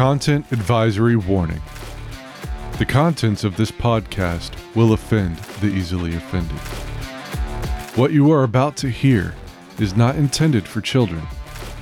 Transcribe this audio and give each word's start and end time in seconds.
Content 0.00 0.50
advisory 0.50 1.14
warning. 1.14 1.60
The 2.78 2.86
contents 2.86 3.44
of 3.44 3.58
this 3.58 3.70
podcast 3.70 4.52
will 4.74 4.94
offend 4.94 5.36
the 5.60 5.66
easily 5.66 6.14
offended. 6.16 6.56
What 7.98 8.10
you 8.10 8.32
are 8.32 8.44
about 8.44 8.78
to 8.78 8.88
hear 8.88 9.34
is 9.78 9.98
not 9.98 10.16
intended 10.16 10.66
for 10.66 10.80
children, 10.80 11.20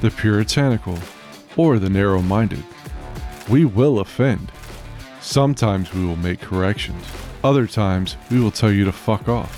the 0.00 0.10
puritanical, 0.10 0.98
or 1.56 1.78
the 1.78 1.88
narrow 1.88 2.20
minded. 2.20 2.64
We 3.48 3.64
will 3.64 4.00
offend. 4.00 4.50
Sometimes 5.20 5.94
we 5.94 6.04
will 6.04 6.16
make 6.16 6.40
corrections, 6.40 7.04
other 7.44 7.68
times 7.68 8.16
we 8.32 8.40
will 8.40 8.50
tell 8.50 8.72
you 8.72 8.84
to 8.84 8.90
fuck 8.90 9.28
off. 9.28 9.54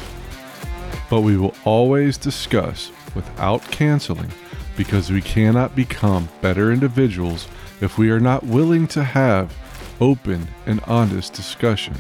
But 1.09 1.23
we 1.23 1.39
will 1.39 1.55
always 1.65 2.19
discuss 2.19 2.93
without 3.15 3.63
canceling 3.71 4.31
because 4.77 5.11
we 5.11 5.23
cannot 5.23 5.75
become 5.75 6.29
better 6.43 6.71
individuals 6.71 7.49
if 7.81 7.99
we 7.99 8.11
are 8.11 8.21
not 8.21 8.45
willing 8.45 8.87
to 8.89 9.03
have 9.03 9.57
open 10.01 10.47
and 10.67 10.81
honest 10.85 11.33
discussion. 11.33 11.95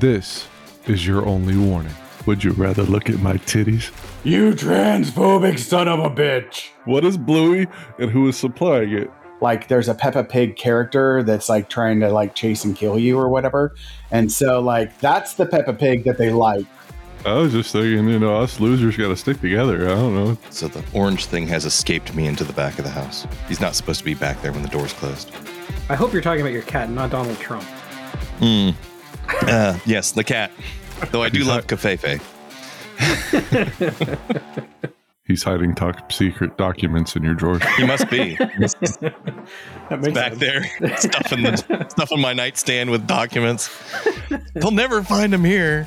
This 0.00 0.48
is 0.86 1.06
your 1.06 1.26
only 1.26 1.56
warning. 1.56 1.94
Would 2.26 2.44
you 2.44 2.52
rather 2.52 2.82
look 2.82 3.08
at 3.08 3.20
my 3.20 3.34
titties? 3.34 3.90
You 4.24 4.52
transphobic 4.52 5.58
son 5.58 5.88
of 5.88 6.00
a 6.00 6.10
bitch. 6.10 6.68
What 6.84 7.04
is 7.04 7.16
Bluey 7.16 7.66
and 7.98 8.10
who 8.10 8.28
is 8.28 8.36
supplying 8.36 8.92
it? 8.92 9.10
Like 9.40 9.68
there's 9.68 9.88
a 9.88 9.94
Peppa 9.94 10.24
Pig 10.24 10.56
character 10.56 11.22
that's 11.22 11.48
like 11.48 11.68
trying 11.68 12.00
to 12.00 12.10
like 12.10 12.34
chase 12.34 12.64
and 12.64 12.74
kill 12.74 12.98
you 12.98 13.18
or 13.18 13.28
whatever. 13.28 13.74
And 14.10 14.30
so 14.32 14.60
like 14.60 14.98
that's 14.98 15.34
the 15.34 15.46
Peppa 15.46 15.74
Pig 15.74 16.04
that 16.04 16.18
they 16.18 16.30
like. 16.30 16.66
I 17.24 17.34
was 17.34 17.52
just 17.52 17.72
thinking, 17.72 18.08
you 18.08 18.18
know, 18.18 18.36
us 18.36 18.60
losers 18.60 18.96
got 18.96 19.08
to 19.08 19.16
stick 19.16 19.40
together. 19.40 19.86
I 19.90 19.94
don't 19.94 20.14
know. 20.14 20.38
So 20.50 20.68
the 20.68 20.84
orange 20.92 21.26
thing 21.26 21.46
has 21.48 21.64
escaped 21.64 22.14
me 22.14 22.26
into 22.26 22.44
the 22.44 22.52
back 22.52 22.78
of 22.78 22.84
the 22.84 22.90
house. 22.90 23.26
He's 23.48 23.60
not 23.60 23.74
supposed 23.74 23.98
to 23.98 24.04
be 24.04 24.14
back 24.14 24.40
there 24.40 24.52
when 24.52 24.62
the 24.62 24.68
door's 24.68 24.92
closed. 24.92 25.30
I 25.88 25.94
hope 25.96 26.12
you're 26.12 26.22
talking 26.22 26.40
about 26.40 26.52
your 26.52 26.62
cat, 26.62 26.90
not 26.90 27.10
Donald 27.10 27.38
Trump. 27.38 27.64
Hmm. 28.38 28.70
Uh, 29.42 29.78
yes, 29.84 30.12
the 30.12 30.24
cat. 30.24 30.50
Though 31.10 31.22
I 31.22 31.28
do 31.28 31.44
love 31.44 31.66
covfefe. 31.66 32.20
He's 35.24 35.42
hiding 35.42 35.74
top 35.74 36.10
secret 36.10 36.56
documents 36.56 37.14
in 37.14 37.22
your 37.22 37.34
drawers. 37.34 37.62
He 37.76 37.84
must 37.86 38.08
be. 38.08 38.36
He's 38.58 38.74
That 38.80 40.00
makes 40.00 40.14
back 40.14 40.34
sense. 40.34 40.38
there, 40.38 40.96
stuffing 40.96 41.42
the 41.42 41.86
stuffing 41.90 42.20
my 42.20 42.32
nightstand 42.32 42.90
with 42.90 43.06
documents. 43.06 43.70
They'll 44.54 44.70
never 44.70 45.02
find 45.02 45.32
him 45.34 45.44
here. 45.44 45.86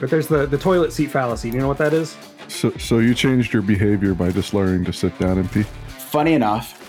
But 0.00 0.10
there's 0.10 0.28
the, 0.28 0.46
the 0.46 0.58
toilet 0.58 0.92
seat 0.92 1.10
fallacy. 1.10 1.50
Do 1.50 1.56
you 1.56 1.62
know 1.62 1.68
what 1.68 1.78
that 1.78 1.94
is? 1.94 2.16
So, 2.48 2.70
so 2.72 2.98
you 2.98 3.14
changed 3.14 3.52
your 3.52 3.62
behavior 3.62 4.14
by 4.14 4.30
just 4.30 4.54
learning 4.54 4.84
to 4.84 4.92
sit 4.92 5.18
down 5.18 5.38
and 5.38 5.50
pee? 5.50 5.62
Funny 5.62 6.34
enough, 6.34 6.86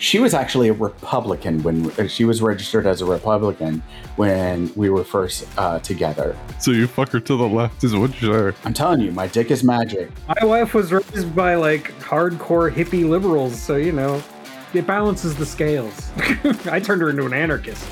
she 0.00 0.18
was 0.18 0.32
actually 0.32 0.68
a 0.68 0.72
Republican 0.72 1.62
when 1.62 1.90
uh, 1.92 2.08
she 2.08 2.24
was 2.24 2.40
registered 2.40 2.86
as 2.86 3.02
a 3.02 3.04
Republican 3.04 3.82
when 4.16 4.72
we 4.74 4.88
were 4.88 5.04
first 5.04 5.46
uh, 5.58 5.78
together. 5.80 6.36
So 6.58 6.70
you 6.70 6.86
fuck 6.86 7.10
her 7.10 7.20
to 7.20 7.36
the 7.36 7.46
left 7.46 7.84
is 7.84 7.94
what 7.94 8.20
you're 8.20 8.54
I'm 8.64 8.72
telling 8.72 9.00
you, 9.00 9.12
my 9.12 9.26
dick 9.26 9.50
is 9.50 9.62
magic. 9.62 10.10
My 10.26 10.46
wife 10.46 10.74
was 10.74 10.90
raised 10.92 11.34
by 11.34 11.54
like 11.54 11.92
hardcore 12.00 12.72
hippie 12.72 13.08
liberals, 13.08 13.60
so 13.60 13.76
you 13.76 13.92
know, 13.92 14.22
it 14.72 14.86
balances 14.86 15.36
the 15.36 15.46
scales. 15.46 16.10
I 16.66 16.80
turned 16.80 17.02
her 17.02 17.10
into 17.10 17.26
an 17.26 17.34
anarchist. 17.34 17.86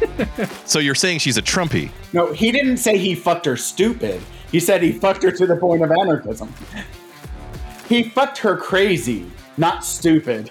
So 0.64 0.78
you're 0.78 0.94
saying 0.94 1.20
she's 1.20 1.36
a 1.36 1.42
Trumpy? 1.42 1.90
No, 2.12 2.32
he 2.32 2.50
didn't 2.50 2.78
say 2.78 2.98
he 2.98 3.14
fucked 3.14 3.46
her 3.46 3.56
stupid. 3.56 4.20
He 4.50 4.60
said 4.60 4.82
he 4.82 4.92
fucked 4.92 5.22
her 5.22 5.30
to 5.30 5.46
the 5.46 5.56
point 5.56 5.82
of 5.82 5.90
anarchism. 5.90 6.52
He 7.88 8.04
fucked 8.10 8.38
her 8.38 8.56
crazy, 8.56 9.30
not 9.56 9.84
stupid. 9.84 10.50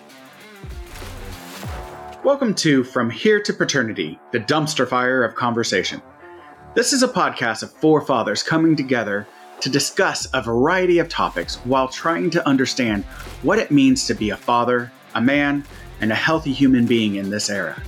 Welcome 2.24 2.56
to 2.56 2.84
From 2.84 3.10
Here 3.10 3.42
to 3.42 3.54
Paternity, 3.54 4.18
the 4.32 4.40
dumpster 4.40 4.88
fire 4.88 5.24
of 5.24 5.36
conversation. 5.36 6.02
This 6.74 6.92
is 6.92 7.04
a 7.04 7.08
podcast 7.08 7.62
of 7.62 7.72
four 7.72 8.02
fathers 8.02 8.42
coming 8.42 8.76
together 8.76 9.28
to 9.62 9.70
discuss 9.70 10.28
a 10.34 10.42
variety 10.42 11.00
of 11.00 11.10
topics 11.10 11.58
while 11.66 11.88
trying 11.88 12.30
to 12.32 12.48
understand 12.48 13.04
what 13.44 13.60
it 13.60 13.72
means 13.72 14.08
to 14.08 14.14
be 14.14 14.32
a 14.32 14.38
father, 14.38 14.92
a 15.14 15.22
man, 15.22 15.64
and 16.02 16.12
a 16.12 16.16
healthy 16.16 16.52
human 16.52 16.86
being 16.86 17.16
in 17.16 17.30
this 17.30 17.50
era. 17.50 17.82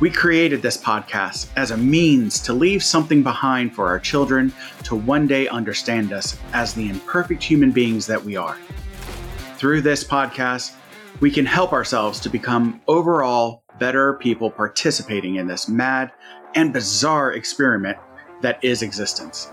We 0.00 0.10
created 0.10 0.62
this 0.62 0.76
podcast 0.76 1.48
as 1.56 1.72
a 1.72 1.76
means 1.76 2.38
to 2.42 2.52
leave 2.52 2.84
something 2.84 3.24
behind 3.24 3.74
for 3.74 3.88
our 3.88 3.98
children 3.98 4.52
to 4.84 4.94
one 4.94 5.26
day 5.26 5.48
understand 5.48 6.12
us 6.12 6.38
as 6.52 6.72
the 6.72 6.88
imperfect 6.88 7.42
human 7.42 7.72
beings 7.72 8.06
that 8.06 8.24
we 8.24 8.36
are. 8.36 8.56
Through 9.56 9.80
this 9.80 10.04
podcast, 10.04 10.76
we 11.18 11.32
can 11.32 11.44
help 11.44 11.72
ourselves 11.72 12.20
to 12.20 12.28
become 12.28 12.80
overall 12.86 13.64
better 13.80 14.14
people 14.14 14.52
participating 14.52 15.34
in 15.34 15.48
this 15.48 15.68
mad 15.68 16.12
and 16.54 16.72
bizarre 16.72 17.32
experiment 17.32 17.98
that 18.40 18.62
is 18.62 18.82
existence. 18.82 19.50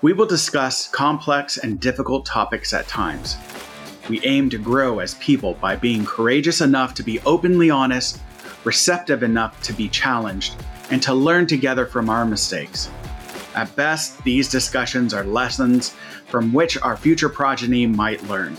We 0.00 0.14
will 0.14 0.24
discuss 0.24 0.88
complex 0.88 1.58
and 1.58 1.78
difficult 1.78 2.24
topics 2.24 2.72
at 2.72 2.88
times. 2.88 3.36
We 4.08 4.24
aim 4.24 4.48
to 4.50 4.58
grow 4.58 5.00
as 5.00 5.16
people 5.16 5.52
by 5.60 5.76
being 5.76 6.06
courageous 6.06 6.62
enough 6.62 6.94
to 6.94 7.02
be 7.02 7.20
openly 7.20 7.68
honest 7.68 8.20
receptive 8.64 9.22
enough 9.22 9.60
to 9.62 9.72
be 9.72 9.88
challenged, 9.88 10.56
and 10.90 11.02
to 11.02 11.14
learn 11.14 11.46
together 11.46 11.86
from 11.86 12.10
our 12.10 12.24
mistakes. 12.24 12.90
At 13.54 13.74
best, 13.76 14.22
these 14.24 14.48
discussions 14.50 15.14
are 15.14 15.24
lessons 15.24 15.94
from 16.26 16.52
which 16.52 16.80
our 16.82 16.96
future 16.96 17.28
progeny 17.28 17.86
might 17.86 18.22
learn. 18.24 18.56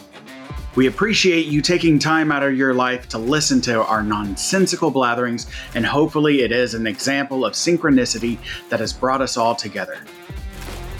We 0.75 0.87
appreciate 0.87 1.45
you 1.45 1.61
taking 1.61 1.99
time 1.99 2.31
out 2.31 2.43
of 2.43 2.57
your 2.57 2.73
life 2.73 3.07
to 3.09 3.17
listen 3.17 3.61
to 3.61 3.83
our 3.83 4.03
nonsensical 4.03 4.91
blatherings, 4.91 5.49
and 5.73 5.85
hopefully, 5.85 6.41
it 6.41 6.51
is 6.51 6.73
an 6.73 6.85
example 6.85 7.45
of 7.45 7.53
synchronicity 7.53 8.37
that 8.69 8.81
has 8.81 8.91
brought 8.91 9.21
us 9.21 9.37
all 9.37 9.55
together. 9.55 9.97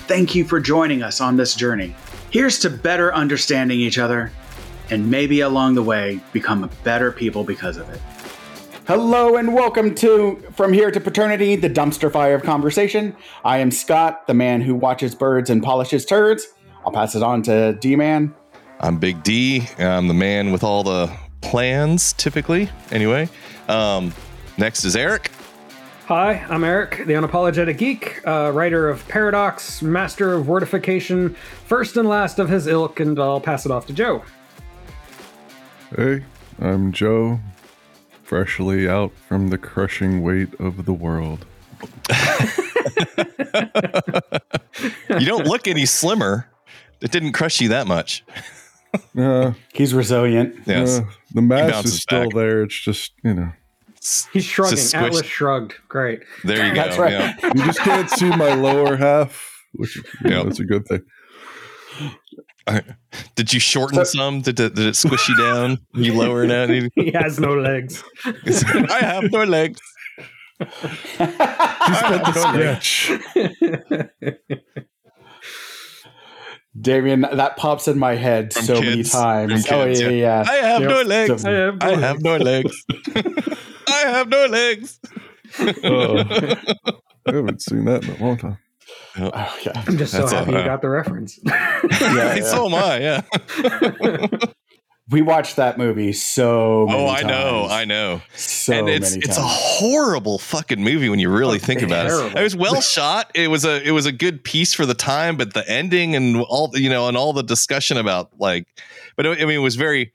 Thank 0.07 0.35
you 0.35 0.45
for 0.45 0.59
joining 0.59 1.03
us 1.03 1.19
on 1.19 1.35
this 1.35 1.55
journey. 1.55 1.95
Here's 2.29 2.59
to 2.59 2.69
better 2.69 3.13
understanding 3.13 3.79
each 3.79 3.97
other, 3.97 4.31
and 4.89 5.09
maybe 5.09 5.41
along 5.41 5.75
the 5.75 5.83
way, 5.83 6.21
become 6.31 6.69
better 6.83 7.11
people 7.11 7.43
because 7.43 7.77
of 7.77 7.89
it. 7.89 7.99
Hello 8.87 9.35
and 9.35 9.51
welcome 9.51 9.95
to 9.95 10.35
From 10.53 10.71
Here 10.71 10.91
to 10.91 10.99
Paternity, 10.99 11.55
the 11.55 11.71
dumpster 11.71 12.11
fire 12.11 12.35
of 12.35 12.43
conversation. 12.43 13.15
I 13.43 13.57
am 13.57 13.71
Scott, 13.71 14.27
the 14.27 14.35
man 14.35 14.61
who 14.61 14.75
watches 14.75 15.15
birds 15.15 15.49
and 15.49 15.63
polishes 15.63 16.05
turds. 16.05 16.45
I'll 16.85 16.91
pass 16.91 17.15
it 17.15 17.23
on 17.23 17.41
to 17.43 17.73
D 17.73 17.95
Man. 17.95 18.35
I'm 18.79 18.99
Big 18.99 19.23
D. 19.23 19.67
I'm 19.79 20.07
the 20.07 20.13
man 20.13 20.51
with 20.51 20.63
all 20.63 20.83
the 20.83 21.11
plans, 21.41 22.13
typically. 22.13 22.69
Anyway, 22.91 23.27
um, 23.67 24.13
next 24.59 24.85
is 24.85 24.95
Eric. 24.95 25.31
Hi, 26.05 26.45
I'm 26.47 26.63
Eric, 26.63 27.07
the 27.07 27.13
unapologetic 27.13 27.79
geek, 27.79 28.21
uh, 28.27 28.51
writer 28.53 28.87
of 28.87 29.07
Paradox, 29.07 29.81
master 29.81 30.33
of 30.33 30.45
wordification, 30.45 31.35
first 31.35 31.97
and 31.97 32.07
last 32.07 32.37
of 32.37 32.49
his 32.49 32.67
ilk, 32.67 32.99
and 32.99 33.19
I'll 33.19 33.41
pass 33.41 33.65
it 33.65 33.71
off 33.71 33.87
to 33.87 33.93
Joe. 33.93 34.23
Hey, 35.95 36.23
I'm 36.59 36.91
Joe, 36.91 37.39
freshly 38.25 38.87
out 38.89 39.11
from 39.27 39.49
the 39.49 39.57
crushing 39.57 40.23
weight 40.23 40.49
of 40.59 40.85
the 40.85 40.93
world. 40.93 41.45
You 45.09 45.25
don't 45.25 45.45
look 45.47 45.67
any 45.67 45.85
slimmer. 45.85 46.47
It 47.01 47.11
didn't 47.11 47.31
crush 47.31 47.61
you 47.61 47.69
that 47.69 47.87
much. 47.87 48.23
Uh, 49.17 49.51
He's 49.73 49.93
resilient. 49.93 50.55
Yes. 50.65 50.99
uh, 50.99 51.03
the 51.33 51.41
mass 51.41 51.83
is 51.83 52.01
still 52.01 52.27
back. 52.29 52.33
there. 52.33 52.63
It's 52.63 52.79
just, 52.79 53.11
you 53.25 53.33
know, 53.33 53.51
He's 54.31 54.45
shrugging. 54.45 54.71
It's 54.73 54.83
a 54.83 54.87
squish- 54.87 55.03
Atlas 55.07 55.25
shrugged. 55.25 55.73
Great. 55.89 56.21
There 56.45 56.65
you 56.65 56.73
go. 56.73 56.81
That's 56.81 56.97
right. 56.97 57.11
Yeah. 57.11 57.35
you 57.55 57.65
just 57.65 57.79
can't 57.79 58.09
see 58.09 58.29
my 58.29 58.53
lower 58.53 58.95
half, 58.95 59.53
which 59.73 59.97
you 59.97 60.03
know, 60.29 60.37
Yeah. 60.37 60.43
that's 60.43 60.61
a 60.61 60.63
good 60.63 60.85
thing. 60.87 61.01
Did 63.35 63.53
you 63.53 63.59
shorten 63.59 64.05
some? 64.05 64.41
Did 64.41 64.59
it, 64.59 64.75
did 64.75 64.87
it 64.87 64.95
squish 64.95 65.29
you 65.29 65.37
down? 65.37 65.79
You 65.93 66.13
lower 66.13 66.43
it 66.43 66.51
out? 66.51 66.69
He 66.69 67.11
has 67.11 67.39
no 67.39 67.55
legs. 67.55 68.03
I 68.25 68.99
have 69.01 69.31
no 69.31 69.43
legs. 69.43 69.79
He's 70.57 71.17
got 71.19 72.33
the 72.33 72.79
sketch. 72.79 73.11
Damian, 76.79 77.21
that 77.21 77.55
pops 77.55 77.87
in 77.87 77.97
my 77.97 78.15
head 78.15 78.53
From 78.53 78.63
so 78.65 78.81
many 78.81 79.03
times. 79.03 79.65
From 79.65 79.79
oh, 79.79 79.85
kids, 79.85 80.01
yeah, 80.01 80.09
yeah. 80.09 80.43
yeah. 80.43 80.51
I 80.51 80.55
have 80.55 80.81
Yep. 80.81 80.89
no 80.89 81.01
legs. 81.03 81.41
So- 81.41 81.49
I 81.49 81.53
have 81.53 81.79
no 81.79 81.87
I 81.87 81.95
have 81.95 82.21
no 82.21 82.37
legs. 82.37 82.85
I 83.87 83.99
have 83.99 84.27
no 84.29 84.45
legs. 84.47 84.99
Oh, 85.83 86.17
I 87.27 87.31
haven't 87.31 87.61
seen 87.61 87.85
that 87.85 88.03
in 88.03 88.09
a 88.15 88.25
long 88.25 88.37
time. 88.37 88.57
Oh, 89.33 89.57
yeah. 89.65 89.83
I'm 89.87 89.97
just 89.97 90.11
so 90.11 90.19
That's 90.19 90.31
a- 90.33 90.35
happy 90.39 90.51
you 90.51 90.57
uh, 90.57 90.65
got 90.65 90.81
the 90.81 90.89
reference. 90.89 91.39
Yeah, 91.45 92.35
So 92.41 92.65
am 92.67 92.75
I. 92.75 92.99
Yeah. 92.99 94.27
We 95.11 95.21
watched 95.21 95.57
that 95.57 95.77
movie 95.77 96.13
so 96.13 96.87
many 96.89 96.99
Oh, 96.99 97.07
I 97.07 97.21
know. 97.21 97.67
I 97.69 97.85
know. 97.85 98.21
So 98.35 98.73
and 98.73 98.89
it's 98.89 99.11
many 99.11 99.23
it's 99.25 99.37
a 99.37 99.41
horrible 99.43 100.39
fucking 100.39 100.83
movie 100.83 101.09
when 101.09 101.19
you 101.19 101.29
really 101.29 101.59
think 101.59 101.83
about 101.83 102.07
it. 102.07 102.09
terrible. 102.09 102.37
It 102.39 102.41
was 102.43 102.55
well 102.55 102.81
shot. 102.81 103.29
It 103.35 103.49
was 103.51 103.65
a 103.65 103.87
it 103.87 103.91
was 103.91 104.07
a 104.07 104.11
good 104.11 104.43
piece 104.43 104.73
for 104.73 104.85
the 104.87 104.95
time, 104.95 105.37
but 105.37 105.53
the 105.53 105.67
ending 105.69 106.15
and 106.15 106.37
all 106.37 106.69
the- 106.69 106.81
you 106.81 106.89
know 106.89 107.07
and 107.07 107.15
all 107.15 107.33
the 107.33 107.43
discussion 107.43 107.97
about 107.97 108.31
like, 108.39 108.65
but 109.15 109.27
I 109.27 109.35
mean 109.45 109.51
it 109.51 109.57
was 109.59 109.75
very 109.75 110.11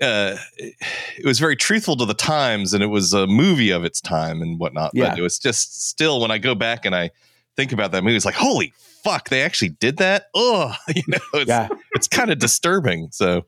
uh, 0.00 0.36
it 0.58 1.24
was 1.24 1.38
very 1.38 1.54
truthful 1.56 1.96
to 1.96 2.04
the 2.04 2.14
times, 2.14 2.74
and 2.74 2.82
it 2.82 2.88
was 2.88 3.12
a 3.12 3.26
movie 3.28 3.70
of 3.70 3.84
its 3.84 4.00
time 4.00 4.42
and 4.42 4.58
whatnot. 4.58 4.90
Yeah. 4.94 5.10
But 5.10 5.18
it 5.20 5.22
was 5.22 5.38
just 5.38 5.88
still 5.88 6.20
when 6.20 6.32
I 6.32 6.38
go 6.38 6.56
back 6.56 6.84
and 6.84 6.94
I 6.94 7.10
think 7.58 7.72
about 7.72 7.92
that 7.92 8.02
movie, 8.04 8.16
it's 8.16 8.24
like 8.24 8.34
holy 8.36 8.72
fuck, 9.04 9.28
they 9.28 9.42
actually 9.42 9.68
did 9.70 9.98
that. 9.98 10.26
Oh, 10.34 10.74
you 10.94 11.02
know, 11.08 11.18
it's 11.34 11.48
Yeah. 11.48 11.68
it's 11.92 12.08
kind 12.08 12.30
of 12.30 12.38
disturbing. 12.38 13.08
So, 13.12 13.44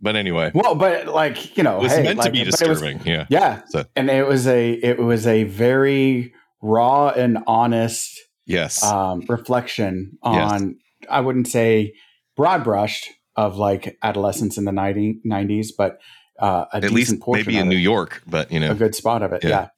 but 0.00 0.14
anyway, 0.16 0.50
Well, 0.54 0.74
but 0.74 1.08
like 1.08 1.56
you 1.56 1.62
know, 1.62 1.78
it 1.78 1.82
was 1.82 1.92
hey, 1.92 2.02
meant 2.02 2.18
like, 2.18 2.26
to 2.26 2.32
be 2.32 2.40
it 2.42 2.46
was- 2.46 2.56
disturbing. 2.56 3.00
yeah. 3.04 3.26
yeah, 3.30 3.62
So- 3.70 3.84
and 3.96 4.08
it 4.10 4.26
was 4.26 4.46
a 4.46 4.70
it 4.72 4.98
was 4.98 5.26
a 5.26 5.44
very 5.44 6.32
raw 6.60 7.08
and 7.08 7.38
honest 7.46 8.20
Yes. 8.46 8.82
um, 8.84 9.22
reflection 9.28 10.18
Yes. 10.24 10.52
on 10.52 10.76
I 11.10 11.20
wouldn't 11.20 11.48
say 11.48 11.94
broad 12.36 12.62
brushed 12.64 13.08
of 13.36 13.56
like 13.56 13.96
adolescence 14.02 14.58
in 14.58 14.64
the 14.64 14.72
90, 14.72 15.20
90s, 15.26 15.68
but 15.76 15.98
uh, 16.40 16.64
a 16.72 16.76
At 16.76 16.82
decent 16.82 16.94
least 16.94 17.22
maybe 17.28 17.56
in 17.56 17.68
New 17.68 17.76
York, 17.76 18.22
but 18.26 18.50
you 18.52 18.58
know, 18.60 18.72
a 18.72 18.74
good 18.74 18.94
spot 18.94 19.22
of 19.22 19.32
it. 19.32 19.42
Yeah. 19.44 19.48
Yeah. 19.50 19.68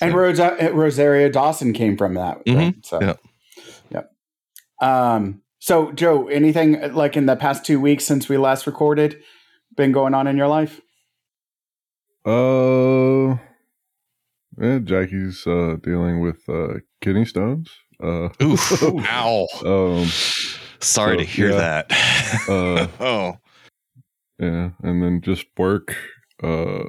And 0.00 0.12
So- 0.12 0.18
Rosa, 0.18 0.70
Rosario 0.72 1.28
Dawson 1.28 1.72
came 1.72 1.96
from 1.96 2.14
that. 2.14 2.44
Mhm. 2.46 2.56
Right? 2.56 2.74
So, 2.86 3.00
Yeah. 3.00 3.14
Yep. 3.90 4.10
Um, 4.80 5.42
so 5.58 5.90
Joe, 5.92 6.28
anything 6.28 6.92
like 6.94 7.16
in 7.16 7.26
the 7.26 7.36
past 7.36 7.64
two 7.64 7.80
weeks 7.80 8.04
since 8.04 8.28
we 8.28 8.36
last 8.36 8.66
recorded 8.66 9.20
been 9.76 9.92
going 9.92 10.14
on 10.14 10.26
in 10.26 10.36
your 10.36 10.48
life? 10.48 10.80
Uh, 12.26 13.36
yeah, 14.60 14.78
Jackie's 14.80 15.46
uh, 15.46 15.76
dealing 15.82 16.20
with 16.20 16.46
uh, 16.48 16.74
kidney 17.00 17.24
stones. 17.24 17.70
Uh, 18.02 18.28
oof, 18.42 18.82
ow. 18.82 19.46
um, 19.64 20.04
Sorry 20.80 21.14
so, 21.14 21.16
to 21.18 21.24
hear 21.24 21.50
yeah. 21.50 21.82
that. 21.88 21.92
Uh, 22.48 22.86
oh, 23.00 23.32
yeah, 24.38 24.70
and 24.82 25.02
then 25.02 25.20
just 25.22 25.46
work. 25.56 25.96
Uh, 26.42 26.84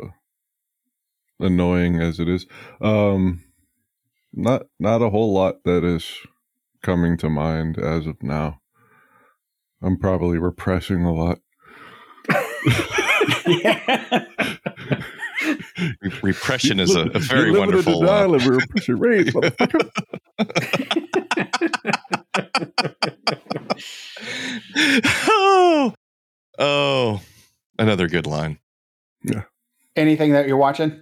annoying 1.39 1.99
as 2.01 2.19
it 2.19 2.27
is, 2.29 2.45
um, 2.81 3.43
not 4.33 4.63
not 4.79 5.01
a 5.01 5.09
whole 5.09 5.33
lot 5.33 5.63
that 5.65 5.83
is 5.83 6.05
coming 6.83 7.17
to 7.17 7.29
mind 7.29 7.77
as 7.77 8.05
of 8.07 8.21
now. 8.21 8.59
I'm 9.81 9.97
probably 9.97 10.37
repressing 10.37 11.03
a 11.05 11.13
lot. 11.13 11.39
Re- 16.01 16.11
repression 16.23 16.79
is 16.79 16.95
a, 16.95 17.01
a 17.13 17.19
very 17.19 17.51
You're 17.51 17.53
living 17.53 17.55
in 17.55 17.59
wonderful. 17.59 17.99
denial 18.01 18.35
of 18.35 18.45
repression 18.45 18.99
rate, 18.99 19.27
motherfucker. 19.27 19.89
oh, 25.27 25.93
oh, 26.59 27.21
another 27.77 28.07
good 28.07 28.27
line. 28.27 28.59
Yeah. 29.23 29.43
Anything 29.95 30.33
that 30.33 30.47
you're 30.47 30.57
watching? 30.57 31.01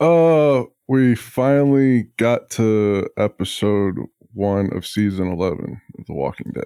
Uh, 0.00 0.64
we 0.88 1.14
finally 1.14 2.08
got 2.16 2.50
to 2.50 3.08
episode 3.16 3.96
one 4.32 4.70
of 4.74 4.86
season 4.86 5.28
eleven 5.28 5.80
of 5.98 6.06
The 6.06 6.14
Walking 6.14 6.52
Dead. 6.54 6.64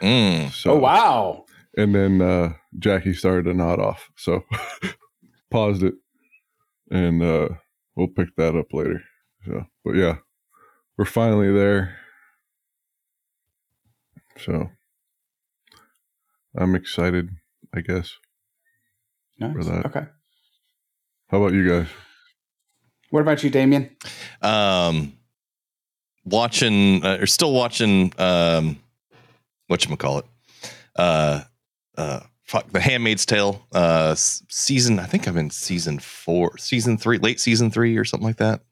Mm. 0.00 0.50
So, 0.52 0.72
oh 0.72 0.78
wow. 0.78 1.44
And 1.76 1.94
then 1.94 2.22
uh, 2.22 2.54
Jackie 2.78 3.14
started 3.14 3.44
to 3.44 3.54
nod 3.54 3.80
off, 3.80 4.10
so 4.16 4.44
paused 5.50 5.82
it, 5.82 5.94
and 6.90 7.22
uh, 7.22 7.48
we'll 7.94 8.08
pick 8.08 8.34
that 8.36 8.56
up 8.56 8.72
later. 8.72 9.02
So, 9.44 9.64
but 9.84 9.94
yeah, 9.94 10.16
we're 10.96 11.04
finally 11.04 11.52
there. 11.52 11.98
So, 14.38 14.70
I'm 16.56 16.74
excited. 16.74 17.30
I 17.74 17.80
guess. 17.80 18.12
Nice. 19.38 19.52
For 19.54 19.64
that. 19.64 19.86
Okay. 19.86 20.06
How 21.28 21.42
about 21.42 21.52
you 21.52 21.68
guys? 21.68 21.88
What 23.10 23.20
about 23.20 23.42
you, 23.42 23.50
Damian? 23.50 23.90
Um, 24.42 25.12
watching 26.24 27.04
uh, 27.04 27.18
or 27.20 27.26
still 27.26 27.52
watching 27.52 28.12
um, 28.18 28.78
what 29.68 29.86
you 29.86 29.96
call 29.96 30.18
it? 30.18 30.24
Uh, 30.96 31.42
uh, 31.96 32.20
fuck, 32.44 32.70
The 32.72 32.80
Handmaid's 32.80 33.26
Tale. 33.26 33.64
Uh, 33.72 34.14
season. 34.16 34.98
I 34.98 35.06
think 35.06 35.26
I'm 35.26 35.36
in 35.36 35.50
season 35.50 35.98
four, 35.98 36.58
season 36.58 36.98
three, 36.98 37.18
late 37.18 37.40
season 37.40 37.70
three 37.70 37.96
or 37.96 38.04
something 38.04 38.26
like 38.26 38.38
that. 38.38 38.62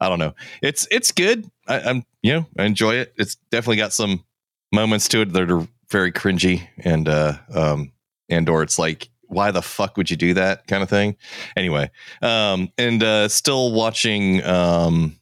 I 0.00 0.08
don't 0.08 0.18
know. 0.18 0.34
It's 0.62 0.88
it's 0.90 1.12
good. 1.12 1.50
I, 1.68 1.80
I'm 1.80 2.04
you 2.22 2.32
know 2.34 2.46
I 2.58 2.64
enjoy 2.64 2.94
it. 2.96 3.12
It's 3.16 3.36
definitely 3.50 3.76
got 3.76 3.92
some 3.92 4.24
moments 4.72 5.08
to 5.08 5.20
it 5.20 5.32
that 5.32 5.50
are 5.50 5.66
very 5.90 6.12
cringy 6.12 6.68
and 6.78 7.08
uh 7.08 7.34
um 7.52 7.92
and 8.28 8.48
or 8.48 8.62
it's 8.62 8.78
like 8.78 9.10
why 9.30 9.50
the 9.50 9.62
fuck 9.62 9.96
would 9.96 10.10
you 10.10 10.16
do 10.16 10.34
that 10.34 10.66
kind 10.66 10.82
of 10.82 10.88
thing. 10.88 11.16
Anyway, 11.56 11.90
um 12.22 12.70
and 12.76 13.02
uh 13.02 13.28
still 13.28 13.72
watching 13.72 14.44
um 14.44 15.16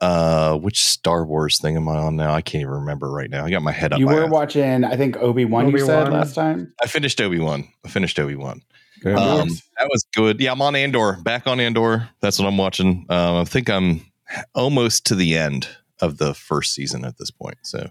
uh 0.00 0.56
which 0.56 0.82
Star 0.82 1.24
Wars 1.24 1.60
thing 1.60 1.76
am 1.76 1.88
I 1.88 1.96
on 1.96 2.16
now? 2.16 2.34
I 2.34 2.42
can't 2.42 2.62
even 2.62 2.72
remember 2.72 3.10
right 3.10 3.30
now. 3.30 3.44
I 3.44 3.50
got 3.50 3.62
my 3.62 3.72
head 3.72 3.92
up. 3.92 4.00
You 4.00 4.06
were 4.06 4.24
ass. 4.24 4.30
watching, 4.30 4.84
I 4.84 4.96
think 4.96 5.16
Obi 5.18 5.44
Wan. 5.44 5.70
You 5.70 5.78
said 5.78 6.12
last 6.12 6.34
time. 6.34 6.74
I 6.82 6.86
finished 6.86 7.20
Obi 7.20 7.38
Wan. 7.38 7.68
I 7.84 7.88
finished 7.88 8.18
Obi 8.18 8.34
Wan. 8.34 8.62
Um, 9.04 9.48
that 9.78 9.88
was 9.88 10.04
good. 10.14 10.40
Yeah, 10.40 10.52
I'm 10.52 10.62
on 10.62 10.76
Andor. 10.76 11.18
Back 11.22 11.46
on 11.46 11.60
Andor. 11.60 12.08
That's 12.20 12.38
what 12.38 12.46
I'm 12.46 12.56
watching. 12.56 13.06
Um, 13.08 13.36
I 13.36 13.44
think 13.44 13.68
I'm 13.68 14.06
almost 14.54 15.06
to 15.06 15.14
the 15.14 15.36
end 15.36 15.68
of 16.00 16.18
the 16.18 16.34
first 16.34 16.72
season 16.72 17.04
at 17.04 17.18
this 17.18 17.30
point. 17.30 17.58
So, 17.62 17.90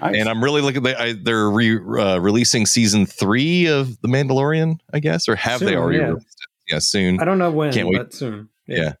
Nice. 0.00 0.16
and 0.16 0.28
I'm 0.28 0.42
really 0.42 0.60
looking. 0.60 0.82
They, 0.82 0.94
I, 0.94 1.12
they're 1.14 1.50
re, 1.50 1.76
uh, 1.76 2.18
releasing 2.18 2.66
season 2.66 3.06
three 3.06 3.66
of 3.66 4.00
The 4.02 4.08
Mandalorian, 4.08 4.78
I 4.92 5.00
guess, 5.00 5.28
or 5.28 5.36
have 5.36 5.60
they 5.60 5.76
already 5.76 5.98
yeah. 5.98 6.08
released 6.08 6.26
it? 6.42 6.72
Yeah, 6.72 6.78
soon. 6.80 7.20
I 7.20 7.24
don't 7.24 7.38
know 7.38 7.50
when, 7.50 7.72
Can't 7.72 7.88
wait. 7.88 7.96
but 7.96 8.14
soon. 8.14 8.48
Yeah. 8.66 8.94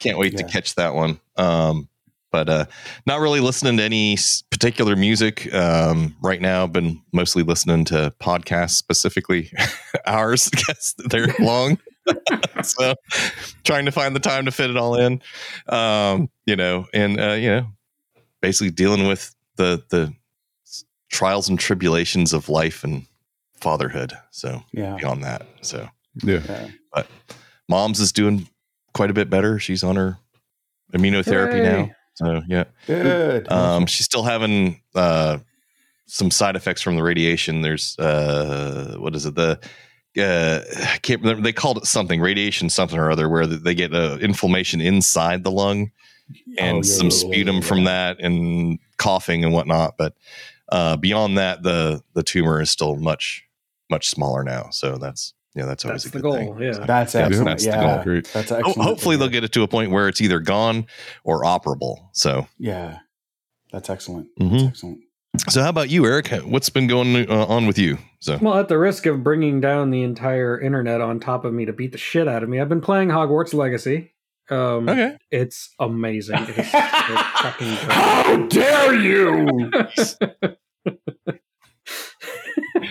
Can't 0.00 0.18
wait 0.18 0.36
to 0.36 0.44
catch 0.44 0.74
that 0.74 0.94
one. 0.94 1.20
Um, 1.36 1.88
but 2.32 2.48
uh, 2.48 2.64
not 3.06 3.20
really 3.20 3.40
listening 3.40 3.76
to 3.76 3.82
any 3.82 4.16
particular 4.50 4.96
music 4.96 5.52
um, 5.54 6.16
right 6.22 6.40
now. 6.40 6.66
Been 6.66 7.00
mostly 7.12 7.42
listening 7.42 7.84
to 7.86 8.12
podcasts, 8.20 8.70
specifically 8.70 9.52
ours, 10.06 10.48
because 10.50 10.94
they're 11.10 11.32
long. 11.38 11.78
so 12.64 12.94
trying 13.62 13.84
to 13.84 13.92
find 13.92 14.16
the 14.16 14.20
time 14.20 14.46
to 14.46 14.50
fit 14.50 14.70
it 14.70 14.76
all 14.76 14.96
in, 14.96 15.22
um, 15.68 16.28
you 16.46 16.56
know, 16.56 16.86
and 16.92 17.20
uh, 17.20 17.32
you 17.34 17.48
know, 17.48 17.66
basically 18.40 18.70
dealing 18.70 19.06
with 19.06 19.32
the 19.56 19.82
the 19.90 20.12
trials 21.10 21.48
and 21.48 21.58
tribulations 21.58 22.32
of 22.32 22.48
life 22.48 22.84
and 22.84 23.06
fatherhood. 23.60 24.12
So 24.30 24.62
yeah. 24.72 24.96
beyond 24.96 25.24
that, 25.24 25.46
so 25.60 25.88
yeah, 26.22 26.70
yeah. 26.94 27.02
mom's 27.68 28.00
is 28.00 28.12
doing 28.12 28.48
quite 28.94 29.10
a 29.10 29.14
bit 29.14 29.30
better. 29.30 29.58
She's 29.58 29.82
on 29.84 29.96
her 29.96 30.18
immunotherapy 30.92 31.64
Hooray. 31.64 31.82
now. 31.82 31.90
So 32.14 32.42
yeah. 32.46 32.64
Good. 32.86 33.50
Um, 33.50 33.86
she's 33.86 34.04
still 34.04 34.22
having 34.22 34.82
uh, 34.94 35.38
some 36.06 36.30
side 36.30 36.56
effects 36.56 36.82
from 36.82 36.96
the 36.96 37.02
radiation. 37.02 37.62
There's 37.62 37.98
uh, 37.98 38.96
what 38.98 39.14
is 39.14 39.26
it? 39.26 39.34
The 39.34 39.58
uh, 40.18 40.60
I 40.92 40.98
can't 40.98 41.22
remember. 41.22 41.42
They 41.42 41.52
called 41.52 41.78
it 41.78 41.86
something 41.86 42.20
radiation 42.20 42.68
something 42.68 42.98
or 42.98 43.10
other, 43.10 43.28
where 43.28 43.46
they 43.46 43.74
get 43.74 43.94
uh, 43.94 44.18
inflammation 44.20 44.80
inside 44.80 45.44
the 45.44 45.50
lung 45.50 45.90
and 46.58 46.76
Oh, 46.76 46.76
yeah, 46.78 46.82
some 46.82 47.08
yeah, 47.08 47.12
yeah, 47.14 47.18
sputum 47.32 47.54
yeah, 47.56 47.60
from 47.62 47.84
that 47.84 48.20
and 48.20 48.78
coughing 48.98 49.44
and 49.44 49.52
whatnot. 49.52 49.96
But 49.98 50.14
uh, 50.70 50.96
beyond 50.96 51.38
that, 51.38 51.62
the 51.62 52.02
the 52.14 52.22
tumor 52.22 52.60
is 52.60 52.70
still 52.70 52.96
much 52.96 53.44
much 53.90 54.08
smaller 54.08 54.42
now. 54.44 54.68
So 54.70 54.96
that's 54.96 55.34
yeah, 55.54 55.66
that's 55.66 55.84
always 55.84 56.04
That's 56.04 56.14
a 56.14 56.18
the 56.18 56.22
good 56.22 56.46
goal. 56.46 56.54
thing. 56.54 56.62
Yeah. 56.62 56.72
So- 56.72 56.84
That's 56.86 57.14
Yeah, 57.14 57.20
excellent. 57.26 57.44
that's 57.46 57.64
the 57.64 57.70
yeah. 57.70 57.94
goal. 57.96 58.04
great. 58.04 58.24
That's 58.32 58.48
Ho- 58.50 58.56
excellent. 58.56 58.88
hopefully 58.88 59.16
they'll 59.16 59.28
get 59.28 59.44
it 59.44 59.52
to 59.52 59.62
a 59.62 59.68
point 59.68 59.90
where 59.90 60.08
it's 60.08 60.20
either 60.22 60.40
gone 60.40 60.86
or 61.24 61.42
operable. 61.42 62.08
So, 62.12 62.46
Yeah. 62.58 63.00
That's 63.70 63.90
excellent. 63.90 64.28
Mhm. 64.40 64.50
That's 64.50 64.64
excellent. 64.68 65.00
so 65.50 65.62
how 65.62 65.68
about 65.68 65.90
you, 65.90 66.06
Eric? 66.06 66.28
What's 66.44 66.70
been 66.70 66.86
going 66.86 67.28
uh, 67.30 67.46
on 67.46 67.66
with 67.66 67.78
you? 67.78 67.98
So, 68.20 68.38
Well, 68.40 68.58
at 68.58 68.68
the 68.68 68.78
risk 68.78 69.04
of 69.04 69.22
bringing 69.22 69.60
down 69.60 69.90
the 69.90 70.02
entire 70.02 70.58
internet 70.58 71.00
on 71.02 71.20
top 71.20 71.44
of 71.44 71.52
me 71.52 71.66
to 71.66 71.72
beat 71.74 71.92
the 71.92 71.98
shit 71.98 72.28
out 72.28 72.42
of 72.42 72.48
me, 72.48 72.58
I've 72.60 72.68
been 72.70 72.80
playing 72.80 73.08
Hogwarts 73.08 73.52
Legacy. 73.52 74.12
Um, 74.50 74.88
okay, 74.88 75.16
It's 75.30 75.70
amazing. 75.78 76.36
It 76.40 76.58
is 76.58 76.70
so. 76.70 76.78
How 76.78 78.46
dare 78.48 78.94
you, 78.94 79.46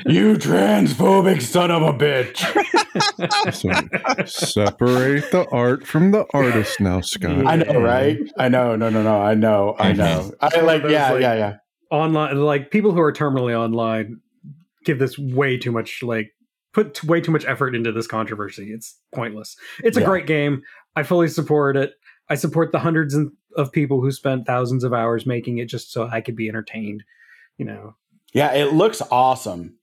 you 0.07 0.35
transphobic 0.37 1.41
son 1.41 1.71
of 1.71 1.81
a 1.83 1.93
bitch! 1.93 2.37
So 3.53 3.69
separate 4.25 5.29
the 5.31 5.45
art 5.51 5.85
from 5.85 6.11
the 6.11 6.25
artist 6.33 6.79
now, 6.79 7.01
Scott. 7.01 7.45
I 7.45 7.57
know, 7.57 7.79
right? 7.81 8.17
I 8.37 8.49
know. 8.49 8.75
No, 8.75 8.89
no, 8.89 9.03
no. 9.03 9.21
I 9.21 9.33
know. 9.35 9.75
I 9.77 9.93
know. 9.93 10.31
I 10.41 10.61
like. 10.61 10.83
Those, 10.83 10.91
Yeah, 10.91 11.11
like- 11.11 11.21
yeah, 11.21 11.33
yeah. 11.35 11.55
Online, 11.91 12.37
like 12.37 12.71
people 12.71 12.91
who 12.93 13.01
are 13.01 13.11
terminally 13.11 13.53
online, 13.53 14.21
give 14.85 14.97
this 14.99 15.17
way 15.19 15.57
too 15.57 15.71
much, 15.73 16.01
like 16.01 16.31
put 16.73 17.03
way 17.03 17.19
too 17.19 17.33
much 17.33 17.43
effort 17.45 17.75
into 17.75 17.91
this 17.91 18.07
controversy. 18.07 18.71
It's 18.71 18.97
pointless. 19.13 19.57
It's 19.83 19.97
a 19.97 19.99
Yeah. 19.99 20.05
great 20.05 20.25
game. 20.25 20.61
I 20.95 21.03
fully 21.03 21.27
support 21.27 21.77
it. 21.77 21.93
I 22.29 22.35
support 22.35 22.71
the 22.71 22.79
hundreds 22.79 23.15
of 23.55 23.71
people 23.71 24.01
who 24.01 24.11
spent 24.11 24.45
thousands 24.45 24.83
of 24.83 24.93
hours 24.93 25.25
making 25.25 25.57
it 25.57 25.65
just 25.65 25.91
so 25.91 26.07
I 26.07 26.21
could 26.21 26.35
be 26.35 26.47
entertained. 26.47 27.03
You 27.57 27.65
know, 27.65 27.95
Yeah, 28.33 28.53
it 28.53 28.73
looks 28.73 29.01
awesome. 29.11 29.77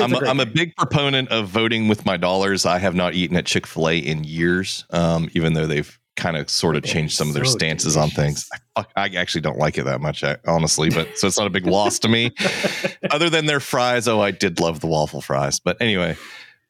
I'm 0.00 0.12
a 0.12 0.16
a, 0.16 0.18
great 0.20 0.30
I'm 0.30 0.40
a 0.40 0.46
big 0.46 0.76
proponent 0.76 1.30
of 1.30 1.48
voting 1.48 1.88
with 1.88 2.06
my 2.06 2.16
dollars. 2.16 2.64
I 2.64 2.78
have 2.78 2.94
not 2.94 3.14
eaten 3.14 3.36
at 3.36 3.46
Chick 3.46 3.66
Fil 3.66 3.88
A 3.88 3.98
in 3.98 4.24
years, 4.24 4.84
um, 4.90 5.28
even 5.34 5.54
though 5.54 5.66
they've 5.66 5.98
kind 6.16 6.36
of 6.36 6.50
sort 6.50 6.76
of 6.76 6.82
changed 6.82 7.16
some 7.16 7.28
of 7.28 7.34
their 7.34 7.44
so 7.44 7.52
stances 7.52 7.96
on 7.96 8.10
things. 8.10 8.48
I, 8.76 8.84
I 8.96 9.06
actually 9.16 9.40
don't 9.40 9.58
like 9.58 9.78
it 9.78 9.84
that 9.84 10.00
much, 10.00 10.22
I- 10.24 10.36
honestly. 10.46 10.90
But 10.90 11.16
so 11.18 11.26
it's 11.26 11.38
not 11.38 11.46
a 11.46 11.50
big 11.50 11.66
loss 11.66 11.98
to 12.00 12.08
me. 12.08 12.32
Other 13.10 13.30
than 13.30 13.46
their 13.46 13.60
fries, 13.60 14.06
oh, 14.08 14.20
I 14.20 14.30
did 14.32 14.60
love 14.60 14.80
the 14.80 14.88
waffle 14.88 15.20
fries. 15.20 15.60
But 15.60 15.80
anyway, 15.80 16.16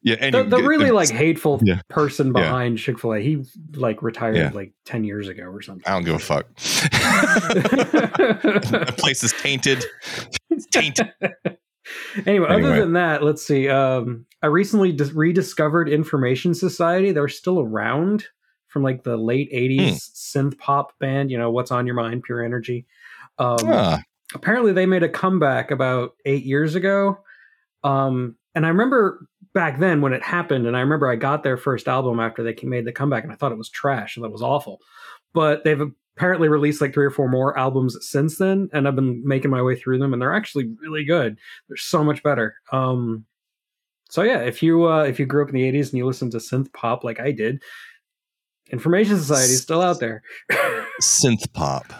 yeah. 0.01 0.15
the, 0.15 0.23
Anyway, 0.23 0.49
the 0.49 0.57
really 0.63 0.91
like 0.91 1.09
hateful 1.09 1.59
Yeah. 1.63 1.81
person 1.89 2.27
Yeah. 2.27 2.33
behind 2.43 2.77
Chick 2.77 2.99
Fil 2.99 3.13
A, 3.15 3.19
he 3.19 3.43
like 3.75 4.01
retired 4.01 4.35
Yeah. 4.35 4.51
like 4.53 4.73
ten 4.85 5.03
years 5.03 5.27
ago 5.27 5.43
or 5.43 5.61
something. 5.61 5.83
I 5.87 5.91
don't 5.91 6.03
give 6.05 6.15
a 6.15 6.19
fuck. 6.19 6.45
the 7.79 8.93
place 8.97 9.23
is 9.23 9.33
tainted. 9.33 9.83
It's 10.49 10.65
tainted. 10.67 11.11
anyway, 11.21 11.57
Anyway. 12.25 12.47
other 12.49 12.79
than 12.79 12.93
that, 12.93 13.23
let's 13.23 13.45
see. 13.45 13.69
Um, 13.69 14.25
I 14.41 14.47
recently 14.47 14.91
dis- 14.91 15.11
rediscovered 15.13 15.89
Information 15.89 16.53
Society. 16.53 17.11
They're 17.11 17.27
still 17.27 17.59
around 17.59 18.25
from 18.67 18.83
like 18.83 19.03
the 19.03 19.17
late 19.17 19.51
'80s 19.51 20.09
synth 20.15 20.57
pop 20.57 20.97
band. 20.99 21.31
You 21.31 21.37
know, 21.37 21.51
what's 21.51 21.71
on 21.71 21.85
your 21.85 21.95
mind? 21.95 22.23
Pure 22.23 22.43
Energy. 22.43 22.85
Um, 23.37 23.57
Ah, 23.65 24.01
apparently 24.35 24.73
they 24.73 24.85
made 24.85 25.03
a 25.03 25.09
comeback 25.09 25.71
about 25.71 26.11
eight 26.25 26.43
years 26.45 26.75
ago 26.75 27.17
um 27.83 28.35
and 28.53 28.65
i 28.65 28.69
remember 28.69 29.25
back 29.53 29.79
then 29.79 30.01
when 30.01 30.13
it 30.13 30.21
happened 30.21 30.67
and 30.67 30.77
i 30.77 30.79
remember 30.79 31.07
i 31.07 31.15
got 31.15 31.43
their 31.43 31.57
first 31.57 31.87
album 31.87 32.19
after 32.19 32.43
they 32.43 32.55
made 32.63 32.85
the 32.85 32.91
comeback 32.91 33.23
and 33.23 33.33
i 33.33 33.35
thought 33.35 33.51
it 33.51 33.57
was 33.57 33.69
trash 33.69 34.15
and 34.15 34.23
that 34.23 34.29
was 34.31 34.41
awful 34.41 34.79
but 35.33 35.63
they've 35.63 35.81
apparently 36.15 36.47
released 36.49 36.81
like 36.81 36.93
three 36.93 37.05
or 37.05 37.09
four 37.11 37.29
more 37.29 37.57
albums 37.57 37.97
since 38.01 38.37
then 38.37 38.69
and 38.73 38.87
i've 38.87 38.95
been 38.95 39.21
making 39.25 39.49
my 39.49 39.61
way 39.61 39.75
through 39.75 39.97
them 39.97 40.13
and 40.13 40.21
they're 40.21 40.35
actually 40.35 40.69
really 40.81 41.03
good 41.03 41.37
they're 41.67 41.77
so 41.77 42.03
much 42.03 42.21
better 42.23 42.55
um 42.71 43.25
so 44.09 44.21
yeah 44.21 44.39
if 44.39 44.61
you 44.61 44.87
uh 44.87 45.03
if 45.03 45.19
you 45.19 45.25
grew 45.25 45.41
up 45.43 45.49
in 45.49 45.55
the 45.55 45.71
80s 45.71 45.85
and 45.89 45.93
you 45.93 46.05
listened 46.05 46.31
to 46.33 46.37
synth 46.37 46.71
pop 46.73 47.03
like 47.03 47.19
i 47.19 47.31
did 47.31 47.61
information 48.71 49.17
society 49.17 49.53
is 49.53 49.61
still 49.61 49.81
out 49.81 49.99
there 49.99 50.21
synth 51.01 51.51
pop. 51.53 51.91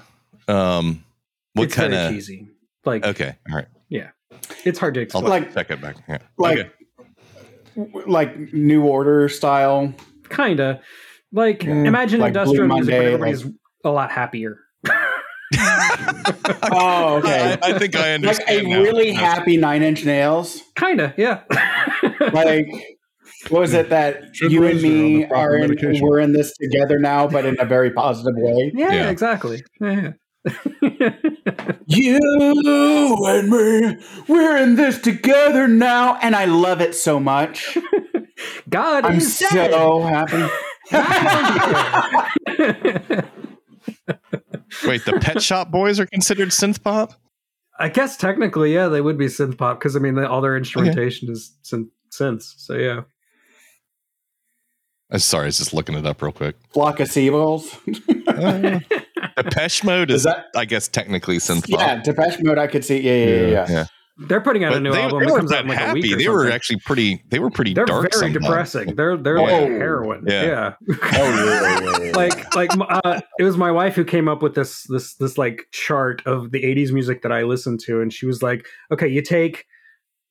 Um, 0.47 1.03
what 1.53 1.71
kind 1.71 1.93
of? 1.93 2.11
cheesy 2.11 2.47
like 2.85 3.05
Okay, 3.05 3.35
all 3.49 3.55
right. 3.55 3.67
Yeah, 3.89 4.09
it's 4.65 4.77
hard 4.79 4.93
to 4.95 4.99
I'll 5.01 5.03
explain 5.03 5.25
Like- 5.43 5.53
check 5.53 5.71
it 5.71 5.81
back. 5.81 5.95
Yeah. 6.07 6.19
Like, 6.37 6.59
okay. 6.59 6.69
W- 7.75 8.03
like 8.07 8.37
New 8.53 8.83
Order 8.85 9.27
style. 9.29 9.93
kinda 10.29 10.81
like 11.31 11.59
Mm, 11.61 11.85
imagine 11.87 12.19
like 12.19 12.33
Blue 12.33 12.41
industrial 12.41 12.67
music 12.67 12.93
Monday, 12.93 12.99
where 12.99 13.13
everybody's 13.31 13.45
a 13.83 13.89
lot 13.89 14.11
happier 14.11 14.57
Oh, 16.71 17.17
okay. 17.23 17.57
I, 17.61 17.69
I 17.69 17.79
think 17.79 17.95
I 17.95 18.13
understand. 18.13 18.23
Like 18.23 18.23
understand. 18.23 18.67
a 18.67 18.69
now. 18.69 18.81
really 18.81 19.11
happy 19.11 19.57
Nine 19.57 19.81
Inch 19.83 20.05
Nails. 20.05 20.61
kinda 20.75 21.13
yeah 21.17 21.41
Like, 22.33 22.67
what 23.49 23.61
was 23.61 23.73
it 23.73 23.89
that 23.89 24.35
Sugar 24.35 24.53
you 24.53 24.65
and 24.65 24.81
rays 24.81 24.83
are 24.83 24.87
on 24.87 25.13
me 25.13 25.25
are 25.25 25.55
in? 25.55 25.61
medication. 25.69 26.05
We're 26.07 26.19
in 26.19 26.33
this 26.33 26.55
together 26.57 26.99
now, 26.99 27.27
but 27.27 27.45
in 27.45 27.55
a 27.59 27.65
very 27.65 27.91
positive 27.91 28.35
way. 28.37 28.71
yeah, 28.75 28.91
Yeah. 28.93 29.09
exactly 29.09 29.63
yeah. 29.81 30.11
You 31.91 32.19
and 33.25 33.49
me, 33.49 33.97
we're 34.27 34.57
in 34.57 34.75
this 34.75 34.99
together 34.99 35.67
now, 35.67 36.17
and 36.21 36.35
I 36.35 36.45
love 36.45 36.81
it 36.81 36.93
so 36.95 37.19
much. 37.19 37.77
god 38.69 39.05
I'm 39.05 39.17
is 39.17 39.39
dead. 39.39 39.71
so 39.71 40.01
happy. 40.01 40.43
Wait, 44.85 45.03
the 45.05 45.17
Pet 45.21 45.41
Shop 45.41 45.71
Boys 45.71 45.99
are 45.99 46.05
considered 46.05 46.49
synth 46.49 46.81
pop? 46.83 47.13
i 47.81 47.87
guess 47.87 48.17
technically 48.17 48.73
yeah 48.73 48.89
they 48.89 48.99
would 48.99 49.17
be 49.17 49.27
synth 49.27 49.57
pop 49.57 49.79
because 49.79 49.95
i 49.95 49.99
mean 49.99 50.19
all 50.19 50.41
their 50.41 50.57
instrumentation 50.57 51.29
is 51.31 51.55
synth 51.63 51.87
synths 52.11 52.53
so 52.57 52.73
yeah 52.73 53.01
Uh, 55.11 55.17
sorry, 55.17 55.43
I 55.43 55.45
was 55.47 55.57
just 55.59 55.73
looking 55.73 55.95
it 55.95 56.05
up 56.05 56.21
real 56.21 56.33
quick. 56.33 56.55
Flock 56.73 56.99
of 56.99 57.07
seagulls. 57.09 57.73
Uh, 58.27 58.79
Depeche 59.43 59.83
Mode 59.83 60.09
is, 60.11 60.17
Is 60.21 60.23
that- 60.23 60.47
I 60.55 60.65
guess, 60.65 60.87
technically 60.87 61.37
synth 61.37 61.69
pop. 61.69 61.79
Yeah, 61.79 62.01
Depeche 62.01 62.41
Mode. 62.41 62.57
I 62.57 62.67
could 62.67 62.83
see. 62.85 62.99
Yeah, 62.99 63.13
yeah, 63.13 63.25
yeah. 63.25 63.35
Yeah. 63.35 63.49
yeah. 63.51 63.65
Yeah. 63.69 63.85
they're 64.27 64.41
putting 64.41 64.65
out 64.65 64.73
a 64.73 64.79
new 64.81 64.91
they, 64.91 65.01
album 65.01 65.19
they 65.19 65.25
that 65.27 65.31
weren't 65.31 65.39
comes 65.39 65.51
out 65.53 65.55
that 65.55 65.61
in 65.63 65.69
like 65.69 65.79
a 65.89 65.93
week 65.93 66.03
happy. 66.05 66.13
or 66.13 66.17
They 66.17 66.27
were 66.29 66.37
something. 66.39 66.53
actually 66.55 66.79
pretty. 66.85 67.23
They 67.29 67.39
were 67.39 67.49
pretty 67.49 67.73
they're 67.73 67.85
dark. 67.85 68.11
very 68.11 68.11
sometimes. 68.33 68.45
depressing 68.45 68.95
they're 68.95 69.15
they're 69.15 69.37
Oh. 69.39 69.43
like 69.43 69.51
heroin 69.69 70.25
Yeah. 70.27 70.43
yeah. 70.43 70.73
Oh, 70.89 70.95
yeah, 71.13 71.45
yeah, 71.45 71.79
yeah, 71.79 72.03
yeah. 72.05 72.11
like 72.17 72.53
like 72.55 72.69
uh, 73.05 73.21
it 73.39 73.43
was 73.43 73.55
my 73.55 73.71
wife 73.71 73.95
who 73.95 74.03
came 74.03 74.27
up 74.27 74.41
with 74.41 74.55
this 74.55 74.83
this 74.89 75.13
this 75.15 75.37
like 75.37 75.67
chart 75.71 76.21
of 76.25 76.51
the 76.51 76.61
80s 76.63 76.91
music 76.91 77.21
that 77.21 77.31
I 77.31 77.43
listened 77.43 77.79
to 77.85 78.01
and 78.01 78.11
she 78.11 78.25
was 78.25 78.43
like 78.43 78.65
okay 78.91 79.07
you 79.07 79.21
take 79.21 79.65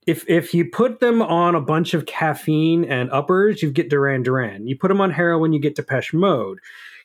if 0.06 0.22
if 0.28 0.52
you 0.52 0.66
put 0.66 1.00
them 1.00 1.22
on 1.22 1.54
a 1.54 1.60
bunch 1.60 1.94
of 1.94 2.04
caffeine 2.04 2.84
and 2.84 3.10
uppers 3.10 3.62
you 3.62 3.70
get 3.70 3.88
Duran 3.88 4.22
Duran 4.22 4.66
you 4.66 4.76
put 4.76 4.88
them 4.88 5.00
on 5.00 5.10
heroin 5.10 5.54
you 5.54 5.60
get 5.60 5.76
Depeche 5.76 6.12
Mode 6.12 6.58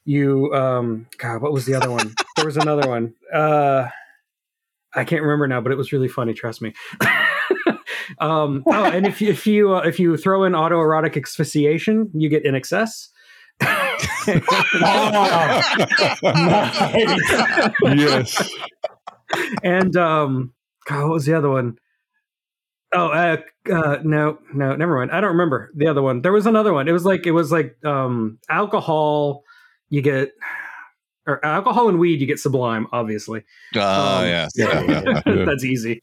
you 0.06 0.54
um 0.54 1.08
god 1.18 1.42
what 1.42 1.54
was 1.54 1.66
the 1.66 1.74
other 1.74 1.90
one 1.90 2.14
there 2.36 2.46
was 2.46 2.58
another 2.58 2.88
one 2.88 3.14
uh 3.34 3.88
I 4.96 5.06
can't 5.06 5.24
remember 5.24 5.48
now 5.48 5.62
but 5.62 5.72
it 5.72 5.78
was 5.78 5.92
really 5.92 6.08
funny 6.08 6.34
trust 6.34 6.62
me 6.62 6.74
um 8.20 8.64
oh 8.68 8.86
and 8.86 9.08
if 9.08 9.22
you 9.22 9.30
if 9.30 9.48
you 9.48 9.76
uh, 9.76 9.82
if 9.82 10.00
you 10.00 10.18
throw 10.18 10.44
in 10.44 10.54
autoerotic 10.54 11.22
asphyxiation 11.22 12.12
you 12.14 12.30
get 12.30 12.44
INXS 12.44 13.10
yes. 17.84 18.50
and 19.64 19.96
um 19.96 20.54
God, 20.86 21.04
what 21.04 21.14
was 21.14 21.26
the 21.26 21.34
other 21.34 21.50
one? 21.50 21.78
Oh, 22.96 23.08
uh, 23.08 23.38
uh, 23.72 23.98
no, 24.04 24.38
no, 24.54 24.76
never 24.76 24.98
mind. 24.98 25.12
I 25.12 25.20
don't 25.20 25.32
remember 25.32 25.72
the 25.76 25.88
other 25.88 26.02
one. 26.02 26.22
There 26.22 26.32
was 26.32 26.46
another 26.46 26.74
one. 26.74 26.88
It 26.88 26.92
was 26.92 27.06
like 27.06 27.26
it 27.26 27.32
was 27.32 27.52
like 27.52 27.76
um 27.86 28.40
alcohol. 28.50 29.44
You 29.90 30.02
get 30.02 30.32
or 31.26 31.44
alcohol 31.46 31.88
and 31.90 32.00
weed. 32.00 32.20
You 32.22 32.28
get 32.28 32.40
Sublime, 32.40 32.88
obviously. 32.92 33.44
Oh, 33.76 34.20
Um, 34.20 34.26
yes. 34.26 34.52
yeah, 34.56 34.82
Yeah, 34.82 35.04
yeah, 35.06 35.22
Yeah. 35.26 35.46
That's 35.46 35.64
easy. 35.64 36.02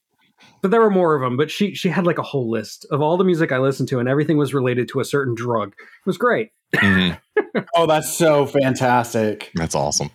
But 0.63 0.71
there 0.71 0.81
were 0.81 0.91
more 0.91 1.15
of 1.15 1.23
them. 1.23 1.37
But 1.37 1.51
she 1.51 1.75
she 1.75 1.89
had 1.89 2.07
like 2.07 2.19
a 2.19 2.23
whole 2.23 2.51
list 2.51 2.87
of 2.91 3.01
all 3.01 3.17
the 3.17 3.25
music 3.25 3.53
I 3.53 3.59
listened 3.59 3.89
to, 3.91 3.99
and 3.99 4.09
everything 4.09 4.37
was 4.39 4.55
related 4.55 4.89
to 4.91 5.01
a 5.01 5.05
certain 5.05 5.35
drug. 5.35 5.69
It 5.79 6.07
was 6.07 6.17
great. 6.19 6.51
Mhm. 6.75 7.19
oh, 7.75 7.87
that's 7.87 8.13
so 8.13 8.47
fantastic. 8.47 9.51
That's 9.55 9.75
awesome. 9.75 10.11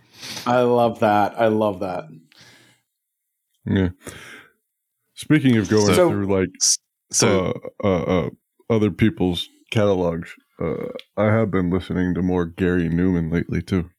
I 0.48 0.62
love 0.62 1.00
that. 1.00 1.40
I 1.40 1.48
love 1.48 1.80
that. 1.82 2.06
Yeah. 3.66 3.90
Speaking 5.16 5.58
of 5.58 5.70
going 5.70 5.94
So- 5.94 6.10
through 6.10 6.28
like 6.28 6.50
So, 7.12 7.60
uh, 7.84 7.88
uh, 7.88 8.04
uh, 8.04 8.30
other 8.70 8.90
people's 8.92 9.48
catalogs, 9.72 10.34
uh, 10.62 10.88
I 11.18 11.26
have 11.26 11.52
been 11.52 11.70
listening 11.70 12.14
to 12.16 12.22
more 12.22 12.46
Gary 12.46 12.90
Numan 12.90 13.32
lately 13.32 13.62
too. 13.62 13.90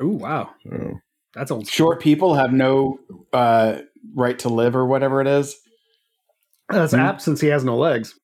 Oh 0.00 0.08
wow, 0.08 0.50
So 0.66 0.98
that's 1.34 1.50
old. 1.50 1.68
Short 1.68 2.00
people 2.00 2.34
have 2.34 2.52
no 2.52 2.98
uh, 3.32 3.78
right 4.14 4.38
to 4.40 4.48
live 4.48 4.74
or 4.76 4.86
whatever 4.86 5.20
it 5.20 5.26
is. 5.26 5.56
That's 6.68 6.92
Hmm. 6.94 7.00
apt 7.00 7.22
since 7.22 7.40
he 7.40 7.48
has 7.48 7.64
no 7.64 7.76
legs. 7.76 8.14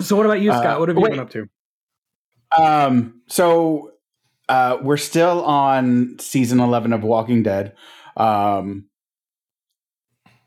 So 0.00 0.16
what 0.16 0.26
about 0.26 0.40
you, 0.40 0.50
Uh, 0.52 0.60
Scott? 0.60 0.80
what 0.80 0.88
have 0.88 0.96
you 0.96 1.02
wait. 1.02 1.10
been 1.10 1.20
up 1.20 1.30
to? 1.30 1.48
Um, 2.56 3.22
so 3.28 3.92
uh, 4.48 4.78
we're 4.80 4.96
still 4.96 5.44
on 5.44 6.18
season 6.18 6.60
11 6.60 6.92
of 6.92 7.02
Walking 7.02 7.42
Dead. 7.42 7.74
Um, 8.16 8.87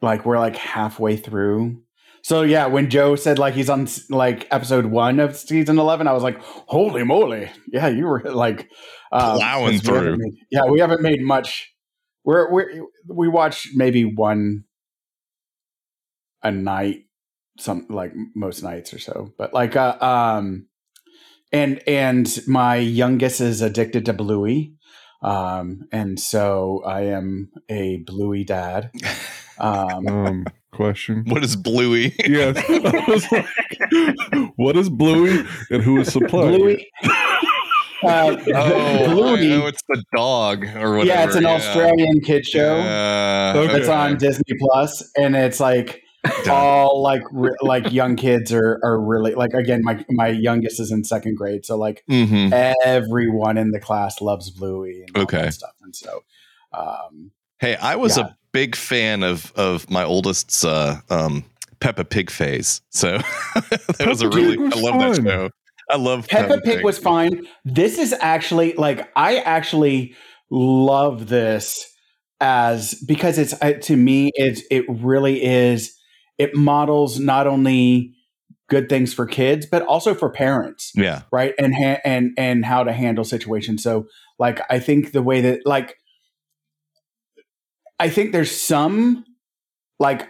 like 0.01 0.25
we're 0.25 0.39
like 0.39 0.55
halfway 0.55 1.17
through. 1.17 1.81
So 2.24 2.43
yeah, 2.43 2.67
when 2.67 2.89
Joe 2.89 3.15
said 3.15 3.39
like 3.39 3.53
he's 3.55 3.70
on 3.70 3.88
like 4.10 4.48
episode 4.51 4.86
one 4.86 5.20
of 5.20 5.36
season 5.36 5.79
11, 5.79 6.08
I 6.08 6.13
was 6.13 6.24
like, 6.24 6.39
holy 6.41 7.03
moly. 7.03 7.50
Yeah, 7.72 7.88
you 7.88 8.05
were 8.05 8.22
like 8.24 8.70
uh, 9.12 9.38
Plowing 9.38 9.79
'cause 9.79 9.81
we 9.84 9.88
through. 10.00 10.17
made- 10.17 10.38
yeah, 10.51 10.65
we 10.65 10.79
haven't 10.79 11.01
made 11.01 11.22
much. 11.22 11.72
We're, 12.24 12.51
we're, 12.51 12.86
we 13.08 13.27
watch 13.27 13.70
maybe 13.74 14.03
one 14.05 14.65
a 16.43 16.51
night, 16.51 17.05
some 17.60 17.88
like 17.89 18.13
most 18.36 18.62
nights 18.63 18.93
or 18.93 19.00
so, 19.00 19.31
but 19.39 19.53
like, 19.53 19.75
uh, 19.75 19.98
um, 20.00 20.67
and 21.51 21.81
and 21.88 22.39
my 22.48 22.75
youngest 22.75 23.41
is 23.41 23.62
addicted 23.62 24.05
to 24.05 24.13
Bluey, 24.13 24.75
um, 25.24 25.81
and 25.91 26.20
so 26.20 26.84
I 26.86 27.01
am 27.05 27.50
a 27.70 27.98
Bluey 28.05 28.43
dad. 28.43 28.91
Um, 29.62 30.08
um, 30.08 30.46
question. 30.72 31.24
what 31.27 31.44
is 31.44 31.56
Bluey? 31.56 32.15
Yes. 32.27 32.58
I 32.68 33.06
was 33.08 33.32
like, 33.32 34.51
what 34.58 34.75
is 34.75 34.89
Bluey 34.89 35.46
and 35.70 35.82
who 35.84 36.00
is 36.00 36.12
supplying? 36.12 36.58
Bluey. 36.58 36.91
Uh, 38.03 38.36
Oh, 38.56 39.06
Bluey. 39.13 39.53
I 39.53 39.58
know 39.60 39.68
it's 39.68 39.84
the 39.88 40.03
dog 40.15 40.63
or 40.75 40.98
whatever. 40.98 41.06
yeah, 41.06 41.24
it's 41.24 41.36
an 41.36 41.46
Australian 41.46 42.20
kid 42.22 42.44
show. 42.48 42.77
Yeah, 42.77 43.53
Okay. 43.58 43.77
It's 43.77 43.89
on 43.89 44.18
Disney 44.18 44.56
Plus, 44.60 45.08
and 45.15 45.36
it's 45.36 45.60
like 45.60 46.01
all 46.50 47.03
like 47.03 47.22
re- 47.32 47.56
like 47.62 47.91
young 47.91 48.15
kids 48.15 48.51
are 48.51 48.80
are 48.84 49.00
really 49.00 49.36
like 49.36 49.53
again 49.53 49.82
my 49.84 50.03
my 50.10 50.30
youngest 50.30 50.80
is 50.80 50.91
in 50.91 51.03
second 51.03 51.36
grade, 51.38 51.63
so 51.63 51.77
like 51.77 52.03
hmm 52.10 52.50
everyone 52.84 53.60
in 53.60 53.70
the 53.70 53.80
class 53.80 54.20
loves 54.20 54.50
Bluey 54.50 55.03
and 55.06 55.15
all 55.18 55.22
Okay. 55.22 55.44
that 55.44 55.53
stuff, 55.53 55.75
and 55.84 55.96
so 55.96 56.24
um, 56.74 57.30
Hey, 57.60 57.75
I 57.75 57.98
was 57.98 58.18
Yeah. 58.18 58.24
a 58.24 58.36
big 58.53 58.75
fan 58.75 59.24
of 59.24 59.51
of 59.55 59.89
my 59.89 60.03
oldest's 60.03 60.63
uh, 60.63 61.00
um, 61.10 61.43
Peppa 61.79 62.05
Pig 62.05 62.29
phase. 62.29 62.81
So 62.89 63.17
that 63.55 64.05
was 64.08 64.22
a 64.22 64.29
Peppa 64.29 64.36
really 64.38 64.58
was 64.58 64.74
I 64.74 64.79
love 64.79 65.00
that 65.15 65.24
show. 65.24 65.50
I 65.89 65.98
love 65.98 66.27
Peppa 66.27 66.62
Pig 66.62 66.84
was 66.84 66.98
fine. 66.98 67.46
This 67.65 67.98
is 67.98 68.13
actually 68.20 68.74
like 68.74 69.10
I 69.15 69.38
actually 69.39 70.15
love 70.50 71.27
this 71.27 71.86
as 72.39 72.96
because 73.08 73.38
it's 73.38 73.53
uh, 73.62 73.74
to 73.84 73.96
me 73.96 74.31
it's 74.36 74.62
it 74.72 74.86
really 74.89 75.43
is 75.43 75.96
it 76.38 76.55
models 76.55 77.20
not 77.20 77.46
only 77.48 78.13
good 78.67 78.89
things 78.89 79.13
for 79.13 79.25
kids 79.27 79.65
but 79.65 79.84
also 79.84 80.15
for 80.15 80.29
parents 80.31 80.91
Yeah. 80.96 81.22
right 81.31 81.53
and 81.60 81.74
ha- 81.75 82.00
and 82.03 82.31
and 82.38 82.65
how 82.65 82.84
to 82.84 82.91
handle 82.91 83.24
situations 83.24 83.84
so 83.84 84.08
like 84.39 84.60
i 84.72 84.79
think 84.79 85.12
the 85.12 85.22
way 85.22 85.41
that 85.41 85.60
like 85.65 85.96
i 88.01 88.10
think 88.10 88.34
there's 88.34 88.51
some 88.51 89.24
like 90.00 90.27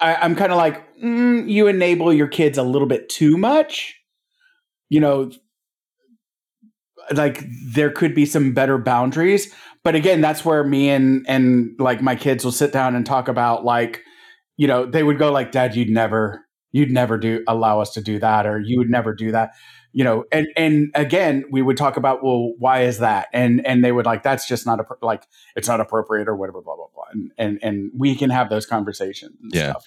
I, 0.00 0.14
i'm 0.16 0.34
kind 0.34 0.50
of 0.50 0.56
like 0.56 0.84
mm, 1.04 1.48
you 1.48 1.66
enable 1.66 2.12
your 2.12 2.28
kids 2.28 2.58
a 2.58 2.62
little 2.62 2.88
bit 2.88 3.08
too 3.08 3.36
much. 3.36 4.00
You 4.88 5.00
know 5.00 5.30
like 7.12 7.44
there 7.66 7.90
could 7.90 8.14
be 8.14 8.24
some 8.24 8.54
better 8.54 8.78
boundaries. 8.78 9.52
But 9.82 9.94
again 9.94 10.20
that's 10.20 10.44
where 10.44 10.64
me 10.64 10.88
and 10.88 11.24
and 11.28 11.70
like 11.78 12.00
my 12.00 12.16
kids 12.16 12.44
will 12.44 12.52
sit 12.52 12.72
down 12.72 12.94
and 12.94 13.04
talk 13.04 13.28
about 13.28 13.64
like 13.64 14.02
you 14.56 14.66
know 14.66 14.86
they 14.86 15.02
would 15.02 15.18
go 15.18 15.30
like 15.30 15.52
dad 15.52 15.76
you'd 15.76 15.90
never 15.90 16.44
you'd 16.72 16.90
never 16.90 17.18
do 17.18 17.44
allow 17.46 17.80
us 17.80 17.92
to 17.92 18.00
do 18.00 18.18
that 18.18 18.46
or 18.46 18.58
you 18.58 18.78
would 18.78 18.88
never 18.88 19.14
do 19.14 19.30
that 19.32 19.50
you 19.96 20.02
know 20.04 20.24
and 20.32 20.46
and 20.56 20.90
again 20.94 21.44
we 21.50 21.62
would 21.62 21.76
talk 21.76 21.96
about 21.96 22.22
well 22.22 22.52
why 22.58 22.82
is 22.82 22.98
that 22.98 23.28
and 23.32 23.64
and 23.64 23.84
they 23.84 23.92
would 23.92 24.04
like 24.04 24.22
that's 24.24 24.46
just 24.46 24.66
not 24.66 24.80
a 24.80 24.84
like 25.00 25.22
it's 25.56 25.68
not 25.68 25.80
appropriate 25.80 26.28
or 26.28 26.34
whatever 26.36 26.60
blah 26.60 26.74
blah 26.74 26.86
blah 26.94 27.04
and 27.12 27.30
and, 27.38 27.58
and 27.62 27.90
we 27.96 28.14
can 28.16 28.28
have 28.28 28.50
those 28.50 28.66
conversations 28.66 29.34
and 29.40 29.52
Yeah. 29.54 29.70
stuff 29.70 29.86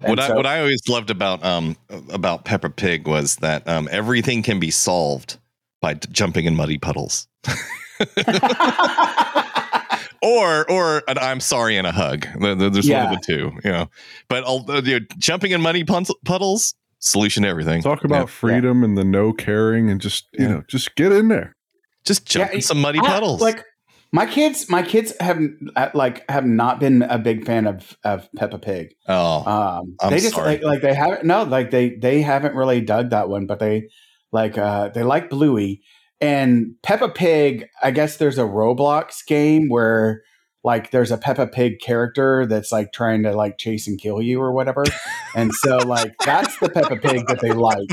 And 0.00 0.10
What 0.10 0.20
I 0.20 0.28
so- 0.28 0.34
what 0.36 0.46
I 0.46 0.60
always 0.60 0.82
loved 0.88 1.10
about 1.10 1.44
um 1.44 1.76
about 2.08 2.44
Peppa 2.44 2.70
Pig 2.70 3.06
was 3.08 3.36
that 3.36 3.66
um 3.68 3.88
everything 3.90 4.42
can 4.44 4.60
be 4.60 4.70
solved 4.70 5.38
by 5.80 5.94
d- 5.94 6.08
jumping 6.12 6.44
in 6.44 6.54
muddy 6.56 6.78
puddles. 6.78 7.26
or 10.22 10.70
or 10.70 11.02
an 11.08 11.18
I'm 11.18 11.40
sorry 11.40 11.76
and 11.76 11.86
a 11.86 11.92
hug. 11.92 12.26
There- 12.40 12.54
there- 12.54 12.70
There's 12.70 12.88
one 12.90 13.06
of 13.06 13.10
the 13.10 13.22
two, 13.24 13.52
you 13.64 13.70
know. 13.72 13.90
But 14.28 14.44
although 14.44 14.78
you 14.78 15.00
know, 15.00 15.06
jumping 15.18 15.52
in 15.52 15.60
muddy 15.60 15.84
puddles, 15.84 16.74
solution 16.98 17.42
to 17.44 17.48
everything. 17.48 17.82
Talk 17.82 18.04
about 18.04 18.28
freedom 18.30 18.82
and 18.84 18.96
the 18.98 19.04
no 19.04 19.32
caring 19.32 19.90
and 19.90 20.00
just 20.00 20.26
you 20.32 20.44
Yeah. 20.46 20.52
know 20.54 20.62
just 20.68 20.94
get 20.96 21.12
in 21.12 21.28
there. 21.28 21.54
Just 22.04 22.26
jump 22.26 22.50
Yeah, 22.50 22.56
in 22.56 22.62
some 22.62 22.80
muddy 22.80 22.98
I- 23.00 23.06
puddles. 23.06 23.40
like 23.40 23.64
my 24.12 24.24
kids 24.24 24.70
my 24.70 24.82
kids 24.82 25.12
have 25.20 25.38
uh, 25.76 25.90
like 25.94 26.28
have 26.30 26.46
not 26.46 26.80
been 26.80 27.02
a 27.02 27.18
big 27.18 27.44
fan 27.44 27.66
of 27.66 27.96
of 28.04 28.28
Peppa 28.36 28.58
Pig 28.58 28.94
oh, 29.06 29.44
Um, 29.44 29.96
I'm 30.00 30.10
they 30.10 30.20
just 30.20 30.34
sorry. 30.34 30.52
like, 30.54 30.62
like 30.62 30.80
they 30.80 30.94
haven't 30.94 31.24
no 31.24 31.42
like 31.42 31.70
they 31.70 31.90
they 31.96 32.22
haven't 32.22 32.54
really 32.54 32.80
dug 32.80 33.10
that 33.10 33.28
one, 33.28 33.46
but 33.46 33.58
they 33.58 33.88
like 34.32 34.56
uh 34.56 34.88
they 34.88 35.02
like 35.02 35.28
Bluey 35.28 35.82
and 36.22 36.74
Peppa 36.82 37.10
Pig. 37.10 37.66
I 37.82 37.90
guess 37.90 38.16
there's 38.16 38.38
a 38.38 38.42
Roblox 38.44 39.24
game 39.26 39.68
where 39.68 40.22
like 40.64 40.90
there's 40.90 41.10
a 41.10 41.16
Peppa 41.16 41.46
Pig 41.46 41.80
character 41.80 42.44
that's 42.46 42.72
like 42.72 42.92
trying 42.92 43.22
to 43.22 43.32
like 43.32 43.58
chase 43.58 43.86
and 43.86 44.00
kill 44.00 44.20
you 44.20 44.40
or 44.40 44.52
whatever, 44.52 44.84
and 45.34 45.52
so 45.54 45.78
like 45.78 46.14
that's 46.24 46.58
the 46.58 46.68
Peppa 46.68 46.96
Pig 46.96 47.26
that 47.28 47.40
they 47.40 47.52
like. 47.52 47.88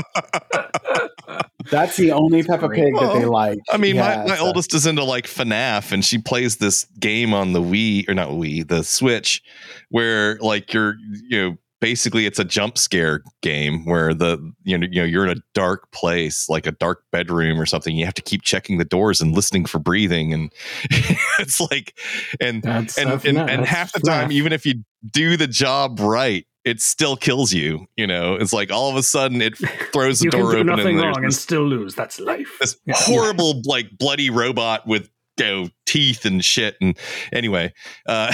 That's 1.70 1.96
the 1.96 2.12
only 2.12 2.44
Peppa 2.44 2.68
Pig 2.68 2.94
that 2.94 3.12
they 3.14 3.24
like. 3.24 3.58
I 3.72 3.76
mean, 3.76 3.96
Yeah, 3.96 4.18
my, 4.18 4.28
my 4.30 4.36
so- 4.36 4.46
oldest 4.46 4.72
is 4.74 4.86
into 4.86 5.02
like 5.02 5.26
FNAF, 5.26 5.90
and 5.92 6.04
she 6.04 6.18
plays 6.18 6.56
this 6.58 6.84
game 7.00 7.34
on 7.34 7.52
the 7.52 7.60
Wii 7.60 8.08
or 8.08 8.14
not 8.14 8.28
Wii, 8.30 8.66
the 8.68 8.84
Switch, 8.84 9.42
where 9.90 10.36
like 10.36 10.72
you're 10.72 10.94
you 11.28 11.38
know 11.42 11.56
basically 11.86 12.26
it's 12.26 12.40
a 12.40 12.44
jump 12.44 12.76
scare 12.76 13.22
game 13.42 13.84
where 13.84 14.12
the 14.12 14.38
you 14.64 14.76
know 14.76 14.88
you 14.90 15.00
know 15.02 15.04
you're 15.06 15.24
in 15.24 15.38
a 15.38 15.40
dark 15.54 15.88
place 15.92 16.48
like 16.48 16.66
a 16.66 16.72
dark 16.72 17.04
bedroom 17.12 17.60
or 17.60 17.64
something. 17.64 17.94
You 17.94 18.04
have 18.04 18.14
to 18.14 18.22
keep 18.22 18.42
checking 18.42 18.78
the 18.78 18.84
doors 18.84 19.20
and 19.20 19.32
listening 19.36 19.66
for 19.66 19.78
breathing, 19.78 20.32
and 20.32 20.52
it's 21.38 21.60
like 21.60 21.96
and 22.40 22.60
That's 22.60 22.98
and 22.98 23.24
and, 23.24 23.38
and 23.38 23.64
half 23.64 23.92
the 23.92 24.00
time, 24.00 24.32
even 24.32 24.52
if 24.52 24.66
you 24.66 24.82
do 25.08 25.36
the 25.36 25.46
job 25.46 26.00
right. 26.00 26.44
It 26.64 26.80
still 26.80 27.16
kills 27.16 27.52
you, 27.52 27.86
you 27.96 28.08
know. 28.08 28.34
It's 28.34 28.52
like 28.52 28.72
all 28.72 28.90
of 28.90 28.96
a 28.96 29.02
sudden 29.04 29.40
it 29.40 29.56
throws 29.92 30.18
the 30.18 30.30
door 30.30 30.52
open 30.56 30.66
nothing 30.66 30.98
and 30.98 31.06
wrong 31.06 31.22
and 31.22 31.32
still 31.32 31.62
lose. 31.62 31.94
That's 31.94 32.18
life. 32.18 32.56
this 32.58 32.76
Yeah. 32.84 32.94
horrible 32.96 33.62
like 33.66 33.96
bloody 33.96 34.30
robot 34.30 34.84
with 34.84 35.08
you 35.38 35.44
know, 35.44 35.68
teeth 35.84 36.24
and 36.24 36.44
shit 36.44 36.74
and 36.80 36.98
anyway 37.32 37.72
uh 38.06 38.32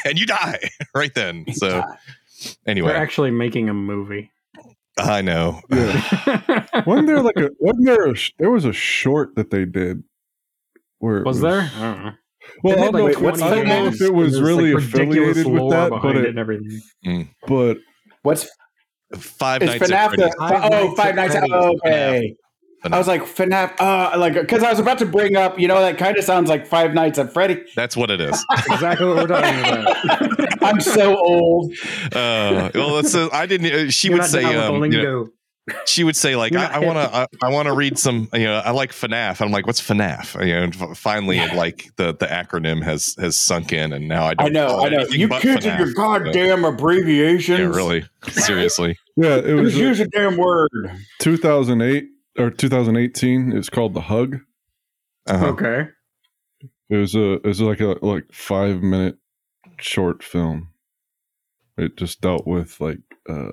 and 0.04 0.18
you 0.18 0.26
die 0.26 0.58
right 0.94 1.14
then 1.14 1.46
so 1.54 1.68
They're 1.70 1.98
anyway 2.66 2.88
they're 2.88 2.96
actually 2.96 3.30
making 3.30 3.68
a 3.68 3.74
movie. 3.74 4.30
i 4.98 5.20
know 5.20 5.60
Yeah. 5.70 6.66
wasn't 6.86 7.06
there 7.06 7.22
like 7.22 7.36
a 7.36 7.50
wasn't 7.58 7.86
there 7.86 8.10
a, 8.10 8.14
there 8.38 8.50
was 8.50 8.64
a 8.64 8.72
short 8.72 9.34
that 9.36 9.50
they 9.50 9.64
did 9.64 10.02
where 10.98 11.18
it 11.18 11.26
was 11.26 11.40
there? 11.40 11.70
I 11.76 11.80
don't 11.80 12.04
know. 12.04 12.12
Well, 12.62 12.78
I 12.78 12.84
don't, 12.84 12.92
know 12.94 13.04
like, 13.04 13.12
if, 13.14 13.18
20 13.18 13.42
I 13.42 13.54
don't 13.54 13.68
know 13.68 13.86
if 13.86 14.00
it 14.00 14.12
was 14.12 14.40
really 14.40 14.74
like, 14.74 14.84
affiliated 14.84 15.46
with 15.46 15.70
that, 15.70 15.90
but 15.90 16.16
it 16.16 16.24
it, 16.24 16.28
and 16.30 16.38
everything. 16.38 16.80
Hmm. 17.02 17.22
but 17.46 17.78
What's 18.22 18.48
five 19.14 19.62
is 19.62 19.68
nights 19.68 19.90
FNAF 19.90 19.92
at 19.92 20.10
the 20.12 20.34
Freddy's. 20.38 20.70
Oh, 20.72 20.94
five 20.94 21.12
oh 21.12 21.16
Nights 21.16 21.34
at 21.34 21.42
Nights? 21.42 21.52
Freddy's. 21.52 21.52
Oh, 21.52 21.76
okay. 21.86 22.34
FNAF. 22.84 22.92
I 22.94 22.98
was 22.98 23.08
like 23.08 23.22
FNAF, 23.22 23.80
uh, 23.80 24.18
like 24.18 24.34
because 24.34 24.62
I 24.62 24.70
was 24.70 24.78
about 24.78 24.98
to 24.98 25.06
bring 25.06 25.36
up, 25.36 25.58
you 25.58 25.68
know, 25.68 25.80
that 25.80 25.98
kind 25.98 26.16
of 26.18 26.24
sounds 26.24 26.48
like 26.48 26.66
Five 26.66 26.94
Nights 26.94 27.18
at 27.18 27.32
Freddy. 27.32 27.62
that's 27.74 27.96
what 27.96 28.10
it 28.10 28.20
is 28.20 28.44
exactly 28.70 29.06
what 29.06 29.16
we're 29.16 29.26
talking 29.26 29.60
about. 29.60 30.62
I'm 30.62 30.80
so 30.80 31.16
old. 31.16 31.72
uh 32.12 32.70
well 32.74 32.96
that's 32.96 33.14
uh, 33.14 33.28
i 33.32 33.46
didn't 33.46 33.72
uh, 33.72 33.90
she 33.90 34.08
You're 34.08 34.18
would 34.18 34.26
say 34.26 34.42
down 34.42 34.80
with 34.80 34.90
the 34.90 34.98
um, 34.98 35.02
you 35.02 35.02
know, 35.02 35.28
she 35.86 36.04
would 36.04 36.16
say 36.16 36.36
like 36.36 36.52
i, 36.54 36.56
not 36.56 36.70
I 36.72 36.78
hip. 36.80 36.86
want 36.86 36.98
to 37.10 37.16
I, 37.16 37.26
I 37.42 37.50
want 37.50 37.66
to 37.68 37.74
read 37.74 37.98
some 37.98 38.28
you 38.34 38.44
know 38.44 38.58
i 38.64 38.70
like 38.70 38.92
FNAF 38.92 39.40
i'm 39.40 39.50
like 39.50 39.66
what's 39.66 39.80
FNAF 39.80 40.46
you 40.46 40.52
know 40.54 40.62
and 40.64 40.96
finally 40.96 41.38
it, 41.38 41.54
like 41.54 41.90
the 41.96 42.14
the 42.14 42.26
acronym 42.26 42.82
has 42.82 43.14
has 43.18 43.36
sunk 43.36 43.72
in 43.72 43.92
and 43.92 44.06
now 44.08 44.24
i 44.26 44.34
don't 44.34 44.46
I 44.46 44.50
know, 44.50 44.66
call 44.68 44.86
I 44.86 44.88
know. 44.90 45.06
You 45.08 45.28
but 45.28 45.42
kids 45.42 45.64
and 45.66 45.78
your 45.78 45.88
FNAF. 45.88 45.94
goddamn 46.24 46.64
abbreviations. 46.64 47.58
yeah 47.58 47.64
really 47.66 48.04
seriously 48.28 48.98
yeah, 49.16 49.36
it 49.36 49.54
was 49.54 49.74
Just 49.74 49.82
uh, 49.84 49.86
use 49.86 50.00
a 50.00 50.08
damn 50.08 50.36
word. 50.36 50.70
2008 51.20 52.08
or 52.38 52.50
2018. 52.50 53.52
It's 53.52 53.68
called 53.70 53.94
The 53.94 54.00
Hug. 54.02 54.38
uh-huh. 55.26 55.46
Okay. 55.46 55.88
It 56.90 56.96
was 56.96 57.14
a 57.14 57.32
it 57.34 57.44
was 57.46 57.60
like 57.60 57.80
a 57.80 57.96
like 58.02 58.24
five 58.32 58.82
minute 58.82 59.16
short 59.80 60.22
film. 60.22 60.68
It 61.76 61.96
just 61.96 62.20
dealt 62.20 62.46
with 62.46 62.80
like 62.80 62.98
uh, 63.28 63.52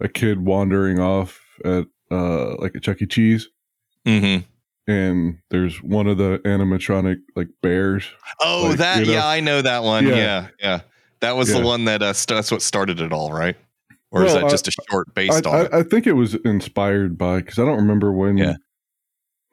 a 0.00 0.08
kid 0.08 0.44
wandering 0.44 1.00
off 1.00 1.40
at 1.64 1.86
uh, 2.10 2.54
like 2.56 2.74
a 2.74 2.80
Chuck 2.80 3.02
E. 3.02 3.06
Cheese, 3.06 3.48
hmm 4.06 4.38
and 4.86 5.38
there's 5.50 5.82
one 5.82 6.06
of 6.06 6.18
the 6.18 6.38
animatronic 6.44 7.16
like 7.34 7.48
bears. 7.62 8.06
Oh, 8.40 8.68
Like, 8.68 8.78
that 8.78 9.00
you 9.00 9.06
know? 9.06 9.12
yeah, 9.12 9.26
I 9.26 9.40
know 9.40 9.60
that 9.62 9.82
one. 9.82 10.06
Yeah. 10.06 10.14
Yeah, 10.16 10.48
yeah, 10.60 10.80
that 11.20 11.36
was 11.36 11.50
Yeah. 11.50 11.58
the 11.60 11.64
one 11.66 11.86
that 11.86 12.02
uh, 12.02 12.12
st- 12.12 12.36
that's 12.36 12.50
what 12.52 12.62
started 12.62 13.00
it 13.00 13.12
all, 13.12 13.32
right? 13.32 13.56
Or 14.14 14.24
is 14.24 14.32
that 14.34 14.44
I- 14.44 14.48
just 14.48 14.68
a 14.68 14.72
short 14.90 15.08
I, 15.10 15.12
based 15.14 15.46
on 15.46 15.54
I, 15.54 15.60
it? 15.64 15.74
I 15.74 15.82
think 15.82 16.06
it 16.06 16.12
was 16.12 16.34
inspired 16.36 17.18
by 17.18 17.38
because 17.40 17.58
I 17.58 17.64
don't 17.64 17.76
remember 17.78 18.12
when. 18.12 18.36
Yeah. 18.38 18.54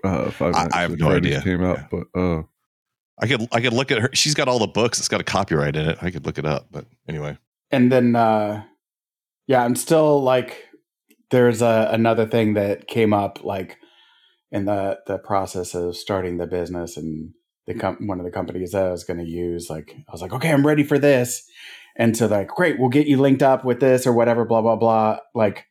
Uh, 0.04 0.32
Five 0.32 0.56
I- 0.56 0.64
Nights 0.64 0.76
I 0.76 0.82
have 0.82 1.00
no 1.00 1.12
idea. 1.12 1.42
Came 1.42 1.64
out, 1.64 1.78
Yeah. 1.80 1.88
but 1.92 2.20
uh, 2.20 2.44
I 3.20 3.28
could 3.28 3.48
I 3.52 3.62
could 3.62 3.74
look 3.74 3.92
at 3.92 4.00
her. 4.00 4.10
She's 4.14 4.34
got 4.34 4.48
all 4.48 4.60
the 4.60 4.68
books. 4.68 5.00
It's 5.00 5.08
got 5.08 5.22
a 5.22 5.24
copyright 5.24 5.76
in 5.76 5.88
it. 5.90 5.98
I 6.02 6.12
could 6.12 6.26
look 6.26 6.38
it 6.38 6.46
up, 6.46 6.68
but 6.72 6.86
anyway. 7.08 7.38
And 7.72 7.92
then, 7.92 8.16
uh, 8.16 8.64
yeah, 9.48 9.64
I'm 9.64 9.76
still 9.76 10.22
like, 10.22 10.66
there's 11.30 11.62
a, 11.62 11.90
another 11.92 12.26
thing 12.26 12.56
that 12.56 12.88
came 12.88 13.14
up 13.14 13.44
like 13.44 13.78
in 14.52 14.66
the 14.66 15.00
the 15.08 15.18
process 15.20 15.74
of 15.76 15.96
starting 15.96 16.38
the 16.38 16.48
business 16.48 16.98
and 16.98 17.32
the 17.68 17.76
com- 17.76 18.08
one 18.08 18.20
of 18.20 18.26
the 18.26 18.32
companies 18.32 18.72
that 18.72 18.86
I 18.88 18.92
was 18.92 19.04
going 19.04 19.20
to 19.20 19.30
use. 19.30 19.70
Like, 19.70 19.94
I 19.96 20.12
was 20.12 20.22
like, 20.22 20.34
okay, 20.34 20.52
I'm 20.52 20.66
ready 20.66 20.84
for 20.84 20.98
this. 21.00 21.44
And 22.02 22.18
so, 22.18 22.26
like, 22.26 22.48
great, 22.48 22.80
we'll 22.80 22.90
get 22.90 23.06
you 23.06 23.18
linked 23.18 23.44
up 23.44 23.64
with 23.64 23.80
this 23.80 24.08
or 24.08 24.14
whatever, 24.14 24.44
blah 24.44 24.64
blah 24.64 24.76
blah. 24.76 25.20
Like, 25.36 25.66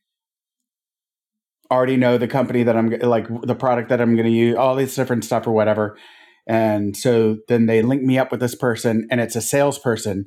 already 1.73 1.97
know 1.97 2.19
the 2.19 2.29
company 2.29 2.63
that 2.63 2.77
I'm 2.77 2.89
like 2.89 3.27
the 3.43 3.57
product 3.57 3.89
that 3.89 4.01
I'm 4.01 4.15
going 4.15 4.29
to 4.29 4.33
use, 4.33 4.55
all 4.55 4.77
this 4.77 4.95
different 4.95 5.25
stuff 5.25 5.49
or 5.49 5.51
whatever. 5.51 5.99
And 6.47 6.97
so 6.97 7.39
then 7.49 7.67
they 7.67 7.83
link 7.83 8.05
me 8.05 8.17
up 8.17 8.31
with 8.31 8.39
this 8.39 8.55
person, 8.55 9.09
and 9.11 9.21
it's 9.21 9.35
a 9.35 9.41
salesperson. 9.41 10.27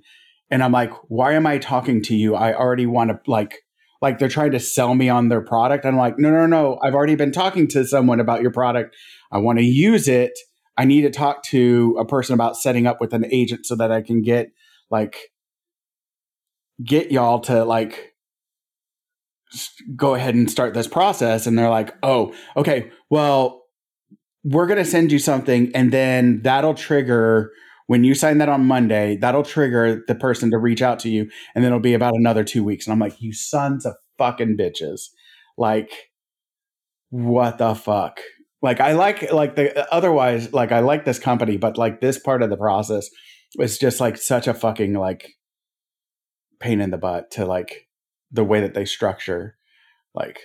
And 0.51 0.61
I'm 0.61 0.73
like, 0.73 0.91
why 1.07 1.35
am 1.35 1.47
I 1.47 1.57
talking 1.57 2.03
to 2.03 2.15
you? 2.17 2.35
I 2.35 2.53
already 2.53 2.85
want 2.85 3.11
to 3.11 3.19
like, 3.25 3.59
like 4.01 4.19
they're 4.19 4.27
trying 4.27 4.51
to 4.51 4.59
sell 4.59 4.95
me 4.95 5.07
on 5.07 5.29
their 5.29 5.39
product. 5.39 5.85
I'm 5.85 5.95
like, 5.95 6.19
no, 6.19 6.31
no, 6.31 6.45
no. 6.45 6.79
I've 6.83 6.95
already 6.95 7.15
been 7.15 7.31
talking 7.31 7.65
to 7.69 7.85
someone 7.85 8.19
about 8.19 8.41
your 8.41 8.51
product. 8.51 8.93
I 9.31 9.37
want 9.37 9.59
to 9.59 9.65
use 9.65 10.09
it. 10.09 10.33
I 10.77 10.83
need 10.83 11.03
to 11.03 11.11
talk 11.11 11.43
to 11.43 11.95
a 11.97 12.03
person 12.03 12.33
about 12.33 12.57
setting 12.57 12.87
up 12.87 12.99
with 12.99 13.13
an 13.13 13.23
agent 13.31 13.65
so 13.65 13.77
that 13.77 13.89
I 13.89 14.01
can 14.01 14.21
get 14.21 14.51
like, 14.91 15.29
get 16.83 17.11
y'all 17.11 17.39
to 17.41 17.65
like 17.65 18.13
go 19.95 20.15
ahead 20.15 20.35
and 20.35 20.49
start 20.49 20.73
this 20.73 20.87
process. 20.87 21.45
And 21.45 21.57
they're 21.57 21.69
like, 21.69 21.93
oh, 22.01 22.33
okay, 22.55 22.91
well, 23.09 23.63
we're 24.43 24.67
going 24.67 24.79
to 24.79 24.85
send 24.85 25.11
you 25.11 25.19
something 25.19 25.71
and 25.75 25.91
then 25.91 26.41
that'll 26.43 26.73
trigger 26.73 27.51
when 27.87 28.03
you 28.03 28.15
sign 28.15 28.37
that 28.37 28.49
on 28.49 28.65
Monday, 28.65 29.17
that'll 29.17 29.43
trigger 29.43 30.03
the 30.07 30.15
person 30.15 30.49
to 30.51 30.57
reach 30.57 30.81
out 30.81 30.99
to 30.99 31.09
you, 31.09 31.29
and 31.53 31.63
then 31.63 31.71
it'll 31.71 31.79
be 31.79 31.93
about 31.93 32.15
another 32.15 32.43
two 32.43 32.63
weeks. 32.63 32.87
And 32.87 32.93
I'm 32.93 32.99
like, 32.99 33.21
you 33.21 33.33
sons 33.33 33.85
of 33.85 33.93
fucking 34.17 34.57
bitches. 34.57 35.09
Like, 35.57 35.91
what 37.09 37.57
the 37.57 37.75
fuck? 37.75 38.21
Like, 38.61 38.79
I 38.79 38.93
like, 38.93 39.31
like, 39.31 39.55
the 39.55 39.93
otherwise, 39.93 40.53
like, 40.53 40.71
I 40.71 40.79
like 40.79 41.05
this 41.05 41.19
company, 41.19 41.57
but 41.57 41.77
like, 41.77 41.99
this 41.99 42.17
part 42.17 42.41
of 42.41 42.49
the 42.49 42.57
process 42.57 43.09
is 43.59 43.77
just 43.77 43.99
like 43.99 44.17
such 44.17 44.47
a 44.47 44.53
fucking, 44.53 44.93
like, 44.93 45.29
pain 46.63 46.81
in 46.81 46.89
the 46.91 46.97
butt 46.97 47.29
to 47.31 47.45
like 47.45 47.87
the 48.31 48.43
way 48.43 48.61
that 48.61 48.73
they 48.73 48.85
structure, 48.85 49.55
like, 50.15 50.39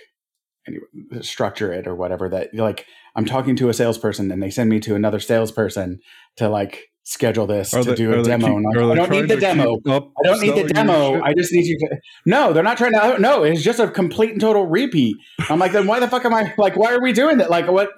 anyway, 0.67 0.83
structure 1.21 1.73
it 1.73 1.87
or 1.87 1.95
whatever 1.95 2.29
that, 2.29 2.53
like, 2.53 2.85
I'm 3.15 3.25
talking 3.25 3.55
to 3.55 3.69
a 3.69 3.73
salesperson 3.73 4.31
and 4.31 4.43
they 4.43 4.51
send 4.51 4.69
me 4.69 4.79
to 4.81 4.93
another 4.95 5.19
salesperson 5.19 5.99
to 6.37 6.47
like 6.49 6.91
schedule 7.03 7.47
this 7.47 7.73
Are 7.73 7.81
to 7.81 7.89
they- 7.89 7.95
do 7.95 8.13
a 8.13 8.23
demo. 8.23 8.45
keep- 8.47 8.55
I'm 8.55 8.63
like, 8.63 8.91
I 8.91 8.95
don't 8.95 9.09
need 9.09 9.27
the 9.29 9.37
demo. 9.37 9.79
I 9.87 9.99
don't 10.23 10.41
need 10.41 10.55
the 10.55 10.71
demo. 10.71 11.19
I 11.23 11.33
just 11.33 11.51
need 11.51 11.65
you 11.65 11.77
to. 11.79 11.97
No, 12.27 12.53
they're 12.53 12.61
not 12.63 12.77
trying 12.77 12.91
to. 12.91 13.01
Oh, 13.15 13.17
no, 13.17 13.43
it's 13.43 13.63
just 13.63 13.79
a 13.79 13.87
complete 13.89 14.31
and 14.33 14.39
total 14.41 14.67
repeat. 14.67 15.15
I'm 15.49 15.57
like, 15.57 15.71
then 15.71 15.87
why 15.87 15.99
the 15.99 16.07
fuck 16.07 16.23
am 16.25 16.33
I 16.35 16.53
like? 16.59 16.75
Why 16.77 16.93
are 16.93 17.01
we 17.01 17.11
doing 17.13 17.37
that? 17.39 17.49
Like, 17.49 17.67
what? 17.67 17.89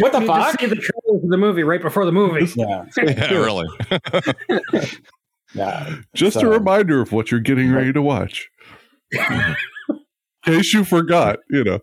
What 0.00 0.12
the 0.12 0.20
fuck? 0.20 0.42
just 0.48 0.60
see 0.60 0.66
the 0.66 0.76
trailer 0.76 1.18
for 1.22 1.28
the 1.30 1.38
movie 1.38 1.62
right 1.62 1.80
before 1.80 2.04
the 2.04 2.12
movie. 2.12 2.44
Yeah, 2.54 2.84
yeah, 3.02 3.32
really. 3.32 3.66
yeah. 5.54 5.96
Just 6.14 6.36
a 6.42 6.48
reminder 6.48 7.00
of 7.00 7.12
what 7.12 7.30
you're 7.30 7.40
getting 7.40 7.72
ready 7.72 7.92
to 7.92 8.02
watch. 8.02 8.48
In 9.12 9.56
case 10.44 10.72
you 10.72 10.84
forgot, 10.84 11.38
you 11.50 11.64
know. 11.64 11.80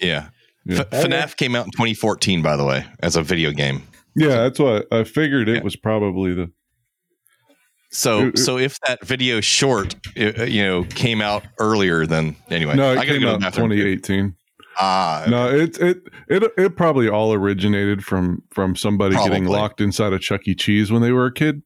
Yeah. 0.00 0.28
Yeah. 0.64 0.80
F- 0.80 0.90
FNAF 0.90 1.36
came 1.36 1.54
out 1.56 1.64
in 1.66 1.72
2014, 1.72 2.42
by 2.42 2.56
the 2.56 2.64
way, 2.64 2.84
as 3.00 3.16
a 3.16 3.22
video 3.22 3.50
game. 3.50 3.82
Yeah, 4.14 4.42
that's 4.42 4.58
what 4.58 4.86
I 4.92 5.04
figured 5.04 5.48
it 5.48 5.56
Yeah. 5.56 5.62
was 5.62 5.76
probably 5.76 6.34
the 6.34 6.50
So, 7.90 8.20
It- 8.20 8.26
it- 8.28 8.38
so 8.38 8.56
if 8.58 8.78
that 8.86 9.04
video 9.04 9.40
short, 9.40 9.94
uh, 10.18 10.44
you 10.44 10.62
know, 10.62 10.84
came 10.84 11.20
out 11.20 11.44
earlier 11.58 12.06
than 12.06 12.36
anyway, 12.48 12.74
No, 12.74 12.92
it 12.94 12.98
I 12.98 13.06
came 13.06 13.20
go 13.20 13.30
out 13.34 13.42
in 13.44 13.52
2018. 13.52 14.34
Ah, 14.78 15.24
No, 15.28 15.50
it 15.54 15.76
it 15.78 15.98
it 16.28 16.42
it 16.56 16.76
probably 16.76 17.06
all 17.08 17.34
originated 17.34 18.02
from 18.02 18.42
from 18.50 18.74
somebody 18.76 19.16
getting 19.16 19.44
locked 19.44 19.80
inside 19.82 20.14
a 20.14 20.18
Chuck 20.18 20.40
E. 20.48 20.54
Cheese 20.54 20.90
when 20.90 21.02
they 21.02 21.12
were 21.12 21.26
a 21.26 21.32
kid. 21.32 21.62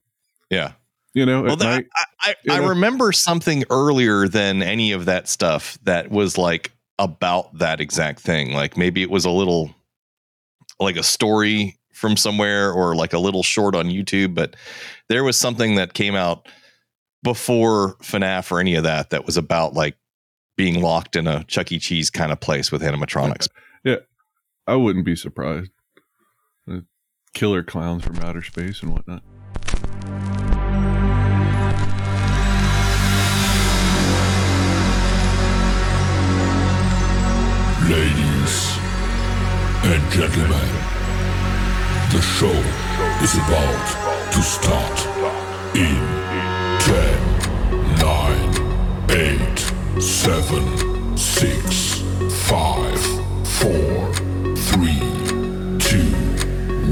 yeah. 0.51 0.73
You 1.17 1.25
know, 1.25 1.45
Well, 1.45 1.57
that, 1.57 1.65
night. 1.65 1.87
I, 2.21 2.35
I 2.51 2.59
know? 2.59 2.69
remember 2.69 3.11
something 3.11 3.65
earlier 3.71 4.29
than 4.29 4.63
any 4.63 4.93
of 4.93 5.07
that 5.07 5.29
stuff 5.29 5.79
that 5.85 6.11
was 6.11 6.37
like 6.37 6.73
about 6.99 7.57
that 7.59 7.81
exact 7.81 8.21
thing. 8.21 8.53
Like 8.53 8.77
maybe 8.77 9.01
it 9.01 9.09
was 9.09 9.25
a 9.25 9.31
little 9.31 9.75
like 10.79 10.97
a 10.99 11.03
story 11.03 11.79
from 11.95 12.19
somewhere 12.19 12.71
or 12.71 12.95
like 12.95 13.15
a 13.15 13.19
little 13.19 13.43
short 13.43 13.75
on 13.75 13.87
YouTube, 13.87 14.35
but 14.35 14.57
there 15.09 15.25
was 15.25 15.39
something 15.39 15.77
that 15.77 15.95
came 15.95 16.15
out 16.15 16.51
before 17.23 17.95
FNAF 18.03 18.53
or 18.53 18.61
any 18.61 18.75
of 18.75 18.85
that 18.85 19.09
that 19.09 19.25
was 19.25 19.39
about 19.39 19.73
like 19.73 19.97
being 20.59 20.83
locked 20.83 21.17
in 21.17 21.27
a 21.27 21.45
Chuck 21.45 21.73
E. 21.73 21.79
Cheese 21.79 22.11
kind 22.11 22.31
of 22.31 22.41
place 22.41 22.71
with 22.71 22.83
animatronics. 22.83 23.49
Yeah, 23.85 24.01
I 24.67 24.77
wouldn't 24.77 25.07
be 25.07 25.17
surprised. 25.17 25.71
Killer 27.33 27.63
clowns 27.63 28.05
from 28.05 28.19
outer 28.19 28.43
space 28.43 28.83
and 28.83 28.93
whatnot. 28.93 29.23
Ladies 37.89 38.77
and 39.85 40.03
gentlemen, 40.11 40.69
the 42.11 42.21
show 42.21 42.51
is 43.23 43.37
about 43.37 44.33
to 44.33 44.43
start 44.43 45.07
in 45.77 45.95
10, 46.81 47.17
9, 47.99 49.11
8, 49.13 50.03
7, 50.03 51.17
6, 51.17 52.03
5, 52.49 53.01
4, 53.47 54.15
3, 54.57 54.99
2, 55.79 56.03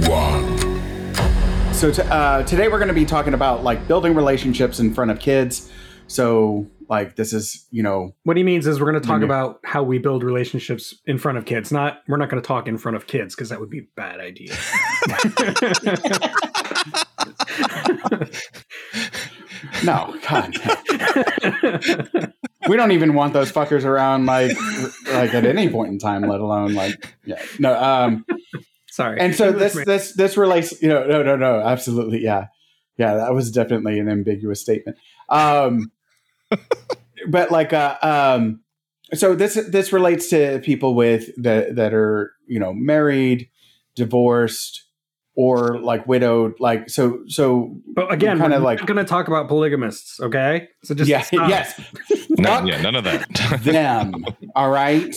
1. 0.08 1.74
So 1.74 1.90
t- 1.90 2.02
uh, 2.02 2.44
today 2.44 2.68
we're 2.68 2.78
going 2.78 2.86
to 2.86 2.94
be 2.94 3.04
talking 3.04 3.34
about 3.34 3.64
like 3.64 3.88
building 3.88 4.14
relationships 4.14 4.78
in 4.78 4.94
front 4.94 5.10
of 5.10 5.18
kids. 5.18 5.72
So 6.06 6.66
like 6.88 7.16
this 7.16 7.32
is 7.32 7.66
you 7.70 7.82
know 7.82 8.14
What 8.24 8.36
he 8.36 8.42
means 8.42 8.66
is 8.66 8.80
we're 8.80 8.90
going 8.90 9.02
to 9.02 9.08
talk 9.08 9.22
about 9.22 9.60
how 9.64 9.82
we 9.82 9.98
build 9.98 10.22
relationships 10.22 10.94
in 11.06 11.18
front 11.18 11.38
of 11.38 11.44
kids. 11.44 11.72
Not 11.72 12.02
we're 12.08 12.16
not 12.16 12.30
going 12.30 12.42
to 12.42 12.46
talk 12.46 12.68
in 12.68 12.78
front 12.78 12.96
of 12.96 13.06
kids 13.06 13.34
because 13.34 13.48
that 13.48 13.60
would 13.60 13.70
be 13.70 13.80
a 13.80 13.86
bad 13.96 14.20
idea. 14.20 14.54
no 19.82 20.14
God 20.28 20.54
we 22.68 22.76
don't 22.76 22.92
even 22.92 23.14
want 23.14 23.32
those 23.32 23.52
fuckers 23.52 23.84
around 23.84 24.26
like 24.26 24.56
like 25.12 25.34
at 25.34 25.44
any 25.44 25.68
point 25.68 25.92
in 25.92 25.98
time, 25.98 26.22
let 26.22 26.40
alone 26.40 26.74
like 26.74 27.14
yeah 27.24 27.42
no 27.58 27.80
um 27.80 28.24
Sorry. 28.90 29.18
and 29.20 29.34
so 29.34 29.52
this 29.52 29.74
this 29.84 30.14
this 30.14 30.36
relates 30.36 30.80
you 30.80 30.88
know 30.88 31.04
no 31.04 31.22
no 31.22 31.36
no 31.36 31.60
absolutely 31.60 32.22
yeah 32.22 32.46
yeah 32.96 33.14
that 33.14 33.34
was 33.34 33.50
definitely 33.50 33.98
an 33.98 34.08
ambiguous 34.08 34.60
statement 34.60 34.96
um 35.28 35.90
but 37.28 37.50
like 37.50 37.72
uh 37.72 37.96
um 38.02 38.60
so 39.12 39.34
this 39.34 39.54
this 39.70 39.92
relates 39.92 40.28
to 40.30 40.60
people 40.60 40.94
with 40.94 41.30
that 41.42 41.76
that 41.76 41.94
are 41.94 42.32
you 42.46 42.58
know 42.58 42.72
married 42.72 43.48
divorced 43.94 44.82
or 45.36 45.78
like 45.80 46.06
widowed 46.06 46.54
like 46.60 46.88
so 46.88 47.20
so 47.26 47.76
But 47.94 48.12
again, 48.12 48.38
kinda 48.38 48.58
we're 48.58 48.64
like- 48.64 48.78
not 48.78 48.86
going 48.86 48.98
to 48.98 49.04
talk 49.04 49.26
about 49.28 49.48
polygamists, 49.48 50.20
okay? 50.20 50.68
So 50.84 50.94
just 50.94 51.08
yeah 51.10 51.22
stop. 51.22 51.48
yes 51.48 51.80
No, 52.30 52.64
yeah, 52.64 52.80
none 52.82 52.94
of 52.94 53.04
that. 53.04 53.28
them 53.62 54.14
all 54.54 54.70
right 54.70 55.14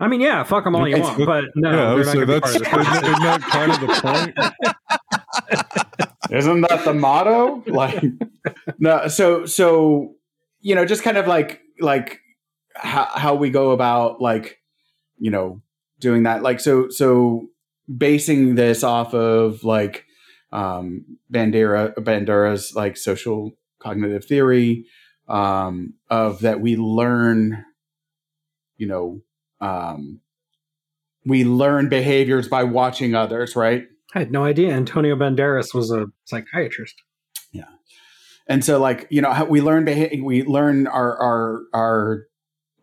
I 0.00 0.08
mean, 0.08 0.20
yeah, 0.20 0.42
fuck 0.44 0.64
them 0.64 0.74
all 0.76 0.88
you 0.88 0.96
It's- 0.96 1.18
want, 1.18 1.26
but 1.26 1.44
no, 1.54 1.70
yeah, 1.70 1.92
I 1.92 1.96
not 1.96 2.06
say 2.06 2.12
going 2.14 2.26
to 2.26 2.32
be 2.34 2.40
that's 2.40 2.68
part 2.68 2.80
isn't, 2.82 3.04
isn't 3.04 3.22
that 3.22 3.40
kind 3.42 3.72
of 3.72 3.80
the 3.80 3.88
point? 4.00 5.81
Isn't 6.32 6.62
that 6.62 6.84
the 6.84 6.94
motto? 6.94 7.62
Like, 7.66 8.02
no. 8.78 9.08
So, 9.08 9.46
so 9.46 10.14
you 10.60 10.74
know, 10.74 10.84
just 10.84 11.02
kind 11.02 11.16
of 11.16 11.26
like 11.26 11.60
like 11.80 12.20
how 12.74 13.08
how 13.14 13.34
we 13.34 13.50
go 13.50 13.72
about 13.72 14.20
like 14.20 14.58
you 15.18 15.30
know 15.30 15.62
doing 16.00 16.24
that. 16.24 16.42
Like, 16.42 16.60
so 16.60 16.88
so 16.88 17.48
basing 17.94 18.54
this 18.54 18.82
off 18.82 19.14
of 19.14 19.64
like 19.64 20.04
um 20.52 21.04
Bandura 21.32 21.94
Bandura's 21.94 22.74
like 22.74 22.96
social 22.96 23.52
cognitive 23.80 24.24
theory 24.24 24.84
um 25.28 25.94
of 26.10 26.40
that 26.40 26.60
we 26.60 26.76
learn 26.76 27.64
you 28.76 28.86
know 28.86 29.20
um 29.60 30.20
we 31.24 31.44
learn 31.44 31.88
behaviors 31.88 32.48
by 32.48 32.62
watching 32.62 33.14
others 33.14 33.56
right 33.56 33.86
I 34.14 34.20
had 34.20 34.30
no 34.30 34.44
idea 34.44 34.72
Antonio 34.72 35.16
Banderas 35.16 35.74
was 35.74 35.90
a 35.90 36.06
psychiatrist. 36.24 37.02
Yeah, 37.50 37.64
and 38.46 38.64
so 38.64 38.78
like 38.78 39.06
you 39.10 39.22
know 39.22 39.46
we 39.48 39.60
learn 39.60 39.84
beha- 39.84 40.22
we 40.22 40.42
learn 40.44 40.86
our 40.86 41.16
our 41.18 41.60
our 41.72 42.26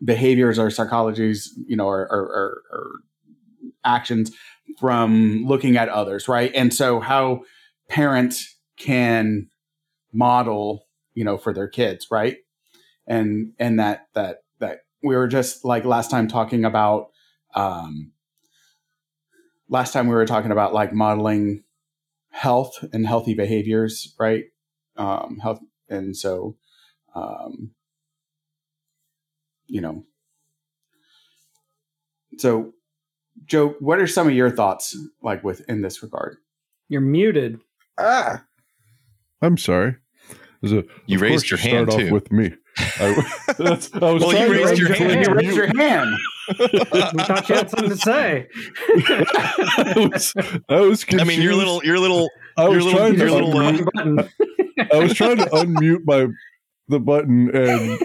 behaviors 0.02 0.58
our 0.58 0.68
psychologies 0.68 1.48
you 1.66 1.76
know 1.76 1.86
our, 1.86 2.08
our, 2.10 2.32
our, 2.32 2.62
our 2.72 2.90
actions 3.84 4.30
from 4.78 5.44
looking 5.46 5.76
at 5.76 5.88
others 5.88 6.28
right? 6.28 6.52
And 6.54 6.72
so 6.72 7.00
how 7.00 7.42
parents 7.88 8.56
can 8.76 9.48
model 10.12 10.86
you 11.14 11.24
know 11.24 11.36
for 11.36 11.52
their 11.52 11.68
kids 11.68 12.06
right? 12.10 12.38
And 13.06 13.52
and 13.58 13.78
that 13.78 14.06
that 14.14 14.38
that 14.58 14.80
we 15.02 15.16
were 15.16 15.28
just 15.28 15.64
like 15.64 15.84
last 15.84 16.10
time 16.10 16.28
talking 16.28 16.64
about 16.64 17.10
um 17.54 18.12
last 19.70 19.92
time 19.94 20.06
we 20.08 20.14
were 20.14 20.26
talking 20.26 20.50
about 20.52 20.74
like 20.74 20.92
modeling 20.92 21.62
health 22.30 22.72
and 22.92 23.06
healthy 23.06 23.32
behaviors 23.34 24.14
right 24.20 24.44
um, 24.96 25.38
health, 25.42 25.60
and 25.88 26.14
so, 26.16 26.56
um, 27.14 27.70
you 29.66 29.80
know, 29.80 30.04
so 32.38 32.72
Joe, 33.46 33.74
what 33.80 33.98
are 34.00 34.06
some 34.06 34.28
of 34.28 34.34
your 34.34 34.50
thoughts 34.50 34.96
like 35.22 35.42
with 35.42 35.60
in 35.68 35.80
this 35.82 36.02
regard? 36.02 36.36
You're 36.88 37.00
muted. 37.00 37.60
Ah, 37.98 38.44
I'm 39.40 39.56
sorry. 39.56 39.96
A- 40.62 40.84
You 41.06 41.18
raised 41.18 41.48
course 41.48 41.50
your 41.50 41.58
hand, 41.58 41.90
start 41.90 42.02
off 42.02 42.08
too. 42.08 42.12
with 42.14 42.30
me. 42.32 42.52
I, 42.78 43.28
that's, 43.58 43.94
I 43.94 44.10
was 44.12 44.22
Well, 44.22 44.32
you 44.36 44.52
raised 44.52 44.78
your 44.78 44.92
hand. 44.92 45.26
you 45.26 45.32
raised 45.34 45.56
your 45.56 45.74
hand. 45.76 46.14
We 46.58 46.66
thought 46.68 47.48
you 47.48 47.54
had 47.54 47.70
something 47.70 47.90
to 47.90 47.96
say. 47.96 48.48
I 48.98 50.08
was, 50.12 50.34
I 50.68 50.80
was 50.80 51.04
I 51.18 51.24
mean, 51.24 51.40
your 51.42 51.54
little, 51.54 51.82
your 51.84 51.98
little, 51.98 52.28
I 52.56 52.68
was 52.68 52.84
your 52.84 52.84
little- 52.84 52.98
trying 52.98 53.12
to 53.14 53.18
your 53.18 53.30
little, 53.30 53.56
uh, 53.56 53.72
unmute- 53.72 53.92
button. 53.94 54.28
I 54.92 54.96
was 54.98 55.14
trying 55.14 55.36
to 55.38 55.46
unmute 55.46 56.04
my 56.04 56.28
the 56.88 57.00
button, 57.00 57.54
and 57.54 57.98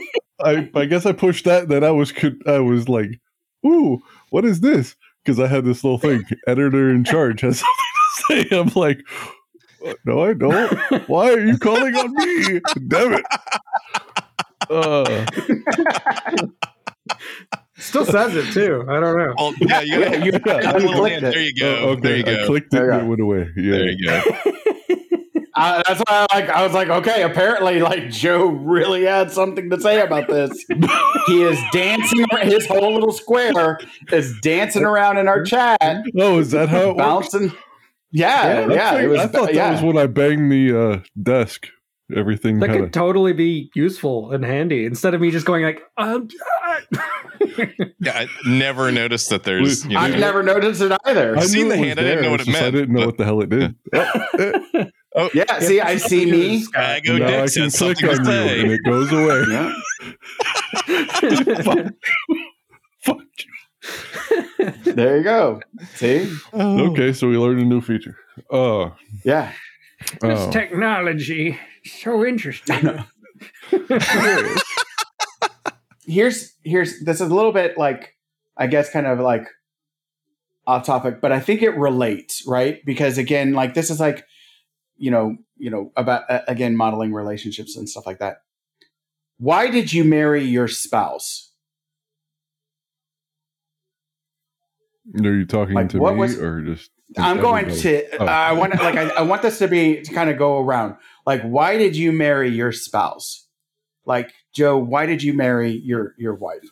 I 0.44 0.70
I 0.76 0.86
guess 0.86 1.06
I 1.06 1.12
pushed 1.14 1.46
that. 1.46 1.68
Then 1.70 1.84
I 1.84 1.92
was 1.92 2.12
con- 2.12 2.40
I 2.46 2.60
was 2.60 2.88
like, 2.90 3.20
"Ooh, 3.66 4.02
what 4.30 4.46
is 4.46 4.60
this?" 4.62 4.96
Because 5.24 5.40
I 5.40 5.48
had 5.48 5.66
this 5.66 5.84
little 5.84 5.98
thing. 5.98 6.24
Editor 6.48 6.90
in 6.92 7.04
charge 7.04 7.42
has 7.42 7.60
something 8.28 8.38
to 8.38 8.50
say. 8.50 8.58
I'm 8.58 8.70
like, 8.76 9.00
No, 10.06 10.24
I 10.24 10.34
don't. 10.34 11.10
Why 11.10 11.34
are 11.34 11.46
you 11.46 11.58
calling 11.58 11.96
on 11.96 12.14
me? 12.14 12.62
Damn 12.88 13.14
it. 13.14 13.26
Uh, 14.68 15.26
Still 17.78 18.06
says 18.06 18.36
it 18.36 18.54
too. 18.54 18.86
I 18.90 19.00
don't 19.00 19.18
know. 19.18 19.34
Well, 19.38 19.54
yeah, 19.60 19.82
you 19.82 20.00
Yeah, 20.00 20.14
you- 20.24 20.32
a 20.32 20.80
you 20.82 20.90
clicked 20.94 21.18
it. 21.18 21.22
There 21.22 21.40
you 21.42 21.54
go. 21.54 21.76
oh, 21.76 21.90
okay, 21.90 22.02
There 22.02 22.16
you 22.18 22.24
I 22.24 22.36
go. 22.42 22.46
clicked 22.48 22.68
it 22.68 22.78
There 22.78 22.92
and 22.92 23.02
it 23.02 23.06
went 23.10 23.22
away. 23.22 23.50
Yeah. 23.58 23.72
There 23.72 23.92
you 23.92 24.06
go. 24.06 24.22
Uh, 25.58 25.82
that's 25.88 26.02
why 26.02 26.28
I 26.30 26.36
like. 26.38 26.50
I 26.50 26.64
was 26.64 26.74
like, 26.74 26.90
okay. 26.90 27.24
Apparently, 27.24 27.80
like 27.80 28.10
Joe 28.10 28.48
really 28.48 29.06
had 29.06 29.32
something 29.32 29.70
to 29.70 29.80
say 29.80 30.02
about 30.02 30.28
this. 30.28 30.52
he 31.28 31.44
is 31.44 31.58
dancing. 31.72 32.26
His 32.42 32.68
whole 32.68 32.94
little 32.94 33.14
square 33.14 33.80
is 34.12 34.38
dancing 34.42 34.84
around 34.84 35.18
in 35.18 35.30
our 35.30 35.44
chat, 35.46 35.78
Oh, 36.18 36.40
is 36.40 36.52
that 36.52 36.68
how 36.68 36.82
it 36.82 36.88
works? 36.88 36.98
bouncing. 36.98 37.54
Yeah, 38.12 38.68
yeah. 38.70 38.92
I, 38.92 39.04
it 39.04 39.08
was. 39.08 39.20
I 39.22 39.28
thought 39.28 39.54
yeah. 39.54 39.70
that 39.70 39.82
was 39.82 39.94
when 39.94 39.98
I 39.98 40.08
banged 40.08 40.52
the 40.52 40.78
uh, 40.78 41.00
desk. 41.24 41.68
Everything 42.14 42.60
That 42.60 42.72
had 42.72 42.80
could 42.80 42.94
totally 42.94 43.32
be 43.32 43.72
useful 43.74 44.32
and 44.34 44.44
handy 44.44 44.86
instead 44.86 45.14
of 45.14 45.22
me 45.22 45.32
just 45.32 45.46
going 45.46 45.64
like, 45.64 45.82
um, 45.98 46.28
Yeah, 48.00 48.12
I 48.14 48.28
never 48.46 48.92
noticed 48.92 49.30
that 49.30 49.44
there's. 49.44 49.84
You 49.86 49.92
know, 49.94 50.00
I've 50.00 50.20
never 50.20 50.42
noticed 50.44 50.82
it 50.82 50.92
either. 51.06 51.38
I've 51.38 51.46
seen 51.46 51.70
the 51.70 51.76
it 51.76 51.80
was 51.80 51.88
hand, 51.88 52.00
I 52.00 52.04
didn't 52.04 52.24
know 52.24 52.32
what 52.32 52.42
it 52.42 52.46
just 52.46 52.62
I 52.62 52.72
didn't 52.72 52.94
know 52.94 53.00
but- 53.02 53.06
what 53.08 53.18
the 53.18 53.26
hell 53.26 53.42
it 53.42 53.50
did. 53.50 53.76
Oh, 55.18 55.28
eh, 55.28 55.30
yeah. 55.48 55.60
See, 55.60 55.80
I 55.80 55.96
see 55.96 56.26
me. 56.30 56.66
I 56.76 57.00
go 57.00 57.18
now 57.18 57.28
I 57.28 57.30
Dick 57.46 57.54
can 57.54 57.70
says 57.72 57.78
click 57.78 57.98
something 58.00 58.26
to 58.26 58.32
on 58.32 58.50
you 58.50 58.64
and 58.64 58.72
it 58.74 58.82
goes 58.84 59.10
away. 59.14 59.46
Yeah. 59.50 59.72
fuck, 61.64 61.94
fuck 63.02 63.22
you. 63.40 63.52
There 64.94 65.16
you 65.18 65.24
go. 65.24 65.62
See. 65.94 66.30
Oh. 66.52 66.92
Okay, 66.92 67.14
so 67.14 67.30
we 67.30 67.38
learned 67.38 67.62
a 67.62 67.64
new 67.64 67.80
feature. 67.80 68.18
Uh, 68.52 68.90
Yeah. 69.24 69.54
oh. 70.22 70.52
technology 70.52 71.58
so 71.86 72.26
interesting. 72.26 73.06
here's 76.08 76.54
here's 76.64 77.00
this 77.02 77.22
is 77.22 77.30
a 77.30 77.36
little 77.36 77.52
bit 77.52 77.78
like 77.78 78.16
I 78.58 78.68
guess 78.68 78.90
kind 78.90 79.06
of 79.08 79.20
like 79.20 79.48
off 80.68 80.86
topic, 80.86 81.22
but 81.22 81.32
I 81.32 81.40
think 81.40 81.62
it 81.62 81.78
relates, 81.78 82.44
right? 82.48 82.84
Because 82.86 83.18
again, 83.18 83.54
like 83.54 83.74
this 83.74 83.90
is 83.90 84.00
like 84.00 84.26
you 84.98 85.12
know, 85.12 85.36
you 85.58 85.70
know 85.70 85.92
about 85.98 86.30
uh, 86.30 86.42
again 86.48 86.76
modeling 86.76 87.14
relationships 87.14 87.76
and 87.76 87.88
stuff 87.90 88.06
like 88.06 88.20
that. 88.20 88.38
Why 89.38 89.70
did 89.70 89.92
you 89.92 90.04
marry 90.06 90.44
your 90.44 90.68
spouse? 90.70 91.52
Are 95.24 95.34
you 95.34 95.46
talking 95.46 95.76
Like, 95.76 95.90
to 95.90 95.98
me 95.98 96.02
was- 96.16 96.40
or 96.40 96.62
just? 96.62 96.92
I'm 97.18 97.40
going 97.40 97.66
everybody? 97.66 98.08
to. 98.10 98.18
Oh. 98.18 98.26
I 98.26 98.54
want 98.54 98.74
like 98.76 98.96
I, 98.96 99.10
I 99.10 99.22
want 99.22 99.44
this 99.44 99.60
to 99.60 99.68
be 99.68 100.02
to 100.02 100.14
kind 100.14 100.30
of 100.30 100.38
go 100.40 100.60
around. 100.60 100.96
Like, 101.26 101.44
why 101.44 101.78
did 101.78 101.96
you 101.96 102.12
marry 102.12 102.50
your 102.50 102.72
spouse? 102.72 103.48
Like 104.06 104.34
Joe, 104.56 104.78
why 104.78 105.06
did 105.06 105.22
you 105.22 105.34
marry 105.34 105.72
your 105.72 106.16
your 106.18 106.34
wife? 106.36 106.64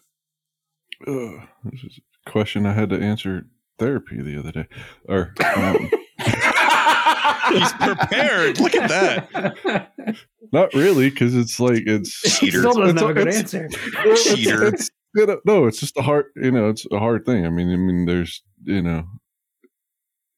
Ugh, 1.08 1.42
this 1.66 1.84
is 1.84 2.00
a 2.26 2.30
question 2.32 2.66
I 2.66 2.74
had 2.74 2.90
to 2.92 3.00
answer 3.00 3.46
therapy 3.78 4.22
the 4.22 4.40
other 4.40 4.52
day. 4.52 4.68
Or 5.10 5.34
um, 5.56 5.90
He's 7.50 7.74
prepared. 7.74 8.60
Look 8.60 8.74
at 8.76 8.90
that. 8.90 9.90
not 10.54 10.74
really, 10.74 11.10
because 11.10 11.36
it's 11.36 11.60
like 11.60 11.84
it's 11.86 12.40
Cheater. 12.40 12.60
Still 12.60 12.74
doesn't 12.74 12.98
It's- 12.98 13.02
have 13.02 13.10
a 13.10 13.14
good 13.14 13.28
it's- 13.28 13.54
answer. 13.54 13.66
it's- 14.06 14.24
Cheater. 14.36 14.64
it's- 14.68 14.90
you 15.16 15.28
know, 15.28 15.40
no, 15.46 15.68
it's 15.68 15.80
just 15.80 15.96
a 15.98 16.02
hard. 16.02 16.26
You 16.36 16.50
know, 16.52 16.70
it's 16.70 16.88
a 16.92 16.98
hard 16.98 17.24
thing. 17.26 17.46
I 17.46 17.50
mean, 17.50 17.72
I 17.72 17.76
mean, 17.76 18.06
there's 18.06 18.42
you 18.64 18.82
know, 18.82 19.04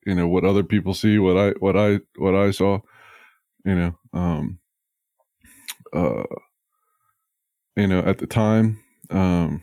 you 0.06 0.14
know 0.16 0.28
what 0.28 0.44
other 0.44 0.64
people 0.64 0.94
see, 0.94 1.18
what 1.18 1.38
I 1.38 1.52
what 1.60 1.78
I 1.78 2.00
what 2.18 2.36
I 2.36 2.52
saw. 2.52 2.80
You 3.64 3.76
know, 3.76 3.96
um, 4.12 4.60
uh, 5.94 6.24
you 7.76 7.88
know, 7.88 8.00
at 8.00 8.20
the 8.20 8.28
time, 8.28 8.80
um, 9.10 9.62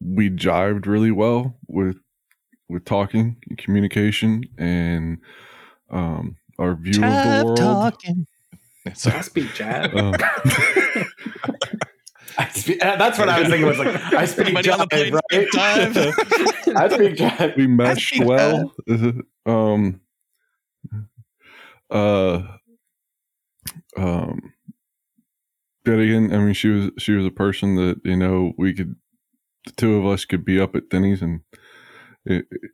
we 0.00 0.30
jived 0.30 0.86
really 0.86 1.10
well 1.10 1.56
with 1.66 1.96
with 2.68 2.84
talking, 2.84 3.36
communication, 3.56 4.44
and 4.58 5.18
um, 5.90 6.36
our 6.58 6.74
view 6.74 7.00
of 7.00 7.22
the 7.22 7.44
world. 7.44 7.94
Sorry. 8.94 9.16
I 9.18 9.20
speak 9.22 9.52
chat. 9.54 9.92
Um, 9.94 10.14
I 12.36 12.48
spe- 12.50 12.80
uh, 12.80 12.94
that's 12.96 13.18
what 13.18 13.28
I 13.28 13.40
was 13.40 13.48
thinking. 13.48 13.66
Was 13.66 13.78
like 13.78 13.96
I 14.12 14.24
speak 14.26 14.48
Everybody 14.48 14.70
on 14.70 14.88
jive, 14.88 15.12
right? 15.12 15.22
same 15.32 15.48
time. 15.48 16.76
I 16.76 16.88
speak 16.88 17.16
jive. 17.16 17.56
we 17.56 17.66
meshed 17.66 18.10
think 18.10 18.26
well. 18.26 18.72
um, 19.44 20.00
uh, 21.90 22.42
um, 23.96 24.52
but 25.84 25.98
again, 25.98 26.32
I 26.32 26.38
mean, 26.38 26.54
she 26.54 26.68
was 26.68 26.90
she 26.98 27.12
was 27.12 27.26
a 27.26 27.30
person 27.30 27.76
that 27.76 28.00
you 28.04 28.16
know 28.16 28.52
we 28.58 28.74
could, 28.74 28.94
the 29.66 29.72
two 29.72 29.96
of 29.96 30.06
us 30.06 30.24
could 30.24 30.44
be 30.44 30.60
up 30.60 30.74
at 30.76 30.88
Denny's 30.90 31.22
and 31.22 31.40
it, 32.24 32.46
it- 32.50 32.70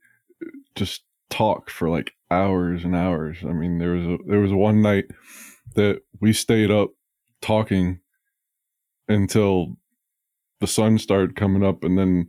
just 0.75 1.05
talk 1.31 1.71
for 1.71 1.89
like 1.89 2.13
hours 2.31 2.85
and 2.85 2.95
hours. 2.95 3.39
I 3.43 3.53
mean, 3.53 3.79
there 3.79 3.93
was 3.93 4.07
a 4.07 4.19
there 4.27 4.41
was 4.41 4.53
one 4.53 4.83
night 4.83 5.07
that 5.77 6.01
we 6.21 6.33
stayed 6.33 6.71
up 6.71 6.91
talking 7.41 8.01
until 9.09 9.77
the 10.61 10.67
sun 10.67 10.99
started 10.99 11.37
coming 11.37 11.65
up, 11.65 11.85
and 11.85 11.99
then 11.99 12.27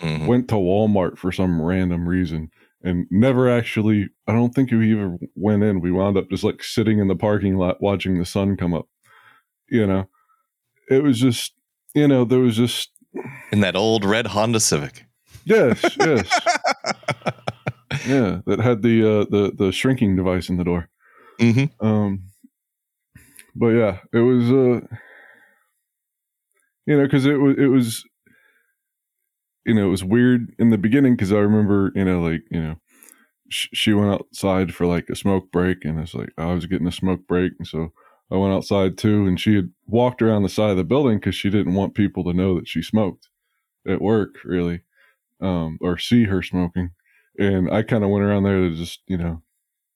Mhm. 0.00 0.26
went 0.26 0.48
to 0.48 0.54
Walmart 0.54 1.18
for 1.18 1.30
some 1.30 1.60
random 1.60 2.08
reason 2.08 2.50
and 2.82 3.06
never 3.10 3.50
actually 3.50 4.08
I 4.26 4.32
don't 4.32 4.54
think 4.54 4.70
we 4.70 4.90
even 4.92 5.18
went 5.34 5.62
in. 5.62 5.80
We 5.80 5.90
wound 5.90 6.16
up 6.16 6.30
just 6.30 6.42
like 6.44 6.62
sitting 6.62 6.98
in 6.98 7.08
the 7.08 7.14
parking 7.16 7.56
lot 7.58 7.82
watching 7.82 8.18
the 8.18 8.24
sun 8.24 8.56
come 8.56 8.72
up. 8.72 8.88
You 9.70 9.86
know. 9.86 10.08
It 10.88 11.02
was 11.02 11.18
just 11.20 11.52
you 11.94 12.06
know, 12.08 12.24
there 12.24 12.38
was 12.40 12.56
just 12.56 12.90
In 13.52 13.60
that 13.60 13.76
old 13.76 14.04
red 14.04 14.28
Honda 14.28 14.60
Civic. 14.60 15.06
yes, 15.44 15.82
yes. 15.98 16.28
yeah, 18.06 18.40
that 18.46 18.60
had 18.60 18.82
the 18.82 19.02
uh 19.02 19.24
the 19.30 19.52
the 19.56 19.72
shrinking 19.72 20.16
device 20.16 20.48
in 20.48 20.56
the 20.56 20.64
door. 20.64 20.88
Mm-hmm. 21.40 21.86
Um, 21.86 22.24
but 23.56 23.68
yeah, 23.68 23.98
it 24.12 24.18
was 24.18 24.50
uh, 24.50 24.86
you 26.86 26.96
know, 26.96 27.04
because 27.04 27.26
it 27.26 27.34
was 27.40 27.56
it 27.58 27.66
was, 27.66 28.04
you 29.64 29.74
know, 29.74 29.86
it 29.86 29.90
was 29.90 30.04
weird 30.04 30.54
in 30.58 30.70
the 30.70 30.78
beginning 30.78 31.14
because 31.14 31.32
I 31.32 31.38
remember 31.38 31.92
you 31.94 32.04
know 32.04 32.20
like 32.20 32.42
you 32.50 32.60
know, 32.62 32.76
sh- 33.48 33.68
she 33.72 33.92
went 33.92 34.12
outside 34.12 34.74
for 34.74 34.86
like 34.86 35.08
a 35.10 35.16
smoke 35.16 35.50
break 35.50 35.84
and 35.84 35.98
it's 36.00 36.14
like 36.14 36.30
I 36.38 36.52
was 36.52 36.66
getting 36.66 36.86
a 36.86 36.92
smoke 36.92 37.26
break 37.26 37.52
and 37.58 37.66
so 37.66 37.92
I 38.32 38.36
went 38.36 38.54
outside 38.54 38.96
too 38.96 39.26
and 39.26 39.40
she 39.40 39.56
had 39.56 39.70
walked 39.86 40.22
around 40.22 40.42
the 40.42 40.48
side 40.48 40.70
of 40.70 40.76
the 40.76 40.84
building 40.84 41.18
because 41.18 41.34
she 41.34 41.50
didn't 41.50 41.74
want 41.74 41.94
people 41.94 42.24
to 42.24 42.32
know 42.32 42.54
that 42.56 42.68
she 42.68 42.82
smoked 42.82 43.28
at 43.86 44.00
work 44.00 44.36
really, 44.44 44.82
um, 45.40 45.78
or 45.80 45.98
see 45.98 46.24
her 46.24 46.42
smoking, 46.42 46.90
and 47.38 47.70
I 47.70 47.82
kind 47.82 48.04
of 48.04 48.10
went 48.10 48.24
around 48.24 48.44
there 48.44 48.60
to 48.60 48.74
just 48.74 49.00
you 49.06 49.16
know 49.16 49.42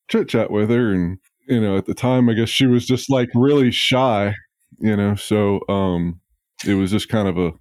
chit 0.08 0.28
chat 0.28 0.50
with 0.50 0.70
her 0.70 0.92
and 0.92 1.18
you 1.48 1.60
know 1.60 1.76
at 1.76 1.86
the 1.86 1.94
time 1.94 2.28
i 2.28 2.34
guess 2.34 2.48
she 2.48 2.66
was 2.66 2.86
just 2.86 3.10
like 3.10 3.28
really 3.34 3.70
shy 3.70 4.34
you 4.78 4.96
know 4.96 5.14
so 5.14 5.60
um 5.68 6.20
it 6.66 6.74
was 6.74 6.90
just 6.90 7.08
kind 7.08 7.28
of 7.28 7.38
a 7.38 7.52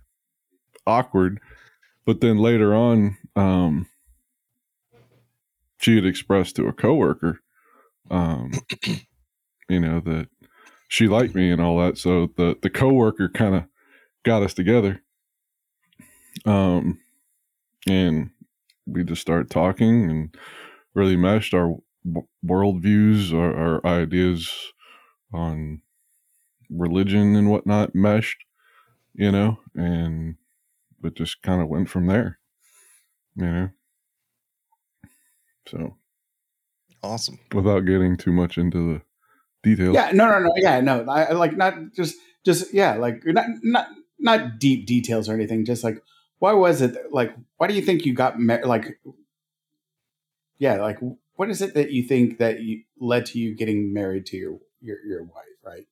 awkward. 0.85 1.39
But 2.05 2.21
then 2.21 2.37
later 2.37 2.75
on 2.75 3.17
um 3.35 3.87
she 5.79 5.95
had 5.95 6.05
expressed 6.05 6.55
to 6.55 6.67
a 6.67 6.73
coworker 6.73 7.39
um 8.11 8.51
you 9.69 9.79
know 9.79 9.99
that 10.01 10.27
she 10.93 11.07
liked 11.07 11.35
me 11.35 11.51
and 11.51 11.61
all 11.61 11.79
that 11.79 11.97
so 11.97 12.29
the 12.37 12.57
the 12.61 12.69
coworker 12.69 13.29
kind 13.29 13.55
of 13.55 13.63
got 14.23 14.43
us 14.43 14.53
together 14.53 15.01
um 16.45 16.99
and 17.87 18.29
we 18.85 19.03
just 19.03 19.21
started 19.21 19.49
talking 19.49 20.09
and 20.09 20.37
really 20.93 21.15
meshed 21.15 21.53
our 21.53 21.75
w- 22.05 22.27
worldviews, 22.45 23.33
our, 23.33 23.81
our 23.83 23.85
ideas 23.85 24.51
on 25.33 25.81
religion 26.69 27.35
and 27.35 27.49
whatnot 27.49 27.95
meshed, 27.95 28.43
you 29.13 29.31
know, 29.31 29.59
and 29.75 30.35
it 31.03 31.15
just 31.15 31.41
kind 31.41 31.61
of 31.61 31.67
went 31.67 31.89
from 31.89 32.07
there, 32.07 32.39
you 33.35 33.45
know. 33.45 33.69
So, 35.67 35.97
Awesome. 37.03 37.39
without 37.53 37.81
getting 37.81 38.17
too 38.17 38.31
much 38.31 38.57
into 38.57 38.93
the 38.93 39.01
details, 39.63 39.93
Yeah, 39.93 40.11
no, 40.13 40.29
no, 40.29 40.39
no. 40.39 40.53
Yeah, 40.55 40.79
no. 40.81 41.05
I 41.09 41.31
like 41.33 41.57
not 41.57 41.75
just, 41.95 42.15
just 42.45 42.73
yeah, 42.73 42.95
like 42.95 43.23
not, 43.25 43.45
not, 43.61 43.87
not 44.19 44.59
deep 44.59 44.85
details 44.85 45.27
or 45.27 45.33
anything. 45.33 45.65
Just 45.65 45.83
like, 45.83 46.01
why 46.39 46.53
was 46.53 46.81
it? 46.81 46.95
Like, 47.11 47.35
why 47.57 47.67
do 47.67 47.73
you 47.73 47.81
think 47.81 48.05
you 48.05 48.13
got 48.13 48.39
married? 48.39 48.65
Like, 48.65 48.99
yeah, 50.57 50.75
like, 50.75 50.99
what 51.35 51.49
is 51.49 51.61
it 51.61 51.73
that 51.73 51.91
you 51.91 52.03
think 52.03 52.37
that 52.37 52.61
you 52.61 52.83
led 52.99 53.25
to 53.27 53.39
you 53.39 53.55
getting 53.55 53.93
married 53.93 54.25
to 54.27 54.37
your 54.37 54.59
your 54.81 54.97
your 55.05 55.23
wife? 55.23 55.45
Right? 55.65 55.87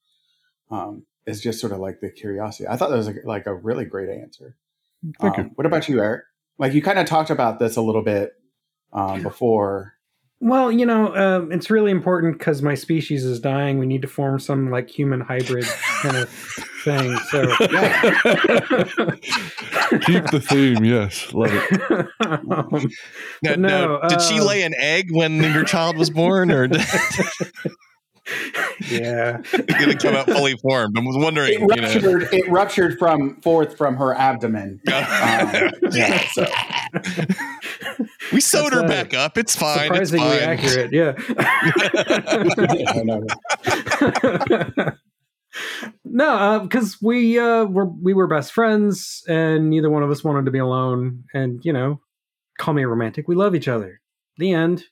Um, 0.70 1.06
it's 1.26 1.40
just 1.40 1.60
sort 1.60 1.74
of 1.74 1.80
like 1.80 2.00
the 2.00 2.10
curiosity. 2.10 2.68
I 2.68 2.78
thought 2.78 2.90
that 2.90 2.98
was 2.98 3.08
like, 3.08 3.24
like 3.26 3.48
a 3.48 3.54
really 3.54 3.86
great 3.86 4.10
answer. 4.10 4.56
Thank 5.20 5.40
um, 5.40 5.52
What 5.56 5.66
about 5.66 5.88
you, 5.90 6.02
Eric? 6.02 6.24
Like, 6.58 6.74
you 6.74 6.82
kind 6.82 7.00
of 7.00 7.06
talked 7.06 7.30
about 7.30 7.60
this 7.60 7.76
a 7.76 7.82
little 7.82 8.04
bit 8.04 8.34
um, 8.94 9.24
before. 9.24 9.96
Well, 10.44 10.72
you 10.72 10.88
know, 10.88 11.16
um, 11.16 11.52
it's 11.52 11.70
really 11.70 11.92
important 11.92 12.40
because 12.40 12.64
my 12.64 12.74
species 12.74 13.24
is 13.24 13.40
dying. 13.40 13.78
We 13.78 13.86
need 13.86 14.02
to 14.02 14.08
form 14.08 14.40
some 14.40 14.72
like 14.72 14.90
human 14.90 15.22
hybrid 15.22 15.66
kind 16.02 16.18
of 16.18 16.30
thing. 16.84 17.16
So, 17.30 17.46
Keep 20.00 20.32
the 20.32 20.44
theme. 20.44 20.84
Yes, 20.84 21.32
love 21.32 21.52
it. 21.54 22.08
um, 22.22 22.90
Now, 23.44 23.56
No, 23.56 24.00
now, 24.00 24.08
did 24.08 24.20
she 24.20 24.40
uh, 24.40 24.44
lay 24.46 24.64
an 24.64 24.74
egg 24.80 25.12
when 25.12 25.44
your 25.44 25.64
child 25.64 25.96
was 25.96 26.10
born, 26.10 26.50
or 26.50 26.68
did 26.68 26.82
yeah. 28.90 29.42
it 29.54 30.00
come 30.00 30.16
out 30.16 30.26
fully 30.28 30.58
formed? 30.58 30.98
I 30.98 31.02
was 31.02 31.18
wondering. 31.18 31.54
It 31.54 31.60
You 31.60 31.68
know. 31.68 31.76
ruptured. 31.76 32.34
It 32.34 32.50
ruptured 32.50 33.00
from 33.00 33.42
forth 33.42 33.78
from 33.78 33.96
her 33.98 34.14
abdomen. 34.14 34.82
Um, 34.92 35.72
yeah, 35.92 36.28
so 36.32 36.46
we 38.32 38.40
sewed 38.42 38.74
her 38.74 38.82
That's, 38.82 38.92
uh, 38.92 39.04
back 39.04 39.14
up. 39.14 39.38
It's 39.38 39.56
fine. 39.56 39.94
It's 39.94 40.10
Surprisingly 40.10 40.40
fine. 40.40 40.50
accurate. 40.50 40.92
Yeah. 40.92 41.14
I 42.88 43.02
know. 43.04 44.96
no, 46.06 46.60
because 46.62 47.02
we 47.02 47.38
uh, 47.40 47.66
were 47.66 47.86
we 47.86 48.14
were 48.14 48.28
best 48.28 48.54
friends, 48.54 49.24
and 49.28 49.70
neither 49.70 49.90
one 49.90 50.04
of 50.04 50.12
us 50.12 50.24
wanted 50.24 50.46
to 50.46 50.52
be 50.52 50.60
alone. 50.60 51.24
And 51.34 51.64
you 51.64 51.74
know, 51.74 52.00
call 52.58 52.74
me 52.74 52.84
a 52.84 52.88
romantic. 52.88 53.28
We 53.28 53.36
love 53.36 53.56
each 53.56 53.68
other. 53.68 54.00
The 54.38 54.54
end. 54.54 54.84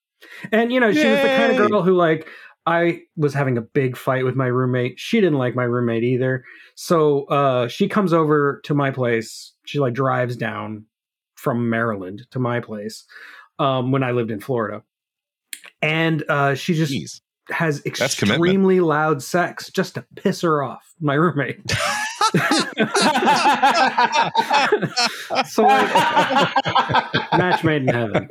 and 0.52 0.72
you 0.72 0.80
know, 0.80 0.92
she 0.92 1.04
was 1.06 1.20
the 1.20 1.28
kind 1.28 1.52
of 1.52 1.58
girl 1.58 1.82
who 1.82 1.94
like 1.94 2.26
I 2.66 3.02
was 3.16 3.34
having 3.34 3.56
a 3.56 3.62
big 3.62 3.96
fight 3.96 4.24
with 4.24 4.36
my 4.36 4.46
roommate. 4.46 4.98
She 4.98 5.20
didn't 5.20 5.38
like 5.38 5.54
my 5.54 5.64
roommate 5.64 6.04
either. 6.04 6.44
So 6.74 7.24
uh, 7.24 7.68
she 7.68 7.88
comes 7.88 8.12
over 8.12 8.60
to 8.64 8.74
my 8.74 8.90
place. 8.90 9.52
She 9.64 9.78
like 9.78 9.94
drives 9.94 10.36
down 10.36 10.84
from 11.34 11.70
Maryland 11.70 12.26
to 12.32 12.38
my 12.38 12.60
place 12.60 13.04
um, 13.58 13.92
when 13.92 14.02
I 14.02 14.10
lived 14.12 14.30
in 14.30 14.40
Florida, 14.40 14.82
and 15.80 16.22
uh, 16.28 16.54
she 16.54 16.74
just 16.74 16.92
Jeez. 16.92 17.20
has 17.50 17.84
extremely 17.86 18.80
loud 18.80 19.22
sex 19.22 19.70
just 19.70 19.94
to 19.94 20.04
piss 20.16 20.42
her 20.42 20.62
off, 20.62 20.94
my 21.00 21.14
roommate. 21.14 21.60
so 25.46 25.62
like, 25.62 25.90
match 27.32 27.64
made 27.64 27.82
in 27.82 27.88
heaven. 27.88 28.28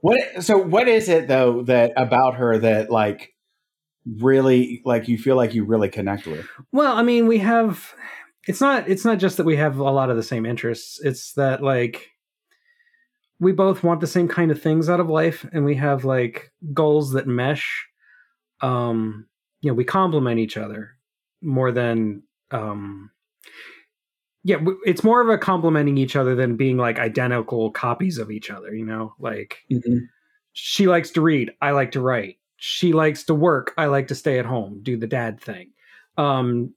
What? 0.00 0.42
So 0.42 0.58
what 0.58 0.88
is 0.88 1.08
it 1.08 1.28
though 1.28 1.62
that 1.62 1.92
about 1.96 2.34
her 2.36 2.58
that 2.58 2.90
like 2.90 3.34
really 4.06 4.82
like 4.84 5.08
you 5.08 5.18
feel 5.18 5.36
like 5.36 5.54
you 5.54 5.64
really 5.64 5.88
connect 5.88 6.26
with? 6.26 6.46
well, 6.72 6.96
I 6.96 7.02
mean, 7.02 7.26
we 7.26 7.38
have. 7.38 7.94
It's 8.46 8.60
not. 8.60 8.88
It's 8.88 9.04
not 9.04 9.18
just 9.18 9.36
that 9.36 9.44
we 9.44 9.56
have 9.56 9.78
a 9.78 9.90
lot 9.90 10.10
of 10.10 10.16
the 10.16 10.22
same 10.22 10.46
interests. 10.46 10.98
It's 11.02 11.34
that 11.34 11.62
like 11.62 12.08
we 13.38 13.52
both 13.52 13.82
want 13.82 14.00
the 14.00 14.06
same 14.06 14.28
kind 14.28 14.50
of 14.50 14.60
things 14.60 14.88
out 14.88 15.00
of 15.00 15.10
life, 15.10 15.46
and 15.52 15.64
we 15.64 15.76
have 15.76 16.04
like 16.04 16.52
goals 16.72 17.12
that 17.12 17.26
mesh. 17.26 17.86
Um, 18.62 19.26
you 19.60 19.70
know, 19.70 19.74
we 19.74 19.84
complement 19.84 20.38
each 20.38 20.56
other 20.56 20.96
more 21.42 21.72
than 21.72 22.22
um 22.50 23.10
yeah 24.44 24.56
it's 24.84 25.04
more 25.04 25.20
of 25.20 25.28
a 25.28 25.36
complimenting 25.38 25.98
each 25.98 26.16
other 26.16 26.34
than 26.34 26.56
being 26.56 26.76
like 26.78 26.98
identical 26.98 27.70
copies 27.70 28.16
of 28.18 28.30
each 28.30 28.50
other 28.50 28.74
you 28.74 28.84
know? 28.86 29.14
Like 29.18 29.58
she 30.52 30.86
likes 30.88 31.10
to 31.10 31.20
read 31.20 31.52
i 31.60 31.70
like 31.72 31.92
to 31.92 32.00
write. 32.00 32.36
She 32.56 32.92
likes 32.92 33.24
to 33.24 33.34
work 33.34 33.72
i 33.78 33.86
like 33.86 34.08
to 34.08 34.14
stay 34.14 34.38
at 34.38 34.46
home 34.46 34.80
do 34.82 34.96
the 34.96 35.06
dad 35.06 35.40
thing. 35.40 35.72
Um 36.16 36.74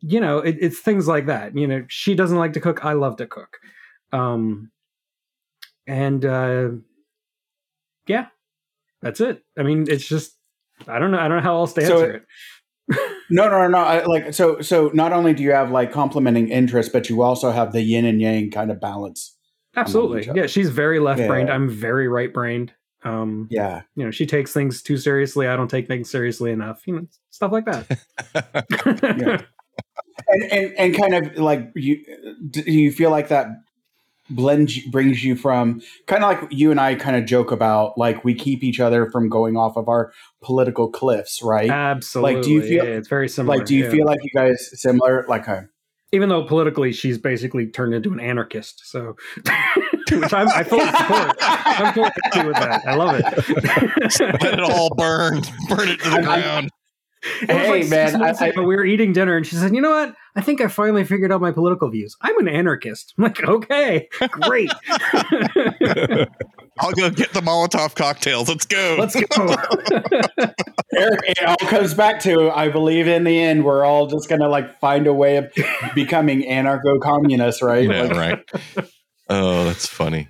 you 0.00 0.20
know 0.20 0.38
it, 0.38 0.56
it's 0.60 0.78
things 0.80 1.08
like 1.08 1.26
that 1.26 1.56
you 1.56 1.66
know? 1.66 1.84
She 1.88 2.14
doesn't 2.14 2.38
like 2.38 2.52
to 2.54 2.60
cook 2.60 2.84
i 2.84 2.92
love 2.92 3.16
to 3.16 3.26
cook. 3.26 3.58
Um 4.12 4.70
and 5.86 6.24
uh 6.24 6.68
yeah 8.06 8.26
that's 9.02 9.20
it. 9.20 9.42
I 9.58 9.62
mean 9.62 9.86
it's 9.88 10.06
just 10.06 10.36
i 10.88 10.98
don't 10.98 11.10
know 11.10 11.18
i 11.18 11.26
don't 11.28 11.38
know 11.38 11.42
how 11.42 11.56
else 11.56 11.72
to 11.74 11.86
So 11.86 11.92
answer 11.94 12.10
it- 12.10 12.16
it 12.16 12.26
No, 13.30 13.48
no, 13.48 13.58
no, 13.62 13.68
no. 13.68 13.78
I, 13.78 14.04
like 14.04 14.34
so, 14.34 14.60
so 14.60 14.90
not 14.94 15.12
only 15.12 15.34
do 15.34 15.42
you 15.42 15.52
have 15.52 15.70
like 15.70 15.92
complementing 15.92 16.48
interests, 16.48 16.92
but 16.92 17.08
you 17.10 17.22
also 17.22 17.50
have 17.50 17.72
the 17.72 17.82
yin 17.82 18.04
and 18.04 18.20
yang 18.20 18.50
kind 18.50 18.70
of 18.70 18.80
balance. 18.80 19.36
Absolutely. 19.74 20.28
Yeah, 20.34 20.46
she's 20.46 20.70
very 20.70 21.00
left 21.00 21.26
brained. 21.26 21.48
Yeah. 21.48 21.54
I'm 21.54 21.68
very 21.68 22.08
right 22.08 22.32
brained. 22.32 22.72
Um, 23.04 23.46
Yeah, 23.50 23.82
you 23.94 24.04
know, 24.04 24.10
she 24.10 24.26
takes 24.26 24.52
things 24.52 24.82
too 24.82 24.96
seriously. 24.96 25.46
I 25.46 25.56
don't 25.56 25.68
take 25.68 25.86
things 25.86 26.10
seriously 26.10 26.50
enough. 26.50 26.86
You 26.86 26.96
know, 26.96 27.06
stuff 27.30 27.52
like 27.52 27.66
that. 27.66 27.98
Yeah. 29.18 29.42
and 30.28 30.52
and 30.52 30.74
and 30.78 30.96
kind 30.96 31.14
of 31.14 31.36
like 31.36 31.70
you, 31.74 32.02
do 32.50 32.62
you 32.62 32.90
feel 32.90 33.10
like 33.10 33.28
that 33.28 33.48
blends 34.30 34.78
brings 34.86 35.24
you 35.24 35.36
from 35.36 35.80
kind 36.06 36.24
of 36.24 36.30
like 36.30 36.52
you 36.52 36.70
and 36.70 36.80
I 36.80 36.94
kind 36.94 37.16
of 37.16 37.26
joke 37.26 37.52
about 37.52 37.96
like 37.96 38.24
we 38.24 38.34
keep 38.34 38.62
each 38.64 38.80
other 38.80 39.10
from 39.10 39.28
going 39.28 39.56
off 39.56 39.76
of 39.76 39.88
our 39.88 40.12
political 40.42 40.90
cliffs, 40.90 41.42
right? 41.42 41.70
Absolutely. 41.70 42.34
Like, 42.34 42.44
do 42.44 42.50
you 42.50 42.62
feel- 42.62 42.84
yeah, 42.84 42.90
it's 42.90 43.08
very 43.08 43.28
similar. 43.28 43.58
like, 43.58 43.66
do 43.66 43.74
you 43.74 43.84
yeah. 43.84 43.90
feel 43.90 44.06
like 44.06 44.20
you 44.22 44.30
guys 44.34 44.70
similar? 44.80 45.24
Like, 45.28 45.48
uh, 45.48 45.62
even 46.12 46.28
though 46.28 46.44
politically 46.44 46.92
she's 46.92 47.18
basically 47.18 47.66
turned 47.66 47.94
into 47.94 48.12
an 48.12 48.20
anarchist, 48.20 48.88
so 48.88 49.16
which 50.10 50.32
I'm, 50.32 50.48
I 50.48 50.62
fully 50.62 50.86
support. 50.86 51.36
I'm 51.40 51.94
fully 51.94 52.10
happy 52.24 52.46
with 52.46 52.56
that. 52.56 52.82
I 52.86 52.94
love 52.94 53.16
it. 53.18 54.40
Let 54.42 54.54
it 54.54 54.60
all 54.60 54.90
burn. 54.94 55.42
Burn 55.68 55.88
it 55.88 56.00
to 56.00 56.10
the 56.10 56.22
ground. 56.22 56.70
It 57.42 57.48
was 57.48 57.56
Hey, 57.56 57.80
like 57.82 57.88
man, 57.90 58.18
months 58.20 58.40
I- 58.42 58.52
we 58.56 58.64
were 58.76 58.84
eating 58.84 59.12
dinner, 59.12 59.36
and 59.36 59.46
she 59.46 59.56
said, 59.56 59.74
"You 59.74 59.80
know 59.80 59.90
what? 59.90 60.14
I 60.34 60.40
think 60.40 60.60
I 60.60 60.68
finally 60.68 61.04
figured 61.04 61.32
out 61.32 61.40
my 61.40 61.50
political 61.52 61.88
views. 61.90 62.16
I'm 62.22 62.38
an 62.38 62.48
anarchist." 62.48 63.14
I'm 63.18 63.24
like, 63.24 63.42
"Okay, 63.42 64.08
great, 64.42 64.70
I'll 66.78 66.92
go 66.92 67.10
get 67.10 67.32
the 67.32 67.40
Molotov 67.40 67.94
cocktails. 67.94 68.48
Let's 68.48 68.66
go. 68.66 68.96
let's 68.98 69.14
go." 69.14 69.22
Eric, 70.94 71.20
it 71.26 71.44
all 71.44 71.56
comes 71.68 71.94
back 71.94 72.20
to 72.20 72.50
I 72.50 72.68
believe 72.68 73.06
in 73.08 73.24
the 73.24 73.38
end 73.38 73.64
we're 73.64 73.84
all 73.84 74.06
just 74.06 74.28
gonna 74.28 74.48
like 74.48 74.78
find 74.78 75.06
a 75.06 75.12
way 75.12 75.36
of 75.36 75.52
becoming 75.94 76.42
anarcho 76.42 77.00
communists, 77.00 77.60
right? 77.62 77.88
yeah, 77.88 78.02
Like, 78.02 78.12
right. 78.76 78.88
Oh, 79.28 79.64
that's 79.64 79.86
funny. 79.88 80.28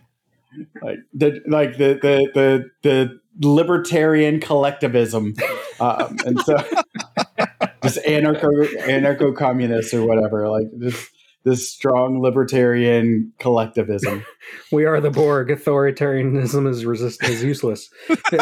like 0.83 0.97
the 1.13 1.43
like 1.47 1.77
the 1.77 1.99
the 2.01 2.31
the 2.35 2.71
the 2.83 3.21
libertarian 3.47 4.41
collectivism, 4.41 5.35
um, 5.81 6.17
and 6.25 6.41
so 6.41 6.57
just 7.83 7.99
anarcho 8.07 8.51
anarcho 8.83 9.37
communists 9.37 9.93
or 9.95 10.07
whatever, 10.07 10.49
like 10.49 10.67
this 10.77 11.09
this 11.45 11.71
strong 11.71 12.21
libertarian 12.21 13.33
collectivism. 13.39 14.27
we 14.73 14.85
are 14.85 15.01
the 15.01 15.11
Borg. 15.11 15.49
Authoritarianism 15.49 16.69
is 16.69 16.85
resist 16.85 17.23
is 17.25 17.43
useless. 17.43 17.89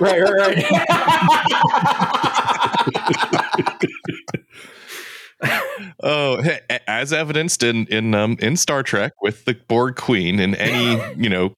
right, 0.00 0.20
right, 0.20 0.56
right. 0.58 0.64
Oh, 6.02 6.42
hey, 6.42 6.60
as 6.86 7.12
evidenced 7.12 7.62
in 7.62 7.86
in 7.86 8.14
um 8.14 8.36
in 8.40 8.56
Star 8.56 8.82
Trek 8.82 9.12
with 9.22 9.46
the 9.46 9.54
Borg 9.54 9.96
Queen 9.96 10.38
in 10.38 10.54
any 10.54 11.00
you 11.16 11.30
know 11.30 11.54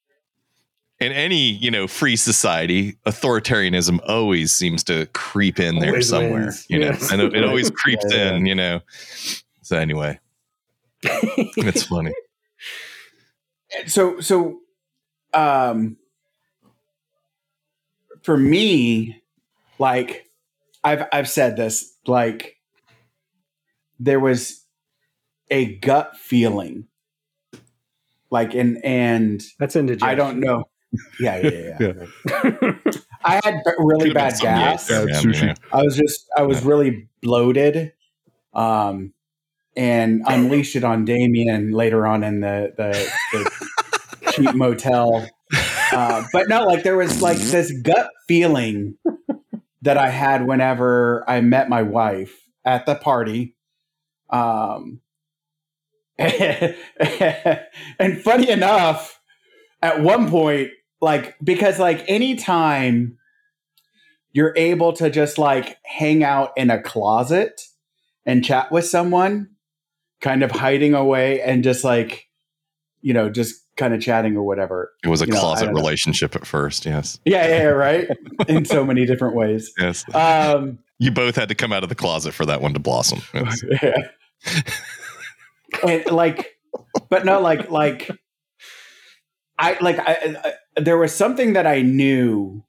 in 1.02 1.12
any 1.12 1.50
you 1.50 1.70
know 1.70 1.86
free 1.86 2.16
society, 2.16 2.96
authoritarianism 3.06 4.00
always 4.08 4.52
seems 4.52 4.82
to 4.84 5.06
creep 5.12 5.58
in 5.60 5.78
there 5.80 5.90
Always 5.90 6.08
somewhere. 6.08 6.42
wins. 6.44 6.66
You 6.68 6.78
know, 6.78 6.86
Yes. 6.86 7.10
and 7.12 7.20
it, 7.20 7.34
it 7.34 7.44
always 7.44 7.70
creeps 7.70 8.04
Yeah, 8.10 8.16
yeah. 8.30 8.34
in. 8.36 8.46
You 8.46 8.54
know. 8.54 8.80
So 9.62 9.76
anyway, 9.78 10.18
it's 11.02 11.82
funny. 11.84 12.12
so 13.86 14.20
so 14.20 14.58
um 15.32 15.96
for 18.22 18.36
me 18.36 19.22
like 19.78 20.26
i've 20.84 21.06
i've 21.10 21.28
said 21.28 21.56
this 21.56 21.96
like 22.06 22.56
there 23.98 24.20
was 24.20 24.66
a 25.50 25.77
gut 25.77 26.16
feeling 26.18 26.87
like 28.31 28.54
and 28.54 28.79
and 28.85 29.42
That's 29.58 29.74
indigestion. 29.74 30.06
i 30.10 30.14
don't 30.14 30.38
know 30.38 30.64
yeah 31.20 31.36
yeah 31.38 31.76
yeah, 31.80 31.92
Yeah. 32.34 32.72
i 33.24 33.40
had 33.44 33.62
really 33.78 34.10
Could've 34.10 34.14
bad 34.14 34.40
gas 34.40 34.90
Yeah, 34.90 35.04
man, 35.04 35.14
sushi. 35.22 35.48
you. 35.48 35.54
I 35.72 35.82
was 35.82 35.96
just 35.96 36.26
I 36.36 36.42
was 36.42 36.62
really 36.64 37.08
bloated, 37.22 37.92
um, 38.54 39.12
and 39.76 40.22
unleashed 40.26 40.76
it 40.76 40.84
on 40.84 41.04
Damian 41.04 41.72
later 41.72 42.06
on 42.06 42.22
in 42.24 42.40
the 42.40 42.72
the, 42.76 43.12
the 43.32 44.32
cheap 44.32 44.54
motel. 44.54 45.28
Uh, 45.92 46.24
but 46.32 46.48
no, 46.48 46.64
like 46.64 46.82
there 46.82 46.96
was 46.96 47.20
like 47.22 47.38
this 47.38 47.72
gut 47.82 48.10
feeling 48.28 48.96
that 49.82 49.96
I 49.98 50.08
had 50.10 50.46
whenever 50.46 51.24
I 51.28 51.40
met 51.40 51.68
my 51.68 51.82
wife 51.82 52.38
at 52.64 52.86
the 52.86 52.94
party. 52.94 53.56
Um, 54.30 55.00
and 56.18 56.76
funny 58.22 58.48
enough, 58.50 59.20
at 59.82 60.00
one 60.00 60.30
point, 60.30 60.70
like 61.03 61.37
because 61.42 61.79
like 61.79 62.05
anytime 62.09 63.19
you're 64.33 64.55
able 64.57 64.94
to 64.94 65.11
just 65.11 65.37
like 65.37 65.77
hang 65.85 66.25
out 66.25 66.53
in 66.57 66.71
a 66.71 66.81
closet 66.81 67.61
and 68.25 68.42
chat 68.44 68.73
with 68.73 68.87
someone, 68.87 69.50
kind 70.23 70.42
of 70.42 70.50
hiding 70.50 70.94
away 70.94 71.42
and 71.42 71.63
just 71.63 71.85
like, 71.85 72.29
you 73.03 73.13
know, 73.13 73.29
just 73.29 73.57
kind 73.77 73.92
of 73.92 74.00
chatting 74.00 74.37
or 74.37 74.42
whatever. 74.44 74.92
It 75.05 75.09
was 75.09 75.21
a 75.21 75.27
You 75.27 75.33
closet 75.33 75.67
know. 75.67 75.73
relationship 75.73 76.35
at 76.37 76.46
first. 76.46 76.87
Yes. 76.87 77.19
Yeah, 77.25 77.46
yeah, 77.46 77.57
yeah, 77.59 77.65
right. 77.65 78.09
In 78.48 78.65
so 78.65 78.85
many 78.85 79.05
different 79.05 79.35
ways. 79.35 79.71
Yes. 79.79 80.05
Um, 80.15 80.79
you 80.98 81.11
both 81.11 81.37
had 81.37 81.48
to 81.48 81.55
come 81.55 81.73
out 81.73 81.83
of 81.83 81.88
the 81.88 81.94
closet 81.94 82.33
for 82.33 82.46
that 82.46 82.63
one 82.63 82.73
to 82.75 82.81
blossom. 82.81 83.21
Yes. 83.35 83.63
yeah. 83.83 84.63
and 85.87 86.07
like, 86.11 86.57
but 87.11 87.25
no, 87.25 87.40
like, 87.40 87.71
like, 87.71 88.09
I 89.63 89.79
like, 89.81 89.98
I, 89.98 90.37
I 90.77 90.81
there 90.81 90.98
was 90.98 91.15
something 91.15 91.54
that 91.54 91.67
I 91.67 91.83
knew, 91.83 92.65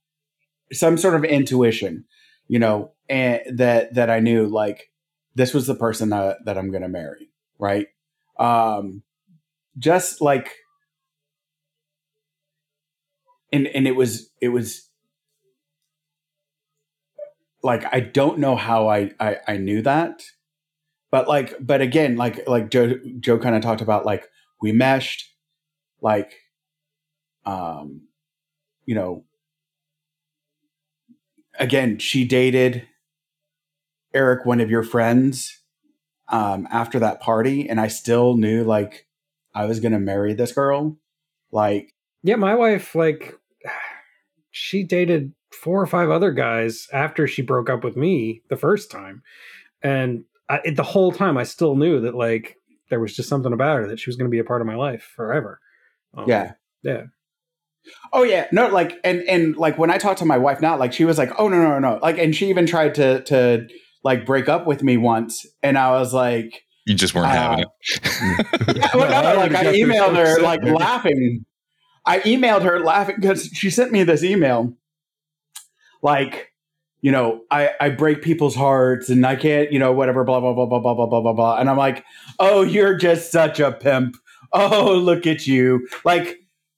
some 0.72 0.98
sort 0.98 1.16
of 1.16 1.24
intuition, 1.26 2.06
you 2.48 2.60
know, 2.60 2.92
and 3.10 3.42
that 3.60 3.94
that 3.96 4.10
I 4.10 4.20
knew 4.20 4.48
like 4.48 4.92
this 5.36 5.54
was 5.54 5.68
the 5.68 5.76
person 5.76 6.10
that 6.10 6.38
that 6.46 6.58
I'm 6.58 6.72
going 6.72 6.84
to 6.84 6.90
marry, 6.90 7.30
right? 7.60 7.88
Um, 8.40 9.04
just 9.78 10.22
like, 10.22 10.52
and 13.52 13.68
and 13.68 13.88
it 13.88 13.96
was 13.96 14.30
it 14.42 14.50
was 14.50 14.90
like 17.64 17.86
I 17.94 18.00
don't 18.00 18.40
know 18.40 18.56
how 18.56 18.88
I 18.90 19.12
I, 19.20 19.38
I 19.48 19.58
knew 19.58 19.82
that, 19.84 20.24
but 21.12 21.28
like 21.28 21.56
but 21.60 21.82
again 21.82 22.18
like 22.18 22.48
like 22.48 22.70
Joe 22.70 22.96
Joe 23.20 23.38
kind 23.40 23.56
of 23.56 23.62
talked 23.62 23.82
about 23.82 24.06
like 24.06 24.28
we 24.62 24.72
meshed, 24.72 25.30
like, 26.02 26.34
um, 27.46 28.02
you 28.86 28.96
know, 28.96 29.26
again 31.60 32.00
she 32.00 32.26
dated 32.26 32.88
Eric, 34.14 34.46
one 34.46 34.62
of 34.62 34.70
your 34.70 34.84
friends, 34.84 35.62
um, 36.28 36.68
after 36.72 37.00
that 37.00 37.20
party, 37.20 37.68
and 37.68 37.80
I 37.80 37.88
still 37.88 38.38
knew 38.38 38.64
like 38.64 39.08
I 39.54 39.66
was 39.66 39.80
gonna 39.80 40.00
marry 40.00 40.34
this 40.34 40.52
girl, 40.52 40.98
like 41.52 41.94
Yeah, 42.24 42.36
my 42.36 42.56
wife 42.56 42.96
like 42.96 43.36
she 44.52 44.84
dated 44.84 45.34
four 45.52 45.82
or 45.82 45.88
five 45.88 46.10
other 46.10 46.32
guys 46.32 46.88
after 46.94 47.28
she 47.28 47.42
broke 47.42 47.70
up 47.70 47.84
with 47.84 47.96
me 47.98 48.42
the 48.50 48.58
first 48.58 48.92
time, 48.92 49.24
and 49.82 50.26
I, 50.50 50.60
it, 50.64 50.76
the 50.76 50.84
whole 50.84 51.12
time 51.12 51.38
I 51.38 51.44
still 51.44 51.76
knew 51.76 52.02
that 52.02 52.16
like 52.16 52.58
there 52.90 53.00
was 53.00 53.16
just 53.16 53.30
something 53.30 53.54
about 53.54 53.78
her 53.78 53.88
that 53.88 54.00
she 54.00 54.10
was 54.10 54.16
going 54.16 54.30
to 54.30 54.32
be 54.32 54.40
a 54.40 54.44
part 54.44 54.62
of 54.62 54.68
my 54.68 54.76
life 54.76 55.12
forever. 55.16 55.60
Um, 56.16 56.26
yeah. 56.28 56.52
yeah. 56.84 57.04
Oh 58.12 58.24
yeah, 58.24 58.48
no, 58.52 58.68
like 58.68 59.00
and 59.04 59.22
and 59.28 59.56
like 59.58 59.78
when 59.78 59.90
I 59.92 59.98
talked 59.98 60.20
to 60.20 60.26
my 60.26 60.38
wife 60.38 60.62
now, 60.62 60.78
like 60.78 60.94
she 60.94 61.06
was 61.06 61.18
like, 61.18 61.32
"Oh 61.38 61.48
no, 61.48 61.58
no, 61.62 61.80
no," 61.80 62.00
like, 62.02 62.18
and 62.18 62.36
she 62.36 62.50
even 62.50 62.66
tried 62.66 62.96
to 62.96 63.22
to 63.24 63.68
like 64.04 64.26
break 64.26 64.48
up 64.50 64.66
with 64.68 64.84
me 64.84 64.98
once, 64.98 65.46
and 65.62 65.78
I 65.78 65.92
was 65.92 66.14
like, 66.14 66.64
You 66.86 66.96
just 66.96 67.16
weren't 67.16 67.28
Uh, 67.28 67.32
having 67.32 67.60
it. 67.60 67.68
yeah, 68.78 68.90
well, 68.94 69.36
no, 69.36 69.40
like 69.40 69.54
I 69.56 69.66
emailed 69.74 70.16
her 70.16 70.42
like 70.42 70.64
laughing. 70.64 71.46
I 72.06 72.20
emailed 72.20 72.64
her 72.64 72.80
laughing 72.82 73.16
because 73.20 73.46
she 73.54 73.70
sent 73.70 73.92
me 73.92 74.04
this 74.04 74.24
email, 74.24 74.74
like, 76.02 76.52
you 77.02 77.12
know, 77.12 77.42
I 77.50 77.72
I 77.80 77.90
break 77.90 78.22
people's 78.22 78.56
hearts 78.56 79.10
and 79.10 79.26
I 79.26 79.36
can't, 79.36 79.72
you 79.72 79.80
know, 79.80 79.92
whatever, 79.92 80.24
blah 80.24 80.40
blah 80.40 80.54
blah 80.54 80.66
blah 80.66 80.80
blah 80.80 80.94
blah 80.94 81.08
blah 81.08 81.22
blah 81.22 81.34
blah, 81.34 81.58
and 81.58 81.70
I'm 81.70 81.78
like, 81.78 82.04
oh, 82.40 82.62
you're 82.62 82.98
just 82.98 83.32
such 83.32 83.60
a 83.60 83.72
pimp. 83.72 84.16
Oh, 84.52 84.94
look 84.96 85.26
at 85.26 85.48
you. 85.48 85.88
Like 86.06 86.38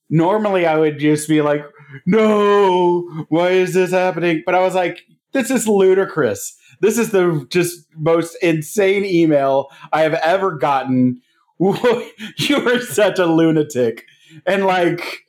normally 0.09 0.65
I 0.65 0.77
would 0.77 0.99
just 0.99 1.27
be 1.27 1.41
like, 1.41 1.63
no, 2.05 3.25
why 3.29 3.49
is 3.49 3.73
this 3.73 3.91
happening? 3.91 4.43
But 4.45 4.55
I 4.55 4.59
was 4.59 4.75
like, 4.75 5.05
this 5.33 5.51
is 5.51 5.67
ludicrous. 5.67 6.57
This 6.81 6.97
is 6.97 7.11
the 7.11 7.45
just 7.49 7.87
most 7.95 8.35
insane 8.41 9.05
email 9.05 9.69
I 9.93 10.01
have 10.01 10.13
ever 10.15 10.51
gotten. 10.57 11.21
you 11.59 12.57
are 12.67 12.81
such 12.81 13.19
a 13.19 13.25
lunatic. 13.25 14.05
And 14.45 14.65
like 14.65 15.25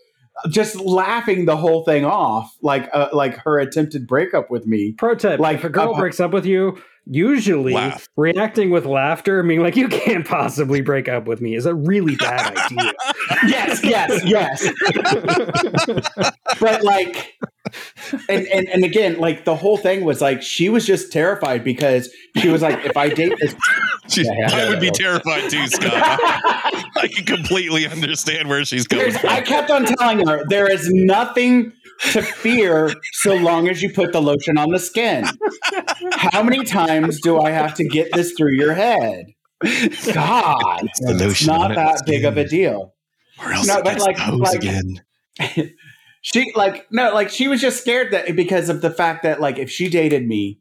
just 0.48 0.76
laughing 0.76 1.46
the 1.46 1.56
whole 1.56 1.84
thing 1.84 2.04
off, 2.04 2.54
like 2.62 2.88
uh, 2.92 3.08
like 3.12 3.36
her 3.38 3.58
attempted 3.58 4.06
breakup 4.06 4.50
with 4.50 4.66
me. 4.66 4.92
Pro 4.92 5.14
tip: 5.14 5.40
Like, 5.40 5.58
if 5.58 5.64
a 5.64 5.68
girl 5.68 5.94
uh, 5.94 5.98
breaks 5.98 6.20
up 6.20 6.32
with 6.32 6.46
you, 6.46 6.80
usually 7.06 7.72
Laugh. 7.72 8.08
reacting 8.16 8.70
with 8.70 8.84
laughter, 8.84 9.38
and 9.40 9.48
being 9.48 9.62
like, 9.62 9.76
"You 9.76 9.88
can't 9.88 10.26
possibly 10.26 10.80
break 10.80 11.08
up 11.08 11.26
with 11.26 11.40
me," 11.40 11.54
is 11.54 11.66
a 11.66 11.74
really 11.74 12.16
bad 12.16 12.56
idea. 12.56 12.92
Yes, 13.48 13.82
yes, 13.84 14.24
yes. 14.24 14.72
but 16.60 16.82
like 16.84 17.34
and, 18.28 18.46
and 18.46 18.68
and 18.68 18.84
again 18.84 19.18
like 19.18 19.44
the 19.44 19.56
whole 19.56 19.76
thing 19.76 20.04
was 20.04 20.20
like 20.20 20.40
she 20.42 20.68
was 20.68 20.86
just 20.86 21.12
terrified 21.12 21.64
because 21.64 22.08
she 22.36 22.48
was 22.48 22.62
like 22.62 22.84
if 22.84 22.96
i 22.96 23.08
date 23.08 23.32
this 23.40 23.54
She- 24.08 24.22
Yeah, 24.22 24.30
yeah, 24.38 24.54
I 24.54 24.68
would 24.68 24.80
be 24.80 24.90
terrified 24.92 25.50
too, 25.50 25.66
Scott. 25.66 25.92
I 25.92 27.08
can 27.12 27.24
completely 27.26 27.86
understand 27.88 28.48
where 28.48 28.64
she's 28.64 28.86
coming 28.86 29.06
There's- 29.06 29.20
from. 29.20 29.30
i 29.30 29.40
kept 29.40 29.70
on 29.70 29.84
telling 29.84 30.24
her 30.26 30.44
there 30.48 30.70
is 30.70 30.88
nothing 30.92 31.72
to 32.12 32.22
fear 32.22 32.92
so 33.12 33.34
long 33.34 33.68
as 33.68 33.82
you 33.82 33.92
put 33.92 34.12
the 34.12 34.20
lotion 34.20 34.58
on 34.58 34.70
the 34.70 34.78
skin. 34.78 35.24
How 36.12 36.42
many 36.42 36.64
times 36.64 37.20
do 37.20 37.40
i 37.40 37.50
have 37.50 37.74
to 37.74 37.84
get 37.84 38.08
this 38.12 38.32
through 38.32 38.54
your 38.54 38.74
head? 38.74 39.26
God 40.12 40.82
it's 41.00 41.46
not 41.46 41.74
that 41.74 42.02
big 42.06 42.24
of 42.24 42.36
a 42.36 42.44
deal. 42.46 42.94
Or 43.42 43.52
else 43.52 43.66
No, 43.66 43.82
but 43.82 43.98
like- 44.00 44.18
like- 44.32 44.56
again. 44.56 45.02
she 46.22 46.52
like 46.56 46.86
no 46.90 47.12
like 47.14 47.30
she 47.30 47.46
was 47.48 47.60
just 47.60 47.80
scared 47.80 48.12
that 48.12 48.34
because 48.34 48.68
of 48.68 48.80
the 48.80 48.90
fact 48.90 49.22
that 49.22 49.40
like 49.40 49.58
if 49.58 49.70
she 49.70 49.88
dated 49.88 50.26
me 50.26 50.58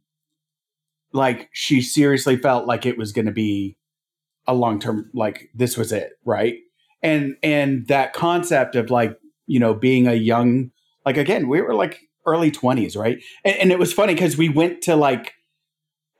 like 1.14 1.50
she 1.54 1.82
seriously 1.82 2.36
felt 2.38 2.68
like 2.68 2.86
it 2.86 2.98
was 2.98 3.12
going 3.14 3.26
to 3.26 3.32
be 3.32 3.78
a 4.48 4.54
long 4.54 4.80
term 4.80 5.10
like 5.14 5.50
this 5.56 5.78
was 5.78 5.92
it 5.92 6.12
right? 6.26 6.56
And 7.02 7.36
and 7.42 7.88
that 7.88 8.14
concept 8.14 8.76
of 8.76 8.90
like 8.90 9.18
you 9.48 9.60
know 9.60 9.74
being 9.74 10.08
a 10.08 10.14
young 10.14 10.72
like 11.06 11.18
again 11.18 11.48
we 11.48 11.62
were 11.62 11.76
like 11.76 12.00
early 12.26 12.52
20s 12.52 12.98
right? 12.98 13.24
And, 13.44 13.58
and 13.58 13.72
it 13.72 13.80
was 13.80 13.94
funny 13.94 14.14
because 14.14 14.38
we 14.38 14.50
went 14.50 14.82
to 14.84 14.96
like 14.96 15.34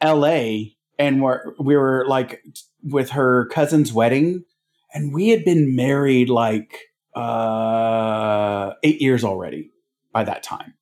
la 0.04 0.58
and 0.98 1.22
we're, 1.22 1.54
we 1.60 1.76
were 1.76 2.06
like 2.08 2.44
with 2.84 3.12
her 3.12 3.48
cousin's 3.48 3.92
wedding 3.92 4.44
and 4.94 5.14
we 5.14 5.30
had 5.30 5.44
been 5.44 5.76
married 5.76 6.30
like 6.30 6.80
uh 7.16 8.74
eight 8.84 9.02
years 9.02 9.24
already 9.24 9.72
by 10.12 10.24
that 10.24 10.44
time. 10.44 10.74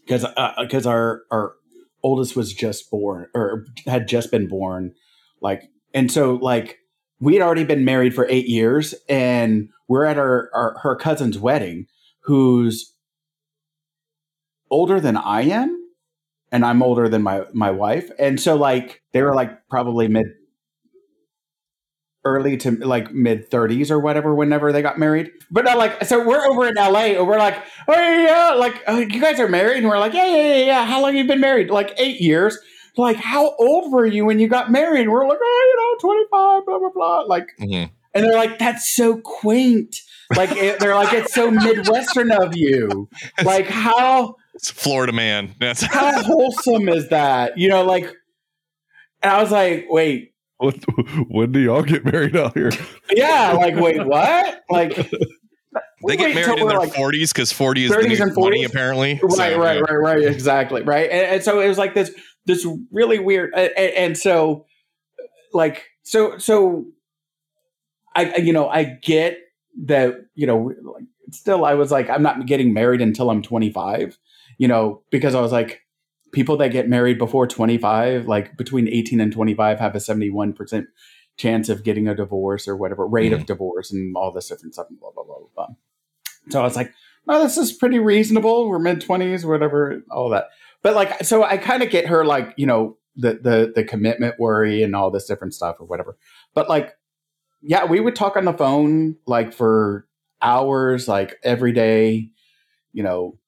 Because 0.00 0.26
because 0.58 0.86
our 0.86 1.22
our 1.30 1.54
oldest 2.02 2.36
was 2.36 2.52
just 2.52 2.90
born 2.90 3.26
or 3.34 3.66
had 3.86 4.06
just 4.06 4.30
been 4.30 4.46
born 4.46 4.92
like 5.40 5.62
and 5.94 6.12
so 6.12 6.34
like 6.34 6.78
we 7.20 7.34
had 7.34 7.42
already 7.42 7.64
been 7.64 7.84
married 7.84 8.14
for 8.14 8.26
eight 8.28 8.46
years 8.46 8.94
and 9.08 9.70
we're 9.88 10.04
at 10.04 10.18
our, 10.18 10.50
our 10.54 10.78
her 10.82 10.94
cousin's 10.96 11.38
wedding 11.38 11.86
who's 12.20 12.93
older 14.78 14.98
than 15.06 15.16
i 15.16 15.42
am 15.60 15.70
and 16.52 16.64
i'm 16.68 16.82
older 16.88 17.06
than 17.08 17.22
my 17.22 17.38
my 17.64 17.70
wife. 17.70 18.06
And 18.18 18.40
so 18.44 18.52
like 18.68 18.88
they 19.12 19.22
were 19.22 19.34
like 19.40 19.50
probably 19.74 20.06
mid 20.08 20.26
early 22.26 22.56
to 22.56 22.70
like 22.94 23.12
mid 23.12 23.50
30s 23.50 23.90
or 23.90 24.00
whatever 24.00 24.34
whenever 24.34 24.72
they 24.72 24.80
got 24.80 24.98
married. 24.98 25.30
But 25.50 25.64
not 25.66 25.76
like 25.76 26.04
so 26.04 26.26
we're 26.26 26.44
over 26.50 26.66
in 26.66 26.74
la 26.74 26.86
and 26.98 27.26
we're 27.28 27.38
like 27.38 27.56
oh 27.86 27.92
yeah, 27.92 28.26
yeah 28.26 28.54
like 28.54 28.82
uh, 28.88 28.92
you 29.14 29.20
guys 29.20 29.38
are 29.38 29.48
married? 29.48 29.78
And 29.78 29.88
we're 29.88 29.98
like 29.98 30.14
yeah 30.14 30.26
yeah 30.26 30.46
yeah 30.56 30.64
yeah 30.72 30.86
how 30.86 31.02
long 31.02 31.14
have 31.14 31.22
you 31.22 31.26
been 31.26 31.40
married? 31.40 31.70
Like 31.70 31.92
eight 31.98 32.20
years. 32.20 32.58
Like 32.96 33.16
how 33.16 33.54
old 33.56 33.92
were 33.92 34.06
you 34.06 34.24
when 34.24 34.38
you 34.38 34.48
got 34.48 34.70
married? 34.70 35.02
And 35.02 35.12
we're 35.12 35.26
like 35.28 35.38
oh 35.42 35.62
you 35.70 35.76
know 35.82 36.58
25 36.58 36.66
blah 36.66 36.78
blah 36.78 36.90
blah 36.94 37.20
like 37.34 37.48
Mhm. 37.60 37.90
and 38.14 38.24
they're 38.24 38.36
like 38.44 38.58
that's 38.58 38.88
so 38.88 39.18
quaint. 39.18 39.96
Like 40.34 40.52
it, 40.52 40.80
they're 40.80 40.94
like 40.94 41.12
it's 41.12 41.34
so 41.34 41.50
midwestern 41.50 42.30
of 42.32 42.56
you. 42.56 43.08
Like 43.44 43.66
how 43.66 44.36
It's 44.64 44.70
Florida 44.70 45.12
man. 45.12 45.54
That's 45.60 45.82
how 45.82 46.22
wholesome 46.22 46.88
is 46.88 47.10
that 47.10 47.58
you 47.58 47.68
know 47.68 47.84
like 47.84 48.04
and 49.22 49.30
i 49.32 49.42
was 49.42 49.50
like 49.50 49.84
wait 49.90 50.32
What, 50.56 50.76
when 51.28 51.52
do 51.52 51.60
y'all 51.60 51.82
get 51.82 52.02
married 52.06 52.34
out 52.34 52.56
here? 52.56 52.70
yeah 53.10 53.52
like 53.52 53.76
wait 53.76 54.06
what 54.06 54.62
like 54.70 54.96
they 56.06 56.16
get 56.16 56.34
married 56.34 56.58
in 56.60 56.64
we're, 56.64 56.70
their 56.70 56.78
like, 56.78 56.94
40s 56.94 57.28
because 57.34 57.52
40 57.52 57.84
is 57.84 57.90
30s 57.92 58.02
the 58.02 58.08
new 58.08 58.22
and 58.22 58.32
20 58.32 58.62
40s? 58.62 58.66
apparently. 58.66 59.20
right 59.22 59.32
So, 59.32 59.58
right 59.58 59.74
yeah. 59.76 59.80
right 59.82 59.92
right 59.96 60.24
exactly 60.24 60.80
right 60.80 61.10
and, 61.10 61.26
and 61.34 61.42
so 61.42 61.60
it 61.60 61.68
was 61.68 61.76
like 61.76 61.92
this 61.92 62.10
this 62.46 62.66
really 62.90 63.18
weird 63.18 63.52
and, 63.54 63.70
and 63.76 64.16
so 64.18 64.64
like 65.52 65.84
so 66.04 66.38
so 66.38 66.86
i 68.16 68.30
I- 68.32 68.36
you 68.36 68.54
know 68.54 68.66
i 68.70 68.84
get 68.84 69.40
that 69.84 70.14
you 70.34 70.46
know 70.46 70.72
like 70.82 71.04
still 71.32 71.66
i 71.66 71.74
was 71.74 71.90
like 71.92 72.08
i'm 72.08 72.22
not 72.22 72.46
getting 72.46 72.72
married 72.72 73.02
until 73.02 73.28
i'm 73.28 73.42
25 73.42 74.16
you 74.58 74.68
know 74.68 75.02
because 75.10 75.34
i 75.34 75.40
was 75.40 75.52
like 75.52 75.80
people 76.32 76.56
that 76.56 76.72
get 76.72 76.88
married 76.88 77.18
before 77.18 77.46
25 77.46 78.26
like 78.26 78.56
between 78.56 78.88
18 78.88 79.20
and 79.20 79.32
25 79.32 79.78
have 79.78 79.94
a 79.94 79.98
71% 79.98 80.84
chance 81.36 81.68
of 81.68 81.84
getting 81.84 82.08
a 82.08 82.14
divorce 82.14 82.66
or 82.66 82.76
whatever 82.76 83.06
rate 83.06 83.32
of 83.32 83.40
mm. 83.40 83.46
divorce 83.46 83.92
and 83.92 84.16
all 84.16 84.32
this 84.32 84.48
different 84.48 84.74
stuff 84.74 84.86
and 84.88 84.98
blah 84.98 85.10
blah 85.14 85.24
blah 85.24 85.38
blah 85.38 85.66
blah 85.66 85.74
so 86.50 86.60
i 86.60 86.64
was 86.64 86.76
like 86.76 86.92
oh, 87.28 87.42
this 87.42 87.56
is 87.56 87.72
pretty 87.72 87.98
reasonable. 87.98 88.68
We're 88.68 88.78
mid 88.78 89.00
twenties, 89.00 89.44
whatever, 89.44 90.02
all 90.10 90.30
that. 90.30 90.48
But 90.82 90.94
like, 90.94 91.24
so 91.24 91.42
I 91.42 91.56
kind 91.56 91.82
of 91.82 91.90
get 91.90 92.06
her 92.06 92.24
like, 92.24 92.54
you 92.56 92.66
know, 92.66 92.98
the 93.16 93.34
the 93.34 93.72
the 93.74 93.84
commitment 93.84 94.38
worry 94.38 94.82
and 94.82 94.94
all 94.94 95.10
this 95.10 95.26
different 95.26 95.54
stuff 95.54 95.76
or 95.78 95.86
whatever. 95.86 96.16
But 96.54 96.68
like, 96.68 96.94
yeah, 97.62 97.84
we 97.84 98.00
would 98.00 98.16
talk 98.16 98.36
on 98.36 98.44
the 98.44 98.52
phone 98.52 99.16
like 99.26 99.52
for 99.52 100.06
hours, 100.42 101.08
like 101.08 101.36
every 101.42 101.72
day, 101.72 102.30
you 102.92 103.02
know, 103.02 103.38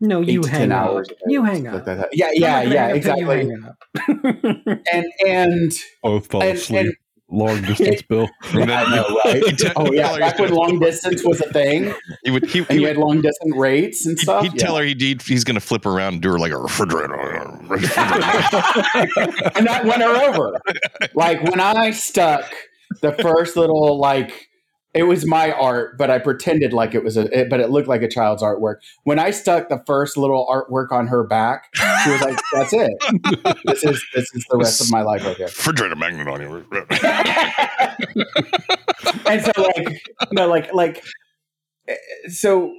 No, 0.00 0.20
eight 0.22 0.28
you 0.28 0.42
to 0.42 0.48
hang 0.50 0.58
ten 0.60 0.72
up. 0.72 0.88
hours. 0.88 1.08
a 1.08 1.14
You 1.28 1.44
hang 1.44 1.62
stuff 1.62 1.74
up. 1.74 1.86
like 1.86 1.96
that. 1.98 2.08
Yeah, 2.12 2.30
yeah, 2.34 2.62
yeah, 2.62 2.86
hang 2.88 2.96
up 2.96 3.02
till 3.02 3.18
you 3.18 3.30
exactly. 3.30 4.82
And 4.92 5.06
and 5.26 5.72
Both 6.02 6.26
fall 6.30 6.42
And- 6.42 6.58
asleep. 6.58 6.80
and- 6.86 6.94
Long 7.30 7.62
distance, 7.66 8.02
Bill. 8.02 8.28
And 8.52 8.62
I 8.70 8.84
then- 8.84 8.90
know, 8.96 9.20
right? 9.24 9.72
Oh 9.76 9.90
yeah, 9.92 10.18
back 10.18 10.38
when 10.38 10.52
long 10.52 10.78
distance 10.78 11.24
was 11.24 11.40
a 11.40 11.50
thing, 11.52 11.92
he 12.22 12.30
would 12.30 12.44
he, 12.44 12.58
and 12.60 12.70
he 12.72 12.80
you 12.82 12.86
had 12.86 12.98
long 12.98 13.22
distance 13.22 13.56
rates 13.56 14.04
and 14.04 14.16
He'd, 14.18 14.22
stuff. 14.24 14.42
he'd 14.44 14.58
tell 14.58 14.76
her 14.76 14.84
he'd, 14.84 15.00
he'd- 15.00 15.24
he's 15.24 15.42
going 15.42 15.54
to 15.54 15.60
flip 15.60 15.86
around 15.86 16.12
and 16.12 16.22
do 16.22 16.32
her 16.32 16.38
like 16.38 16.52
a 16.52 16.58
refrigerator. 16.58 17.14
and 19.54 19.66
that 19.66 19.82
won 19.84 20.00
her 20.00 20.28
over. 20.28 20.60
Like 21.14 21.42
when 21.44 21.60
I 21.60 21.90
stuck 21.92 22.44
the 23.00 23.12
first 23.12 23.56
little 23.56 23.98
like 23.98 24.48
it 24.94 25.02
was 25.02 25.26
my 25.26 25.50
art, 25.50 25.98
but 25.98 26.10
I 26.10 26.18
pretended 26.18 26.72
like 26.72 26.94
it 26.94 27.02
was 27.02 27.16
a 27.16 27.22
it, 27.36 27.50
but 27.50 27.58
it 27.58 27.70
looked 27.70 27.88
like 27.88 28.02
a 28.02 28.08
child's 28.08 28.42
artwork. 28.42 28.76
When 29.02 29.18
I 29.18 29.32
stuck 29.32 29.68
the 29.68 29.82
first 29.86 30.16
little 30.16 30.46
artwork 30.46 30.92
on 30.92 31.08
her 31.08 31.24
back, 31.24 31.74
she 31.74 32.10
was 32.10 32.20
like, 32.20 32.38
"That's 32.52 32.72
it. 32.72 32.92
This 33.64 33.82
is 33.82 34.04
this 34.14 34.32
is 34.34 34.44
the 34.48 34.56
rest 34.56 34.80
of 34.80 34.90
my 34.90 35.02
life 35.02 35.24
right 35.24 35.36
here." 35.36 35.46
refrigerator 35.46 35.96
magnet 35.96 36.28
on 36.28 36.40
you. 36.40 36.64
and 39.26 39.42
so 39.42 39.50
like 39.62 40.02
no 40.32 40.48
like 40.48 40.72
like 40.72 41.04
eh, 41.88 41.96
so 42.28 42.72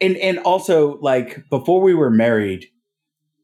and 0.00 0.16
and 0.16 0.38
also 0.40 0.98
like 1.00 1.44
before 1.50 1.80
we 1.80 1.94
were 1.94 2.10
married 2.10 2.66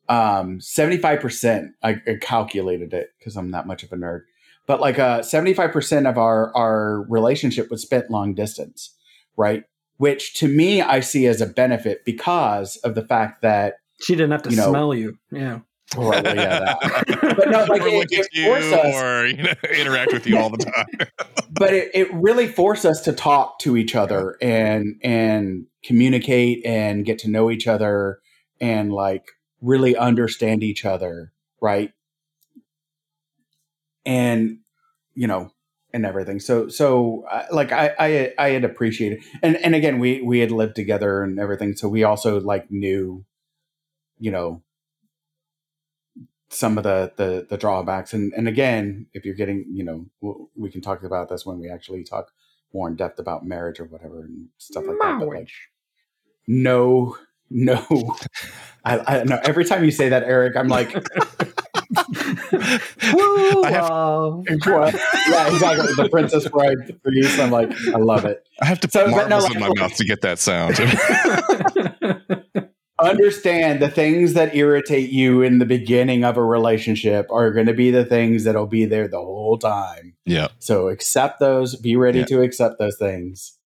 um 0.09 0.59
75% 0.59 1.71
I, 1.83 2.01
I 2.07 2.17
calculated 2.21 2.93
it 2.93 3.11
because 3.19 3.37
i'm 3.37 3.53
that 3.53 3.67
much 3.67 3.83
of 3.83 3.93
a 3.93 3.97
nerd 3.97 4.23
but 4.67 4.81
like 4.81 4.99
uh 4.99 5.21
75% 5.21 6.09
of 6.09 6.19
our 6.19 6.55
our 6.57 7.03
relationship 7.09 7.71
was 7.71 7.83
spent 7.83 8.11
long 8.11 8.35
distance 8.35 8.95
right 9.37 9.65
which 9.97 10.35
to 10.35 10.49
me 10.49 10.81
i 10.83 11.01
see 11.01 11.27
as 11.27 11.41
a 11.41 11.47
benefit 11.47 12.05
because 12.05 12.77
of 12.79 12.95
the 12.95 13.03
fact 13.07 13.43
that 13.43 13.75
She 14.03 14.15
didn't 14.15 14.33
have 14.33 14.43
to 14.43 14.51
You 14.51 14.57
know- 14.57 14.71
smell 14.71 14.95
you. 14.95 15.19
Yeah. 15.31 15.61
well, 15.97 16.15
yeah, 16.15 16.75
that. 16.81 17.35
but 17.37 17.49
no 17.51 17.65
like 17.65 17.83
or 17.83 17.89
it, 17.89 17.95
look 17.95 18.13
at 18.13 18.21
it 18.21 18.29
you 18.33 18.45
forced 18.47 18.73
us 18.73 18.95
or 18.97 19.27
you 19.27 19.43
know, 19.43 19.53
interact 19.79 20.13
with 20.13 20.27
you 20.27 20.39
all 20.39 20.51
the 20.51 20.57
time. 20.59 21.09
but 21.53 21.73
it, 21.75 21.91
it 21.95 22.13
really 22.15 22.49
forced 22.49 22.85
us 22.87 23.01
to 23.03 23.13
talk 23.13 23.59
to 23.61 23.77
each 23.77 23.95
other 23.95 24.37
and 24.41 24.97
and 25.05 25.67
communicate 25.85 26.65
and 26.67 27.05
get 27.05 27.19
to 27.21 27.31
know 27.31 27.51
each 27.51 27.67
other 27.69 28.19
and 28.61 28.93
like 28.93 29.25
really 29.61 29.95
understand 29.97 30.63
each 30.65 30.85
other 30.85 31.33
right 31.61 31.93
and 34.05 34.59
you 35.15 35.27
know 35.27 35.51
and 35.93 36.05
everything. 36.05 36.41
So 36.41 36.69
so 36.69 37.25
uh, 37.31 37.47
like 37.53 37.73
i 37.73 37.95
i 37.99 38.35
i 38.39 38.49
had 38.51 38.65
appreciated 38.65 39.23
and 39.43 39.57
and 39.57 39.75
again 39.75 39.99
we 39.99 40.21
we 40.23 40.41
had 40.41 40.51
lived 40.51 40.75
together 40.75 41.23
and 41.23 41.39
everything 41.39 41.77
so 41.77 41.89
we 41.89 42.03
also 42.03 42.41
like 42.41 42.71
knew 42.71 43.25
you 44.19 44.31
know 44.31 44.63
some 46.55 46.79
of 46.79 46.85
the 46.85 47.13
the 47.17 47.47
the 47.49 47.57
drawbacks. 47.57 48.13
And 48.13 48.33
and 48.35 48.49
again 48.49 49.07
if 49.13 49.25
you're 49.25 49.35
getting 49.35 49.65
you 49.71 49.85
know 49.85 50.07
we 50.57 50.71
can 50.71 50.81
talk 50.81 51.03
about 51.03 51.29
this 51.29 51.45
when 51.47 51.59
we 51.59 51.71
actually 51.71 52.05
talk 52.05 52.31
more 52.73 52.89
in 52.89 52.97
depth 52.97 53.19
about 53.19 53.47
marriage 53.47 53.79
or 53.79 53.85
whatever 53.85 54.23
and 54.23 54.49
stuff 54.59 54.85
like 54.87 54.97
that 55.01 55.19
but 55.21 55.29
like 55.29 55.49
no 56.49 57.17
no. 57.51 57.85
I, 58.85 59.21
I 59.21 59.25
know 59.25 59.39
every 59.45 59.65
time 59.65 59.85
you 59.85 59.93
say 59.93 60.09
that 60.09 60.25
eric 60.25 60.57
i'm 60.57 60.67
like 60.67 60.93
Woo! 63.15 63.63
I 63.65 63.71
have- 63.71 63.89
love. 63.91 64.45
what? 64.67 64.95
yeah 65.29 65.49
exactly 65.53 65.93
the 65.97 66.09
princess 66.11 66.49
bride 66.49 66.77
for 67.03 67.13
i'm 67.43 67.51
like 67.51 67.71
i 67.89 67.99
love 67.99 68.25
it 68.25 68.47
I 68.61 68.67
have 68.67 68.81
to 68.81 68.91
So, 68.91 69.07
put 69.07 69.15
but 69.15 69.29
no, 69.29 69.39
like- 69.39 69.55
in 69.55 69.61
my 69.61 69.71
mouth 69.77 69.97
to 69.97 70.05
get 70.05 70.21
that 70.23 70.39
sound. 70.39 70.77
understand 73.01 73.83
the 73.83 73.89
things 73.91 74.35
that 74.35 74.55
irritate 74.55 75.11
you 75.11 75.43
in 75.43 75.59
the 75.59 75.67
beginning 75.67 76.25
of 76.25 76.37
a 76.37 76.43
relationship 76.45 77.27
are 77.31 77.51
going 77.51 77.67
to 77.67 77.75
be 77.75 77.91
the 77.91 78.05
things 78.05 78.45
that'll 78.45 78.69
be 78.69 78.85
there 78.85 79.09
the 79.09 79.19
whole 79.19 79.59
time 79.59 80.15
yeah, 80.25 80.49
so 80.61 80.89
accept 80.89 81.41
those 81.41 81.75
be 81.77 81.97
ready 81.97 82.21
Yeah. 82.21 82.25
to 82.27 82.43
accept 82.43 82.79
those 82.79 82.97
things 82.97 83.59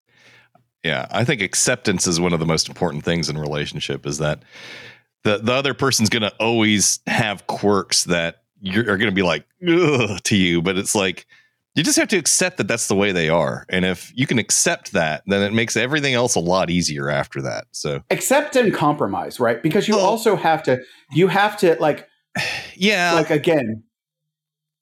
yeah. 0.83 1.07
I 1.11 1.25
think 1.25 1.41
acceptance 1.41 2.07
is 2.07 2.17
one 2.19 2.31
of 2.31 2.39
the 2.39 2.45
most 2.45 2.69
important 2.69 3.03
things 3.03 3.27
in 3.29 3.35
a 3.35 3.41
relationship. 3.41 4.05
Is 4.05 4.19
that 4.19 4.43
the 5.25 5.39
the 5.39 5.51
other 5.51 5.73
person's 5.73 6.07
going 6.07 6.21
to 6.21 6.31
always 6.39 6.99
have 7.07 7.45
quirks 7.47 8.05
that 8.05 8.43
you're, 8.61 8.83
are 8.83 8.97
going 8.97 9.09
to 9.09 9.11
be 9.11 9.23
like 9.23 9.45
Ugh, 9.67 10.19
to 10.23 10.35
you, 10.35 10.61
but 10.61 10.77
it's 10.77 10.95
like 10.95 11.25
you 11.75 11.83
just 11.83 11.97
have 11.97 12.07
to 12.07 12.17
accept 12.17 12.57
that 12.57 12.67
that's 12.67 12.87
the 12.87 12.95
way 12.95 13.11
they 13.11 13.29
are, 13.29 13.65
and 13.69 13.85
if 13.85 14.11
you 14.15 14.25
can 14.25 14.39
accept 14.39 14.93
that, 14.93 15.23
then 15.27 15.43
it 15.43 15.53
makes 15.53 15.75
everything 15.77 16.13
else 16.13 16.35
a 16.35 16.39
lot 16.39 16.69
easier 16.69 17.09
after 17.09 17.41
that. 17.43 17.65
So 17.71 18.01
accept 18.09 18.55
and 18.55 18.73
compromise 18.73 19.39
right 19.39 19.61
because 19.61 19.87
you 19.87 19.97
also 19.97 20.35
have 20.35 20.63
to 20.63 20.79
you 21.11 21.27
have 21.27 21.57
to 21.57 21.75
like 21.79 22.07
yeah, 22.75 23.13
like 23.13 23.29
again 23.29 23.83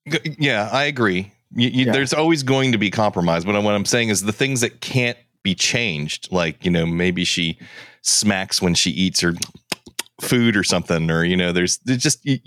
G- 0.08 0.36
Yeah, 0.40 0.70
I 0.72 0.86
agree. 0.86 1.32
You, 1.54 1.70
you, 1.70 1.86
Yeah. 1.86 1.92
There's 1.94 2.14
always 2.14 2.44
going 2.44 2.72
to 2.72 2.78
be 2.78 2.92
compromise, 2.92 3.46
but 3.46 3.62
what 3.64 3.74
I'm 3.74 3.86
saying 3.86 4.10
is 4.10 4.22
the 4.22 4.34
things 4.34 4.62
that 4.62 4.82
can't 4.82 5.18
be 5.44 5.56
changed, 5.56 6.32
like 6.32 6.64
you 6.66 6.72
know, 6.72 6.86
maybe 6.86 7.24
she 7.24 7.58
smacks 8.02 8.62
when 8.62 8.76
she 8.76 8.92
eats 8.92 9.22
her 9.22 9.34
food 10.22 10.56
or 10.56 10.64
something, 10.64 11.10
or 11.10 11.24
you 11.24 11.38
know, 11.38 11.52
there's 11.52 11.78
there's 11.80 12.02
just 12.02 12.22
y- 12.26 12.42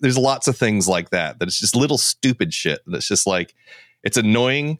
there's 0.00 0.18
lots 0.18 0.48
of 0.48 0.56
things 0.56 0.88
like 0.88 1.10
that. 1.10 1.38
That 1.38 1.48
it's 1.48 1.58
just 1.60 1.76
little 1.76 1.98
stupid 1.98 2.52
shit. 2.54 2.80
That's 2.86 3.08
just 3.08 3.26
like 3.26 3.54
it's 4.02 4.16
annoying, 4.16 4.78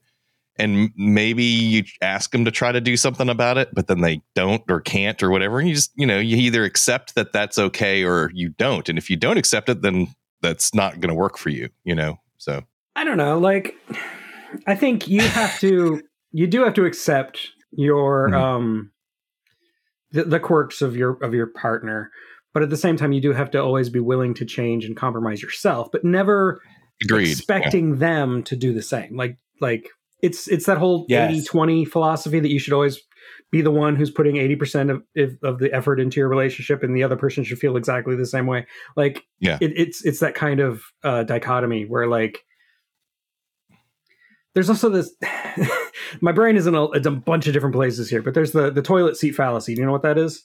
and 0.56 0.90
maybe 0.96 1.44
you 1.44 1.84
ask 2.02 2.30
them 2.32 2.44
to 2.44 2.50
try 2.50 2.72
to 2.72 2.80
do 2.80 2.96
something 2.96 3.28
about 3.28 3.58
it, 3.58 3.70
but 3.74 3.86
then 3.86 4.00
they 4.00 4.22
don't 4.34 4.62
or 4.70 4.80
can't 4.80 5.22
or 5.22 5.30
whatever. 5.30 5.58
And 5.60 5.68
you 5.68 5.74
just 5.74 5.92
you 5.96 6.06
know, 6.06 6.18
you 6.18 6.36
either 6.36 6.64
accept 6.64 7.14
that 7.14 7.32
that's 7.32 7.58
okay 7.58 8.04
or 8.04 8.30
you 8.34 8.50
don't, 8.50 8.88
and 8.88 8.98
if 8.98 9.08
you 9.10 9.16
don't 9.16 9.38
accept 9.38 9.68
it, 9.68 9.82
then 9.82 10.08
that's 10.40 10.74
not 10.74 11.00
going 11.00 11.08
to 11.08 11.14
work 11.14 11.36
for 11.38 11.50
you. 11.50 11.68
You 11.84 11.94
know, 11.94 12.20
so. 12.36 12.62
I 12.96 13.04
don't 13.04 13.16
know. 13.16 13.38
Like, 13.38 13.76
I 14.66 14.74
think 14.74 15.06
you 15.06 15.20
have 15.20 15.60
to, 15.60 16.02
you 16.32 16.46
do 16.48 16.64
have 16.64 16.74
to 16.74 16.84
accept 16.84 17.48
your, 17.70 18.28
Mhm. 18.30 18.34
um, 18.34 18.90
the, 20.10 20.24
the 20.24 20.40
quirks 20.40 20.82
of 20.82 20.96
your 20.96 21.12
of 21.22 21.32
your 21.34 21.46
partner, 21.46 22.10
but 22.58 22.64
at 22.64 22.70
the 22.70 22.76
same 22.76 22.96
time, 22.96 23.12
you 23.12 23.20
do 23.20 23.32
have 23.32 23.52
to 23.52 23.62
always 23.62 23.88
be 23.88 24.00
willing 24.00 24.34
to 24.34 24.44
change 24.44 24.84
and 24.84 24.96
compromise 24.96 25.40
yourself, 25.40 25.92
but 25.92 26.02
never 26.04 26.60
Agreed. 27.04 27.30
expecting 27.30 27.98
them 27.98 28.42
to 28.42 28.56
do 28.56 28.72
the 28.72 28.82
same. 28.82 29.16
Like, 29.16 29.38
like 29.60 29.88
it's 30.22 30.48
it's 30.48 30.66
that 30.66 30.76
whole 30.76 31.06
Yes. 31.08 31.30
80 31.30 31.44
20 31.44 31.84
philosophy 31.84 32.40
that 32.40 32.48
you 32.50 32.58
should 32.58 32.72
always 32.72 32.98
be 33.52 33.60
the 33.60 33.70
one 33.70 33.94
who's 33.94 34.10
putting 34.10 34.34
80% 34.34 34.90
of, 34.90 35.02
of 35.16 35.38
of 35.44 35.58
the 35.60 35.72
effort 35.72 36.00
into 36.00 36.18
your 36.18 36.28
relationship 36.28 36.82
and 36.82 36.96
the 36.96 37.04
other 37.04 37.14
person 37.14 37.44
should 37.44 37.60
feel 37.60 37.76
exactly 37.76 38.16
the 38.16 38.26
same 38.26 38.46
way 38.48 38.66
like 38.96 39.22
Yeah. 39.38 39.58
it, 39.60 39.72
it's 39.76 40.04
it's 40.04 40.18
that 40.18 40.34
kind 40.34 40.58
of 40.58 40.82
uh 41.04 41.22
dichotomy 41.22 41.84
where 41.84 42.08
like 42.08 42.44
there's 44.54 44.68
also 44.68 44.88
this 44.88 45.14
my 46.20 46.32
brain 46.32 46.56
is 46.56 46.66
in 46.66 46.74
a, 46.74 46.90
it's 46.90 47.06
a 47.06 47.12
bunch 47.12 47.46
of 47.46 47.52
different 47.52 47.76
places 47.76 48.10
here 48.10 48.20
but 48.20 48.34
there's 48.34 48.50
the 48.50 48.70
the 48.72 48.82
toilet 48.82 49.16
seat 49.16 49.36
fallacy 49.36 49.76
do 49.76 49.80
you 49.80 49.86
know 49.86 49.92
what 49.92 50.02
that 50.02 50.18
is 50.18 50.44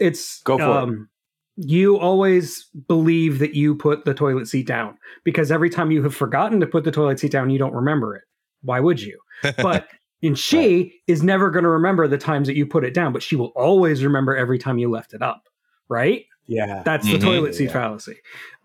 it's 0.00 0.42
Go 0.42 0.58
for 0.58 0.64
it. 0.64 0.68
um 0.68 1.08
you 1.56 1.98
always 1.98 2.64
believe 2.88 3.38
that 3.38 3.54
you 3.54 3.74
put 3.74 4.04
the 4.04 4.14
toilet 4.14 4.48
seat 4.48 4.66
down 4.66 4.96
because 5.22 5.52
every 5.52 5.70
time 5.70 5.90
you 5.90 6.02
have 6.02 6.14
forgotten 6.14 6.58
to 6.60 6.66
put 6.66 6.84
the 6.84 6.90
toilet 6.90 7.20
seat 7.20 7.30
down 7.30 7.50
you 7.50 7.58
don't 7.58 7.74
remember 7.74 8.16
it. 8.16 8.24
Why 8.62 8.80
would 8.80 9.00
you? 9.00 9.18
But 9.58 9.88
and 10.22 10.38
she 10.38 11.00
is 11.06 11.22
never 11.22 11.50
going 11.50 11.64
to 11.64 11.68
remember 11.68 12.08
the 12.08 12.18
times 12.18 12.48
that 12.48 12.56
you 12.56 12.66
put 12.66 12.84
it 12.84 12.94
down 12.94 13.12
but 13.12 13.22
she 13.22 13.36
will 13.36 13.52
always 13.54 14.02
remember 14.02 14.34
every 14.36 14.58
time 14.58 14.78
you 14.78 14.90
left 14.90 15.14
it 15.14 15.22
up 15.22 15.48
right? 15.88 16.24
Yeah. 16.46 16.82
That's 16.84 17.06
the 17.10 17.18
Mhm. 17.18 17.22
toilet 17.22 17.54
seat 17.54 17.64
Yeah. 17.66 17.72
fallacy. 17.72 18.16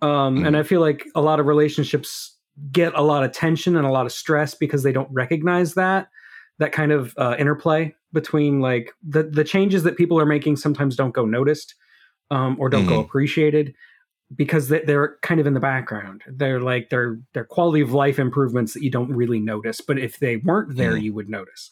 Um, 0.02 0.38
Mhm. 0.38 0.48
and 0.48 0.58
i 0.58 0.64
feel 0.64 0.80
like 0.82 1.06
a 1.16 1.22
lot 1.22 1.40
of 1.40 1.46
relationships 1.46 2.38
get 2.72 2.94
a 2.96 3.02
lot 3.02 3.24
of 3.24 3.32
tension 3.34 3.76
and 3.76 3.86
a 3.86 3.92
lot 3.92 4.06
of 4.06 4.12
stress 4.12 4.56
because 4.56 4.84
they 4.84 4.92
don't 4.92 5.12
recognize 5.12 5.74
that 5.76 6.08
that 6.58 6.72
kind 6.72 6.92
of 6.92 7.14
uh, 7.18 7.36
interplay 7.40 7.94
between 8.14 8.60
like 8.60 8.92
the 9.08 9.24
the 9.24 9.44
changes 9.44 9.84
that 9.84 9.96
people 9.98 10.20
are 10.20 10.26
making 10.26 10.56
sometimes 10.58 10.96
don't 10.96 11.14
go 11.14 11.26
noticed 11.26 11.76
um, 12.32 12.56
or 12.60 12.70
don't 12.70 12.86
go 12.86 13.00
Mhm. 13.02 13.06
appreciated 13.06 13.74
because 14.36 14.68
they, 14.70 14.82
they're 14.82 15.18
kind 15.24 15.40
of 15.40 15.48
in 15.48 15.54
the 15.56 15.60
background 15.60 16.22
they're 16.28 16.60
like 16.62 16.90
they're 16.90 17.20
they're 17.34 17.44
quality 17.46 17.82
of 17.82 17.92
life 17.94 18.20
improvements 18.20 18.74
that 18.74 18.84
you 18.84 18.92
don't 18.92 19.12
really 19.12 19.40
notice 19.40 19.82
but 19.82 19.98
if 19.98 20.20
they 20.20 20.38
weren't 20.38 20.76
there 20.78 20.94
Mhm. 20.96 21.02
you 21.04 21.14
would 21.14 21.30
notice 21.30 21.72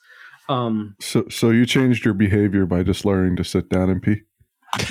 um, 0.50 0.96
So, 1.00 1.26
so 1.30 1.50
you 1.52 1.66
changed 1.66 2.06
your 2.06 2.14
behavior 2.14 2.66
by 2.66 2.82
just 2.82 3.04
learning 3.06 3.36
to 3.36 3.44
sit 3.44 3.68
down 3.70 3.90
and 3.90 4.02
pee. 4.02 4.22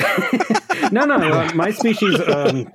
no 0.93 1.05
no 1.05 1.17
uh, 1.17 1.51
my 1.55 1.71
species 1.71 2.21
um, 2.29 2.69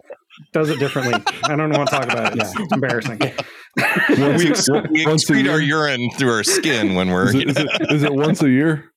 does 0.54 0.70
it 0.70 0.80
differently 0.80 1.14
i 1.46 1.56
don't 1.56 1.70
want 1.72 1.88
to 1.90 1.96
talk 1.96 2.06
about 2.06 2.34
it 2.34 2.42
it's, 2.42 2.60
it's 2.60 2.74
embarrassing 2.74 3.18
we, 3.20 4.50
ex- 4.50 4.70
we 4.90 5.06
excrete 5.06 5.50
our 5.50 5.60
urine 5.62 6.10
through 6.18 6.32
our 6.32 6.44
skin 6.44 6.96
when 6.96 7.10
we're 7.10 7.28
Is 7.30 7.36
it, 7.36 7.50
is 7.50 7.58
it, 7.58 7.70
is 7.92 8.04
it 8.04 8.14
once 8.14 8.42
a 8.42 8.50
year? 8.50 8.91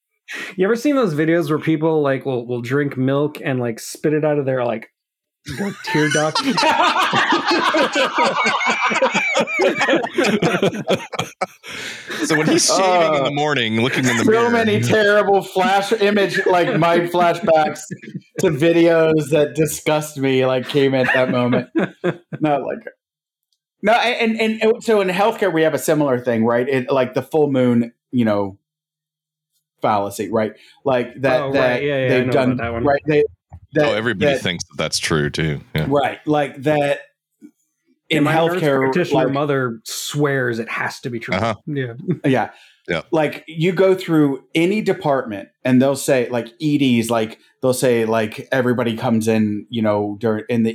You 0.56 0.64
ever 0.64 0.76
seen 0.76 0.96
those 0.96 1.14
videos 1.14 1.50
where 1.50 1.58
people 1.58 2.02
like 2.02 2.24
will 2.24 2.46
will 2.46 2.62
drink 2.62 2.96
milk 2.96 3.38
and 3.44 3.60
like 3.60 3.78
spit 3.78 4.14
it 4.14 4.24
out 4.24 4.38
of 4.38 4.46
their 4.46 4.64
like 4.64 4.88
tear 5.84 6.08
duct. 6.10 6.40
So 12.26 12.38
when 12.38 12.46
he's 12.46 12.66
shaving 12.66 13.14
in 13.14 13.22
the 13.22 13.24
uh, 13.24 13.30
morning, 13.32 13.82
looking 13.82 14.06
in 14.06 14.16
the 14.16 14.24
so 14.24 14.30
mirror, 14.30 14.46
so 14.46 14.50
many 14.50 14.80
terrible 14.80 15.42
flash 15.42 15.92
image 15.92 16.44
like 16.46 16.78
my 16.78 17.00
flashbacks 17.00 17.80
to 18.40 18.48
videos 18.48 19.30
that 19.30 19.54
disgust 19.54 20.18
me 20.18 20.46
like 20.46 20.68
came 20.68 20.94
at 20.94 21.12
that 21.12 21.30
moment 21.30 21.68
not 22.40 22.62
like 22.62 22.78
no 23.82 23.92
and, 23.92 24.40
and 24.40 24.62
and 24.62 24.82
so 24.82 25.00
in 25.00 25.08
healthcare 25.08 25.52
we 25.52 25.62
have 25.62 25.74
a 25.74 25.78
similar 25.78 26.18
thing 26.18 26.44
right 26.44 26.68
it 26.68 26.90
like 26.90 27.14
the 27.14 27.22
full 27.22 27.50
moon 27.50 27.92
you 28.10 28.24
know 28.24 28.58
fallacy 29.84 30.30
right 30.32 30.52
like 30.84 31.14
that 31.20 31.40
Oh, 31.42 31.52
that 31.52 31.70
right. 31.72 31.82
Yeah, 31.82 31.98
yeah, 32.02 32.08
they've 32.08 32.30
done 32.32 32.56
that 32.56 32.72
one. 32.72 32.84
right 32.84 33.02
they 33.06 33.22
that, 33.74 33.86
oh, 33.86 33.92
everybody 33.94 34.32
that- 34.32 34.40
thinks 34.42 34.64
that 34.64 34.76
that's 34.78 34.98
true 34.98 35.28
too. 35.30 35.60
Yeah. 35.74 35.86
right 35.88 36.18
like 36.26 36.62
that 36.62 37.00
in 38.10 38.22
my 38.24 38.32
healthcare 38.32 38.80
practitioner 38.80 39.24
like, 39.24 39.32
mother 39.32 39.80
swears 39.84 40.58
it 40.58 40.68
has 40.68 41.00
to 41.00 41.10
be 41.10 41.18
true. 41.20 41.34
Uh-huh. 41.34 41.54
Yeah. 41.66 41.94
Yeah. 42.24 42.50
Yeah. 42.88 43.02
Like 43.10 43.44
you 43.48 43.72
go 43.72 43.94
through 43.94 44.44
any 44.54 44.82
department 44.82 45.48
and 45.64 45.80
they'll 45.80 45.96
say 45.96 46.28
like 46.28 46.48
EDs, 46.62 47.10
like 47.10 47.38
they'll 47.62 47.72
say 47.72 48.04
like 48.04 48.46
everybody 48.52 48.94
comes 48.96 49.26
in, 49.26 49.66
you 49.70 49.80
know, 49.80 50.16
during 50.20 50.44
in 50.50 50.64
the 50.64 50.72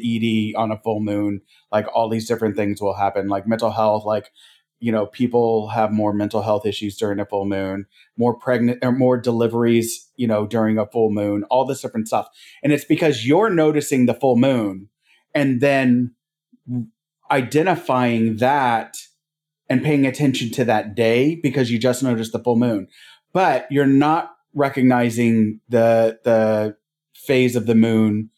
ED 0.53 0.59
on 0.59 0.71
a 0.71 0.77
full 0.79 1.01
moon, 1.01 1.41
like 1.71 1.85
all 1.93 2.09
these 2.09 2.27
different 2.27 2.55
things 2.55 2.81
will 2.81 2.95
happen, 2.95 3.27
like 3.27 3.45
mental 3.47 3.69
health, 3.69 4.05
like 4.05 4.31
you 4.79 4.91
know, 4.91 5.05
people 5.05 5.67
have 5.69 5.91
more 5.91 6.13
mental 6.13 6.41
health 6.41 6.65
issues 6.65 6.97
during 6.97 7.19
a 7.19 7.25
full 7.25 7.45
moon, 7.45 7.85
more 8.17 8.33
pregnant 8.33 8.79
or 8.83 8.91
more 8.91 9.17
deliveries, 9.17 10.09
you 10.15 10.27
know, 10.27 10.47
during 10.47 10.77
a 10.77 10.85
full 10.85 11.11
moon, 11.11 11.43
all 11.45 11.65
this 11.65 11.81
different 11.81 12.07
stuff. 12.07 12.27
And 12.63 12.71
it's 12.71 12.85
because 12.85 13.27
you're 13.27 13.49
noticing 13.49 14.05
the 14.05 14.13
full 14.13 14.37
moon 14.37 14.89
and 15.35 15.61
then 15.61 16.15
identifying 17.31 18.37
that 18.37 18.97
and 19.69 19.83
paying 19.83 20.05
attention 20.05 20.49
to 20.51 20.65
that 20.65 20.95
day 20.95 21.35
because 21.35 21.69
you 21.69 21.77
just 21.77 22.01
noticed 22.01 22.31
the 22.31 22.39
full 22.39 22.55
moon 22.55 22.87
but 23.33 23.67
you're 23.71 23.85
not 23.85 24.35
recognizing 24.53 25.59
the 25.69 26.19
the 26.23 26.75
phase 27.13 27.55
of 27.55 27.65
the 27.65 27.75
moon 27.75 28.29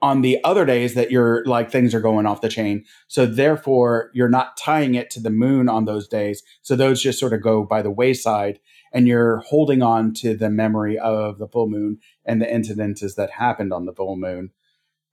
on 0.00 0.22
the 0.22 0.38
other 0.44 0.64
days 0.64 0.94
that 0.94 1.10
you're 1.10 1.44
like 1.44 1.70
things 1.70 1.94
are 1.94 2.00
going 2.00 2.24
off 2.26 2.40
the 2.40 2.48
chain 2.48 2.84
so 3.08 3.26
therefore 3.26 4.10
you're 4.14 4.28
not 4.28 4.56
tying 4.56 4.94
it 4.94 5.10
to 5.10 5.20
the 5.20 5.30
moon 5.30 5.68
on 5.68 5.84
those 5.86 6.06
days 6.06 6.42
so 6.62 6.76
those 6.76 7.02
just 7.02 7.18
sort 7.18 7.32
of 7.32 7.42
go 7.42 7.64
by 7.64 7.82
the 7.82 7.90
wayside 7.90 8.60
and 8.92 9.08
you're 9.08 9.38
holding 9.48 9.82
on 9.82 10.14
to 10.14 10.36
the 10.36 10.48
memory 10.50 10.98
of 10.98 11.38
the 11.38 11.48
full 11.48 11.68
moon 11.68 11.98
and 12.24 12.40
the 12.40 12.46
incidences 12.46 13.16
that 13.16 13.30
happened 13.30 13.72
on 13.72 13.86
the 13.86 13.92
full 13.92 14.16
moon 14.16 14.50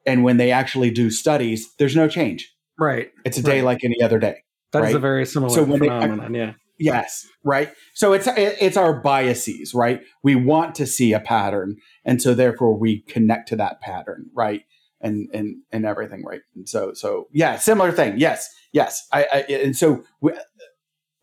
and 0.06 0.24
when 0.24 0.38
they 0.38 0.52
actually 0.52 0.92
do 0.92 1.10
studies 1.10 1.74
there's 1.80 1.96
no 1.96 2.08
change 2.08 2.54
Right. 2.78 3.10
it's 3.26 3.38
a 3.38 3.42
day 3.44 3.58
Right. 3.62 3.66
like 3.66 3.84
any 3.84 4.02
other 4.04 4.20
day 4.20 4.44
That 4.72 4.80
is 4.84 4.88
Right. 4.88 4.96
a 4.96 5.00
very 5.00 5.26
similar 5.26 5.50
So 5.54 5.64
when 5.64 5.80
they- 5.80 5.88
phenomenon. 5.88 6.34
yeah. 6.34 6.54
Yes, 6.78 7.26
right. 7.46 7.70
So 7.94 8.12
it's 8.12 8.28
it's 8.36 8.76
our 8.76 9.00
biases, 9.02 9.74
right? 9.74 10.02
We 10.24 10.36
want 10.36 10.76
to 10.76 10.86
see 10.86 11.14
a 11.14 11.22
pattern, 11.22 11.78
and 12.04 12.22
so 12.22 12.34
therefore 12.34 12.78
we 12.78 13.00
connect 13.08 13.48
to 13.50 13.56
that 13.56 13.80
pattern, 13.80 14.26
right? 14.36 14.64
And 15.06 15.30
and 15.34 15.58
and 15.72 15.86
everything, 15.86 16.24
right? 16.26 16.42
And 16.56 16.68
so 16.68 16.92
so 16.94 17.28
yeah, 17.32 17.58
similar 17.58 17.92
thing. 17.92 18.16
Yes, 18.18 18.50
yes. 18.74 19.08
I, 19.14 19.28
I 19.32 19.38
and 19.54 19.76
so 19.78 20.04
we, 20.20 20.32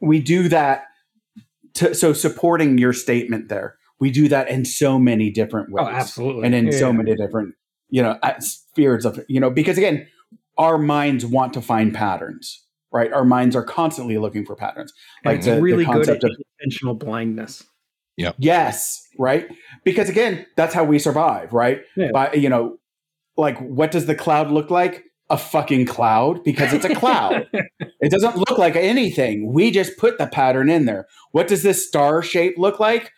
we 0.01 0.21
do 0.21 0.49
that. 0.49 0.85
To, 1.75 1.95
so 1.95 2.13
supporting 2.13 2.77
your 2.79 2.93
statement 2.93 3.49
there, 3.49 3.77
we 3.99 4.11
do 4.11 4.29
that 4.29 4.49
in 4.49 4.65
so 4.67 4.99
many 4.99 5.31
different 5.31 5.73
ways, 5.73 5.87
Oh, 5.89 5.91
absolutely. 5.91 6.45
and 6.47 6.55
in 6.55 6.67
Yeah. 6.67 6.79
so 6.79 6.93
many 6.93 7.17
different 7.17 7.55
you 7.89 8.03
know 8.03 8.19
uh, 8.23 8.39
spheres 8.41 9.05
of 9.07 9.19
you 9.29 9.41
know 9.41 9.51
because 9.51 9.79
again, 9.79 10.07
our 10.59 10.77
minds 10.79 11.25
want 11.27 11.55
to 11.55 11.63
find 11.63 11.95
patterns, 11.95 12.63
right? 12.93 13.11
Our 13.13 13.25
minds 13.25 13.57
are 13.57 13.65
constantly 13.65 14.19
looking 14.19 14.45
for 14.45 14.55
patterns 14.55 14.93
like 15.25 15.39
It's 15.39 15.47
the, 15.47 15.55
the 15.57 15.63
really 15.63 15.85
good 15.87 16.09
at 16.09 16.21
concept 16.21 16.25
of 16.25 16.31
intentional 16.61 16.95
blindness. 16.95 17.65
Yeah 18.19 18.33
yes 18.39 19.01
right 19.19 19.49
because 19.85 20.11
again 20.11 20.45
that's 20.55 20.75
how 20.75 20.85
we 20.85 20.99
survive 20.99 21.55
right 21.55 21.81
Yeah. 21.97 22.11
by 22.13 22.35
you 22.35 22.51
know 22.51 22.77
like 23.37 23.59
what 23.59 23.91
does 23.91 24.07
the 24.07 24.15
cloud 24.15 24.51
look 24.51 24.71
like? 24.71 25.05
A 25.31 25.39
fucking 25.39 25.87
cloud 25.87 26.45
because 26.45 26.73
it's 26.73 26.85
a 26.85 26.95
cloud. 26.95 27.47
It 28.05 28.11
doesn't 28.11 28.37
look 28.37 28.59
like 28.59 28.75
anything. 28.75 29.53
We 29.53 29.71
just 29.71 29.97
put 29.97 30.19
the 30.19 30.27
pattern 30.27 30.69
in 30.69 30.87
there. 30.87 31.07
What 31.31 31.47
does 31.47 31.63
this 31.63 31.87
star 31.87 32.21
shape 32.21 32.59
look 32.59 32.81
like? 32.81 33.13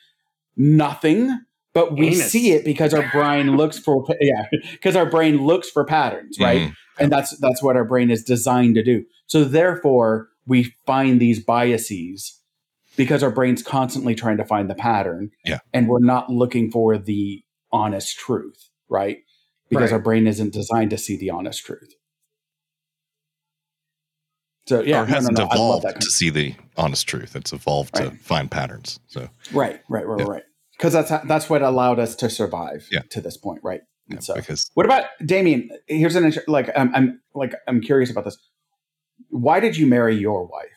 Nothing 0.56 1.40
but 1.72 1.94
we 1.98 2.08
Anus. 2.08 2.30
see 2.30 2.52
it 2.52 2.64
because 2.64 2.94
our 2.94 3.10
brain 3.10 3.56
looks 3.56 3.78
for 3.78 4.04
yeah 4.20 4.46
because 4.72 4.94
our 4.94 5.08
brain 5.10 5.44
looks 5.44 5.68
for 5.70 5.84
patterns 5.84 6.36
right? 6.38 6.68
Mhm. 6.68 6.74
and 7.00 7.10
that's 7.12 7.36
that's 7.38 7.62
what 7.62 7.76
our 7.76 7.84
brain 7.84 8.10
is 8.10 8.22
designed 8.22 8.74
to 8.76 8.84
do. 8.84 9.04
So 9.26 9.42
therefore 9.42 10.28
we 10.46 10.74
find 10.86 11.18
these 11.20 11.42
biases 11.42 12.38
because 12.96 13.22
our 13.24 13.30
brain's 13.30 13.62
constantly 13.62 14.14
trying 14.14 14.36
to 14.36 14.44
find 14.44 14.70
the 14.70 14.74
pattern 14.76 15.30
Yeah. 15.44 15.58
and 15.72 15.88
we're 15.88 15.98
not 15.98 16.30
looking 16.30 16.70
for 16.70 16.96
the 16.98 17.42
honest 17.72 18.16
truth 18.18 18.68
right 18.88 19.18
because 19.74 19.90
Right. 19.90 19.96
our 19.96 20.02
brain 20.02 20.26
isn't 20.26 20.52
designed 20.52 20.90
to 20.90 20.98
see 20.98 21.16
the 21.16 21.30
honest 21.30 21.64
truth 21.64 21.92
so 24.66 24.80
yeah 24.80 25.02
or 25.02 25.06
no, 25.06 25.08
no, 25.10 25.14
hasn't 25.14 25.38
no, 25.38 25.44
I 25.44 25.56
love 25.56 25.84
evolved 25.84 26.00
to 26.00 26.10
see 26.10 26.30
the 26.30 26.54
honest 26.76 27.06
truth. 27.06 27.36
It's 27.36 27.52
evolved 27.52 27.94
to 27.96 28.10
find 28.12 28.50
patterns. 28.50 28.98
So 29.08 29.28
right 29.52 29.80
right 29.88 30.06
right 30.06 30.20
Yeah. 30.20 30.26
right 30.26 30.42
because 30.78 30.92
that's 30.94 31.10
that's 31.28 31.50
what 31.50 31.62
allowed 31.62 31.98
us 31.98 32.14
to 32.16 32.30
survive 32.30 32.86
Yeah. 32.90 33.00
to 33.10 33.20
this 33.20 33.36
point 33.36 33.60
right 33.62 33.82
yeah, 34.08 34.18
so 34.20 34.34
because 34.34 34.70
What 34.74 34.84
about 34.86 35.04
Damian? 35.24 35.70
Here's 35.86 36.14
an 36.14 36.32
like 36.46 36.70
I'm, 36.76 36.94
I'm 36.94 37.20
like 37.34 37.54
I'm 37.66 37.80
curious 37.80 38.10
about 38.10 38.24
this. 38.24 38.36
Why 39.30 39.60
did 39.60 39.76
you 39.78 39.86
marry 39.86 40.14
your 40.16 40.46
wife? 40.46 40.68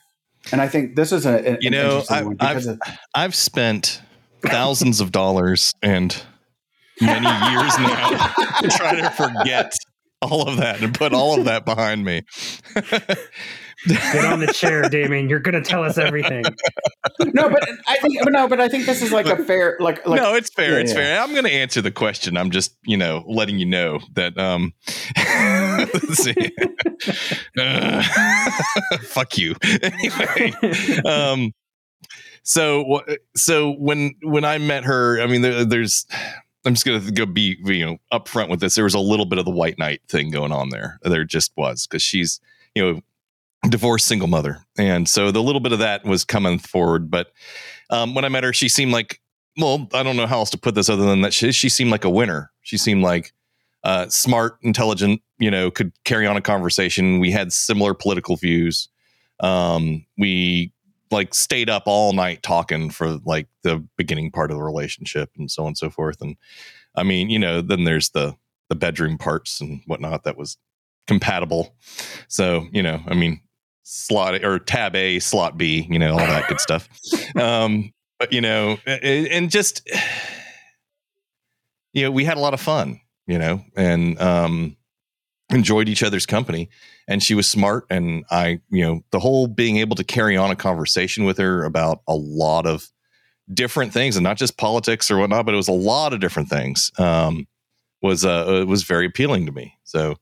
And 0.54 0.62
I 0.62 0.70
think 0.70 0.96
this 0.96 1.12
is 1.12 1.26
a 1.26 1.46
an 1.56 1.58
You 1.62 1.70
know, 1.70 1.86
interesting 2.00 2.18
I- 2.18 2.22
one 2.24 2.36
because 2.36 2.68
of, 2.68 2.80
I've 3.14 3.36
spent 3.36 4.02
thousands 4.42 5.02
of 5.02 5.12
dollars 5.12 5.74
and 5.82 6.16
many 7.02 7.28
years 7.52 7.78
now 7.80 8.10
to 8.62 8.68
try 8.70 9.02
to 9.02 9.10
forget 9.12 9.74
all 10.22 10.48
of 10.48 10.58
that 10.58 10.82
and 10.82 10.94
put 10.94 11.14
all 11.14 11.38
of 11.38 11.46
that 11.46 11.66
behind 11.66 12.04
me. 12.04 12.24
Get 13.86 14.26
on 14.26 14.40
the 14.40 14.48
chair, 14.48 14.82
Damian. 14.90 15.30
You're 15.30 15.40
going 15.40 15.62
to 15.62 15.68
tell 15.68 15.84
us 15.84 15.98
everything. 15.98 16.44
no, 17.20 17.50
but 17.50 17.70
I 17.88 17.98
think 17.98 18.24
but 18.24 18.34
no, 18.34 18.48
but 18.48 18.60
I 18.60 18.68
think 18.68 18.86
this 18.86 19.02
is 19.02 19.12
like 19.12 19.28
a 19.28 19.38
fair 19.44 19.78
like 19.80 20.06
like 20.08 20.20
no, 20.22 20.34
it's 20.34 20.50
fair. 20.50 20.74
Yeah, 20.74 20.80
it's 20.80 20.92
yeah. 20.92 20.98
fair. 20.98 21.22
I'm 21.22 21.32
going 21.32 21.44
to 21.44 21.52
answer 21.52 21.82
the 21.82 21.92
question. 21.92 22.38
I'm 22.38 22.50
just, 22.50 22.76
you 22.86 22.98
know, 22.98 23.24
letting 23.28 23.60
you 23.60 23.66
know 23.66 24.00
that. 24.14 24.38
Um, 24.38 24.74
let's 25.94 26.24
see. 26.24 26.36
Uh, 27.58 28.02
fuck 29.02 29.38
you. 29.38 29.56
anyway, 29.84 30.54
um, 31.06 31.54
so 32.44 33.04
so 33.36 33.74
when 33.74 34.16
when 34.24 34.44
I 34.44 34.58
met 34.58 34.86
her, 34.86 35.22
I 35.22 35.28
mean, 35.28 35.42
there, 35.42 35.66
there's. 35.66 36.06
I'm 36.68 36.74
just 36.74 36.86
gonna 36.86 37.12
go 37.12 37.26
be 37.26 37.58
you 37.64 37.86
know 37.86 37.98
upfront 38.12 38.50
with 38.50 38.60
this. 38.60 38.76
There 38.76 38.84
was 38.84 38.94
a 38.94 39.00
little 39.00 39.26
bit 39.26 39.40
of 39.40 39.46
the 39.46 39.52
white 39.52 39.80
knight 39.80 40.02
thing 40.10 40.30
going 40.30 40.52
on 40.52 40.70
there. 40.70 41.00
There 41.02 41.24
just 41.24 41.52
was 41.56 41.88
because 41.88 42.04
she's 42.04 42.40
you 42.76 42.84
know 42.84 43.02
divorced 43.70 44.06
single 44.06 44.28
mother, 44.28 44.60
and 44.78 45.08
so 45.08 45.32
the 45.32 45.42
little 45.42 45.62
bit 45.62 45.72
of 45.72 45.80
that 45.80 46.04
was 46.04 46.26
coming 46.26 46.60
forward. 46.60 47.10
But 47.10 47.32
um, 47.90 48.14
when 48.14 48.26
I 48.26 48.30
met 48.30 48.44
her, 48.44 48.54
she 48.54 48.68
seemed 48.68 48.92
like 48.92 49.22
well, 49.58 49.88
I 49.94 50.04
don't 50.04 50.18
know 50.18 50.28
how 50.28 50.40
else 50.40 50.52
to 50.52 50.58
put 50.58 50.76
this 50.76 50.90
other 50.90 51.06
than 51.06 51.22
that 51.22 51.34
she, 51.34 51.52
she 51.52 51.70
seemed 51.70 51.90
like 51.90 52.06
a 52.06 52.10
winner. 52.10 52.52
She 52.62 52.78
seemed 52.78 53.02
like 53.02 53.34
uh, 53.84 54.08
smart, 54.10 54.58
intelligent, 54.62 55.22
you 55.40 55.50
know, 55.50 55.72
could 55.72 55.92
carry 56.04 56.28
on 56.28 56.38
a 56.38 56.42
conversation. 56.42 57.20
We 57.20 57.32
had 57.32 57.52
similar 57.52 57.94
political 57.94 58.36
views. 58.36 58.90
Um, 59.40 60.06
we 60.18 60.74
like 61.12 61.34
stayed 61.34 61.70
up 61.70 61.84
all 61.86 62.14
night 62.14 62.44
talking 62.44 62.90
for 62.90 63.20
like 63.26 63.48
the 63.64 63.86
beginning 63.98 64.32
part 64.32 64.52
of 64.52 64.58
the 64.58 64.64
relationship 64.64 65.30
and 65.38 65.50
so 65.50 65.64
on 65.64 65.68
and 65.68 65.78
so 65.78 65.90
forth. 65.90 66.22
And 66.22 66.36
I 66.96 67.04
mean, 67.04 67.30
you 67.30 67.40
know, 67.40 67.62
then 67.62 67.84
there's 67.84 68.10
the 68.10 68.36
the 68.70 68.76
bedroom 68.76 69.18
parts 69.18 69.62
and 69.62 69.82
whatnot 69.86 70.24
that 70.26 70.38
was 70.38 70.58
compatible. 71.08 71.74
So, 72.28 72.68
you 72.74 72.84
know, 72.84 73.02
I 73.08 73.14
mean, 73.14 73.40
slot 73.84 74.44
or 74.44 74.60
tab 74.60 74.96
A, 74.96 75.20
slot 75.20 75.58
B, 75.58 75.88
you 75.90 76.00
know, 76.00 76.12
all 76.12 76.18
that 76.18 76.48
good 76.48 76.60
stuff. 76.60 76.90
Um, 77.38 77.94
but 78.20 78.34
you 78.34 78.42
know, 78.42 78.78
a- 78.88 79.30
and 79.30 79.52
just 79.52 79.88
you 81.94 82.04
know, 82.04 82.12
we 82.12 82.26
had 82.26 82.38
a 82.38 82.40
lot 82.40 82.54
of 82.54 82.62
fun, 82.62 83.00
you 83.28 83.38
know, 83.38 83.64
and 83.76 84.20
um 84.22 84.76
enjoyed 85.50 85.88
each 85.88 86.04
other's 86.04 86.26
company 86.26 86.70
and 87.08 87.24
she 87.24 87.36
was 87.36 87.48
smart 87.48 87.86
and 87.90 88.26
I, 88.30 88.60
you 88.70 88.86
know, 88.86 89.02
the 89.12 89.20
whole 89.20 89.48
being 89.48 89.78
able 89.78 89.96
to 89.96 90.04
carry 90.04 90.36
on 90.38 90.52
a 90.52 90.56
conversation 90.56 91.24
with 91.24 91.38
her 91.38 91.64
about 91.64 92.02
a 92.08 92.16
lot 92.16 92.66
of 92.66 92.90
different 93.54 93.94
things 93.94 94.16
and 94.16 94.24
not 94.24 94.38
just 94.38 94.58
politics 94.58 95.10
or 95.10 95.18
whatnot, 95.18 95.46
but 95.46 95.54
it 95.54 95.58
was 95.58 95.70
a 95.70 95.74
lot 95.74 96.14
of 96.14 96.20
different 96.20 96.50
things. 96.50 96.92
Um 96.98 97.48
was 98.02 98.26
uh 98.26 98.66
was 98.68 98.84
very 98.84 99.06
appealing 99.06 99.46
to 99.48 99.52
me. 99.52 99.76
So 99.84 100.18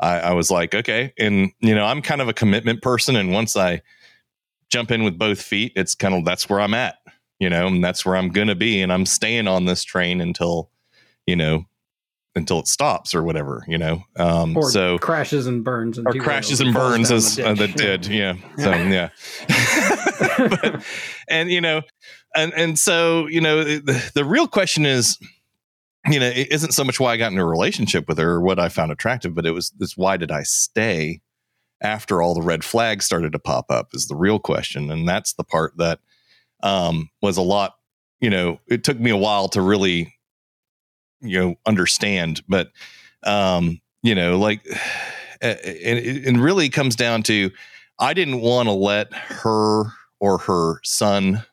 I, 0.00 0.20
I 0.20 0.32
was 0.32 0.50
like, 0.50 0.74
okay. 0.74 1.12
And 1.18 1.52
you 1.60 1.74
know, 1.74 1.84
I'm 1.84 2.02
kind 2.02 2.20
of 2.20 2.28
a 2.28 2.32
commitment 2.34 2.82
person 2.82 3.16
and 3.16 3.32
once 3.32 3.56
I 3.56 3.82
jump 4.70 4.90
in 4.90 5.04
with 5.04 5.18
both 5.18 5.42
feet, 5.42 5.72
it's 5.76 5.94
kind 5.94 6.14
of 6.14 6.24
that's 6.24 6.48
where 6.48 6.60
I'm 6.60 6.74
at 6.74 6.96
you 7.40 7.48
know, 7.48 7.66
and 7.66 7.82
that's 7.82 8.04
where 8.04 8.14
I'm 8.14 8.30
to 8.30 8.54
be. 8.54 8.80
And 8.80 8.92
I'm 8.92 9.06
staying 9.06 9.48
on 9.48 9.64
this 9.64 9.82
train 9.82 10.20
until, 10.20 10.70
you 11.26 11.34
know, 11.34 11.64
until 12.34 12.60
it 12.60 12.68
stops 12.68 13.14
or 13.14 13.22
whatever, 13.22 13.64
you 13.66 13.78
know. 13.78 14.02
Um, 14.16 14.56
or 14.56 14.70
so 14.70 14.98
crashes 14.98 15.46
and 15.46 15.64
burns 15.64 15.98
and 15.98 16.06
or 16.06 16.14
crashes 16.14 16.60
and 16.60 16.68
and 16.68 16.74
burns 16.74 17.10
as 17.10 17.36
the 17.36 17.48
uh, 17.48 17.54
ditch. 17.54 17.74
that 17.74 17.76
did, 17.76 18.06
yeah. 18.08 18.34
So 18.58 18.70
yeah, 18.72 19.10
But- 20.62 20.84
and 21.28 21.50
you 21.50 21.60
know, 21.60 21.82
and 22.34 22.52
and 22.54 22.78
so 22.78 23.26
you 23.26 23.40
know, 23.40 23.64
the, 23.64 24.10
the 24.14 24.24
real 24.24 24.46
question 24.46 24.86
is, 24.86 25.18
you 26.08 26.20
know, 26.20 26.28
it 26.28 26.50
isn't 26.50 26.72
so 26.72 26.84
much 26.84 27.00
why 27.00 27.12
I 27.12 27.16
got 27.16 27.32
into 27.32 27.42
a 27.42 27.46
relationship 27.46 28.08
with 28.08 28.18
her 28.18 28.32
or 28.32 28.40
what 28.40 28.58
I 28.58 28.68
found 28.68 28.92
attractive, 28.92 29.34
but 29.34 29.46
it 29.46 29.52
was 29.52 29.70
this 29.70 29.96
why 29.96 30.16
did 30.16 30.30
I 30.30 30.42
stay 30.42 31.20
after 31.82 32.20
all 32.20 32.34
the 32.34 32.42
red 32.42 32.62
flags 32.62 33.06
started 33.06 33.32
to 33.32 33.38
pop 33.38 33.66
up 33.70 33.88
is 33.94 34.06
the 34.06 34.16
real 34.16 34.38
question, 34.38 34.90
and 34.90 35.08
that's 35.08 35.32
the 35.34 35.44
part 35.44 35.76
that 35.78 35.98
um, 36.62 37.08
was 37.22 37.36
a 37.36 37.42
lot. 37.42 37.74
You 38.20 38.30
know, 38.30 38.60
it 38.68 38.84
took 38.84 39.00
me 39.00 39.10
a 39.10 39.16
while 39.16 39.48
to 39.48 39.62
really, 39.62 40.14
you 41.20 41.40
know, 41.40 41.54
understand, 41.66 42.42
but 42.48 42.70
um, 43.24 43.80
you 44.02 44.14
know, 44.14 44.38
like, 44.38 44.66
and 45.40 45.58
it 45.64 46.38
really 46.38 46.68
comes 46.68 46.96
down 46.96 47.22
to 47.24 47.50
I 47.98 48.14
didn't 48.14 48.40
want 48.40 48.68
to 48.68 48.72
let 48.72 49.12
her 49.12 49.84
or 50.20 50.38
her 50.38 50.80
son 50.82 51.44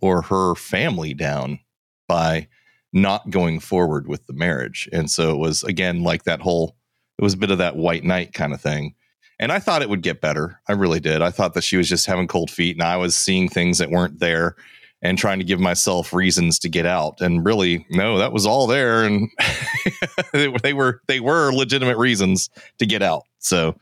or 0.00 0.22
her 0.22 0.54
family 0.54 1.14
down 1.14 1.60
by 2.08 2.48
not 2.92 3.30
going 3.30 3.60
forward 3.60 4.06
with 4.06 4.26
the 4.26 4.32
marriage. 4.32 4.88
And 4.92 5.10
so 5.10 5.30
it 5.30 5.38
was 5.38 5.62
again 5.64 6.02
like 6.02 6.24
that 6.24 6.40
whole 6.40 6.76
it 7.18 7.22
was 7.22 7.34
a 7.34 7.38
bit 7.38 7.50
of 7.50 7.58
that 7.58 7.76
white 7.76 8.04
knight 8.04 8.34
kind 8.34 8.52
of 8.52 8.60
thing. 8.60 8.94
And 9.38 9.50
I 9.50 9.58
thought 9.58 9.82
it 9.82 9.88
would 9.88 10.02
get 10.02 10.20
better. 10.20 10.60
I 10.68 10.72
really 10.72 11.00
did. 11.00 11.22
I 11.22 11.30
thought 11.30 11.54
that 11.54 11.64
she 11.64 11.76
was 11.76 11.88
just 11.88 12.06
having 12.06 12.28
cold 12.28 12.50
feet 12.50 12.76
and 12.76 12.82
I 12.82 12.96
was 12.96 13.16
seeing 13.16 13.48
things 13.48 13.78
that 13.78 13.90
weren't 13.90 14.18
there 14.18 14.56
and 15.02 15.18
trying 15.18 15.38
to 15.40 15.44
give 15.44 15.58
myself 15.60 16.12
reasons 16.12 16.58
to 16.60 16.68
get 16.68 16.86
out. 16.86 17.20
And 17.20 17.44
really, 17.44 17.84
no, 17.90 18.18
that 18.18 18.32
was 18.32 18.46
all 18.46 18.66
there 18.66 19.02
and 19.04 19.28
they 20.32 20.72
were- 20.72 21.00
they 21.08 21.20
were 21.20 21.52
legitimate 21.52 21.98
reasons 21.98 22.48
to 22.78 22.86
get 22.86 23.02
out. 23.02 23.22
So 23.38 23.76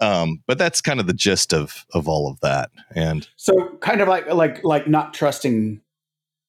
um 0.00 0.42
but 0.46 0.58
that's 0.58 0.80
kind 0.80 1.00
of 1.00 1.06
the 1.06 1.12
gist 1.12 1.52
of 1.52 1.84
of 1.94 2.08
all 2.08 2.30
of 2.30 2.38
that. 2.40 2.70
And 2.94 3.26
So 3.36 3.76
kind 3.80 4.00
of 4.00 4.08
like 4.08 4.32
like 4.32 4.62
like 4.64 4.86
not 4.88 5.14
trusting 5.14 5.80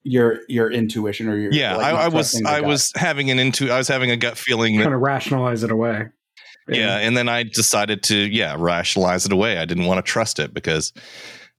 your 0.03 0.39
your 0.47 0.72
intuition 0.72 1.28
or 1.28 1.36
your 1.36 1.51
yeah, 1.51 1.76
like 1.76 1.93
I, 1.93 2.03
I 2.03 2.07
was 2.07 2.36
I 2.45 2.60
gut. 2.62 2.68
was 2.68 2.91
having 2.95 3.30
an 3.32 3.38
into 3.39 3.70
I 3.72 3.78
was 3.78 3.88
having 3.88 4.12
a 4.12 4.18
gut 4.18 4.38
feeling 4.38 4.78
that 4.78 4.84
trying 4.84 4.91
to 4.93 4.97
rationalize 4.97 5.64
it 5.64 5.72
away. 5.72 6.07
yeah 6.68 6.97
and 6.97 7.18
then 7.18 7.28
i 7.28 7.41
decided 7.43 8.03
to 8.03 8.16
yeah 8.16 8.55
rationalize 8.57 9.26
it 9.26 9.32
away 9.32 9.57
i 9.57 9.66
didn't 9.66 9.86
want 9.86 9.97
to 10.03 10.10
trust 10.10 10.38
it 10.39 10.53
because 10.53 10.93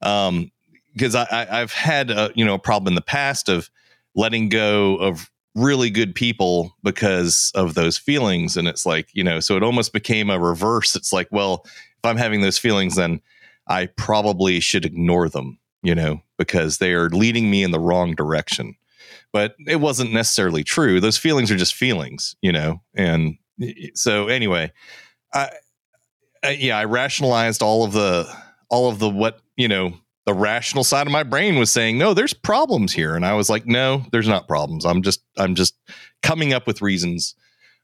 um 0.01 0.49
because 0.93 1.15
I, 1.15 1.25
I 1.31 1.61
i've 1.61 1.73
had 1.73 2.11
a 2.11 2.31
you 2.35 2.45
know 2.45 2.55
a 2.55 2.59
problem 2.59 2.91
in 2.91 2.95
the 2.95 3.01
past 3.01 3.49
of 3.49 3.69
letting 4.15 4.49
go 4.49 4.95
of 4.97 5.31
really 5.55 5.89
good 5.89 6.15
people 6.15 6.77
because 6.81 7.51
of 7.55 7.73
those 7.73 7.97
feelings. 7.97 8.55
And 8.55 8.67
it's 8.67 8.85
like 8.85 9.09
you 9.13 9.23
know 9.23 9.39
so 9.39 9.57
it 9.57 9.63
almost 9.63 9.93
became 9.93 10.29
a 10.29 10.39
reverse. 10.39 10.95
It's 10.95 11.11
like 11.11 11.27
well 11.31 11.63
if 11.65 12.05
i'm 12.05 12.17
having 12.17 12.41
those 12.41 12.57
feelings 12.57 12.95
then 12.95 13.21
i 13.67 13.85
probably 13.85 14.59
should 14.59 14.85
ignore 14.85 15.29
them 15.29 15.59
you 15.83 15.93
know 15.93 16.21
because 16.37 16.79
they 16.79 16.93
are 16.93 17.09
leading 17.09 17.51
me 17.51 17.63
in 17.63 17.71
the 17.71 17.79
wrong 17.79 18.15
direction. 18.15 18.75
But 19.33 19.55
it 19.65 19.77
wasn't 19.77 20.11
necessarily 20.11 20.63
true. 20.63 20.99
Those 20.99 21.17
feelings 21.17 21.51
are 21.51 21.57
just 21.57 21.75
feelings 21.75 22.35
you 22.41 22.51
know? 22.51 22.81
And 22.95 23.37
so 23.93 24.27
anyway 24.27 24.71
I, 25.33 25.51
I 26.43 26.49
yeah 26.51 26.77
i 26.77 26.85
rationalized 26.85 27.61
all 27.61 27.83
of 27.83 27.91
the 27.91 28.27
all 28.69 28.89
of 28.89 28.99
the 28.99 29.09
what 29.09 29.39
you 29.55 29.67
know 29.67 29.93
the 30.25 30.33
rational 30.33 30.83
side 30.83 31.07
of 31.07 31.13
my 31.13 31.23
brain 31.23 31.57
was 31.57 31.71
saying 31.71 31.97
no 31.97 32.13
there's 32.13 32.33
problems 32.33 32.93
here 32.93 33.15
and 33.15 33.25
i 33.25 33.33
was 33.33 33.49
like 33.49 33.65
no 33.65 34.05
there's 34.11 34.27
not 34.27 34.47
problems 34.47 34.85
i'm 34.85 35.01
just 35.01 35.23
i'm 35.37 35.55
just 35.55 35.75
coming 36.21 36.53
up 36.53 36.67
with 36.67 36.81
reasons 36.81 37.35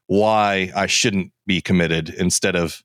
why 0.06 0.70
i 0.76 0.86
shouldn't 0.86 1.32
be 1.46 1.60
committed 1.60 2.08
instead 2.10 2.56
of 2.56 2.82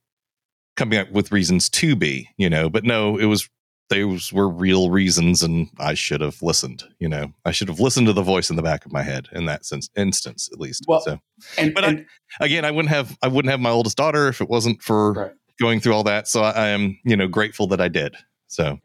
coming 0.76 0.98
up 1.00 1.12
with 1.12 1.32
reasons 1.32 1.70
to 1.70 1.96
be 1.96 2.30
you 2.38 2.50
know 2.50 2.70
but 2.70 2.84
no 2.84 3.18
it 3.18 3.26
was 3.26 3.48
those 3.90 4.34
were 4.34 4.50
real 4.50 4.90
reasons 4.90 5.44
and 5.44 5.70
i 5.80 5.94
should 5.94 6.20
have 6.22 6.42
listened 6.42 6.84
you 7.00 7.08
know 7.08 7.32
i 7.46 7.52
should 7.52 7.68
have 7.68 7.80
listened 7.80 8.08
to 8.08 8.14
the 8.14 8.24
voice 8.24 8.50
in 8.50 8.56
the 8.56 8.64
back 8.64 8.86
of 8.86 8.92
my 8.92 9.04
head 9.04 9.28
in 9.34 9.46
that 9.46 9.66
sense 9.66 9.90
instance 9.96 10.50
at 10.52 10.60
least 10.60 10.84
Well, 10.88 11.02
so 11.02 11.20
and, 11.58 11.74
but 11.74 11.84
I- 11.84 12.06
again, 12.40 12.66
I 12.66 12.72
wouldn't 12.72 12.90
have 12.94 13.16
I 13.22 13.28
wouldn't 13.28 13.52
have 13.52 13.60
my 13.60 13.70
oldest 13.70 13.98
daughter 13.98 14.28
if 14.30 14.42
it 14.42 14.50
wasn't 14.50 14.82
for 14.82 15.14
Right. 15.14 15.32
going 15.60 15.80
through 15.80 15.94
all 15.94 16.04
that. 16.06 16.28
So 16.28 16.42
I, 16.42 16.52
I 16.52 16.68
am 16.70 16.98
you 17.06 17.16
know 17.16 17.28
grateful 17.28 17.68
that 17.68 17.82
I 17.82 17.88
did. 17.90 18.16
So 18.48 18.80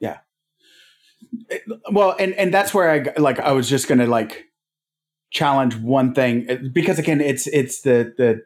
well 1.90 2.14
and 2.18 2.34
and 2.34 2.52
that's 2.52 2.74
where 2.74 2.90
i 2.90 3.20
like 3.20 3.38
i 3.40 3.52
was 3.52 3.68
just 3.68 3.88
gonna 3.88 4.06
like 4.06 4.44
challenge 5.30 5.76
one 5.76 6.14
thing 6.14 6.48
uh, 6.50 6.56
because 6.72 6.98
again 6.98 7.20
it's 7.20 7.46
it's 7.48 7.82
the 7.82 8.14
the 8.16 8.42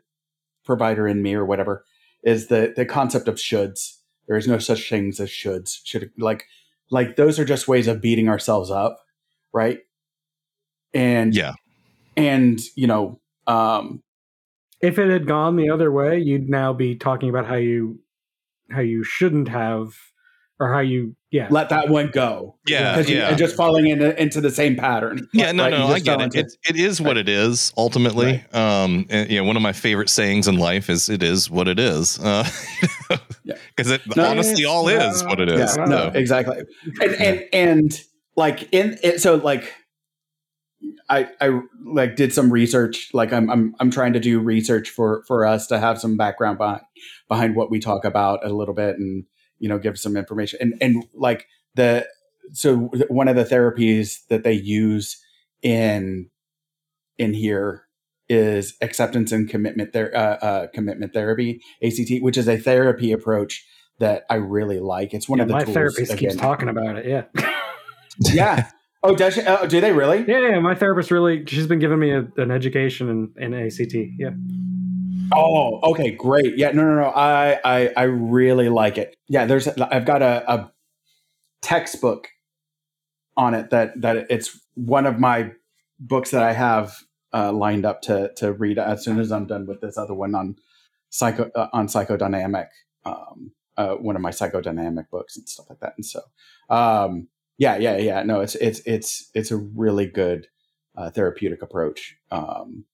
provider 0.64 1.08
in 1.08 1.22
me 1.22 1.34
or 1.34 1.44
whatever 1.44 1.84
is 2.22 2.48
the 2.48 2.72
the 2.76 2.86
concept 2.86 3.28
of 3.28 3.36
shoulds. 3.36 3.98
There 4.28 4.36
is 4.36 4.46
no 4.46 4.58
such 4.58 4.88
things 4.88 5.20
as 5.20 5.28
shoulds 5.28 5.78
should 5.84 6.10
like 6.18 6.44
like 6.90 7.16
those 7.16 7.38
are 7.38 7.44
just 7.44 7.68
ways 7.68 7.88
of 7.88 8.00
beating 8.00 8.28
ourselves 8.28 8.70
up 8.70 9.00
right? 9.52 9.80
And 10.94 11.34
yeah, 11.34 11.54
and 12.16 12.60
you 12.74 12.86
know 12.86 13.20
um 13.46 14.02
If 14.80 14.98
it 14.98 15.10
had 15.10 15.26
gone 15.26 15.56
the 15.56 15.70
other 15.70 15.92
way, 15.92 16.18
you'd 16.18 16.48
now 16.48 16.72
be 16.72 16.96
talking 16.96 17.28
about 17.28 17.46
how 17.46 17.56
you 17.56 18.00
how 18.70 18.80
you 18.80 19.04
shouldn't 19.04 19.48
have 19.48 19.94
or 20.62 20.72
how 20.72 20.78
you 20.80 21.16
yeah. 21.32 21.48
let 21.50 21.68
that 21.70 21.88
one 21.88 22.08
go 22.12 22.56
yeah, 22.68 22.92
because 22.94 23.10
yeah. 23.10 23.28
you're 23.28 23.38
just 23.38 23.56
falling 23.56 23.86
into 23.88 24.20
into 24.22 24.40
the 24.40 24.50
same 24.50 24.76
pattern 24.76 25.26
yeah, 25.32 25.50
no, 25.50 25.64
right? 25.64 25.70
no, 25.70 25.88
You 25.88 25.94
I 25.94 25.98
get 25.98 26.20
it. 26.20 26.24
into- 26.24 26.38
It, 26.40 26.52
it 26.68 26.76
is 26.76 27.00
what 27.00 27.16
it 27.16 27.28
is 27.28 27.72
ultimately. 27.76 28.44
Um, 28.52 29.06
and, 29.10 29.28
you 29.30 29.38
know, 29.38 29.44
one 29.44 29.56
of 29.56 29.62
my 29.62 29.72
favorite 29.72 30.08
sayings 30.08 30.46
in 30.46 30.56
life 30.58 30.88
is 30.88 31.08
"It 31.08 31.22
is 31.22 31.50
what 31.50 31.66
it 31.68 31.78
is," 31.80 32.18
because 32.18 33.20
Yeah. 33.44 33.54
it 33.94 34.16
No, 34.16 34.26
honestly 34.30 34.64
all 34.64 34.88
is 34.88 35.24
what 35.24 35.40
it 35.40 35.48
is. 35.48 35.76
Yeah, 35.76 35.84
no, 35.84 36.10
So, 36.12 36.18
exactly. 36.18 36.58
And 37.00 37.14
and 37.14 37.44
and 37.52 38.00
like 38.36 38.68
in 38.72 38.98
it, 39.02 39.20
so 39.20 39.34
like 39.36 39.72
I 41.08 41.28
I 41.40 41.60
like 41.84 42.16
did 42.16 42.32
some 42.32 42.52
research. 42.52 43.10
Like 43.12 43.32
I'm 43.32 43.50
I'm 43.50 43.74
I'm 43.80 43.90
trying 43.90 44.12
to 44.14 44.20
do 44.20 44.38
research 44.40 44.90
for 44.90 45.24
for 45.26 45.46
us 45.46 45.66
to 45.68 45.78
have 45.78 46.00
some 46.00 46.16
background 46.16 46.58
behind 46.58 46.82
behind 47.28 47.56
what 47.56 47.70
we 47.70 47.80
talk 47.80 48.04
about 48.04 48.44
a 48.44 48.48
little 48.50 48.74
bit, 48.74 48.96
and 48.96 49.24
you 49.62 49.68
know 49.68 49.78
give 49.78 49.98
some 49.98 50.16
information. 50.16 50.58
And 50.60 50.74
and 50.82 51.04
like 51.14 51.46
the 51.76 52.06
so 52.52 52.90
one 53.08 53.28
of 53.28 53.36
the 53.36 53.44
therapies 53.44 54.26
that 54.28 54.42
they 54.42 54.52
use 54.52 55.24
in 55.62 56.28
in 57.16 57.32
here 57.32 57.84
is 58.28 58.74
acceptance 58.80 59.30
and 59.30 59.48
commitment 59.48 59.92
there 59.92 60.14
uh, 60.16 60.36
uh, 60.36 60.66
commitment 60.74 61.14
therapy 61.14 61.62
ACT, 61.82 62.20
which 62.20 62.36
is 62.36 62.48
a 62.48 62.58
therapy 62.58 63.12
approach 63.12 63.64
that 64.00 64.24
I 64.28 64.34
really 64.34 64.80
like. 64.80 65.14
It's 65.14 65.28
one 65.28 65.38
Yeah, 65.38 65.44
of 65.44 65.48
the 65.48 65.54
my 65.54 65.64
tools, 65.64 65.74
therapist 65.74 66.18
keeps 66.18 66.34
talking 66.34 66.68
about 66.68 66.96
it. 66.96 67.06
Yeah. 67.06 67.52
yeah. 68.32 68.68
Oh, 69.04 69.14
does 69.14 69.34
she, 69.34 69.42
oh, 69.42 69.66
do 69.66 69.80
they 69.80 69.92
really? 69.92 70.24
yeah, 70.26 70.38
yeah, 70.38 70.58
my 70.60 70.74
therapist 70.74 71.10
really 71.10 71.44
she's 71.46 71.66
been 71.66 71.78
giving 71.78 71.98
me 71.98 72.10
a, 72.10 72.26
an 72.36 72.50
education 72.50 73.32
in, 73.38 73.52
in 73.52 73.66
ACT. 73.66 73.94
Yeah. 74.18 74.30
Oh, 75.34 75.80
okay, 75.92 76.10
great. 76.10 76.56
Yeah, 76.58 76.72
no, 76.72 76.82
no, 76.84 76.96
no. 77.02 77.08
I, 77.08 77.58
I, 77.64 77.90
I 77.96 78.02
really 78.04 78.68
like 78.68 78.98
it. 78.98 79.16
Yeah, 79.28 79.46
there's. 79.46 79.68
I've 79.68 80.04
got 80.04 80.22
a, 80.22 80.52
a 80.52 80.72
textbook 81.62 82.28
on 83.36 83.54
it 83.54 83.70
that 83.70 84.00
that 84.00 84.26
it's 84.30 84.60
one 84.74 85.06
of 85.06 85.18
my 85.18 85.52
books 85.98 86.30
that 86.32 86.42
I 86.42 86.52
have 86.52 86.94
uh, 87.32 87.52
lined 87.52 87.86
up 87.86 88.02
to 88.02 88.32
to 88.36 88.52
read 88.52 88.78
as 88.78 89.04
soon 89.04 89.18
as 89.20 89.32
I'm 89.32 89.46
done 89.46 89.66
with 89.66 89.80
this 89.80 89.96
other 89.96 90.14
one 90.14 90.34
on 90.34 90.56
psycho 91.10 91.50
uh, 91.54 91.68
on 91.72 91.86
psychodynamic. 91.86 92.68
Um, 93.04 93.52
uh, 93.76 93.94
one 93.94 94.16
of 94.16 94.22
my 94.22 94.30
psychodynamic 94.30 95.08
books 95.10 95.36
and 95.36 95.48
stuff 95.48 95.66
like 95.70 95.80
that. 95.80 95.94
And 95.96 96.04
so, 96.04 96.20
um, 96.68 97.28
yeah, 97.56 97.76
yeah, 97.78 97.96
yeah. 97.96 98.22
No, 98.22 98.40
it's 98.40 98.54
it's 98.56 98.80
it's 98.86 99.30
it's 99.34 99.50
a 99.50 99.56
really 99.56 100.06
good 100.06 100.46
uh, 100.96 101.10
therapeutic 101.10 101.62
approach. 101.62 102.16
Um, 102.30 102.84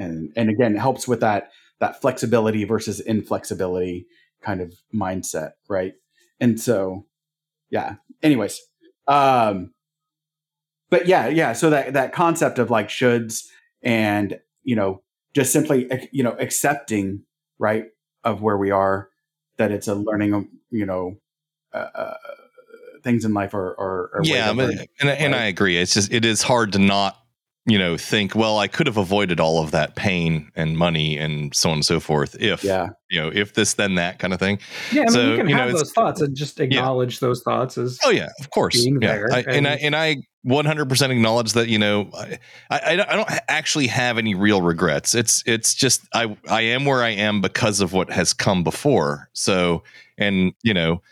and 0.00 0.32
and 0.36 0.50
again, 0.50 0.74
it 0.74 0.78
helps 0.78 1.06
with 1.06 1.20
that 1.20 1.50
that 1.78 2.00
flexibility 2.00 2.64
versus 2.64 3.00
inflexibility 3.00 4.06
kind 4.42 4.60
of 4.60 4.74
mindset, 4.94 5.52
right? 5.68 5.94
And 6.40 6.60
so, 6.60 7.06
yeah. 7.70 7.96
Anyways, 8.22 8.60
um, 9.06 9.72
but 10.90 11.06
yeah, 11.06 11.28
yeah. 11.28 11.52
So 11.52 11.70
that 11.70 11.92
that 11.94 12.12
concept 12.12 12.58
of 12.58 12.70
like 12.70 12.88
shoulds 12.88 13.46
and 13.82 14.40
you 14.62 14.76
know 14.76 15.02
just 15.34 15.52
simply 15.52 15.88
you 16.12 16.22
know 16.22 16.36
accepting 16.38 17.24
right 17.58 17.86
of 18.24 18.42
where 18.42 18.56
we 18.56 18.70
are 18.70 19.08
that 19.56 19.70
it's 19.70 19.88
a 19.88 19.94
learning 19.94 20.48
you 20.70 20.84
know 20.84 21.16
uh, 21.72 21.88
uh, 21.94 22.14
things 23.02 23.24
in 23.24 23.32
life 23.32 23.54
are 23.54 23.70
are, 23.78 24.10
are 24.14 24.20
yeah, 24.22 24.50
and 24.50 24.88
and? 25.00 25.34
I 25.34 25.44
agree. 25.44 25.76
It's 25.78 25.94
just 25.94 26.12
it 26.12 26.24
is 26.24 26.42
hard 26.42 26.72
to 26.72 26.78
not 26.78 27.16
you 27.70 27.78
know, 27.78 27.96
think, 27.96 28.34
well, 28.34 28.58
I 28.58 28.66
could 28.66 28.86
have 28.88 28.96
avoided 28.96 29.38
all 29.38 29.62
of 29.62 29.70
that 29.70 29.94
pain 29.94 30.50
and 30.56 30.76
money 30.76 31.16
and 31.16 31.54
so 31.54 31.70
on 31.70 31.76
and 31.76 31.84
so 31.86 32.00
forth 32.00 32.34
if, 32.40 32.64
Yeah. 32.64 32.88
you 33.10 33.20
know, 33.20 33.30
if 33.32 33.54
this, 33.54 33.74
then 33.74 33.94
that 33.94 34.18
kind 34.18 34.34
of 34.34 34.40
thing. 34.40 34.58
Yeah, 34.92 35.02
I 35.02 35.04
mean, 35.04 35.12
So, 35.12 35.30
you 35.30 35.36
can 35.36 35.48
you 35.48 35.54
know, 35.54 35.60
have 35.60 35.68
it's- 35.70 35.82
those 35.84 35.92
thoughts 35.92 36.20
and 36.20 36.34
just 36.36 36.58
acknowledge 36.58 37.20
those 37.20 37.42
thoughts 37.42 37.78
as 37.78 37.98
Oh 38.04 38.10
yeah, 38.10 38.28
of 38.40 38.50
course. 38.50 38.82
Being 38.82 39.00
yeah. 39.00 39.08
there 39.14 39.32
I, 39.32 39.38
and, 39.46 39.68
I 39.68 39.72
and- 39.74 39.82
and 39.82 39.96
I 39.96 40.16
100% 40.44 41.10
acknowledge 41.12 41.52
that 41.52 41.68
you 41.68 41.78
know 41.78 42.10
I, 42.14 42.38
I 42.70 42.80
I 42.92 42.96
don't 43.14 43.28
actually 43.48 43.88
have 43.88 44.16
any 44.16 44.34
real 44.34 44.62
regrets. 44.62 45.14
It's 45.14 45.42
it's 45.46 45.74
just 45.74 46.00
I 46.14 46.34
I 46.48 46.62
am 46.62 46.86
where 46.86 47.02
I 47.04 47.10
am 47.10 47.42
because 47.42 47.80
of 47.82 47.92
what 47.92 48.10
has 48.10 48.32
come 48.32 48.64
before. 48.64 49.28
So 49.34 49.82
and 50.16 50.54
you 50.62 50.72
know 50.72 51.02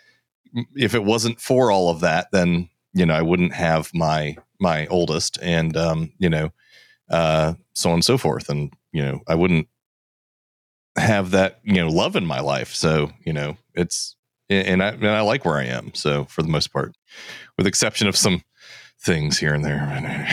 if 0.75 0.95
it 0.95 1.05
wasn't 1.05 1.41
for 1.43 1.71
all 1.71 1.91
of 1.91 2.01
that, 2.01 2.29
then 2.33 2.71
you 2.95 3.05
know 3.05 3.13
I 3.15 3.21
wouldn't 3.21 3.53
have 3.53 3.91
my 3.93 4.35
my 4.61 4.87
oldest 4.89 5.39
and 5.43 5.77
um 5.77 6.13
you 6.19 6.29
know 6.29 6.51
uh 7.11 7.55
so 7.75 7.91
on 7.91 7.95
and 7.95 8.05
so 8.05 8.19
forth 8.19 8.49
and 8.49 8.73
you 8.93 9.03
know 9.05 9.21
I 9.29 9.35
wouldn't 9.35 9.69
have 10.97 11.31
that 11.31 11.61
you 11.63 11.75
know 11.75 11.89
love 11.89 12.17
in 12.17 12.27
my 12.27 12.41
life. 12.41 12.75
So 12.75 13.13
you 13.25 13.33
know 13.33 13.57
it's 13.75 14.17
and 14.51 14.83
I 14.83 14.89
and 14.89 15.07
I 15.07 15.21
like 15.21 15.45
where 15.45 15.59
I 15.59 15.65
am. 15.65 15.95
So 15.95 16.25
for 16.25 16.43
the 16.43 16.49
most 16.49 16.73
part, 16.73 16.97
with 17.57 17.67
exception 17.67 18.09
of 18.09 18.17
some 18.17 18.43
things 19.01 19.39
here 19.39 19.55
and 19.55 19.65
there. 19.65 19.79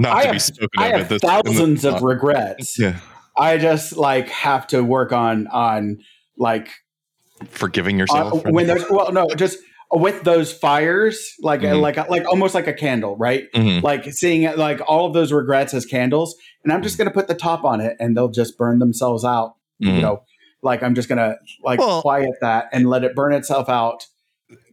Not 0.00 0.16
I 0.16 0.20
to 0.22 0.26
have, 0.26 0.32
be 0.34 0.38
spoken 0.38 0.68
I 0.78 0.86
of 0.88 0.98
have 1.00 1.08
this. 1.08 1.22
in 1.22 1.28
the- 1.28 1.42
thousands 1.42 1.84
of 1.84 1.94
uh, 1.94 1.98
regrets. 2.06 2.78
yeah, 2.78 3.00
I 3.36 3.58
just 3.58 3.96
like 3.96 4.28
have 4.28 4.66
to 4.68 4.82
work 4.84 5.12
on 5.12 5.46
on 5.48 5.98
like 6.36 6.68
forgiving 7.48 7.96
uh, 7.96 8.04
yourself 8.04 8.44
when 8.46 8.66
there's 8.66 8.84
well 8.90 9.12
no 9.12 9.28
just 9.36 9.58
with 9.90 10.22
those 10.24 10.52
fires 10.52 11.34
like 11.40 11.60
Mhm. 11.62 11.80
like 11.80 11.96
like 12.10 12.26
almost 12.28 12.54
like 12.54 12.66
a 12.66 12.72
candle 12.74 13.16
right 13.16 13.50
Mhm. 13.54 13.82
like 13.82 14.04
seeing 14.12 14.42
like 14.56 14.80
all 14.86 15.06
of 15.06 15.14
those 15.14 15.32
regrets 15.32 15.72
as 15.72 15.86
candles 15.86 16.36
and 16.62 16.72
i'm 16.72 16.82
just 16.82 16.94
Mm-hmm. 16.96 17.04
going 17.04 17.12
to 17.12 17.14
put 17.14 17.28
the 17.28 17.34
top 17.34 17.64
on 17.64 17.80
it 17.80 17.96
and 17.98 18.14
they'll 18.16 18.28
just 18.28 18.58
burn 18.58 18.80
themselves 18.80 19.24
out 19.24 19.54
you 19.78 19.90
Mhm. 19.92 20.02
know 20.02 20.22
like 20.62 20.82
i'm 20.82 20.94
just 20.94 21.08
going 21.08 21.16
to 21.18 21.38
like 21.64 21.78
Well- 21.80 22.02
quiet 22.02 22.32
that 22.42 22.68
and 22.72 22.90
let 22.90 23.02
it 23.02 23.14
burn 23.14 23.32
itself 23.32 23.68
out 23.70 24.06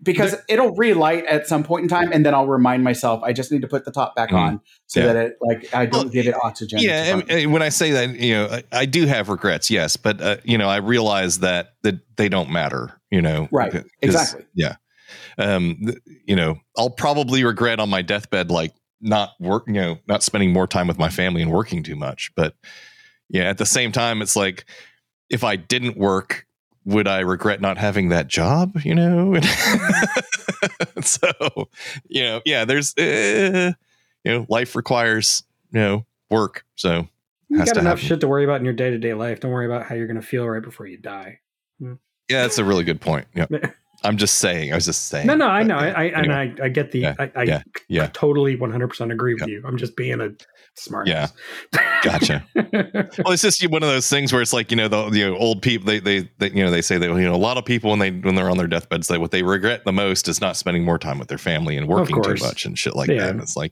because 0.03 0.35
it'll 0.47 0.73
relight 0.75 1.25
at 1.25 1.47
some 1.47 1.63
point 1.63 1.83
in 1.83 1.89
time 1.89 2.11
and 2.11 2.25
then 2.25 2.33
i'll 2.33 2.47
remind 2.47 2.83
myself 2.83 3.21
i 3.23 3.31
just 3.33 3.51
need 3.53 3.61
to 3.61 3.67
put 3.67 3.85
the 3.85 3.91
top 3.91 4.15
back 4.15 4.29
Mhm. 4.31 4.37
on 4.37 4.61
so 4.87 4.99
Yeah. 4.99 5.05
that 5.07 5.15
it 5.15 5.37
like 5.41 5.73
i 5.73 5.85
don't 5.85 5.93
Well, 6.05 6.09
give 6.09 6.27
it 6.27 6.35
oxygen 6.43 6.79
yeah. 6.79 7.03
and- 7.17 7.29
and 7.31 7.53
when 7.53 7.61
I 7.61 7.69
say 7.69 7.91
that, 7.91 8.19
you 8.19 8.33
know, 8.33 8.47
I, 8.51 8.63
I 8.71 8.85
do 8.85 9.05
have 9.05 9.29
regrets, 9.29 9.69
yes, 9.71 9.95
but 9.97 10.19
uh, 10.21 10.37
you 10.43 10.57
know, 10.57 10.67
I 10.69 10.77
realize 10.77 11.39
that 11.39 11.73
that 11.83 11.95
they 12.17 12.27
don't 12.29 12.49
matter. 12.49 12.99
You 13.11 13.21
know, 13.21 13.47
right? 13.51 13.83
Exactly. 14.01 14.43
Yeah. 14.53 14.75
Um. 15.37 15.93
you 16.25 16.35
know, 16.35 16.59
I'll 16.77 16.89
probably 16.89 17.43
regret 17.43 17.79
on 17.79 17.89
my 17.89 18.01
deathbed, 18.01 18.51
like 18.51 18.73
not 19.01 19.31
work. 19.39 19.63
You 19.67 19.73
know, 19.73 19.99
not 20.07 20.23
spending 20.23 20.51
more 20.51 20.67
time 20.67 20.87
with 20.87 20.97
my 20.97 21.09
family 21.09 21.41
and 21.41 21.51
working 21.51 21.83
too 21.83 21.95
much. 21.95 22.31
But 22.35 22.55
yeah, 23.29 23.43
at 23.43 23.57
the 23.57 23.65
same 23.65 23.91
time, 23.91 24.21
it's 24.21 24.35
like 24.35 24.65
if 25.29 25.43
I 25.43 25.55
didn't 25.55 25.97
work, 25.97 26.45
would 26.85 27.07
I 27.07 27.19
regret 27.19 27.61
not 27.61 27.77
having 27.77 28.09
that 28.09 28.27
job? 28.27 28.79
You 28.83 28.95
know. 28.95 29.39
so, 31.01 31.69
you 32.07 32.23
know, 32.23 32.41
yeah. 32.45 32.65
There's, 32.65 32.95
uh, 32.97 33.73
you 34.23 34.31
know, 34.31 34.45
life 34.49 34.75
requires 34.75 35.43
you 35.75 35.81
know 35.81 36.05
work. 36.29 36.65
So 36.75 37.07
you 37.49 37.57
got 37.57 37.69
enough 37.77 37.83
happen. 37.83 38.03
shit 38.03 38.21
to 38.21 38.27
worry 38.27 38.43
about 38.43 38.59
in 38.59 38.65
your 38.65 38.73
day 38.73 38.89
to 38.89 38.97
day 38.97 39.13
life. 39.13 39.39
Don't 39.41 39.51
worry 39.51 39.65
about 39.65 39.85
how 39.85 39.95
you're 39.95 40.07
going 40.07 40.19
to 40.19 40.25
feel 40.25 40.47
right 40.47 40.63
before 40.63 40.87
you 40.87 40.97
die. 40.97 41.41
Yeah, 41.79 42.41
that's 42.41 42.57
a 42.57 42.63
really 42.63 42.83
good 42.83 43.01
point. 43.01 43.27
Yeah. 43.35 43.45
I'm 44.05 44.17
just 44.17 44.35
saying. 44.39 44.71
I 44.71 44.75
was 44.75 44.85
just 44.85 45.07
saying. 45.07 45.27
No, 45.27 45.35
no, 45.35 45.47
I 45.47 45.63
know. 45.63 45.75
I, 45.77 45.87
yeah, 45.87 45.93
I 45.97 46.03
and 46.05 46.15
anyway. 46.31 46.55
I, 46.61 46.65
I 46.65 46.69
get 46.69 46.91
the. 46.91 46.99
Yeah, 46.99 47.15
I, 47.19 47.31
I 47.35 47.43
yeah, 47.43 47.61
yeah. 47.89 48.07
totally 48.13 48.55
100 48.55 48.87
percent 48.87 49.11
agree 49.11 49.33
with 49.33 49.41
Yeah. 49.43 49.55
you. 49.55 49.63
I'm 49.65 49.77
just 49.77 49.95
being 49.95 50.21
a 50.21 50.29
smart. 50.75 51.07
Yeah. 51.07 51.27
Gotcha. 52.03 52.45
Well, 52.55 53.31
it's 53.33 53.41
just 53.41 53.67
one 53.69 53.81
of 53.83 53.89
those 53.89 54.09
things 54.09 54.31
where 54.33 54.41
it's 54.41 54.53
like 54.53 54.71
you 54.71 54.77
know 54.77 54.87
the 54.87 55.09
you 55.09 55.29
know, 55.29 55.37
old 55.37 55.61
people 55.61 55.85
they, 55.87 55.99
they 55.99 56.29
they 56.37 56.51
you 56.51 56.63
know 56.63 56.69
they 56.71 56.81
say 56.81 56.97
that 56.97 57.07
you 57.07 57.21
know 57.21 57.33
a 57.33 57.37
lot 57.37 57.57
of 57.57 57.65
people 57.65 57.89
when 57.89 57.99
they 57.99 58.11
when 58.11 58.35
they're 58.35 58.49
on 58.49 58.57
their 58.57 58.67
deathbeds 58.67 59.07
say 59.07 59.17
what 59.17 59.31
they 59.31 59.41
regret 59.43 59.83
the 59.85 59.91
most 59.93 60.27
is 60.27 60.39
not 60.41 60.55
spending 60.57 60.83
more 60.83 60.99
time 60.99 61.17
with 61.17 61.27
their 61.29 61.37
family 61.37 61.77
and 61.77 61.87
working 61.87 62.21
too 62.21 62.35
much 62.41 62.65
and 62.65 62.77
shit 62.77 62.95
like 62.95 63.09
Yeah. 63.09 63.21
that. 63.21 63.29
And 63.31 63.41
it's 63.41 63.55
like 63.55 63.71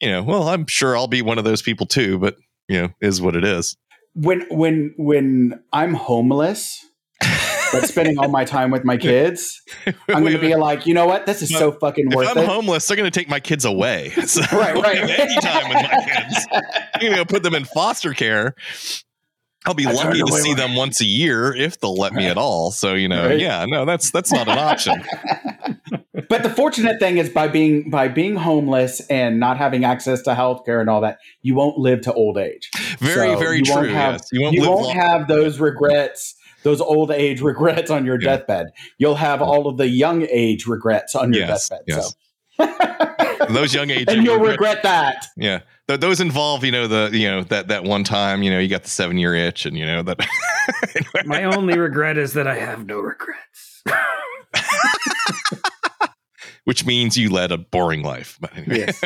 you 0.00 0.10
know 0.10 0.22
well 0.22 0.48
I'm 0.48 0.66
sure 0.66 0.96
I'll 0.96 1.06
be 1.08 1.22
one 1.22 1.38
of 1.38 1.44
those 1.44 1.62
people 1.62 1.86
too, 1.86 2.18
but 2.18 2.36
you 2.68 2.80
know 2.80 2.88
is 3.00 3.20
what 3.22 3.36
it 3.36 3.44
is. 3.44 3.76
when 4.14 4.40
when 4.50 4.92
when 4.96 5.60
i'm 5.72 5.94
homeless 5.94 6.84
but 7.72 7.86
spending 7.86 8.18
all 8.18 8.28
my 8.28 8.44
time 8.44 8.70
with 8.70 8.84
my 8.84 8.96
kids 9.08 9.60
i'm 10.08 10.20
going 10.22 10.32
to 10.32 10.38
be 10.38 10.54
like 10.54 10.86
you 10.86 10.94
know 10.94 11.06
what 11.06 11.26
this 11.26 11.42
is 11.42 11.48
so 11.50 11.72
fucking 11.72 12.08
worth 12.10 12.28
it. 12.28 12.30
if 12.30 12.36
worth 12.36 12.36
I'm 12.38 12.44
it 12.44 12.46
homeless, 12.48 12.86
they're 12.86 12.96
going 12.96 13.10
to 13.10 13.18
take 13.18 13.28
my 13.28 13.40
kids 13.40 13.64
away. 13.64 14.12
So 14.26 14.40
right 14.56 14.74
right 14.74 14.96
don't 14.96 15.10
any 15.10 15.36
time 15.40 15.68
with 15.68 15.74
my 15.74 16.04
kids. 16.06 16.46
I'm 16.94 17.00
going 17.00 17.12
to 17.12 17.18
go 17.18 17.24
put 17.24 17.42
them 17.42 17.54
in 17.54 17.64
foster 17.64 18.12
care. 18.14 18.54
I'll 19.66 19.74
be 19.74 19.86
I 19.86 19.92
lucky 19.92 20.20
to 20.20 20.26
see 20.32 20.50
my- 20.54 20.56
them 20.56 20.74
once 20.74 21.00
a 21.00 21.04
year 21.04 21.54
if 21.54 21.78
they'll 21.80 21.94
let 21.96 22.12
me 22.14 22.26
at 22.26 22.38
all. 22.38 22.70
So 22.70 22.94
you 22.94 23.08
know, 23.08 23.26
Right. 23.28 23.38
yeah, 23.40 23.64
no, 23.68 23.84
that's 23.84 24.10
that's 24.10 24.32
not 24.32 24.48
an 24.48 24.58
option. 24.58 25.02
but 26.28 26.42
the 26.42 26.50
fortunate 26.50 26.98
thing 26.98 27.18
is 27.18 27.28
by 27.28 27.48
being 27.48 27.90
by 27.90 28.08
being 28.08 28.36
homeless 28.36 29.00
and 29.08 29.38
not 29.40 29.56
having 29.58 29.84
access 29.84 30.22
to 30.22 30.30
healthcare 30.34 30.80
and 30.80 30.88
all 30.88 31.00
that 31.02 31.18
you 31.42 31.54
won't 31.54 31.78
live 31.78 32.00
to 32.02 32.12
old 32.12 32.38
age 32.38 32.70
Very, 32.98 33.32
So 33.34 33.38
very 33.38 33.58
you 33.58 33.64
true. 33.64 33.74
won't 33.74 33.90
have, 33.90 34.12
yes. 34.14 34.28
You 34.32 34.40
won't 34.42 34.54
you 34.54 34.60
live 34.62 34.70
won't 34.70 34.92
have 34.96 35.28
those 35.28 35.58
regrets 35.60 36.34
those 36.62 36.80
old 36.80 37.10
age 37.10 37.40
regrets 37.50 37.90
on 37.90 38.04
your 38.04 38.20
Yeah. 38.20 38.36
deathbed 38.36 38.66
you'll 38.98 39.14
have 39.16 39.40
all 39.42 39.66
of 39.68 39.76
the 39.76 39.88
young 39.88 40.22
age 40.30 40.66
regrets 40.66 41.14
on 41.14 41.32
your 41.32 41.46
Yes, 41.46 41.68
deathbed 41.68 41.84
yes. 41.88 42.14
so 42.58 43.46
those 43.48 43.74
young 43.74 43.90
age 43.98 44.06
and 44.08 44.24
you'll 44.24 44.36
regret- 44.36 44.52
regret 44.58 44.82
that 44.82 45.26
Yeah, 45.36 45.60
Th- 45.88 45.98
those 46.00 46.20
involve 46.20 46.64
you 46.64 46.70
know 46.72 46.86
the 46.86 47.10
you 47.16 47.28
know 47.30 47.42
that 47.44 47.68
that 47.68 47.84
one 47.84 48.04
time 48.04 48.42
you 48.42 48.50
know 48.50 48.58
you 48.58 48.68
got 48.68 48.82
the 48.84 48.90
seven 48.90 49.16
year 49.18 49.34
itch 49.34 49.64
and 49.66 49.76
you 49.78 49.86
know 49.86 50.02
that. 50.02 50.18
My 51.24 51.44
only 51.44 51.76
regret 51.78 52.16
is 52.18 52.34
that 52.34 52.46
I 52.46 52.54
have 52.56 52.86
no 52.86 53.00
regrets. 53.00 53.82
Which 56.64 56.84
means 56.86 57.16
you 57.16 57.30
led 57.30 57.50
a 57.50 57.58
boring 57.58 58.02
life. 58.02 58.38
But 58.40 58.56
anyway. 58.56 58.86
yes. 58.86 59.02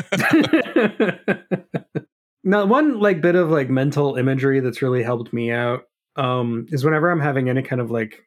now, 2.44 2.66
one 2.66 2.98
like 3.00 3.20
bit 3.22 3.36
of 3.36 3.48
like 3.50 3.70
mental 3.70 4.16
imagery 4.16 4.60
that's 4.60 4.82
really 4.82 5.02
helped 5.02 5.32
me 5.32 5.50
out 5.50 5.84
um, 6.16 6.66
is 6.70 6.84
whenever 6.84 7.10
I'm 7.10 7.20
having 7.20 7.48
any 7.48 7.62
kind 7.62 7.80
of 7.80 7.90
like 7.90 8.22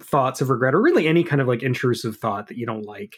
thoughts 0.00 0.40
of 0.40 0.50
regret, 0.50 0.74
or 0.74 0.80
really 0.82 1.06
any 1.08 1.24
kind 1.24 1.40
of 1.40 1.48
like 1.48 1.62
intrusive 1.62 2.16
thought 2.16 2.46
that 2.48 2.56
you 2.56 2.66
don't 2.66 2.84
like, 2.86 3.16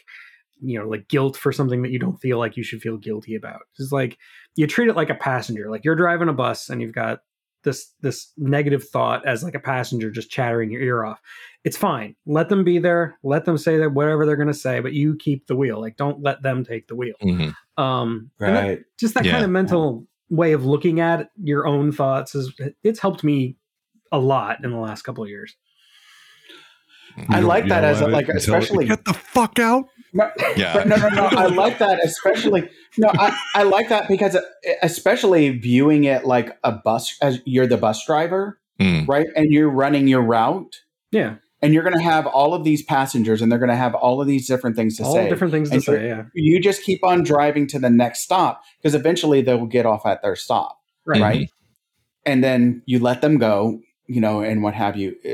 you 0.61 0.79
know, 0.79 0.87
like 0.87 1.07
guilt 1.07 1.37
for 1.37 1.51
something 1.51 1.81
that 1.83 1.91
you 1.91 1.99
don't 1.99 2.17
feel 2.17 2.37
like 2.39 2.57
you 2.57 2.63
should 2.63 2.81
feel 2.81 2.97
guilty 2.97 3.35
about. 3.35 3.61
It's 3.79 3.91
like 3.91 4.17
you 4.55 4.67
treat 4.67 4.89
it 4.89 4.95
like 4.95 5.09
a 5.09 5.15
passenger, 5.15 5.69
like 5.69 5.83
you're 5.85 5.95
driving 5.95 6.29
a 6.29 6.33
bus 6.33 6.69
and 6.69 6.81
you've 6.81 6.93
got 6.95 7.19
this 7.63 7.93
this 8.01 8.31
negative 8.37 8.83
thought 8.89 9.23
as 9.27 9.43
like 9.43 9.53
a 9.53 9.59
passenger 9.59 10.09
just 10.09 10.31
chattering 10.31 10.71
your 10.71 10.81
ear 10.81 11.03
off. 11.05 11.19
It's 11.63 11.77
fine. 11.77 12.15
Let 12.25 12.49
them 12.49 12.63
be 12.63 12.79
there. 12.79 13.19
Let 13.21 13.45
them 13.45 13.57
say 13.59 13.77
that 13.77 13.93
whatever 13.93 14.25
they're 14.25 14.35
going 14.35 14.47
to 14.47 14.53
say, 14.53 14.79
but 14.79 14.93
you 14.93 15.15
keep 15.15 15.45
the 15.45 15.55
wheel. 15.55 15.79
Like 15.79 15.95
don't 15.95 16.23
let 16.23 16.41
them 16.41 16.65
take 16.65 16.87
the 16.87 16.95
wheel. 16.95 17.13
Mhm. 17.21 17.53
Um, 17.77 18.31
and 18.39 18.55
that- 18.55 18.61
right 18.63 18.79
just 18.99 19.13
that 19.13 19.25
Yeah. 19.25 19.33
kind 19.33 19.45
of 19.45 19.51
mental 19.51 20.07
way 20.31 20.53
of 20.53 20.65
looking 20.65 20.99
at 21.01 21.29
your 21.43 21.67
own 21.67 21.91
thoughts 21.91 22.33
is 22.33 22.51
it's 22.83 22.99
helped 22.99 23.23
me 23.23 23.57
a 24.11 24.19
lot 24.19 24.63
in 24.63 24.71
the 24.71 24.77
last 24.77 25.03
couple 25.03 25.23
of 25.23 25.29
years. 25.29 25.55
I 27.27 27.41
like 27.41 27.67
that 27.67 27.83
as 27.83 27.99
a- 28.01 28.07
like, 28.07 28.29
and 28.29 28.39
tell 28.41 28.55
it, 28.55 28.59
especially- 28.63 28.85
get 28.87 29.03
the 29.05 29.13
fuck 29.13 29.59
out. 29.59 29.85
Yeah. 30.55 30.83
No, 30.85 30.95
no, 30.95 31.09
no. 31.09 31.25
I 31.25 31.47
like 31.47 31.77
that, 31.79 31.99
especially. 32.03 32.69
No, 32.97 33.09
I, 33.17 33.37
I 33.55 33.63
like 33.63 33.89
that 33.89 34.07
because, 34.07 34.35
uh, 34.35 34.41
especially 34.81 35.49
viewing 35.57 36.05
it 36.05 36.25
like 36.25 36.57
a 36.63 36.71
bus, 36.71 37.17
as 37.21 37.41
you're 37.45 37.67
the 37.67 37.77
bus 37.77 38.05
driver, 38.05 38.59
Mm. 38.79 39.07
right? 39.07 39.27
And 39.35 39.51
you're 39.51 39.69
running 39.69 40.07
your 40.07 40.21
route, 40.21 40.77
Yeah, 41.11 41.35
and 41.61 41.73
you're 41.73 41.83
going 41.83 41.95
to 41.97 42.01
have 42.01 42.25
all 42.25 42.53
of 42.53 42.63
these 42.63 42.81
passengers, 42.81 43.41
and 43.41 43.51
they're 43.51 43.59
going 43.59 43.69
to 43.69 43.75
have 43.75 43.93
all 43.93 44.21
of 44.21 44.27
these 44.27 44.47
different 44.47 44.75
things 44.75 44.97
to 44.97 45.03
all 45.03 45.13
say. 45.13 45.29
different 45.29 45.53
things 45.53 45.69
to 45.69 45.75
And 45.75 45.83
so- 45.83 45.93
say. 45.93 46.07
Yeah, 46.07 46.23
You 46.33 46.59
just 46.61 46.81
keep 46.83 47.05
on 47.05 47.23
driving 47.23 47.67
to 47.67 47.79
the 47.79 47.89
next 47.89 48.21
stop 48.21 48.61
because 48.81 48.95
eventually 48.95 49.41
they 49.41 49.53
will 49.53 49.67
get 49.67 49.85
off 49.85 50.05
at 50.05 50.21
their 50.23 50.35
stop, 50.35 50.79
right. 51.05 51.21
right? 51.21 51.49
And 52.25 52.43
then 52.43 52.81
you 52.85 52.99
let 52.99 53.21
them 53.21 53.37
go, 53.37 53.81
you 54.11 54.19
know, 54.21 54.41
and 54.41 54.61
what 54.63 54.73
have 54.73 54.97
you. 54.97 55.15
Uh, 55.25 55.29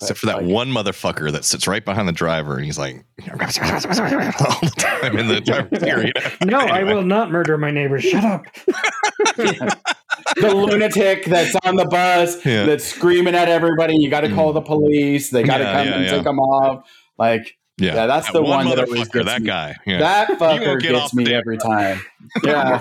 Except 0.00 0.18
for 0.20 0.26
that 0.26 0.42
like, 0.42 0.46
one 0.52 0.68
motherfucker 0.70 1.32
that 1.32 1.44
sits 1.44 1.66
right 1.66 1.82
behind 1.84 2.06
the 2.08 2.12
driver 2.12 2.56
and 2.56 2.64
he's 2.64 2.76
like 2.78 2.96
all 3.30 3.36
the 3.38 4.72
time 4.76 5.16
in 5.16 5.28
the 5.28 5.40
driver's 5.44 5.82
ear. 5.82 6.04
You 6.06 6.12
know? 6.46 6.58
No, 6.58 6.66
I 6.66 6.82
will 6.82 7.02
not 7.02 7.30
murder 7.30 7.56
my 7.56 7.70
neighbor. 7.70 8.00
Shut 8.00 8.22
up. 8.24 8.44
the 9.36 10.54
lunatic 10.54 11.24
that's 11.26 11.54
on 11.64 11.76
the 11.76 11.86
bus 11.86 12.44
Yeah. 12.44 12.64
that's 12.66 12.84
screaming 12.84 13.34
at 13.34 13.48
everybody. 13.48 13.96
You 13.96 14.10
got 14.10 14.22
to 14.22 14.34
call 14.34 14.52
the 14.52 14.60
police. 14.60 15.30
They 15.30 15.42
got 15.42 15.58
to 15.58 15.64
Yeah, 15.64 15.72
come 15.72 15.86
yeah, 15.86 15.94
and 15.94 16.04
yeah. 16.04 16.10
take 16.10 16.24
them 16.24 16.38
off. 16.40 16.86
Like 17.16 17.56
Yeah, 17.78 17.94
Yeah, 17.94 18.06
that's 18.06 18.26
That 18.26 18.32
the 18.34 18.42
one 18.42 18.66
that 18.66 18.80
always 18.80 19.08
motherfucker. 19.08 19.12
gets 19.12 19.26
That 19.26 19.40
me. 19.42 19.46
guy. 19.46 19.76
Yeah. 19.86 19.98
that 20.00 20.28
fucker 20.38 20.80
get 20.80 20.92
gets 20.92 21.14
me 21.14 21.24
the- 21.24 21.34
every 21.34 21.56
time. 21.56 22.00
Yeah, 22.42 22.78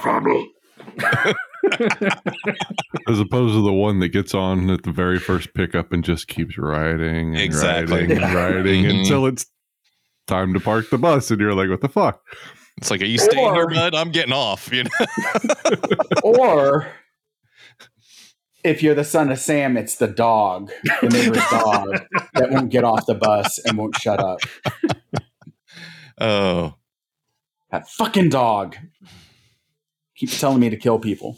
As 3.08 3.20
opposed 3.20 3.54
to 3.56 3.62
the 3.64 3.74
one 3.74 4.00
that 4.00 4.10
gets 4.10 4.34
on 4.34 4.70
at 4.70 4.84
the 4.84 4.92
very 4.92 5.20
first 5.20 5.54
pickup 5.54 5.92
and 5.92 6.04
just 6.04 6.28
keeps 6.28 6.58
riding 6.58 7.34
and 7.36 7.38
Exactly. 7.42 8.02
riding 8.02 8.22
and 8.24 8.34
riding 8.34 8.84
Mhm. 8.86 9.00
until 9.00 9.26
it's 9.26 9.46
time 10.28 10.54
to 10.54 10.60
park 10.60 10.90
the 10.90 10.98
bus, 10.98 11.30
and 11.32 11.40
you're 11.42 11.54
like, 11.54 11.70
"What 11.70 11.82
the 11.82 11.90
fuck?" 11.90 12.22
It's 12.78 12.90
like, 12.90 13.02
are 13.02 13.06
you 13.06 13.18
staying 13.20 13.54
here, 13.54 13.66
Or- 13.66 13.70
bud? 13.70 13.94
I'm 13.94 14.12
getting 14.12 14.34
off. 14.34 14.72
You 14.74 14.86
know? 14.86 14.90
or 16.24 16.88
if 18.64 18.82
you're 18.82 18.96
the 18.96 19.04
son 19.04 19.30
of 19.32 19.38
Sam, 19.40 19.76
it's 19.78 19.98
the 19.98 20.08
dog, 20.08 20.72
the 21.02 21.10
neighbor's 21.10 21.44
dog 21.52 22.02
that 22.34 22.50
won't 22.52 22.70
get 22.72 22.84
off 22.84 23.06
the 23.06 23.14
bus 23.16 23.60
and 23.66 23.78
won't 23.78 23.96
shut 23.98 24.20
up. 24.20 24.40
Oh, 26.20 26.76
That 27.72 27.88
fucking 27.90 28.30
dog 28.30 28.78
keeps 30.24 30.40
telling 30.40 30.62
me 30.62 30.70
to 30.70 30.78
kill 30.78 31.00
people. 31.00 31.38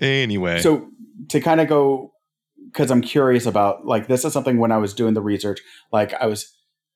anyway. 0.00 0.60
So 0.60 0.88
to 1.30 1.40
kind 1.40 1.60
of 1.60 1.66
go, 1.66 2.12
because 2.66 2.92
I'm 2.92 3.00
curious 3.00 3.44
about 3.44 3.84
like 3.84 4.06
this 4.06 4.24
is 4.24 4.32
something 4.32 4.58
when 4.58 4.70
I 4.70 4.76
was 4.76 4.94
doing 4.94 5.14
the 5.14 5.22
research, 5.22 5.60
like 5.92 6.14
I 6.14 6.26
was. 6.26 6.52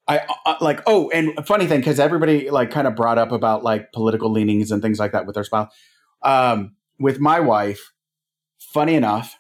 I, 0.08 0.26
I 0.44 0.56
like 0.60 0.80
oh 0.86 1.08
and 1.10 1.46
funny 1.46 1.66
thing 1.66 1.80
because 1.80 2.00
everybody 2.00 2.50
like 2.50 2.72
kind 2.72 2.88
of 2.88 2.96
brought 2.96 3.18
up 3.18 3.30
about 3.30 3.62
like 3.62 3.92
political 3.92 4.32
leanings 4.32 4.72
and 4.72 4.82
things 4.82 4.98
like 4.98 5.12
that 5.12 5.24
with 5.24 5.34
their 5.34 5.44
spouse 5.44 5.72
um 6.22 6.74
with 6.98 7.20
my 7.20 7.38
wife 7.38 7.92
funny 8.58 8.94
enough 8.94 9.38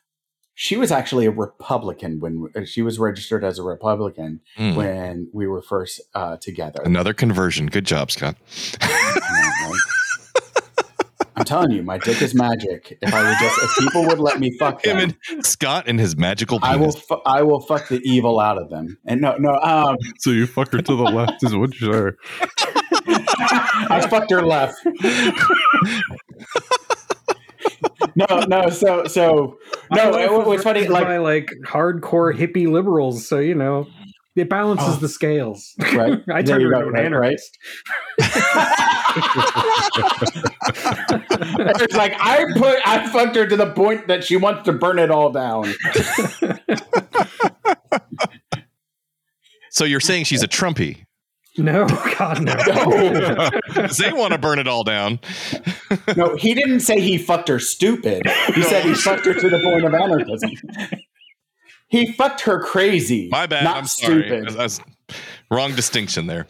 she 0.62 0.76
was 0.76 0.92
actually 0.92 1.24
a 1.24 1.30
republican 1.30 2.20
when 2.20 2.52
she 2.66 2.82
was 2.82 2.98
registered 2.98 3.42
as 3.42 3.58
a 3.58 3.62
republican 3.62 4.40
Mm. 4.58 4.74
when 4.76 5.28
we 5.32 5.46
were 5.46 5.62
first 5.62 6.02
uh 6.14 6.36
together 6.36 6.82
Another 6.84 7.14
conversion. 7.14 7.66
Good 7.66 7.86
job, 7.86 8.10
Scott. 8.10 8.36
i'm 11.36 11.44
telling 11.46 11.70
you 11.70 11.82
my 11.82 11.96
dick 11.96 12.20
is 12.20 12.34
magic 12.34 12.98
if 13.00 13.14
i 13.14 13.22
would 13.22 13.38
just 13.38 13.56
if 13.62 13.74
people 13.78 14.04
would 14.06 14.18
let 14.18 14.38
me 14.38 14.50
fuck 14.58 14.84
Him 14.84 14.98
them 14.98 15.14
and 15.30 15.46
Scott 15.46 15.84
and 15.86 15.98
his 15.98 16.14
magical 16.16 16.58
I 16.62 16.76
will. 16.76 16.92
Fu- 16.92 17.22
I 17.24 17.42
will 17.42 17.60
fuck 17.60 17.88
the 17.88 18.00
evil 18.04 18.38
out 18.40 18.58
of 18.58 18.68
them. 18.68 18.98
And 19.06 19.22
no, 19.22 19.36
no. 19.38 19.54
Um, 19.62 19.96
So 20.18 20.30
you 20.30 20.46
fuck 20.46 20.72
her 20.72 20.82
to 20.82 20.96
the 20.96 21.04
left 21.04 21.42
is 21.42 21.56
what 21.56 21.80
you 21.80 21.92
say. 21.92 22.10
I 23.88 24.06
fucked 24.10 24.30
her 24.32 24.42
left. 24.42 24.76
no, 28.14 28.40
no. 28.48 28.68
So, 28.70 29.04
so 29.06 29.58
no. 29.92 30.14
It, 30.16 30.30
wife 30.32 30.46
was 30.46 30.62
funny. 30.62 30.86
Like, 30.88 31.04
by 31.06 31.16
like 31.18 31.50
hardcore 31.66 32.34
hippie 32.36 32.68
liberals, 32.70 33.26
so 33.28 33.38
you 33.38 33.54
know 33.54 33.86
it 34.36 34.48
balances 34.48 34.96
Oh. 34.96 35.00
the 35.00 35.08
scales. 35.08 35.74
right? 35.92 36.20
I 36.32 36.42
There 36.42 36.58
turned 36.58 36.62
you 36.62 36.68
her 36.68 36.72
go, 36.74 36.78
into 36.78 36.88
an 36.88 36.94
right, 36.94 37.04
anarchist. 37.06 37.58
it's 41.82 41.94
like 41.96 42.14
I 42.18 42.44
put. 42.56 42.78
I 42.86 43.08
fucked 43.10 43.36
her 43.36 43.46
to 43.46 43.56
the 43.56 43.70
point 43.72 44.08
that 44.08 44.24
she 44.24 44.36
wants 44.36 44.64
to 44.64 44.72
burn 44.72 44.98
it 44.98 45.10
all 45.10 45.30
down. 45.32 45.72
So 49.72 49.84
you're 49.84 50.00
saying 50.00 50.24
she's 50.24 50.42
a 50.42 50.48
Trumpy? 50.48 51.04
No, 51.62 51.86
God, 52.18 52.42
no. 52.42 52.54
No. 52.54 53.50
'Cause 53.74 53.96
they 53.98 54.12
want 54.12 54.32
to 54.32 54.38
burn 54.38 54.58
it 54.58 54.66
all 54.68 54.84
down. 54.84 55.20
No, 56.16 56.36
he 56.36 56.54
didn't 56.54 56.80
say 56.80 57.00
he 57.00 57.18
fucked 57.18 57.48
her 57.48 57.58
stupid. 57.58 58.22
He 58.54 58.62
said 58.62 58.84
he 58.84 58.94
fucked 58.94 59.26
her 59.26 59.34
to 59.34 59.48
the 59.48 59.58
point 59.60 59.84
of 59.84 59.92
anarchism. 59.92 60.50
He 61.88 62.12
fucked 62.12 62.42
her 62.42 62.60
crazy. 62.62 63.28
My 63.30 63.46
bad. 63.46 63.64
Not 63.64 63.76
I'm 63.76 63.86
sorry. 63.86 64.28
That's- 64.28 64.80
wrong 65.50 65.74
distinction 65.74 66.26
there. 66.28 66.46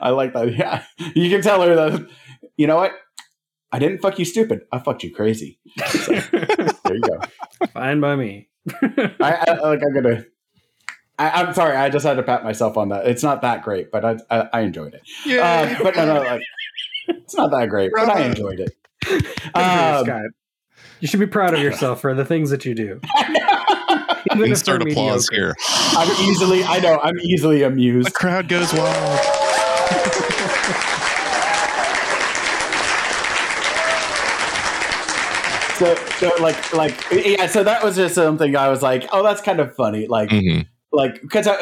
I 0.00 0.10
like 0.10 0.32
that. 0.34 0.52
Yeah, 0.54 0.84
you 1.14 1.30
can 1.30 1.42
tell 1.42 1.62
her 1.62 1.74
that. 1.74 2.06
You 2.56 2.66
know 2.66 2.76
what? 2.76 2.92
I 3.70 3.78
didn't 3.78 3.98
fuck 3.98 4.18
you 4.18 4.24
stupid. 4.24 4.60
I 4.72 4.78
fucked 4.80 5.02
you 5.02 5.14
crazy. 5.14 5.58
So, 5.86 6.12
there 6.12 6.94
you 6.96 7.00
go. 7.00 7.20
Fine 7.72 8.00
by 8.00 8.16
me. 8.16 8.48
I, 8.70 9.44
I 9.48 9.58
like. 9.60 9.80
I'm 9.82 9.94
gonna. 9.94 10.24
I, 11.18 11.30
I'm 11.42 11.54
sorry. 11.54 11.76
I 11.76 11.88
just 11.90 12.06
had 12.06 12.14
to 12.16 12.22
pat 12.22 12.44
myself 12.44 12.76
on 12.76 12.88
that. 12.90 13.06
It's 13.06 13.22
not 13.22 13.42
that 13.42 13.62
great, 13.62 13.90
but 13.90 14.04
I 14.04 14.16
I, 14.30 14.48
I 14.52 14.60
enjoyed 14.62 14.94
it. 14.94 15.02
Yeah. 15.26 15.76
Um, 15.76 15.82
but 15.82 15.96
no, 15.96 16.06
no, 16.06 16.22
like 16.22 16.42
it's 17.08 17.34
not 17.34 17.50
that 17.50 17.68
great, 17.68 17.90
but 17.94 18.08
I 18.08 18.22
enjoyed 18.26 18.60
it. 18.60 18.70
Good 19.04 19.26
for 19.26 19.60
you, 19.60 19.64
Um, 19.64 20.04
Scott. 20.04 20.22
You 21.00 21.08
should 21.08 21.20
be 21.20 21.26
proud 21.26 21.54
of 21.54 21.60
yourself 21.60 22.00
for 22.00 22.14
the 22.14 22.24
things 22.24 22.50
that 22.50 22.64
you 22.64 22.74
do. 22.74 23.00
Even 24.30 24.44
if 24.44 24.50
Insert 24.50 24.82
applause 24.82 25.28
mediocre. 25.30 25.34
here. 25.34 25.54
I'm 25.98 26.10
easily. 26.30 26.62
I 26.62 26.78
know. 26.78 27.00
I'm 27.02 27.18
easily 27.20 27.62
amused. 27.64 28.06
The 28.06 28.12
crowd 28.12 28.48
goes 28.48 28.72
wild. 28.72 29.20
So, 35.82 35.94
so 36.18 36.42
like, 36.42 36.72
like, 36.72 36.94
yeah. 37.12 37.46
So 37.48 37.64
that 37.64 37.82
was 37.82 37.96
just 37.96 38.14
something 38.14 38.54
I 38.54 38.68
was 38.68 38.82
like, 38.82 39.08
oh, 39.12 39.22
that's 39.24 39.40
kind 39.40 39.58
of 39.58 39.74
funny. 39.74 40.06
Like, 40.06 40.28
Mhm. 40.30 40.66
like 40.92 41.20
because 41.22 41.48
I 41.48 41.56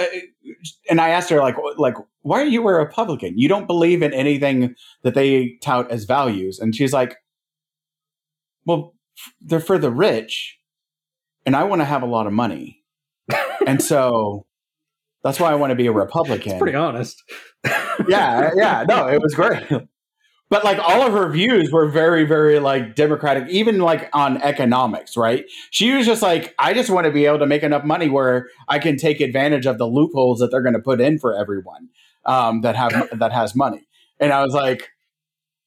and 0.90 1.00
I 1.00 1.08
asked 1.10 1.30
her 1.30 1.38
like 1.38 1.56
like 1.78 1.94
why 2.22 2.40
are 2.42 2.44
you 2.44 2.60
a 2.68 2.72
Republican? 2.74 3.38
You 3.38 3.48
don't 3.48 3.66
believe 3.66 4.02
in 4.02 4.12
anything 4.12 4.74
that 5.04 5.14
they 5.14 5.56
tout 5.62 5.90
as 5.90 6.04
values, 6.04 6.58
and 6.58 6.74
she's 6.74 6.92
like, 6.92 7.16
well, 8.66 8.94
f- 9.16 9.32
they're 9.40 9.60
for 9.60 9.78
the 9.78 9.90
rich, 9.90 10.58
and 11.46 11.56
I 11.56 11.64
want 11.64 11.80
to 11.80 11.86
have 11.86 12.02
a 12.02 12.06
lot 12.06 12.26
of 12.26 12.32
money, 12.34 12.82
and 13.66 13.82
so 13.82 14.44
that's 15.24 15.40
why 15.40 15.50
I 15.50 15.54
want 15.54 15.70
to 15.70 15.76
be 15.76 15.86
a 15.86 15.92
Republican. 16.04 16.52
It's 16.52 16.58
pretty 16.60 16.76
honest. 16.76 17.22
yeah, 18.08 18.50
yeah, 18.56 18.84
no, 18.86 19.06
it 19.08 19.20
was 19.22 19.34
great. 19.34 19.64
But 20.50 20.64
like 20.64 20.78
all 20.80 21.02
of 21.02 21.12
her 21.12 21.30
views 21.30 21.70
were 21.70 21.86
very, 21.86 22.24
very 22.24 22.58
like 22.58 22.96
democratic, 22.96 23.48
even 23.48 23.78
like 23.78 24.10
on 24.12 24.42
economics, 24.42 25.16
right? 25.16 25.44
She 25.70 25.92
was 25.92 26.04
just 26.04 26.22
like, 26.22 26.54
I 26.58 26.74
just 26.74 26.90
want 26.90 27.06
to 27.06 27.12
be 27.12 27.24
able 27.24 27.38
to 27.38 27.46
make 27.46 27.62
enough 27.62 27.84
money 27.84 28.08
where 28.08 28.48
I 28.68 28.80
can 28.80 28.96
take 28.96 29.20
advantage 29.20 29.64
of 29.64 29.78
the 29.78 29.86
loopholes 29.86 30.40
that 30.40 30.50
they're 30.50 30.62
going 30.62 30.74
to 30.74 30.80
put 30.80 31.00
in 31.00 31.18
for 31.18 31.34
everyone 31.34 31.88
um, 32.26 32.62
that 32.62 32.76
have 32.76 33.08
that 33.18 33.32
has 33.32 33.54
money. 33.54 33.86
And 34.18 34.32
I 34.32 34.42
was 34.44 34.52
like, 34.52 34.90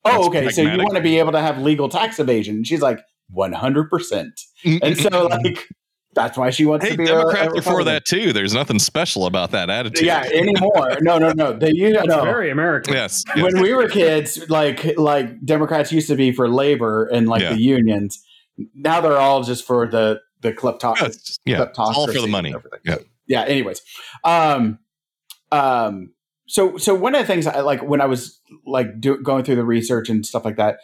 Oh, 0.05 0.27
okay. 0.27 0.49
So 0.49 0.61
you 0.61 0.77
want 0.79 0.95
to 0.95 1.01
be 1.01 1.17
able 1.19 1.31
to 1.31 1.39
have 1.39 1.59
legal 1.59 1.87
tax 1.89 2.19
evasion? 2.19 2.57
And 2.57 2.67
she's 2.67 2.81
like, 2.81 2.99
one 3.29 3.53
hundred 3.53 3.89
percent. 3.89 4.41
And 4.65 4.97
so 4.97 5.27
like 5.27 5.69
that's 6.15 6.37
why 6.37 6.49
she 6.49 6.65
wants 6.65 6.85
hey, 6.85 6.91
to 6.91 6.97
be 6.97 7.03
a- 7.05 7.07
Democrats 7.07 7.53
a 7.53 7.57
are 7.57 7.61
for 7.61 7.83
that 7.85 8.05
too. 8.05 8.33
There's 8.33 8.53
nothing 8.53 8.79
special 8.79 9.25
about 9.25 9.51
that 9.51 9.69
attitude. 9.69 10.05
Yeah, 10.05 10.23
anymore. 10.23 10.97
No, 11.01 11.17
no, 11.17 11.31
no. 11.31 11.53
They 11.53 11.71
you 11.73 11.87
It's 11.87 12.05
know 12.07 12.23
very 12.23 12.49
American. 12.51 12.93
Yes. 12.93 13.23
yes. 13.35 13.43
when 13.43 13.61
we 13.61 13.73
were 13.73 13.87
kids, 13.87 14.49
like 14.49 14.97
like 14.97 15.43
Democrats 15.45 15.91
used 15.91 16.07
to 16.07 16.15
be 16.15 16.31
for 16.31 16.47
labor 16.49 17.05
and 17.05 17.27
like 17.27 17.41
Yeah. 17.41 17.53
the 17.53 17.61
unions. 17.61 18.23
Now 18.75 19.01
they're 19.01 19.17
all 19.17 19.43
just 19.43 19.65
for 19.65 19.87
the 19.87 20.21
the 20.41 20.49
Yeah, 20.49 20.55
kleptocracy. 20.55 21.05
it's 21.07 21.23
just- 21.23 21.41
yeah, 21.45 21.63
it's 21.63 21.79
all 21.79 22.07
for 22.07 22.13
the 22.21 22.27
money. 22.27 22.53
Yeah. 22.85 22.97
Yeah. 23.27 23.43
Anyways, 23.43 23.81
um, 24.23 24.79
um, 25.51 26.13
so 26.47 26.77
so 26.77 26.93
one 26.93 27.15
of 27.15 27.21
the 27.21 27.27
things 27.27 27.47
I 27.47 27.61
like 27.61 27.81
when 27.81 28.01
I 28.01 28.05
was 28.05 28.39
like 28.65 28.99
do, 28.99 29.17
going 29.21 29.43
through 29.43 29.55
the 29.55 29.63
research 29.65 30.09
and 30.09 30.25
stuff 30.25 30.43
like 30.45 30.57
that, 30.57 30.79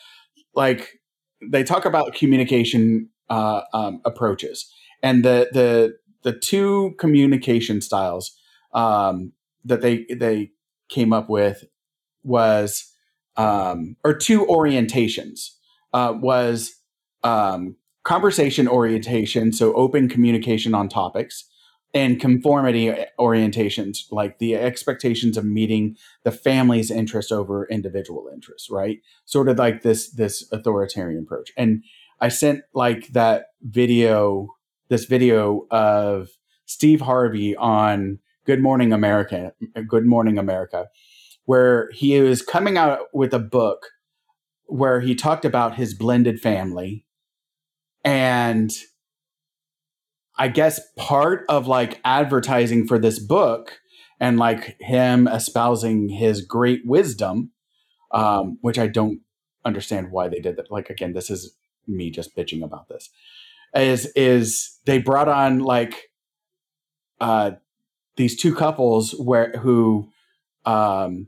like 0.56 1.00
they 1.42 1.64
talk 1.64 1.86
about 1.86 2.14
communication 2.14 3.10
uh, 3.30 3.62
um, 3.74 4.02
approaches 4.06 4.74
and 5.02 5.24
the 5.24 5.50
the 5.52 5.98
the 6.24 6.38
two 6.38 6.96
communication 7.00 7.82
styles 7.82 8.38
um, 8.74 9.34
that 9.66 9.82
they 9.82 10.06
they 10.10 10.52
came 10.90 11.14
up 11.14 11.30
with 11.30 11.66
was 12.24 12.94
um, 13.38 13.96
or 14.04 14.14
two 14.14 14.46
orientations 14.46 15.52
uh, 15.94 16.14
was 16.20 16.76
um, 17.24 17.76
conversation 18.04 18.68
orientation, 18.68 19.54
so 19.54 19.74
open 19.74 20.10
communication 20.10 20.74
on 20.74 20.90
topics, 20.90 21.46
and 21.94 22.20
conformity 22.20 22.94
orientations, 23.20 24.00
like 24.12 24.40
the 24.40 24.56
expectations 24.56 25.38
of 25.38 25.46
meeting 25.46 25.96
the 26.24 26.32
family's 26.32 26.92
interest 26.92 27.32
over 27.32 27.66
individual 27.68 28.30
interests, 28.32 28.70
right? 28.70 29.00
Sort 29.26 29.50
of 29.50 29.58
like 29.58 29.82
this 29.82 30.12
this 30.12 30.48
authoritarian 30.52 31.24
approach. 31.24 31.52
And 31.58 31.84
I 32.22 32.30
sent 32.30 32.64
like 32.74 33.08
that 33.10 33.48
video, 33.62 34.50
this 34.90 35.06
video 35.06 35.68
of 35.72 36.30
Steve 36.66 37.02
Harvey 37.02 37.56
on 37.56 38.20
Good 38.46 38.62
Morning 38.62 38.92
America, 38.92 39.54
Good 39.88 40.06
Morning 40.06 40.38
America, 40.38 40.88
where 41.46 41.90
he 41.94 42.20
was 42.20 42.42
coming 42.42 42.78
out 42.78 43.02
with 43.14 43.34
a 43.34 43.40
book 43.40 43.88
where 44.66 45.00
he 45.02 45.16
talked 45.16 45.46
about 45.46 45.76
his 45.76 45.94
blended 45.94 46.40
family 46.40 47.06
and 48.04 48.72
I 50.38 50.48
guess 50.48 50.80
part 50.96 51.44
of 51.50 51.68
like 51.68 52.00
advertising 52.06 52.88
for 52.88 52.98
this 52.98 53.20
book 53.20 53.80
and 54.20 54.38
like 54.38 54.78
him 54.80 55.28
espousing 55.28 56.10
his 56.10 56.42
great 56.42 56.82
wisdom, 56.86 57.52
um, 58.12 58.58
which 58.62 58.80
I 58.80 58.88
don't 58.88 59.20
understand 59.66 60.12
why 60.12 60.30
they 60.30 60.40
did 60.40 60.56
that. 60.56 60.72
Like 60.72 60.90
again, 60.90 61.14
this 61.14 61.30
is 61.30 61.56
me 61.88 62.10
just 62.10 62.36
bitching 62.38 62.64
about 62.64 62.88
this. 62.88 63.10
Is 63.76 64.08
is 64.16 64.78
they 64.86 64.98
brought 64.98 65.28
on 65.28 65.60
like 65.60 66.10
uh 67.22 67.52
these 68.16 68.36
two 68.36 68.56
couples 68.56 69.12
where 69.12 69.52
who 69.52 70.10
um 70.66 71.28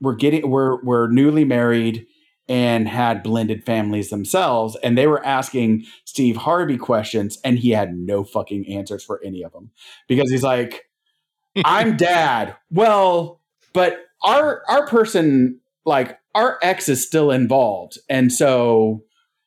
were 0.00 0.14
getting 0.14 0.48
were 0.48 0.82
were 0.82 1.08
newly 1.08 1.44
married 1.44 2.06
and 2.50 2.88
had 2.88 3.22
blended 3.22 3.64
families 3.64 4.10
themselves. 4.10 4.76
And 4.82 4.98
they 4.98 5.06
were 5.06 5.24
asking 5.24 5.84
Steve 6.04 6.36
Harvey 6.36 6.76
questions, 6.76 7.38
and 7.44 7.58
he 7.60 7.70
had 7.70 7.94
no 7.94 8.24
fucking 8.24 8.66
answers 8.68 9.04
for 9.04 9.20
any 9.24 9.44
of 9.44 9.52
them 9.52 9.70
because 10.08 10.30
he's 10.32 10.42
like, 10.42 10.90
I'm 11.64 11.96
dad. 11.96 12.56
Well, 12.70 13.40
but 13.72 14.00
our 14.24 14.62
our 14.68 14.84
person, 14.86 15.60
like 15.84 16.18
our 16.34 16.58
ex 16.62 16.88
is 16.88 17.06
still 17.06 17.30
involved. 17.30 17.98
And 18.08 18.32
so 18.32 19.04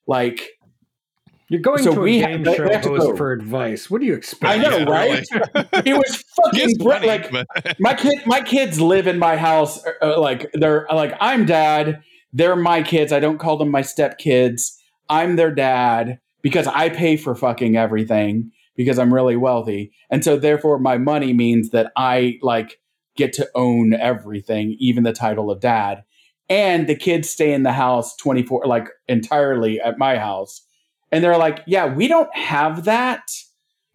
like 0.08 0.52
You're 1.54 1.62
going 1.62 1.84
So 1.84 1.94
to 1.94 2.00
a 2.00 2.04
we 2.04 2.18
have- 2.20 2.30
game 2.32 2.44
they- 2.44 2.56
show 2.56 2.68
they 2.68 2.74
have 2.74 2.82
to 2.82 2.90
host 2.90 3.02
go. 3.12 3.16
for 3.16 3.32
advice. 3.32 3.88
What 3.92 4.02
do 4.02 4.08
you 4.08 4.16
expect? 4.16 4.44
I 4.52 4.58
know, 4.58 4.78
Yeah, 4.80 4.84
right? 4.90 5.24
it 5.86 5.96
was 5.96 6.24
fucking 6.36 6.78
br- 6.80 6.92
funny, 6.94 7.08
like 7.08 7.32
but- 7.32 7.76
my 7.80 7.94
kid 7.94 8.20
my 8.26 8.42
kids 8.42 8.82
live 8.82 9.06
in 9.06 9.20
my 9.20 9.38
house 9.38 9.80
uh, 10.02 10.20
like 10.20 10.50
they're 10.56 10.88
like 10.92 11.14
i'm 11.22 11.46
dad 11.46 12.02
they're 12.34 12.56
my 12.56 12.82
kids 12.82 13.14
i 13.14 13.20
don't 13.20 13.38
call 13.38 13.58
them 13.58 13.70
my 13.70 13.84
step 13.84 14.18
kids 14.18 14.76
i'm 15.10 15.36
their 15.36 15.54
dad 15.54 16.20
because 16.42 16.66
i 16.68 16.90
pay 16.90 17.16
for 17.18 17.36
fucking 17.36 17.78
everything 17.78 18.50
because 18.76 18.98
i'm 18.98 19.14
really 19.14 19.36
wealthy 19.36 19.92
and 20.10 20.24
so 20.24 20.36
therefore 20.38 20.80
my 20.80 20.98
money 20.98 21.34
means 21.34 21.70
that 21.70 21.92
i 21.96 22.40
like 22.42 22.80
get 23.16 23.32
to 23.34 23.48
own 23.54 23.94
everything 23.94 24.76
even 24.80 25.04
the 25.04 25.14
title 25.14 25.52
of 25.52 25.60
dad 25.60 26.04
and 26.50 26.88
the 26.88 26.96
kids 26.96 27.30
stay 27.30 27.54
in 27.54 27.62
the 27.62 27.72
house 27.74 28.16
24 28.18 28.66
like 28.66 28.88
entirely 29.08 29.80
at 29.80 30.00
my 30.00 30.18
house 30.18 30.66
and 31.14 31.24
they're 31.24 31.38
like 31.38 31.62
yeah 31.68 31.86
we 31.94 32.08
don't 32.08 32.34
have 32.36 32.86
that. 32.86 33.22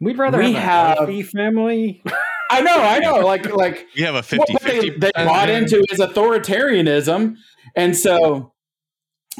We'd 0.00 0.16
rather 0.18 0.38
We 0.38 0.52
have 0.52 0.54
a 0.54 0.60
have- 0.60 0.96
healthy 0.98 1.22
family. 1.22 2.02
i 2.50 2.62
know 2.62 2.76
i 2.76 2.98
know 2.98 3.16
like 3.26 3.44
like 3.54 3.86
we 3.94 4.00
have 4.02 4.14
a 4.14 4.22
what 4.38 4.48
50 4.48 4.52
they, 4.62 4.80
50 4.80 4.90
they 5.00 5.10
bought 5.16 5.50
into 5.50 5.84
is 5.90 5.98
authoritarianism. 5.98 7.34
And 7.76 7.94
so 7.96 8.54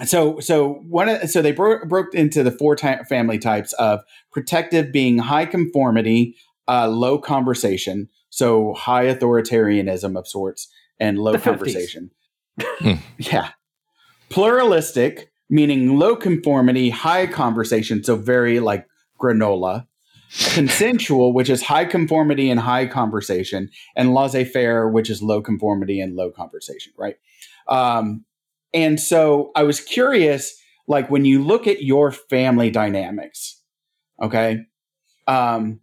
so 0.05 0.39
so 0.41 0.75
one 0.89 1.09
of, 1.09 1.31
so 1.31 1.41
they 1.41 1.53
bro- 1.53 1.85
broke 1.87 2.15
into 2.15 2.43
the 2.43 2.51
four 2.51 2.77
ty- 2.77 3.03
family 3.05 3.39
types 3.39 3.73
of 3.75 4.01
protective 4.31 4.93
being 4.93 5.19
high 5.19 5.47
conformity 5.47 6.37
uh, 6.69 6.87
low 6.89 7.19
conversation 7.19 8.09
so 8.31 8.75
high 8.75 9.07
authoritarianism 9.07 10.19
of 10.19 10.29
sorts 10.29 10.69
and 11.01 11.19
low 11.19 11.33
The 11.33 11.39
conversation. 11.39 12.11
Hmm. 12.61 12.95
yeah. 13.19 13.51
Pluralistic 14.29 15.31
meaning 15.51 15.99
low 15.99 16.17
conformity 16.17 16.91
high 16.91 17.27
conversation 17.27 18.03
so 18.03 18.17
very 18.17 18.61
like 18.61 18.87
granola 19.21 19.87
consensual 20.53 21.33
which 21.33 21.49
is 21.49 21.63
high 21.63 21.85
conformity 21.85 22.51
and 22.51 22.61
high 22.61 22.87
conversation 22.87 23.71
and 23.97 24.15
laissez-faire 24.15 24.89
which 24.89 25.09
is 25.09 25.23
low 25.23 25.41
conformity 25.41 26.01
and 26.01 26.17
low 26.17 26.31
conversation 26.31 26.93
right? 26.97 27.17
Um, 27.67 28.25
and 28.75 29.01
so 29.01 29.51
i 29.57 29.63
was 29.63 29.81
curious 29.81 30.55
like 30.87 31.11
when 31.11 31.25
you 31.25 31.43
look 31.43 31.67
at 31.67 31.83
your 31.83 32.13
family 32.13 32.71
dynamics 32.71 33.63
okay 34.23 34.65
um, 35.27 35.81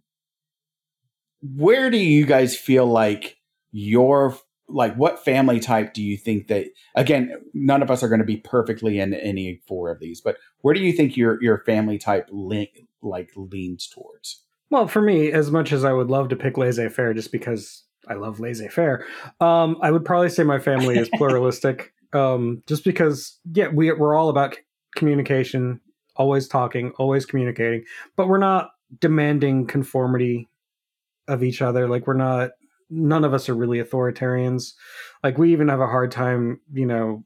where 1.40 1.90
do 1.90 1.98
you 1.98 2.26
guys 2.26 2.56
feel 2.56 2.86
like 2.86 3.36
your 3.70 4.36
like 4.68 4.94
what 4.96 5.24
family 5.24 5.60
type 5.60 5.94
do 5.94 6.02
you 6.02 6.16
think 6.16 6.48
that 6.48 6.66
again 6.96 7.32
none 7.54 7.82
of 7.82 7.90
us 7.90 8.02
are 8.02 8.08
going 8.08 8.20
to 8.20 8.24
be 8.24 8.38
perfectly 8.38 8.98
in 8.98 9.14
any 9.14 9.60
four 9.68 9.90
of 9.90 10.00
these 10.00 10.20
but 10.20 10.36
where 10.62 10.74
do 10.74 10.80
you 10.80 10.92
think 10.92 11.16
your 11.16 11.40
your 11.42 11.58
family 11.58 11.98
type 11.98 12.28
link 12.32 12.80
like 13.02 13.30
leans 13.36 13.86
towards 13.86 14.42
Well, 14.70 14.88
for 14.88 15.00
me, 15.00 15.30
as 15.32 15.50
much 15.50 15.72
as 15.72 15.84
I 15.84 15.92
would 15.92 16.08
love 16.08 16.28
to 16.30 16.36
pick 16.36 16.58
laissez 16.58 16.88
faire 16.88 17.14
just 17.14 17.32
because 17.32 17.84
I 18.08 18.14
love 18.14 18.40
laissez 18.40 18.68
faire, 18.68 19.06
um, 19.40 19.76
I 19.80 19.90
would 19.90 20.04
probably 20.04 20.28
say 20.28 20.42
my 20.42 20.58
family 20.58 20.98
is 20.98 21.08
pluralistic. 21.16 21.92
um, 22.12 22.62
just 22.66 22.84
because, 22.84 23.38
yeah, 23.52 23.68
we, 23.68 23.92
we're 23.92 24.14
all 24.14 24.28
about 24.28 24.54
c- 24.54 24.60
communication, 24.96 25.80
always 26.16 26.48
talking, 26.48 26.92
always 26.98 27.26
communicating, 27.26 27.84
but 28.16 28.28
we're 28.28 28.38
not 28.38 28.70
demanding 29.00 29.66
conformity 29.66 30.48
of 31.28 31.42
each 31.42 31.62
other. 31.62 31.88
Like, 31.88 32.06
we're 32.06 32.14
not, 32.14 32.50
none 32.90 33.24
of 33.24 33.34
us 33.34 33.48
are 33.48 33.54
really 33.54 33.82
authoritarians. 33.82 34.74
Like, 35.24 35.38
we 35.38 35.52
even 35.52 35.68
have 35.68 35.80
a 35.80 35.86
hard 35.86 36.10
time, 36.10 36.60
you 36.72 36.86
know, 36.86 37.24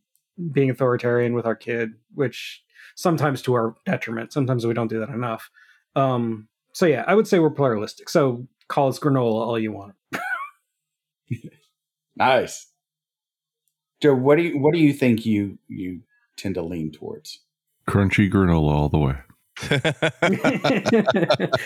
being 0.53 0.71
authoritarian 0.71 1.35
with 1.35 1.47
our 1.47 1.55
kid, 1.57 1.91
which 2.15 2.63
sometimes 2.95 3.43
to 3.43 3.55
our 3.55 3.75
detriment. 3.87 4.33
Sometimes 4.33 4.67
we 4.67 4.75
don't 4.75 4.89
do 4.89 5.01
that 5.01 5.11
enough. 5.11 5.51
Um, 5.97 6.49
so 6.73 6.87
yeah, 6.87 7.05
I 7.07 7.15
would 7.15 7.27
say 7.29 7.39
we're 7.39 7.51
pluralistic. 7.51 8.09
So 8.09 8.47
call 8.69 8.89
us 8.89 8.99
granola 8.99 9.47
all 9.47 9.59
you 9.59 9.73
want. 9.73 9.95
nice 12.17 12.67
joe 14.03 14.15
what 14.15 14.37
do 14.37 14.43
you 14.43 14.59
what 14.59 14.73
do 14.75 14.81
you 14.81 14.93
think 14.93 15.25
you 15.25 15.57
you 15.69 16.01
tend 16.37 16.55
to 16.57 16.63
lean 16.63 16.91
towards 16.91 17.41
Crunchy 17.89 18.31
granola 18.31 18.71
all 18.73 18.89
the 18.89 18.99
way. 18.99 19.15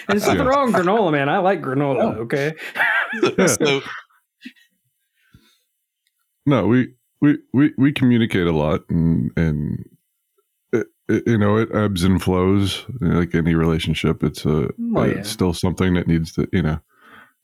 There's 0.09 0.26
nothing 0.26 0.38
Yeah. 0.38 0.42
wrong 0.45 0.72
granola, 0.72 1.12
man. 1.12 1.28
I 1.28 1.38
like 1.38 1.61
granola. 1.61 2.16
Oh. 2.16 2.20
Okay. 2.22 2.55
so 3.47 3.81
No, 6.47 6.67
we 6.67 6.95
we 7.21 7.39
we, 7.53 7.73
we 7.79 7.93
communicate 7.93 8.47
a 8.47 8.53
lot, 8.53 8.83
and 8.91 9.31
and 9.37 9.85
it, 10.73 10.87
it- 11.09 11.25
you 11.27 11.39
know 11.39 11.57
it 11.57 11.75
ebbs 11.75 12.05
and 12.05 12.23
flows 12.23 12.85
like 13.01 13.35
any 13.35 13.55
relationship. 13.55 14.23
It's 14.23 14.45
a 14.45 14.69
Oh, 14.95 15.05
yeah. 15.05 15.15
it's 15.19 15.31
still 15.31 15.55
something 15.55 15.95
that 15.95 16.07
needs 16.07 16.33
to 16.35 16.49
you 16.53 16.62
know 16.62 16.81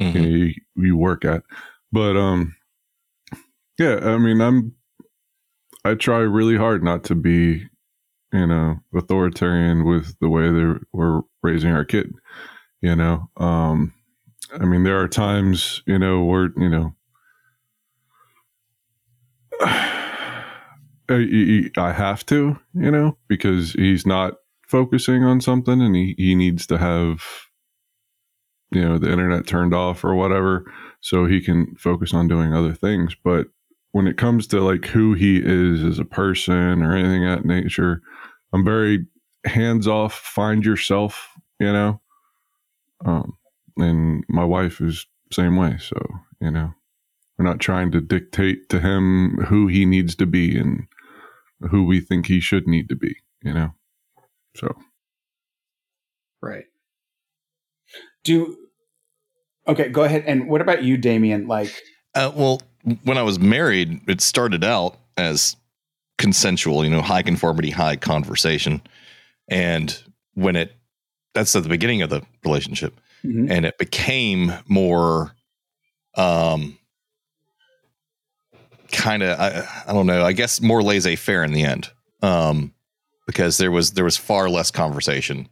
mhm. 0.01 0.15
you, 0.15 0.21
know, 0.21 0.29
you, 0.29 0.55
you 0.77 0.97
work 0.97 1.25
at. 1.25 1.43
But 1.93 2.17
um, 2.17 2.55
yeah, 3.79 3.97
I 4.03 4.19
mean, 4.19 4.41
I'm 4.41 4.75
I 5.85 5.95
try 5.95 6.19
really 6.19 6.57
hard 6.57 6.83
not 6.83 7.05
to 7.05 7.15
be 7.15 7.67
you 8.33 8.47
know 8.47 8.81
authoritarian 8.95 9.85
with 9.85 10.19
the 10.21 10.29
way 10.29 10.51
that 10.51 10.81
we're 10.93 11.23
raising 11.43 11.73
our 11.73 11.85
kid. 11.85 12.13
You 12.83 12.97
know, 12.97 13.31
um, 13.37 13.93
I 14.53 14.65
mean, 14.65 14.83
there 14.83 15.01
are 15.01 15.09
times 15.09 15.83
you 15.87 15.99
know 15.99 16.25
where 16.25 16.51
you 16.57 16.69
know. 16.69 16.95
I, 21.11 21.93
have 21.93 22.25
to, 22.27 22.57
you 22.73 22.91
know, 22.91 23.19
because 23.27 23.73
he's 23.73 24.07
not 24.07 24.35
focusing 24.69 25.25
on 25.25 25.41
something 25.41 25.83
and 25.83 25.97
he, 25.97 26.15
he 26.17 26.37
needs 26.37 26.69
to 26.69 26.79
have, 26.79 27.21
you 28.71 28.89
know, 28.89 28.97
the 28.97 29.11
internet 29.11 29.45
turned 29.45 29.75
off 29.75 30.05
or 30.05 30.15
whatever 30.15 30.73
so 31.01 31.27
he 31.27 31.41
can 31.41 31.75
focus 31.77 32.15
on 32.15 32.29
doing 32.29 32.55
other 32.55 32.75
things. 32.75 33.17
But 33.25 33.49
when 33.93 34.07
it 34.07 34.19
comes 34.19 34.47
to 34.49 34.61
like 34.61 34.87
who 34.87 35.15
he 35.15 35.43
is 35.45 35.83
as 35.83 35.99
a 35.99 36.05
person 36.05 36.83
or 36.83 36.95
anything 36.95 37.25
that 37.25 37.45
nature, 37.45 38.03
I'm 38.53 38.65
very 38.65 39.07
hands 39.45 39.89
off, 39.89 40.15
find 40.15 40.65
yourself, 40.65 41.29
you 41.59 41.73
know. 41.73 42.01
Um, 43.05 43.33
and 43.77 44.25
my 44.29 44.45
wife 44.45 44.81
is 44.81 45.07
same 45.33 45.57
way. 45.57 45.77
So, 45.79 45.97
you 46.41 46.51
know, 46.51 46.75
we're 47.39 47.45
not 47.45 47.61
trying 47.61 47.91
to 47.93 48.01
dictate 48.01 48.69
to 48.71 48.81
him 48.81 49.37
who 49.47 49.67
he 49.69 49.85
needs 49.85 50.15
to 50.17 50.27
be 50.27 50.59
and 50.59 50.87
who 51.71 51.85
we 51.85 52.01
think 52.01 52.27
he 52.27 52.41
should 52.41 52.67
need 52.67 52.89
to 52.89 52.97
be, 52.97 53.17
you 53.43 53.55
know. 53.55 53.71
So 54.57 54.75
Right. 56.43 56.65
do 58.25 58.57
okay 59.69 59.89
go 59.89 60.05
ahead 60.05 60.25
and 60.27 60.49
what 60.49 60.61
about 60.61 60.83
you 60.83 60.97
damien 60.97 61.47
like 61.47 61.75
Uh, 62.15 62.33
well, 62.35 62.61
when 63.05 63.19
I 63.19 63.23
was 63.23 63.39
married, 63.39 64.01
it 64.09 64.21
started 64.21 64.65
out 64.65 64.99
as 65.17 65.57
consensual, 66.19 66.85
you 66.85 66.91
know, 66.91 67.03
high 67.03 67.23
conformity, 67.23 67.71
high 67.71 67.97
conversation. 67.97 68.83
And 69.49 69.97
when 70.35 70.57
it, 70.57 70.73
that's 71.35 71.55
at 71.55 71.63
the 71.63 71.69
beginning 71.69 72.03
of 72.03 72.11
the 72.11 72.23
relationship, 72.45 73.01
Mhm. 73.25 73.51
and 73.51 73.65
it 73.67 73.79
became 73.79 74.53
more, 74.69 75.33
um, 76.17 76.79
kind 78.93 79.23
of, 79.23 79.39
I, 79.39 79.67
I 79.87 79.93
don't 79.93 80.07
know, 80.07 80.25
I 80.25 80.33
guess 80.33 80.61
more 80.61 80.83
laissez 80.83 81.17
faire 81.17 81.45
in 81.45 81.53
the 81.53 81.63
end. 81.63 81.91
Um, 82.23 82.75
because 83.27 83.59
there 83.59 83.71
was, 83.71 83.93
there 83.93 84.05
was 84.05 84.17
far 84.17 84.49
less 84.49 84.71
conversation 84.71 85.49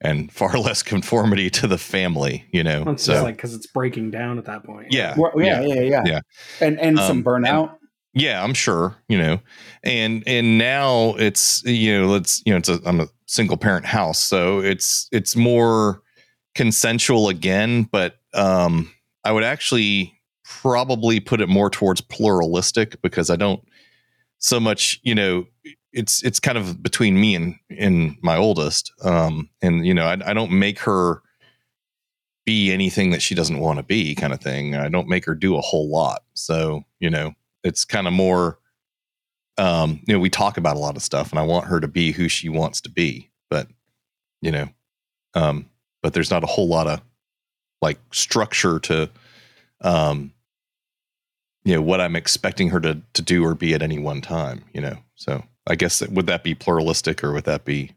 and 0.00 0.32
far 0.40 0.58
less 0.58 0.82
conformity 0.82 1.50
to 1.50 1.66
the 1.66 1.78
family, 1.78 2.44
you 2.52 2.64
know? 2.64 2.84
It's 2.88 3.04
so, 3.04 3.12
just 3.12 3.22
like 3.22 3.36
because 3.36 3.54
it's 3.54 3.66
breaking 3.66 4.10
down 4.10 4.38
at 4.38 4.46
that 4.46 4.64
point. 4.64 4.88
yeah. 4.90 5.14
Well, 5.16 5.32
yeah, 5.36 5.60
yeah, 5.62 5.80
yeah, 5.80 6.02
yeah. 6.04 6.20
and 6.60 6.78
and 6.80 6.98
some 6.98 7.18
Um, 7.18 7.24
burnout 7.24 7.76
Yeah, 8.12 8.42
I'm 8.42 8.54
sure, 8.54 8.96
you 9.08 9.18
know. 9.18 9.40
And 9.84 10.24
and 10.26 10.58
now 10.58 11.14
it's 11.18 11.62
you 11.64 12.00
know, 12.00 12.08
let's 12.08 12.42
you 12.44 12.52
know, 12.52 12.58
it's 12.58 12.68
a 12.68 12.80
I'm 12.84 13.00
a 13.00 13.06
single 13.26 13.56
parent 13.56 13.86
house, 13.86 14.18
so 14.18 14.58
it's 14.60 15.08
it's 15.12 15.36
more 15.36 16.02
consensual 16.54 17.28
again, 17.28 17.84
but 17.84 18.18
um 18.34 18.92
I 19.24 19.32
would 19.32 19.44
actually 19.44 20.18
probably 20.44 21.20
put 21.20 21.40
it 21.40 21.48
more 21.48 21.70
towards 21.70 22.00
pluralistic 22.00 23.00
because 23.02 23.30
I 23.30 23.36
don't 23.36 23.62
so 24.38 24.58
much, 24.58 25.00
you 25.02 25.14
know, 25.14 25.46
it's 25.92 26.22
it's 26.22 26.40
kind 26.40 26.58
of 26.58 26.82
between 26.82 27.20
me 27.20 27.34
and 27.34 27.54
and 27.76 28.16
my 28.22 28.36
oldest. 28.36 28.92
Um 29.02 29.48
and 29.62 29.86
you 29.86 29.94
know, 29.94 30.06
I, 30.06 30.18
I 30.24 30.34
don't 30.34 30.52
make 30.52 30.78
her 30.80 31.22
be 32.46 32.72
anything 32.72 33.10
that 33.10 33.22
she 33.22 33.34
doesn't 33.34 33.60
want 33.60 33.78
to 33.78 33.82
be 33.84 34.14
kind 34.14 34.32
of 34.32 34.40
thing. 34.40 34.74
I 34.74 34.88
don't 34.88 35.08
make 35.08 35.24
her 35.26 35.34
do 35.34 35.56
a 35.56 35.60
whole 35.60 35.90
lot. 35.90 36.22
So, 36.34 36.84
you 36.98 37.10
know, 37.10 37.32
it's 37.62 37.84
kind 37.84 38.06
of 38.06 38.12
more 38.12 38.58
um, 39.60 40.00
you 40.06 40.14
know, 40.14 40.20
we 40.20 40.30
talk 40.30 40.56
about 40.56 40.76
a 40.76 40.80
lot 40.80 40.96
of 40.96 41.02
stuff, 41.02 41.30
and 41.30 41.38
I 41.38 41.42
want 41.42 41.66
her 41.66 41.80
to 41.80 41.88
be 41.88 42.12
who 42.12 42.28
she 42.28 42.48
wants 42.48 42.80
to 42.80 42.88
be, 42.90 43.30
but 43.50 43.68
you 44.40 44.50
know, 44.50 44.68
um, 45.34 45.69
but 46.02 46.12
there's 46.12 46.30
not 46.30 46.44
a 46.44 46.48
whole 46.48 46.68
lot 46.68 46.86
of 46.86 47.00
like 47.82 47.98
structure 48.12 48.78
to, 48.80 49.10
um, 49.80 50.32
you 51.64 51.74
know, 51.74 51.82
what 51.82 52.00
I'm 52.00 52.16
expecting 52.16 52.70
her 52.70 52.80
to 52.80 53.00
to 53.14 53.22
do 53.22 53.44
or 53.44 53.54
be 53.54 53.74
at 53.74 53.82
any 53.82 53.98
one 53.98 54.20
time. 54.20 54.64
You 54.72 54.80
know, 54.80 54.98
so 55.14 55.44
I 55.66 55.74
guess 55.74 56.06
would 56.08 56.26
that 56.26 56.42
be 56.42 56.54
pluralistic 56.54 57.22
or 57.22 57.32
would 57.32 57.44
that 57.44 57.64
be 57.64 57.92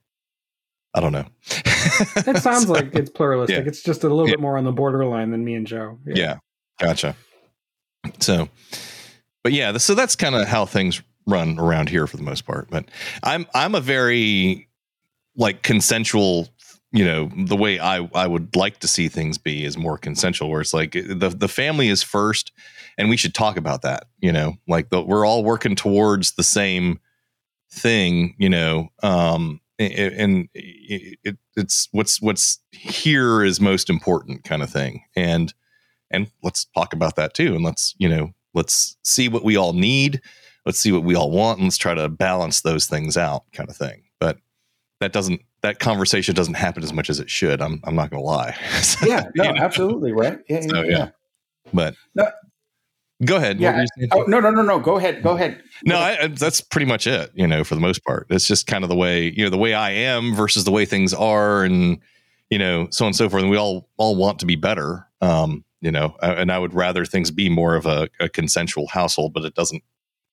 I 0.93 0.99
don't 0.99 1.11
know. 1.11 1.25
it 1.47 2.41
sounds 2.41 2.67
so, 2.67 2.73
like 2.73 2.93
it's 2.93 3.09
pluralistic. 3.09 3.63
Yeah. 3.63 3.67
It's 3.67 3.81
just 3.81 4.03
a 4.03 4.09
little 4.09 4.27
yeah. 4.27 4.33
bit 4.33 4.39
more 4.39 4.57
on 4.57 4.63
the 4.63 4.71
borderline 4.71 5.31
than 5.31 5.43
me 5.43 5.55
and 5.55 5.65
Joe. 5.65 5.97
Yeah, 6.05 6.13
yeah. 6.15 6.37
gotcha. 6.79 7.15
So, 8.19 8.49
but 9.43 9.53
yeah, 9.53 9.77
so 9.77 9.95
that's 9.95 10.15
kind 10.15 10.35
of 10.35 10.47
how 10.47 10.65
things 10.65 11.01
run 11.25 11.57
around 11.57 11.89
here 11.89 12.05
for 12.05 12.17
the 12.17 12.23
most 12.23 12.45
part. 12.45 12.69
But 12.69 12.85
I'm 13.23 13.47
I'm 13.55 13.73
a 13.73 13.81
very 13.81 14.67
like 15.35 15.63
consensual. 15.63 16.49
You 16.93 17.05
know, 17.05 17.31
the 17.35 17.57
way 17.57 17.79
I 17.79 18.07
I 18.13 18.27
would 18.27 18.55
like 18.55 18.79
to 18.79 18.87
see 18.87 19.09
things 19.09 19.37
be 19.37 19.65
is 19.65 19.77
more 19.77 19.97
consensual, 19.97 20.49
where 20.49 20.61
it's 20.61 20.73
like 20.73 20.91
the 20.93 21.33
the 21.35 21.47
family 21.47 21.89
is 21.89 22.03
first, 22.03 22.51
and 22.97 23.09
we 23.09 23.17
should 23.17 23.33
talk 23.33 23.57
about 23.57 23.81
that. 23.81 24.05
You 24.19 24.31
know, 24.31 24.55
like 24.67 24.89
the, 24.89 25.01
we're 25.01 25.25
all 25.25 25.43
working 25.43 25.75
towards 25.75 26.33
the 26.33 26.43
same 26.43 26.99
thing. 27.71 28.35
You 28.37 28.49
know, 28.49 28.89
um, 29.01 29.59
and 29.79 30.49
it, 30.53 31.37
it's 31.55 31.89
what's 31.91 32.21
what's 32.21 32.59
here 32.71 33.43
is 33.43 33.59
most 33.59 33.89
important 33.89 34.43
kind 34.43 34.61
of 34.61 34.69
thing 34.69 35.03
and 35.15 35.53
and 36.11 36.27
let's 36.43 36.65
talk 36.75 36.93
about 36.93 37.15
that 37.15 37.33
too 37.33 37.55
and 37.55 37.63
let's 37.63 37.95
you 37.97 38.07
know 38.07 38.31
let's 38.53 38.97
see 39.03 39.27
what 39.27 39.43
we 39.43 39.55
all 39.55 39.73
need 39.73 40.21
let's 40.65 40.79
see 40.79 40.91
what 40.91 41.03
we 41.03 41.15
all 41.15 41.31
want 41.31 41.57
and 41.57 41.65
let's 41.65 41.77
try 41.77 41.93
to 41.93 42.07
balance 42.09 42.61
those 42.61 42.85
things 42.85 43.17
out 43.17 43.43
kind 43.53 43.69
of 43.69 43.75
thing 43.75 44.03
but 44.19 44.37
that 44.99 45.11
doesn't 45.11 45.41
that 45.63 45.79
conversation 45.79 46.35
doesn't 46.35 46.53
happen 46.53 46.83
as 46.83 46.93
much 46.93 47.09
as 47.09 47.19
it 47.19 47.29
should 47.29 47.61
i'm, 47.61 47.81
I'm 47.83 47.95
not 47.95 48.11
gonna 48.11 48.23
lie 48.23 48.51
so, 48.81 49.05
yeah 49.05 49.23
no 49.35 49.43
you 49.43 49.53
know? 49.53 49.61
absolutely 49.61 50.11
right 50.11 50.39
yeah, 50.47 50.61
so, 50.61 50.83
yeah, 50.83 50.97
yeah. 50.97 51.09
but 51.73 51.95
no, 52.15 52.27
Go 53.25 53.37
ahead. 53.37 53.59
Yeah. 53.59 53.85
Oh, 54.11 54.23
no, 54.23 54.39
no, 54.39 54.49
no, 54.49 54.61
no. 54.61 54.79
Go 54.79 54.97
ahead. 54.97 55.23
Go 55.23 55.35
ahead. 55.35 55.61
No, 55.85 55.97
I, 55.97 56.27
that's 56.27 56.61
pretty 56.61 56.85
much 56.85 57.07
it. 57.07 57.31
You 57.35 57.47
know, 57.47 57.63
for 57.63 57.75
the 57.75 57.81
most 57.81 58.03
part, 58.03 58.27
it's 58.29 58.47
just 58.47 58.67
kind 58.67 58.83
of 58.83 58.89
the 58.89 58.95
way 58.95 59.31
you 59.35 59.43
know 59.43 59.49
the 59.49 59.57
way 59.57 59.73
I 59.73 59.91
am 59.91 60.35
versus 60.35 60.63
the 60.63 60.71
way 60.71 60.85
things 60.85 61.13
are, 61.13 61.63
and 61.63 61.99
you 62.49 62.57
know, 62.57 62.87
so 62.91 63.05
on 63.05 63.09
and 63.09 63.15
so 63.15 63.29
forth. 63.29 63.43
And 63.43 63.51
we 63.51 63.57
all 63.57 63.89
all 63.97 64.15
want 64.15 64.39
to 64.39 64.45
be 64.45 64.55
better. 64.55 65.07
Um, 65.21 65.63
you 65.81 65.91
know, 65.91 66.15
and 66.21 66.51
I 66.51 66.59
would 66.59 66.73
rather 66.73 67.05
things 67.05 67.29
be 67.31 67.49
more 67.49 67.75
of 67.75 67.85
a, 67.85 68.09
a 68.19 68.29
consensual 68.29 68.87
household, 68.87 69.33
but 69.33 69.45
it 69.45 69.53
doesn't 69.53 69.83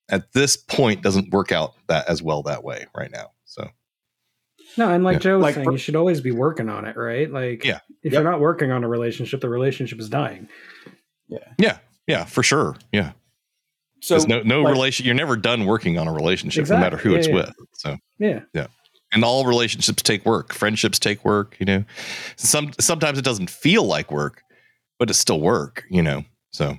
at 0.09 0.33
this 0.33 0.57
point 0.57 1.03
doesn't 1.03 1.33
work 1.33 1.53
out 1.53 1.75
that 1.89 2.09
as 2.09 2.23
well 2.23 2.43
that 2.45 2.65
way 2.65 2.87
right 2.97 3.11
now. 3.11 3.31
So. 3.45 3.69
No, 4.77 4.91
and 4.91 5.05
like 5.05 5.15
yeah. 5.15 5.19
Joe 5.19 5.37
was 5.37 5.43
like, 5.43 5.55
saying, 5.57 5.65
for, 5.65 5.73
you 5.73 5.79
should 5.79 5.97
always 5.97 6.21
be 6.21 6.31
working 6.31 6.69
on 6.69 6.85
it, 6.85 6.97
right? 6.97 7.31
Like, 7.31 7.65
yeah, 7.65 7.81
if 8.03 8.13
yep. 8.13 8.23
you're 8.23 8.31
not 8.31 8.41
working 8.41 8.71
on 8.71 8.85
a 8.85 8.89
relationship, 8.89 9.41
the 9.41 9.49
relationship 9.49 9.99
is 9.99 10.09
dying. 10.09 10.49
Yeah, 11.29 11.39
yeah, 11.59 11.79
yeah, 12.07 12.25
for 12.25 12.43
sure. 12.43 12.77
Yeah. 12.93 13.13
So 14.03 14.17
no 14.17 14.43
no 14.43 14.63
like, 14.63 14.73
relation 14.73 15.07
you're 15.07 15.15
never 15.15 15.37
done 15.37 15.67
working 15.67 15.99
on 15.99 16.09
a 16.09 16.13
relationship 16.13 16.63
exactly. 16.63 16.81
no 16.81 16.85
matter 16.85 16.97
who 16.97 17.13
yeah, 17.13 17.19
it's 17.19 17.29
yeah. 17.29 17.35
with. 17.35 17.55
So 17.75 17.97
Yeah. 18.19 18.41
Yeah. 18.55 18.67
And 19.13 19.25
all 19.25 19.45
relationships 19.45 20.03
take 20.03 20.25
work. 20.25 20.53
Friendships 20.53 20.99
take 20.99 21.25
work, 21.25 21.57
you 21.59 21.67
know. 21.67 21.85
Some 22.37 22.73
sometimes 22.79 23.19
it 23.19 23.25
doesn't 23.25 23.51
feel 23.51 23.85
like 23.85 24.11
work, 24.13 24.43
but 24.99 25.11
it's 25.11 25.19
still 25.19 25.41
work, 25.41 25.85
you 25.91 26.03
know. 26.03 26.25
So 26.53 26.79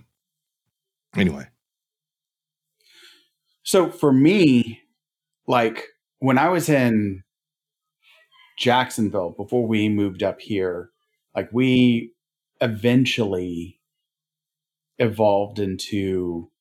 anyway. 1.15 1.47
So 3.63 3.89
for 3.89 4.11
me, 4.11 4.81
like 5.45 5.85
when 6.19 6.37
I 6.37 6.49
was 6.49 6.69
in 6.69 7.23
Jacksonville 8.61 9.31
before 9.31 9.65
we 9.65 9.89
moved 9.89 10.21
up 10.21 10.39
here, 10.39 10.91
like 11.35 11.49
we 11.51 12.13
eventually 12.61 13.79
evolved 14.99 15.57
into 15.57 16.51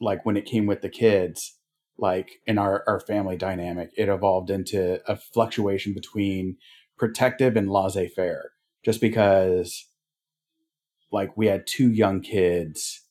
like 0.00 0.24
when 0.24 0.36
it 0.36 0.46
came 0.46 0.66
with 0.66 0.82
the 0.82 0.88
kids 0.88 1.58
like 1.98 2.40
in 2.46 2.58
our, 2.58 2.84
our 2.86 3.00
family 3.00 3.36
dynamic 3.36 3.90
it 3.96 4.08
evolved 4.08 4.50
into 4.50 5.00
a 5.10 5.16
fluctuation 5.16 5.92
between 5.92 6.56
protective 6.96 7.56
and 7.56 7.68
laissez-faire 7.68 8.52
just 8.84 9.00
because 9.00 9.86
like 11.10 11.36
we 11.36 11.46
had 11.48 11.66
two 11.66 11.90
young 11.90 12.20
kids. 12.20 13.02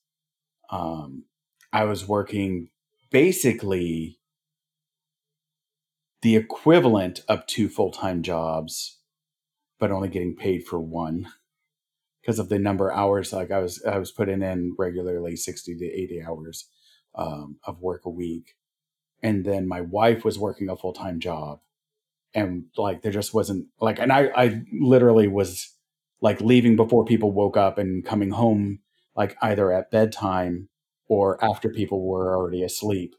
Um 0.69 1.25
i 1.73 1.83
was 1.83 2.07
working 2.07 2.69
basically 3.11 4.20
the 6.21 6.35
equivalent 6.35 7.21
of 7.27 7.45
two 7.47 7.67
full-time 7.69 8.21
jobs 8.21 8.97
but 9.79 9.91
only 9.91 10.09
getting 10.09 10.35
paid 10.35 10.63
for 10.65 10.79
one. 10.79 11.27
Because 12.21 12.37
of 12.37 12.49
the 12.49 12.59
number 12.59 12.89
of 12.89 12.97
hours 12.97 13.33
like 13.33 13.49
i 13.51 13.57
was 13.57 13.83
i 13.83 13.97
was 13.97 14.11
putting 14.11 14.43
in 14.43 14.75
regularly 14.77 15.35
60 15.35 15.75
to 15.75 15.85
80 15.85 16.21
hours 16.23 16.67
um, 17.15 17.57
of 17.65 17.81
work 17.81 18.05
a 18.05 18.09
week. 18.09 18.55
And 19.23 19.43
then 19.43 19.67
my 19.67 19.81
wife 19.81 20.23
was 20.23 20.39
working 20.39 20.69
a 20.69 20.77
full-time 20.77 21.19
job. 21.19 21.59
And 22.33 22.65
like 22.77 23.01
there 23.01 23.11
just 23.11 23.33
wasn't 23.33 23.67
like 23.79 23.99
and 23.99 24.13
i 24.13 24.29
i 24.35 24.61
literally 24.71 25.27
was 25.27 25.73
like 26.21 26.39
leaving 26.41 26.75
before 26.75 27.03
people 27.05 27.31
woke 27.31 27.57
up 27.57 27.77
and 27.77 28.05
coming 28.05 28.29
home 28.31 28.79
like 29.15 29.35
either 29.41 29.71
at 29.71 29.91
bedtime 29.91 30.69
or 31.07 31.43
after 31.43 31.69
people 31.69 32.05
were 32.07 32.35
already 32.35 32.63
asleep. 32.63 33.15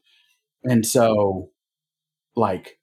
And 0.65 0.87
so 0.87 1.51
like 2.37 2.79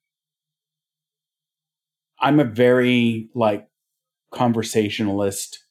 i'm 2.21 2.39
a 2.39 2.45
very 2.45 3.29
like 3.33 3.67
conversationalist 4.31 5.63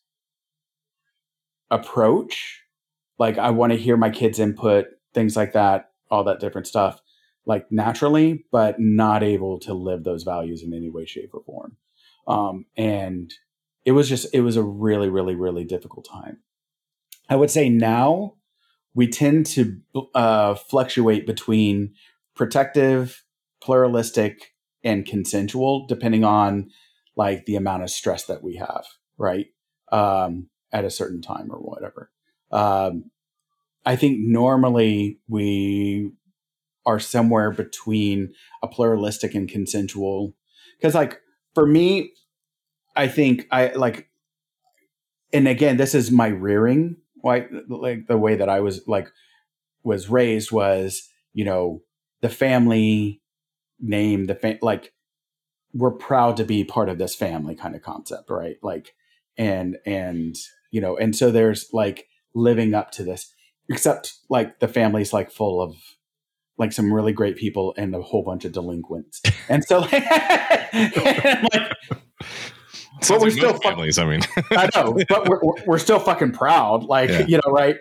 approach. 1.71 2.63
Like 3.19 3.39
I 3.39 3.51
want 3.51 3.73
to 3.73 3.79
hear 3.79 3.97
my 3.97 4.11
kids' 4.11 4.39
input, 4.39 4.87
things 5.15 5.37
like 5.37 5.53
that, 5.53 5.91
all 6.11 6.25
that 6.25 6.41
different 6.41 6.67
stuff, 6.67 7.01
like 7.47 7.71
naturally, 7.71 8.45
but 8.51 8.79
not 8.79 9.23
able 9.23 9.59
to 9.61 9.75
live 9.75 10.05
those 10.05 10.23
values 10.23 10.63
in 10.63 10.73
any 10.73 10.89
way, 10.89 11.05
shape, 11.05 11.31
or 11.35 11.43
form. 11.43 11.77
Um, 12.27 12.67
and 12.77 13.33
it 13.85 13.93
was 13.93 14.09
just, 14.09 14.33
it 14.33 14.43
was 14.43 14.57
a 14.57 14.63
really, 14.63 15.09
really, 15.09 15.35
really 15.35 15.65
difficult 15.65 16.07
time. 16.11 16.39
I 17.29 17.37
would 17.37 17.51
say 17.51 17.69
now 17.69 18.35
we 18.95 19.09
tend 19.09 19.47
to 19.47 19.81
uh, 20.15 20.55
fluctuate 20.55 21.27
between 21.27 21.95
protective, 22.35 23.25
pluralistic, 23.61 24.55
and 24.85 25.07
consensual, 25.07 25.87
depending 25.87 26.25
on 26.25 26.71
like 27.17 27.47
the 27.47 27.57
amount 27.57 27.83
of 27.83 27.91
stress 27.91 28.25
that 28.27 28.43
we 28.43 28.57
have, 28.57 28.85
right? 29.17 29.47
Um, 29.91 30.49
at 30.73 30.85
a 30.85 30.91
certain 30.91 31.23
time 31.23 31.49
or 31.51 31.59
whatever. 31.59 32.11
Um, 32.51 33.11
I 33.85 33.97
think 33.97 34.19
normally 34.21 35.19
we 35.29 36.13
are 36.89 36.99
somewhere 36.99 37.51
between 37.51 38.33
a 38.63 38.69
pluralistic 38.69 39.35
and 39.35 39.49
consensual. 39.49 40.35
Because, 40.79 40.95
like, 40.95 41.21
for 41.55 41.67
me, 41.67 42.13
I 42.97 43.09
think 43.09 43.47
I 43.51 43.69
like, 43.69 44.09
and 45.33 45.47
again, 45.47 45.77
this 45.77 45.95
is 45.95 46.11
my 46.11 46.29
rearing. 46.29 46.97
Like, 47.23 47.51
like 47.69 48.07
the 48.07 48.17
way 48.17 48.37
that 48.37 48.49
I 48.49 48.61
was 48.61 48.81
like 48.87 49.09
was 49.83 50.09
raised 50.09 50.51
was, 50.51 51.09
you 51.35 51.45
know, 51.45 51.83
the 52.21 52.29
family 52.29 53.21
name, 53.81 54.27
the 54.27 54.35
fa- 54.35 54.59
like, 54.63 54.93
we're 55.75 55.91
proud 55.91 56.37
to 56.39 56.45
be 56.45 56.65
part 56.65 56.89
of 56.89 56.99
this 56.99 57.15
family 57.15 57.55
kind 57.55 57.75
of 57.75 57.83
concept, 57.83 58.31
right? 58.31 58.57
Like, 58.63 58.95
and 59.37 59.79
and 59.87 60.37
you 60.71 60.81
know, 60.81 60.97
and 60.97 61.15
so 61.15 61.31
there's 61.31 61.69
like 61.73 62.09
living 62.35 62.75
up 62.75 62.91
to 62.93 63.05
this, 63.05 63.33
except 63.69 64.15
like 64.29 64.61
the 64.61 64.69
family's 64.69 65.13
like 65.13 65.31
full 65.31 65.61
of 65.61 65.77
like 66.59 66.73
some 66.73 66.93
really 66.93 67.13
great 67.13 67.37
people 67.37 67.75
and 67.77 67.95
a 67.95 68.03
whole 68.03 68.25
bunch 68.25 68.45
of 68.45 68.53
delinquents. 68.53 69.23
And 69.51 69.65
so 69.65 69.79
like, 69.79 69.93
and 70.73 71.49
like 71.55 71.73
but 73.09 73.21
we're 73.21 73.31
still 73.31 73.55
families. 73.55 73.99
I 73.99 74.05
mean, 74.05 74.21
I 74.51 74.69
know, 74.75 74.99
but 75.09 75.27
we're, 75.29 75.41
we're 75.67 75.79
still 75.79 75.99
fucking 75.99 76.33
proud. 76.33 76.85
Like, 76.85 77.09
yeah. 77.09 77.27
you 77.27 77.37
know, 77.37 77.51
right. 77.53 77.77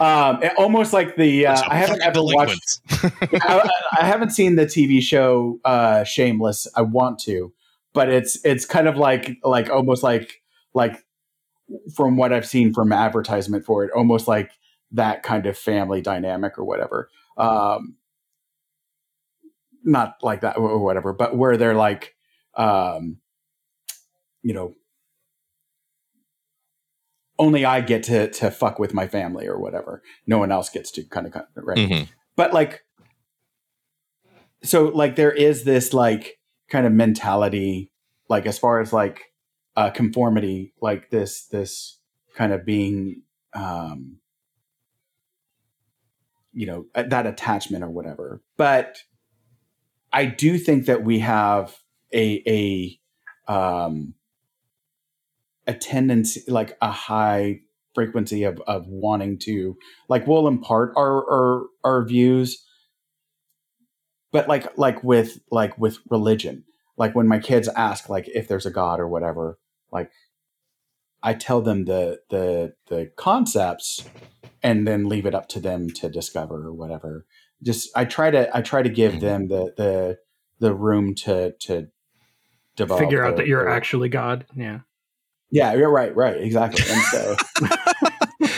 Um, 0.00 0.40
almost 0.56 0.92
like 0.92 1.16
the, 1.16 1.46
uh, 1.46 1.62
I 1.68 1.76
haven't 1.76 2.02
ever 2.02 2.22
watched, 2.22 2.80
I, 2.90 3.70
I, 3.98 4.04
haven't 4.04 4.30
seen 4.30 4.56
the 4.56 4.66
TV 4.66 5.00
show, 5.00 5.60
uh, 5.64 6.04
Shameless. 6.04 6.66
I 6.76 6.82
want 6.82 7.18
to, 7.20 7.52
but 7.92 8.08
it's, 8.08 8.44
it's 8.44 8.64
kind 8.64 8.88
of 8.88 8.96
like, 8.96 9.38
like 9.42 9.70
almost 9.70 10.02
like, 10.02 10.42
like 10.74 11.04
from 11.94 12.16
what 12.16 12.32
I've 12.32 12.46
seen 12.46 12.72
from 12.72 12.92
advertisement 12.92 13.64
for 13.64 13.84
it, 13.84 13.90
almost 13.92 14.28
like 14.28 14.52
that 14.92 15.22
kind 15.22 15.46
of 15.46 15.56
family 15.56 16.00
dynamic 16.00 16.58
or 16.58 16.64
whatever. 16.64 17.08
Um, 17.36 17.96
not 19.84 20.16
like 20.22 20.40
that 20.40 20.58
or 20.58 20.78
whatever, 20.78 21.12
but 21.12 21.36
where 21.36 21.56
they're 21.56 21.74
like, 21.74 22.14
um, 22.54 23.18
you 24.42 24.52
know, 24.52 24.74
only 27.38 27.64
I 27.64 27.80
get 27.80 28.02
to 28.04 28.30
to 28.30 28.50
fuck 28.50 28.78
with 28.78 28.94
my 28.94 29.06
family 29.06 29.46
or 29.46 29.58
whatever. 29.58 30.02
No 30.26 30.38
one 30.38 30.52
else 30.52 30.70
gets 30.70 30.90
to 30.92 31.04
kind 31.04 31.26
of 31.26 31.34
right. 31.56 31.78
Mm-hmm. 31.78 32.04
But 32.36 32.52
like, 32.52 32.82
so 34.62 34.84
like 34.84 35.16
there 35.16 35.32
is 35.32 35.64
this 35.64 35.92
like 35.92 36.38
kind 36.68 36.86
of 36.86 36.92
mentality 36.92 37.90
like 38.28 38.46
as 38.46 38.58
far 38.58 38.80
as 38.80 38.92
like 38.92 39.32
uh 39.76 39.90
conformity 39.90 40.72
like 40.80 41.10
this 41.10 41.46
this 41.46 41.98
kind 42.34 42.52
of 42.52 42.64
being 42.64 43.22
um 43.54 44.16
you 46.52 46.66
know 46.66 46.86
that 46.94 47.26
attachment 47.26 47.84
or 47.84 47.90
whatever 47.90 48.42
but 48.56 48.98
i 50.12 50.24
do 50.24 50.58
think 50.58 50.86
that 50.86 51.04
we 51.04 51.18
have 51.18 51.76
a 52.12 52.42
a 53.48 53.52
um 53.52 54.14
a 55.66 55.74
tendency 55.74 56.42
like 56.48 56.76
a 56.80 56.90
high 56.90 57.60
frequency 57.94 58.44
of 58.44 58.60
of 58.66 58.86
wanting 58.86 59.38
to 59.38 59.76
like 60.08 60.26
we'll 60.26 60.48
impart 60.48 60.92
our 60.96 61.24
our, 61.30 61.66
our 61.84 62.04
views 62.04 62.64
but 64.32 64.48
like 64.48 64.76
like 64.76 65.02
with 65.02 65.38
like 65.50 65.76
with 65.78 65.98
religion 66.10 66.64
like 66.96 67.14
when 67.14 67.26
my 67.26 67.38
kids 67.38 67.68
ask 67.68 68.08
like 68.08 68.28
if 68.28 68.48
there's 68.48 68.66
a 68.66 68.70
god 68.70 69.00
or 69.00 69.08
whatever 69.08 69.58
like 69.90 70.10
i 71.22 71.32
tell 71.32 71.62
them 71.62 71.86
the 71.86 72.20
the 72.30 72.74
the 72.88 73.10
concepts 73.16 74.04
and 74.62 74.86
then 74.86 75.08
leave 75.08 75.26
it 75.26 75.34
up 75.34 75.48
to 75.48 75.60
them 75.60 75.88
to 75.88 76.08
discover 76.08 76.66
or 76.66 76.72
whatever 76.72 77.24
just 77.62 77.88
i 77.96 78.04
try 78.04 78.30
to 78.30 78.54
i 78.54 78.60
try 78.60 78.82
to 78.82 78.90
give 78.90 79.12
mm-hmm. 79.12 79.20
them 79.20 79.48
the 79.48 79.72
the 79.76 80.18
the 80.58 80.74
room 80.74 81.14
to 81.14 81.52
to 81.60 81.88
develop 82.76 83.02
Figure 83.02 83.24
out 83.24 83.36
that 83.36 83.46
you're 83.46 83.68
actually 83.68 84.08
God. 84.08 84.46
Yeah. 84.54 84.80
Yeah 85.50 85.72
you're 85.74 85.90
right 85.90 86.14
right 86.16 86.36
exactly 86.40 86.82
and 86.90 87.02
so 87.02 87.36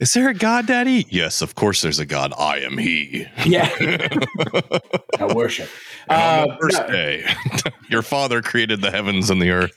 Is 0.00 0.12
there 0.14 0.30
a 0.30 0.34
God, 0.34 0.66
Daddy? 0.66 1.04
Yes, 1.10 1.42
of 1.42 1.56
course 1.56 1.82
there's 1.82 1.98
a 1.98 2.06
God. 2.06 2.32
I 2.38 2.60
am 2.60 2.78
He. 2.78 3.26
yeah 3.44 3.68
i 5.18 5.26
worship 5.26 5.68
And 6.08 6.22
on 6.22 6.48
the 6.48 6.52
Uh, 6.54 6.56
first 6.58 6.80
no. 6.80 6.86
day, 6.86 7.24
your 7.90 8.00
father 8.00 8.40
created 8.40 8.80
the 8.80 8.90
heavens 8.90 9.28
and 9.28 9.42
the 9.42 9.50
earth. 9.50 9.72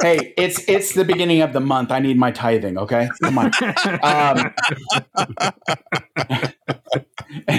hey 0.00 0.32
it's 0.38 0.66
it's 0.66 0.94
the 0.94 1.04
beginning 1.04 1.42
of 1.42 1.52
the 1.52 1.60
month 1.60 1.90
i 1.92 1.98
need 1.98 2.16
my 2.16 2.30
tithing 2.30 2.78
okay 2.78 3.10
come 3.22 3.36
on 3.38 3.50
um, 4.02 4.50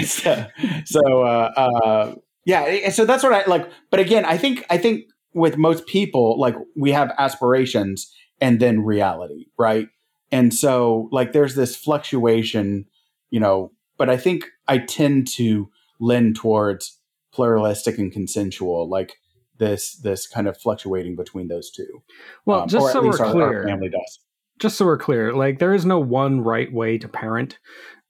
so, 0.04 0.46
so 0.84 1.22
uh, 1.22 1.52
uh, 1.56 2.14
yeah, 2.44 2.90
so 2.90 3.04
that's 3.04 3.22
what 3.22 3.32
I 3.32 3.44
like. 3.46 3.70
But 3.90 4.00
again, 4.00 4.24
I 4.24 4.36
think 4.38 4.64
I 4.70 4.78
think 4.78 5.04
with 5.34 5.56
most 5.56 5.86
people, 5.86 6.38
like 6.40 6.54
we 6.76 6.92
have 6.92 7.12
aspirations 7.18 8.12
and 8.40 8.60
then 8.60 8.84
reality, 8.84 9.46
right? 9.58 9.88
And 10.30 10.52
so 10.52 11.08
like 11.12 11.32
there's 11.32 11.54
this 11.54 11.76
fluctuation, 11.76 12.86
you 13.30 13.40
know. 13.40 13.72
But 13.96 14.08
I 14.10 14.16
think 14.16 14.44
I 14.68 14.78
tend 14.78 15.26
to 15.32 15.70
lend 16.00 16.36
towards 16.36 16.98
pluralistic 17.32 17.98
and 17.98 18.12
consensual, 18.12 18.88
like 18.88 19.14
this 19.58 19.96
this 19.96 20.26
kind 20.28 20.46
of 20.46 20.56
fluctuating 20.56 21.16
between 21.16 21.48
those 21.48 21.70
two. 21.70 22.02
well, 22.46 22.60
Um, 22.62 22.68
just 22.68 22.92
so 22.92 23.02
we're 23.02 23.18
our- 23.18 23.54
our 23.56 23.66
family 23.66 23.88
does. 23.88 24.20
just 24.60 24.76
so 24.76 24.84
we're 24.86 24.98
clear, 24.98 25.32
like 25.32 25.58
there 25.58 25.74
is 25.74 25.84
no 25.84 25.98
one 25.98 26.40
right 26.42 26.72
way 26.72 26.96
to 26.98 27.08
parent, 27.08 27.58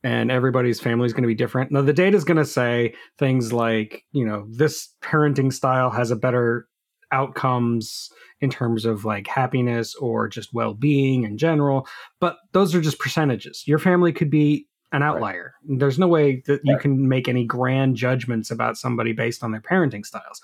and 0.02 0.30
everybody's 0.30 0.78
family 0.80 1.06
is 1.06 1.12
going 1.12 1.22
to 1.24 1.28
be 1.28 1.34
different. 1.34 1.70
Now, 1.72 1.82
the 1.82 1.92
data 1.92 2.16
is 2.16 2.24
going 2.24 2.36
to 2.36 2.44
say 2.44 2.94
things 3.18 3.52
like, 3.52 4.04
you 4.12 4.24
know, 4.26 4.46
this 4.50 4.94
parenting 5.02 5.52
style 5.52 5.90
has 5.90 6.10
a 6.10 6.16
better 6.16 6.68
outcomes 7.10 8.10
in 8.40 8.50
terms 8.50 8.84
of 8.84 9.04
like 9.04 9.26
happiness 9.26 9.94
or 9.96 10.28
just 10.28 10.54
well-being 10.54 11.24
in 11.24 11.36
general, 11.38 11.86
but 12.20 12.36
those 12.52 12.74
are 12.74 12.80
just 12.80 12.98
percentages. 12.98 13.64
Your 13.66 13.78
family 13.78 14.12
could 14.12 14.30
be 14.30 14.66
an 14.92 15.02
outlier. 15.02 15.54
There's 15.68 15.98
no 15.98 16.08
way 16.08 16.42
that 16.46 16.60
you 16.64 16.74
Right. 16.74 16.80
can 16.82 17.08
make 17.08 17.28
any 17.28 17.44
grand 17.44 17.96
judgments 17.96 18.50
about 18.50 18.76
somebody 18.78 19.12
based 19.12 19.42
on 19.44 19.50
their 19.52 19.60
parenting 19.60 20.06
styles. 20.06 20.40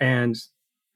And 0.00 0.36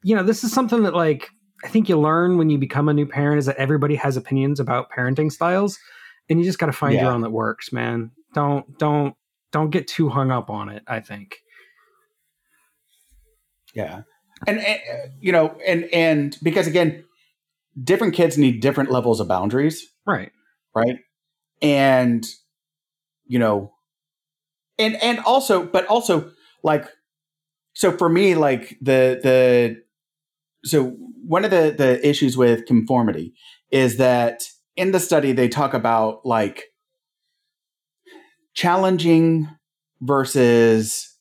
you 0.02 0.16
know, 0.16 0.22
this 0.24 0.42
is 0.42 0.52
something 0.52 0.82
that 0.82 0.94
like 0.94 1.30
I 1.64 1.68
think 1.68 1.88
you 1.88 1.96
learn 1.98 2.38
when 2.38 2.50
you 2.50 2.58
become 2.58 2.88
a 2.88 2.92
new 2.92 3.06
parent 3.06 3.38
is 3.38 3.46
that 3.46 3.56
everybody 3.56 3.94
has 3.94 4.16
opinions 4.16 4.58
about 4.58 4.90
parenting 4.90 5.30
styles, 5.30 5.78
and 6.28 6.40
you 6.40 6.44
just 6.44 6.58
got 6.58 6.66
to 6.66 6.72
find 6.72 6.94
Yeah. 6.94 7.02
your 7.02 7.12
own 7.12 7.20
that 7.20 7.30
works, 7.30 7.72
man. 7.72 8.10
Don't 8.34 8.78
don't 8.78 9.14
don't 9.52 9.70
get 9.70 9.86
too 9.86 10.08
hung 10.08 10.32
up 10.32 10.50
on 10.50 10.68
it. 10.68 10.82
I 10.88 10.98
think. 11.00 11.36
Yeah. 13.74 14.02
And, 14.46 14.58
and 14.58 14.80
uh, 14.92 15.08
you 15.20 15.32
know, 15.32 15.56
and 15.66 15.84
and 15.92 16.36
because 16.42 16.66
again, 16.66 17.04
different 17.82 18.14
kids 18.14 18.38
need 18.38 18.60
different 18.60 18.90
levels 18.90 19.20
of 19.20 19.28
boundaries, 19.28 19.86
Right. 20.06 20.32
right? 20.74 20.98
And 21.60 22.26
you 23.26 23.38
know, 23.38 23.72
and 24.78 24.96
and 25.02 25.20
also, 25.20 25.64
but 25.64 25.86
also 25.86 26.32
like, 26.62 26.88
so 27.74 27.96
for 27.96 28.08
me, 28.08 28.34
like 28.34 28.76
the 28.80 29.20
the 29.22 29.82
so 30.64 30.90
one 31.26 31.44
of 31.44 31.50
the 31.50 31.74
the 31.76 32.06
issues 32.06 32.36
with 32.36 32.66
conformity 32.66 33.34
is 33.70 33.96
that 33.98 34.42
in 34.76 34.92
the 34.92 35.00
study 35.00 35.32
they 35.32 35.48
talk 35.48 35.74
about 35.74 36.24
like 36.26 36.64
challenging 38.54 39.48
versus 40.00 41.16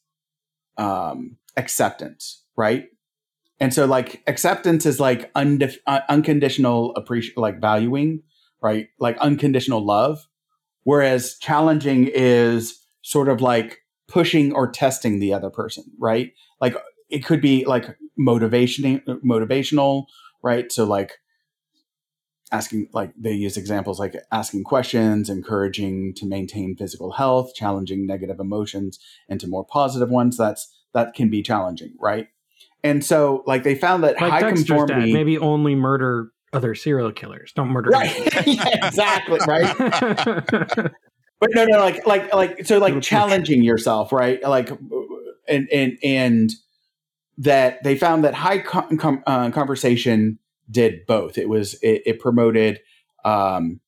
um, 0.77 1.37
acceptance, 1.57 2.43
right? 2.57 2.85
And 3.61 3.71
so, 3.71 3.85
like 3.85 4.23
acceptance 4.25 4.87
is 4.87 4.99
like 4.99 5.29
uh, 5.35 5.99
unconditional 6.09 6.95
appreciation, 6.95 7.39
like 7.39 7.61
valuing, 7.61 8.23
right? 8.59 8.87
Like 8.99 9.17
unconditional 9.19 9.85
love, 9.85 10.27
whereas 10.83 11.37
challenging 11.37 12.09
is 12.11 12.83
sort 13.03 13.29
of 13.29 13.39
like 13.39 13.77
pushing 14.07 14.51
or 14.51 14.69
testing 14.69 15.19
the 15.19 15.31
other 15.31 15.51
person, 15.51 15.83
right? 15.99 16.33
Like 16.59 16.75
it 17.09 17.23
could 17.23 17.39
be 17.39 17.63
like 17.65 17.95
motivation, 18.17 18.99
motivational, 19.23 20.05
right? 20.41 20.71
So 20.71 20.83
like 20.83 21.19
asking 22.51 22.87
like 22.93 23.13
they 23.15 23.31
use 23.31 23.57
examples 23.57 23.99
like 23.99 24.15
asking 24.31 24.63
questions 24.63 25.29
encouraging 25.29 26.13
to 26.15 26.25
maintain 26.25 26.75
physical 26.75 27.11
health 27.11 27.53
challenging 27.55 28.05
negative 28.05 28.39
emotions 28.39 28.99
into 29.29 29.47
more 29.47 29.65
positive 29.65 30.09
ones 30.09 30.35
that's 30.35 30.69
that 30.93 31.13
can 31.13 31.29
be 31.29 31.41
challenging 31.41 31.93
right 31.97 32.27
and 32.83 33.03
so 33.03 33.43
like 33.45 33.63
they 33.63 33.75
found 33.75 34.03
that 34.03 34.19
Like 34.19 34.31
high 34.31 34.39
Dexter's 34.41 34.67
dad, 34.67 34.77
conformity 34.77 35.13
maybe 35.13 35.37
only 35.37 35.75
murder 35.75 36.31
other 36.53 36.75
serial 36.75 37.11
killers. 37.11 37.53
Don't 37.53 37.69
murder. 37.69 37.89
right. 37.91 38.45
yeah, 38.47 38.87
exactly 38.87 39.39
right? 39.47 40.91
But 41.41 41.49
no 41.55 41.65
no 41.65 41.79
like 41.79 42.05
like 42.05 42.31
like 42.35 42.65
so 42.67 42.77
like 42.77 43.01
challenging 43.01 43.63
yourself 43.63 44.11
right? 44.11 44.39
Like 44.43 44.69
and 45.47 45.67
and 45.73 45.97
and 46.03 46.51
that 47.39 47.83
they 47.83 47.97
found 47.97 48.23
that 48.23 48.35
high 48.35 48.59
com- 48.59 48.95
com- 48.99 49.23
uh, 49.25 49.49
conversation 49.49 50.37
did 50.69 51.03
both. 51.07 51.39
It 51.39 51.49
was 51.49 51.73
it, 51.81 52.03
it 52.05 52.19
promoted 52.19 52.79
um 53.25 53.79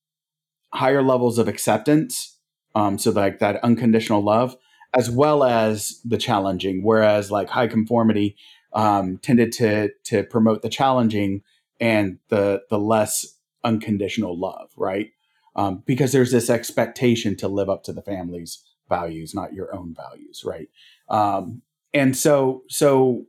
higher 0.72 1.00
levels 1.00 1.38
of 1.38 1.46
acceptance 1.46 2.36
um 2.74 2.98
so 2.98 3.12
like 3.12 3.38
that 3.38 3.62
unconditional 3.62 4.20
love 4.20 4.56
as 4.92 5.08
well 5.08 5.44
as 5.44 6.00
the 6.04 6.18
challenging. 6.18 6.82
Whereas 6.82 7.30
like 7.30 7.48
high 7.48 7.68
conformity 7.68 8.36
um 8.74 9.18
tended 9.18 9.52
to 9.52 9.90
to 10.04 10.24
promote 10.24 10.62
the 10.62 10.68
challenging 10.68 11.42
and 11.80 12.18
the 12.28 12.62
the 12.70 12.78
less 12.78 13.38
unconditional 13.64 14.38
love 14.38 14.70
right 14.76 15.10
um, 15.56 15.82
because 15.86 16.12
there's 16.12 16.32
this 16.32 16.50
expectation 16.50 17.36
to 17.36 17.48
live 17.48 17.70
up 17.70 17.84
to 17.84 17.92
the 17.92 18.02
family's 18.02 18.64
values, 18.88 19.34
not 19.34 19.52
your 19.52 19.74
own 19.74 19.94
values, 19.94 20.44
right? 20.44 20.68
Um, 21.08 21.62
and 21.92 22.16
so, 22.16 22.62
so 22.68 23.24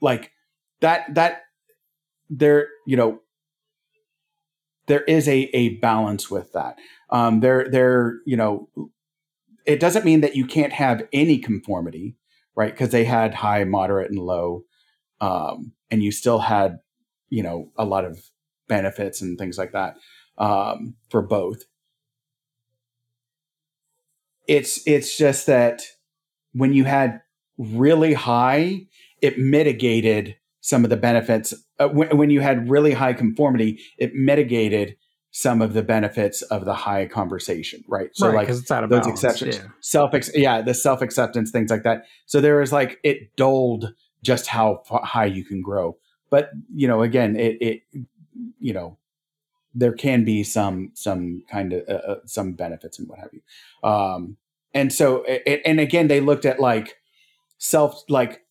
like 0.00 0.32
that, 0.80 1.14
that 1.14 1.42
there, 2.28 2.68
you 2.86 2.96
know, 2.96 3.20
there 4.86 5.02
is 5.02 5.28
a 5.28 5.42
a 5.54 5.76
balance 5.76 6.30
with 6.30 6.52
that. 6.52 6.78
Um, 7.10 7.40
there, 7.40 7.68
there, 7.68 8.18
you 8.26 8.36
know, 8.36 8.68
it 9.66 9.78
doesn't 9.78 10.04
mean 10.04 10.20
that 10.20 10.34
you 10.34 10.46
can't 10.46 10.72
have 10.72 11.06
any 11.12 11.38
conformity, 11.38 12.16
right? 12.56 12.72
Because 12.72 12.90
they 12.90 13.04
had 13.04 13.34
high, 13.34 13.64
moderate, 13.64 14.10
and 14.10 14.18
low, 14.18 14.64
um, 15.20 15.72
and 15.90 16.02
you 16.02 16.12
still 16.12 16.38
had, 16.40 16.78
you 17.28 17.42
know, 17.42 17.70
a 17.76 17.84
lot 17.84 18.04
of 18.04 18.22
benefits 18.68 19.20
and 19.20 19.38
things 19.38 19.58
like 19.58 19.72
that 19.72 19.96
um, 20.38 20.94
for 21.10 21.22
both. 21.22 21.64
It's 24.46 24.80
it's 24.86 25.16
just 25.16 25.46
that 25.46 25.82
when 26.52 26.72
you 26.72 26.84
had 26.84 27.20
really 27.58 28.14
high, 28.14 28.86
it 29.20 29.38
mitigated 29.38 30.36
some 30.60 30.84
of 30.84 30.90
the 30.90 30.96
benefits. 30.96 31.54
Uh, 31.78 31.88
when, 31.88 32.16
when 32.16 32.30
you 32.30 32.40
had 32.40 32.68
really 32.68 32.92
high 32.92 33.12
conformity, 33.12 33.80
it 33.98 34.14
mitigated 34.14 34.96
some 35.32 35.62
of 35.62 35.74
the 35.74 35.82
benefits 35.82 36.42
of 36.42 36.64
the 36.64 36.74
high 36.74 37.06
conversation, 37.06 37.84
right? 37.86 38.10
So 38.14 38.26
right, 38.26 38.34
like 38.34 38.48
it's 38.48 38.70
out 38.70 38.82
of 38.84 38.90
those 38.90 39.02
balance. 39.02 39.22
exceptions, 39.24 39.56
Yeah. 39.56 39.70
self, 39.80 40.12
yeah, 40.34 40.62
the 40.62 40.74
self 40.74 41.02
acceptance, 41.02 41.50
things 41.50 41.70
like 41.70 41.84
that. 41.84 42.04
So 42.26 42.40
there 42.40 42.58
was 42.58 42.72
like 42.72 42.98
it 43.04 43.36
dulled 43.36 43.94
just 44.22 44.48
how 44.48 44.82
high 44.88 45.26
you 45.26 45.44
can 45.44 45.62
grow. 45.62 45.96
But 46.30 46.50
you 46.74 46.88
know, 46.88 47.02
again, 47.02 47.36
it 47.36 47.58
it 47.60 47.82
you 48.58 48.72
know 48.72 48.98
there 49.74 49.92
can 49.92 50.24
be 50.24 50.42
some 50.42 50.90
some 50.94 51.44
kind 51.48 51.72
of 51.72 51.88
uh, 51.88 51.92
uh, 52.12 52.20
some 52.26 52.52
benefits 52.52 52.98
and 52.98 53.08
what 53.08 53.20
have 53.20 53.30
you. 53.32 53.88
Um, 53.88 54.36
and 54.74 54.92
so, 54.92 55.24
it, 55.26 55.62
and 55.64 55.80
again, 55.80 56.08
they 56.08 56.20
looked 56.20 56.44
at 56.44 56.60
like 56.60 56.96
self 57.58 58.02
like 58.08 58.44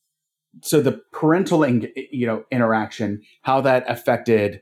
so 0.62 0.82
the 0.82 1.02
parental 1.12 1.68
you 1.68 2.26
know 2.26 2.44
interaction 2.52 3.22
how 3.42 3.62
that 3.62 3.84
affected 3.88 4.62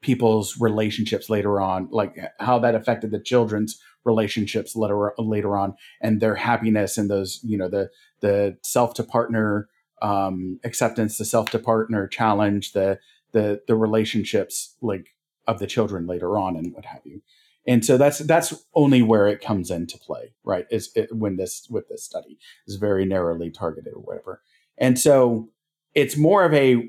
people's 0.00 0.60
relationships 0.60 1.28
later 1.28 1.60
on 1.60 1.88
like 1.90 2.16
how 2.38 2.58
that 2.58 2.74
affected 2.74 3.10
the 3.10 3.20
children's 3.20 3.80
relationships 4.04 4.74
later 4.74 5.12
later 5.18 5.56
on 5.56 5.74
and 6.00 6.20
their 6.20 6.36
happiness 6.36 6.96
and 6.96 7.10
those 7.10 7.40
you 7.42 7.56
know 7.56 7.68
the 7.68 7.90
the 8.20 8.56
self 8.62 8.94
to 8.94 9.02
partner 9.02 9.68
um 10.00 10.58
acceptance 10.64 11.18
the 11.18 11.24
self 11.24 11.50
to 11.50 11.58
partner 11.58 12.06
challenge 12.06 12.72
the 12.72 12.98
the 13.32 13.60
the 13.66 13.76
relationships 13.76 14.76
like 14.80 15.14
of 15.46 15.58
the 15.58 15.66
children 15.66 16.06
later 16.06 16.38
on 16.38 16.56
and 16.56 16.72
what 16.72 16.84
have 16.84 17.02
you. 17.04 17.20
And 17.66 17.84
so 17.84 17.98
that's 17.98 18.20
that's 18.20 18.64
only 18.74 19.02
where 19.02 19.28
it 19.28 19.40
comes 19.40 19.70
into 19.70 19.98
play 19.98 20.32
right 20.44 20.66
is 20.70 20.90
it, 20.94 21.14
when 21.14 21.36
this 21.36 21.66
with 21.68 21.88
this 21.88 22.02
study 22.02 22.38
is 22.66 22.76
very 22.76 23.04
narrowly 23.04 23.50
targeted 23.50 23.92
or 23.92 24.00
whatever. 24.00 24.42
And 24.78 24.98
so 24.98 25.50
it's 25.94 26.16
more 26.16 26.44
of 26.44 26.54
a 26.54 26.88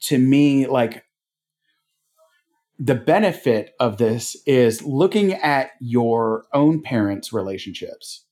to 0.00 0.18
me 0.18 0.66
like 0.66 1.04
the 2.78 2.94
benefit 2.94 3.74
of 3.80 3.98
this 3.98 4.36
is 4.46 4.82
looking 4.82 5.34
at 5.34 5.70
your 5.80 6.44
own 6.52 6.80
parents 6.80 7.32
relationships 7.32 8.24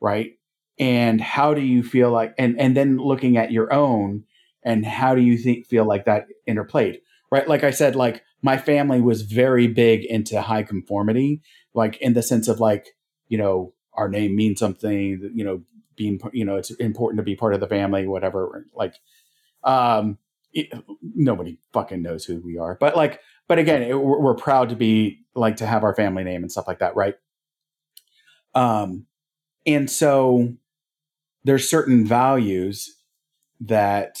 right? 0.00 0.32
And 0.78 1.20
how 1.20 1.54
do 1.54 1.60
you 1.60 1.82
feel 1.82 2.10
like 2.10 2.34
and 2.38 2.58
and 2.60 2.76
then 2.76 2.98
looking 2.98 3.36
at 3.36 3.50
your 3.50 3.72
own 3.72 4.24
and 4.62 4.86
how 4.86 5.14
do 5.14 5.20
you 5.20 5.36
think 5.36 5.66
feel 5.66 5.84
like 5.84 6.04
that 6.04 6.26
interplayed 6.48 6.98
right? 7.30 7.48
Like 7.48 7.64
i 7.64 7.70
said 7.70 7.96
like 7.96 8.22
my 8.42 8.56
family 8.56 9.00
was 9.00 9.22
very 9.22 9.66
big 9.66 10.04
into 10.04 10.40
high 10.40 10.62
conformity 10.62 11.42
like 11.74 11.96
in 11.98 12.14
the 12.14 12.22
sense 12.22 12.46
of 12.46 12.60
like 12.60 12.86
you 13.26 13.36
know 13.36 13.74
our 13.94 14.08
name 14.08 14.36
means 14.36 14.60
something 14.60 15.32
you 15.34 15.44
know 15.44 15.62
being 15.96 16.20
you 16.32 16.44
know 16.44 16.56
it's 16.56 16.70
important 16.76 17.18
to 17.18 17.24
be 17.24 17.34
part 17.34 17.54
of 17.54 17.60
the 17.60 17.66
family 17.66 18.06
whatever 18.06 18.64
like 18.74 18.94
um 19.64 20.16
it, 20.52 20.72
nobody 21.02 21.58
fucking 21.72 22.02
knows 22.02 22.24
who 22.24 22.40
we 22.40 22.58
are. 22.58 22.76
But 22.80 22.96
like 22.96 23.20
but 23.48 23.58
again 23.58 23.82
it, 23.82 23.94
we're, 23.94 24.20
we're 24.20 24.34
proud 24.34 24.68
to 24.68 24.76
be 24.76 25.20
like 25.34 25.56
to 25.56 25.66
have 25.66 25.84
our 25.84 25.94
family 25.94 26.24
name 26.24 26.42
and 26.42 26.52
stuff 26.52 26.68
like 26.68 26.78
that 26.78 26.94
right? 26.94 27.16
Um 28.54 29.06
and 29.66 29.90
so 29.90 30.54
there's 31.44 31.68
certain 31.68 32.06
values 32.06 32.96
that 33.60 34.20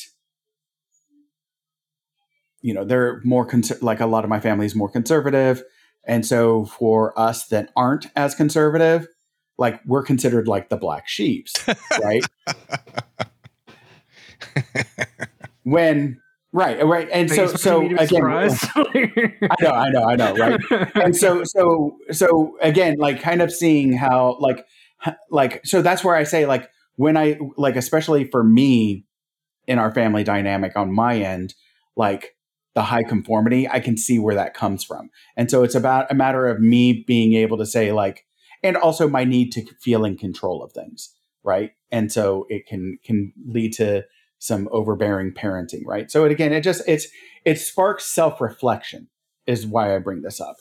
you 2.60 2.74
know 2.74 2.84
they're 2.84 3.20
more 3.24 3.46
cons- 3.46 3.82
like 3.82 4.00
a 4.00 4.06
lot 4.06 4.24
of 4.24 4.30
my 4.30 4.40
family 4.40 4.66
is 4.66 4.74
more 4.74 4.90
conservative. 4.90 5.62
And 6.04 6.24
so 6.24 6.64
for 6.64 7.18
us 7.18 7.46
that 7.48 7.70
aren't 7.76 8.06
as 8.16 8.34
conservative 8.34 9.06
like 9.58 9.80
we're 9.84 10.02
considered 10.02 10.48
like 10.48 10.68
the 10.68 10.76
black 10.76 11.06
sheeps 11.08 11.54
right? 12.02 12.24
When 15.68 16.20
right 16.58 16.80
uh, 16.80 16.86
right 16.86 17.08
and 17.12 17.30
so 17.30 17.46
so 17.46 17.80
me 17.80 17.90
to 17.90 17.96
be 17.96 18.04
again 18.04 18.24
i 19.50 19.62
know 19.62 19.70
i 19.70 19.90
know 19.90 20.04
i 20.04 20.16
know 20.16 20.34
right? 20.34 20.60
And 20.96 21.16
so 21.16 21.44
so 21.44 21.96
so 22.10 22.56
again 22.60 22.96
like 22.98 23.20
kind 23.20 23.40
of 23.40 23.52
seeing 23.52 23.92
how 23.92 24.36
like 24.40 24.66
like 25.30 25.64
so 25.64 25.82
that's 25.82 26.02
where 26.02 26.16
i 26.16 26.24
say 26.24 26.46
like 26.46 26.68
when 26.96 27.16
i 27.16 27.38
like 27.56 27.76
especially 27.76 28.24
for 28.24 28.42
me 28.42 29.04
in 29.66 29.78
our 29.78 29.92
family 29.94 30.24
dynamic 30.24 30.76
on 30.76 30.92
my 30.92 31.16
end 31.16 31.54
like 31.96 32.34
the 32.74 32.82
high 32.82 33.04
conformity 33.04 33.68
i 33.68 33.78
can 33.78 33.96
see 33.96 34.18
where 34.18 34.34
that 34.34 34.54
comes 34.54 34.84
from. 34.84 35.10
And 35.36 35.50
so 35.50 35.62
it's 35.62 35.74
about 35.74 36.10
a 36.10 36.14
matter 36.14 36.46
of 36.46 36.60
me 36.60 37.04
being 37.06 37.34
able 37.34 37.58
to 37.58 37.66
say 37.66 37.92
like 37.92 38.26
and 38.64 38.76
also 38.76 39.08
my 39.08 39.22
need 39.22 39.52
to 39.52 39.64
feel 39.80 40.04
in 40.04 40.16
control 40.16 40.62
of 40.62 40.72
things 40.72 41.14
right? 41.48 41.70
And 41.90 42.12
so 42.12 42.46
it 42.48 42.66
can 42.66 42.98
can 43.02 43.32
lead 43.46 43.72
to 43.74 44.04
some 44.38 44.68
overbearing 44.70 45.32
parenting 45.32 45.82
right 45.86 46.10
so 46.10 46.24
it, 46.24 46.32
again 46.32 46.52
it 46.52 46.60
just 46.60 46.82
it's 46.86 47.08
it 47.44 47.58
sparks 47.58 48.04
self-reflection 48.06 49.08
is 49.46 49.66
why 49.66 49.94
i 49.94 49.98
bring 49.98 50.22
this 50.22 50.40
up 50.40 50.56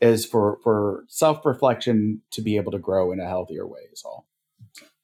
is 0.00 0.26
for 0.26 0.58
for 0.62 1.04
self-reflection 1.08 2.20
to 2.30 2.42
be 2.42 2.56
able 2.56 2.72
to 2.72 2.78
grow 2.78 3.12
in 3.12 3.20
a 3.20 3.26
healthier 3.26 3.66
way 3.66 3.80
is 3.92 4.02
all 4.04 4.26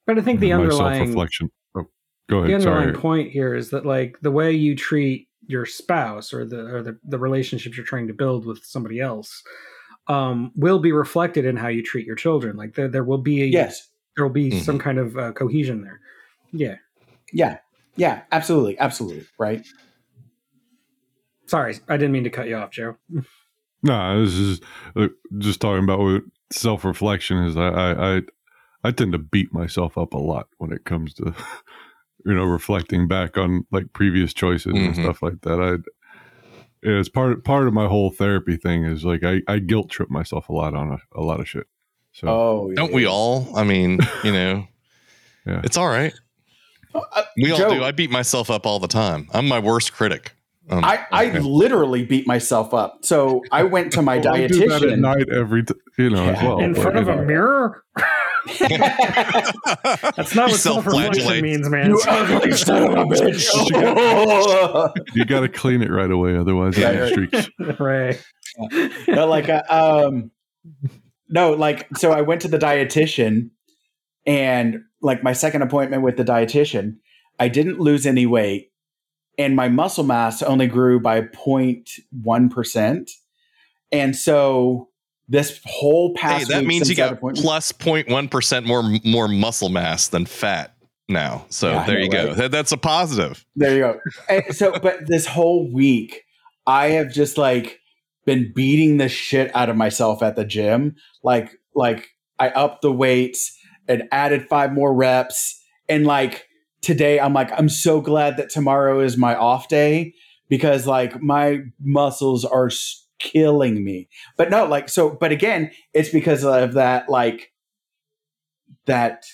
but 0.05 0.17
I 0.17 0.21
think 0.21 0.39
the 0.39 0.49
My 0.53 0.63
underlying 0.63 1.05
self-reflection. 1.05 1.51
Oh, 1.77 1.85
go 2.27 2.41
the 2.41 2.55
underlying 2.55 2.93
Sorry. 2.93 2.99
point 2.99 3.31
here 3.31 3.53
is 3.53 3.69
that 3.69 3.85
like 3.85 4.17
the 4.23 4.31
way 4.31 4.51
you 4.51 4.75
treat 4.75 5.27
your 5.45 5.67
spouse 5.67 6.33
or 6.33 6.45
the 6.45 6.65
or 6.75 6.81
the, 6.81 6.97
the 7.03 7.19
relationships 7.19 7.77
you're 7.77 7.85
trying 7.85 8.07
to 8.07 8.13
build 8.15 8.47
with 8.47 8.65
somebody 8.65 8.99
else 8.99 9.43
um, 10.07 10.51
will 10.55 10.79
be 10.79 10.91
reflected 10.91 11.45
in 11.45 11.55
how 11.57 11.67
you 11.67 11.83
treat 11.83 12.07
your 12.07 12.15
children. 12.15 12.57
Like 12.57 12.73
there 12.73 12.87
there 12.87 13.03
will 13.03 13.19
be 13.19 13.43
a, 13.43 13.45
yes 13.45 13.87
there 14.15 14.25
will 14.25 14.33
be 14.33 14.49
Mhm. 14.49 14.63
some 14.63 14.79
kind 14.79 14.97
of 14.97 15.15
uh, 15.15 15.31
cohesion 15.33 15.83
there. 15.83 15.99
Yeah. 16.51 16.77
yeah 17.31 17.57
yeah 17.99 18.21
absolutely 18.31 18.77
absolutely 18.79 19.25
right 19.37 19.63
Sorry, 21.47 21.79
I 21.87 21.97
didn't 21.97 22.11
mean 22.11 22.25
to 22.25 22.29
cut 22.29 22.47
you 22.47 22.55
off, 22.57 22.69
Joe. 22.69 22.95
No, 23.81 24.23
this 24.23 24.35
is 24.35 24.61
uh, 24.95 25.07
just 25.39 25.59
talking 25.59 25.83
about 25.83 25.97
what 25.97 26.21
self-reflection 26.51 27.37
is. 27.45 27.57
I, 27.57 27.69
I, 27.69 28.17
I, 28.17 28.21
I 28.83 28.91
tend 28.91 29.13
to 29.13 29.17
beat 29.17 29.51
myself 29.51 29.97
up 29.97 30.13
a 30.13 30.19
lot 30.19 30.47
when 30.59 30.71
it 30.71 30.85
comes 30.85 31.15
to, 31.15 31.33
you 32.25 32.35
know, 32.35 32.43
reflecting 32.43 33.07
back 33.07 33.35
on 33.35 33.65
like 33.71 33.91
previous 33.93 34.31
choices 34.31 34.73
and 34.73 34.93
Mhm. 34.93 35.03
stuff 35.03 35.23
like 35.23 35.41
that. 35.41 35.59
I, 35.59 35.77
it's 36.83 37.09
part 37.09 37.43
part 37.43 37.67
of 37.67 37.73
my 37.73 37.87
whole 37.87 38.11
therapy 38.11 38.55
thing 38.55 38.85
is 38.85 39.03
like 39.03 39.23
I, 39.23 39.41
I 39.47 39.57
guilt 39.57 39.89
trip 39.89 40.11
myself 40.11 40.49
a 40.49 40.53
lot 40.53 40.75
on 40.75 40.91
a, 40.91 40.99
a 41.19 41.23
lot 41.23 41.39
of 41.39 41.49
shit. 41.49 41.65
So 42.11 42.27
oh 42.27 42.71
Don't 42.75 42.93
we 42.93 43.05
all? 43.07 43.47
I 43.55 43.63
mean, 43.63 43.99
you 44.23 44.31
know, 44.31 44.67
Yeah. 45.47 45.61
it's 45.63 45.77
all 45.77 45.87
right. 45.89 46.13
Uh, 46.95 47.23
We 47.37 47.51
all 47.51 47.57
Joe, 47.57 47.73
do. 47.75 47.83
I 47.83 47.91
beat 47.91 48.09
myself 48.11 48.49
up 48.49 48.65
all 48.65 48.79
the 48.79 48.87
time. 48.87 49.27
I'm 49.33 49.47
my 49.47 49.59
worst 49.59 49.93
critic. 49.93 50.33
Um, 50.71 50.83
I, 50.85 51.03
I 51.11 51.27
okay. 51.29 51.39
literally 51.39 52.05
beat 52.05 52.27
myself 52.27 52.75
up. 52.75 52.99
So 53.03 53.41
I 53.51 53.63
went 53.63 53.91
to 53.93 54.01
my 54.03 54.17
Well, 54.19 54.35
I 54.35 54.45
do 54.47 54.67
that 54.67 54.83
at 54.83 54.89
dietitian. 54.89 54.99
night 54.99 55.29
every, 55.29 55.63
t- 55.63 55.73
you 55.97 56.09
know, 56.11 56.29
as 56.29 56.39
Yeah. 56.41 56.47
well. 56.47 56.59
In 56.59 56.75
front 56.75 56.97
of 56.97 57.07
a 57.07 57.15
know, 57.15 57.25
mirror? 57.25 57.83
That's 58.59 60.35
not 60.35 60.49
what 60.51 60.59
self 60.59 60.85
reflection 60.85 61.41
means, 61.41 61.69
man. 61.69 61.89
you 61.91 62.01
ugly 62.07 62.51
son 62.53 62.83
of 62.83 62.91
a 62.97 63.05
bitch. 63.05 65.05
you 65.15 65.25
got 65.25 65.41
to 65.41 65.49
clean 65.49 65.81
it 65.81 65.89
right 65.89 66.11
away, 66.11 66.37
otherwise 66.37 66.77
Yeah, 66.77 66.97
right. 66.99 67.11
streaks. 67.11 67.49
right. 67.79 68.21
no, 69.07 69.27
like, 69.27 69.49
uh, 69.49 69.63
um, 69.69 70.31
no, 71.29 71.51
like, 71.53 71.87
so 71.97 72.11
I 72.11 72.21
went 72.21 72.41
to 72.41 72.47
the 72.47 72.57
dietitian 72.57 73.51
and 74.25 74.81
like 75.01 75.23
my 75.23 75.33
second 75.33 75.61
appointment 75.61 76.03
with 76.03 76.17
the 76.17 76.23
dietitian, 76.23 76.97
I 77.39 77.47
didn't 77.47 77.79
lose 77.79 78.05
any 78.05 78.25
weight 78.25 78.69
and 79.39 79.55
my 79.55 79.69
muscle 79.69 80.03
mass 80.03 80.43
only 80.43 80.67
grew 80.67 80.99
by 80.99 81.21
0.1%. 81.21 83.11
And 83.91 84.15
so 84.15 84.89
this 85.29 85.59
whole 85.65 86.13
Hey, 86.17 86.21
past 86.21 86.49
that 86.49 86.59
week 86.59 86.67
means 86.67 86.89
you 86.89 86.95
got 86.95 87.19
plus 87.19 87.71
0.1 87.71 88.29
percent 88.29 88.65
more 88.65 88.83
more 89.05 89.27
muscle 89.27 89.69
mass 89.69 90.09
than 90.09 90.25
fat 90.25 90.75
now. 91.07 91.45
So 91.49 91.71
Yeah, 91.71 91.85
there 91.85 91.95
know, 91.95 92.03
you 92.03 92.11
go. 92.11 92.27
right? 92.27 92.35
That, 92.35 92.51
that's 92.51 92.71
a 92.73 92.77
positive. 92.77 93.45
There 93.55 93.73
you 93.73 93.79
go. 93.79 93.99
And 94.27 94.55
so, 94.55 94.77
but 94.79 95.07
this 95.07 95.25
whole 95.25 95.71
week, 95.71 96.23
I 96.67 96.87
have 96.87 97.11
just 97.11 97.37
like 97.37 97.79
been 98.25 98.51
beating 98.53 98.97
the 98.97 99.07
shit 99.09 99.55
out 99.55 99.69
of 99.69 99.77
myself 99.77 100.21
at 100.21 100.35
the 100.35 100.45
gym. 100.45 100.97
Like, 101.23 101.51
like 101.73 102.09
I 102.37 102.49
upped 102.49 102.81
the 102.81 102.91
weights 102.91 103.57
and 103.89 104.03
added 104.11 104.47
five 104.47 104.71
more 104.71 104.93
reps. 104.93 105.61
And 105.89 106.05
like 106.05 106.47
today, 106.81 107.19
I'm 107.19 107.33
like, 107.33 107.51
I'm 107.57 107.69
so 107.69 107.99
glad 107.99 108.37
that 108.37 108.49
tomorrow 108.49 109.01
is 109.01 109.17
my 109.17 109.35
off 109.35 109.67
day 109.67 110.13
because 110.47 110.87
like 110.87 111.21
my 111.21 111.63
muscles 111.81 112.45
are 112.45 112.69
killing 113.19 113.83
me. 113.83 114.07
But 114.37 114.49
no, 114.49 114.65
like, 114.65 114.87
so, 114.87 115.09
but 115.09 115.33
again, 115.33 115.71
it's 115.93 116.09
because 116.09 116.45
of 116.45 116.73
that, 116.73 117.09
like, 117.09 117.51
that 118.85 119.25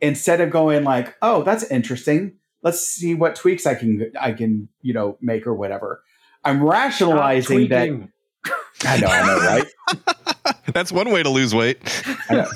instead 0.00 0.40
of 0.40 0.50
going 0.50 0.84
like, 0.84 1.14
oh, 1.22 1.42
that's 1.42 1.64
interesting. 1.70 2.36
Let's 2.62 2.80
see 2.80 3.14
what 3.14 3.36
tweaks 3.36 3.66
I 3.66 3.74
can 3.74 4.10
I 4.20 4.32
can 4.32 4.68
you 4.82 4.92
know 4.92 5.18
make 5.20 5.46
or 5.46 5.54
whatever. 5.54 6.02
I'm 6.44 6.62
rationalizing 6.62 7.68
that. 7.68 7.88
I 8.84 9.00
know, 9.00 9.06
I 9.06 9.26
know, 9.26 9.38
right? 9.38 10.35
That's 10.76 10.92
one 10.92 11.08
way 11.10 11.22
to 11.22 11.30
lose 11.30 11.54
weight. 11.54 11.78
I. 12.28 12.44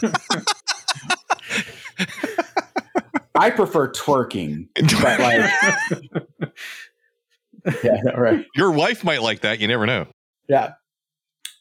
I 3.35 3.49
prefer 3.49 3.91
twerking, 3.91 4.69
but 5.01 5.21
like, 5.21 6.53
yeah, 7.83 8.03
right. 8.15 8.45
Your 8.55 8.73
wife 8.73 9.05
might 9.05 9.23
like 9.23 9.41
that. 9.41 9.59
You 9.61 9.69
never 9.69 9.87
know. 9.87 10.07
yeah 10.51 10.73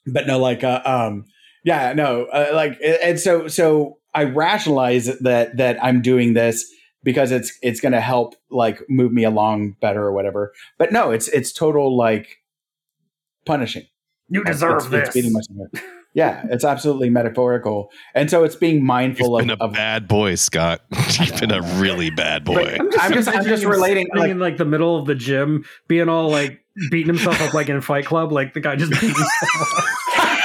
but 0.06 0.28
no 0.28 0.40
like 0.40 0.64
uh, 0.64 0.82
um 0.86 1.26
yeah 1.64 1.94
no 1.94 2.26
uh, 2.26 2.50
like 2.54 2.78
and 2.82 3.20
so 3.20 3.48
so 3.48 4.00
i 4.16 4.24
rationalize 4.24 5.06
that 5.20 5.56
that 5.58 5.78
i'm 5.84 6.02
doing 6.02 6.34
this 6.34 6.66
because 7.04 7.32
it's 7.32 7.56
it's 7.62 7.80
going 7.80 7.92
to 7.92 8.02
help 8.02 8.34
like 8.50 8.82
move 8.90 9.12
me 9.14 9.24
along 9.24 9.76
better 9.82 10.02
or 10.02 10.12
whatever 10.14 10.52
but 10.80 10.92
no 10.92 11.12
it's 11.12 11.28
it's 11.28 11.52
total 11.54 11.96
like 11.96 12.38
punishing 13.46 13.86
You 14.30 14.42
It's- 14.42 14.56
deserve 14.56 14.78
it's, 14.78 14.88
this. 14.88 15.08
it's 15.10 15.14
beating 15.16 15.34
myself 15.34 15.68
up. 15.76 15.82
Yeah, 16.20 16.44
it's 16.50 16.66
absolutely 16.66 17.10
metaphorical, 17.10 17.92
and 18.14 18.30
so 18.30 18.44
it's 18.44 18.58
being 18.58 18.86
mindful 18.86 19.38
You've 19.40 19.48
been 19.48 19.52
of, 19.52 19.62
a 19.62 19.64
of 19.64 19.74
bad 19.74 20.06
boy, 20.06 20.36
Scott. 20.36 20.82
You've 21.18 21.40
been 21.40 21.52
a 21.52 21.62
really 21.80 22.10
bad 22.10 22.44
boy. 22.44 22.76
I'm 22.78 22.92
just- 22.92 23.00
I'm 23.00 23.14
just 23.14 23.28
imagining 23.30 23.62
him 23.62 23.70
relating, 23.70 24.06
standing 24.08 24.20
like- 24.22 24.32
in 24.32 24.40
like 24.40 24.58
the 24.58 24.66
middle 24.66 24.98
of 25.00 25.06
the 25.06 25.16
gym, 25.16 25.64
being 25.88 26.10
all 26.10 26.30
like 26.30 26.60
beating 26.92 27.08
himself 27.08 27.40
up 27.42 27.54
like 27.54 27.70
in 27.70 27.80
Fight 27.80 28.06
Club, 28.06 28.34
like 28.34 28.54
the 28.54 28.60
guy 28.60 28.76
just 28.76 28.92
beating 28.92 29.08
himself 29.16 29.78
up. 29.78 29.84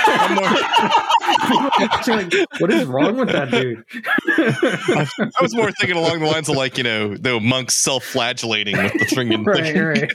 I'm 0.07 0.35
more- 0.37 2.17
Like, 2.17 2.33
what 2.61 2.71
is 2.73 2.85
wrong 2.85 3.17
with 3.17 3.33
that 3.33 3.51
dude? 3.51 3.83
I 4.29 5.43
was 5.43 5.57
more 5.57 5.73
thinking 5.73 5.97
along 5.97 6.21
the 6.21 6.27
lines 6.27 6.49
of 6.49 6.57
like 6.57 6.79
you 6.79 6.85
know 6.85 7.17
the 7.17 7.41
monks 7.41 7.75
self-flagellating 7.75 8.77
with 8.81 8.93
the 8.93 9.05
thing. 9.07 9.45
right, 9.45 9.77
right. 9.77 10.13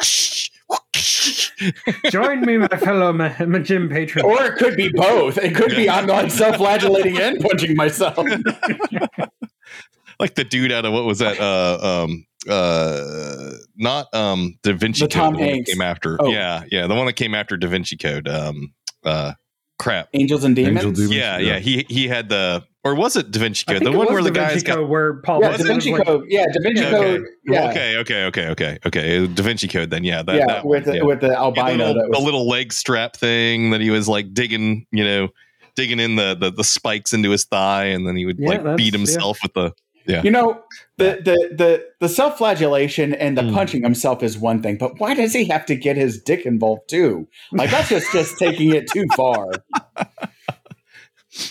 Join 2.10 2.42
me, 2.42 2.58
my 2.58 2.68
fellow 2.68 3.12
ma- 3.12 3.32
ma- 3.46 3.58
gym 3.58 3.88
patrons. 3.88 4.24
or 4.26 4.44
it 4.44 4.56
could 4.56 4.76
be 4.76 4.88
both. 4.90 5.38
It 5.38 5.54
could 5.54 5.70
be 5.70 5.88
I'm 5.88 6.06
like 6.06 6.30
self-flagellating 6.30 7.18
and 7.18 7.40
punching 7.40 7.76
myself. 7.76 8.16
like 10.20 10.34
the 10.34 10.44
dude 10.44 10.72
out 10.72 10.84
of 10.84 10.92
what 10.92 11.04
was 11.04 11.18
that? 11.18 11.38
Uh, 11.40 12.04
um, 12.04 12.26
uh, 12.48 13.52
not 13.76 14.12
um, 14.14 14.58
Da 14.62 14.72
Vinci 14.72 15.00
The 15.00 15.06
Code. 15.06 15.10
Tom 15.12 15.32
the 15.34 15.38
one 15.38 15.46
that 15.48 15.54
Hanks. 15.54 15.70
came 15.72 15.82
after. 15.82 16.16
Oh. 16.20 16.30
Yeah, 16.30 16.64
yeah, 16.70 16.86
the 16.86 16.94
one 16.94 17.06
that 17.06 17.14
came 17.14 17.34
after 17.34 17.56
Da 17.56 17.68
Vinci 17.68 17.96
Code. 17.96 18.28
Um, 18.28 18.72
uh, 19.04 19.32
crap. 19.78 20.08
Angels 20.14 20.44
and 20.44 20.54
demons. 20.54 20.76
Angel 20.76 20.92
demons. 20.92 21.14
Yeah, 21.14 21.38
yeah. 21.38 21.58
He 21.58 21.84
he 21.88 22.08
had 22.08 22.28
the 22.28 22.64
or 22.86 22.94
was 22.94 23.16
it 23.16 23.30
Da 23.30 23.40
Vinci 23.40 23.64
Code? 23.64 23.82
The 23.84 23.92
one 23.92 24.06
where 24.12 24.22
the 24.22 24.30
Da 24.30 24.48
guys 24.48 24.62
got 24.62 24.88
where 24.88 25.14
Paul 25.22 25.40
Yeah, 25.42 25.50
Was 25.52 25.58
Da? 25.60 25.64
Vinci 25.66 25.90
was 25.92 25.98
like- 26.00 26.06
Code. 26.08 26.24
Yeah, 26.28 26.44
Da 26.52 26.60
Vinci 26.62 26.84
Okay. 26.84 26.90
Code. 26.96 27.24
Yeah, 27.46 27.70
Okay, 27.70 27.96
okay, 27.98 28.24
okay, 28.24 28.48
okay, 28.48 28.78
okay. 28.86 29.26
Da 29.26 29.42
Vinci 29.42 29.68
Code. 29.68 29.90
Then 29.90 30.04
yeah, 30.04 30.22
that, 30.22 30.36
yeah, 30.36 30.46
that 30.46 30.64
with 30.66 30.84
one, 30.86 30.92
the, 30.92 30.96
yeah. 30.98 31.04
with 31.04 31.20
the 31.20 31.26
Yeah, 31.28 31.32
the 31.32 31.38
albino. 31.38 31.86
little, 31.86 31.94
that 31.94 32.08
was, 32.10 32.18
the 32.18 32.24
little 32.24 32.48
leg 32.48 32.72
strap 32.72 33.16
thing 33.16 33.70
that 33.70 33.80
he 33.80 33.90
was 33.90 34.08
like 34.08 34.32
digging, 34.32 34.86
you 34.92 35.04
know, 35.04 35.28
digging 35.74 36.00
in 36.00 36.16
the 36.16 36.34
the, 36.34 36.50
the 36.50 36.64
spikes 36.64 37.12
into 37.12 37.30
his 37.30 37.44
thigh, 37.44 37.84
and 37.86 38.06
then 38.06 38.16
he 38.16 38.24
would 38.26 38.38
Yeah, 38.38 38.48
like 38.48 38.58
that's- 38.62 38.76
beat 38.76 38.92
yeah. 38.94 38.98
himself 38.98 39.38
with 39.42 39.52
the. 39.54 39.72
Yeah. 40.08 40.22
you 40.22 40.30
know, 40.30 40.62
the 40.98 41.18
the 41.24 41.54
the 41.56 41.84
the 41.98 42.08
self-flagellation 42.08 43.12
and 43.14 43.36
the 43.36 43.42
Mm. 43.42 43.52
punching 43.52 43.82
himself 43.82 44.22
is 44.22 44.38
one 44.38 44.62
thing, 44.62 44.76
but 44.78 45.00
why 45.00 45.14
does 45.14 45.32
he 45.32 45.46
have 45.46 45.66
to 45.66 45.74
get 45.74 45.96
his 45.96 46.22
dick 46.22 46.46
involved 46.46 46.82
too? 46.88 47.26
Like 47.50 47.72
that's 47.72 47.88
just 47.88 48.12
just 48.12 48.38
taking 48.38 48.72
it 48.72 48.88
too 48.88 49.06
far. 49.16 49.50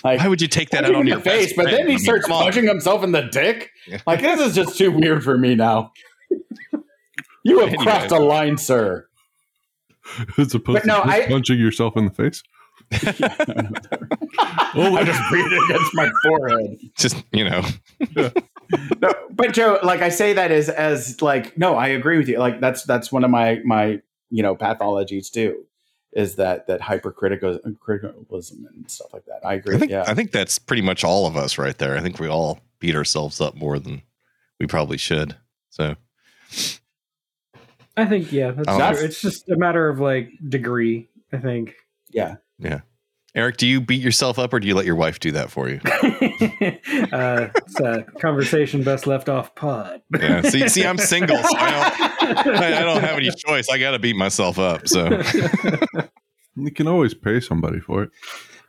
Like 0.03 0.19
Why 0.19 0.27
would 0.27 0.41
you 0.41 0.47
take 0.47 0.69
that 0.71 0.83
out 0.85 0.95
on 0.95 1.05
your 1.07 1.19
face, 1.19 1.53
but 1.55 1.63
friend? 1.63 1.77
then 1.77 1.87
he 1.87 1.93
I 1.93 1.97
mean, 1.97 1.99
starts 1.99 2.25
come 2.27 2.41
punching 2.43 2.65
himself 2.67 3.03
in 3.03 3.11
the 3.11 3.21
dick. 3.23 3.71
Like 4.07 4.21
this 4.21 4.39
is 4.39 4.55
just 4.55 4.77
too 4.77 4.91
weird 4.91 5.23
for 5.23 5.37
me 5.37 5.55
now. 5.55 5.91
You 7.47 7.59
have 7.59 7.69
Anyway. 7.69 7.83
crossed 7.83 8.11
a 8.11 8.17
line, 8.17 8.57
sir. 8.57 9.07
As 10.39 10.55
opposed 10.55 10.79
But 10.81 10.85
no, 10.87 11.03
to 11.03 11.07
just 11.07 11.21
I- 11.21 11.27
punching 11.27 11.59
yourself 11.59 11.95
in 11.95 12.05
the 12.05 12.11
face. 12.11 12.41
Oh, 12.91 12.97
I 14.95 15.03
just 15.03 15.21
breathed 15.29 15.53
against 15.53 15.93
my 15.93 16.09
forehead. 16.23 16.77
Just 16.97 17.23
you 17.31 17.47
know, 17.49 17.61
no, 19.01 19.13
but 19.31 19.53
Joe, 19.53 19.79
like 19.83 20.01
I 20.01 20.09
say 20.09 20.33
that 20.33 20.51
as 20.51 20.69
as 20.69 21.21
like 21.21 21.55
no, 21.57 21.75
I 21.75 21.87
agree 21.89 22.17
with 22.17 22.27
you. 22.27 22.39
Like 22.39 22.59
that's 22.59 22.83
that's 22.83 23.11
one 23.11 23.23
of 23.23 23.29
my 23.31 23.59
my 23.63 24.01
you 24.29 24.41
know 24.43 24.55
pathologies 24.55 25.31
too, 25.31 25.65
is 26.15 26.37
that 26.37 26.65
that 26.67 26.81
hypercriticalism 26.81 27.65
and 27.65 28.89
stuff 28.89 29.13
like 29.13 29.25
that. 29.25 29.45
I 29.45 29.55
agree. 29.55 29.75
I 29.75 29.79
think 29.79 29.91
yeah, 29.91 30.05
I 30.07 30.15
think 30.15 30.31
that's 30.31 30.57
pretty 30.57 30.81
much 30.81 31.03
all 31.03 31.27
of 31.27 31.35
us 31.35 31.57
right 31.57 31.77
there. 31.77 31.97
I 31.97 32.01
think 32.01 32.19
we 32.19 32.27
all 32.27 32.61
beat 32.79 32.95
ourselves 32.95 33.41
up 33.41 33.55
more 33.55 33.77
than 33.77 34.01
we 34.59 34.65
probably 34.65 34.97
should. 34.97 35.35
So 35.69 35.95
I 37.97 38.05
think 38.05 38.31
yeah, 38.31 38.51
that's 38.51 38.97
true. 38.97 39.05
It's 39.05 39.21
just 39.21 39.49
a 39.49 39.57
matter 39.57 39.89
of 39.89 39.99
like 39.99 40.31
degree. 40.47 41.09
I 41.31 41.37
think. 41.37 41.75
Yeah. 42.09 42.37
Yeah. 42.57 42.81
Eric, 43.35 43.57
do 43.57 43.67
you 43.67 43.81
beat 43.81 44.01
yourself 44.01 44.39
up 44.39 44.53
or 44.53 44.59
do 44.61 44.67
you 44.67 44.75
let 44.75 44.85
your 44.85 44.95
wife 44.95 45.19
do 45.19 45.31
that 45.33 45.51
for 45.51 45.67
you? 45.67 45.79
uh, 47.11 47.49
it's 47.57 47.79
a 47.81 48.03
conversation 48.19 48.81
best 48.83 49.05
left 49.07 49.27
off 49.27 49.53
pod. 49.55 50.01
Yeah. 50.17 50.41
See, 50.41 50.67
see, 50.69 50.85
I'm 50.85 50.97
single, 50.97 51.37
so 51.37 51.57
I 51.57 51.69
don't, 52.33 52.47
I, 52.55 52.77
I 52.79 52.81
don't 52.83 53.01
have 53.01 53.17
any 53.17 53.29
choice. 53.31 53.67
I 53.69 53.77
got 53.77 53.91
to 53.91 53.99
beat 53.99 54.15
myself 54.15 54.57
up. 54.57 54.87
So 54.87 55.21
You 56.55 56.71
can 56.71 56.87
always 56.87 57.13
pay 57.13 57.41
somebody 57.41 57.81
for 57.81 58.03
it. 58.03 58.11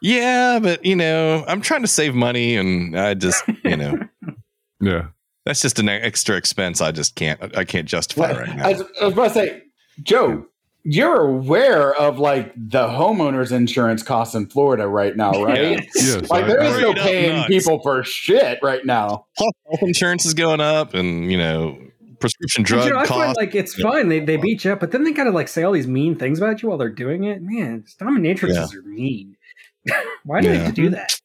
yeah, 0.03 0.59
but 0.61 0.85
you 0.85 0.97
know, 0.97 1.45
I'm 1.47 1.61
trying 1.61 1.83
to 1.83 1.89
save 1.89 2.15
money, 2.17 2.57
and 2.57 2.99
I 2.99 3.15
just, 3.15 3.45
you 3.65 3.77
know, 3.77 4.01
Yeah. 4.81 5.09
that's 5.45 5.61
just 5.63 5.79
an 5.79 5.89
extra 5.89 6.35
expense. 6.37 6.81
I 6.81 6.91
just 6.91 7.15
can't, 7.15 7.57
I 7.57 7.65
can't 7.65 7.87
justify 7.87 8.33
Well, 8.33 8.41
right 8.41 8.57
now. 8.57 8.67
I, 8.67 8.73
was, 8.73 8.83
I 9.01 9.05
was 9.05 9.13
about 9.13 9.29
to 9.29 9.35
say, 9.35 9.63
Joe, 10.03 10.47
you're 10.89 11.21
aware 11.23 11.93
of 11.95 12.19
like 12.21 12.55
the 12.55 12.87
homeowners 12.87 13.51
insurance 13.51 14.03
costs 14.03 14.35
in 14.35 14.47
Florida 14.47 14.87
right 14.87 15.17
now, 15.17 15.43
right? 15.43 15.85
Yes. 15.97 16.31
Like 16.31 16.45
I- 16.45 16.47
there 16.47 16.63
is 16.63 16.75
I- 16.77 16.81
no 16.81 16.91
Straight 16.93 17.05
paying 17.05 17.45
people 17.45 17.81
for 17.83 18.05
shit 18.05 18.59
right 18.63 18.85
now. 18.87 19.27
Health 19.37 19.83
insurance 19.83 20.25
is 20.25 20.33
going 20.35 20.61
up, 20.61 20.95
and 20.95 21.31
you 21.31 21.37
know, 21.39 21.77
prescription 22.21 22.61
And, 22.61 22.67
drug 22.67 22.85
you 22.87 22.93
know, 22.93 22.99
I 23.01 23.05
find 23.07 23.23
costs. 23.25 23.37
like 23.37 23.55
it's 23.55 23.77
Yeah. 23.79 23.91
fine. 23.91 24.09
They 24.09 24.21
they 24.21 24.37
beat 24.37 24.65
you 24.65 24.73
up, 24.73 24.81
but 24.81 24.93
then 24.93 25.03
they 25.05 25.13
gotta 25.13 25.31
like 25.33 25.49
say 25.49 25.65
all 25.65 25.73
these 25.73 25.89
mean 25.89 26.15
things 26.17 26.39
about 26.39 26.63
you 26.63 26.69
while 26.69 26.79
they're 26.79 26.89
doing 26.89 27.25
it. 27.25 27.43
Man, 27.43 27.85
dominatrixes 28.01 28.75
are 28.75 28.83
mean. 28.83 29.37
Why 30.25 30.41
do 30.41 30.49
they 30.49 30.59
have 30.59 30.75
to 30.75 30.83
do 30.83 30.91
that? 30.91 31.21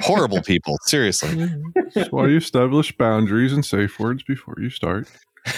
Horrible 0.04 0.42
people, 0.42 0.76
seriously. 0.84 1.48
That's 1.94 2.12
why 2.12 2.26
you 2.28 2.36
establish 2.36 2.96
boundaries 2.96 3.52
and 3.52 3.64
safe 3.64 3.98
words 3.98 4.22
before 4.22 4.54
you 4.58 4.70
start. 4.70 5.08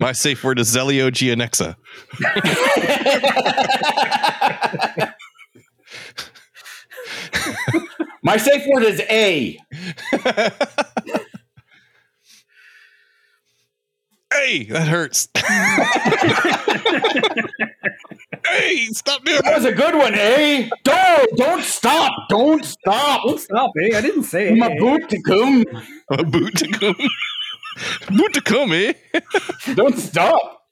My 0.00 0.12
safe 0.12 0.42
word 0.42 0.58
is 0.58 0.74
Zelio 0.74 1.10
Gianexa. 1.10 1.76
My 8.22 8.36
safe 8.36 8.66
word 8.66 8.82
is 8.82 9.00
A. 9.08 9.58
hey, 14.32 14.64
that 14.64 14.88
hurts. 14.88 15.28
hey, 18.46 18.86
stop 18.92 19.24
doing 19.24 19.36
That 19.38 19.44
that. 19.44 19.54
was 19.56 19.64
a 19.64 19.72
good 19.72 19.94
one, 19.94 20.14
A. 20.14 20.70
Don't 20.84 21.30
don't 21.36 21.62
stop. 21.62 22.12
Don't 22.28 22.62
stop. 22.64 23.22
Don't 23.24 23.40
stop, 23.40 23.70
eh? 23.82 23.96
I 23.96 24.00
didn't 24.02 24.24
say 24.24 24.52
it. 24.52 24.56
My 24.58 24.76
boot 24.78 25.08
to 25.08 25.22
come. 25.22 25.64
A 26.10 26.22
boot 26.24 26.54
to 26.58 26.68
come. 26.68 26.96
Boot 28.10 28.32
to 28.34 28.40
come, 28.40 28.72
eh? 28.72 28.92
Don't 29.74 29.98
stop. 29.98 30.62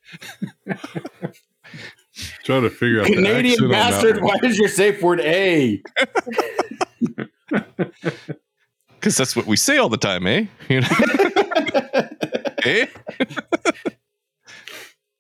Trying 2.45 2.63
to 2.63 2.71
figure 2.71 3.01
out 3.01 3.07
Canadian 3.07 3.53
accent 3.53 3.71
bastard. 3.71 4.23
Why 4.23 4.37
is 4.43 4.59
your 4.59 4.69
safe 4.69 5.03
word 5.03 5.21
A? 5.21 5.83
Because 8.99 9.17
that's 9.17 9.37
what 9.37 9.47
we 9.47 9.57
say 9.57 9.79
all 9.79 9.89
the 9.89 9.97
time, 9.97 10.27
eh? 10.27 10.47
You 10.69 10.81
know? 10.81 10.89
eh? 12.65 12.87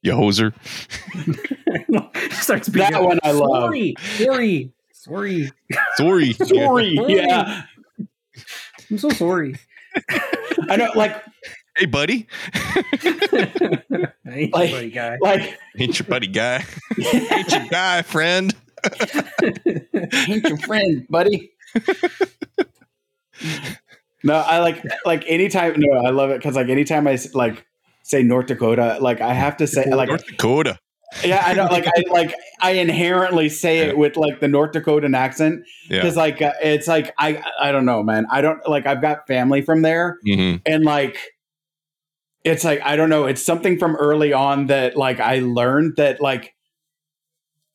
you 0.03 0.13
hoser. 0.13 0.53
Starts 2.33 2.69
beating 2.69 2.91
That 2.91 2.95
up. 2.95 3.05
one 3.05 3.21
I 3.23 3.31
love. 3.31 3.63
Sorry, 3.63 3.95
sorry, 4.01 4.73
sorry. 4.91 5.51
Sorry. 5.95 6.33
Sorry. 6.33 6.99
Yeah. 7.07 7.63
I'm 8.91 8.99
so 8.99 9.11
sorry. 9.11 9.55
I 10.69 10.77
know. 10.77 10.91
Like 10.97 11.23
Hey, 11.79 11.87
buddy. 11.87 12.27
I 12.55 12.93
ain't 14.31 14.53
Like- 14.53 14.71
buddy 14.73 14.91
guy. 14.91 15.17
like 15.21 15.59
Ain't 15.79 15.99
your 15.99 16.07
buddy 16.09 16.27
guy. 16.27 16.65
Ain't 16.99 17.51
your 17.53 17.67
guy, 17.71 18.03
friend. 18.03 18.53
ain't 19.95 20.45
your 20.45 20.57
friend, 20.59 21.07
buddy. 21.09 21.53
no, 24.25 24.35
I 24.35 24.59
like 24.59 24.83
like 25.05 25.25
anytime. 25.29 25.75
No, 25.79 25.99
I 26.05 26.11
love 26.11 26.31
it 26.31 26.39
because 26.39 26.57
like 26.57 26.69
anytime 26.69 27.07
I 27.07 27.13
s- 27.13 27.35
like 27.35 27.65
say 28.03 28.23
North 28.23 28.47
Dakota, 28.47 28.99
like 29.01 29.21
I 29.21 29.35
have 29.35 29.57
to 29.59 29.67
say 29.67 29.93
like 29.95 30.09
North 30.09 30.27
Dakota. 30.27 30.79
yeah, 31.25 31.43
I 31.45 31.55
know 31.55 31.65
like 31.67 31.87
I 31.87 32.03
like 32.11 32.35
I 32.61 32.73
inherently 32.73 33.49
say 33.49 33.79
it 33.79 33.97
with 33.99 34.17
like 34.17 34.41
the 34.41 34.49
North 34.49 34.73
Dakotan 34.73 35.17
accent 35.17 35.65
Yeah. 35.89 36.01
because 36.01 36.17
like 36.17 36.43
uh, 36.43 36.53
it's 36.63 36.89
like 36.89 37.15
I 37.19 37.43
I 37.61 37.71
don't 37.73 37.85
know, 37.87 38.03
man. 38.03 38.27
I 38.31 38.41
don't 38.41 38.67
like 38.69 38.87
I've 38.87 39.03
got 39.03 39.27
family 39.27 39.63
from 39.63 39.83
there 39.83 40.19
hmm 40.27 40.57
and 40.67 40.85
like 40.85 41.19
it's 42.49 42.65
like 42.65 42.81
I 42.83 42.97
don't 42.97 43.11
know. 43.11 43.27
It's 43.27 43.43
something 43.43 43.79
from 43.79 43.97
early 43.97 44.33
on 44.33 44.67
that 44.67 44.97
like 44.97 45.21
I 45.21 45.41
learned 45.41 45.97
that 45.97 46.21
like. 46.21 46.55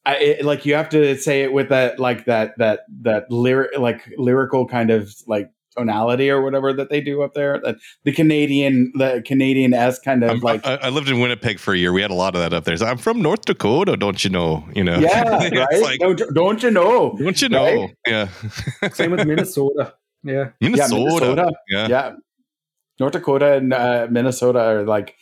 I 0.06 0.16
it, 0.18 0.46
like 0.46 0.66
you 0.66 0.76
have 0.76 0.90
to 0.90 1.18
say 1.18 1.44
it 1.44 1.54
with 1.54 1.70
that 1.70 1.98
like 1.98 2.26
that 2.26 2.58
that 2.58 2.82
that 3.04 3.32
lyric 3.32 3.78
like 3.80 4.12
lyrical 4.18 4.68
kind 4.68 4.92
of 4.92 5.16
like 5.28 5.50
tonality 5.78 6.30
or 6.30 6.42
whatever 6.42 6.74
that 6.74 6.90
they 6.90 7.00
do 7.00 7.22
up 7.22 7.34
there. 7.34 7.60
That 7.64 7.78
the 8.04 8.12
Canadian 8.12 8.92
the 8.96 9.24
Canadian 9.26 9.74
s 9.74 10.00
kind 10.00 10.24
of 10.24 10.30
I'm- 10.32 10.40
like 10.42 10.66
I, 10.68 10.76
I 10.76 10.90
lived 10.90 11.10
in 11.10 11.20
Winnipeg 11.20 11.58
for 11.58 11.74
a 11.74 11.78
year. 11.78 11.94
We 11.94 12.02
had 12.02 12.12
a 12.12 12.16
lot 12.16 12.36
of 12.36 12.42
that 12.42 12.54
up 12.54 12.66
there. 12.66 12.76
So 12.76 12.86
I'm 12.86 12.98
from 12.98 13.22
North 13.22 13.46
Dakota, 13.46 13.96
don't 13.96 14.22
you 14.24 14.30
know? 14.30 14.68
You 14.76 14.84
know, 14.84 15.00
yeah 15.00 15.50
right. 15.50 15.82
like, 15.82 16.00
don't, 16.00 16.22
don't 16.34 16.64
you 16.64 16.72
know? 16.72 17.16
don't 17.18 17.42
you 17.42 17.48
know? 17.48 17.64
Right? 17.84 17.96
Yeah, 18.06 18.90
Same 18.92 19.12
with 19.12 19.26
Minnesota. 19.26 19.94
Yeah. 20.24 20.50
Minnesota. 20.60 21.00
Yeah, 21.00 21.08
Minnesota. 21.08 21.52
Yeah. 21.70 21.88
Yeah, 21.88 22.12
North 23.00 23.14
Dakota 23.14 23.54
and 23.54 23.74
uh, 23.74 24.08
Minnesota 24.10 24.60
are 24.60 24.84
like, 24.84 25.16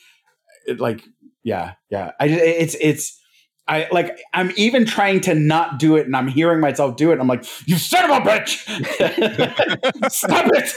it, 0.65 0.79
like, 0.79 1.03
yeah, 1.43 1.73
yeah. 1.89 2.11
I 2.19 2.27
just, 2.27 2.41
it's 2.43 2.75
it's 2.79 3.21
I 3.67 3.87
like 3.91 4.19
I'm 4.33 4.51
even 4.57 4.85
trying 4.85 5.21
to 5.21 5.35
not 5.35 5.79
do 5.79 5.95
it 5.95 6.05
and 6.05 6.15
I'm 6.15 6.27
hearing 6.27 6.59
myself 6.59 6.97
do 6.97 7.09
it. 7.09 7.13
And 7.13 7.21
I'm 7.21 7.27
like, 7.27 7.45
you 7.67 7.77
son 7.77 8.09
of 8.09 8.17
a 8.17 8.29
bitch! 8.29 10.11
Stop 10.11 10.51
it! 10.53 10.75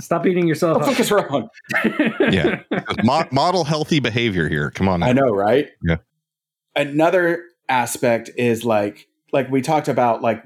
Stop 0.00 0.26
eating 0.26 0.48
yourself 0.48 0.78
What 0.78 0.86
the 0.86 0.90
fuck 0.92 1.00
is 1.00 1.10
wrong? 1.10 1.48
Yeah. 2.32 2.62
Mo- 3.04 3.28
model 3.30 3.64
healthy 3.64 4.00
behavior 4.00 4.48
here. 4.48 4.70
Come 4.70 4.88
on. 4.88 5.02
I 5.02 5.12
know, 5.12 5.30
right? 5.30 5.68
Yeah. 5.82 5.98
Another 6.74 7.44
aspect 7.68 8.30
is 8.36 8.64
like 8.64 9.06
like 9.32 9.50
we 9.50 9.62
talked 9.62 9.88
about 9.88 10.22
like 10.22 10.42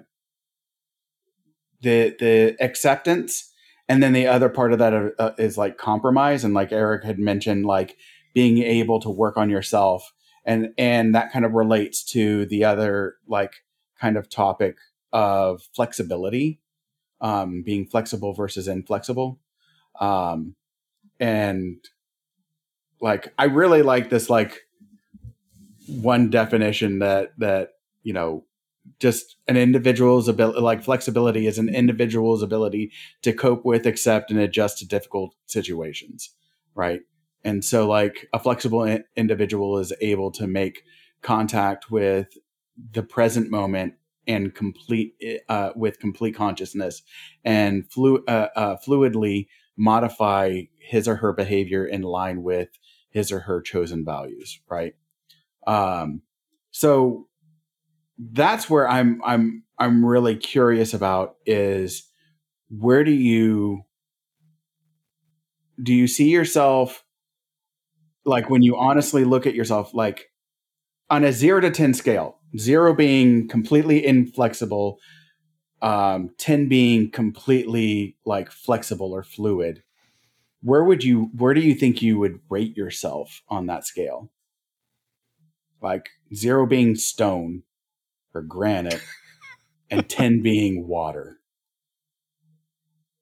the 1.81 2.15
the 2.19 2.57
acceptance 2.61 3.48
and 3.89 4.03
then 4.03 4.13
the 4.13 4.27
other 4.27 4.49
part 4.49 4.73
of 4.73 4.79
that 4.79 4.93
uh, 5.19 5.33
is 5.39 5.57
like 5.57 5.79
compromise 5.79 6.45
and 6.45 6.55
like 6.55 6.73
Eric 6.73 7.05
had 7.05 7.19
mentioned 7.19 7.65
like 7.67 7.97
being 8.35 8.59
able 8.59 9.01
to 9.01 9.11
work 9.11 9.37
on 9.37 9.51
yourself 9.51 10.13
and 10.45 10.73
and 10.79 11.15
that 11.15 11.33
kind 11.33 11.45
of 11.45 11.53
relates 11.53 12.03
to 12.03 12.47
the 12.47 12.65
other 12.65 13.17
like 13.27 13.53
kind 14.01 14.17
of 14.17 14.29
topic 14.29 14.77
of 15.13 15.63
flexibility 15.75 16.61
um 17.21 17.63
being 17.63 17.87
flexible 17.87 18.33
versus 18.33 18.69
inflexible 18.69 19.41
um 20.01 20.55
and 21.19 21.77
like 23.01 23.33
i 23.39 23.45
really 23.45 23.83
like 23.83 24.11
this 24.11 24.31
like 24.31 24.61
one 25.87 26.31
definition 26.31 26.99
that 26.99 27.33
that 27.39 27.71
you 28.03 28.13
know 28.13 28.45
just 28.99 29.37
an 29.47 29.57
individual's 29.57 30.29
ability 30.29 30.61
like 30.61 30.83
flexibility 30.83 31.47
is 31.47 31.59
an 31.59 31.69
individual's 31.69 32.43
ability 32.43 32.93
to 33.23 33.33
cope 33.33 33.65
with 33.65 33.87
accept 33.87 34.31
and 34.31 34.41
adjust 34.41 34.79
to 34.79 34.87
difficult 34.87 35.35
situations 35.47 36.31
right? 36.79 37.01
And 37.45 37.65
so 37.65 37.89
like 37.89 38.29
a 38.33 38.39
flexible 38.39 38.85
in- 38.85 39.05
individual 39.17 39.79
is 39.79 39.93
able 40.01 40.31
to 40.33 40.47
make 40.47 40.85
contact 41.21 41.91
with 41.91 42.39
the 42.93 43.03
present 43.03 43.51
moment 43.51 43.95
and 44.27 44.55
complete 44.55 45.15
uh, 45.49 45.71
with 45.75 45.99
complete 45.99 46.37
consciousness 46.37 47.03
and 47.45 47.91
flu- 47.91 48.25
uh, 48.29 48.49
uh, 48.55 48.77
fluidly 48.87 49.49
modify 49.77 50.63
his 50.79 51.09
or 51.09 51.17
her 51.17 51.33
behavior 51.33 51.85
in 51.85 52.03
line 52.03 52.43
with 52.43 52.69
his 53.11 53.33
or 53.33 53.41
her 53.41 53.61
chosen 53.61 54.05
values 54.05 54.61
right? 54.69 54.95
Um 55.67 56.23
so 56.71 57.28
that's 58.19 58.69
where 58.69 58.89
i'm 58.89 59.21
i'm 59.25 59.63
i'm 59.79 60.05
really 60.05 60.37
curious 60.37 60.95
about 60.95 61.37
is 61.47 62.09
where 62.69 63.05
do 63.05 63.13
you 63.13 63.83
do 65.83 65.95
you 65.95 66.07
see 66.07 66.31
yourself 66.31 67.05
like 68.25 68.51
when 68.51 68.63
you 68.63 68.77
honestly 68.77 69.25
look 69.25 69.47
at 69.47 69.55
yourself 69.55 69.95
like 69.95 70.31
on 71.11 71.25
a 71.25 71.33
0 71.33 71.61
to 71.61 71.71
10 71.71 71.95
scale 71.95 72.39
0 72.59 72.95
being 72.95 73.47
completely 73.49 74.05
inflexible 74.05 74.99
um 75.81 76.31
10 76.39 76.69
being 76.69 77.11
completely 77.11 78.17
like 78.25 78.51
flexible 78.51 79.13
or 79.13 79.23
fluid 79.23 79.83
where 80.63 80.85
would 80.85 81.05
you 81.05 81.31
where 81.37 81.55
do 81.55 81.61
you 81.61 81.75
think 81.75 82.03
you 82.03 82.19
would 82.19 82.41
rate 82.49 82.77
yourself 82.77 83.43
on 83.49 83.67
that 83.67 83.87
scale? 83.87 84.31
Like 85.81 86.11
0 86.35 86.67
being 86.67 86.97
stone 86.97 87.63
or 88.35 88.43
granite 88.43 89.03
and 89.91 90.09
10 90.09 90.43
being 90.43 90.87
water 90.87 91.39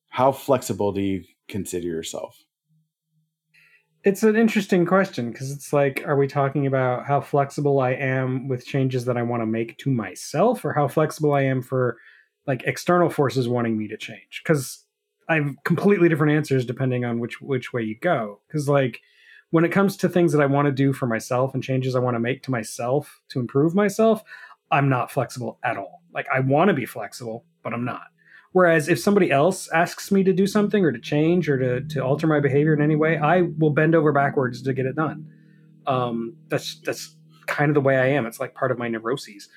how 0.08 0.32
flexible 0.32 0.92
do 0.92 1.00
you 1.00 1.24
consider 1.48 1.86
yourself 1.86 2.46
it's 4.06 4.22
an 4.22 4.36
interesting 4.36 4.86
question 4.86 5.32
because 5.32 5.50
it's 5.50 5.72
like, 5.72 6.04
are 6.06 6.16
we 6.16 6.28
talking 6.28 6.64
about 6.64 7.06
how 7.06 7.20
flexible 7.20 7.80
I 7.80 7.90
am 7.90 8.46
with 8.46 8.64
changes 8.64 9.04
that 9.06 9.16
I 9.16 9.22
want 9.24 9.42
to 9.42 9.46
make 9.46 9.78
to 9.78 9.90
myself, 9.90 10.64
or 10.64 10.72
how 10.72 10.86
flexible 10.86 11.34
I 11.34 11.42
am 11.42 11.60
for 11.60 11.96
like 12.46 12.62
external 12.66 13.10
forces 13.10 13.48
wanting 13.48 13.76
me 13.76 13.88
to 13.88 13.96
change? 13.96 14.42
Because 14.44 14.84
I 15.28 15.34
have 15.34 15.56
completely 15.64 16.08
different 16.08 16.34
answers 16.34 16.64
depending 16.64 17.04
on 17.04 17.18
which 17.18 17.40
which 17.40 17.72
way 17.72 17.82
you 17.82 17.98
go. 17.98 18.38
Because 18.46 18.68
like 18.68 19.00
when 19.50 19.64
it 19.64 19.72
comes 19.72 19.96
to 19.96 20.08
things 20.08 20.32
that 20.32 20.40
I 20.40 20.46
want 20.46 20.66
to 20.66 20.72
do 20.72 20.92
for 20.92 21.06
myself 21.06 21.52
and 21.52 21.60
changes 21.60 21.96
I 21.96 22.00
want 22.00 22.14
to 22.14 22.20
make 22.20 22.44
to 22.44 22.52
myself 22.52 23.20
to 23.30 23.40
improve 23.40 23.74
myself, 23.74 24.22
I'm 24.70 24.88
not 24.88 25.10
flexible 25.10 25.59
at 25.62 25.76
all. 25.76 26.02
Like 26.12 26.26
I 26.34 26.40
want 26.40 26.68
to 26.68 26.74
be 26.74 26.86
flexible, 26.86 27.44
but 27.62 27.72
I'm 27.72 27.84
not. 27.84 28.05
Whereas 28.52 28.88
if 28.88 28.98
somebody 28.98 29.30
else 29.30 29.68
asks 29.70 30.10
me 30.10 30.24
to 30.24 30.32
do 30.32 30.47
something 30.47 30.82
or 30.84 30.90
to 30.90 30.98
change 30.98 31.48
or 31.48 31.59
to, 31.59 31.86
to 31.94 32.01
alter 32.01 32.26
my 32.26 32.40
behavior 32.40 32.72
in 32.72 32.80
any 32.80 32.97
way, 32.97 33.18
I 33.18 33.43
will 33.43 33.70
bend 33.70 33.94
over 33.94 34.12
backwards 34.12 34.62
to 34.62 34.72
get 34.72 34.86
it 34.86 34.97
done. 34.97 35.30
Um, 35.86 36.36
that's 36.48 36.80
that's 36.80 37.14
kind 37.47 37.70
of 37.70 37.74
the 37.74 37.80
way 37.80 37.97
I 37.98 38.06
am. 38.09 38.26
It's 38.26 38.40
like 38.40 38.55
part 38.55 38.70
of 38.70 38.78
my 38.78 38.88
neuroses. 38.88 39.48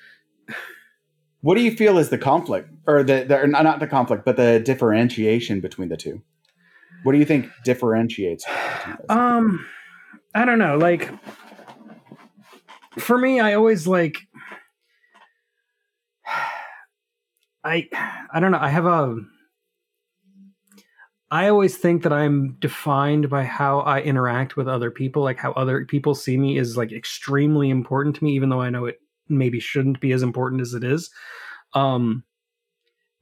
what 1.40 1.56
do 1.56 1.62
you 1.62 1.74
feel 1.74 1.98
is 1.98 2.10
the 2.10 2.18
conflict 2.18 2.70
or 2.86 3.02
the, 3.02 3.24
the 3.24 3.40
or 3.40 3.46
not 3.46 3.80
the 3.80 3.86
conflict 3.86 4.24
but 4.24 4.36
the 4.36 4.60
differentiation 4.60 5.60
between 5.60 5.88
the 5.88 5.96
two 5.96 6.22
what 7.02 7.12
do 7.12 7.18
you 7.18 7.24
think 7.24 7.48
differentiates 7.64 8.44
um 9.08 9.64
i 10.34 10.44
don't 10.44 10.58
know 10.58 10.76
like 10.76 11.10
for 12.98 13.18
me 13.18 13.40
i 13.40 13.54
always 13.54 13.86
like 13.86 14.18
I 17.64 17.88
I 18.32 18.40
don't 18.40 18.52
know. 18.52 18.58
I 18.60 18.68
have 18.68 18.86
a 18.86 19.18
I 21.30 21.48
always 21.48 21.76
think 21.76 22.02
that 22.02 22.12
I'm 22.12 22.56
defined 22.58 23.30
by 23.30 23.44
how 23.44 23.80
I 23.80 24.00
interact 24.00 24.56
with 24.56 24.66
other 24.66 24.90
people, 24.90 25.22
like 25.22 25.38
how 25.38 25.52
other 25.52 25.84
people 25.84 26.14
see 26.14 26.36
me 26.36 26.58
is 26.58 26.76
like 26.76 26.90
extremely 26.90 27.70
important 27.70 28.16
to 28.16 28.24
me, 28.24 28.32
even 28.34 28.48
though 28.48 28.60
I 28.60 28.70
know 28.70 28.86
it 28.86 29.00
maybe 29.28 29.60
shouldn't 29.60 30.00
be 30.00 30.10
as 30.10 30.22
important 30.22 30.60
as 30.60 30.74
it 30.74 30.82
is. 30.82 31.10
Um 31.74 32.24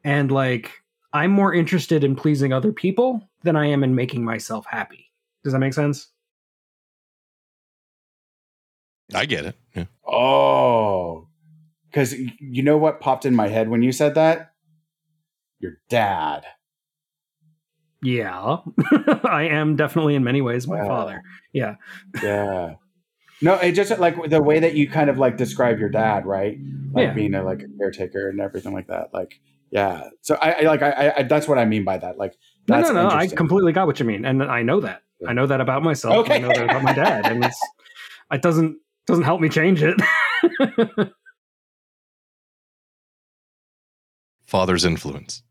and 0.04 0.30
like 0.30 0.72
I'm 1.12 1.30
more 1.32 1.52
interested 1.52 2.04
in 2.04 2.16
pleasing 2.16 2.52
other 2.52 2.72
people 2.72 3.28
than 3.42 3.56
I 3.56 3.66
am 3.66 3.84
in 3.84 3.94
making 3.94 4.24
myself 4.24 4.66
happy. 4.68 5.10
Does 5.44 5.52
that 5.52 5.58
make 5.58 5.74
sense? 5.74 6.08
I 9.14 9.26
get 9.26 9.46
it. 9.46 9.56
Yeah. 9.74 9.86
oh 10.06 11.27
because 11.90 12.14
you 12.40 12.62
know 12.62 12.76
what 12.76 13.00
popped 13.00 13.24
in 13.26 13.34
my 13.34 13.48
head 13.48 13.68
when 13.68 13.82
you 13.82 13.92
said 13.92 14.14
that 14.14 14.52
your 15.60 15.72
dad 15.88 16.44
Yeah. 18.02 18.58
I 19.24 19.48
am 19.50 19.76
definitely 19.76 20.14
in 20.14 20.22
many 20.24 20.40
ways 20.40 20.66
my 20.68 20.86
father. 20.86 21.22
Yeah. 21.52 21.74
yeah 22.22 22.74
no 23.40 23.54
it 23.54 23.72
just 23.72 23.96
like 23.98 24.30
the 24.30 24.42
way 24.42 24.60
that 24.60 24.74
you 24.74 24.88
kind 24.88 25.08
of 25.10 25.18
like 25.18 25.36
describe 25.36 25.78
your 25.78 25.88
dad 25.88 26.26
right 26.26 26.58
like 26.92 27.08
Yeah. 27.08 27.12
being 27.14 27.34
a 27.34 27.42
like 27.42 27.60
a 27.62 27.68
caretaker 27.78 28.28
and 28.28 28.40
everything 28.40 28.72
like 28.72 28.88
that 28.88 29.14
like 29.14 29.40
yeah 29.70 30.08
so 30.22 30.36
i, 30.42 30.52
I 30.52 30.60
like 30.62 30.82
I, 30.82 31.12
I 31.18 31.22
that's 31.24 31.46
what 31.48 31.58
i 31.58 31.64
mean 31.64 31.84
by 31.84 31.98
that 31.98 32.18
like 32.18 32.34
No, 32.68 32.76
that's 32.76 32.90
no, 32.90 33.08
no. 33.08 33.14
I 33.14 33.26
completely 33.28 33.72
got 33.72 33.86
what 33.86 33.98
you 34.00 34.06
mean, 34.06 34.24
and 34.24 34.42
I 34.42 34.62
know 34.62 34.80
that. 34.80 35.02
I 35.26 35.32
know 35.32 35.46
that 35.46 35.60
about 35.60 35.82
myself. 35.82 36.14
Okay. 36.18 36.34
I 36.36 36.38
know 36.38 36.48
that 36.48 36.64
about 36.64 36.82
my 36.82 36.92
dad, 36.92 37.26
and 37.26 37.44
it's 37.44 37.60
it 38.30 38.42
doesn't 38.42 38.76
doesn't 39.06 39.24
help 39.24 39.40
me 39.40 39.48
change 39.48 39.82
it. 39.82 39.96
Father's 44.48 44.84
influence. 44.84 45.42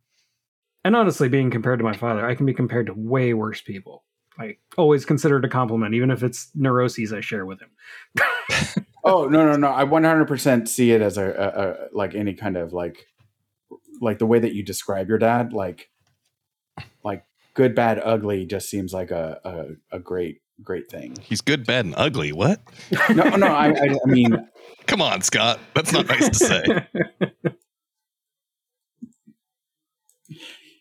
and 0.84 0.96
honestly, 0.96 1.30
being 1.30 1.52
compared 1.52 1.80
to 1.80 1.86
my 1.86 1.96
father, 1.96 2.26
I 2.28 2.36
can 2.36 2.46
be 2.46 2.54
compared 2.54 2.88
to 2.88 2.94
way 2.96 3.34
worse 3.34 3.62
people. 3.62 4.04
I 4.40 4.58
always 4.78 5.06
consider 5.06 5.38
it 5.38 5.46
a 5.46 5.50
compliment, 5.50 5.94
even 5.96 6.12
if 6.12 6.24
it's 6.24 6.50
neuroses 6.56 7.14
I 7.14 7.22
share 7.22 7.46
with 7.46 7.60
him. 7.62 7.70
Oh 9.04 9.26
no 9.30 9.46
no 9.46 9.56
no! 9.56 9.68
I 9.70 9.86
one 9.86 10.04
hundred 10.04 10.28
percent 10.28 10.68
see 10.68 10.92
it 10.92 11.02
as 11.02 11.18
a, 11.18 11.24
a, 11.26 11.48
a 11.70 11.88
like 11.96 12.14
any 12.14 12.34
kind 12.34 12.58
of 12.58 12.74
like 12.74 13.08
like 14.02 14.18
the 14.20 14.26
way 14.26 14.38
that 14.40 14.54
you 14.54 14.64
describe 14.64 15.08
your 15.08 15.18
dad, 15.18 15.54
like 15.54 15.90
like 17.06 17.24
good, 17.54 17.74
bad, 17.74 18.02
ugly, 18.04 18.46
just 18.46 18.70
seems 18.70 18.92
like 18.94 19.12
a 19.12 19.40
a, 19.92 19.96
a 19.96 20.00
great 20.00 20.42
great 20.62 20.92
thing. 20.92 21.16
He's 21.22 21.40
good, 21.40 21.66
bad, 21.66 21.86
and 21.86 21.94
ugly. 21.96 22.34
What? 22.34 22.60
No 23.10 23.24
no, 23.38 23.48
I 23.48 23.68
I, 23.70 23.96
I 24.06 24.10
mean 24.10 24.36
Come 24.88 25.02
on, 25.02 25.22
Scott. 25.22 25.60
That's 25.74 25.94
not 25.94 26.08
nice 26.08 26.28
to 26.28 26.36
say. 26.36 26.64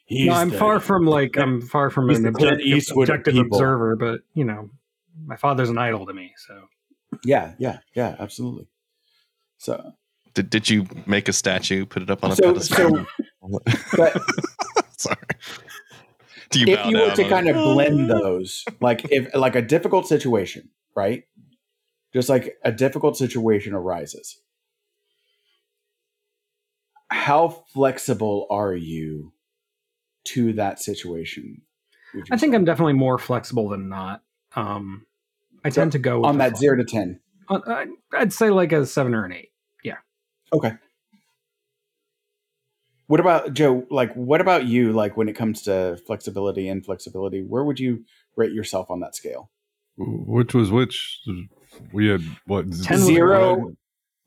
he's 0.07 0.27
no, 0.28 0.33
I'm 0.35 0.51
the- 0.51 0.59
far 0.59 0.81
from 0.81 1.05
like 1.07 1.37
I'm 1.37 1.61
far 1.61 1.91
from 1.91 2.11
an 2.11 2.23
the 2.23 2.28
objective, 2.31 2.66
Eastwood 2.66 3.09
objective 3.09 3.35
people. 3.35 3.59
observer, 3.59 3.97
but 3.97 4.20
you 4.35 4.45
know, 4.45 4.70
my 5.24 5.37
father's 5.37 5.69
an 5.70 5.78
idol 5.78 6.07
to 6.07 6.15
me. 6.15 6.33
So 6.37 6.69
yeah 7.24 7.55
yeah 7.59 7.78
yeah 7.95 8.16
absolutely. 8.19 8.66
So 9.59 9.93
Did, 10.35 10.51
did 10.51 10.69
you 10.69 10.87
make 11.07 11.28
a 11.28 11.33
statue, 11.33 11.87
put 11.87 12.03
it 12.03 12.11
up 12.11 12.23
on 12.24 12.33
a 12.33 12.37
so 12.37 12.53
pedestal? 12.53 13.07
so 13.43 13.61
but 13.97 14.16
Sorry. 14.99 15.16
Do 16.51 16.61
you 16.61 16.66
if 16.69 16.78
bow 16.78 16.89
you 16.89 16.99
were 16.99 17.15
to 17.15 17.28
kind 17.28 17.49
it? 17.49 17.57
of 17.57 17.62
blend 17.65 18.09
those 18.11 18.65
like 18.81 19.07
if 19.11 19.35
like 19.35 19.55
a 19.57 19.62
difficult 19.62 20.07
situation 20.09 20.69
right 20.95 21.24
just 22.12 22.28
like 22.28 22.57
a 22.65 22.73
difficult 22.73 23.16
situation 23.16 23.74
arises 23.74 24.41
how 27.09 27.49
flexible 27.73 28.47
are 28.51 28.74
you 28.74 29.33
to 30.27 30.53
that 30.55 30.81
situation 30.81 31.62
I 32.31 32.36
think 32.36 32.53
say? 32.53 32.57
I'm 32.57 32.65
definitely 32.65 32.94
more 32.94 33.19
flexible 33.19 33.69
than 33.69 33.89
not. 33.89 34.23
Um, 34.55 35.07
I 35.65 35.69
So, 35.70 35.82
tend 35.82 35.93
to 35.93 35.98
go 35.98 36.19
with 36.20 36.27
on 36.27 36.39
that 36.39 36.53
flow. 36.53 36.61
zero 36.61 36.77
to 36.78 36.85
ten 36.85 37.20
Uh, 37.48 37.61
I'd- 37.66 37.93
I'd 38.12 38.32
say 38.32 38.51
like 38.51 38.73
a 38.73 38.85
seven 38.86 39.15
or 39.15 39.24
an 39.24 39.32
eight. 39.32 39.51
Yeah. 39.85 39.98
Okay. 40.53 40.73
What 43.09 43.20
about 43.20 43.53
Joe? 43.55 43.86
Like, 43.90 44.12
what 44.15 44.40
about 44.40 44.65
you? 44.66 44.93
Like, 44.93 45.16
when 45.16 45.28
it 45.28 45.35
comes 45.35 45.62
to 45.62 45.97
flexibility 46.07 46.69
and 46.69 46.85
flexibility, 46.85 47.43
where 47.43 47.62
would 47.65 47.78
you 47.78 48.05
rate 48.36 48.53
yourself 48.53 48.90
on 48.90 48.98
that 49.01 49.15
scale? 49.15 49.51
Which 49.97 50.55
was 50.55 50.70
which? 50.73 51.20
We 51.93 52.09
had 52.09 52.20
what? 52.47 52.65
Ten 52.82 52.98
was 52.98 53.05
Zero. 53.07 53.73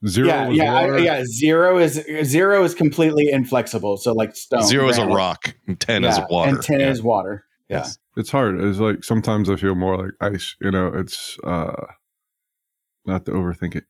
Water. 0.02 0.12
Zero. 0.12 0.28
yeah, 0.28 0.48
was 0.48 0.58
yeah, 0.58 0.74
I, 0.76 0.98
yeah. 0.98 1.24
Zero 1.26 1.78
is 1.78 1.94
zero 2.24 2.64
is 2.64 2.74
completely 2.74 3.30
inflexible. 3.32 3.98
So 3.98 4.14
like 4.14 4.36
stone. 4.36 4.64
Zero 4.64 4.88
is 4.90 4.98
a 4.98 5.06
rock, 5.06 5.56
and 5.68 5.80
ten 5.80 6.04
is 6.06 6.18
water. 6.30 6.50
and 6.52 6.62
ten 6.62 6.80
Yeah. 6.80 6.90
is 6.90 7.04
water. 7.04 7.46
Yeah. 7.70 7.78
Yes. 7.80 7.98
It's 8.18 8.32
hard. 8.32 8.60
It's 8.62 8.80
like 8.80 9.04
sometimes 9.04 9.50
I 9.50 9.56
feel 9.58 9.76
more 9.76 9.98
like 9.98 10.12
ice. 10.22 10.56
You 10.62 10.72
know, 10.72 10.88
it's 10.88 11.38
uh 11.44 11.74
not 13.06 13.26
to 13.26 13.32
overthink 13.32 13.76
it, 13.76 13.84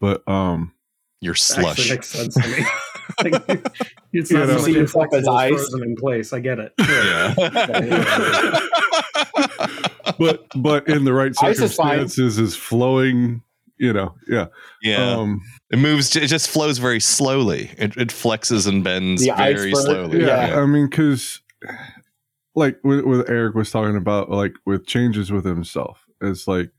but 0.00 0.26
um, 0.28 0.72
You're 1.20 1.34
slush. 1.34 1.90
makes 1.90 2.08
sense 2.08 2.34
to 2.34 2.48
me. 2.48 2.64
Like, 3.22 3.42
it's 4.12 4.30
You 4.30 4.38
not 4.38 4.48
know, 4.48 4.58
so 4.58 4.64
see 4.64 4.72
much 4.72 4.80
yourself 4.80 5.06
as 5.14 5.28
ice. 5.28 5.50
frozen 5.52 5.82
in 5.82 5.96
place. 5.96 6.32
I 6.32 6.40
get 6.40 6.58
it. 6.58 6.72
Yeah. 6.78 7.34
but 10.18 10.46
but 10.56 10.88
in 10.88 11.04
the 11.04 11.12
right 11.12 11.32
Ice 11.42 11.60
is 11.60 11.74
circumstances 11.74 12.38
is 12.38 12.56
flowing. 12.56 13.42
You 13.78 13.92
know, 13.92 14.14
yeah. 14.26 14.46
yeah. 14.82 15.12
Um, 15.16 15.42
it 15.70 15.78
moves. 15.78 16.14
It 16.16 16.28
just 16.28 16.48
flows 16.48 16.78
very 16.78 17.00
slowly. 17.00 17.70
It, 17.76 17.96
it 17.96 18.08
flexes 18.08 18.66
and 18.66 18.82
bends 18.82 19.24
very 19.26 19.70
iceberg, 19.72 19.74
slowly. 19.74 20.20
yeah, 20.20 20.48
Yeah. 20.48 20.60
I 20.60 20.66
mean, 20.66 20.88
because 20.88 21.40
like 22.54 22.78
with, 22.82 23.04
with 23.04 23.28
Eric 23.28 23.54
was 23.54 23.70
talking 23.70 23.96
about, 23.96 24.30
like 24.30 24.54
with 24.64 24.86
changes 24.86 25.30
with 25.30 25.44
himself, 25.44 26.04
it's 26.22 26.48
like 26.48 26.70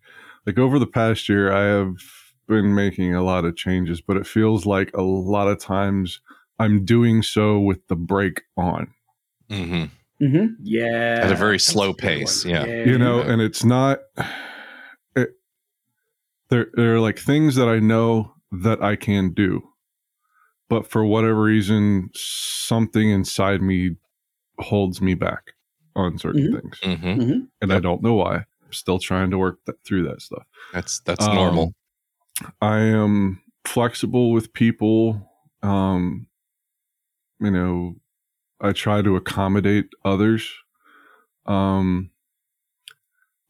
like 0.46 0.58
over 0.58 0.80
the 0.80 0.88
past 0.88 1.30
year, 1.30 1.52
I 1.52 1.66
have 1.66 1.96
been 2.48 2.74
making 2.74 3.14
a 3.14 3.24
lot 3.24 3.46
of 3.46 3.56
changes, 3.56 4.02
but 4.02 4.18
it 4.18 4.26
feels 4.26 4.66
like 4.66 4.90
a 4.96 5.02
lot 5.04 5.48
of 5.50 5.60
times 5.60 6.22
I'm 6.58 6.84
doing 6.86 7.22
so 7.22 7.60
with 7.60 7.86
the 7.88 7.96
brake 7.96 8.42
on. 8.58 8.94
hmm 9.50 9.86
Mm-hmm. 10.20 10.46
Yeah. 10.64 11.20
At 11.22 11.32
a 11.32 11.36
very 11.36 11.60
slow 11.60 11.94
pace, 11.94 12.44
one. 12.44 12.52
yeah. 12.56 12.66
you 12.66 12.98
know 12.98 13.20
and 13.22 13.40
it's 13.40 13.64
not 13.64 14.00
it, 14.18 14.26
there 16.50 16.68
there 16.74 16.96
are 16.96 17.00
like 17.00 17.20
things 17.20 17.56
that 17.56 17.68
i 17.68 17.80
know 17.80 18.34
that 18.52 18.82
i 18.84 18.96
can 18.96 19.34
do 19.34 19.62
but 20.70 20.90
for 20.90 21.06
whatever 21.06 21.42
reason 21.44 22.10
something 22.14 23.10
inside 23.10 23.62
me 23.62 23.96
holds 24.60 25.02
me 25.02 25.14
back 25.14 25.54
on 25.96 26.18
certain 26.18 26.52
Mhm. 26.54 26.62
things. 26.62 26.80
Hmm 26.82 27.40
and 27.62 27.74
i 27.74 27.80
don't 27.80 28.04
know 28.04 28.14
why. 28.14 28.36
I'm 28.38 28.74
still 28.74 29.00
trying 29.00 29.32
to 29.32 29.38
work 29.38 29.60
that, 29.66 29.84
through 29.86 30.08
that 30.10 30.22
stuff. 30.22 30.46
That's 30.74 31.00
that's 31.00 31.26
Um, 31.26 31.36
normal. 31.36 31.74
i 32.62 32.80
am 32.80 33.42
flexible 33.66 34.32
with 34.32 34.54
people. 34.54 35.32
Um 35.64 36.28
you 37.40 37.52
know 37.52 37.96
i 38.62 38.72
try 38.74 39.02
to 39.02 39.16
accommodate 39.16 39.88
others. 40.06 40.52
Um 41.46 42.12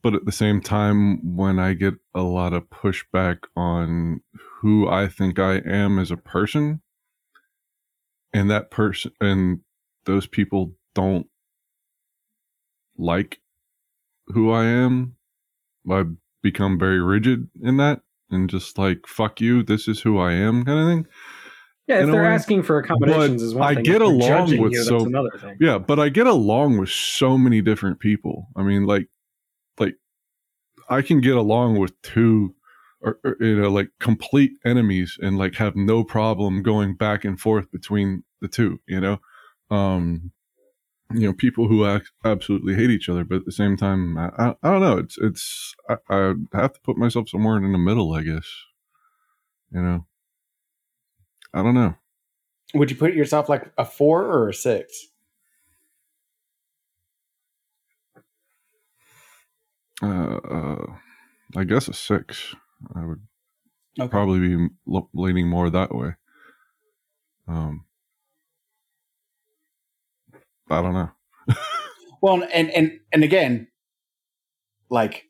but 0.07 0.15
at 0.15 0.23
the 0.23 0.31
same 0.31 0.61
time 0.61 1.35
when 1.35 1.59
i 1.59 1.73
get 1.73 1.93
a 2.15 2.21
lot 2.21 2.53
of 2.53 2.63
pushback 2.69 3.39
on 3.57 4.21
who 4.61 4.87
i 4.87 5.05
think 5.05 5.37
i 5.37 5.55
am 5.65 5.99
as 5.99 6.11
a 6.11 6.15
person 6.15 6.79
and 8.33 8.49
that 8.49 8.71
person 8.71 9.11
and 9.19 9.59
those 10.05 10.25
people 10.25 10.71
don't 10.95 11.27
like 12.97 13.41
who 14.27 14.49
i 14.49 14.63
am 14.63 15.13
i 15.91 16.03
become 16.41 16.79
very 16.79 17.01
rigid 17.01 17.49
in 17.61 17.75
that 17.75 17.99
and 18.31 18.49
just 18.49 18.77
like 18.77 18.99
fuck 19.05 19.41
you 19.41 19.61
this 19.61 19.89
is 19.89 19.99
who 19.99 20.17
i 20.19 20.31
am 20.31 20.63
kind 20.63 20.79
of 20.79 20.87
thing 20.87 21.05
Yeah, 21.87 21.99
if 21.99 22.05
they're 22.11 22.23
way. 22.23 22.29
asking 22.29 22.63
for 22.63 22.77
accommodations 22.79 23.41
is 23.41 23.53
one 23.55 23.67
I 23.69 23.75
thing. 23.75 23.83
get 23.83 24.01
along 24.01 24.57
with 24.57 24.71
you, 24.71 24.83
so- 24.85 25.29
yeah 25.59 25.77
but 25.77 25.99
i 25.99 26.07
get 26.07 26.27
along 26.27 26.77
with 26.77 26.89
so 26.91 27.37
many 27.37 27.61
different 27.61 27.99
people 27.99 28.47
i 28.55 28.63
mean 28.63 28.85
like 28.85 29.09
i 30.89 31.01
can 31.01 31.21
get 31.21 31.35
along 31.35 31.77
with 31.77 31.99
two 32.01 32.53
or, 33.01 33.19
or, 33.23 33.37
you 33.39 33.59
know 33.59 33.69
like 33.69 33.89
complete 33.99 34.51
enemies 34.65 35.17
and 35.21 35.37
like 35.37 35.55
have 35.55 35.75
no 35.75 36.03
problem 36.03 36.63
going 36.63 36.95
back 36.95 37.23
and 37.23 37.39
forth 37.39 37.71
between 37.71 38.23
the 38.41 38.47
two 38.47 38.79
you 38.87 38.99
know? 38.99 39.19
Um 39.69 40.31
you 41.13 41.21
know 41.27 41.33
people 41.33 41.67
who 41.67 41.87
ac- 41.87 42.05
absolutely 42.25 42.75
hate 42.75 42.89
each 42.89 43.07
other 43.07 43.23
but 43.23 43.37
at 43.37 43.45
the 43.45 43.51
same 43.51 43.77
time 43.77 44.17
i, 44.17 44.29
I, 44.37 44.55
I 44.61 44.71
don't 44.71 44.81
know 44.81 44.97
it's 44.97 45.17
it's 45.17 45.73
I, 45.89 45.95
I 46.09 46.33
have 46.53 46.73
to 46.73 46.81
put 46.83 46.97
myself 46.97 47.29
somewhere 47.29 47.57
in 47.57 47.71
the 47.71 47.77
middle 47.77 48.13
i 48.13 48.23
guess 48.23 48.45
you 49.71 49.81
know? 49.81 50.05
I 51.53 51.63
don't 51.63 51.75
know. 51.75 51.95
Would 52.73 52.91
you 52.91 52.97
put 52.97 53.13
yourself 53.13 53.49
like 53.49 53.71
a 53.77 53.85
four 53.85 54.25
or 54.25 54.49
a 54.49 54.53
six? 54.53 55.07
Uh, 60.03 60.37
uh 60.37 60.85
i 61.55 61.63
guess 61.63 61.87
a 61.87 61.93
six 61.93 62.55
i 62.95 63.05
would 63.05 63.21
Okay. 63.99 64.09
probably 64.09 64.39
be 64.39 64.67
leaning 65.13 65.47
more 65.47 65.69
that 65.69 65.93
way. 65.95 66.15
Um, 67.47 67.85
I 70.69 70.81
don't 70.81 70.93
know. 70.93 71.09
Well, 72.21 72.43
and 72.53 72.69
and 72.71 72.99
and 73.11 73.23
again, 73.23 73.67
like 74.89 75.25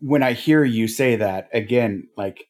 when 0.00 0.22
I 0.22 0.32
hear 0.32 0.64
you 0.64 0.88
say 0.88 1.16
that 1.16 1.48
again, 1.52 2.08
like 2.16 2.46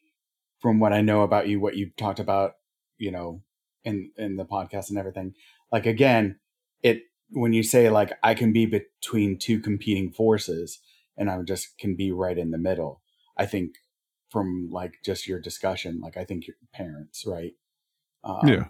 from 0.59 0.79
what 0.79 0.93
I 0.93 1.01
know 1.01 1.21
about 1.21 1.47
you, 1.47 1.59
what 1.59 1.75
you've 1.75 1.95
talked 1.95 2.19
about, 2.19 2.53
you 2.97 3.11
know, 3.11 3.41
in 3.83 4.11
in 4.17 4.37
the 4.37 4.45
podcast 4.45 4.89
and 4.89 4.97
everything, 4.97 5.33
like 5.71 5.85
again, 5.85 6.39
it 6.83 7.03
when 7.31 7.53
you 7.53 7.63
say 7.63 7.89
like 7.89 8.13
I 8.23 8.33
can 8.33 8.53
be 8.53 8.65
between 8.65 9.37
two 9.37 9.59
competing 9.59 10.11
forces 10.11 10.79
and 11.17 11.29
I 11.29 11.41
just 11.41 11.77
can 11.77 11.95
be 11.95 12.11
right 12.11 12.37
in 12.37 12.51
the 12.51 12.57
middle. 12.57 13.01
I 13.37 13.45
think 13.45 13.75
from 14.29 14.69
like 14.71 14.95
just 15.03 15.27
your 15.27 15.39
discussion, 15.39 15.99
like 16.01 16.17
I 16.17 16.25
think 16.25 16.47
your 16.47 16.57
parents, 16.73 17.25
right? 17.25 17.53
Um, 18.23 18.47
yeah, 18.47 18.65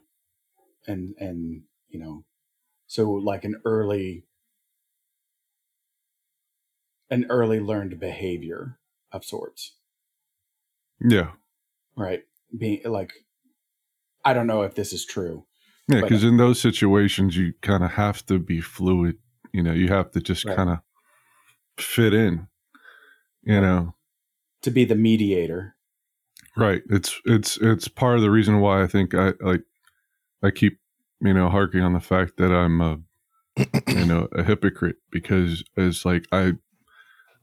and 0.88 1.14
and 1.20 1.64
you 1.90 2.00
know 2.00 2.24
so 2.88 3.12
like 3.12 3.44
an 3.44 3.62
early 3.66 4.24
an 7.10 7.26
early 7.30 7.60
learned 7.60 8.00
behavior 8.00 8.80
of 9.12 9.24
sorts 9.24 9.76
yeah, 11.02 11.32
right 11.96 12.24
being 12.58 12.82
like 12.86 13.12
i 14.26 14.34
don't 14.34 14.48
know 14.48 14.64
if 14.64 14.76
this 14.76 14.94
is 14.94 15.06
true 15.06 15.46
yeah. 15.88 16.02
Because 16.02 16.24
uh, 16.24 16.28
in 16.28 16.38
those 16.38 16.60
situations, 16.60 17.36
you 17.38 17.54
kind 17.62 17.84
of 17.84 17.92
have 17.92 18.26
to 18.28 18.40
be 18.40 18.62
fluid. 18.62 19.18
You 19.54 19.64
know, 19.64 19.74
you 19.74 19.88
have 19.90 20.12
to 20.12 20.22
just 20.22 20.46
Right. 20.46 20.56
kind 20.56 20.70
of 20.70 20.80
fit 21.80 22.14
in. 22.14 22.48
You 23.44 23.62
know, 23.62 23.96
to 24.64 24.72
be 24.72 24.86
the 24.86 24.96
mediator 24.96 25.76
right? 26.56 26.82
It's 26.90 27.20
it's 27.26 27.58
it's 27.58 27.88
part 27.88 28.18
of 28.18 28.22
the 28.22 28.32
reason 28.32 28.60
why 28.60 28.84
I 28.84 28.88
think 28.88 29.14
I 29.14 29.34
like 29.42 29.62
I 30.44 30.52
keep 30.52 30.80
you 31.22 31.34
know 31.34 31.50
harking 31.50 31.82
on 31.82 31.94
the 31.94 32.00
fact 32.00 32.38
that 32.38 32.52
I'm 32.52 32.82
a 32.82 33.00
you 33.88 34.06
know 34.06 34.28
a 34.34 34.44
hypocrite 34.44 34.98
because 35.12 35.64
it's 35.76 36.06
like 36.06 36.26
I 36.32 36.54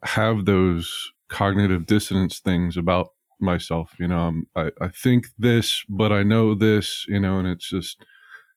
have 0.04 0.44
those 0.44 1.12
cognitive 1.28 1.86
dissonance 1.86 2.38
things 2.40 2.76
about 2.76 3.10
myself. 3.40 3.94
You 3.98 4.08
know, 4.08 4.18
I'm, 4.28 4.46
I 4.56 4.70
I 4.80 4.88
think 4.88 5.28
this, 5.38 5.84
but 5.88 6.12
I 6.12 6.22
know 6.22 6.54
this. 6.54 7.06
You 7.08 7.20
know, 7.20 7.38
and 7.38 7.48
it's 7.48 7.68
just 7.68 8.04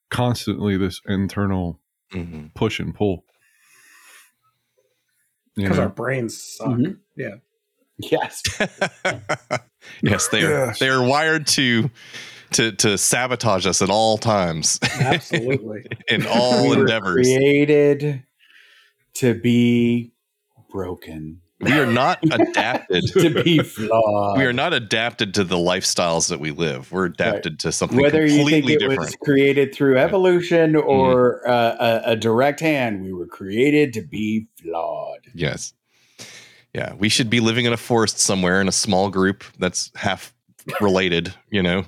constantly 0.09 0.77
this 0.77 1.01
internal 1.07 1.79
Mhm. 2.13 2.53
push 2.53 2.79
and 2.79 2.93
pull. 2.95 3.25
Because 5.55 5.79
our 5.79 5.89
brains 5.89 6.41
suck. 6.41 6.67
Mhm. 6.69 6.99
Yeah. 7.15 7.35
yes 7.97 8.43
yes, 10.03 10.27
they 10.27 10.43
are. 10.43 10.67
Yes. 10.67 10.79
They 10.79 10.89
are 10.89 11.03
wired 11.03 11.47
to 11.47 11.89
to 12.51 12.71
to 12.73 12.97
sabotage 12.97 13.65
us 13.65 13.81
at 13.81 13.89
all 13.89 14.17
times 14.17 14.79
Absolutely. 14.99 15.83
in 16.07 16.25
all 16.27 16.69
we 16.69 16.75
were 16.75 16.81
endeavors. 16.83 17.25
created 17.27 18.23
to 19.15 19.33
be 19.33 20.13
broken 20.69 21.41
we 21.59 21.71
are 21.73 21.85
not 21.91 22.19
adapted. 22.31 23.03
to 23.13 23.43
be 23.43 23.59
flawed 23.59 24.37
we 24.37 24.45
are 24.45 24.53
not 24.53 24.73
adapted 24.73 25.33
to 25.35 25.43
the 25.43 25.55
lifestyles 25.55 26.29
that 26.29 26.39
we 26.39 26.51
live. 26.51 26.91
We're 26.91 27.05
adapted 27.05 27.59
to 27.61 27.71
something 27.71 27.99
whether 27.99 28.21
you 28.21 28.29
think 28.29 28.49
completely 28.49 28.73
it 28.73 28.79
different. 28.79 28.99
was 28.99 29.15
created 29.23 29.73
through 29.73 29.97
evolution 29.97 30.75
or 30.75 31.47
uh, 31.49 32.01
a, 32.05 32.11
a 32.11 32.15
direct 32.15 32.59
hand 32.59 33.01
we 33.01 33.11
were 33.13 33.27
created 33.27 33.93
to 33.93 34.01
be 34.01 34.47
flawed 34.61 35.19
Yes. 35.33 35.73
Yeah, 36.73 36.93
we 36.93 37.09
should 37.09 37.29
be 37.29 37.39
living 37.39 37.65
in 37.65 37.73
a 37.73 37.77
forest 37.77 38.19
somewhere 38.19 38.61
in 38.61 38.67
a 38.67 38.71
small 38.71 39.09
group 39.09 39.43
that's 39.57 39.89
half 39.95 40.33
related, 40.81 41.33
you 41.49 41.61
know. 41.63 41.85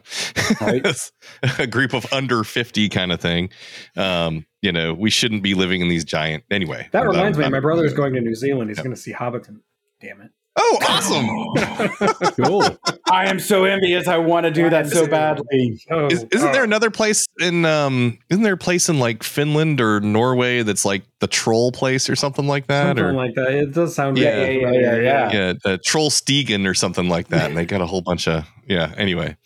Right. 0.61 0.85
a 1.59 1.67
group 1.67 1.93
of 1.93 2.11
under 2.13 2.43
50 2.43 2.89
kind 2.89 3.11
of 3.11 3.19
thing. 3.19 3.49
Um, 3.95 4.45
you 4.61 4.71
know, 4.71 4.93
we 4.93 5.09
shouldn't 5.09 5.43
be 5.43 5.53
living 5.53 5.81
in 5.81 5.89
these 5.89 6.05
giant 6.05 6.43
anyway. 6.51 6.87
That 6.91 7.03
I'm- 7.03 7.11
reminds 7.11 7.37
me, 7.37 7.43
I'm- 7.45 7.51
my 7.51 7.59
brother's 7.59 7.93
going 7.93 8.13
to 8.13 8.21
New 8.21 8.35
Zealand. 8.35 8.69
He's 8.69 8.79
going 8.79 8.95
to 8.95 9.01
see 9.01 9.13
Hobbiton. 9.13 9.61
Damn 10.01 10.21
it! 10.21 10.31
Oh, 10.55 10.77
awesome! 10.87 11.29
Cool. 12.35 12.63
I 13.11 13.25
am 13.25 13.39
so 13.39 13.65
envious. 13.65 14.07
I 14.07 14.17
want 14.17 14.45
to 14.45 14.51
do 14.51 14.69
that 14.69 14.87
so 14.87 15.07
badly. 15.07 15.79
Oh, 15.89 16.07
Is, 16.07 16.25
isn't 16.31 16.49
oh. 16.49 16.51
there 16.51 16.63
another 16.63 16.89
place 16.89 17.25
in 17.39 17.65
um? 17.65 18.17
Isn't 18.29 18.43
there 18.43 18.53
a 18.53 18.57
place 18.57 18.89
in 18.89 18.99
like 18.99 19.23
Finland 19.23 19.81
or 19.81 19.99
Norway 19.99 20.63
that's 20.63 20.85
like 20.85 21.03
the 21.19 21.27
troll 21.27 21.71
place 21.71 22.09
or 22.09 22.15
something 22.15 22.47
like 22.47 22.67
that? 22.67 22.87
something 22.97 23.05
or 23.05 23.13
like 23.13 23.35
that? 23.35 23.51
It 23.51 23.73
does 23.73 23.95
sound 23.95 24.17
Yeah, 24.17 24.41
right. 24.41 24.61
yeah, 24.61 24.71
yeah, 24.71 24.95
yeah. 24.95 25.31
yeah, 25.31 25.53
the 25.63 25.79
Trollstigen 25.79 26.67
or 26.67 26.73
something 26.73 27.09
like 27.09 27.27
that, 27.29 27.49
and 27.49 27.57
they 27.57 27.65
got 27.65 27.81
a 27.81 27.85
whole 27.85 28.01
bunch 28.01 28.27
of 28.27 28.45
yeah. 28.67 28.93
Anyway, 28.97 29.37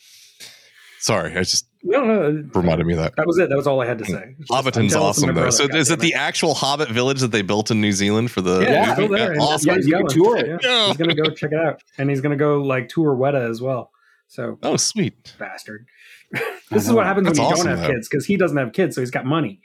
sorry, 0.99 1.31
I 1.33 1.39
just 1.39 1.65
No, 1.85 2.03
no, 2.05 2.21
uh, 2.27 2.31
reminded 2.59 2.87
me 2.87 2.93
of 2.93 2.99
that. 2.99 3.15
that 3.17 3.27
was 3.27 3.37
it. 3.39 3.49
That 3.49 3.57
was 3.57 3.67
all 3.67 3.81
I 3.81 3.85
had 3.85 3.97
to 3.99 4.05
say. 4.05 4.35
Mm. 4.39 4.45
Hobbiton's 4.49 4.95
awesome 4.95 5.27
though. 5.27 5.33
brother, 5.33 5.51
So 5.51 5.65
is 5.65 5.89
it 5.91 5.99
goddammit. 5.99 6.01
the 6.01 6.13
actual 6.13 6.53
Hobbit 6.53 6.89
village 6.89 7.19
that 7.19 7.31
they 7.33 7.41
built 7.41 7.71
in 7.71 7.81
New 7.81 7.91
Zealand 7.91 8.31
for 8.31 8.39
the 8.41 8.61
Yeah, 8.61 8.91
it's 8.91 8.99
movie? 8.99 9.07
still 9.07 9.17
there. 9.17 9.31
and 9.33 9.41
awesome. 9.41 9.67
Yeah, 9.69 9.75
he's 9.75 9.87
you 9.87 9.93
can 9.97 10.05
going. 10.05 10.13
tour 10.23 10.37
it. 10.37 10.47
Yeah. 10.47 10.57
Yeah. 10.63 10.87
He's 10.87 10.97
gonna 10.97 11.13
go 11.15 11.25
check 11.31 11.51
it 11.51 11.59
out, 11.59 11.83
and 11.97 12.09
he's 12.09 12.21
gonna 12.21 12.37
go 12.37 12.61
like 12.61 12.87
tour 12.87 13.13
Weta 13.15 13.49
as 13.49 13.61
well. 13.61 13.91
So 14.27 14.57
Oh, 14.63 14.77
sweet. 14.77 15.33
bastard. 15.37 15.85
this 16.71 16.85
is 16.87 16.91
what 16.93 17.05
happens 17.05 17.27
That's 17.27 17.37
when 17.39 17.47
you 17.47 17.53
awesome, 17.53 17.67
don't 17.67 17.77
have 17.77 17.87
though. 17.87 17.93
kids 17.95 18.07
because 18.07 18.25
he 18.25 18.37
doesn't 18.37 18.57
have 18.57 18.71
kids, 18.71 18.95
so 18.95 19.01
he's 19.01 19.11
got 19.11 19.25
money. 19.25 19.59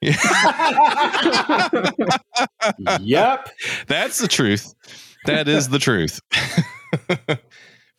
yep. 3.00 3.48
That's 3.86 4.18
the 4.18 4.28
truth. 4.28 4.74
That 5.26 5.48
is 5.48 5.68
the 5.68 5.78
truth. 5.78 6.20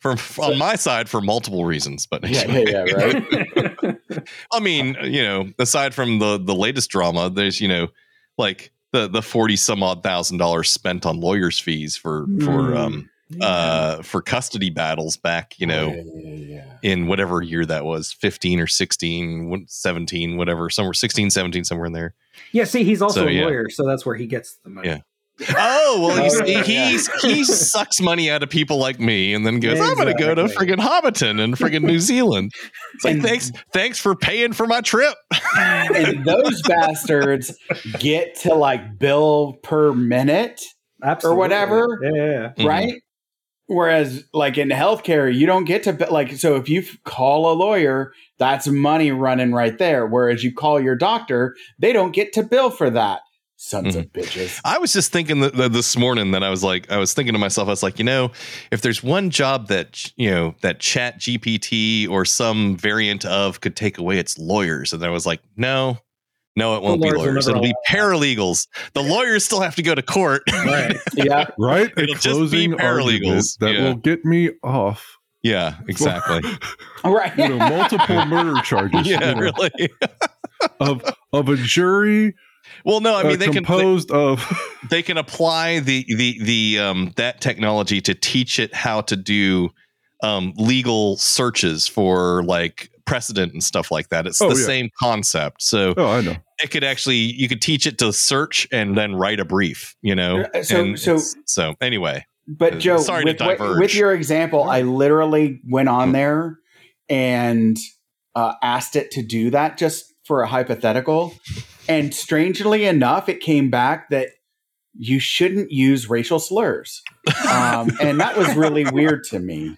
From 0.00 0.16
on 0.38 0.56
my 0.58 0.76
side, 0.76 1.08
for 1.08 1.20
multiple 1.20 1.64
reasons, 1.64 2.06
but 2.06 2.28
Yeah, 2.28 2.50
yeah, 2.50 2.84
yeah, 2.86 2.94
right. 2.94 3.96
I 4.52 4.60
mean, 4.60 4.96
you 5.02 5.22
know, 5.22 5.50
aside 5.58 5.94
from 5.94 6.18
the 6.18 6.38
the 6.38 6.54
latest 6.54 6.90
drama, 6.90 7.30
there's 7.30 7.60
you 7.60 7.68
know, 7.68 7.88
like 8.38 8.72
the 8.92 9.08
the 9.08 9.22
forty 9.22 9.56
some 9.56 9.82
odd 9.82 10.02
thousand 10.02 10.38
dollars 10.38 10.70
spent 10.70 11.04
on 11.06 11.20
lawyers' 11.20 11.58
fees 11.58 11.96
for 11.96 12.26
for 12.40 12.70
Mm. 12.72 12.76
um 12.76 13.10
uh 13.40 14.02
for 14.02 14.20
custody 14.20 14.70
battles 14.70 15.16
back, 15.16 15.54
you 15.60 15.66
know, 15.66 15.90
yeah, 15.94 16.02
yeah, 16.14 16.34
yeah. 16.56 16.64
in 16.82 17.06
whatever 17.06 17.40
year 17.42 17.64
that 17.64 17.84
was 17.84 18.12
15 18.12 18.58
or 18.58 18.66
16 18.66 19.66
17 19.68 20.36
whatever 20.36 20.68
somewhere 20.68 20.92
16 20.94 21.30
17 21.30 21.62
somewhere 21.64 21.86
in 21.86 21.92
there 21.92 22.14
yeah, 22.52 22.64
see, 22.64 22.82
he's 22.82 23.00
also 23.00 23.20
So, 23.20 23.26
a 23.28 23.30
yeah. 23.30 23.44
lawyer, 23.44 23.68
so 23.70 23.86
that's 23.86 24.04
where 24.04 24.16
he 24.16 24.26
gets 24.26 24.56
the 24.64 24.70
money. 24.70 24.88
Yeah. 24.88 25.00
Oh 25.56 25.98
well 26.06 26.22
he's, 26.22 26.40
Oh, 26.40 26.44
yeah. 26.44 26.62
he's 26.62 27.08
he 27.22 27.44
sucks 27.44 28.00
money 28.00 28.30
out 28.30 28.42
of 28.42 28.50
people 28.50 28.78
like 28.78 29.00
me 29.00 29.32
and 29.34 29.46
then 29.46 29.60
goes 29.60 29.80
i'm 29.80 29.94
gonna 29.96 30.14
go 30.14 30.34
to 30.34 30.42
Exactly. 30.44 30.66
friggin 30.68 30.78
hobbiton 30.78 31.40
and 31.40 31.56
friggin 31.56 31.82
new 31.82 31.98
zealand 31.98 32.52
it's 32.94 33.04
like 33.04 33.14
And- 33.14 33.22
thanks 33.22 33.50
thanks 33.72 33.98
for 33.98 34.14
paying 34.14 34.52
for 34.52 34.66
my 34.66 34.80
trip 34.80 35.14
and 35.56 36.24
those 36.24 36.62
bastards 36.68 37.56
get 37.98 38.34
to 38.40 38.54
like 38.54 38.98
bill 38.98 39.54
per 39.62 39.92
minute, 39.92 40.60
Absolutely. 41.02 41.38
whatever. 41.38 41.98
Yeah, 42.02 42.10
yeah, 42.14 42.24
yeah. 42.24 42.52
Mhm. 42.64 42.68
right? 42.68 42.94
Whereas, 43.66 44.24
like 44.34 44.58
in 44.58 44.68
healthcare, 44.70 45.32
you 45.32 45.46
don't 45.46 45.64
get 45.64 45.84
to 45.84 45.92
bi- 45.92 46.08
like. 46.08 46.32
So 46.32 46.56
if 46.56 46.68
you 46.68 46.82
call 47.04 47.52
a 47.52 47.54
lawyer, 47.54 48.12
that's 48.38 48.66
money 48.66 49.12
running 49.12 49.52
right 49.52 49.78
there. 49.78 50.06
Whereas 50.06 50.42
you 50.42 50.52
call 50.52 50.80
your 50.80 50.96
doctor, 50.96 51.54
they 51.78 51.92
don't 51.92 52.12
get 52.12 52.32
to 52.34 52.42
bill 52.42 52.70
for 52.70 52.90
that. 52.90 53.20
Sons 53.62 53.94
of 53.94 54.06
mm-hmm. 54.06 54.18
bitches. 54.18 54.58
I 54.64 54.78
was 54.78 54.90
just 54.90 55.12
thinking 55.12 55.40
that, 55.40 55.54
that 55.56 55.74
this 55.74 55.94
morning 55.94 56.30
that 56.30 56.42
I 56.42 56.48
was 56.48 56.64
like, 56.64 56.90
I 56.90 56.96
was 56.96 57.12
thinking 57.12 57.34
to 57.34 57.38
myself, 57.38 57.68
I 57.68 57.72
was 57.72 57.82
like, 57.82 57.98
you 57.98 58.06
know, 58.06 58.30
if 58.70 58.80
there's 58.80 59.02
one 59.02 59.28
job 59.28 59.68
that 59.68 60.10
you 60.16 60.30
know 60.30 60.54
that 60.62 60.80
Chat 60.80 61.18
GPT 61.20 62.08
or 62.08 62.24
some 62.24 62.74
variant 62.78 63.26
of 63.26 63.60
could 63.60 63.76
take 63.76 63.98
away, 63.98 64.18
it's 64.18 64.38
lawyers. 64.38 64.94
And 64.94 65.04
I 65.04 65.10
was 65.10 65.26
like, 65.26 65.42
no, 65.58 65.98
no, 66.56 66.74
it 66.74 66.82
won't 66.82 67.02
be 67.02 67.10
lawyers 67.10 67.18
will 67.18 67.32
lawyers. 67.32 67.48
It'll 67.48 67.62
be 67.62 67.74
paralegals. 67.86 68.66
The 68.94 69.02
lawyers 69.02 69.44
still 69.44 69.60
have 69.60 69.76
to 69.76 69.82
go 69.82 69.94
to 69.94 70.02
court. 70.02 70.42
Right. 70.50 70.96
Yeah, 71.14 71.50
Right? 71.58 71.92
It'll 71.98 72.14
just 72.14 72.24
be 72.24 72.68
closing 72.68 72.80
argument 72.80 73.20
paralegals. 73.20 73.58
that 73.58 73.74
Yeah. 73.74 73.84
will 73.84 73.96
get 73.96 74.24
me 74.24 74.52
off. 74.62 75.18
yeah, 75.42 75.74
exactly. 75.86 76.40
right. 77.04 77.36
You 77.36 77.48
know, 77.48 77.58
multiple 77.58 78.24
murder 78.24 78.62
charges. 78.62 79.06
yeah, 79.06 79.28
you 79.28 79.34
know, 79.34 79.40
really. 79.40 79.90
Of 80.80 81.04
of 81.34 81.50
a 81.50 81.56
jury 81.56 82.34
Well, 82.84 83.00
no, 83.00 83.14
I 83.16 83.22
mean 83.24 83.32
uh, 83.32 83.36
they 83.36 83.44
can 83.46 83.52
they, 83.54 83.60
composed 83.60 84.10
of 84.10 84.44
they 84.90 85.02
can 85.02 85.16
apply 85.18 85.80
the 85.80 86.04
the 86.08 86.42
the 86.42 86.78
um 86.78 87.12
that 87.16 87.40
technology 87.40 88.00
to 88.02 88.14
teach 88.14 88.58
it 88.58 88.74
how 88.74 89.00
to 89.02 89.16
do 89.16 89.70
um 90.22 90.52
legal 90.56 91.16
searches 91.16 91.86
for 91.88 92.42
like 92.44 92.90
precedent 93.06 93.52
and 93.52 93.62
stuff 93.64 93.90
like 93.90 94.08
that. 94.10 94.26
It's 94.26 94.40
Oh, 94.40 94.50
the 94.50 94.60
yeah. 94.60 94.66
same 94.66 94.88
concept. 95.00 95.62
So 95.62 95.94
Oh, 95.96 96.06
I 96.10 96.20
know. 96.20 96.36
it 96.62 96.70
could 96.70 96.84
actually 96.84 97.16
you 97.16 97.48
could 97.48 97.60
teach 97.62 97.86
it 97.86 97.98
to 97.98 98.12
search 98.12 98.68
and 98.70 98.96
then 98.96 99.14
write 99.16 99.40
a 99.40 99.44
brief, 99.44 99.96
you 100.02 100.14
know. 100.14 100.42
Uh, 100.54 100.62
so- 100.62 100.80
And 100.80 100.98
so- 100.98 101.18
so 101.46 101.74
anyway. 101.80 102.24
But 102.48 102.78
Joe, 102.78 102.96
Sorry 102.98 103.24
to 103.24 103.30
with, 103.32 103.40
with- 103.40 103.58
diverge. 103.58 103.80
with 103.80 103.94
your 103.94 104.12
example, 104.12 104.64
I 104.64 104.82
literally 104.82 105.60
went 105.68 105.88
on 105.88 106.12
there 106.12 106.58
and 107.08 107.76
uh, 108.34 108.54
asked 108.62 108.96
it 108.96 109.10
to 109.12 109.22
do 109.22 109.50
that 109.50 109.76
just 109.78 110.04
for 110.24 110.42
a 110.42 110.46
hypothetical. 110.48 111.32
And 111.90 112.14
strangely 112.14 112.84
enough, 112.84 113.28
it 113.28 113.40
came 113.40 113.70
back 113.70 114.10
that 114.10 114.28
you 114.96 115.18
shouldn't 115.18 115.70
use 115.70 116.08
racial 116.08 116.38
slurs. 116.38 117.02
Um, 117.50 117.90
and 118.00 118.20
that 118.20 118.36
was 118.36 118.54
really 118.56 118.84
weird 118.90 119.24
to 119.24 119.38
me. 119.38 119.76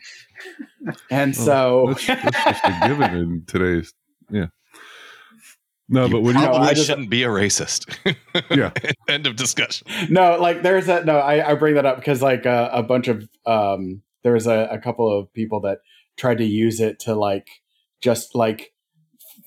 And 1.11 1.35
so, 1.35 1.87
That's, 1.89 2.07
that's 2.07 2.45
just 2.45 2.65
a 2.65 2.89
given 2.89 3.15
in 3.17 3.45
today's 3.47 3.93
yeah. 4.31 4.47
No, 5.89 6.07
you 6.07 6.13
but 6.13 6.21
when 6.23 6.37
you 6.37 6.43
probably 6.43 6.69
I 6.69 6.75
just- 6.75 6.87
shouldn't 6.87 7.11
be 7.11 7.23
a 7.23 7.29
racist. 7.29 7.97
Yeah. 8.51 8.71
End 9.09 9.27
of 9.27 9.37
discussion. 9.37 9.87
no, 10.09 10.39
like 10.41 10.63
there's 10.63 10.89
a 10.89 11.05
no. 11.05 11.19
I, 11.19 11.51
I 11.51 11.55
bring 11.55 11.75
that 11.75 11.85
up 11.85 11.97
because 11.97 12.23
like 12.23 12.47
uh, 12.47 12.71
a 12.73 12.83
bunch 12.83 13.09
of 13.09 13.29
um, 13.47 14.03
there 14.23 14.33
was 14.33 14.47
a, 14.47 14.69
a 14.71 14.79
couple 14.79 15.07
of 15.19 15.31
people 15.35 15.61
that 15.61 15.79
tried 16.17 16.39
to 16.39 16.45
use 16.45 16.81
it 16.81 16.99
to 17.01 17.15
like 17.15 17.49
just 18.01 18.35
like 18.35 18.73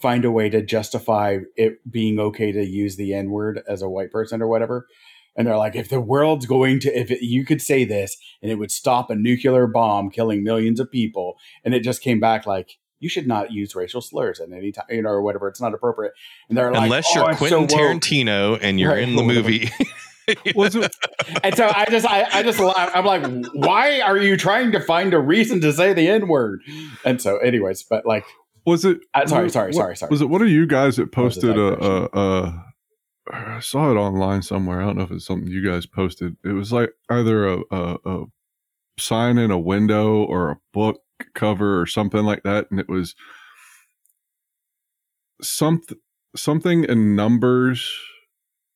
find 0.02 0.26
a 0.26 0.32
way 0.32 0.50
to 0.50 0.62
justify 0.62 1.40
it 1.56 1.80
being 1.90 2.20
okay 2.20 2.52
to 2.52 2.66
use 2.66 2.96
the 2.96 3.14
N 3.14 3.30
word 3.30 3.62
as 3.68 3.82
a 3.82 3.90
white 3.90 4.12
person 4.12 4.42
or 4.42 4.48
whatever. 4.48 4.88
And 5.36 5.48
they're 5.48 5.58
like, 5.58 5.76
if 5.76 5.90
the 5.90 6.00
world's 6.00 6.46
going 6.46 6.80
to, 6.82 6.98
if 6.98 7.12
it, 7.12 7.22
you 7.22 7.46
could 7.46 7.62
say 7.62 7.84
this 7.84 8.16
and 8.42 8.50
it 8.52 8.56
would 8.56 8.72
stop 8.72 9.10
a 9.10 9.16
nuclear 9.16 9.68
bomb 9.68 10.10
killing 10.10 10.44
millions 10.44 10.80
of 10.80 10.90
people, 10.90 11.36
and 11.64 11.74
it 11.74 11.82
just 11.82 12.02
came 12.02 12.20
back 12.20 12.46
like, 12.46 12.78
you 13.00 13.10
should 13.10 13.28
not 13.28 13.52
use 13.52 13.76
racial 13.76 14.02
slurs 14.02 14.40
at 14.40 14.52
any 14.52 14.72
time, 14.72 14.86
you 14.90 15.02
know, 15.02 15.10
or 15.10 15.22
whatever. 15.22 15.50
It's 15.50 15.60
not 15.62 15.74
appropriate. 15.74 16.14
And 16.48 16.58
they're 16.58 16.72
like, 16.72 16.84
Unless 16.84 17.08
"Oh, 17.10 17.22
you're 17.22 17.30
it's 17.32 17.40
Quentin 17.40 17.70
so. 17.70 17.78
Tarantino 17.78 18.58
and 18.62 18.80
you're 18.80 18.92
Right, 18.92 19.04
in 19.04 19.16
the 19.16 19.24
movie. 19.24 19.70
And 21.44 21.56
so 21.56 21.68
I 21.72 21.86
just, 21.90 22.06
I, 22.08 22.28
I 22.34 22.42
just. 22.42 22.60
I'm 22.60 23.06
like, 23.06 23.46
why 23.54 24.00
are 24.02 24.18
you 24.18 24.38
trying 24.38 24.72
to 24.72 24.80
find 24.80 25.14
a 25.14 25.20
reason 25.20 25.62
to 25.62 25.72
say 25.72 25.94
the 25.94 26.08
N 26.08 26.28
word? 26.28 26.62
And 27.04 27.22
so, 27.22 27.38
anyways, 27.38 27.84
but 27.84 28.08
like, 28.08 28.26
was 28.66 28.86
it 28.86 29.00
uh, 29.14 29.26
sorry, 29.28 29.50
sorry, 29.50 29.68
what- 29.70 29.76
sorry, 29.76 29.96
sorry. 29.98 30.10
Was 30.10 30.22
it 30.22 30.30
one 30.30 30.42
of 30.42 30.50
you 30.50 30.66
guys 30.66 30.96
that 30.98 31.12
posted 31.12 31.58
a, 31.58 31.84
a, 31.84 32.10
a 32.14 32.66
I 33.32 33.60
saw 33.60 33.90
it 33.92 33.96
online 33.96 34.42
somewhere. 34.44 34.82
I 34.82 34.86
don't 34.86 34.98
know 34.98 35.04
if 35.04 35.12
it's 35.12 35.26
something 35.26 35.50
you 35.50 35.68
guys 35.68 35.86
posted. 35.88 36.36
It 36.44 36.50
was 36.54 36.72
like 36.72 36.92
either 37.10 37.48
a, 37.48 37.58
a, 37.72 37.98
a 38.06 38.24
sign 39.00 39.38
in 39.40 39.50
a 39.52 39.58
window 39.60 40.24
or 40.24 40.52
a 40.52 40.58
book 40.74 41.02
cover 41.34 41.82
or 41.82 41.86
something 41.88 42.24
like 42.24 42.44
that, 42.44 42.68
and 42.70 42.80
it 42.80 42.88
was 42.90 43.16
something 45.42 45.98
something 46.36 46.84
in 46.84 47.16
numbers, 47.16 47.90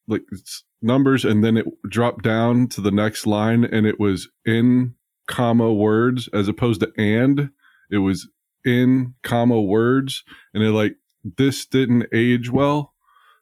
like 0.08 0.24
it's 0.32 0.64
numbers, 0.82 1.26
and 1.26 1.44
then 1.44 1.58
it 1.58 1.66
dropped 1.90 2.24
down 2.24 2.68
to 2.70 2.82
the 2.82 2.92
next 2.92 3.28
line, 3.28 3.64
and 3.66 3.86
it 3.86 4.00
was 4.00 4.30
in 4.46 4.96
comma 5.28 5.72
words 5.74 6.28
as 6.34 6.48
opposed 6.48 6.82
to 6.82 6.92
and. 6.98 7.50
It 7.92 7.98
was 8.00 8.30
in 8.66 9.14
comma 9.24 9.62
words, 9.62 10.24
and 10.54 10.64
it 10.64 10.72
like 10.72 10.96
this 11.24 11.66
didn't 11.66 12.08
age 12.14 12.50
well 12.50 12.94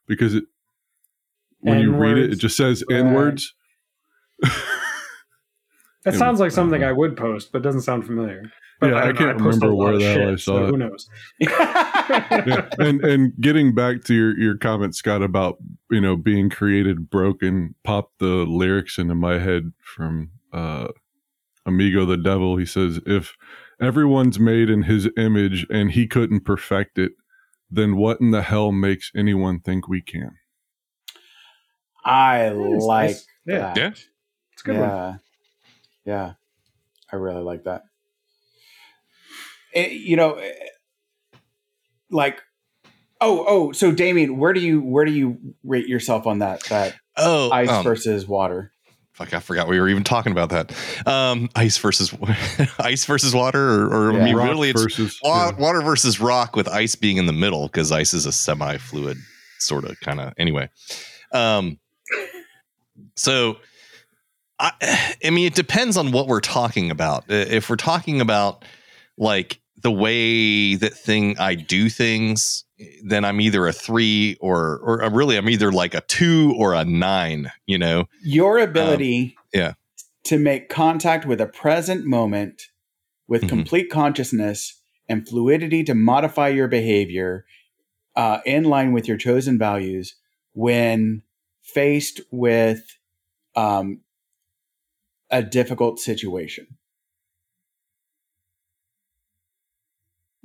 because 0.08 0.34
it 0.34 0.46
when 1.60 1.80
you 1.80 1.94
read 1.94 2.18
it, 2.18 2.34
it 2.34 2.38
just 2.38 2.58
says 2.58 2.84
Right. 2.90 3.00
N 3.00 3.14
words. 3.14 3.54
That 6.08 6.16
sounds 6.16 6.40
like 6.40 6.52
something 6.52 6.86
uh, 6.86 6.88
I 6.88 6.92
would 6.94 7.18
post, 7.18 7.52
but 7.52 7.62
doesn't 7.62 7.82
sound 7.82 8.06
familiar. 8.06 8.50
But 8.80 8.92
Yeah, 8.92 8.98
I 8.98 9.06
don't 9.08 9.18
can't 9.18 9.40
post 9.40 9.62
a 9.62 9.68
remember 9.68 9.76
where 9.76 9.98
the 9.98 10.06
hell 10.06 10.30
I 10.30 10.36
saw 10.38 10.38
so 10.38 10.64
it. 10.64 10.70
Who 10.70 10.78
knows? 10.78 11.10
yeah. 11.40 12.70
and 12.80 13.04
and 13.04 13.34
getting 13.42 13.76
back 13.76 14.04
to 14.06 14.14
your 14.14 14.38
your 14.40 14.58
comment 14.58 14.96
scott 14.96 15.22
about 15.22 15.58
you 15.92 16.00
know 16.00 16.16
being 16.16 16.50
created 16.50 17.10
broken 17.10 17.76
popped 17.84 18.20
the 18.20 18.46
lyrics 18.46 18.98
into 18.98 19.16
my 19.16 19.38
head 19.40 19.74
from 19.82 20.30
uh 20.54 20.88
amigo 21.66 22.06
the 22.06 22.16
devil 22.16 22.56
he 22.56 22.66
says 22.66 23.02
if 23.06 23.36
everyone's 23.80 24.40
made 24.40 24.70
in 24.70 24.84
his 24.84 25.10
image 25.18 25.66
and 25.70 25.92
he 25.92 26.08
couldn't 26.08 26.42
perfect 26.42 26.98
it 26.98 27.12
then 27.70 27.98
what 27.98 28.20
in 28.22 28.32
the 28.32 28.42
hell 28.42 28.72
makes 28.72 29.12
anyone 29.16 29.60
think 29.60 29.88
we 29.88 30.02
can 30.02 30.32
I 32.08 32.50
like 32.50 33.10
nice. 33.10 33.28
Yeah. 33.46 33.58
that. 33.60 33.78
Yeah. 33.78 33.88
It's 33.90 34.62
a 34.62 34.66
good 34.66 34.78
one. 34.78 34.90
yeah. 34.90 35.16
Yeah. 36.06 36.34
I 37.12 37.16
really 37.18 37.42
like 37.42 37.66
that. 37.66 37.84
Eh, 39.74 39.90
you 39.90 40.16
know, 40.16 40.36
eh, 40.36 40.52
like, 42.10 42.42
oh, 43.20 43.46
oh, 43.48 43.72
so 43.74 43.92
Damian, 43.92 44.38
where 44.38 44.54
do 44.54 44.62
you 44.62 44.80
where 44.82 45.04
do 45.04 45.12
you 45.12 45.38
rate 45.64 45.88
yourself 45.88 46.26
on 46.28 46.40
that 46.40 46.64
that 46.66 46.96
oh, 47.18 47.52
ice 47.52 47.70
um, 47.70 47.84
versus 47.84 48.26
water? 48.26 48.72
Fuck, 49.18 49.34
I 49.34 49.40
forgot 49.40 49.68
we 49.68 49.80
were 49.80 49.90
even 49.90 50.04
talking 50.04 50.32
about 50.32 50.50
that. 50.52 50.72
Um, 51.08 51.50
ice 51.56 51.78
versus 51.78 52.14
ice 52.80 53.04
versus 53.06 53.34
water, 53.34 53.60
or, 53.60 53.88
or 53.88 54.14
I 54.22 54.24
mean, 54.24 54.36
really, 54.36 54.70
it's 54.70 54.82
versus 54.82 55.20
wa- 55.24 55.50
yeah. 55.52 55.58
water 55.60 55.82
versus 55.82 56.20
rock 56.20 56.56
with 56.56 56.68
ice 56.68 56.96
being 56.96 57.18
in 57.18 57.26
the 57.26 57.34
middle 57.34 57.68
because 57.68 57.92
ice 57.92 58.14
is 58.14 58.26
a 58.28 58.32
semi-fluid 58.32 59.18
sort 59.60 59.86
of 59.86 60.00
kind 60.02 60.20
of 60.22 60.34
anyway. 60.38 60.70
Um, 61.32 61.80
so 63.16 63.58
I, 64.60 64.72
I 65.24 65.30
mean, 65.32 65.48
it 65.48 65.56
depends 65.56 65.98
on 65.98 66.12
what 66.12 66.28
we're 66.28 66.40
talking 66.40 66.92
about. 66.92 67.24
Uh, 67.30 67.34
If 67.36 67.70
we're 67.70 67.76
talking 67.76 68.22
about 68.22 68.64
like 69.18 69.60
the 69.82 69.92
way 69.92 70.76
that 70.76 70.94
thing 70.94 71.38
I 71.40 71.56
do 71.56 71.90
things, 71.90 72.66
then 73.04 73.26
I'm 73.26 73.42
either 73.42 73.66
a 73.68 73.74
three 73.74 74.38
or 74.40 74.78
or 74.84 75.04
uh, 75.04 75.10
really 75.10 75.38
I'm 75.38 75.50
either 75.50 75.72
like 75.72 75.94
a 75.94 76.02
two 76.02 76.54
or 76.58 76.74
a 76.74 76.86
nine. 76.86 77.52
You 77.66 77.78
know, 77.78 78.06
Your 78.22 78.60
ability 78.60 79.36
yeah. 79.54 79.74
to 80.26 80.38
make 80.38 80.70
contact 80.70 81.26
with 81.26 81.42
a 81.42 81.48
present 81.48 82.06
moment 82.06 82.64
with 83.28 83.44
Mhm. 83.44 83.50
complete 83.50 83.90
consciousness 83.90 84.82
and 85.10 85.28
fluidity 85.28 85.84
to 85.84 85.96
modify 85.96 86.50
your 86.50 86.68
behavior 86.68 87.46
uh, 88.16 88.40
in 88.46 88.64
line 88.64 88.94
with 88.94 89.08
your 89.08 89.18
chosen 89.18 89.58
values 89.58 90.16
when 90.54 91.22
faced 91.62 92.22
with 92.32 92.98
um, 93.56 94.02
a 95.30 95.42
difficult 95.44 96.00
situation. 96.00 96.77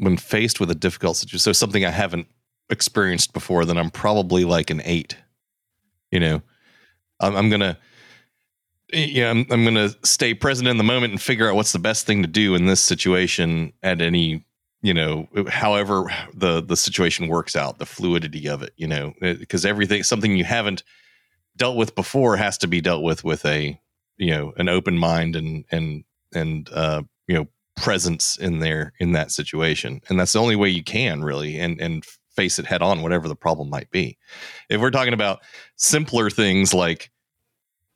When 0.03 0.17
faced 0.17 0.59
with 0.59 0.69
a 0.69 0.75
difficult 0.75 1.17
situation, 1.17 1.39
so 1.39 1.53
something 1.53 1.85
I 1.85 1.91
haven't 1.91 2.27
experienced 2.71 3.33
before, 3.33 3.65
then 3.65 3.79
I'm 3.79 3.91
probably 3.91 4.45
like 4.45 4.69
an 4.69 4.83
eight. 4.85 5.17
You 6.11 6.19
know, 6.19 6.43
I'm, 7.21 7.37
I'm 7.37 7.51
gonna, 7.51 7.79
yeah, 8.93 9.31
I'm, 9.31 9.47
I'm 9.49 9.65
gonna 9.65 9.91
stay 10.03 10.35
present 10.35 10.67
in 10.67 10.77
the 10.77 10.83
moment 10.83 11.13
and 11.13 11.23
figure 11.23 11.49
out 11.49 11.55
what's 11.55 11.71
the 11.71 11.79
best 11.79 12.05
thing 12.05 12.21
to 12.23 12.29
do 12.29 12.57
in 12.57 12.67
this 12.67 12.81
situation 12.81 13.73
at 13.85 14.03
any, 14.03 14.45
you 14.83 14.93
know, 14.93 15.29
however 15.49 16.07
the 16.35 16.61
the 16.61 16.77
situation 16.77 17.29
works 17.29 17.55
out, 17.55 17.79
the 17.79 17.87
fluidity 17.87 18.49
of 18.49 18.61
it, 18.63 18.73
you 18.77 18.89
know, 18.89 19.15
because 19.21 19.65
everything, 19.65 20.03
something 20.03 20.37
you 20.37 20.45
haven't 20.45 20.83
dealt 21.57 21.77
with 21.77 21.95
before, 21.95 22.37
has 22.37 22.59
to 22.59 22.67
be 22.67 22.81
dealt 22.81 23.05
with 23.05 23.23
with 23.23 23.47
a, 23.47 23.81
you 24.17 24.31
know, 24.33 24.53
an 24.57 24.69
open 24.69 24.99
mind 24.99 25.37
and 25.37 25.65
and 25.71 26.03
and 26.35 26.69
uh, 26.73 27.03
you 27.29 27.37
know 27.37 27.47
presence 27.77 28.37
in 28.39 28.59
there 28.59 28.93
in 29.01 29.13
that 29.13 29.31
situation 29.31 30.01
and 30.09 30.21
that's 30.21 30.33
the 30.35 30.39
only 30.41 30.57
way 30.57 30.69
you 30.69 30.83
can 30.85 31.23
really 31.25 31.59
and 31.59 31.81
and 31.81 32.05
face 32.37 32.59
it 32.59 32.67
head 32.67 32.83
on 32.83 33.03
whatever 33.03 33.29
the 33.29 33.35
problem 33.37 33.69
might 33.71 33.91
be 33.91 34.17
if 34.69 34.81
we're 34.81 34.91
talking 34.91 35.15
about 35.15 35.41
simpler 35.77 36.31
things 36.31 36.73
like 36.75 37.11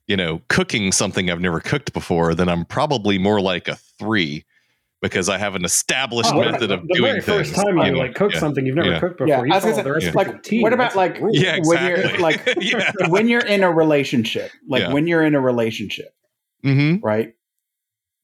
you 0.07 0.17
know 0.17 0.41
cooking 0.49 0.93
something 0.93 1.31
i've 1.31 1.41
never 1.41 1.61
cooked 1.61 1.93
before 1.93 2.35
then 2.35 2.49
i'm 2.49 2.65
probably 2.65 3.19
more 3.19 3.41
like 3.41 3.69
a 3.69 3.77
three 3.99 4.45
because 5.03 5.29
i 5.29 5.37
have 5.39 5.55
an 5.55 5.65
established 5.65 6.33
Oh, 6.33 6.41
method 6.41 6.71
of 6.71 6.81
the 6.89 6.95
doing 6.95 7.03
very 7.13 7.21
first 7.21 7.53
things, 7.55 7.65
time 7.65 7.77
you 7.79 7.93
know? 7.93 7.99
like 7.99 8.15
cook 8.15 8.33
Yeah. 8.33 8.41
something 8.41 8.65
you've 8.67 8.77
never 8.77 8.91
Yeah. 8.93 9.01
cooked 9.01 9.19
before, 9.19 9.29
Yeah, 9.29 9.45
you 9.45 9.53
I 9.53 9.57
was 9.57 9.65
gonna 9.65 9.77
the 9.77 9.83
say, 9.83 9.91
recipe 9.91 10.17
like, 10.17 10.27
to 10.29 10.35
a 10.37 10.41
T. 10.43 10.63
what 10.63 10.73
about, 10.73 10.97
like, 10.97 11.21
rule. 11.21 11.31
yeah 11.37 11.59
when 11.63 11.85
you're, 11.87 11.97
exactly 11.97 12.23
like- 12.23 12.55
yeah 12.61 12.93
when 13.09 13.29
you're 13.29 13.45
in 13.45 13.63
a 13.63 13.71
relationship, 13.71 14.51
like 14.67 14.83
Yeah. 14.83 14.93
when 14.95 15.07
you're 15.07 15.23
in 15.23 15.35
a 15.35 15.41
relationship, 15.41 16.15
mm-hmm. 16.65 17.05
right? 17.05 17.35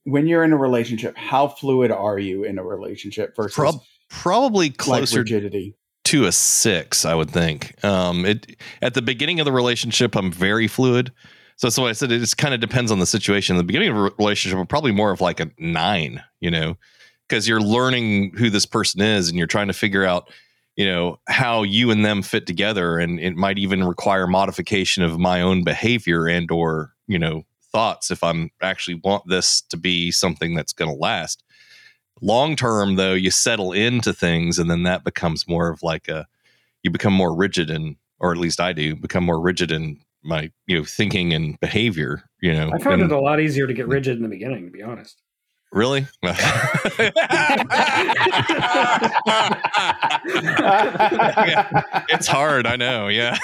When 0.05 0.27
you're 0.27 0.45
in 0.45 0.53
a 0.53 0.57
relationship, 0.57 1.16
how 1.16 1.49
fluid 1.49 1.91
are 1.91 2.19
you 2.19 2.45
in 2.45 2.59
a 2.59 2.65
relationship 2.65 3.37
versus 3.37 3.55
Prob- 3.55 3.83
probably 4.09 4.69
like 4.69 4.77
closer 4.79 5.20
rigidity? 5.20 5.77
to 6.05 6.27
a 6.27 6.33
six, 6.33 7.05
I 7.05 7.15
would 7.15 7.31
think. 7.31 7.83
Um, 7.85 8.24
it 8.24 8.57
at 8.81 8.95
the 8.95 9.03
beginning 9.03 9.41
of 9.41 9.45
the 9.45 9.53
relationship, 9.53 10.16
I'm 10.16 10.33
very 10.33 10.69
fluid. 10.69 11.12
So 11.57 11.69
that's 11.69 11.79
why 11.79 11.89
I 11.89 11.93
said 11.93 12.11
it 12.11 12.19
just 12.19 12.39
kind 12.39 12.55
of 12.55 12.61
depends 12.61 12.91
on 12.91 12.99
the 12.99 13.07
situation. 13.07 13.57
The 13.57 13.65
beginning 13.65 13.91
of 13.91 13.97
a 13.97 14.11
relationship, 14.19 14.59
I'm 14.59 14.66
probably 14.66 14.93
more 14.93 15.12
of 15.12 15.20
like 15.20 15.39
a 15.39 15.51
nine, 15.59 16.23
you 16.41 16.51
know, 16.51 16.77
because 17.29 17.47
you're 17.47 17.61
learning 17.61 18.33
who 18.37 18.51
this 18.51 18.66
person 18.66 19.01
is 19.01 19.29
and 19.29 19.39
you're 19.39 19.47
trying 19.47 19.69
to 19.69 19.73
figure 19.73 20.05
out, 20.05 20.31
you 20.77 20.87
know, 20.87 21.20
how 21.29 21.62
you 21.62 21.91
and 21.91 22.05
them 22.05 22.23
fit 22.23 22.47
together, 22.47 22.99
and 22.99 23.20
it 23.20 23.37
might 23.37 23.59
even 23.59 23.85
require 23.85 24.27
modification 24.27 25.03
of 25.03 25.19
my 25.19 25.41
own 25.41 25.62
behavior 25.62 26.27
and 26.27 26.51
or 26.51 26.93
you 27.07 27.19
know 27.19 27.45
thoughts 27.73 28.11
if 28.11 28.23
I'm 28.23 28.51
actually 28.61 29.01
want 29.03 29.24
this 29.28 29.62
to 29.70 29.77
be 29.77 30.11
something 30.11 30.55
that's 30.55 30.73
going 30.73 30.90
to 30.90 30.97
last 30.97 31.43
long 32.20 32.55
term 32.55 32.97
though 32.97 33.15
you 33.15 33.31
settle 33.31 33.73
into 33.73 34.12
things 34.12 34.59
and 34.59 34.70
then 34.70 34.85
that 34.85 35.03
becomes 35.03 35.49
more 35.49 35.69
of 35.70 35.82
like 35.82 36.09
a 36.09 36.27
you 36.82 36.90
become 36.90 37.12
more 37.12 37.35
rigid 37.35 37.69
and 37.69 37.97
or 38.20 38.31
at 38.31 38.39
least 38.39 38.61
i 38.61 38.73
do 38.73 38.94
become 38.94 39.24
more 39.24 39.40
rigid 39.40 39.73
in 39.73 39.99
my 40.23 40.51
you 40.66 40.78
know 40.78 40.85
thinking 40.85 41.32
and 41.32 41.59
behavior 41.61 42.23
you 42.40 42.53
know 42.53 42.70
I 42.73 42.78
found 42.78 43.03
and- 43.03 43.11
it 43.11 43.15
a 43.15 43.20
lot 43.20 43.40
easier 43.40 43.66
to 43.66 43.74
get 43.74 43.86
mm. 43.86 43.93
rigid 43.93 44.16
in 44.16 44.23
the 44.23 44.28
beginning, 44.28 44.66
to 44.66 44.70
be 44.70 44.82
honest. 44.82 45.20
Really 45.73 46.07
it's 52.09 52.27
hard 52.27 52.66
i 52.66 52.77
know 52.77 53.09
yeah 53.09 53.36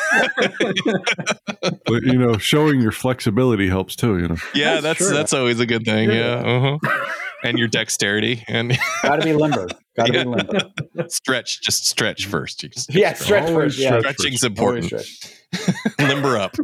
But 1.87 2.03
you 2.03 2.19
know, 2.19 2.37
showing 2.39 2.81
your 2.81 2.93
flexibility 2.93 3.69
helps 3.69 3.97
too. 3.97 4.19
You 4.19 4.29
know, 4.29 4.37
yeah 4.55 4.75
That's 4.75 4.83
that's 4.83 4.99
true. 4.99 5.09
that's 5.11 5.33
always 5.33 5.59
a 5.61 5.67
good 5.67 5.85
thing 5.85 6.11
yeah, 6.11 6.41
Yeah. 6.43 6.77
uh-huh. 6.77 7.05
and 7.45 7.59
your 7.59 7.69
dexterity 7.69 8.45
and 8.47 8.79
Gotta 9.03 9.25
be 9.25 9.33
limber. 9.33 9.69
Gotta 9.97 10.13
Yeah. 10.13 10.25
be 10.25 10.29
limber. 10.31 10.61
stretch 11.09 11.63
just 11.63 11.87
stretch 11.87 12.27
first 12.27 12.63
You 12.63 12.69
just 12.69 12.95
Yeah, 12.95 13.15
stretch 13.15 13.49
Always 13.49 13.75
first. 13.77 13.79
Yeah, 13.79 13.99
stretch 14.01 14.17
stretching's 14.19 14.45
Always 14.45 14.45
important 14.45 14.87
stretch. 14.87 15.99
limber 15.99 16.37
up. 16.37 16.55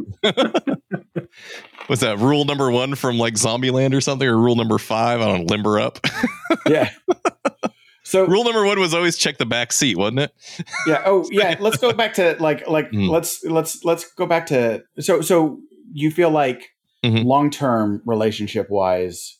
Was 1.89 1.99
that 1.99 2.17
rule 2.19 2.45
number 2.45 2.71
one 2.71 2.95
from 2.95 3.17
like 3.17 3.35
Zombieland 3.35 3.93
or 3.93 4.01
something, 4.01 4.27
or 4.27 4.37
rule 4.37 4.55
number 4.55 4.77
five? 4.77 5.21
I 5.21 5.25
don't 5.25 5.39
know, 5.41 5.45
limber 5.55 5.79
up. 5.79 5.99
Yeah. 6.67 6.89
So 8.03 8.25
rule 8.25 8.43
number 8.43 8.63
one 8.65 8.79
was 8.79 8.93
always 8.93 9.17
check 9.17 9.37
the 9.37 9.45
back 9.47 9.71
seat, 9.73 9.97
wasn't 9.97 10.19
it? 10.19 10.33
yeah. 10.87 11.01
Oh 11.05 11.27
yeah. 11.31 11.55
Let's 11.59 11.77
go 11.77 11.91
back 11.91 12.13
to 12.15 12.35
like 12.39 12.67
like 12.67 12.91
Mm. 12.91 13.09
let's 13.09 13.43
let's 13.43 13.83
let's 13.83 14.11
go 14.13 14.25
back 14.27 14.45
to 14.47 14.83
so 14.99 15.21
so 15.21 15.59
you 15.91 16.11
feel 16.11 16.29
like 16.29 16.69
Mhm. 17.03 17.25
long 17.25 17.49
term 17.49 18.01
relationship 18.05 18.69
wise. 18.69 19.37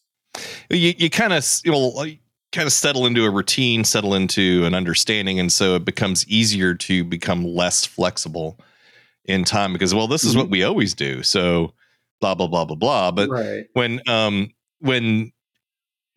You 0.69 0.93
you 0.97 1.09
kind 1.11 1.31
of 1.33 1.47
you 1.63 1.71
know 1.71 2.05
kind 2.51 2.65
of 2.67 2.73
settle 2.73 3.05
into 3.05 3.23
a 3.25 3.29
routine, 3.29 3.83
settle 3.83 4.13
into 4.15 4.65
an 4.65 4.73
understanding, 4.73 5.39
and 5.39 5.51
so 5.51 5.75
it 5.75 5.85
becomes 5.85 6.27
easier 6.27 6.73
to 6.75 7.03
become 7.03 7.43
less 7.45 7.85
flexible 7.85 8.59
in 9.25 9.43
time 9.43 9.73
because 9.73 9.93
well, 9.93 10.07
this 10.07 10.23
is 10.23 10.35
what 10.35 10.49
we 10.49 10.63
always 10.63 10.93
do. 10.95 11.21
So 11.23 11.73
blah 12.19 12.35
blah 12.35 12.47
blah 12.47 12.65
blah 12.65 12.75
blah. 12.75 13.11
But 13.11 13.29
right. 13.29 13.65
when 13.73 14.01
um 14.07 14.51
when 14.79 15.31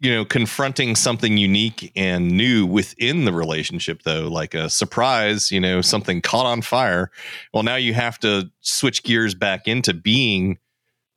you 0.00 0.12
know 0.14 0.24
confronting 0.24 0.94
something 0.94 1.36
unique 1.36 1.92
and 1.96 2.30
new 2.30 2.66
within 2.66 3.24
the 3.24 3.32
relationship 3.32 4.02
though 4.04 4.28
like 4.28 4.54
a 4.54 4.70
surprise 4.70 5.50
you 5.50 5.58
know 5.58 5.80
something 5.80 6.20
caught 6.20 6.46
on 6.46 6.62
fire 6.62 7.10
well 7.52 7.64
now 7.64 7.74
you 7.74 7.94
have 7.94 8.16
to 8.16 8.48
switch 8.60 9.02
gears 9.02 9.34
back 9.34 9.66
into 9.66 9.92
being 9.92 10.56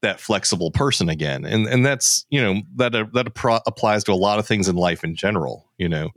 that 0.01 0.19
flexible 0.19 0.71
person 0.71 1.09
again 1.09 1.45
and 1.45 1.67
and 1.67 1.85
that's 1.85 2.25
you 2.31 2.41
know 2.41 2.59
that 2.75 2.95
uh, 2.95 3.05
that 3.13 3.27
appro- 3.27 3.61
applies 3.67 4.03
to 4.03 4.11
a 4.11 4.15
lot 4.15 4.39
of 4.39 4.47
things 4.47 4.67
in 4.67 4.75
life 4.75 5.03
in 5.03 5.15
general 5.15 5.69
you 5.77 5.87
know 5.87 6.09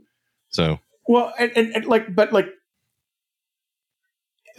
so 0.49 0.79
Well, 1.07 1.33
and, 1.37 1.51
and, 1.55 1.75
and 1.75 1.85
like, 1.85 2.15
but 2.15 2.31
like, 2.33 2.47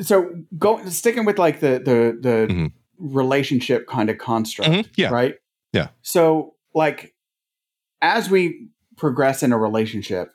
so 0.01 0.31
go 0.59 0.85
sticking 0.89 1.25
with 1.25 1.39
like 1.39 1.61
the 1.61 1.79
the 1.79 2.19
the 2.21 2.53
Mhm. 2.53 2.73
Relationship 2.99 3.87
kind 3.87 4.11
of 4.11 4.19
construct, 4.19 4.71
Mhm, 4.71 4.89
yeah 4.97 5.11
right? 5.11 5.35
Yeah. 5.73 5.89
So 6.03 6.55
like, 6.75 7.15
as 8.03 8.31
we 8.31 8.69
progress 8.97 9.43
in 9.43 9.53
a 9.53 9.59
relationship, 9.59 10.31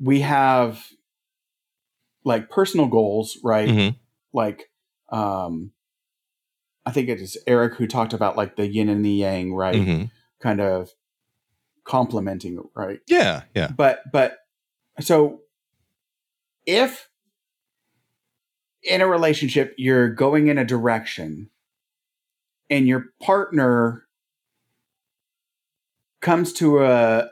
we 0.00 0.20
have 0.20 0.84
like 2.24 2.50
personal 2.50 2.86
goals, 2.86 3.38
right? 3.42 3.68
Mhm. 3.68 3.96
Like, 4.32 4.70
um, 5.10 5.72
I 6.84 6.90
think 6.92 7.08
it 7.08 7.20
is 7.20 7.36
Eric 7.46 7.74
who 7.74 7.86
talked 7.86 8.12
about 8.12 8.36
like 8.36 8.56
the 8.56 8.66
yin 8.66 8.88
and 8.88 9.04
the 9.04 9.10
yang, 9.10 9.54
right? 9.54 9.74
Mhm. 9.76 10.10
Kind 10.40 10.60
of 10.60 10.90
complementing, 11.84 12.58
right? 12.74 13.00
yeah 13.06 13.42
yeah 13.54 13.70
but 13.76 14.02
but 14.12 14.38
so 15.00 15.40
if 16.66 17.08
in 18.86 19.00
a 19.00 19.06
relationship 19.06 19.74
you're 19.76 20.08
going 20.08 20.46
in 20.48 20.58
a 20.58 20.64
direction 20.64 21.50
and 22.70 22.86
your 22.86 23.06
partner 23.20 24.06
comes 26.20 26.52
to 26.52 26.82
a 26.84 27.28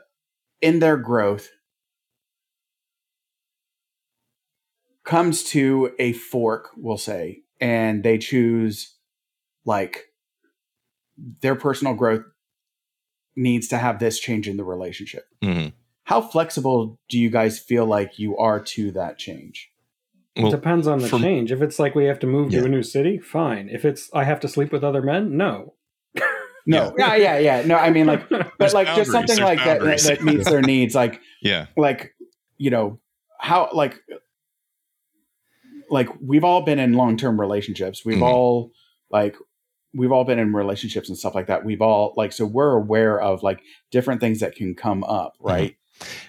in 0.61 0.79
their 0.79 0.97
growth 0.97 1.49
comes 5.03 5.43
to 5.43 5.91
a 5.99 6.13
fork 6.13 6.69
we'll 6.77 6.97
say 6.97 7.41
and 7.61 8.03
they 8.03 8.17
choose 8.17 8.95
like 9.65 10.05
their 11.41 11.55
personal 11.55 11.93
growth 11.93 12.23
needs 13.35 13.67
to 13.67 13.77
have 13.77 13.99
this 13.99 14.19
change 14.19 14.47
in 14.47 14.57
the 14.57 14.63
relationship 14.63 15.27
Mhm. 15.41 15.73
how 16.03 16.21
flexible 16.21 16.99
do 17.09 17.19
you 17.19 17.29
guys 17.29 17.59
feel 17.59 17.85
like 17.85 18.17
you 18.19 18.37
are 18.37 18.59
to 18.59 18.91
that 18.91 19.17
change? 19.17 19.71
Well, 20.37 20.47
it 20.47 20.51
depends 20.55 20.85
on 20.87 20.99
the 20.99 21.07
for- 21.07 21.19
change. 21.19 21.51
If 21.51 21.61
it's 21.61 21.79
like 21.79 21.95
we 21.95 22.05
have 22.05 22.19
to 22.19 22.27
move 22.27 22.51
Yeah. 22.51 22.61
to 22.61 22.65
a 22.65 22.69
new 22.69 22.83
city, 22.83 23.17
fine. 23.19 23.69
If 23.71 23.85
it's 23.85 24.09
I 24.13 24.23
have 24.25 24.39
to 24.41 24.47
sleep 24.47 24.71
with 24.71 24.83
other 24.83 25.01
men, 25.01 25.37
no. 25.37 25.75
No, 26.67 26.95
yeah, 26.97 27.15
yeah, 27.15 27.37
yeah. 27.37 27.61
No, 27.63 27.75
I 27.75 27.91
mean 27.91 28.07
like, 28.07 28.27
but 28.29 28.51
There's 28.57 28.73
like 28.73 28.87
just 28.95 29.11
something 29.11 29.37
like 29.39 29.59
that, 29.63 29.81
that 29.81 29.99
that 30.01 30.23
meets 30.23 30.49
their 30.49 30.61
needs. 30.63 30.95
Like, 30.95 31.21
yeah, 31.43 31.67
like 31.77 32.15
you 32.57 32.71
know 32.71 32.99
how 33.39 33.69
like 33.71 34.01
like 35.89 36.09
we've 36.19 36.43
all 36.43 36.61
been 36.61 36.79
in 36.79 36.93
long-term 36.93 37.39
relationships 37.39 38.03
we've 38.03 38.17
Mhm. 38.17 38.23
all 38.23 38.71
like 39.11 39.35
we've 39.93 40.11
all 40.11 40.23
been 40.23 40.39
in 40.39 40.53
relationships 40.53 41.09
and 41.09 41.17
stuff 41.17 41.35
like 41.35 41.47
that 41.47 41.63
we've 41.63 41.81
all 41.81 42.13
like 42.17 42.31
so 42.33 42.45
we're 42.45 42.71
aware 42.75 43.21
of 43.21 43.43
like 43.43 43.59
different 43.91 44.19
things 44.19 44.39
that 44.39 44.55
can 44.55 44.73
come 44.73 45.03
up 45.03 45.33
right 45.39 45.75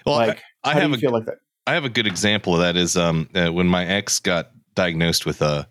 Well, 0.05 0.15
like 0.17 0.43
I, 0.63 0.71
I 0.71 0.73
how 0.75 0.79
have 0.81 0.91
do 0.91 0.97
a 0.97 0.99
feel 0.99 1.11
like 1.11 1.25
that 1.25 1.37
I 1.67 1.73
have 1.73 1.85
a 1.85 1.89
good 1.89 2.07
example 2.07 2.53
of 2.53 2.61
that 2.61 2.75
is 2.77 2.95
um 2.97 3.29
uh, 3.35 3.51
when 3.51 3.67
my 3.67 3.85
ex 3.85 4.19
got 4.19 4.51
diagnosed 4.75 5.25
with 5.25 5.41
a 5.41 5.67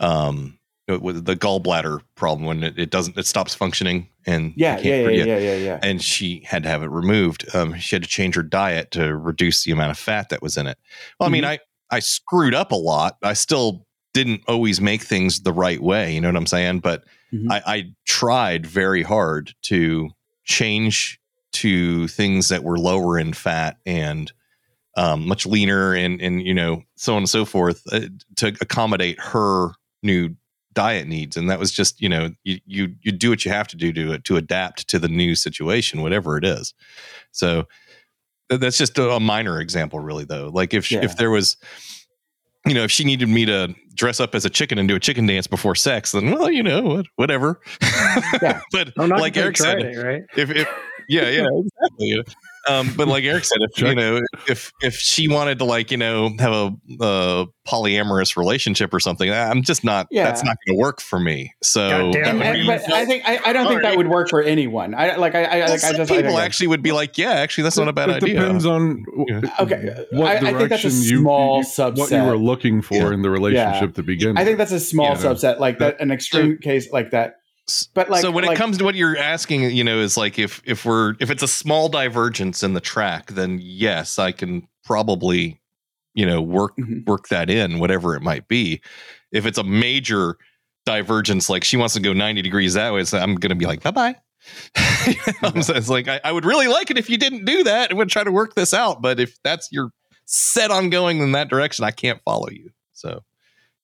um 0.00 0.58
with 0.88 1.24
the 1.24 1.36
gallbladder 1.36 2.00
problem 2.16 2.44
when 2.46 2.62
it, 2.64 2.78
it 2.78 2.90
doesn't 2.90 3.16
it 3.16 3.26
stops 3.26 3.54
functioning 3.54 4.08
and 4.26 4.52
yeah 4.56 4.78
you 4.78 4.92
yeah 4.92 5.08
yeah, 5.08 5.24
yeah 5.24 5.38
yeah 5.38 5.54
yeah 5.54 5.78
and 5.82 6.02
she 6.02 6.42
had 6.44 6.64
to 6.64 6.68
have 6.68 6.82
it 6.82 6.88
removed. 6.90 7.46
Um, 7.54 7.78
she 7.78 7.94
had 7.96 8.02
to 8.02 8.08
change 8.08 8.34
her 8.34 8.42
diet 8.42 8.90
to 8.92 9.16
reduce 9.16 9.64
the 9.64 9.70
amount 9.72 9.92
of 9.92 9.98
fat 9.98 10.28
that 10.30 10.42
was 10.42 10.56
in 10.56 10.66
it. 10.66 10.78
Well, 11.18 11.28
I 11.28 11.32
mean, 11.32 11.44
Mm-hmm. 11.44 11.52
I 11.92 11.96
I 11.96 12.00
screwed 12.00 12.54
up 12.54 12.72
a 12.72 12.76
lot. 12.76 13.16
I 13.22 13.34
still 13.34 13.86
didn't 14.14 14.42
always 14.48 14.80
make 14.80 15.02
things 15.02 15.40
the 15.42 15.52
right 15.52 15.80
way. 15.82 16.14
You 16.14 16.20
know 16.20 16.28
what 16.28 16.36
I'm 16.36 16.46
saying? 16.46 16.80
But 16.80 17.04
Mhm. 17.32 17.50
I, 17.50 17.62
I 17.66 17.84
tried 18.04 18.66
very 18.66 19.02
hard 19.02 19.54
to 19.62 20.10
change 20.44 21.20
to 21.52 22.08
things 22.08 22.48
that 22.48 22.64
were 22.64 22.78
lower 22.78 23.18
in 23.18 23.32
fat 23.32 23.78
and 23.86 24.32
um, 24.96 25.26
much 25.26 25.46
leaner 25.46 25.94
and 25.94 26.20
and 26.20 26.42
you 26.46 26.54
know 26.54 26.82
so 26.96 27.12
on 27.14 27.18
and 27.18 27.28
so 27.30 27.44
forth 27.44 27.82
uh, 27.92 28.00
to 28.36 28.48
accommodate 28.60 29.18
her 29.20 29.70
new 30.02 30.34
diet 30.74 31.06
needs 31.06 31.36
and 31.36 31.50
that 31.50 31.58
was 31.58 31.70
just 31.70 32.00
you 32.00 32.08
know 32.08 32.30
you 32.44 32.58
you 32.66 32.94
you 33.02 33.12
do 33.12 33.28
what 33.30 33.44
you 33.44 33.50
have 33.50 33.68
to 33.68 33.76
do 33.76 33.92
to 33.92 34.18
to 34.20 34.36
adapt 34.36 34.88
to 34.88 34.98
the 34.98 35.08
new 35.08 35.34
situation 35.34 36.00
whatever 36.02 36.36
it 36.38 36.44
is 36.44 36.72
so 37.30 37.66
th- 38.48 38.60
that's 38.60 38.78
just 38.78 38.96
a, 38.98 39.20
minor 39.20 39.60
example 39.60 40.00
really 40.00 40.24
though 40.24 40.50
like 40.52 40.72
if 40.72 40.90
Yeah. 40.90 41.00
if 41.02 41.16
there 41.18 41.30
was 41.30 41.56
you 42.66 42.72
know 42.74 42.84
if 42.84 42.90
she 42.90 43.04
needed 43.04 43.28
me 43.28 43.44
to 43.44 43.74
dress 43.94 44.18
up 44.18 44.34
as 44.34 44.46
a 44.46 44.50
chicken 44.50 44.78
and 44.78 44.88
do 44.88 44.96
a 44.96 45.00
chicken 45.00 45.26
dance 45.26 45.46
before 45.46 45.74
sex 45.74 46.12
then 46.12 46.30
well 46.30 46.50
you 46.50 46.62
know 46.62 47.02
whatever 47.16 47.60
Yeah. 48.40 48.60
but 48.72 48.92
I'm 48.98 49.10
like 49.10 49.36
eric 49.36 49.58
said 49.58 49.78
it, 49.80 49.96
right? 50.02 50.22
if, 50.36 50.50
if 50.50 50.68
yeah 51.08 51.28
yeah 51.28 51.46
exactly 52.00 52.24
um 52.68 52.92
but 52.96 53.08
like 53.08 53.24
eric 53.24 53.44
said 53.44 53.58
if 53.60 53.80
you 53.80 53.94
know 53.94 54.20
if 54.48 54.72
if 54.82 54.94
she 54.94 55.28
wanted 55.28 55.58
to 55.58 55.64
like 55.64 55.90
you 55.90 55.96
know 55.96 56.30
have 56.38 56.52
a, 56.52 56.74
a 57.00 57.46
polyamorous 57.66 58.36
relationship 58.36 58.92
or 58.92 59.00
something 59.00 59.30
i'm 59.32 59.62
just 59.62 59.84
not 59.84 60.06
Yeah. 60.10 60.24
that's 60.24 60.44
not 60.44 60.56
going 60.66 60.76
to 60.76 60.80
work 60.80 61.00
for 61.00 61.18
me 61.20 61.54
so 61.62 61.88
God 61.88 62.12
damn 62.12 62.38
that 62.38 62.46
and, 62.56 62.68
and- 62.68 62.82
but 62.84 62.92
I 62.92 63.04
think 63.06 63.22
I, 63.26 63.38
I 63.46 63.52
don't 63.52 63.68
think 63.68 63.82
that 63.82 63.96
would 63.96 64.08
work 64.08 64.28
for 64.28 64.42
anyone. 64.42 64.94
I 64.94 65.16
like 65.16 65.34
I, 65.34 65.44
I 65.44 65.56
well, 65.58 65.60
like 65.70 65.70
I 65.72 65.76
some 65.76 65.96
just 65.96 66.10
people 66.10 66.30
think- 66.32 66.40
actually 66.40 66.66
would 66.68 66.82
be 66.82 66.92
like 66.92 67.18
yeah 67.18 67.32
actually 67.32 67.64
that's 67.64 67.76
not 67.78 67.88
a 67.88 67.92
bad 67.92 68.10
it 68.10 68.16
idea 68.22 68.34
depends 68.40 68.66
on 68.66 69.04
Okay, 69.60 70.04
what 70.12 70.26
I- 70.26 70.36
I 70.36 70.40
think 70.40 70.68
that's 70.68 70.84
a 70.84 70.88
direction 70.88 70.90
you- 70.92 71.18
small 71.20 71.58
you- 71.62 71.84
what 71.94 72.10
you 72.10 72.22
were 72.22 72.36
looking 72.38 72.82
for 72.82 72.94
Yeah. 72.96 73.12
in 73.12 73.22
the 73.22 73.30
relationship 73.30 73.94
to 73.94 74.02
begin. 74.02 74.36
I 74.36 74.44
think 74.44 74.58
that's 74.58 74.72
a 74.72 74.80
small 74.80 75.06
Yeah. 75.10 75.16
subset, 75.16 75.58
like 75.60 75.78
that, 75.78 76.00
an 76.00 76.10
extreme 76.10 76.58
case 76.58 76.90
like 76.92 77.10
that. 77.12 77.36
But 77.94 78.10
like, 78.10 78.22
so 78.22 78.30
when 78.30 78.44
like, 78.44 78.56
it 78.56 78.58
comes 78.58 78.78
to 78.78 78.84
what 78.84 78.94
you're 78.96 79.16
asking 79.16 79.62
you 79.70 79.84
know 79.84 79.98
is 79.98 80.16
like 80.16 80.38
if 80.38 80.60
if 80.64 80.84
we're 80.84 81.14
if 81.20 81.30
it's 81.30 81.42
a 81.42 81.48
small 81.48 81.88
divergence 81.88 82.62
in 82.62 82.74
the 82.74 82.80
track 82.80 83.28
then 83.32 83.58
yes 83.62 84.18
i 84.18 84.32
can 84.32 84.66
probably 84.84 85.60
you 86.14 86.26
know 86.26 86.42
work 86.42 86.76
Mhm. 86.76 87.06
work 87.06 87.28
that 87.28 87.48
in 87.48 87.78
whatever 87.78 88.16
it 88.16 88.20
might 88.22 88.48
be. 88.48 88.80
If 89.30 89.46
it's 89.46 89.58
a 89.58 89.64
major 89.64 90.36
divergence 90.84 91.48
like 91.48 91.62
she 91.62 91.76
wants 91.76 91.94
to 91.94 92.00
go 92.00 92.12
90 92.12 92.42
degrees 92.42 92.74
that 92.74 92.92
way 92.92 93.04
so 93.04 93.16
i'm 93.18 93.36
gonna 93.36 93.54
be 93.54 93.66
like 93.66 93.82
bye-bye. 93.82 94.16
You 95.06 95.14
know, 95.54 95.60
so 95.62 95.74
it's 95.74 95.88
like 95.88 96.08
I, 96.08 96.20
I 96.24 96.32
would 96.32 96.44
really 96.44 96.66
like 96.66 96.90
it 96.90 96.98
if 96.98 97.08
you 97.08 97.16
didn't 97.16 97.44
do 97.44 97.62
that. 97.64 97.90
And 97.90 97.98
would 97.98 98.08
try 98.08 98.24
to 98.24 98.32
work 98.32 98.54
this 98.56 98.74
out 98.74 99.00
but 99.00 99.20
if 99.20 99.38
that's 99.44 99.68
your 99.70 99.90
set 100.24 100.70
on 100.72 100.90
going 100.90 101.20
in 101.20 101.32
that 101.32 101.48
direction 101.48 101.84
i 101.84 101.92
can't 101.92 102.20
follow 102.24 102.48
you. 102.50 102.70
So 102.92 103.22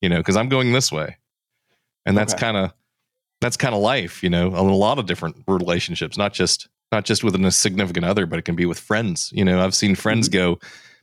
you 0.01 0.09
know 0.09 0.17
because 0.19 0.37
i'm 0.37 0.49
going 0.49 0.73
this 0.73 0.91
way. 0.91 1.17
And 2.05 2.19
that's 2.19 2.33
Okay. 2.35 2.41
kind 2.41 2.57
of 2.57 2.73
that's 3.41 3.57
kind 3.57 3.75
of 3.75 3.81
life 3.81 4.23
you 4.23 4.31
know 4.31 4.49
a 4.49 4.63
lot 4.63 4.99
of 4.99 5.07
different 5.07 5.37
relationships 5.47 6.17
not 6.17 6.33
just 6.33 6.69
not 6.93 7.05
just 7.05 7.23
with 7.23 7.35
a 7.35 7.51
significant 7.51 8.05
other 8.05 8.27
but 8.27 8.39
it 8.39 8.45
can 8.45 8.57
be 8.57 8.67
with 8.67 8.79
friends 8.79 9.31
you 9.33 9.45
know 9.45 9.61
i've 9.61 9.75
seen 9.75 9.95
friends 9.95 10.29
mm-hmm. 10.29 10.55
go 10.55 10.59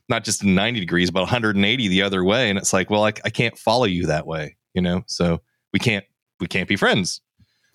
not 0.08 0.24
just 0.24 0.44
90 0.44 0.80
degrees 0.80 1.10
but 1.10 1.20
180 1.20 1.88
the 1.88 2.02
other 2.02 2.24
way 2.24 2.48
and 2.48 2.58
it's 2.58 2.72
like 2.72 2.90
well 2.90 3.04
i, 3.04 3.12
I 3.24 3.30
can't 3.30 3.58
follow 3.58 3.84
you 3.84 4.06
that 4.06 4.26
way 4.26 4.56
you 4.74 4.82
know 4.82 5.02
so 5.06 5.40
we 5.72 5.78
can't 5.78 6.04
we 6.40 6.46
can't 6.46 6.68
be 6.68 6.76
friends 6.76 7.20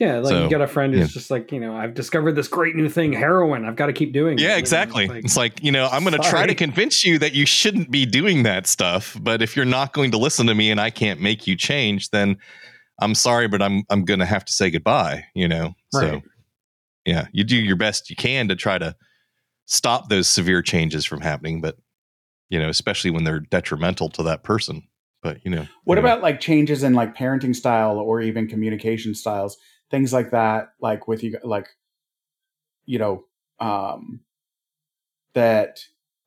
Yeah, 0.01 0.17
like 0.17 0.31
So, 0.31 0.43
you 0.45 0.49
got 0.49 0.61
a 0.61 0.67
friend 0.67 0.95
who's 0.95 1.01
yeah. 1.01 1.13
just 1.13 1.29
like, 1.29 1.51
you 1.51 1.59
know, 1.59 1.75
I've 1.75 1.93
discovered 1.93 2.31
this 2.31 2.47
great 2.47 2.75
new 2.75 2.89
thing, 2.89 3.13
heroin. 3.13 3.65
I've 3.65 3.75
got 3.75 3.85
to 3.85 3.93
keep 3.93 4.13
doing. 4.13 4.39
it. 4.39 4.41
Yeah 4.41 4.49
know, 4.49 4.57
exactly 4.57 5.03
it's 5.03 5.13
like- 5.13 5.23
it's 5.25 5.37
like 5.37 5.63
you 5.63 5.71
know 5.71 5.87
i'm 5.91 6.03
going 6.03 6.19
to 6.19 6.29
try 6.29 6.47
to 6.47 6.55
convince 6.55 7.03
you 7.03 7.19
that 7.19 7.33
you 7.33 7.45
shouldn't 7.45 7.91
be 7.91 8.07
doing 8.07 8.41
that 8.43 8.65
stuff 8.65 9.15
but 9.21 9.43
if 9.43 9.55
you're 9.55 9.63
not 9.63 9.93
going 9.93 10.09
to 10.09 10.17
listen 10.17 10.47
to 10.47 10.55
me 10.55 10.71
and 10.71 10.81
i 10.81 10.89
can't 10.89 11.21
make 11.21 11.45
you 11.45 11.55
change 11.55 12.09
then 12.09 12.35
i'm 13.01 13.15
sorry 13.15 13.47
but 13.47 13.61
i'm 13.61 13.83
i'm 13.89 14.05
going 14.05 14.19
to 14.19 14.25
have 14.25 14.45
to 14.45 14.53
say 14.53 14.69
goodbye 14.69 15.25
you 15.35 15.47
know 15.47 15.73
so 15.91 16.21
yeah 17.05 17.27
you 17.33 17.43
do 17.43 17.57
your 17.57 17.75
best 17.75 18.09
you 18.09 18.15
can 18.15 18.47
to 18.47 18.55
try 18.55 18.77
to 18.77 18.95
stop 19.65 20.09
those 20.09 20.29
severe 20.29 20.61
changes 20.61 21.05
from 21.05 21.21
happening 21.21 21.59
but 21.61 21.77
you 22.49 22.59
know 22.59 22.69
especially 22.69 23.11
when 23.11 23.23
they're 23.23 23.39
detrimental 23.39 24.09
to 24.09 24.23
that 24.23 24.43
person 24.43 24.83
but 25.21 25.37
you 25.45 25.51
know 25.51 25.67
what 25.83 25.97
anyway. 25.97 26.11
about 26.11 26.23
like 26.23 26.39
changes 26.39 26.83
in 26.83 26.93
like 26.93 27.15
parenting 27.15 27.55
style 27.55 27.99
or 27.99 28.21
even 28.21 28.47
communication 28.47 29.13
styles, 29.13 29.57
things 29.91 30.11
like 30.11 30.31
that, 30.31 30.69
like 30.81 31.07
with 31.07 31.23
you, 31.23 31.37
like, 31.43 31.67
you 32.85 32.97
know, 32.97 33.25
um, 33.59 34.21
that 35.33 35.81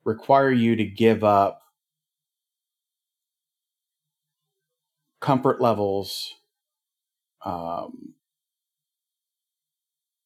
require 0.05 0.51
you 0.51 0.75
to 0.77 0.85
give 0.85 1.23
up 1.23 1.61
comfort 5.19 5.59
levels, 5.59 6.33
um, 7.45 8.15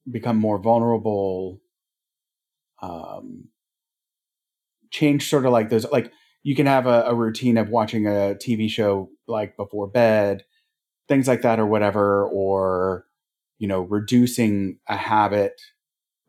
become 0.10 0.36
more 0.38 0.58
vulnerable, 0.60 1.62
um, 2.82 3.50
change 4.92 5.30
sort 5.30 5.46
of 5.46 5.52
like 5.52 5.70
those, 5.70 5.90
like 5.92 6.12
you 6.44 6.56
can 6.56 6.66
have 6.66 6.88
a, 6.88 7.04
a 7.08 7.16
routine 7.16 7.58
of 7.58 7.70
watching 7.70 8.08
a 8.08 8.36
TV 8.36 8.68
show 8.68 9.10
like 9.28 9.56
before 9.58 9.88
bed, 9.88 10.44
things 11.08 11.28
like 11.28 11.44
that, 11.44 11.60
or 11.60 11.66
whatever, 11.66 12.26
or 12.28 13.06
you 13.60 13.68
know, 13.68 13.82
reducing 13.82 14.80
a 14.88 14.98
habit, 14.98 15.62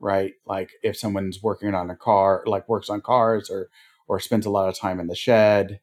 right? 0.00 0.34
Like 0.46 0.70
if 0.82 0.96
someone's 0.98 1.42
working 1.42 1.74
on 1.74 1.90
a 1.90 1.96
car, 1.96 2.44
like 2.46 2.68
works 2.68 2.90
on 2.90 3.00
cars, 3.02 3.50
or 3.50 3.70
or 4.08 4.20
spends 4.20 4.46
a 4.46 4.50
lot 4.50 4.68
of 4.68 4.78
time 4.78 5.00
in 5.00 5.08
the 5.08 5.16
shed, 5.16 5.80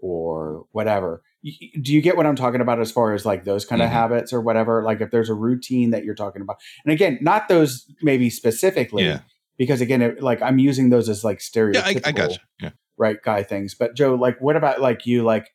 or 0.00 0.66
whatever. 0.72 1.22
Do 1.42 1.92
you 1.92 2.00
get 2.02 2.16
what 2.16 2.26
I'm 2.26 2.36
talking 2.36 2.60
about 2.60 2.80
as 2.80 2.90
far 2.90 3.14
as 3.14 3.24
like 3.24 3.44
those 3.44 3.64
kind 3.64 3.80
of 3.80 3.88
Mhm. 3.88 3.92
habits 3.92 4.32
or 4.32 4.40
whatever? 4.40 4.82
Like 4.82 5.00
if 5.00 5.10
there's 5.10 5.30
a 5.30 5.34
routine 5.34 5.90
that 5.90 6.04
you're 6.04 6.14
talking 6.16 6.42
about, 6.42 6.56
and 6.84 6.92
again, 6.92 7.18
not 7.20 7.48
those 7.48 7.86
maybe 8.02 8.28
specifically, 8.28 9.04
yeah. 9.04 9.20
because 9.56 9.80
again, 9.80 10.02
it, 10.02 10.22
like 10.22 10.42
I'm 10.42 10.58
using 10.58 10.90
those 10.90 11.08
as 11.08 11.22
like 11.22 11.38
stereotypical 11.38 11.94
yeah 11.94 12.00
i, 12.04 12.08
I 12.08 12.12
got 12.12 12.30
you 12.32 12.38
yeah. 12.60 12.70
right 12.96 13.22
guy 13.22 13.42
things. 13.44 13.74
But 13.74 13.94
joe 13.94 14.14
like 14.14 14.40
what 14.40 14.56
about 14.56 14.80
like 14.80 15.06
you 15.06 15.22
like 15.22 15.48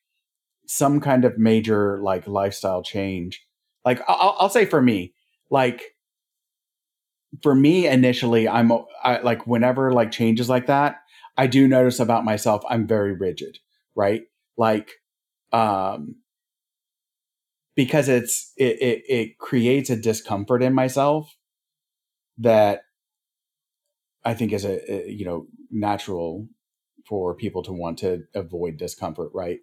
some 0.67 1.01
kind 1.01 1.25
of 1.25 1.37
major 1.37 1.99
like 2.01 2.27
lifestyle 2.27 2.81
change? 2.81 3.45
Like 3.83 4.01
i'll, 4.07 4.37
I'll 4.39 4.49
say 4.49 4.65
for 4.65 4.81
me 4.81 5.13
like 5.49 5.83
for 7.41 7.53
me 7.55 7.87
initially 7.87 8.47
i'm 8.47 8.71
I, 9.03 9.19
like 9.19 9.45
whenever 9.47 9.91
like 9.91 10.11
changes 10.11 10.49
like 10.49 10.67
that 10.67 10.97
i 11.35 11.47
do 11.47 11.67
notice 11.67 11.99
about 11.99 12.23
myself 12.23 12.63
i'm 12.69 12.87
very 12.87 13.13
rigid 13.13 13.57
right? 13.95 14.23
Like 14.57 14.89
um 15.53 16.15
because 17.75 18.09
it's 18.09 18.53
it 18.57 18.81
it, 18.81 19.03
it 19.09 19.37
creates 19.39 19.89
a 19.89 19.95
discomfort 19.95 20.63
in 20.63 20.73
myself 20.73 21.35
that 22.37 22.83
i 24.25 24.33
think 24.33 24.51
is 24.53 24.65
a, 24.65 24.91
a 24.91 25.09
you 25.11 25.25
know 25.25 25.47
natural 25.71 26.47
for 27.07 27.35
people 27.35 27.63
to 27.63 27.73
want 27.73 27.97
to 27.99 28.23
avoid 28.35 28.77
discomfort, 28.77 29.31
right? 29.33 29.59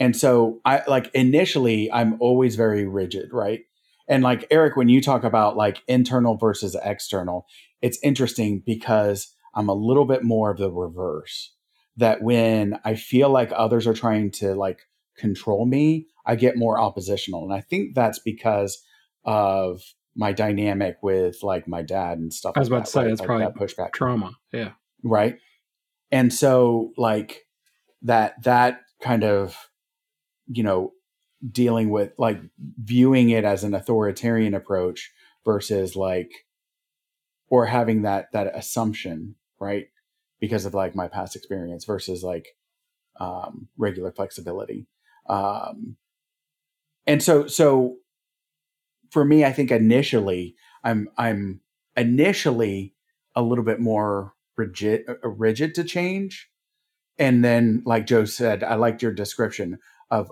And 0.00 0.16
so 0.16 0.60
I 0.64 0.82
like 0.88 1.10
initially 1.14 1.90
I'm 1.92 2.16
always 2.20 2.56
very 2.56 2.86
rigid, 2.86 3.30
right? 3.32 3.60
And 4.08 4.22
like 4.22 4.46
Eric, 4.50 4.76
when 4.76 4.88
you 4.88 5.02
talk 5.02 5.24
about 5.24 5.56
like 5.56 5.82
internal 5.88 6.36
versus 6.36 6.76
external, 6.84 7.46
it's 7.82 7.98
interesting 8.02 8.62
because 8.66 9.34
I'm 9.54 9.68
a 9.68 9.74
little 9.74 10.06
bit 10.06 10.24
more 10.24 10.50
of 10.50 10.58
the 10.58 10.70
reverse. 10.70 11.54
That 11.98 12.22
when 12.22 12.80
I 12.84 12.94
feel 12.96 13.30
like 13.30 13.52
others 13.54 13.86
are 13.86 13.94
trying 13.94 14.30
to 14.32 14.54
like 14.54 14.80
control 15.22 15.64
me, 15.64 16.06
I 16.26 16.36
get 16.36 16.58
more 16.58 16.78
oppositional. 16.78 17.44
And 17.44 17.54
I 17.54 17.62
think 17.62 17.94
that's 17.94 18.18
because 18.18 18.84
of 19.24 19.80
my 20.14 20.32
dynamic 20.32 20.96
with 21.02 21.42
like 21.42 21.66
my 21.66 21.80
dad 21.82 22.18
and 22.18 22.32
stuff. 22.32 22.52
I 22.56 22.60
was 22.60 22.68
like 22.68 22.78
about 22.78 22.84
to 22.86 22.92
say, 22.92 23.02
right? 23.02 23.10
it's 23.10 23.20
Like 23.20 23.26
probably 23.26 23.46
that 23.46 23.56
pushback 23.56 23.92
trauma. 23.92 24.32
Yeah. 24.52 24.72
right 25.02 25.38
and 26.12 26.32
so 26.32 26.92
like 26.96 27.46
that 28.02 28.40
that 28.44 28.82
kind 29.00 29.24
of 29.24 29.56
you 30.46 30.62
know 30.62 30.92
dealing 31.50 31.90
with 31.90 32.12
like 32.18 32.40
viewing 32.78 33.30
it 33.30 33.44
as 33.44 33.64
an 33.64 33.74
authoritarian 33.74 34.54
approach 34.54 35.10
versus 35.44 35.96
like 35.96 36.30
or 37.48 37.66
having 37.66 38.02
that 38.02 38.26
that 38.32 38.54
assumption 38.54 39.34
right 39.58 39.86
because 40.38 40.64
of 40.64 40.74
like 40.74 40.94
my 40.94 41.08
past 41.08 41.34
experience 41.34 41.84
versus 41.84 42.22
like 42.22 42.46
um, 43.20 43.68
regular 43.76 44.12
flexibility 44.12 44.86
um, 45.28 45.96
and 47.06 47.22
so 47.22 47.46
so 47.46 47.96
for 49.10 49.24
me 49.24 49.44
i 49.44 49.52
think 49.52 49.70
initially 49.70 50.54
i'm 50.84 51.08
i'm 51.18 51.60
initially 51.96 52.94
a 53.34 53.42
little 53.42 53.64
bit 53.64 53.80
more 53.80 54.34
rigid 54.56 55.04
uh, 55.08 55.28
rigid 55.28 55.74
to 55.74 55.84
change. 55.84 56.48
And 57.18 57.44
then 57.44 57.82
like 57.84 58.06
joe 58.06 58.24
said 58.24 58.64
i 58.64 58.74
liked 58.74 59.02
your 59.02 59.12
description 59.12 59.78
of 60.10 60.30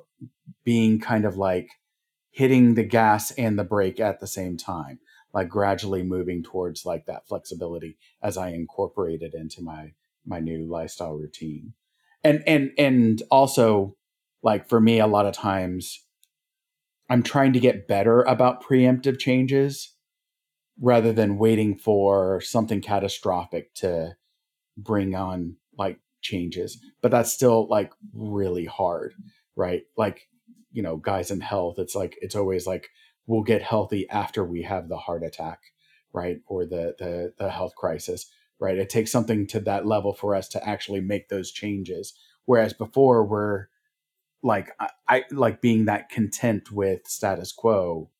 being 0.65 0.99
kind 0.99 1.25
of 1.25 1.37
like 1.37 1.71
hitting 2.31 2.75
the 2.75 2.85
gas 2.85 3.31
and 3.33 3.59
the 3.59 3.65
brake 3.65 4.01
at 4.01 4.21
the 4.21 4.27
same 4.27 4.57
time 4.57 4.99
like 5.33 5.49
gradually 5.49 6.03
moving 6.03 6.43
towards 6.43 6.85
like 6.85 7.07
that 7.07 7.29
flexibility 7.29 7.99
as 8.23 8.37
i 8.37 8.49
incorporate 8.49 9.23
it 9.23 9.35
into 9.35 9.63
my 9.63 9.93
my 10.27 10.41
new 10.41 10.67
lifestyle 10.67 11.15
routine. 11.15 11.75
And 12.23 12.43
and 12.47 12.71
and 12.79 13.23
also 13.31 13.97
like 14.43 14.69
for 14.69 14.81
me 14.81 15.01
a 15.01 15.07
lot 15.07 15.27
of 15.27 15.35
times 15.35 16.05
i'm 17.09 17.23
trying 17.23 17.53
to 17.53 17.61
get 17.61 17.89
better 17.89 18.23
about 18.23 18.63
preemptive 18.63 19.19
changes 19.19 19.95
rather 20.81 21.13
than 21.13 21.39
waiting 21.39 21.77
for 21.77 22.41
something 22.41 22.81
catastrophic 22.81 23.75
to 23.75 24.17
bring 24.77 25.15
on 25.15 25.57
like 25.79 25.99
changes. 26.23 26.79
But 27.03 27.11
that's 27.11 27.33
still 27.33 27.69
like 27.69 27.93
really 28.13 28.65
hard 28.65 29.15
right? 29.57 29.83
Like 29.97 30.29
you 30.73 30.83
know 30.83 30.97
guys 30.97 31.31
in 31.31 31.41
health 31.41 31.79
it's 31.79 31.95
like 31.95 32.17
it's 32.23 32.37
always 32.37 32.67
like 32.67 32.89
we'll 33.27 33.43
get 33.43 33.63
healthy 33.63 34.09
after 34.09 34.45
we 34.45 34.63
have 34.63 34.89
the 34.89 34.97
heart 34.97 35.23
attack 35.23 35.61
right? 36.13 36.39
Or 36.47 36.65
the 36.65 36.95
the, 36.99 37.33
the 37.39 37.51
health 37.51 37.75
crisis 37.77 38.31
right? 38.59 38.79
It 38.79 38.91
takes 38.91 39.11
something 39.11 39.47
to 39.49 39.61
that 39.61 39.87
level 39.87 40.13
for 40.13 40.35
us 40.35 40.49
to 40.49 40.69
actually 40.69 41.01
make 41.01 41.29
those 41.29 41.51
changes. 41.51 42.15
Whereas 42.45 42.75
before 42.75 43.25
we're 43.25 43.67
like 44.43 44.71
I, 44.81 44.91
I 45.09 45.25
like 45.31 45.61
being 45.61 45.87
that 45.87 46.11
content 46.11 46.73
with 46.73 47.07
status 47.07 47.53
quo 47.53 48.11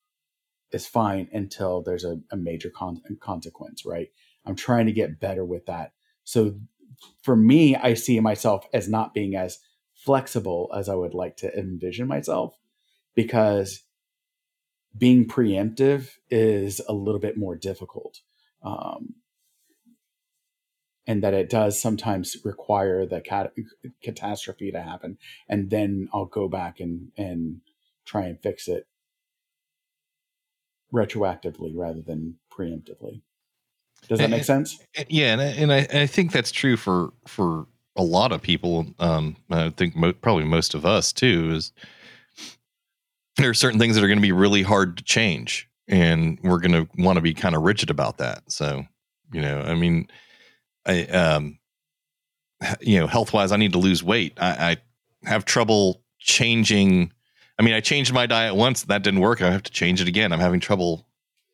is 0.73 0.87
fine 0.87 1.29
until 1.33 1.83
there's 1.83 2.05
a, 2.05 2.21
a 2.31 2.37
major 2.37 2.71
con- 2.71 3.03
consequence 3.21 3.85
right? 3.87 4.09
I'm 4.47 4.57
trying 4.57 4.87
to 4.87 4.93
get 4.93 5.21
better 5.21 5.45
with 5.45 5.67
that. 5.67 5.93
So 6.25 6.55
for 7.23 7.35
me 7.35 7.77
i 7.77 7.95
see 7.95 8.21
myself 8.21 8.67
as 8.75 8.87
not 8.89 9.15
being 9.15 9.35
as 9.35 9.59
flexible 9.95 10.71
as 10.77 10.87
i 10.89 10.95
would 10.95 11.15
like 11.15 11.35
to 11.37 11.59
envision 11.59 12.07
myself 12.07 12.59
because 13.15 13.83
being 14.97 15.27
preemptive 15.27 16.17
is 16.31 16.81
a 16.89 16.93
little 16.93 17.21
bit 17.21 17.37
more 17.37 17.57
difficult. 17.57 18.21
Um, 18.63 19.15
and 21.11 21.25
that 21.25 21.35
it 21.35 21.51
does 21.51 21.81
sometimes 21.81 22.37
require 22.45 23.05
the 23.05 23.21
cat- 23.21 23.53
catastrophe 24.01 24.71
to 24.71 24.81
happen 24.81 25.19
and 25.49 25.69
then 25.71 26.09
i'll 26.15 26.25
go 26.25 26.49
back 26.49 26.79
and 26.79 27.11
and 27.17 27.61
try 28.07 28.27
and 28.27 28.41
fix 28.41 28.69
it 28.69 28.87
retroactively 30.93 31.73
rather 31.75 32.01
than 32.03 32.37
preemptively. 32.53 33.23
Does 34.09 34.19
that 34.19 34.31
make 34.31 34.45
sense? 34.45 34.79
yeah 35.09 35.33
and 35.33 35.41
I, 35.41 35.45
and 35.45 35.73
I, 35.73 36.03
I 36.03 36.07
think 36.07 36.33
that's 36.33 36.51
true 36.51 36.77
for 36.77 37.13
for 37.27 37.67
a 37.97 38.03
lot 38.03 38.33
of 38.33 38.41
people. 38.41 38.87
Um 38.99 39.37
i 39.51 39.71
think 39.71 39.97
mo- 39.97 40.13
probably 40.13 40.45
most 40.45 40.75
of 40.75 40.87
us 40.87 41.13
too 41.13 41.51
is 41.53 41.73
there 43.37 43.51
are 43.51 43.55
certain 43.55 43.79
things 43.79 43.95
that 43.95 44.05
are 44.05 44.09
going 44.09 44.19
to 44.19 44.23
be 44.23 44.33
really 44.33 44.63
hard 44.63 44.97
to 44.97 45.05
change 45.05 45.69
and 45.89 46.39
we're 46.43 46.61
going 46.61 46.73
to 46.73 46.89
want 47.03 47.17
to 47.17 47.23
be 47.23 47.35
kind 47.35 47.55
of 47.55 47.63
rigid 47.63 47.91
about 47.91 48.19
that. 48.19 48.51
So 48.51 48.85
you 49.33 49.41
know 49.41 49.61
i 49.61 49.75
mean 49.75 50.09
i 50.87 51.03
um 51.07 51.59
you 52.81 52.99
know 52.99 53.07
health 53.07 53.33
wise 53.33 53.53
i 53.53 53.57
need 53.57 53.73
to 53.73 53.79
lose 53.79 54.03
weight. 54.03 54.37
I, 54.41 54.77
I 55.25 55.29
have 55.29 55.45
trouble 55.45 56.03
changing 56.19 57.13
i 57.59 57.63
mean 57.63 57.75
i 57.75 57.81
changed 57.81 58.13
my 58.13 58.27
diet 58.27 58.55
once 58.55 58.83
that 58.85 59.03
didn't 59.03 59.21
work 59.21 59.41
i 59.43 59.51
have 59.51 59.63
to 59.65 59.73
change 59.73 60.01
it 60.01 60.09
again. 60.09 60.33
I'm 60.33 60.41
having 60.41 60.61
trouble 60.61 61.07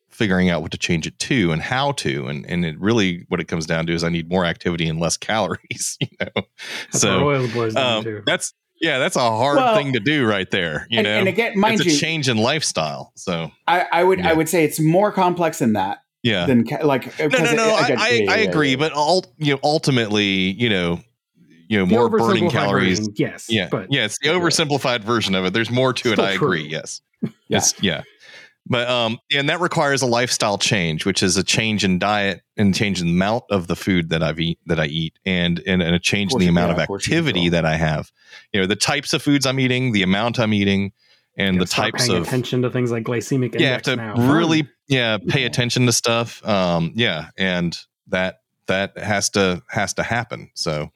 figuring 0.09 0.49
out 0.49 0.61
what 0.61 0.71
to 0.71 0.77
change 0.77 1.05
it 1.05 1.17
to 1.19 1.51
and 1.51 1.61
how 1.61 1.91
to 1.93 2.27
and 2.27 2.45
and 2.45 2.65
it 2.65 2.79
really 2.79 3.25
what 3.29 3.39
it 3.39 3.45
comes 3.47 3.65
down 3.65 3.85
to 3.85 3.93
is 3.93 4.03
i 4.03 4.09
need 4.09 4.29
more 4.29 4.45
activity 4.45 4.87
and 4.89 4.99
less 4.99 5.15
calories 5.29 5.97
you 6.01 6.07
know? 6.19 6.27
That's 6.91 7.01
so 7.01 7.27
oil 7.27 7.47
boys 7.49 7.73
do 7.75 7.79
um, 7.79 8.03
too. 8.03 8.23
that's 8.25 8.53
yeah 8.81 8.97
that's 8.99 9.15
a 9.15 9.19
hard 9.19 9.57
Well, 9.57 9.75
thing 9.75 9.93
to 9.93 9.99
do 9.99 10.25
right 10.25 10.49
there 10.49 10.87
you 10.89 10.99
and, 10.99 11.05
know? 11.05 11.19
and 11.19 11.27
again 11.27 11.59
mind 11.59 11.79
it's 11.81 11.89
a 11.89 11.91
you 11.93 11.97
change 11.99 12.29
in 12.29 12.37
lifestyle 12.37 13.11
so. 13.15 13.51
I, 13.67 13.85
I 13.91 14.03
would 14.03 14.19
Yeah. 14.19 14.29
i 14.29 14.33
would 14.33 14.49
say 14.49 14.63
it's 14.63 14.79
more 14.79 15.11
complex 15.11 15.59
than 15.59 15.73
that 15.73 15.99
yeah 16.27 16.45
than 16.45 16.65
like 16.83 17.17
no, 17.19 17.27
no, 17.27 17.53
no. 17.53 17.69
I, 17.75 17.95
I, 17.97 18.25
I 18.29 18.37
agree, 18.39 18.75
but 18.75 18.91
all 18.93 19.25
you 19.37 19.53
know, 19.53 19.59
ultimately, 19.63 20.25
you 20.51 20.69
know, 20.69 20.99
you 21.69 21.77
know, 21.79 21.85
The 21.85 21.91
more 21.95 22.09
burning 22.09 22.45
oversimplified 22.45 22.51
calories. 22.51 22.99
version, 22.99 23.13
yes. 23.17 23.45
Yeah, 23.49 23.67
but 23.69 23.91
yeah, 23.91 24.05
it's 24.05 24.17
the 24.19 24.29
oversimplified 24.29 25.03
version 25.03 25.35
of 25.35 25.45
it. 25.45 25.53
There's 25.53 25.69
more 25.71 25.93
to 25.93 26.09
it. 26.09 26.13
Still 26.13 26.25
I 26.25 26.35
true. 26.37 26.47
agree. 26.47 26.67
Yes, 26.67 27.01
Yeah. 27.21 27.29
It's- 27.57 27.73
yeah. 27.81 28.03
But 28.69 28.89
um, 28.89 29.17
and 29.33 29.47
that 29.47 29.61
requires 29.61 30.01
a 30.01 30.05
lifestyle 30.05 30.57
change, 30.57 31.05
which 31.05 31.23
is 31.23 31.37
a 31.37 31.43
change 31.43 31.85
in 31.85 31.99
diet 31.99 32.41
and 32.57 32.75
change 32.75 32.99
in 32.99 33.07
the 33.07 33.13
amount 33.13 33.45
of 33.49 33.67
the 33.67 33.77
food 33.77 34.09
that 34.09 34.21
I've 34.21 34.41
eat 34.41 34.59
that 34.65 34.77
I 34.77 34.87
eat, 34.87 35.17
and 35.25 35.61
and, 35.65 35.81
and 35.81 35.95
a 35.95 35.99
change 35.99 36.33
in 36.33 36.39
the 36.39 36.47
amount 36.47 36.71
yeah, 36.71 36.73
of 36.75 36.79
of 36.81 36.87
course 36.87 37.07
you 37.07 37.11
do. 37.13 37.17
activity 37.19 37.47
that 37.47 37.63
I 37.63 37.77
have. 37.77 38.11
You 38.51 38.59
know, 38.59 38.67
the 38.67 38.75
types 38.75 39.13
of 39.13 39.21
foods 39.21 39.45
I'm 39.45 39.57
eating, 39.61 39.93
the 39.93 40.03
amount 40.03 40.37
I'm 40.37 40.53
eating, 40.53 40.91
and 41.37 41.61
the 41.61 41.67
start 41.67 41.93
types 41.93 42.07
paying 42.07 42.17
of 42.21 42.27
attention 42.27 42.61
to 42.63 42.69
things 42.69 42.91
like 42.91 43.03
glycemic 43.03 43.59
yeah, 43.59 43.67
I 43.67 43.71
have 43.73 43.81
to 43.83 43.95
now. 43.95 44.33
Really 44.33 44.67
yeah 44.87 45.17
pay 45.17 45.41
Yeah. 45.41 45.47
attention 45.47 45.85
to 45.85 45.91
stuff. 45.91 46.45
Um, 46.47 46.91
yeah, 46.95 47.29
and 47.37 47.77
that 48.07 48.39
that 48.67 48.97
has 48.97 49.29
to 49.31 49.61
has 49.69 49.93
to 49.95 50.03
happen. 50.03 50.49
So 50.55 50.91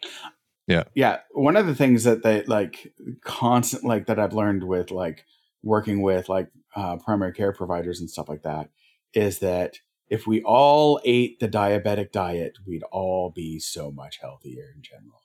yeah, 0.68 0.84
yeah 0.95 1.19
one 1.31 1.57
of 1.57 1.65
the 1.68 1.76
things 1.76 2.03
that 2.03 2.23
they 2.23 2.43
like 2.43 2.93
constant 3.23 3.84
like 3.84 4.05
that 4.05 4.19
i've 4.19 4.34
learned 4.34 4.63
with 4.63 4.91
like 4.91 5.26
working 5.63 6.01
with 6.01 6.30
like 6.30 6.49
uh, 6.76 6.95
primary 6.97 7.34
care 7.34 7.51
providers 7.51 7.99
and 7.99 8.09
stuff 8.09 8.30
like 8.30 8.43
that 8.43 8.69
is 9.13 9.39
that 9.39 9.80
if 10.07 10.27
we 10.27 10.41
all 10.43 11.01
ate 11.03 11.39
the 11.39 11.47
diabetic 11.49 12.11
diet 12.11 12.57
we'd 12.65 12.84
all 12.91 13.31
be 13.31 13.59
so 13.59 13.91
much 13.91 14.19
healthier 14.22 14.72
in 14.73 14.81
general 14.81 15.23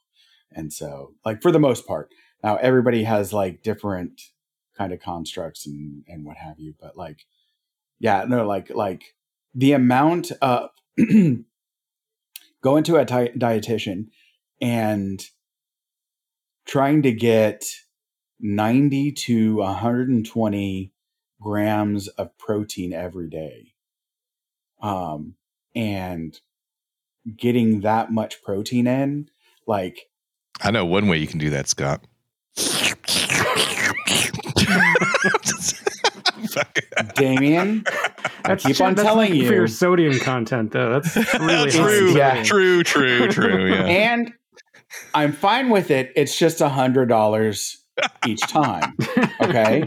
and 0.51 0.73
so 0.73 1.13
like 1.23 1.41
for 1.41 1.51
the 1.51 1.59
most 1.59 1.87
part 1.87 2.09
now 2.43 2.57
everybody 2.57 3.03
has 3.03 3.31
like 3.31 3.61
different 3.61 4.21
kind 4.77 4.93
of 4.93 4.99
constructs 4.99 5.65
and 5.65 6.03
and 6.07 6.25
what 6.25 6.37
have 6.37 6.59
you 6.59 6.73
but 6.79 6.95
like 6.97 7.25
yeah 7.99 8.25
no 8.27 8.45
like 8.45 8.69
like 8.69 9.15
the 9.53 9.73
amount 9.73 10.31
of 10.41 10.69
going 12.61 12.83
to 12.83 12.97
a 12.97 13.05
di- 13.05 13.29
dietitian 13.29 14.07
and 14.61 15.29
trying 16.65 17.01
to 17.01 17.11
get 17.11 17.63
90 18.39 19.11
to 19.13 19.55
120 19.57 20.93
grams 21.41 22.07
of 22.09 22.37
protein 22.37 22.93
every 22.93 23.29
day 23.29 23.73
um 24.81 25.35
and 25.75 26.39
getting 27.35 27.81
that 27.81 28.11
much 28.11 28.41
protein 28.43 28.87
in 28.87 29.29
like 29.65 30.07
I 30.61 30.71
know 30.71 30.85
one 30.85 31.07
way 31.07 31.17
you 31.17 31.27
can 31.27 31.39
do 31.39 31.51
that, 31.51 31.67
Scott. 31.67 32.01
damian 37.15 37.83
i 37.87 38.29
That's 38.45 38.65
keep 38.65 38.79
on 38.81 38.95
that's 38.95 39.05
telling 39.05 39.31
like 39.31 39.47
For 39.47 39.53
your 39.53 39.61
you 39.63 39.67
sodium 39.67 40.19
content, 40.19 40.71
though, 40.71 40.99
that's 40.99 41.15
really 41.39 41.71
true, 41.71 42.11
high 42.13 42.17
Yeah. 42.17 42.43
true, 42.43 42.83
true, 42.83 43.27
true. 43.27 43.69
Yeah. 43.73 43.85
and 43.85 44.33
i'm 45.13 45.31
fine 45.33 45.69
with 45.69 45.91
it 45.91 46.11
it's 46.15 46.37
just 46.37 46.61
a 46.61 46.69
hundred 46.69 47.07
dollars 47.09 47.77
each 48.25 48.41
time 48.41 48.95
okay 49.41 49.83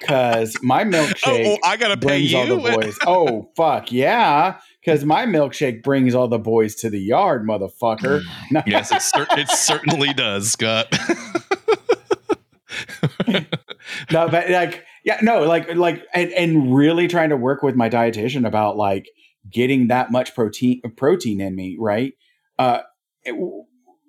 because 0.00 0.56
my 0.62 0.84
milkshake 0.84 1.46
oh, 1.46 1.58
I 1.64 1.76
gotta 1.76 1.96
pay 1.96 2.28
brings 2.28 2.34
all 2.34 2.46
the 2.46 2.56
boys. 2.56 2.98
oh 3.06 3.50
fuck 3.56 3.90
yeah! 3.92 4.58
Because 4.84 5.04
my 5.04 5.26
milkshake 5.26 5.82
brings 5.84 6.12
all 6.14 6.26
the 6.26 6.40
boys 6.40 6.74
to 6.76 6.90
the 6.90 6.98
yard, 6.98 7.46
motherfucker. 7.46 8.22
No, 8.50 8.62
yes, 8.66 8.90
it, 8.90 9.00
cer- 9.00 9.28
it 9.38 9.48
certainly 9.48 10.12
does, 10.12 10.50
Scott. 10.50 10.92
no, 14.10 14.28
but 14.28 14.50
like 14.50 14.84
yeah, 15.04 15.18
no, 15.22 15.42
like 15.42 15.74
like 15.74 16.04
and, 16.14 16.32
and 16.32 16.74
really 16.74 17.08
trying 17.08 17.30
to 17.30 17.36
work 17.36 17.62
with 17.62 17.74
my 17.74 17.88
dietitian 17.88 18.46
about 18.46 18.76
like 18.76 19.06
getting 19.50 19.88
that 19.88 20.12
much 20.12 20.34
protein 20.34 20.80
protein 20.96 21.40
in 21.40 21.54
me, 21.56 21.76
right? 21.78 22.12
Uh, 22.58 22.80
it- 23.24 23.34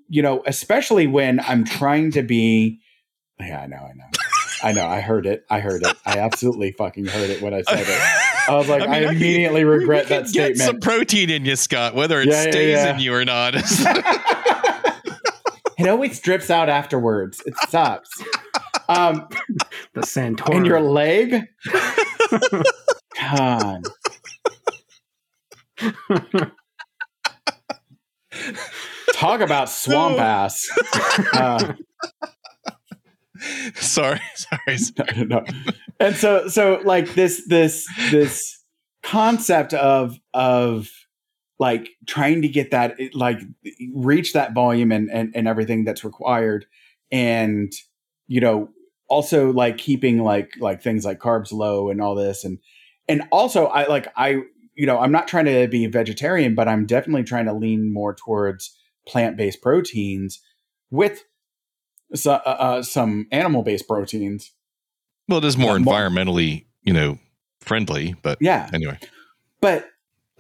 you 0.09 0.21
know, 0.21 0.43
especially 0.45 1.07
when 1.07 1.39
I'm 1.39 1.63
trying 1.63 2.11
to 2.11 2.21
be. 2.21 2.79
Yeah, 3.39 3.61
I 3.61 3.65
know, 3.65 3.77
I 3.77 3.93
know. 3.93 4.05
I 4.61 4.71
know. 4.71 4.85
I 4.87 5.01
heard 5.01 5.25
it. 5.25 5.43
I 5.49 5.59
heard 5.59 5.81
it. 5.83 5.97
I 6.05 6.19
absolutely 6.19 6.71
fucking 6.73 7.05
heard 7.05 7.29
it 7.31 7.41
when 7.41 7.51
I 7.53 7.63
said 7.63 7.79
it. 7.87 8.01
I 8.47 8.55
was 8.55 8.69
like, 8.69 8.83
I, 8.83 9.01
can- 9.05 9.15
immediately 9.15 9.63
we- 9.65 9.71
regret 9.71 10.05
we 10.05 10.09
that 10.09 10.23
can 10.25 10.33
Get 10.33 10.57
some 10.57 10.79
protein 10.79 11.29
in 11.31 11.45
you, 11.45 11.55
Scott, 11.55 11.95
whether 11.95 12.21
it 12.21 12.27
Yeah, 12.27 12.43
yeah, 12.43 12.51
stays 12.51 12.77
yeah. 12.77 12.93
in 12.93 12.99
you 13.01 13.13
or 13.13 13.25
not. 13.25 13.55
it 13.55 13.63
always 15.89 16.19
drips 16.19 16.49
out 16.49 16.69
afterwards. 16.69 17.41
It 17.45 17.55
sucks. 17.69 18.09
Um, 18.89 19.27
The 19.93 20.01
Santorum. 20.01 20.55
and 20.57 20.65
your 20.65 20.81
leg, 20.81 21.43
God. 23.19 23.83
Talk 29.13 29.41
about 29.41 29.69
swamp 29.69 30.19
ass. 30.19 30.67
Uh, 31.33 31.73
sorry, 33.75 34.19
sorry. 34.35 34.77
sorry. 34.77 35.25
no. 35.25 35.43
And 35.99 36.15
so 36.15 36.47
so 36.47 36.81
like 36.83 37.13
this 37.13 37.45
this 37.47 37.87
this 38.09 38.59
concept 39.03 39.73
of 39.73 40.17
of 40.33 40.89
like 41.59 41.89
trying 42.07 42.41
to 42.41 42.47
get 42.47 42.71
that 42.71 42.95
like 43.13 43.39
reach 43.93 44.33
that 44.33 44.53
volume 44.53 44.91
and 44.91 45.09
and, 45.11 45.31
and 45.35 45.47
everything 45.47 45.83
that's 45.83 46.03
required 46.03 46.65
and 47.11 47.71
you 48.27 48.41
know 48.41 48.69
also 49.07 49.51
like 49.51 49.77
keeping 49.77 50.19
like 50.23 50.51
like 50.59 50.81
things 50.81 51.05
like 51.05 51.19
carbs 51.19 51.51
low 51.51 51.89
and 51.89 52.01
all 52.01 52.15
this 52.15 52.43
and 52.43 52.57
and 53.07 53.23
also 53.31 53.65
I 53.65 53.85
like 53.87 54.07
I 54.15 54.41
you 54.75 54.85
know 54.85 54.99
I'm 54.99 55.11
not 55.11 55.27
trying 55.27 55.45
to 55.45 55.67
be 55.67 55.85
a 55.85 55.89
vegetarian 55.89 56.55
but 56.55 56.67
I'm 56.67 56.85
definitely 56.85 57.23
trying 57.23 57.45
to 57.45 57.53
lean 57.53 57.93
more 57.93 58.15
towards 58.15 58.75
plant-based 59.07 59.61
proteins 59.61 60.39
with 60.89 61.23
so, 62.15 62.33
uh, 62.33 62.37
uh, 62.59 62.83
some 62.83 63.27
animal-based 63.31 63.87
proteins 63.87 64.51
Well, 65.27 65.39
it 65.39 65.45
is 65.45 65.57
more 65.57 65.73
Yeah, 65.77 65.83
more- 65.83 65.93
environmentally, 65.95 66.65
you 66.83 66.93
know, 66.93 67.17
friendly, 67.59 68.15
but 68.21 68.37
yeah 68.41 68.69
anyway. 68.73 68.97
But 69.61 69.87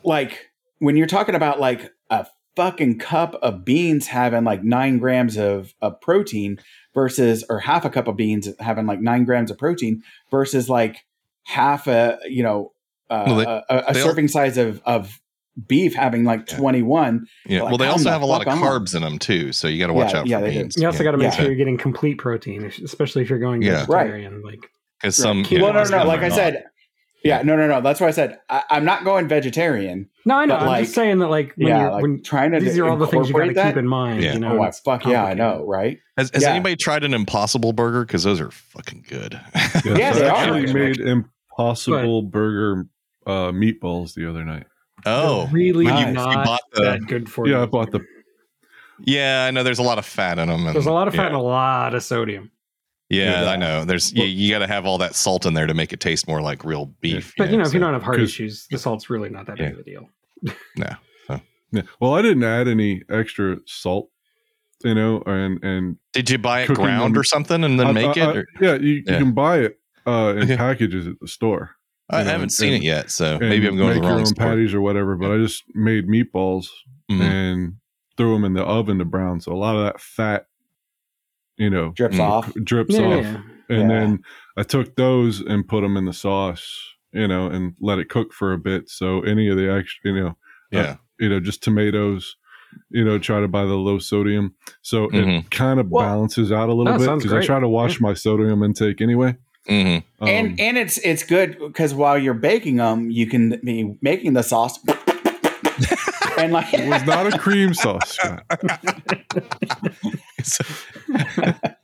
like 0.03 0.49
when 0.79 0.95
you're 0.97 1.07
talking 1.07 1.35
about 1.35 1.59
like 1.59 1.91
a 2.09 2.27
fucking 2.55 2.99
cup 2.99 3.35
of 3.35 3.65
beans 3.65 4.07
having 4.07 4.43
like 4.43 4.63
nine 4.63 4.99
grams 4.99 5.37
of, 5.37 5.73
of 5.81 5.99
protein 6.01 6.57
versus 6.93 7.43
or 7.49 7.59
half 7.59 7.85
a 7.85 7.89
cup 7.89 8.07
of 8.07 8.15
beans 8.15 8.47
having 8.59 8.85
like 8.85 8.99
nine 9.01 9.23
grams 9.25 9.49
of 9.51 9.57
protein 9.57 10.03
versus 10.31 10.69
like 10.69 11.05
half 11.43 11.87
a 11.87 12.17
you 12.27 12.43
know 12.43 12.71
uh, 13.09 13.23
Well, 13.27 13.35
they- 13.37 13.43
a, 13.45 13.63
a, 13.69 13.77
a 13.89 13.93
they 13.93 14.01
all- 14.01 14.07
serving 14.07 14.27
size 14.27 14.57
of 14.57 14.81
of 14.85 15.19
beef 15.67 15.93
having 15.93 16.23
like 16.23 16.49
Yeah. 16.49 16.57
21 16.57 17.27
Yeah. 17.45 17.61
Like, 17.61 17.69
well, 17.69 17.77
they 17.77 17.85
also 17.87 18.05
the 18.05 18.09
have 18.11 18.23
a 18.23 18.25
lot 18.25 18.41
of 18.41 18.45
fuck 18.51 18.57
on. 18.57 18.63
carbs 18.63 18.95
in 18.95 19.03
them 19.03 19.19
too, 19.19 19.51
so 19.51 19.67
you 19.67 19.77
got 19.79 19.87
to 19.87 19.93
watch 19.93 20.11
Yeah, 20.13 20.19
out 20.19 20.25
yeah, 20.27 20.39
for 20.39 20.45
they 20.45 20.53
do. 20.53 20.59
beans. 20.61 20.77
You 20.77 20.87
also 20.87 21.03
got 21.03 21.11
to 21.11 21.17
make 21.17 21.25
Yeah. 21.25 21.31
sure 21.37 21.45
you're 21.45 21.55
getting 21.55 21.77
complete 21.77 22.17
protein, 22.17 22.63
especially 22.65 23.21
if 23.21 23.29
you're 23.29 23.37
going 23.37 23.61
Yeah. 23.61 23.85
vegetarian. 23.85 24.41
Like, 24.41 24.61
because 24.99 25.19
Right. 25.19 25.23
some. 25.23 25.43
Well, 25.43 25.51
you 25.51 25.61
well 25.61 25.73
no 25.73 25.83
no 25.83 25.97
no 25.99 26.07
like 26.07 26.21
i 26.21 26.29
not. 26.29 26.35
said 26.35 26.63
yeah 27.23 27.41
no 27.41 27.55
no 27.55 27.67
no 27.67 27.81
that's 27.81 27.99
why 27.99 28.07
i 28.07 28.11
said 28.11 28.39
I, 28.49 28.63
i'm 28.69 28.85
not 28.85 29.03
going 29.03 29.27
vegetarian 29.27 30.09
no, 30.25 30.37
I 30.37 30.45
know. 30.45 30.55
I'm 30.55 30.67
like, 30.67 30.83
just 30.85 30.95
saying 30.95 31.19
that, 31.19 31.27
like, 31.27 31.51
when 31.57 31.67
yeah 31.67 31.81
you're 31.81 31.91
like 31.91 32.01
when 32.01 32.23
trying 32.23 32.51
to 32.53 32.59
these 32.61 32.77
are 32.79 32.87
all 32.87 32.95
the 32.95 33.07
things 33.07 33.27
you 33.27 33.33
got 33.33 33.43
to 33.45 33.53
keep 33.53 33.75
in 33.75 33.85
mind. 33.85 34.23
Yeah. 34.23 34.33
You 34.35 34.39
know, 34.39 34.57
oh 34.57 34.61
I, 34.63 34.71
fuck 34.71 35.05
yeah 35.05 35.25
i 35.25 35.33
know 35.33 35.65
right 35.67 35.99
Has, 36.17 36.31
has 36.33 36.43
Yeah. 36.43 36.51
anybody 36.51 36.77
tried 36.77 37.03
an 37.03 37.13
Impossible 37.13 37.73
Burger? 37.73 38.05
Because 38.05 38.23
those 38.23 38.39
are 38.39 38.49
fucking 38.49 39.03
good. 39.09 39.37
Yeah, 39.83 40.13
so 40.13 40.19
they 40.19 40.29
I 40.29 40.29
are, 40.29 40.35
actually 40.35 40.61
actually. 40.63 40.79
made 40.79 40.99
impossible 41.57 42.21
burger 42.21 42.87
uh, 43.27 43.51
meatballs 43.51 44.13
the 44.13 44.29
other 44.29 44.45
night. 44.45 44.65
oh, 45.05 45.43
They're 45.45 45.53
really 45.53 45.85
nice. 45.87 46.07
You 46.07 46.13
not 46.13 46.45
bought 46.45 46.61
the- 46.71 46.81
that 46.83 46.99
good 47.07 47.29
for 47.29 47.45
Yeah, 47.45 47.57
you. 47.57 47.63
I 47.63 47.65
bought 47.65 47.91
the 47.91 47.99
yeah. 48.99 49.45
I 49.47 49.51
know 49.51 49.63
there's 49.63 49.79
a 49.79 49.83
lot 49.83 49.97
of 49.97 50.05
fat 50.05 50.39
in 50.39 50.47
them. 50.47 50.65
And, 50.65 50.73
There's 50.73 50.85
a 50.85 50.91
lot 50.91 51.07
of 51.09 51.15
fat 51.15 51.23
yeah. 51.23 51.27
and 51.27 51.35
a 51.35 51.39
lot 51.41 51.93
of 51.95 52.03
sodium. 52.03 52.51
Yeah, 53.13 53.43
Yeah. 53.43 53.49
I 53.51 53.55
know. 53.55 53.85
There's 53.85 54.11
you, 54.13 54.23
you 54.25 54.51
got 54.51 54.59
to 54.59 54.67
have 54.67 54.85
all 54.85 54.97
that 54.99 55.15
salt 55.15 55.45
in 55.45 55.53
there 55.53 55.67
to 55.67 55.73
make 55.73 55.93
it 55.93 55.99
taste 55.99 56.27
more 56.27 56.41
like 56.41 56.63
real 56.63 56.87
beef. 57.01 57.33
But 57.37 57.49
you 57.51 57.57
know, 57.57 57.63
if 57.63 57.73
you 57.73 57.79
don't 57.79 57.93
have 57.93 58.03
heart 58.03 58.19
issues, 58.21 58.67
the 58.71 58.77
salt's 58.85 59.09
really 59.09 59.29
not 59.29 59.45
that 59.47 59.57
big 59.57 59.73
of 59.73 59.79
a 59.79 59.83
deal. 59.83 60.09
no. 60.77 60.89
yeah. 61.71 61.81
Well, 61.99 62.13
I 62.13 62.21
didn't 62.21 62.43
add 62.43 62.67
any 62.67 63.01
extra 63.09 63.57
salt, 63.65 64.09
you 64.83 64.93
know, 64.93 65.23
and 65.25 65.63
and 65.63 65.97
Did 66.11 66.29
you 66.29 66.37
buy 66.37 66.61
it 66.61 66.67
ground 66.69 67.15
them- 67.15 67.19
or 67.21 67.23
something 67.23 67.63
and 67.63 67.79
then 67.79 67.87
I- 67.87 67.91
make 67.91 68.17
I- 68.17 68.29
it? 68.31 68.37
Or, 68.37 68.45
yeah, 68.61 68.75
you, 68.75 68.93
you 68.95 69.03
can 69.05 69.33
buy 69.33 69.59
it 69.59 69.79
uh, 70.05 70.33
in 70.37 70.43
Okay. 70.43 70.57
packages 70.57 71.07
at 71.07 71.19
the 71.19 71.27
store. 71.27 71.71
I 72.09 72.21
know, 72.23 72.29
haven't 72.31 72.51
seen 72.51 72.73
and- 72.73 72.83
it 72.83 72.85
yet, 72.85 73.09
so 73.09 73.39
maybe 73.39 73.65
I'm 73.67 73.77
going 73.77 73.89
make 73.89 73.95
to 73.95 74.01
the 74.01 74.07
your 74.09 74.19
own 74.19 74.25
store. 74.25 74.45
patties 74.45 74.73
or 74.73 74.81
whatever. 74.81 75.15
But 75.15 75.31
I 75.31 75.37
just 75.37 75.63
made 75.73 76.07
meatballs 76.07 76.67
Mhm. 77.09 77.21
and 77.21 77.73
threw 78.17 78.33
them 78.33 78.43
in 78.43 78.53
the 78.53 78.63
oven 78.63 78.99
to 78.99 79.05
brown. 79.05 79.39
So 79.39 79.51
a 79.51 79.55
lot 79.57 79.75
of 79.75 79.83
that 79.85 79.99
fat, 79.99 80.45
you 81.57 81.69
know, 81.69 81.91
drips 81.91 82.17
Mm. 82.17 82.19
off 82.21 82.53
drips 82.63 82.95
Yeah, 82.95 83.05
off. 83.05 83.23
yeah. 83.23 83.41
And 83.69 83.81
Yeah. 83.91 83.99
then 83.99 84.19
I 84.57 84.63
took 84.63 84.95
those 84.95 85.39
and 85.41 85.67
put 85.67 85.81
them 85.81 85.95
in 85.97 86.05
the 86.05 86.13
sauce, 86.13 86.65
you 87.13 87.27
know, 87.27 87.47
and 87.47 87.73
let 87.79 87.99
it 87.99 88.09
cook 88.09 88.33
for 88.33 88.53
a 88.53 88.57
bit. 88.57 88.89
So 88.89 89.21
any 89.21 89.47
of 89.49 89.57
the 89.57 89.71
extra, 89.71 90.11
you 90.11 90.19
know, 90.23 90.37
Yeah. 90.71 90.95
you 91.19 91.29
know, 91.29 91.39
just 91.39 91.63
tomatoes, 91.63 92.35
you 92.89 93.03
know, 93.05 93.17
try 93.19 93.39
to 93.39 93.47
buy 93.47 93.65
the 93.65 93.75
low 93.75 93.99
sodium. 93.99 94.53
So 94.81 95.07
Mhm. 95.09 95.39
it 95.39 95.51
kind 95.51 95.79
of 95.79 95.89
Well- 95.89 96.03
balances 96.03 96.51
out 96.51 96.69
a 96.69 96.73
little 96.73 96.97
bit 96.97 97.09
because 97.17 97.33
I 97.33 97.41
try 97.45 97.59
to 97.59 97.67
watch 97.69 98.01
my 98.01 98.13
sodium 98.13 98.63
intake 98.63 98.99
anyway. 99.01 99.35
hmm 99.67 99.73
Um, 99.75 100.03
and 100.27 100.59
and 100.59 100.77
it's 100.77 100.97
it's 100.97 101.23
good 101.23 101.57
because 101.57 101.93
while 101.93 102.17
you're 102.17 102.33
baking 102.33 102.75
them, 102.77 103.09
you 103.09 103.25
can 103.27 103.61
be 103.63 103.95
making 104.01 104.33
the 104.33 104.43
sauce, 104.43 104.77
and 106.37 106.51
like 106.51 106.73
it 106.73 106.85
was 106.89 107.05
not 107.05 107.33
a 107.33 107.37
cream 107.37 107.73
sauce. 107.73 108.17
Scott. 110.43 111.77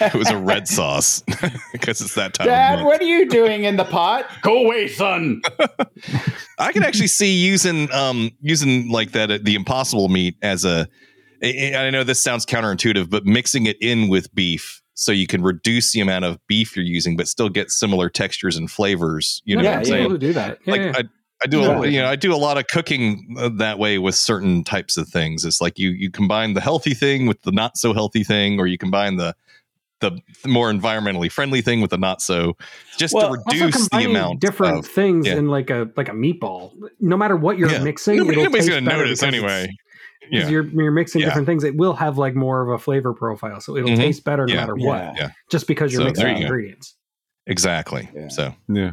it 0.00 0.14
was 0.14 0.28
a 0.30 0.36
red 0.36 0.68
sauce 0.68 1.22
because 1.72 2.00
it's 2.00 2.14
that 2.14 2.34
time. 2.34 2.46
of 2.46 2.50
Dad, 2.50 2.74
month. 2.76 2.86
what 2.86 3.00
are 3.00 3.04
you 3.04 3.28
doing 3.28 3.64
in 3.64 3.76
the 3.76 3.84
pot? 3.84 4.26
Go 4.42 4.64
away, 4.64 4.88
son. 4.88 5.42
I 6.58 6.72
can 6.72 6.82
actually 6.82 7.08
see 7.08 7.32
using 7.34 7.90
um 7.92 8.30
using 8.40 8.88
like 8.90 9.12
that 9.12 9.30
uh, 9.30 9.38
the 9.42 9.54
impossible 9.54 10.08
meat 10.08 10.36
as 10.42 10.64
a. 10.64 10.88
I 11.42 11.74
I 11.76 11.90
know 11.90 12.02
this 12.04 12.22
sounds 12.22 12.46
counterintuitive, 12.46 13.10
but 13.10 13.24
mixing 13.26 13.66
it 13.66 13.76
in 13.80 14.08
with 14.08 14.34
beef 14.34 14.80
so 14.94 15.12
you 15.12 15.26
can 15.26 15.42
reduce 15.42 15.92
the 15.92 16.00
amount 16.00 16.24
of 16.24 16.38
beef 16.48 16.74
you're 16.74 16.84
using, 16.84 17.16
but 17.16 17.28
still 17.28 17.50
get 17.50 17.70
similar 17.70 18.08
textures 18.08 18.56
and 18.56 18.70
flavors. 18.70 19.42
You 19.44 19.56
know 19.56 19.62
Yeah, 19.62 19.68
what 19.70 19.76
I'm 19.76 19.82
yeah. 19.82 19.88
saying? 19.88 20.02
People 20.04 20.10
who 20.12 20.18
do 20.18 20.32
that. 20.32 20.58
Yeah, 20.64 20.70
like 20.72 20.80
yeah. 20.80 21.02
I, 21.42 21.44
I 21.44 21.48
do 21.48 21.60
Yeah. 21.60 21.80
a, 21.82 21.86
you 21.86 22.00
know 22.00 22.08
I 22.08 22.16
do 22.16 22.34
a 22.34 22.36
lot 22.36 22.58
of 22.58 22.66
cooking 22.68 23.36
uh, 23.38 23.50
that 23.56 23.78
way 23.78 23.98
with 23.98 24.14
certain 24.14 24.64
types 24.64 24.96
of 24.96 25.08
things. 25.08 25.44
It's 25.44 25.60
like 25.60 25.78
you 25.78 25.90
you 25.90 26.10
combine 26.10 26.54
the 26.54 26.60
healthy 26.60 26.94
thing 26.94 27.26
with 27.26 27.42
the 27.42 27.52
not 27.52 27.76
so 27.76 27.92
healthy 27.92 28.24
thing, 28.24 28.58
or 28.60 28.66
you 28.66 28.78
combine 28.78 29.16
the 29.16 29.34
the 30.00 30.18
more 30.46 30.70
environmentally 30.70 31.32
friendly 31.32 31.62
thing 31.62 31.80
with 31.80 31.90
the 31.90 31.96
not 31.96 32.20
so, 32.20 32.54
just 32.98 33.14
Well, 33.14 33.32
to 33.34 33.38
also 33.40 33.64
reduce 33.64 33.84
the 33.84 33.88
combining 33.88 34.10
amount 34.16 34.40
different 34.42 34.78
of. 34.80 34.86
things 34.86 35.26
yeah. 35.26 35.36
in 35.36 35.48
like 35.48 35.70
a 35.70 35.88
like 35.96 36.08
a 36.10 36.12
meatball. 36.12 36.72
No 37.00 37.16
matter 37.16 37.34
what 37.36 37.56
you're 37.56 37.70
Yeah. 37.70 37.82
mixing, 37.82 38.18
Nobody- 38.18 38.32
it'll 38.40 38.44
nobody's 38.44 38.68
gonna 38.68 38.80
notice 38.82 39.22
anyway. 39.22 39.68
because 40.28 40.44
Yeah. 40.44 40.48
You're, 40.50 40.64
you're 40.66 40.90
mixing 40.90 41.20
Yeah. 41.22 41.28
different 41.28 41.46
things. 41.46 41.64
It 41.64 41.76
will 41.76 41.94
have 41.94 42.18
like 42.18 42.34
more 42.34 42.60
of 42.60 42.68
a 42.68 42.78
flavor 42.82 43.14
profile, 43.14 43.60
so 43.60 43.74
it'll 43.76 43.88
Mhm. 43.90 43.96
taste 43.96 44.22
better 44.24 44.44
no 44.46 44.52
Yeah. 44.52 44.60
matter 44.60 44.74
Yeah. 44.76 44.86
what. 44.86 45.16
Yeah. 45.16 45.30
Just 45.50 45.66
because 45.66 45.92
you're 45.92 46.02
So, 46.02 46.06
mixing 46.08 46.24
there 46.24 46.32
you 46.34 46.40
go. 46.40 46.46
ingredients. 46.46 46.94
Exactly. 47.46 48.08
Yeah. 48.14 48.28
So 48.28 48.54
Yeah. 48.68 48.90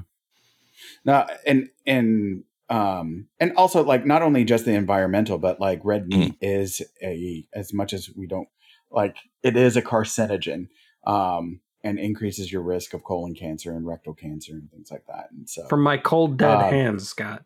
No, 1.06 1.26
and 1.46 1.70
and 1.86 2.44
um 2.70 3.28
and 3.40 3.54
also 3.58 3.84
like 3.84 4.06
not 4.06 4.22
only 4.22 4.44
just 4.46 4.66
the 4.66 4.74
environmental, 4.74 5.38
but 5.38 5.60
like 5.60 5.82
red 5.84 6.10
Mm. 6.10 6.18
meat 6.18 6.36
is 6.42 6.82
a 7.02 7.46
as 7.54 7.74
much 7.74 7.94
as 7.94 8.10
we 8.16 8.26
don't 8.28 8.48
like 8.92 9.18
it 9.44 9.58
is 9.58 9.76
a 9.76 9.82
carcinogen. 9.82 10.68
Um 11.06 11.60
and 11.86 12.00
increases 12.00 12.50
your 12.52 12.62
risk 12.62 12.94
of 12.94 13.04
colon 13.04 13.36
cancer 13.36 13.76
and 13.76 13.86
rectal 13.86 14.14
cancer 14.14 14.54
and 14.54 14.72
things 14.72 14.90
like 14.90 15.04
that. 15.08 15.28
And 15.32 15.50
so 15.50 15.68
From 15.68 15.82
my 15.84 15.98
cold 15.98 16.38
dead 16.38 16.56
Um, 16.62 16.70
hands, 16.74 17.10
Scott. 17.10 17.44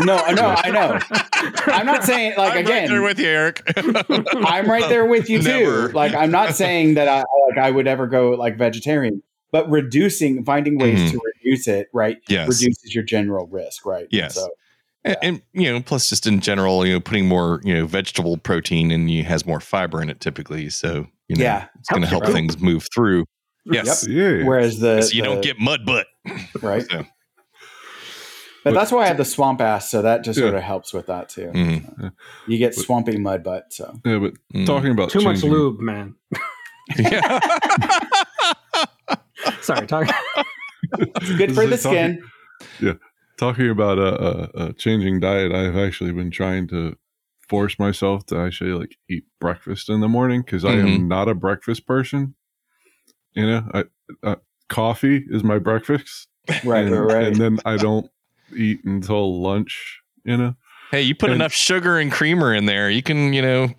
no, 0.00 0.16
no, 0.32 0.46
I 0.58 0.70
know. 0.72 0.98
I'm 1.72 1.86
not 1.86 2.02
saying 2.02 2.34
like 2.36 2.54
I'm 2.54 2.58
again. 2.64 2.80
right 2.82 2.88
there 2.88 3.02
with 3.02 3.18
you, 3.20 3.28
Eric. 3.28 3.62
I'm 4.44 4.68
right 4.68 4.88
there 4.88 5.06
with 5.06 5.30
you 5.30 5.40
Never. 5.40 5.86
too. 5.88 5.94
Like 5.94 6.12
I'm 6.12 6.32
not 6.32 6.56
saying 6.56 6.94
that 6.94 7.06
I 7.06 7.18
like 7.48 7.58
I 7.58 7.70
would 7.70 7.86
ever 7.86 8.08
go 8.08 8.30
like 8.30 8.58
vegetarian, 8.58 9.22
but 9.52 9.70
reducing 9.70 10.44
finding 10.44 10.76
ways 10.76 10.98
Mhm. 10.98 11.10
to 11.12 11.20
reduce 11.50 11.68
it, 11.68 11.88
right? 11.92 12.18
Yes. 12.28 12.48
Reduces 12.48 12.94
your 12.94 13.04
general 13.04 13.46
risk, 13.46 13.86
right? 13.86 14.06
Yes. 14.10 14.34
So 14.34 14.48
And, 15.04 15.16
and 15.22 15.42
you 15.52 15.72
know, 15.72 15.80
plus 15.80 16.08
just 16.08 16.26
in 16.26 16.40
general, 16.40 16.86
you 16.86 16.94
know, 16.94 17.00
putting 17.00 17.26
more 17.26 17.60
you 17.64 17.74
know 17.74 17.86
vegetable 17.86 18.36
protein 18.38 18.90
and 18.90 19.10
you 19.10 19.24
has 19.24 19.46
more 19.46 19.60
fiber 19.60 20.02
in 20.02 20.10
it 20.10 20.20
typically, 20.20 20.70
so 20.70 21.06
you 21.28 21.36
know, 21.36 21.44
yeah. 21.44 21.66
it's 21.78 21.88
going 21.88 22.02
to 22.02 22.08
help 22.08 22.24
your 22.24 22.32
things 22.32 22.58
move 22.60 22.88
through. 22.94 23.24
Yes, 23.64 24.06
Yeah. 24.08 24.42
Whereas 24.44 24.80
the 24.80 25.02
so 25.02 25.12
you 25.14 25.22
don't 25.22 25.42
get 25.42 25.58
mud 25.60 25.86
butt. 25.86 26.06
right. 26.62 26.84
So, 26.90 27.04
But 28.64 28.74
that's 28.74 28.90
why 28.92 29.04
I 29.04 29.06
have 29.06 29.16
the 29.16 29.24
swamp 29.24 29.60
ass, 29.60 29.90
so 29.90 30.02
that 30.02 30.22
just 30.24 30.38
Yeah. 30.38 30.44
sort 30.46 30.54
of 30.54 30.62
helps 30.62 30.92
with 30.92 31.06
that 31.06 31.28
too. 31.30 31.50
mhm. 31.54 32.12
You 32.46 32.58
get 32.58 32.74
But- 32.76 32.84
swampy 32.84 33.16
mud 33.18 33.42
butt. 33.44 33.72
So 33.72 33.98
Yeah, 34.04 34.18
but 34.18 34.34
Mm. 34.54 34.66
talking 34.66 34.90
about 34.90 35.10
Too 35.10 35.20
much 35.22 35.42
lube, 35.42 35.80
man. 35.80 36.14
Yeah. 36.98 37.38
Sorry, 39.62 39.86
talk. 39.86 40.08
it's 40.98 41.32
good 41.36 41.54
for 41.54 41.66
the 41.66 41.76
talking- 41.76 42.18
skin. 42.18 42.22
Yeah, 42.80 42.92
talking 43.38 43.70
about 43.70 43.98
a, 43.98 44.22
a, 44.22 44.66
a 44.66 44.72
changing 44.74 45.18
diet 45.20 45.50
i've 45.52 45.76
actually 45.76 46.12
been 46.12 46.30
trying 46.30 46.68
to 46.68 46.96
force 47.48 47.78
myself 47.78 48.26
to 48.26 48.36
actually 48.38 48.72
like 48.72 48.96
eat 49.08 49.24
breakfast 49.40 49.88
in 49.88 50.00
the 50.00 50.08
morning 50.08 50.42
because 50.42 50.64
i 50.64 50.74
Mhm. 50.74 50.94
am 50.96 51.08
not 51.08 51.28
a 51.28 51.34
breakfast 51.34 51.86
person 51.86 52.34
you 53.32 53.46
know 53.46 53.66
I, 53.72 53.84
uh, 54.22 54.36
coffee 54.68 55.24
is 55.30 55.42
my 55.42 55.58
breakfast 55.58 56.28
Right, 56.64 56.84
and, 56.84 56.90
right, 56.92 57.14
right. 57.14 57.26
and 57.28 57.36
then 57.36 57.58
i 57.64 57.76
don't 57.76 58.10
eat 58.54 58.84
until 58.84 59.40
lunch 59.40 60.00
you 60.24 60.36
know 60.36 60.54
hey, 60.90 61.02
you 61.02 61.14
put 61.14 61.30
And- 61.30 61.36
enough 61.40 61.52
sugar 61.52 61.98
and 61.98 62.10
creamer 62.12 62.52
in 62.52 62.66
there, 62.66 62.90
you 62.90 63.00
can, 63.02 63.32
you 63.32 63.40
know, 63.42 63.68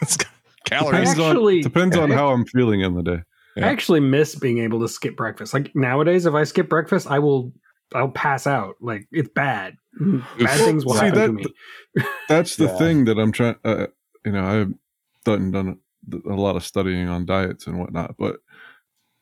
it's 0.00 0.16
calories. 0.64 1.10
depends 1.14 1.18
Actually- 1.20 1.56
on 1.58 1.62
depends 1.62 1.96
on 1.96 2.10
how 2.18 2.28
i'm 2.28 2.44
feeling 2.46 2.80
in 2.80 2.94
the 2.94 3.02
day 3.02 3.22
Yeah. 3.58 3.66
I 3.66 3.70
actually 3.70 4.00
miss 4.00 4.34
being 4.34 4.58
able 4.58 4.80
to 4.80 4.88
skip 4.88 5.16
breakfast. 5.16 5.52
Like 5.54 5.74
nowadays, 5.74 6.26
if 6.26 6.34
I 6.34 6.44
skip 6.44 6.68
breakfast, 6.68 7.06
I 7.10 7.18
will 7.18 7.52
I'll 7.94 8.10
pass 8.10 8.46
out. 8.46 8.76
Like 8.80 9.06
it's 9.10 9.30
bad. 9.34 9.76
Bad 10.38 10.58
things 10.60 10.84
will 10.84 10.94
See, 10.94 11.06
happen 11.06 11.20
to 11.26 11.32
me. 11.32 12.04
That's 12.28 12.56
the 12.56 12.66
Yeah. 12.66 12.78
thing 12.78 13.04
that 13.06 13.18
I'm 13.18 13.32
trying. 13.32 13.56
Uh, 13.64 13.86
you 14.24 14.32
know, 14.32 14.44
I've 14.44 14.74
done 15.24 15.50
done 15.50 15.78
a, 16.12 16.32
a 16.32 16.36
lot 16.36 16.56
of 16.56 16.64
studying 16.64 17.08
on 17.08 17.26
diets 17.26 17.66
and 17.66 17.78
whatnot, 17.78 18.16
but 18.18 18.36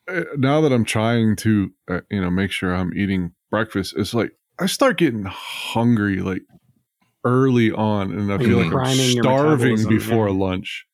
uh, 0.08 0.22
now 0.36 0.60
that 0.60 0.72
I'm 0.72 0.84
trying 0.84 1.36
to, 1.36 1.72
uh, 1.88 2.00
you 2.10 2.20
know, 2.20 2.30
make 2.30 2.50
sure 2.50 2.74
I'm 2.74 2.92
eating 2.96 3.32
breakfast, 3.50 3.94
it's 3.96 4.14
like 4.14 4.32
I 4.58 4.66
start 4.66 4.98
getting 4.98 5.24
hungry 5.24 6.18
like 6.20 6.42
early 7.24 7.72
on, 7.72 8.12
and 8.12 8.32
I 8.32 8.36
Like 8.36 8.46
feel 8.46 8.58
like 8.58 8.72
I'm 8.72 8.94
starving 8.94 9.88
before 9.88 10.28
yeah. 10.28 10.34
lunch. 10.34 10.86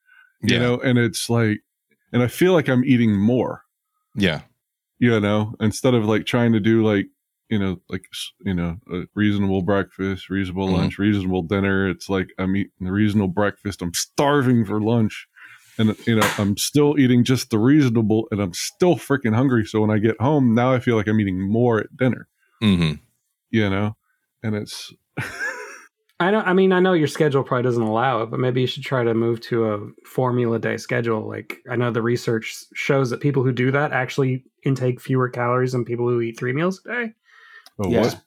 You 0.43 0.55
Yeah. 0.55 0.60
know, 0.60 0.81
and 0.81 0.98
it's 0.98 1.28
like, 1.31 1.60
and 2.13 2.23
I 2.23 2.29
feel 2.29 2.53
like 2.53 2.69
I'm 2.69 2.85
eating 2.85 3.19
more. 3.19 3.63
Yeah. 4.15 4.43
you 4.99 5.19
know 5.21 5.55
instead 5.61 5.95
of 5.95 6.05
like 6.05 6.27
trying 6.27 6.53
to 6.53 6.61
do 6.61 6.85
like 6.85 7.07
you 7.49 7.59
know 7.59 7.81
like 7.89 8.05
you 8.45 8.55
know 8.55 8.77
a 8.93 9.03
reasonable 9.15 9.63
breakfast 9.63 10.29
reasonable 10.31 10.69
Mhm. 10.69 10.73
lunch 10.75 10.99
reasonable 10.99 11.43
dinner 11.43 11.89
it's 11.89 12.09
like 12.09 12.29
i'm 12.39 12.55
eating 12.57 12.87
a 12.87 12.93
reasonable 12.93 13.29
breakfast 13.29 13.83
i'm 13.83 13.95
starving 13.95 14.65
for 14.65 14.81
lunch 14.81 15.27
and 15.79 15.97
you 16.07 16.15
know 16.17 16.29
i'm 16.39 16.57
still 16.57 16.99
eating 17.01 17.25
just 17.25 17.51
the 17.51 17.59
reasonable 17.59 18.29
and 18.31 18.41
i'm 18.41 18.53
still 18.55 18.95
freaking 18.97 19.35
hungry 19.35 19.65
so 19.65 19.81
when 19.81 19.91
i 19.91 19.99
get 19.99 20.21
home 20.21 20.55
now 20.55 20.73
i 20.73 20.79
feel 20.79 20.97
like 20.97 21.09
i'm 21.09 21.21
eating 21.21 21.41
more 21.41 21.81
at 21.81 21.97
dinner 21.97 22.29
hmm 22.61 22.93
you 23.51 23.69
know 23.69 23.97
and 24.43 24.55
it's 24.55 24.93
I 26.23 26.31
know. 26.31 26.40
I 26.40 26.53
mean, 26.53 26.73
I 26.73 26.81
know 26.81 26.93
your 26.93 27.09
schedule 27.09 27.43
probably 27.43 27.65
doesn't 27.65 27.82
allow 27.82 28.23
it, 28.23 28.31
but 28.31 28.40
maybe 28.40 28.61
you 28.61 28.66
should 28.66 28.82
try 28.82 29.03
to 29.05 29.12
move 29.15 29.40
to 29.43 29.73
a 29.73 29.78
formula 30.07 30.59
day 30.59 30.77
schedule. 30.77 31.28
Like 31.28 31.59
I 31.70 31.77
know 31.77 31.90
the 31.90 32.03
research 32.03 32.55
shows 32.74 33.11
that 33.11 33.20
people 33.20 33.43
who 33.43 33.53
do 33.53 33.70
that 33.73 33.93
actually 33.93 34.44
intake 34.65 35.01
fewer 35.01 35.28
calories 35.28 35.73
than 35.73 35.85
people 35.85 36.09
who 36.09 36.20
eat 36.20 36.39
three 36.39 36.53
meals 36.53 36.81
a 36.86 36.89
day. 37.07 37.12
oh, 37.78 37.90
Yeah. 37.90 38.01
what 38.03 38.20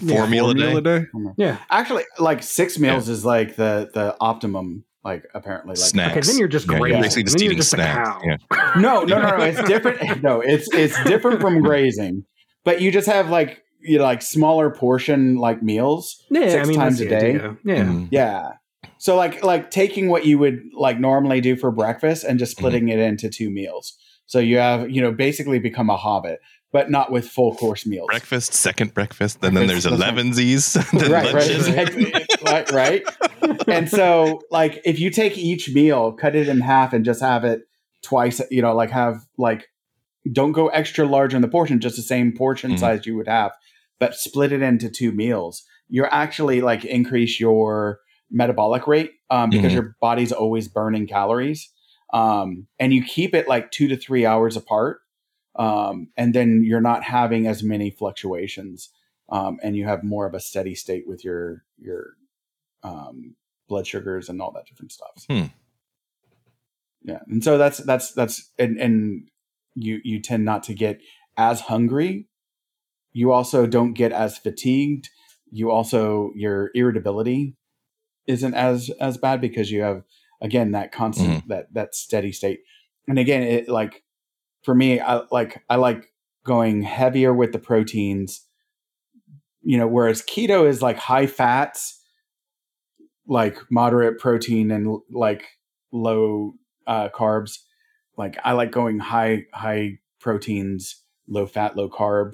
Yeah. 0.00 0.16
Formula, 0.18 0.54
day. 0.54 0.80
day 0.80 1.06
Yeah. 1.36 1.58
Actually, 1.70 2.04
like 2.18 2.42
six 2.42 2.78
meals 2.78 3.08
is 3.08 3.24
like 3.24 3.56
the 3.56 3.90
the 3.94 4.16
optimum. 4.20 4.84
Like 5.04 5.24
apparently, 5.34 5.70
like 5.70 5.78
Snacks. 5.78 6.12
Okay, 6.16 6.20
then 6.20 6.38
you're 6.38 6.46
just 6.48 6.70
Yeah, 6.70 6.78
grazing. 6.78 6.94
You're 6.94 7.02
basically 7.02 7.22
just 7.24 7.36
then 7.38 7.42
you're 7.44 7.52
eating 7.52 7.58
just 7.58 7.72
a 7.74 7.76
snacks. 7.76 8.08
cow. 8.08 8.20
Yeah. 8.24 8.80
no, 8.80 9.02
no, 9.02 9.20
no, 9.20 9.36
no. 9.36 9.44
It's 9.44 9.62
different. 9.64 9.98
No, 10.22 10.40
it's 10.40 10.72
it's 10.72 11.02
different 11.04 11.40
from 11.40 11.60
grazing. 11.68 12.24
But 12.64 12.80
you 12.80 12.92
just 12.92 13.08
have 13.08 13.28
like 13.28 13.61
you 13.82 13.98
know, 13.98 14.04
like 14.04 14.22
smaller 14.22 14.70
portion 14.70 15.36
like 15.36 15.62
meals. 15.62 16.24
Yeah, 16.30 16.48
Six 16.50 16.66
I 16.66 16.68
mean, 16.68 16.78
times 16.78 17.00
a 17.00 17.08
day? 17.08 17.16
idea. 17.34 17.56
Yeah. 17.64 17.84
Mhm. 17.84 18.08
Yeah. 18.10 18.52
So 18.98 19.16
like 19.16 19.42
like 19.42 19.70
taking 19.70 20.08
what 20.08 20.24
you 20.26 20.38
would 20.38 20.60
like 20.74 21.00
normally 21.00 21.40
do 21.40 21.56
for 21.56 21.70
breakfast 21.70 22.24
and 22.24 22.38
just 22.38 22.52
splitting 22.52 22.88
it 22.88 22.98
into 22.98 23.28
two 23.28 23.50
meals. 23.50 23.96
So 24.26 24.38
you 24.38 24.58
have 24.58 24.90
you 24.90 25.00
know 25.02 25.12
basically 25.12 25.58
become 25.58 25.90
a 25.90 25.96
hobbit, 25.96 26.38
but 26.72 26.90
not 26.90 27.10
with 27.10 27.28
full 27.28 27.54
course 27.56 27.84
meals. 27.84 28.06
Breakfast, 28.06 28.54
second 28.54 28.94
breakfast, 28.94 29.38
and 29.42 29.56
then 29.56 29.66
there's 29.66 29.84
Breakfast, 29.86 30.00
that's 30.00 30.16
right. 30.16 30.24
elevensies, 30.24 30.90
then 31.00 31.10
right, 31.12 31.24
right, 31.24 31.34
lunches. 31.34 31.68
exactly. 31.68 32.12
right, 32.46 32.70
right. 32.70 33.02
And 33.68 33.88
so, 33.90 34.40
like, 34.50 34.80
if 34.84 34.98
you 35.00 35.10
take 35.10 35.36
each 35.36 35.70
meal, 35.74 36.12
cut 36.12 36.34
it 36.36 36.48
in 36.48 36.60
half, 36.60 36.92
and 36.92 37.04
just 37.04 37.20
have 37.20 37.44
it 37.44 37.62
twice, 38.02 38.40
you 38.50 38.62
know, 38.62 38.74
like 38.74 38.90
have 38.90 39.16
like, 39.36 39.68
don't 40.32 40.52
go 40.52 40.68
extra 40.68 41.04
large 41.04 41.34
on 41.34 41.42
the 41.42 41.48
portion, 41.48 41.80
just 41.80 41.96
the 41.96 42.02
same 42.02 42.32
portion 42.32 42.72
Mhm. 42.72 42.78
size 42.78 43.04
you 43.06 43.16
would 43.16 43.28
have, 43.28 43.50
but 44.02 44.16
split 44.16 44.50
it 44.50 44.62
into 44.62 44.90
two 44.90 45.12
meals. 45.12 45.62
You're 45.88 46.12
actually 46.12 46.60
like 46.60 46.84
increase 46.84 47.38
your 47.38 48.00
metabolic 48.32 48.88
rate 48.88 49.12
um, 49.30 49.50
because 49.50 49.70
Mhm. 49.70 49.74
your 49.76 49.96
body's 50.00 50.32
always 50.32 50.66
burning 50.66 51.06
calories, 51.06 51.70
um, 52.12 52.66
and 52.80 52.92
you 52.92 53.04
keep 53.04 53.32
it 53.32 53.46
like 53.46 53.70
two 53.70 53.86
to 53.86 53.96
three 53.96 54.26
hours 54.26 54.56
apart, 54.56 55.02
um, 55.54 56.08
and 56.16 56.34
then 56.34 56.64
you're 56.64 56.80
not 56.80 57.04
having 57.04 57.46
as 57.46 57.62
many 57.62 57.90
fluctuations 57.90 58.90
um, 59.28 59.60
and 59.62 59.76
you 59.76 59.84
have 59.84 60.02
more 60.02 60.26
of 60.26 60.34
a 60.34 60.40
steady 60.40 60.74
state 60.74 61.06
with 61.06 61.24
your 61.24 61.62
your 61.78 62.16
um, 62.82 63.36
blood 63.68 63.86
sugars 63.86 64.28
and 64.28 64.42
all 64.42 64.50
that 64.50 64.66
different 64.66 64.90
stuff. 64.90 65.24
Hmm. 65.28 65.44
Yeah, 67.04 67.20
and 67.28 67.44
so 67.44 67.56
that's 67.56 67.78
that's 67.78 68.12
that's 68.14 68.50
and 68.58 68.80
and 68.80 69.28
you 69.76 70.00
you 70.02 70.20
tend 70.20 70.44
not 70.44 70.64
to 70.64 70.74
get 70.74 71.00
as 71.36 71.60
hungry. 71.60 72.26
You 73.12 73.32
also 73.32 73.66
don't 73.66 73.92
get 73.94 74.12
as 74.12 74.38
fatigued. 74.38 75.10
You 75.50 75.70
also 75.70 76.32
your 76.34 76.70
irritability 76.74 77.56
isn't 78.26 78.54
as 78.54 78.90
as 79.00 79.18
bad 79.18 79.40
because 79.40 79.70
you 79.70 79.82
have 79.82 80.02
again 80.40 80.72
that 80.72 80.92
constant 80.92 81.48
that 81.48 81.72
that 81.74 81.94
steady 81.94 82.32
state. 82.32 82.60
And 83.08 83.18
again, 83.18 83.42
it 83.42 83.68
like 83.68 84.02
for 84.62 84.74
me, 84.74 85.00
I 85.00 85.22
like 85.30 85.62
I 85.68 85.76
like 85.76 86.12
going 86.44 86.82
heavier 86.82 87.32
with 87.32 87.52
the 87.52 87.58
proteins 87.58 88.46
you 89.62 89.78
know 89.78 89.86
whereas 89.86 90.22
keto 90.22 90.66
is 90.68 90.82
like 90.82 90.98
high 90.98 91.26
fats 91.26 92.00
like 93.26 93.58
moderate 93.70 94.18
protein 94.18 94.70
and 94.70 94.98
like 95.12 95.46
low 95.92 96.54
uh, 96.86 97.08
carbs 97.10 97.58
like 98.16 98.36
i 98.44 98.52
like 98.52 98.72
going 98.72 98.98
high 98.98 99.44
high 99.54 99.98
proteins 100.20 101.02
low 101.28 101.46
fat 101.46 101.76
low 101.76 101.88
carb 101.88 102.32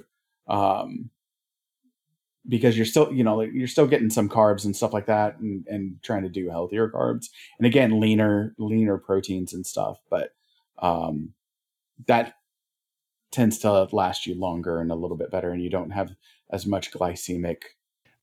um 0.49 1.09
because 2.47 2.75
you're 2.75 2.85
still 2.85 3.11
you 3.13 3.23
know 3.23 3.37
like 3.37 3.51
you're 3.53 3.67
still 3.67 3.87
getting 3.87 4.09
some 4.09 4.27
carbs 4.27 4.65
and 4.65 4.75
stuff 4.75 4.93
like 4.93 5.05
that 5.05 5.37
and, 5.39 5.65
and 5.67 6.01
trying 6.01 6.23
to 6.23 6.29
do 6.29 6.49
healthier 6.49 6.89
carbs 6.89 7.27
and 7.57 7.67
again 7.67 7.99
leaner 7.99 8.55
leaner 8.57 8.97
proteins 8.97 9.53
and 9.53 9.65
stuff 9.65 9.99
but 10.09 10.31
um 10.79 11.33
that 12.07 12.33
tends 13.31 13.59
to 13.59 13.87
last 13.91 14.25
you 14.25 14.33
longer 14.33 14.81
and 14.81 14.91
a 14.91 14.95
little 14.95 15.17
bit 15.17 15.31
better 15.31 15.51
and 15.51 15.61
you 15.61 15.69
don't 15.69 15.91
have 15.91 16.15
as 16.51 16.65
much 16.65 16.91
glycemic 16.91 17.57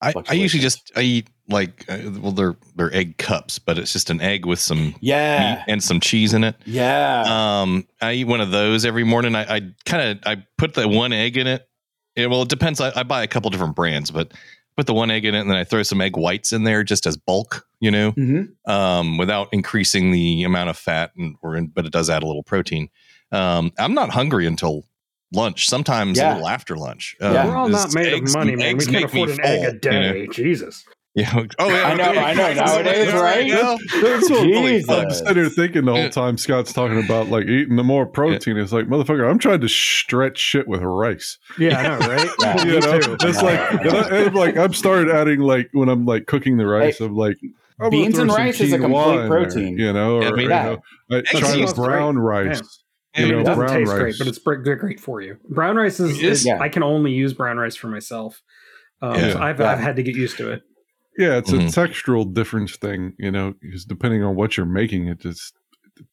I, 0.03 0.13
I 0.29 0.35
usually 0.35 0.61
just 0.61 0.93
I 0.95 1.01
eat 1.01 1.29
like 1.49 1.87
uh, 1.89 1.99
well 2.21 2.33
they're 2.33 2.57
they're 2.75 2.95
egg 2.95 3.17
cups, 3.17 3.59
but 3.59 3.79
it's 3.79 3.93
just 3.93 4.11
an 4.11 4.21
egg 4.21 4.45
with 4.45 4.61
some 4.61 4.89
meat 4.89 4.99
yeah 5.01 5.65
and 5.67 5.83
some 5.83 6.01
cheese 6.01 6.35
in 6.35 6.45
it. 6.45 6.55
yeah 6.67 7.63
Um, 7.63 7.87
I 8.03 8.13
eat 8.13 8.25
one 8.25 8.43
of 8.43 8.51
those 8.51 8.85
every 8.85 9.05
morning. 9.05 9.35
I, 9.35 9.57
I 9.57 9.61
kind 9.87 10.11
of 10.11 10.19
I 10.27 10.45
put 10.59 10.75
the 10.75 10.87
one 10.87 11.15
egg 11.15 11.39
in 11.39 11.47
it. 11.47 11.67
It- 12.17 12.29
well, 12.31 12.43
it 12.43 12.49
depends. 12.49 12.81
I, 12.81 12.93
I 12.99 13.03
buy 13.03 13.23
a 13.23 13.27
couple 13.27 13.51
different 13.51 13.77
brands, 13.77 14.11
but 14.11 14.33
put 14.77 14.87
the 14.87 14.95
one 14.95 15.11
egg 15.11 15.25
in 15.25 15.35
it, 15.35 15.41
and 15.41 15.51
then 15.51 15.57
I 15.57 15.65
throw 15.65 15.83
some 15.83 16.01
egg 16.01 16.17
whites 16.17 16.53
in 16.53 16.65
there 16.65 16.83
just 16.85 17.07
as 17.07 17.17
bulk, 17.17 17.67
you 17.81 17.91
know, 17.91 18.13
Mhm. 18.13 18.49
um, 18.69 19.17
without 19.17 19.49
increasing 19.53 20.11
the 20.11 20.43
amount 20.43 20.69
of 20.71 20.77
fat, 20.77 21.13
and 21.17 21.37
or 21.43 21.57
in, 21.57 21.69
but 21.69 21.87
it 21.87 21.93
does 21.93 22.11
add 22.11 22.23
a 22.23 22.27
little 22.27 22.43
protein. 22.43 22.89
Um, 23.33 23.73
I'm 23.79 23.95
not 23.95 24.11
hungry 24.11 24.47
until 24.47 24.85
lunch. 25.33 25.67
Sometimes 25.69 26.19
Yeah. 26.19 26.33
a 26.33 26.35
little 26.35 26.49
after 26.49 26.77
lunch. 26.77 27.17
Yeah. 27.21 27.29
Um, 27.43 27.49
We're 27.49 27.57
all 27.57 27.69
not 27.69 27.89
it's- 27.89 27.95
made 27.95 28.13
eggs- 28.13 28.35
of 28.35 28.39
money, 28.39 28.55
man. 28.57 28.77
We 28.77 28.85
can't 28.87 29.05
afford 29.07 29.31
an 29.31 29.41
egg 29.43 29.65
a 29.65 29.73
day. 29.79 29.93
you 29.95 30.27
know? 30.27 30.33
day. 30.33 30.63
Jesus. 31.17 31.35
Yeah. 31.35 31.47
Oh 31.59 31.69
yeah. 31.69 31.83
I 31.89 31.95
know, 31.95 32.05
I 32.05 32.35
know. 32.35 32.53
Nowadays, 32.65 33.13
right? 33.15 33.51
That's 33.51 34.31
what 34.31 34.43
Jesus. 34.45 34.89
I'm 34.91 35.11
sitting 35.11 35.35
there 35.35 35.49
thinking 35.49 35.85
the 35.87 35.95
whole 35.95 36.11
time 36.11 36.37
Scott's 36.37 36.73
talking 36.75 37.03
about 37.03 37.29
like 37.29 37.47
eating 37.47 37.77
the 37.77 37.85
more 37.85 38.05
protein. 38.07 38.57
It's 38.59 38.73
like 38.73 38.87
motherfucker, 38.87 39.29
I'm 39.31 39.39
trying 39.39 39.61
to 39.63 39.69
stretch 39.69 40.39
shit 40.39 40.69
with 40.69 40.83
rice. 40.83 41.39
Yeah, 41.59 41.79
I 41.79 41.83
know, 41.83 42.07
right? 42.07 42.29
Yeah. 42.41 42.65
you 42.65 42.81
know, 42.81 43.01
too. 43.01 43.17
it's 43.29 43.43
like 43.43 43.73
and 43.81 43.91
I, 43.91 44.17
and 44.27 44.35
like 44.35 44.57
I've 44.59 44.77
started 44.77 45.09
adding 45.11 45.41
like 45.41 45.71
when 45.73 45.89
I'm 45.89 46.05
like 46.05 46.27
cooking 46.27 46.59
the 46.59 46.67
rice, 46.67 47.01
I'm 47.01 47.17
like 47.17 47.37
I'm 47.81 47.91
Beans 47.91 48.19
and 48.19 48.31
rice 48.31 48.61
is 48.61 48.73
a 48.73 48.79
complete 48.79 49.11
in 49.13 49.17
there, 49.17 49.29
protein. 49.29 49.79
you 49.79 49.93
know, 49.93 50.17
or, 50.17 50.23
Yeah, 50.23 50.29
I 50.29 50.33
mean, 50.33 50.41
you 50.43 50.49
know, 50.49 50.79
I 51.11 51.17
Eggs 51.17 51.31
try 51.31 51.41
taste 51.41 51.77
with 51.79 51.87
brown 51.87 52.19
rice. 52.19 52.81
I 53.17 53.21
You 53.23 53.33
know, 53.33 53.41
it 53.41 53.45
doesn't 53.45 53.65
brown 53.67 53.79
taste 53.79 53.91
rice. 53.91 53.99
great, 54.01 54.15
but 54.19 54.27
it's 54.29 54.39
br- 54.39 54.55
great 54.57 55.01
for 55.01 55.21
you. 55.23 55.39
Brown 55.49 55.77
rice 55.77 55.99
is, 56.01 56.19
It 56.19 56.25
is? 56.25 56.41
is- 56.41 56.47
Yeah. 56.47 56.59
I 56.61 56.69
can 56.69 56.83
only 56.83 57.13
use 57.13 57.33
brown 57.33 57.57
rice 57.57 57.75
for 57.77 57.89
myself. 57.89 58.43
Um, 59.03 59.15
Yeah. 59.15 59.33
so 59.33 59.39
I've, 59.41 59.61
Yeah. 59.61 59.73
I've 59.73 59.79
had 59.79 59.97
to 59.97 60.03
get 60.03 60.15
used 60.17 60.37
to 60.39 60.51
it. 60.53 60.63
Yeah, 61.19 61.37
it's 61.39 61.51
Mhm. 61.51 61.69
a 61.69 61.89
textural 61.89 62.33
difference 62.33 62.77
thing, 62.77 63.15
you 63.19 63.31
know, 63.31 63.55
because 63.61 63.85
depending 63.85 64.23
on 64.23 64.35
what 64.37 64.57
you're 64.57 64.67
making, 64.67 65.09
it 65.09 65.19
just. 65.21 65.55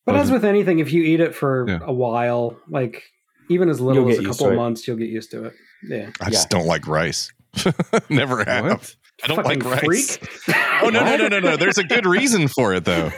But 0.06 0.16
as 0.16 0.32
with 0.32 0.46
anything, 0.46 0.80
if 0.80 0.94
you 0.94 1.04
eat 1.04 1.20
it 1.20 1.36
for 1.36 1.66
Yeah. 1.68 1.80
a 1.82 1.94
while, 1.94 2.58
like 2.70 3.04
even 3.50 3.68
as 3.70 3.82
little 3.82 4.04
You'll 4.04 4.12
as 4.14 4.20
a 4.20 4.24
couple 4.24 4.48
of 4.50 4.56
months, 4.56 4.88
you'll 4.88 4.98
get 4.98 5.10
used 5.10 5.32
to 5.32 5.46
it. 5.46 5.54
Yeah. 5.88 6.10
I 6.22 6.30
just 6.30 6.50
don't 6.50 6.66
like 6.66 6.88
rice. 6.88 7.32
Never 8.10 8.44
have. 8.46 8.64
What? 8.66 8.96
I 9.24 9.28
don't 9.28 9.44
Fucking 9.44 9.60
like 9.60 9.84
rice. 9.84 10.18
freak. 10.18 10.30
Oh 10.82 10.90
no 10.90 11.04
no 11.06 11.16
no 11.16 11.28
no 11.28 11.40
no! 11.40 11.56
There's 11.64 11.78
a 11.78 11.84
good 11.84 12.06
reason 12.06 12.48
for 12.50 12.74
it 12.74 12.84
though. 12.86 13.12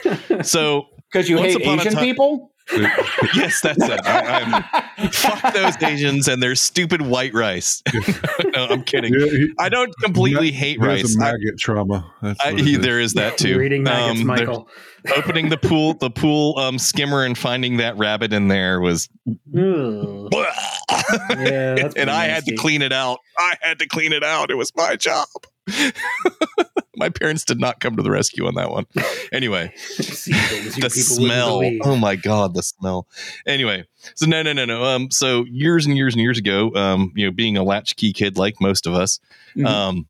So 0.44 0.86
because 1.12 1.30
you 1.30 1.38
Once 1.38 1.54
hate 1.54 1.62
upon 1.64 1.80
Asian 1.80 1.94
time- 1.94 2.04
people. 2.04 2.52
yes, 3.36 3.62
that's 3.62 3.78
it. 3.84 4.00
I, 4.06 4.64
I'm 4.98 5.10
fuck 5.12 5.54
those 5.54 5.76
Asians 5.84 6.28
and 6.28 6.42
their 6.42 6.56
stupid 6.56 7.02
white 7.02 7.34
rice. 7.34 7.84
no, 8.54 8.66
I'm 8.66 8.84
kidding. 8.84 9.14
Yeah, 9.14 9.26
he- 9.28 9.54
I 9.60 9.70
don't 9.70 9.94
completely 10.02 10.48
he 10.52 10.58
hate 10.58 10.80
rice. 10.80 11.16
a 11.16 11.22
I, 11.22 11.32
maggot 11.32 11.60
trauma. 11.60 12.12
That's 12.22 12.40
I, 12.44 12.54
he- 12.54 12.74
is. 12.76 12.80
there 12.82 13.00
is 13.00 13.14
that 13.14 13.38
too. 13.38 13.50
You're 13.62 13.80
maggots, 13.82 14.22
Um, 14.22 14.28
Michael. 14.28 14.70
opening 15.16 15.50
the 15.50 15.58
pool, 15.58 15.94
the 15.94 16.10
pool 16.10 16.58
um, 16.58 16.80
skimmer, 16.80 17.24
and 17.24 17.38
finding 17.38 17.78
that 17.78 17.98
rabbit 17.98 18.34
in 18.34 18.48
there 18.48 18.82
was. 18.82 19.10
Yeah, 21.30 21.76
and 21.78 21.92
pretty 21.94 22.10
I 22.12 22.26
had 22.28 22.46
to 22.46 22.56
clean 22.56 22.82
it 22.82 22.94
out. 22.94 23.20
I 23.38 23.56
had 23.62 23.80
to 23.80 23.88
clean 23.88 24.14
it 24.14 24.24
out. 24.24 24.50
It 24.50 24.56
was 24.56 24.72
my 24.76 24.96
job. 24.96 25.28
My 26.98 27.10
parents 27.10 27.44
did 27.44 27.60
not 27.60 27.82
come 27.82 27.98
to 27.98 28.04
the 28.04 28.10
rescue 28.12 28.48
on 28.48 28.56
that 28.56 28.72
one. 28.72 28.86
Anyway, 29.34 29.74
the 29.98 30.90
smell. 30.94 31.62
Oh 31.84 31.98
my 31.98 32.16
god, 32.16 32.54
the 32.54 32.64
smell. 32.64 33.08
Anyway, 33.46 33.84
so 34.16 34.26
no, 34.26 34.42
no, 34.44 34.54
no, 34.54 34.64
no. 34.64 34.84
Um, 34.86 35.12
so 35.12 35.44
years 35.50 35.86
and 35.86 35.98
years 35.98 36.14
and 36.14 36.22
years 36.22 36.38
ago, 36.38 36.74
um, 36.74 37.12
you 37.16 37.26
know, 37.26 37.32
being 37.32 37.58
a 37.58 37.64
latchkey 37.64 38.14
kid 38.14 38.38
like 38.38 38.62
most 38.62 38.88
of 38.88 38.94
us, 38.94 39.20
Mhm. 39.58 39.66
um, 39.68 40.08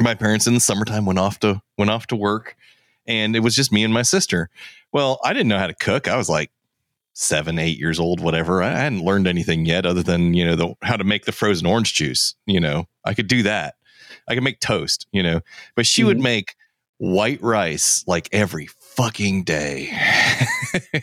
my 0.00 0.14
parents 0.14 0.48
in 0.48 0.54
the 0.54 0.60
summertime 0.60 1.06
went 1.06 1.20
off 1.20 1.38
to 1.40 1.62
went 1.78 1.92
off 1.92 2.08
to 2.08 2.16
work, 2.16 2.56
and 3.06 3.36
it 3.36 3.40
was 3.40 3.54
just 3.54 3.70
me 3.70 3.84
and 3.84 3.94
my 3.94 4.02
sister. 4.02 4.50
Well, 4.92 5.20
I 5.24 5.32
didn't 5.32 5.48
know 5.48 5.58
how 5.58 5.68
to 5.68 5.74
cook. 5.74 6.08
I 6.08 6.16
was 6.16 6.28
like 6.28 6.50
seven, 7.14 7.56
eight 7.60 7.78
years 7.78 8.00
old, 8.00 8.18
whatever. 8.20 8.64
I 8.64 8.70
hadn't 8.70 9.04
learned 9.04 9.28
anything 9.28 9.64
yet, 9.64 9.86
other 9.86 10.02
than 10.02 10.34
you 10.34 10.44
know 10.44 10.56
the, 10.56 10.74
how 10.82 10.96
to 10.96 11.04
make 11.04 11.24
the 11.24 11.30
frozen 11.32 11.66
orange 11.66 11.94
juice. 11.94 12.34
You 12.46 12.58
know, 12.58 12.88
I 13.04 13.14
could 13.14 13.28
do 13.28 13.44
that. 13.44 13.75
I 14.28 14.34
could 14.34 14.44
make 14.44 14.60
toast. 14.60 15.06
You 15.12 15.22
know, 15.22 15.40
but 15.74 15.86
she 15.86 16.04
would 16.04 16.20
make 16.20 16.54
white 16.98 17.42
rice 17.42 18.04
like 18.06 18.28
every 18.32 18.66
fucking 18.66 19.44
day. 19.44 19.88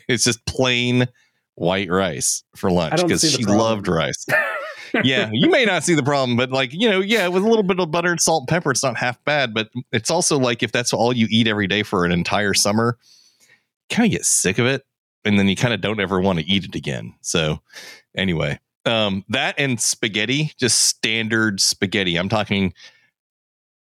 it's 0.07 0.23
just 0.23 0.45
plain 0.45 1.07
white 1.55 1.89
rice 1.89 2.43
for 2.55 2.71
lunch 2.71 3.01
because 3.01 3.29
she 3.29 3.45
loved 3.45 3.87
rice. 3.87 4.25
yeah, 5.03 5.29
you 5.31 5.49
may 5.49 5.65
not 5.65 5.83
see 5.83 5.95
the 5.95 6.03
problem, 6.03 6.37
but 6.37 6.51
like, 6.51 6.71
you 6.73 6.89
know, 6.89 6.99
yeah, 6.99 7.27
with 7.27 7.43
a 7.43 7.47
little 7.47 7.63
bit 7.63 7.79
of 7.79 7.91
butter 7.91 8.11
and 8.11 8.21
salt 8.21 8.41
and 8.41 8.47
pepper, 8.47 8.71
it's 8.71 8.83
not 8.83 8.97
half 8.97 9.23
bad. 9.23 9.53
But 9.53 9.69
it's 9.91 10.11
also 10.11 10.37
like 10.37 10.63
if 10.63 10.71
that's 10.71 10.93
all 10.93 11.13
you 11.13 11.27
eat 11.29 11.47
every 11.47 11.67
day 11.67 11.83
for 11.83 12.05
an 12.05 12.11
entire 12.11 12.53
summer, 12.53 12.97
kind 13.89 14.05
of 14.05 14.11
get 14.11 14.25
sick 14.25 14.59
of 14.59 14.65
it. 14.65 14.83
And 15.25 15.39
then 15.39 15.47
you 15.47 15.55
kind 15.55 15.73
of 15.73 15.81
don't 15.81 16.01
ever 16.01 16.19
want 16.19 16.39
to 16.39 16.45
eat 16.45 16.65
it 16.65 16.75
again. 16.75 17.15
So 17.21 17.61
anyway, 18.15 18.59
um, 18.85 19.23
that 19.29 19.55
and 19.57 19.79
spaghetti, 19.79 20.51
just 20.59 20.81
standard 20.81 21.61
spaghetti. 21.61 22.17
I'm 22.17 22.29
talking 22.29 22.73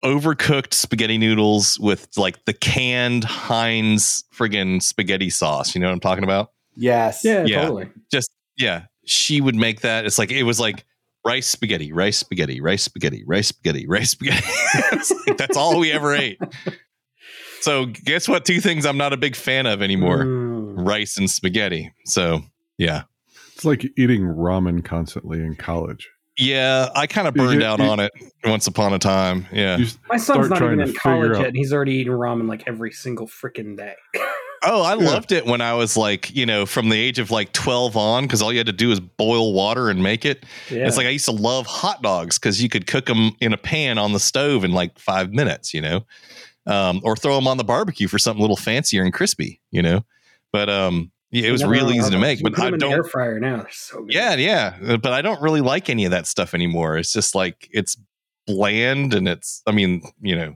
overcooked 0.04 0.74
spaghetti 0.74 1.16
noodles 1.18 1.78
with 1.80 2.08
like 2.16 2.44
the 2.44 2.52
canned 2.52 3.24
Heinz 3.24 4.24
friggin' 4.34 4.82
spaghetti 4.82 5.30
sauce. 5.30 5.74
You 5.74 5.80
know 5.80 5.88
what 5.88 5.94
I'm 5.94 6.00
talking 6.00 6.24
about? 6.24 6.50
yes. 6.76 7.20
yeah, 7.24 7.44
Yeah. 7.44 7.62
totally. 7.62 7.88
just 8.10 8.30
yeah 8.58 8.84
she 9.04 9.40
would 9.40 9.54
make 9.54 9.80
that 9.82 10.04
it's 10.06 10.18
like 10.18 10.30
it 10.30 10.42
was 10.44 10.58
like 10.60 10.84
rice 11.24 11.46
spaghetti 11.46 11.92
rice 11.92 12.18
spaghetti 12.18 12.60
rice 12.60 12.82
spaghetti 12.84 13.24
rice 13.26 13.48
spaghetti 13.48 13.86
rice 13.86 14.10
spaghetti 14.10 14.46
like, 15.26 15.36
that's 15.36 15.56
all 15.56 15.78
we 15.78 15.90
ever 15.92 16.14
ate 16.14 16.38
so 17.60 17.86
guess 17.86 18.26
what 18.28 18.44
two 18.44 18.60
things 18.60 18.84
i'm 18.86 18.96
not 18.98 19.12
a 19.12 19.16
big 19.16 19.36
fan 19.36 19.66
of 19.66 19.82
anymore 19.82 20.24
Mm. 20.24 20.86
rice 20.86 21.16
and 21.18 21.30
spaghetti 21.30 21.92
so 22.06 22.40
yeah 22.78 23.02
It's 23.54 23.64
like 23.64 23.84
eating 23.98 24.22
ramen 24.22 24.82
constantly 24.84 25.38
in 25.40 25.54
college. 25.56 26.08
Yeah 26.38 26.88
i 26.94 27.06
kind 27.06 27.28
of 27.28 27.34
burned 27.34 27.60
get- 27.60 27.68
out 27.68 27.78
you- 27.78 27.84
on 27.84 28.00
it 28.00 28.12
once 28.44 28.66
upon 28.66 28.92
a 28.92 28.98
time 28.98 29.46
yeah 29.52 29.78
My 30.08 30.16
son's 30.16 30.48
not 30.48 30.62
even 30.62 30.80
in 30.80 30.94
college 30.94 31.36
yet, 31.38 31.48
and 31.48 31.56
he's 31.56 31.72
already 31.72 31.92
eating 31.94 32.12
ramen 32.12 32.48
like 32.48 32.64
every 32.66 32.90
single 32.92 33.26
freaking 33.28 33.76
day. 33.76 33.94
oh 34.64 34.82
i 34.82 34.94
Yeah. 34.94 35.10
loved 35.10 35.32
it 35.32 35.44
when 35.44 35.60
i 35.60 35.74
was 35.74 35.96
like 35.96 36.34
you 36.34 36.46
know 36.46 36.64
from 36.66 36.88
the 36.88 36.96
age 36.96 37.18
of 37.18 37.30
like 37.30 37.52
12 37.52 37.96
on 37.96 38.24
because 38.24 38.40
all 38.42 38.50
you 38.52 38.58
had 38.58 38.66
to 38.66 38.72
do 38.72 38.90
is 38.90 38.98
boil 39.00 39.52
water 39.52 39.90
and 39.90 40.02
make 40.02 40.24
it 40.24 40.44
Yeah. 40.70 40.86
It's 40.86 40.96
like 40.96 41.06
I 41.06 41.10
used 41.10 41.24
to 41.26 41.32
love 41.32 41.66
hot 41.66 42.00
dogs 42.02 42.38
because 42.38 42.62
you 42.62 42.68
could 42.68 42.86
cook 42.86 43.06
them 43.06 43.32
in 43.40 43.52
a 43.52 43.58
pan 43.58 43.98
on 43.98 44.12
the 44.12 44.20
stove 44.20 44.64
in 44.64 44.72
like 44.72 44.98
five 44.98 45.32
minutes, 45.32 45.74
you 45.74 45.80
know, 45.82 46.06
um, 46.66 47.00
or 47.04 47.14
throw 47.16 47.34
them 47.34 47.46
on 47.46 47.56
the 47.58 47.64
barbecue 47.64 48.08
for 48.08 48.18
something 48.18 48.38
a 48.40 48.42
little 48.42 48.56
fancier 48.56 49.02
and 49.04 49.12
crispy, 49.12 49.60
you 49.70 49.82
know. 49.82 50.04
But 50.52 50.68
um, 50.70 51.10
yeah, 51.32 51.48
it 51.48 51.52
was 51.52 51.64
real 51.64 51.90
easy 51.90 52.10
to 52.10 52.18
make. 52.18 52.42
But 52.42 52.58
I 52.58 52.66
them 52.66 52.74
in 52.74 52.80
the 52.80 52.86
air 52.88 52.96
don't. 53.02 53.10
fryer 53.10 53.40
now. 53.40 53.56
They're 53.62 53.68
so 53.72 54.02
good. 54.02 54.12
Yeah, 54.14 54.34
yeah. 54.36 54.76
uh, 54.86 54.96
But 54.98 55.12
I 55.12 55.22
don't 55.22 55.40
really 55.42 55.60
like 55.62 55.88
any 55.90 56.04
of 56.04 56.10
that 56.12 56.26
stuff 56.26 56.54
anymore. 56.54 56.96
It's 56.98 57.12
just 57.12 57.34
like 57.34 57.68
it's 57.72 57.96
bland 58.46 59.14
and 59.14 59.26
it's. 59.28 59.62
I 59.66 59.72
mean, 59.72 60.02
you 60.20 60.36
know, 60.36 60.54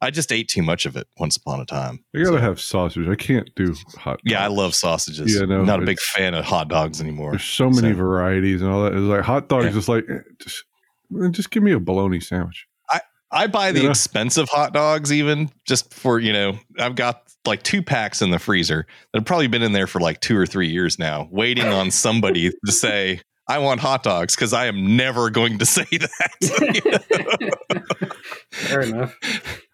I 0.00 0.10
just 0.10 0.32
ate 0.32 0.48
too 0.48 0.62
much 0.62 0.86
of 0.86 0.96
it 0.96 1.06
once 1.18 1.36
upon 1.36 1.60
a 1.60 1.64
time. 1.66 2.04
I 2.14 2.18
gotta 2.18 2.30
So, 2.30 2.36
have 2.38 2.60
sausage. 2.60 3.08
I 3.08 3.14
can't 3.16 3.50
do 3.54 3.74
hot. 3.96 4.20
Yeah, 4.24 4.42
I 4.44 4.48
love 4.48 4.74
sausages. 4.74 5.34
Yeah, 5.34 5.44
no, 5.46 5.64
not 5.64 5.82
a 5.82 5.86
big 5.86 5.98
fan 6.00 6.34
of 6.34 6.44
hot 6.44 6.68
dogs 6.68 7.00
anymore. 7.00 7.32
There's 7.32 7.44
so 7.44 7.68
many 7.70 7.90
So- 7.92 7.96
varieties 7.96 8.62
and 8.62 8.70
all 8.70 8.84
that. 8.84 8.92
It's 8.94 9.00
like 9.02 9.22
hot 9.22 9.48
dogs. 9.48 9.66
Yeah. 9.66 9.70
Just 9.72 9.88
like 9.88 10.04
eh, 10.08 10.18
just 10.40 10.64
eh, 11.22 11.28
just 11.30 11.50
give 11.50 11.62
me 11.62 11.72
a 11.72 11.80
bologna 11.80 12.20
sandwich. 12.20 12.66
I 13.30 13.46
buy 13.46 13.72
the 13.72 13.80
You 13.80 13.84
know? 13.84 13.90
expensive 13.90 14.48
hot 14.48 14.72
dogs 14.72 15.12
even 15.12 15.50
just 15.66 15.92
for, 15.92 16.18
you 16.18 16.32
know, 16.32 16.58
I've 16.78 16.94
got 16.94 17.27
like 17.46 17.62
two 17.62 17.82
packs 17.82 18.22
in 18.22 18.30
the 18.30 18.38
freezer 18.38 18.86
that 19.12 19.18
have 19.18 19.26
probably 19.26 19.46
been 19.46 19.62
in 19.62 19.72
there 19.72 19.86
for 19.86 20.00
like 20.00 20.20
two 20.20 20.36
or 20.36 20.46
three 20.46 20.68
years 20.68 20.98
now, 20.98 21.28
waiting 21.30 21.66
on 21.66 21.90
somebody 21.90 22.50
to 22.66 22.72
say, 22.72 23.20
I 23.46 23.58
want 23.58 23.80
hot 23.80 24.02
dogs 24.02 24.36
because 24.36 24.52
I 24.52 24.66
am 24.66 24.96
never 24.96 25.30
going 25.30 25.58
to 25.58 25.66
say 25.66 25.84
that. 25.84 26.98
Fair 28.50 28.80
enough. 28.82 29.16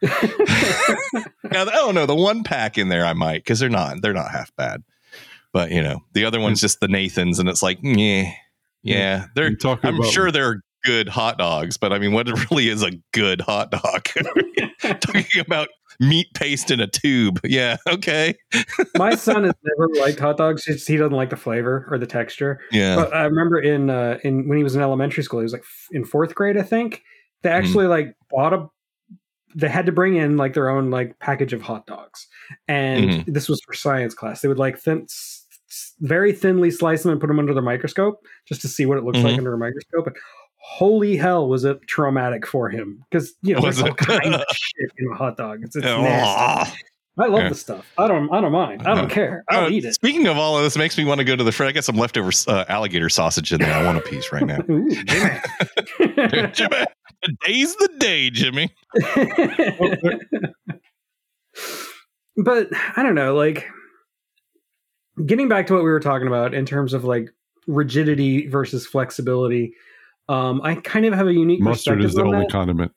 now, 1.50 1.66
oh 1.74 1.90
no, 1.92 2.06
the 2.06 2.14
one 2.14 2.44
pack 2.44 2.78
in 2.78 2.88
there 2.88 3.04
I 3.04 3.14
might 3.14 3.38
because 3.38 3.58
they're 3.58 3.68
not 3.68 4.00
they're 4.00 4.12
not 4.12 4.30
half 4.30 4.54
bad, 4.56 4.84
but 5.52 5.72
you 5.72 5.82
know 5.82 6.00
the 6.12 6.24
other 6.24 6.38
one's 6.38 6.60
hmm. 6.60 6.64
just 6.64 6.80
the 6.80 6.88
Nathan's 6.88 7.38
and 7.40 7.48
it's 7.48 7.62
like 7.62 7.78
yeah 7.82 8.30
yeah 8.82 9.26
they're 9.34 9.50
You 9.50 9.56
talking 9.56 9.88
I'm 9.88 9.96
about 9.96 10.12
sure 10.12 10.30
they're 10.30 10.60
good 10.84 11.08
hot 11.08 11.38
dogs, 11.38 11.76
but 11.76 11.92
I 11.92 11.98
mean, 11.98 12.12
what 12.12 12.28
really 12.50 12.68
is 12.68 12.82
a 12.82 12.92
good 13.12 13.40
hot 13.40 13.70
dog? 13.70 14.04
Talking 15.00 15.40
about 15.40 15.68
meat 16.00 16.28
paste 16.34 16.70
in 16.70 16.80
a 16.80 16.86
tube. 16.86 17.40
Yeah, 17.44 17.76
okay. 17.88 18.34
My 18.96 19.14
son 19.14 19.44
has 19.44 19.54
never 19.62 19.88
liked 20.00 20.18
hot 20.18 20.36
dogs. 20.36 20.64
Just 20.64 20.88
he 20.88 20.96
doesn't 20.96 21.12
like 21.16 21.30
the 21.30 21.36
flavor 21.36 21.86
or 21.90 21.98
the 21.98 22.06
texture. 22.06 22.60
Yeah. 22.72 22.96
But 22.96 23.14
I 23.14 23.24
remember 23.24 23.58
in 23.60 23.90
uh, 23.90 24.18
in 24.24 24.48
when 24.48 24.58
he 24.58 24.64
was 24.64 24.74
in 24.74 24.82
elementary 24.82 25.22
school, 25.22 25.40
he 25.40 25.44
was 25.44 25.52
like 25.52 25.62
f- 25.62 25.88
in 25.92 26.04
fourth 26.04 26.34
grade, 26.34 26.56
I 26.56 26.62
think. 26.62 27.02
They 27.42 27.50
Mm-hmm. 27.50 27.58
actually 27.66 27.86
like 27.86 28.16
bought 28.30 28.52
a. 28.54 28.66
They 29.54 29.68
had 29.68 29.86
to 29.86 29.92
bring 29.92 30.16
in 30.16 30.36
like 30.36 30.54
their 30.54 30.68
own 30.68 30.90
like 30.90 31.18
package 31.20 31.52
of 31.52 31.62
hot 31.62 31.86
dogs, 31.86 32.26
and 32.66 33.10
Mm-hmm. 33.10 33.32
this 33.32 33.48
was 33.48 33.60
for 33.64 33.72
science 33.74 34.14
class. 34.14 34.40
They 34.40 34.48
would 34.48 34.58
like 34.58 34.78
thin, 34.78 35.06
very 36.00 36.32
thinly 36.32 36.70
slice 36.70 37.02
them 37.04 37.12
and 37.12 37.20
put 37.20 37.28
them 37.28 37.38
under 37.38 37.54
the 37.54 37.62
microscope 37.62 38.24
just 38.48 38.60
to 38.62 38.68
see 38.68 38.86
what 38.86 38.98
it 38.98 39.04
looks 39.04 39.18
like 39.18 39.34
Mhm. 39.34 39.38
under 39.38 39.54
a 39.54 39.58
microscope. 39.58 40.06
And 40.08 40.16
holy 40.66 41.16
hell, 41.16 41.46
was 41.48 41.64
it 41.64 41.82
traumatic 41.86 42.46
for 42.46 42.68
him 42.70 43.04
because 43.10 43.34
you 43.42 43.54
know 43.54 43.60
Was 43.60 43.76
there's 43.76 43.82
all 43.82 43.94
it? 43.94 43.96
kind 43.98 44.34
of 44.34 44.42
shit 44.52 44.90
in 44.98 45.10
a 45.12 45.14
hot 45.14 45.36
dog. 45.36 45.60
It's, 45.62 45.76
it's 45.76 45.86
Oh. 45.86 46.00
nasty. 46.02 46.78
I 47.16 47.26
love 47.26 47.42
Yeah. 47.42 47.48
the 47.50 47.54
stuff. 47.54 47.86
I 47.96 48.08
don't. 48.08 48.28
I 48.32 48.40
don't 48.40 48.50
mind. 48.50 48.82
I 48.88 48.94
don't 48.94 49.08
care. 49.08 49.44
I'll 49.48 49.66
Uh, 49.66 49.70
eat 49.70 49.84
it. 49.84 49.94
Speaking 49.94 50.26
of 50.26 50.36
all 50.36 50.56
of 50.58 50.64
this, 50.64 50.76
makes 50.76 50.98
me 50.98 51.04
want 51.04 51.18
to 51.18 51.24
go 51.24 51.36
to 51.36 51.44
the 51.44 51.52
fridge. 51.52 51.68
I 51.68 51.72
got 51.72 51.84
some 51.84 51.94
leftover 51.96 52.32
uh, 52.48 52.64
alligator 52.68 53.08
sausage 53.08 53.52
in 53.52 53.60
there. 53.60 53.72
I 53.72 53.84
want 53.84 53.98
a 53.98 54.00
piece 54.00 54.32
right 54.32 54.44
now. 54.44 54.58
Ooh, 54.68 54.90
Jimmy. 54.90 55.40
Jimmy, 56.52 56.84
today's 57.22 57.76
the 57.76 57.88
day, 57.98 58.30
Jimmy. 58.30 58.68
but 62.36 62.68
I 62.96 63.02
don't 63.02 63.14
know, 63.14 63.34
like 63.36 63.68
getting 65.24 65.48
back 65.48 65.68
to 65.68 65.74
what 65.74 65.84
we 65.84 65.90
were 65.90 66.00
talking 66.00 66.26
about 66.26 66.52
in 66.54 66.66
terms 66.66 66.92
of 66.94 67.04
like 67.04 67.30
rigidity 67.66 68.48
versus 68.48 68.86
flexibility. 68.86 69.74
Um, 70.28 70.60
I 70.62 70.76
kind 70.76 71.05
of 71.05 71.14
have 71.14 71.26
a 71.26 71.32
unique 71.32 71.60
mustard 71.60 72.02
is 72.02 72.14
the 72.14 72.22
on 72.22 72.28
only 72.28 72.46
that. 72.46 72.52
condiment. 72.52 72.92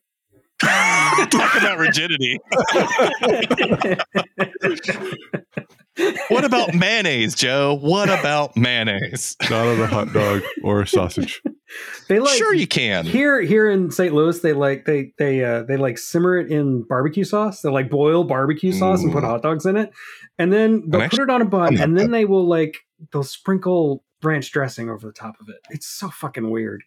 Talk 0.60 1.58
about 1.58 1.78
rigidity. 1.78 2.40
What 6.30 6.44
about 6.44 6.74
mayonnaise, 6.74 7.36
Joe? 7.36 7.78
What 7.80 8.10
about 8.10 8.56
mayonnaise? 8.56 9.36
Not 9.50 9.68
on 9.68 9.80
a 9.80 9.88
hot 9.88 10.14
dog 10.14 10.44
or 10.64 10.82
a 10.82 10.88
sausage. 10.88 11.42
they 12.10 12.20
like 12.20 12.38
sure, 12.38 12.54
you 12.54 12.68
can. 12.68 13.06
here 13.06 13.42
here 13.42 13.70
in 13.70 13.92
St. 13.92 14.14
Louis. 14.14 14.40
They 14.40 14.54
like 14.54 14.86
they 14.86 15.14
they 15.18 15.44
uh, 15.44 15.64
they 15.64 15.78
like 15.78 15.98
simmer 15.98 16.38
it 16.38 16.52
in 16.52 16.84
barbecue 16.84 17.24
sauce. 17.24 17.62
They 17.62 17.70
like 17.70 17.90
boil 17.90 18.24
barbecue 18.24 18.72
sauce 18.72 19.04
and 19.04 19.12
put 19.12 19.24
hot 19.24 19.42
dogs 19.42 19.66
in 19.66 19.78
it, 19.78 19.92
and 20.38 20.52
then 20.52 20.90
they'll 20.90 21.02
And 21.02 21.12
put 21.12 21.22
it 21.22 21.30
on 21.30 21.42
a 21.42 21.46
bun, 21.46 21.78
and 21.78 21.94
not 21.94 22.02
then 22.02 22.12
they 22.12 22.26
will 22.26 22.48
like 22.48 22.78
they'll 23.12 23.24
sprinkle 23.24 24.04
ranch 24.24 24.52
dressing 24.52 24.90
over 24.90 25.08
the 25.08 25.14
top 25.14 25.36
of 25.40 25.50
it. 25.50 25.60
It's 25.70 25.88
so 25.88 26.10
fucking 26.10 26.50
weird. 26.50 26.84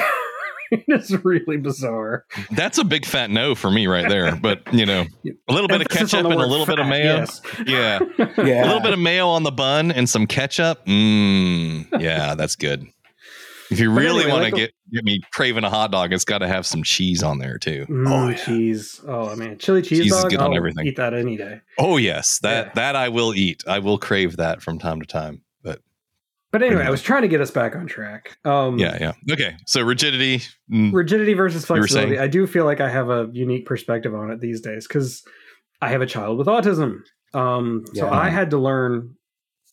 it's 0.87 1.11
really 1.25 1.57
bizarre. 1.57 2.25
That's 2.51 2.77
a 2.77 2.83
big 2.83 3.05
fat 3.05 3.29
no 3.29 3.55
for 3.55 3.69
me 3.69 3.87
right 3.87 4.07
there. 4.07 4.35
But 4.35 4.61
you 4.73 4.85
know, 4.85 5.05
a 5.47 5.53
little 5.53 5.67
bit 5.67 5.81
of 5.81 5.87
Emphasis 5.91 6.13
on 6.13 6.23
ketchup 6.23 6.31
and 6.31 6.33
a 6.33 6.37
word 6.37 6.47
little 6.49 6.65
bit 6.65 6.79
of 6.79 6.87
mayo. 6.87 7.03
yes. 7.17 7.41
Yeah, 7.65 7.99
Yeah. 8.37 8.63
a 8.63 8.67
little 8.67 8.79
bit 8.81 8.93
of 8.93 8.99
mayo 8.99 9.27
on 9.27 9.43
the 9.43 9.51
bun 9.51 9.91
and 9.91 10.09
some 10.09 10.27
ketchup. 10.27 10.85
Mmm. 10.85 12.01
Yeah, 12.01 12.35
that's 12.35 12.55
good. 12.55 12.87
If 13.69 13.79
you 13.79 13.89
really 13.89 14.23
anyway, 14.23 14.31
want 14.31 14.43
like 14.43 14.53
to 14.53 14.59
get 14.59 14.71
get 14.91 15.03
me 15.05 15.21
craving 15.31 15.63
a 15.63 15.69
hot 15.69 15.91
dog, 15.91 16.11
it's 16.11 16.25
got 16.25 16.39
to 16.39 16.47
have 16.47 16.65
some 16.65 16.83
cheese 16.83 17.23
on 17.23 17.39
there 17.39 17.57
too. 17.57 17.85
Mm, 17.89 18.11
oh 18.11 18.27
yeah. 18.29 18.35
cheese. 18.35 18.99
Oh 19.07 19.33
man, 19.37 19.57
chili 19.59 19.81
cheese, 19.81 19.99
Cheese 20.03 20.13
is 20.13 20.23
good 20.25 20.39
on 20.39 20.51
I'll 20.51 20.57
everything. 20.57 20.87
Eat 20.87 20.97
that 20.97 21.13
any 21.13 21.37
day. 21.37 21.61
Oh 21.77 21.95
yes, 21.97 22.39
that 22.39 22.65
Yeah. 22.67 22.71
that 22.75 22.95
I 22.97 23.07
will 23.09 23.33
eat. 23.33 23.63
I 23.67 23.79
will 23.79 23.97
crave 23.97 24.35
that 24.37 24.61
from 24.61 24.77
time 24.77 24.99
to 24.99 25.05
time. 25.07 25.41
But 26.51 26.59
But 26.59 26.63
anyway, 26.67 26.83
I 26.83 26.89
was 26.89 27.01
trying 27.01 27.21
to 27.21 27.27
get 27.29 27.39
us 27.41 27.49
back 27.51 27.75
on 27.75 27.87
track. 27.87 28.37
Um, 28.45 28.77
yeah, 28.77 28.97
yeah. 28.99 29.13
Okay, 29.33 29.55
so 29.67 29.81
rigidity. 29.81 30.41
mm, 30.71 30.91
rigidity 30.93 31.33
versus 31.33 31.65
flexibility. 31.65 32.19
I 32.19 32.27
do 32.27 32.45
feel 32.45 32.65
like 32.65 32.81
I 32.81 32.89
have 32.89 33.09
a 33.09 33.29
unique 33.31 33.65
perspective 33.65 34.13
on 34.13 34.31
it 34.31 34.41
these 34.41 34.59
days 34.61 34.87
because 34.87 35.23
I 35.81 35.87
have 35.89 36.01
a 36.01 36.05
child 36.05 36.37
with 36.37 36.47
autism. 36.47 36.99
Um, 37.33 37.85
so 37.93 38.09
I 38.09 38.29
had 38.29 38.49
to 38.51 38.57
learn 38.57 39.15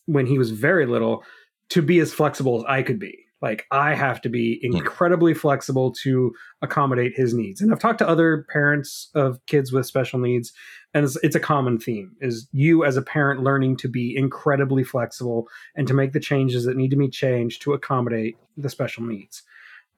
when 0.06 0.26
he 0.26 0.38
was 0.38 0.52
very 0.52 0.86
little 0.86 1.24
to 1.70 1.82
be 1.82 1.98
as 1.98 2.14
flexible 2.14 2.59
as 2.59 2.64
I 2.68 2.82
could 2.82 2.98
be. 3.00 3.18
Like 3.42 3.66
I 3.70 3.94
have 3.94 4.20
to 4.22 4.28
be 4.28 4.60
Hmm. 4.64 4.76
incredibly 4.76 5.34
flexible 5.34 5.92
to 6.05 6.32
accommodate 6.62 7.12
his 7.16 7.34
needs. 7.34 7.60
And 7.60 7.72
I've 7.72 7.78
talked 7.80 7.98
to 7.98 8.09
other 8.09 8.46
parents 8.52 9.10
of 9.14 9.38
kids 9.46 9.72
with 9.72 9.86
special 9.86 10.18
needs, 10.18 10.52
and 10.94 11.05
it's, 11.05 11.16
it's 11.23 11.36
a 11.36 11.40
common 11.40 11.78
theme: 11.78 12.16
is 12.20 12.48
you 12.52 12.85
as 12.85 12.97
a 12.97 13.02
parent 13.02 13.43
learning 13.43 13.77
to 13.78 13.89
be 13.89 14.16
incredibly 14.16 14.85
flexible 14.85 15.48
and 15.74 15.86
to 15.89 15.94
make 15.94 16.12
the 16.12 16.20
changes 16.20 16.65
that 16.65 16.77
need 16.77 16.90
to 16.90 16.97
be 16.97 17.09
changed 17.09 17.62
to 17.62 17.73
accommodate 17.73 18.36
the 18.56 18.70
special 18.70 19.05
needs. 19.05 19.43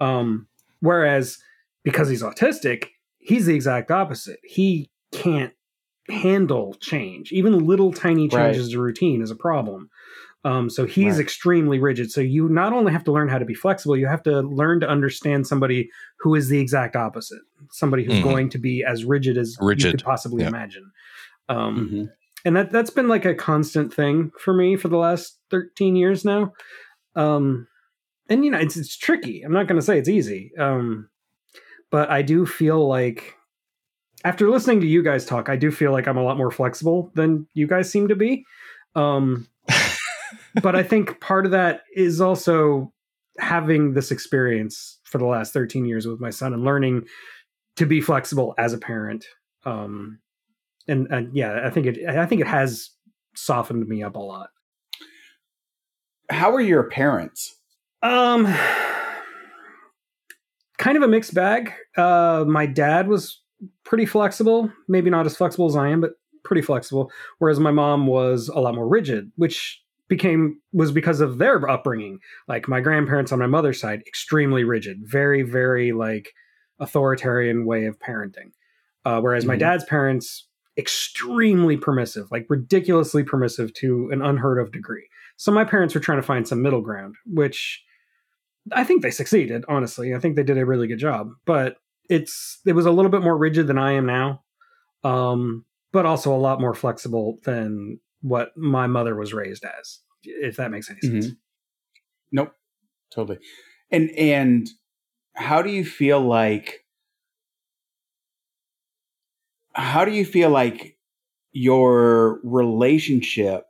Um, 0.00 0.48
whereas 0.80 1.38
because 1.84 2.08
he's 2.08 2.22
autistic, 2.22 2.88
he's 3.18 3.46
the 3.46 3.54
exact 3.54 3.90
opposite. 3.90 4.40
He 4.42 4.90
can't 5.12 5.52
handle 6.08 6.74
change. 6.80 7.32
Even 7.32 7.66
little 7.66 7.92
tiny 7.92 8.28
Right. 8.28 8.52
changes 8.52 8.70
to 8.70 8.80
routine 8.80 9.22
is 9.22 9.30
a 9.30 9.36
problem. 9.36 9.90
Um, 10.44 10.70
so 10.70 10.86
he's 10.86 11.14
Right. 11.16 11.22
extremely 11.22 11.78
rigid. 11.78 12.10
So 12.10 12.20
you 12.22 12.48
not 12.48 12.72
only 12.72 12.92
have 12.92 13.04
to 13.04 13.12
learn 13.12 13.28
how 13.28 13.38
to 13.38 13.44
be 13.44 13.54
flexible, 13.54 13.96
you 13.96 14.06
have 14.06 14.22
to 14.22 14.40
learn 14.40 14.80
to 14.80 14.88
understand 14.88 15.46
somebody 15.46 15.90
who 16.18 16.34
is 16.34 16.48
the 16.48 16.58
exact 16.58 16.96
opposite. 16.96 17.42
Somebody 17.70 18.04
who's 18.04 18.18
Mhm. 18.18 18.22
going 18.22 18.48
to 18.50 18.58
be 18.58 18.82
as 18.82 19.04
rigid 19.04 19.36
as 19.36 19.56
you 19.60 19.90
could 19.90 20.02
possibly 20.04 20.42
Yeah. 20.42 20.48
imagine. 20.48 20.90
Um, 21.50 21.88
Mhm. 21.92 22.12
and 22.46 22.56
that 22.56 22.70
that's 22.70 22.88
been 22.90 23.08
like 23.08 23.26
a 23.26 23.34
constant 23.34 23.92
thing 23.92 24.30
for 24.38 24.54
me 24.54 24.76
for 24.76 24.88
the 24.88 24.96
last 24.96 25.38
13 25.50 25.94
years 25.94 26.24
now 26.24 26.54
um 27.16 27.66
and 28.30 28.44
you 28.44 28.50
know 28.50 28.58
it's 28.58 28.76
it's 28.78 28.96
tricky 28.96 29.42
i'm 29.42 29.52
not 29.52 29.66
going 29.66 29.78
to 29.78 29.84
say 29.84 29.98
it's 29.98 30.08
easy 30.08 30.52
um 30.56 31.06
but 31.90 32.08
i 32.08 32.22
do 32.22 32.46
feel 32.46 32.86
like 32.88 33.34
after 34.24 34.48
listening 34.48 34.80
to 34.80 34.86
you 34.86 35.02
guys 35.02 35.26
talk 35.26 35.50
i 35.50 35.56
do 35.56 35.70
feel 35.70 35.92
like 35.92 36.06
i'm 36.08 36.16
a 36.16 36.22
lot 36.22 36.38
more 36.38 36.50
flexible 36.52 37.10
than 37.14 37.46
you 37.52 37.66
guys 37.66 37.90
seem 37.90 38.08
to 38.08 38.16
be 38.16 38.42
um 38.94 39.46
but 40.62 40.74
i 40.76 40.82
think 40.82 41.20
part 41.20 41.44
of 41.44 41.52
that 41.52 41.82
is 41.94 42.20
also 42.20 42.92
having 43.38 43.94
this 43.94 44.10
experience 44.10 44.98
for 45.04 45.18
the 45.18 45.26
last 45.26 45.52
13 45.52 45.84
years 45.84 46.06
with 46.06 46.20
my 46.20 46.30
son 46.30 46.52
and 46.52 46.64
learning 46.64 47.06
to 47.76 47.86
be 47.86 48.00
flexible 48.00 48.54
as 48.58 48.72
a 48.72 48.78
parent. 48.78 49.24
Um 49.64 50.18
and, 50.88 51.06
and 51.10 51.34
yeah 51.34 51.60
i 51.64 51.70
think 51.70 51.86
it 51.86 51.98
i 52.06 52.26
think 52.26 52.40
it 52.40 52.46
has 52.46 52.90
softened 53.34 53.86
me 53.86 54.02
up 54.02 54.16
a 54.16 54.18
lot. 54.18 54.50
How 56.28 56.52
are 56.54 56.60
your 56.60 56.84
parents? 56.84 57.56
um 58.02 58.46
kind 60.78 60.96
of 60.96 61.02
a 61.02 61.08
mixed 61.08 61.34
bag. 61.34 61.72
Uh 61.96 62.44
my 62.46 62.66
dad 62.66 63.08
was 63.08 63.42
pretty 63.84 64.06
flexible 64.06 64.72
maybe 64.88 65.10
not 65.10 65.26
as 65.26 65.36
flexible 65.36 65.66
as 65.66 65.76
i 65.76 65.88
am 65.88 66.00
but 66.00 66.12
pretty 66.44 66.62
flexible 66.62 67.10
whereas 67.38 67.60
my 67.60 67.70
mom 67.70 68.06
was 68.06 68.48
a 68.48 68.58
lot 68.58 68.74
more 68.74 68.88
rigid 68.88 69.30
which 69.36 69.82
became 70.10 70.60
was 70.74 70.92
because 70.92 71.20
of 71.22 71.38
their 71.38 71.66
upbringing. 71.70 72.18
Like 72.46 72.68
my 72.68 72.80
grandparents 72.82 73.32
on 73.32 73.38
my 73.38 73.46
mother's 73.46 73.80
side 73.80 74.02
extremely 74.06 74.64
rigid 74.64 74.98
very 75.04 75.40
very 75.42 75.92
like 75.92 76.34
authoritarian 76.80 77.64
way 77.64 77.86
of 77.86 77.98
parenting. 77.98 78.50
Uh, 79.06 79.20
whereas 79.22 79.46
my 79.46 79.56
Mhm. 79.56 79.60
dad's 79.60 79.84
parents 79.84 80.46
extremely 80.76 81.76
permissive 81.76 82.26
like 82.30 82.46
ridiculously 82.50 83.22
permissive 83.24 83.72
to 83.74 84.10
an 84.12 84.20
unheard 84.22 84.58
of 84.58 84.72
degree. 84.72 85.08
So 85.36 85.50
my 85.52 85.64
parents 85.64 85.94
were 85.94 86.00
trying 86.02 86.18
to 86.20 86.26
find 86.26 86.46
some 86.46 86.60
middle 86.62 86.82
ground 86.82 87.14
which 87.26 87.82
i 88.72 88.84
think 88.84 89.00
they 89.02 89.10
succeeded 89.10 89.64
honestly. 89.68 90.14
I 90.14 90.18
think 90.18 90.36
they 90.36 90.42
did 90.42 90.58
a 90.58 90.66
really 90.66 90.86
good 90.86 90.98
job 90.98 91.30
but 91.46 91.76
it's 92.08 92.60
it 92.66 92.74
was 92.74 92.86
a 92.86 92.90
little 92.90 93.10
bit 93.10 93.22
more 93.22 93.38
rigid 93.38 93.66
than 93.68 93.78
i 93.78 93.92
am 93.92 94.04
now. 94.06 94.42
Um 95.04 95.64
but 95.92 96.06
also 96.06 96.32
a 96.34 96.38
lot 96.46 96.60
more 96.60 96.74
flexible 96.74 97.38
than 97.44 97.98
what 98.22 98.56
my 98.56 98.86
mother 98.86 99.14
was 99.16 99.32
raised 99.32 99.64
as 99.64 100.00
if 100.24 100.56
that 100.56 100.70
makes 100.70 100.90
any 100.90 101.00
sense 101.00 101.26
Mhm. 101.28 101.36
Nope, 102.32 102.54
totally. 103.12 103.38
And 103.90 104.10
and 104.12 104.68
how 105.34 105.62
do 105.62 105.70
you 105.70 105.84
feel 105.84 106.20
like? 106.20 106.86
How 109.74 110.04
do 110.04 110.10
you 110.12 110.24
feel 110.24 110.50
like 110.50 110.96
your 111.52 112.40
relationship 112.44 113.66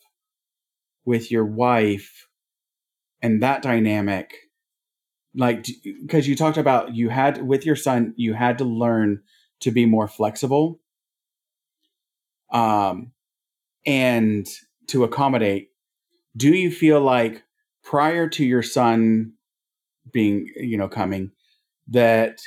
with 1.04 1.30
your 1.30 1.44
wife 1.44 2.28
and 3.22 3.42
that 3.42 3.62
dynamic? 3.62 4.34
Like, 5.34 5.66
because 6.02 6.28
you 6.28 6.36
talked 6.36 6.58
about 6.58 6.94
you 6.94 7.08
had 7.08 7.46
with 7.46 7.64
your 7.66 7.76
son, 7.76 8.14
you 8.16 8.34
had 8.34 8.58
to 8.58 8.64
learn 8.64 9.22
to 9.60 9.70
be 9.70 9.86
more 9.86 10.08
flexible, 10.08 10.80
um, 12.52 13.12
and 13.86 14.46
to 14.88 15.04
accommodate 15.04 15.68
do 16.36 16.48
you 16.54 16.70
feel 16.70 17.00
like 17.00 17.42
prior 17.82 18.28
to 18.28 18.44
your 18.44 18.62
son 18.62 19.32
being 20.12 20.46
you 20.56 20.76
know 20.76 20.88
coming 20.88 21.30
that 21.88 22.40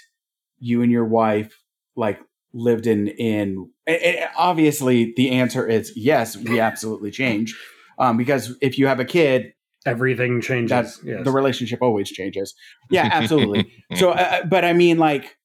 you 0.60 0.82
and 0.82 0.92
your 0.92 1.06
wife 1.06 1.60
like 1.96 2.20
lived 2.54 2.88
in 2.88 3.08
in 3.08 3.70
and- 3.88 4.02
and 4.02 4.30
obviously 4.38 5.14
the 5.16 5.32
answer 5.32 5.68
is 5.68 5.92
yes 5.96 6.38
we 6.38 6.60
absolutely 6.60 7.12
change 7.12 7.56
um, 8.00 8.18
because 8.18 8.56
if 8.62 8.78
you 8.78 8.88
have 8.88 9.00
a 9.00 9.06
kid 9.06 9.54
everything 9.86 10.40
changes 10.40 11.00
yes. 11.04 11.24
the 11.24 11.32
relationship 11.32 11.82
always 11.82 12.10
changes 12.10 12.56
yeah 12.90 13.10
absolutely 13.12 13.72
so 13.96 14.12
uh, 14.12 14.44
but 14.46 14.64
i 14.64 14.72
mean 14.72 14.98
like 14.98 15.38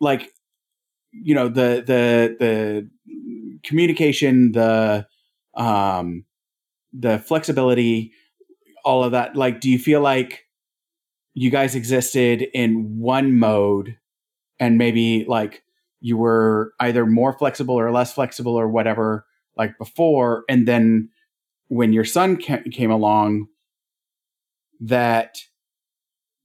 like 0.00 0.30
you 1.12 1.34
know 1.34 1.48
the 1.48 1.82
the 1.86 2.36
the 2.38 2.90
communication 3.62 4.52
the 4.52 5.06
um 5.58 6.24
the 6.92 7.18
flexibility 7.18 8.12
all 8.84 9.04
of 9.04 9.12
that 9.12 9.36
like 9.36 9.60
do 9.60 9.70
you 9.70 9.78
feel 9.78 10.00
like 10.00 10.46
you 11.34 11.50
guys 11.50 11.74
existed 11.74 12.46
in 12.54 12.98
one 12.98 13.38
mode 13.38 13.96
and 14.58 14.78
maybe 14.78 15.24
like 15.28 15.62
you 16.00 16.16
were 16.16 16.72
either 16.80 17.06
more 17.06 17.32
flexible 17.32 17.74
or 17.78 17.90
less 17.92 18.12
flexible 18.12 18.56
or 18.56 18.68
whatever 18.68 19.26
like 19.56 19.76
before 19.78 20.44
and 20.48 20.66
then 20.66 21.08
when 21.68 21.92
your 21.92 22.04
son 22.04 22.40
ca- 22.40 22.62
came 22.72 22.90
along 22.90 23.46
that 24.80 25.38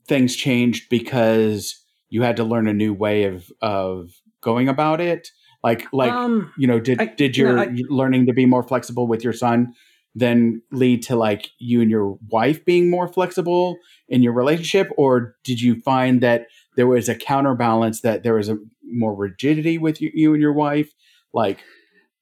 things 0.08 0.36
changed 0.36 0.90
because 0.90 1.84
you 2.10 2.22
had 2.22 2.36
to 2.38 2.44
learn 2.44 2.68
a 2.68 2.74
new 2.74 2.94
way 2.94 3.24
of 3.24 3.52
of 3.62 4.12
going 4.42 4.68
about 4.68 5.00
it 5.00 5.30
like 5.64 5.88
like 5.94 6.12
um 6.12 6.52
you 6.58 6.68
know 6.68 6.80
did 6.80 7.00
I- 7.02 7.06
did 7.06 7.38
no, 7.38 7.44
your 7.44 7.60
I- 7.60 7.76
learning 7.90 8.26
to 8.28 8.34
be 8.34 8.46
more 8.46 8.64
flexible 8.64 9.08
with 9.08 9.24
your 9.24 9.34
son 9.34 9.74
then 10.16 10.62
lead 10.72 11.02
to 11.02 11.16
like 11.16 11.50
you 11.58 11.82
and 11.82 11.90
your 11.90 12.20
wife 12.30 12.64
being 12.66 12.88
more 12.90 13.08
flexible 13.08 13.78
in 14.10 14.22
your 14.22 14.34
relationship 14.34 14.90
or 14.96 15.36
did 15.44 15.60
you 15.60 15.82
find 15.82 16.22
that 16.22 16.46
there 16.76 16.86
was 16.86 17.10
a 17.10 17.16
counterbalance 17.16 18.02
that 18.02 18.22
there 18.22 18.36
was 18.36 18.48
a 18.48 18.58
more 18.84 19.16
rigidity 19.16 19.80
with 19.80 20.00
you, 20.02 20.12
you 20.14 20.34
and 20.34 20.42
your 20.42 20.54
wife 20.54 20.92
like 21.34 21.60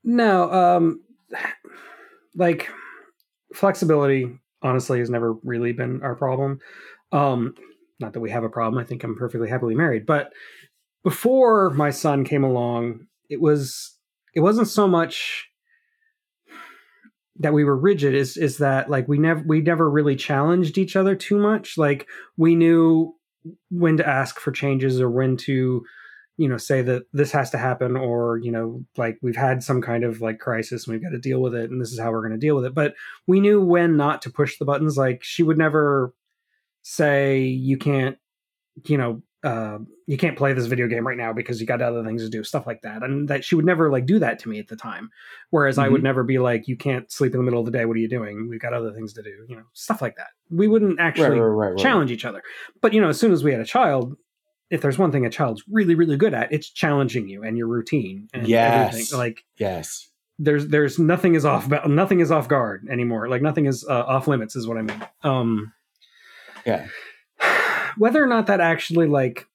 No, 0.03 0.51
um 0.51 1.01
like 2.35 2.69
flexibility 3.53 4.39
honestly 4.61 4.99
has 4.99 5.09
never 5.09 5.33
really 5.43 5.73
been 5.73 6.01
our 6.01 6.15
problem. 6.15 6.59
Um 7.11 7.55
not 7.99 8.13
that 8.13 8.19
we 8.21 8.31
have 8.31 8.43
a 8.43 8.49
problem. 8.49 8.81
I 8.81 8.85
think 8.85 9.03
I'm 9.03 9.15
perfectly 9.17 9.49
happily 9.49 9.75
married, 9.75 10.05
but 10.05 10.31
before 11.03 11.71
my 11.71 11.89
son 11.89 12.23
came 12.23 12.43
along, 12.43 13.07
it 13.31 13.41
was 13.41 13.97
it 14.35 14.41
wasn't 14.41 14.67
so 14.67 14.87
much 14.87 15.47
that 17.39 17.53
we 17.53 17.63
were 17.63 17.77
rigid 17.77 18.13
is 18.13 18.37
is 18.37 18.57
that 18.57 18.89
like 18.89 19.07
we 19.07 19.17
never 19.17 19.41
we 19.47 19.61
never 19.61 19.89
really 19.89 20.15
challenged 20.15 20.77
each 20.77 20.95
other 20.95 21.15
too 21.15 21.37
much. 21.37 21.77
Like 21.77 22.07
we 22.37 22.55
knew 22.55 23.15
when 23.69 23.97
to 23.97 24.07
ask 24.07 24.39
for 24.39 24.51
changes 24.51 24.99
or 24.99 25.09
when 25.09 25.37
to 25.37 25.81
you 26.37 26.47
know 26.49 26.57
say 26.57 26.81
that 26.81 27.03
this 27.13 27.31
has 27.31 27.49
to 27.51 27.57
happen 27.57 27.95
or 27.95 28.37
you 28.43 28.51
know 28.51 28.83
like 28.97 29.17
we've 29.21 29.35
had 29.35 29.63
some 29.63 29.81
kind 29.81 30.03
of 30.03 30.21
like 30.21 30.39
crisis 30.39 30.85
and 30.85 30.93
we've 30.93 31.03
got 31.03 31.11
to 31.11 31.19
deal 31.19 31.41
with 31.41 31.55
it 31.55 31.71
and 31.71 31.81
this 31.81 31.91
is 31.91 31.99
how 31.99 32.11
we're 32.11 32.21
going 32.27 32.39
to 32.39 32.45
deal 32.45 32.55
with 32.55 32.65
it 32.65 32.75
but 32.75 32.93
we 33.27 33.39
knew 33.39 33.61
when 33.61 33.97
not 33.97 34.21
to 34.21 34.31
push 34.31 34.57
the 34.57 34.65
buttons 34.65 34.97
like 34.97 35.23
she 35.23 35.43
would 35.43 35.57
never 35.57 36.13
say 36.83 37.39
you 37.39 37.77
can't 37.77 38.17
you 38.85 38.97
know 38.97 39.21
uh, 39.43 39.79
you 40.05 40.17
can't 40.17 40.37
play 40.37 40.53
this 40.53 40.67
video 40.67 40.87
game 40.87 41.07
right 41.07 41.17
now 41.17 41.33
because 41.33 41.59
you 41.59 41.65
got 41.65 41.81
other 41.81 42.03
things 42.03 42.23
to 42.23 42.29
do 42.29 42.43
stuff 42.43 42.67
like 42.67 42.81
that 42.83 43.01
and 43.01 43.27
that 43.27 43.43
she 43.43 43.55
would 43.55 43.65
never 43.65 43.91
like 43.91 44.05
do 44.05 44.19
that 44.19 44.37
to 44.39 44.49
me 44.49 44.59
at 44.59 44.67
the 44.67 44.75
time 44.75 45.09
whereas 45.49 45.77
i 45.79 45.89
would 45.89 46.03
never 46.03 46.23
be 46.23 46.37
like 46.37 46.67
you 46.67 46.75
can't 46.77 47.11
sleep 47.11 47.33
in 47.33 47.39
the 47.39 47.43
middle 47.43 47.59
of 47.59 47.65
the 47.65 47.71
day 47.71 47.85
what 47.85 47.97
are 47.97 47.99
you 47.99 48.07
doing 48.09 48.47
we've 48.49 48.61
got 48.61 48.73
other 48.73 48.91
things 48.93 49.13
to 49.13 49.23
do 49.23 49.45
you 49.47 49.55
know 49.55 49.63
stuff 49.73 50.01
like 50.01 50.15
that 50.15 50.27
we 50.51 50.67
wouldn't 50.67 50.99
actually 50.99 51.39
right, 51.39 51.39
right, 51.39 51.69
right, 51.69 51.77
challenge 51.77 52.11
each 52.11 52.25
other. 52.25 52.43
But 52.81 52.93
you 52.93 53.01
know, 53.01 53.09
as 53.09 53.19
soon 53.19 53.31
as 53.31 53.43
we 53.43 53.51
had 53.51 53.61
a 53.61 53.65
child, 53.65 54.15
if 54.69 54.81
there's 54.81 54.97
one 54.97 55.11
thing 55.11 55.25
a 55.25 55.29
child's 55.29 55.63
really, 55.69 55.95
really 55.95 56.17
good 56.17 56.33
at, 56.33 56.51
it's 56.51 56.69
challenging 56.69 57.27
you 57.29 57.41
and 57.43 57.57
your 57.57 57.67
routine 57.67 58.27
and 58.33 58.47
Yes. 58.47 58.93
everything. 58.93 59.17
Like 59.17 59.43
yes 59.57 60.09
there's 60.39 60.67
there's 60.67 60.97
nothing 60.99 61.35
is 61.35 61.45
off 61.45 61.69
nothing 61.87 62.19
is 62.19 62.31
off 62.31 62.47
guard 62.47 62.87
anymore. 62.89 63.29
Like 63.29 63.41
nothing 63.41 63.65
is 63.65 63.85
uh, 63.87 64.03
off 64.03 64.27
limits 64.27 64.55
is 64.55 64.67
what 64.67 64.77
I 64.77 64.81
mean. 64.81 65.07
Um, 65.23 65.73
yeah 66.65 66.87
whether 67.97 68.23
or 68.23 68.27
not 68.27 68.47
that 68.47 68.61
actually 68.61 69.07
like 69.07 69.47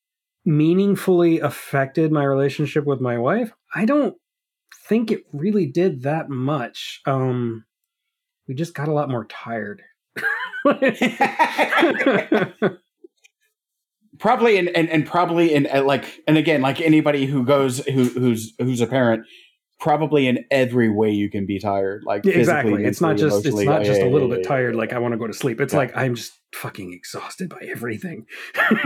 meaningfully 0.45 1.41
affected 1.41 2.13
my 2.13 2.25
relationship 2.25 2.85
with 2.85 3.01
my 3.01 3.19
wife, 3.19 3.53
I 3.75 3.85
don't 3.85 4.17
think 4.89 5.11
it 5.11 5.25
really 5.33 5.67
did 5.67 6.03
that 6.03 6.29
much. 6.29 7.01
Um, 7.07 7.65
we 8.49 8.55
just 8.55 8.75
got 8.75 8.89
a 8.89 8.93
lot 8.93 9.11
more 9.11 9.27
tired. 9.27 9.83
probably 14.19 14.59
and, 14.59 14.69
and 14.71 14.89
and 14.89 15.07
probably 15.07 15.53
in 15.53 15.69
uh, 15.73 15.83
like 15.83 16.23
and 16.27 16.37
again 16.37 16.61
like 16.61 16.81
anybody 16.81 17.27
who 17.27 17.45
goes 17.45 17.85
who 17.87 18.05
who's 18.05 18.55
who's 18.59 18.81
a 18.81 18.87
parent 18.87 19.27
probably 19.79 20.27
in 20.27 20.45
every 20.51 20.89
way 20.89 21.11
you 21.11 21.31
can 21.31 21.45
be 21.45 21.59
tired 21.59 22.03
like 22.07 22.25
Yeah, 22.25 22.33
physically, 22.35 22.73
exactly. 22.73 22.85
It's 22.85 23.01
not 23.01 23.17
just 23.17 23.45
it's 23.45 23.57
not 23.63 23.83
just 23.85 24.01
a 24.01 24.09
little 24.09 24.29
bit 24.29 24.45
tired. 24.45 24.75
Like 24.75 24.93
I 24.93 24.99
want 24.99 25.13
to 25.13 25.19
go 25.19 25.27
to 25.27 25.35
sleep. 25.35 25.61
It's 25.61 25.75
Yeah. 25.75 25.79
like 25.81 25.97
I'm 25.97 26.15
just 26.15 26.33
fucking 26.55 26.93
exhausted 26.95 27.51
by 27.51 27.59
everything. 27.71 28.25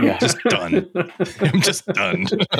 Yeah. 0.01 0.17
Just 0.17 0.37
done. 0.43 0.89
I'm 1.39 1.61
just 1.61 1.85
done. 1.85 2.25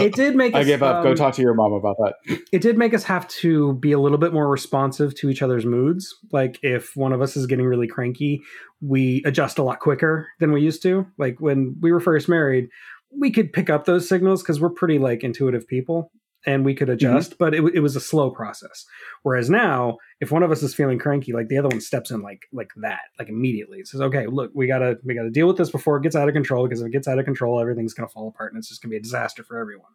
it 0.00 0.14
did 0.14 0.34
make 0.34 0.54
I 0.54 0.60
us, 0.60 0.66
give 0.66 0.82
up. 0.82 1.04
Go 1.04 1.10
um, 1.10 1.16
talk 1.16 1.34
to 1.34 1.42
your 1.42 1.54
mom 1.54 1.72
about 1.72 1.96
that. 1.98 2.14
it 2.52 2.60
did 2.60 2.76
make 2.76 2.92
us 2.92 3.04
have 3.04 3.28
to 3.28 3.74
be 3.74 3.92
a 3.92 4.00
little 4.00 4.18
bit 4.18 4.32
more 4.32 4.48
responsive 4.48 5.14
to 5.16 5.30
each 5.30 5.42
other's 5.42 5.64
moods. 5.64 6.12
Like 6.32 6.58
if 6.62 6.96
one 6.96 7.12
of 7.12 7.22
us 7.22 7.36
is 7.36 7.46
getting 7.46 7.66
really 7.66 7.86
cranky, 7.86 8.40
we 8.80 9.22
adjust 9.24 9.58
a 9.58 9.62
lot 9.62 9.78
quicker 9.78 10.28
than 10.40 10.50
we 10.52 10.60
used 10.60 10.82
to. 10.82 11.06
Like 11.18 11.36
when 11.40 11.76
we 11.80 11.92
were 11.92 12.00
first 12.00 12.28
married, 12.28 12.68
we 13.16 13.30
could 13.30 13.52
pick 13.52 13.70
up 13.70 13.84
those 13.84 14.08
signals 14.08 14.42
because 14.42 14.60
we're 14.60 14.70
pretty 14.70 14.98
like 14.98 15.22
intuitive 15.22 15.68
people 15.68 16.10
and 16.46 16.64
we 16.64 16.74
could 16.74 16.88
adjust, 16.88 17.38
but 17.38 17.54
it, 17.54 17.62
it 17.74 17.80
was 17.80 17.96
a 17.96 18.00
slow 18.00 18.30
process. 18.30 18.86
Whereas 19.24 19.50
now, 19.50 19.98
if 20.20 20.30
one 20.30 20.42
of 20.44 20.50
us 20.52 20.62
is 20.62 20.74
feeling 20.74 20.98
cranky, 20.98 21.32
like 21.32 21.48
the 21.48 21.58
other 21.58 21.68
one 21.68 21.80
steps 21.80 22.10
in 22.10 22.22
like 22.22 22.46
like 22.52 22.70
that, 22.76 23.00
like 23.18 23.28
immediately. 23.28 23.78
It 23.80 23.88
says, 23.88 24.00
"Okay, 24.00 24.26
look, 24.26 24.52
we 24.54 24.66
gotta 24.66 24.98
we 25.04 25.14
gotta 25.14 25.30
deal 25.30 25.46
with 25.48 25.56
this 25.56 25.70
before 25.70 25.96
it 25.96 26.02
gets 26.04 26.14
out 26.16 26.28
of 26.28 26.34
control. 26.34 26.64
Because 26.66 26.80
if 26.80 26.86
it 26.86 26.92
gets 26.92 27.08
out 27.08 27.18
of 27.18 27.24
control, 27.24 27.60
everything's 27.60 27.94
gonna 27.94 28.08
fall 28.08 28.28
apart, 28.28 28.52
and 28.52 28.58
it's 28.58 28.68
just 28.68 28.80
gonna 28.82 28.90
be 28.90 28.96
a 28.96 29.02
disaster 29.02 29.42
for 29.42 29.58
everyone." 29.58 29.90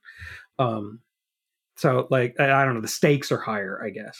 Um, 0.60 1.00
so 1.78 2.08
like 2.12 2.36
I, 2.40 2.52
I 2.52 2.66
don't 2.66 2.76
know, 2.76 2.82
the 2.82 2.88
stakes 2.88 3.32
are 3.32 3.40
higher, 3.40 3.82
I 3.84 3.90
guess. 3.90 4.20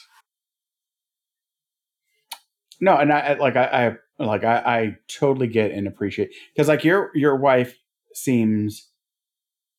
No, 2.80 2.98
and 2.98 3.11
I 3.14 3.19
I- 3.19 3.34
like 3.38 3.56
I, 3.56 3.95
I 4.19 4.24
like 4.24 4.43
I, 4.43 4.58
I 4.58 4.98
totally 5.08 5.48
get 5.48 5.72
and 5.72 5.88
appreciate 5.88 6.32
because 6.53 6.68
like 6.68 6.84
your 6.84 7.11
your 7.14 7.35
wife 7.35 7.77
seems 8.14 8.88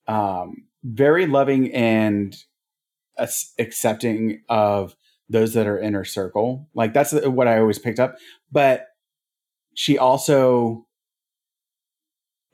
um 0.07 0.65
very 0.85 1.27
loving 1.27 1.73
and 1.75 2.35
accepting 3.59 4.43
of 4.49 4.95
those 5.29 5.55
that 5.55 5.67
are 5.67 5.79
in 5.79 5.95
her 5.95 6.05
circle. 6.05 6.69
Like 6.75 6.93
that's 6.93 7.13
what 7.13 7.47
I 7.49 7.59
always 7.59 7.79
picked 7.79 8.01
up. 8.01 8.17
But 8.51 8.87
she 9.75 9.99
also 9.99 10.87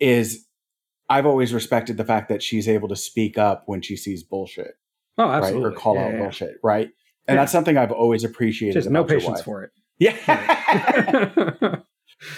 is. 0.01 0.45
I've 1.11 1.25
always 1.27 1.55
respected 1.55 1.97
the 1.97 2.05
fact 2.05 2.29
that 2.29 2.43
she's 2.43 2.69
able 2.69 2.89
to 2.89 2.97
speak 2.97 3.39
up 3.39 3.63
when 3.67 3.81
she 3.81 3.97
sees 3.97 4.23
bullshit, 4.23 4.75
Oh, 5.17 5.25
right, 5.27 5.39
absolutely. 5.39 5.71
or 5.71 5.73
call 5.73 5.95
Yeah, 5.95 6.05
out 6.05 6.13
yeah, 6.13 6.19
bullshit, 6.19 6.57
right? 6.63 6.89
And 7.27 7.35
Yeah. 7.35 7.43
that's 7.43 7.53
something 7.53 7.79
I've 7.79 7.93
always 7.93 8.25
appreciated. 8.25 8.75
Just 8.75 8.91
no 8.91 9.05
patience 9.05 9.41
for 9.41 9.63
it. 9.65 9.71
Yeah. 9.99 10.17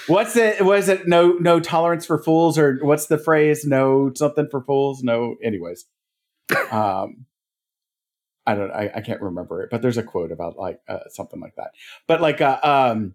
what's 0.06 0.36
it? 0.36 0.64
Was 0.64 0.88
it 0.88 1.08
no 1.08 1.32
no 1.32 1.60
tolerance 1.60 2.06
for 2.06 2.22
fools 2.22 2.58
or 2.58 2.78
what's 2.82 3.06
the 3.06 3.18
phrase? 3.18 3.64
No 3.64 4.12
something 4.14 4.48
for 4.50 4.62
fools. 4.62 5.02
No. 5.02 5.36
Anyways, 5.42 5.84
um, 6.70 7.26
I 8.46 8.54
don't. 8.54 8.70
I, 8.70 8.90
I 8.96 9.00
can't 9.00 9.20
remember 9.20 9.62
it, 9.62 9.70
but 9.70 9.82
there's 9.82 9.98
a 9.98 10.02
quote 10.02 10.32
about 10.32 10.56
like 10.56 10.80
uh, 10.88 11.08
something 11.08 11.40
like 11.40 11.54
that. 11.56 11.72
But 12.06 12.20
like, 12.20 12.40
uh, 12.40 12.58
um, 12.62 13.14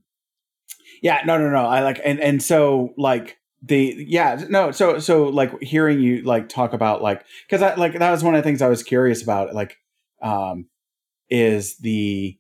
yeah, 1.02 1.22
no, 1.26 1.38
no, 1.38 1.50
no. 1.50 1.66
I 1.66 1.82
like 1.82 2.00
and 2.04 2.20
and 2.20 2.42
so 2.42 2.94
like 2.98 3.38
the 3.62 4.06
yeah 4.08 4.44
no 4.50 4.72
so 4.72 5.00
so 5.00 5.24
like 5.24 5.60
hearing 5.62 6.00
you 6.00 6.22
like 6.22 6.50
talk 6.50 6.74
about 6.74 7.02
like 7.02 7.26
because 7.48 7.62
I 7.62 7.74
like 7.76 7.98
that 7.98 8.12
was 8.12 8.24
one 8.24 8.36
of 8.36 8.40
the 8.44 8.48
things 8.48 8.62
I 8.62 8.68
was 8.70 8.84
curious 8.84 9.24
about 9.24 9.56
like 9.56 9.78
um 10.22 10.68
is 11.30 11.78
the 11.78 12.38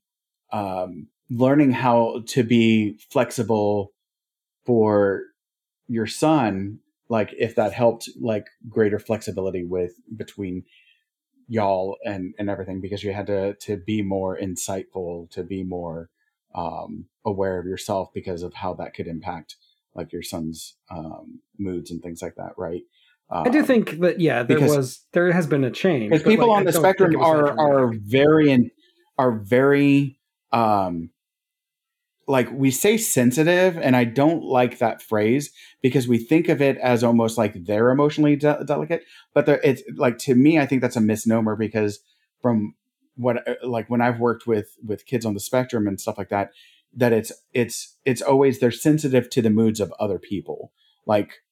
um 0.51 1.07
learning 1.31 1.71
how 1.71 2.21
to 2.27 2.43
be 2.43 2.99
flexible 3.09 3.91
for 4.65 5.23
your 5.87 6.07
son 6.07 6.79
like 7.09 7.33
if 7.37 7.55
that 7.55 7.71
helped 7.73 8.09
like 8.19 8.47
greater 8.69 8.97
flexibility 8.99 9.63
with 9.63 9.93
between 10.15 10.63
y'all 11.47 11.97
and 12.03 12.33
and 12.39 12.49
everything 12.49 12.81
because 12.81 13.03
you 13.03 13.13
had 13.13 13.27
to 13.27 13.53
to 13.55 13.77
be 13.77 14.01
more 14.01 14.37
insightful 14.37 15.29
to 15.29 15.43
be 15.43 15.63
more 15.63 16.09
um 16.55 17.05
aware 17.25 17.59
of 17.59 17.65
yourself 17.65 18.09
because 18.13 18.41
of 18.41 18.53
how 18.55 18.73
that 18.73 18.93
could 18.95 19.07
impact 19.07 19.55
like 19.93 20.11
your 20.11 20.23
son's 20.23 20.75
um 20.89 21.39
moods 21.59 21.91
and 21.91 22.01
things 22.01 22.21
like 22.21 22.35
that 22.35 22.53
right 22.57 22.81
I 23.29 23.49
do 23.49 23.59
Um, 23.61 23.65
think 23.65 23.99
that 24.01 24.19
yeah, 24.19 24.43
there 24.43 24.57
because- 24.59 24.77
was 24.77 25.05
there 25.13 25.31
has 25.31 25.47
been 25.47 25.63
a 25.63 25.71
change. 25.71 26.11
because 26.11 26.21
people 26.21 26.49
like, 26.49 26.57
on 26.57 26.67
I 26.67 26.71
the 26.71 26.77
spectrum 26.77 27.11
it 27.11 27.17
was 27.17 27.25
that 27.27 27.57
are 27.59 27.81
are 27.87 27.93
very 27.95 28.51
in, 28.51 28.69
are 29.17 29.31
very 29.31 30.19
um 30.51 31.09
like 32.27 32.49
we 32.51 32.71
say 32.71 32.97
sensitive 32.97 33.77
and 33.77 33.95
i 33.95 34.03
don't 34.03 34.43
like 34.43 34.79
that 34.79 35.01
phrase 35.01 35.51
because 35.81 36.07
we 36.07 36.17
think 36.17 36.49
of 36.49 36.61
it 36.61 36.77
as 36.79 37.03
almost 37.03 37.37
like 37.37 37.65
they're 37.65 37.91
emotionally 37.91 38.35
de- 38.35 38.63
delicate 38.65 39.03
but 39.33 39.47
it's 39.63 39.83
like 39.95 40.17
to 40.17 40.35
me 40.35 40.59
i 40.59 40.65
think 40.65 40.81
that's 40.81 40.95
a 40.95 41.01
misnomer 41.01 41.55
because 41.55 41.99
from 42.41 42.73
what 43.15 43.47
uh, 43.47 43.53
like 43.63 43.89
when 43.89 44.01
i've 44.01 44.19
worked 44.19 44.47
with 44.47 44.75
with 44.83 45.05
kids 45.05 45.25
on 45.25 45.33
the 45.33 45.39
spectrum 45.39 45.87
and 45.87 46.01
stuff 46.01 46.17
like 46.17 46.29
that 46.29 46.51
that 46.95 47.13
it's 47.13 47.31
it's 47.53 47.97
it's 48.05 48.21
always 48.21 48.59
they're 48.59 48.71
sensitive 48.71 49.29
to 49.29 49.41
the 49.41 49.49
moods 49.49 49.79
of 49.79 49.93
other 49.99 50.17
people. 50.17 50.71
Like 51.05 51.43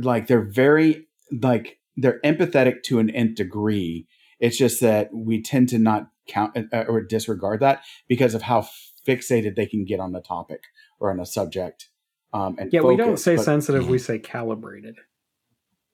like 0.00 0.28
they're 0.28 0.48
very 0.48 1.06
like 1.42 1.78
they're 1.96 2.20
empathetic 2.24 2.82
to 2.84 2.98
an 2.98 3.10
nth 3.10 3.34
degree. 3.34 4.06
It's 4.38 4.56
just 4.56 4.80
that 4.80 5.12
we 5.12 5.42
tend 5.42 5.68
to 5.70 5.78
not 5.78 6.08
count 6.28 6.56
uh, 6.72 6.84
or 6.88 7.00
disregard 7.02 7.60
that 7.60 7.82
because 8.08 8.34
of 8.34 8.42
how 8.42 8.68
fixated 9.06 9.54
they 9.56 9.66
can 9.66 9.84
get 9.84 10.00
on 10.00 10.12
the 10.12 10.20
topic 10.20 10.62
or 11.00 11.10
on 11.10 11.20
a 11.20 11.26
subject 11.26 11.88
um 12.32 12.56
and 12.58 12.72
Yeah, 12.72 12.80
we 12.82 12.96
don't 12.96 13.18
say 13.18 13.36
But- 13.36 13.44
sensitive, 13.44 13.88
we 13.88 13.98
say 13.98 14.18
calibrated. 14.18 14.96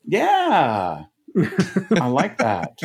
yeah. 0.05 1.05
I 1.37 2.07
like 2.09 2.39
that. 2.39 2.79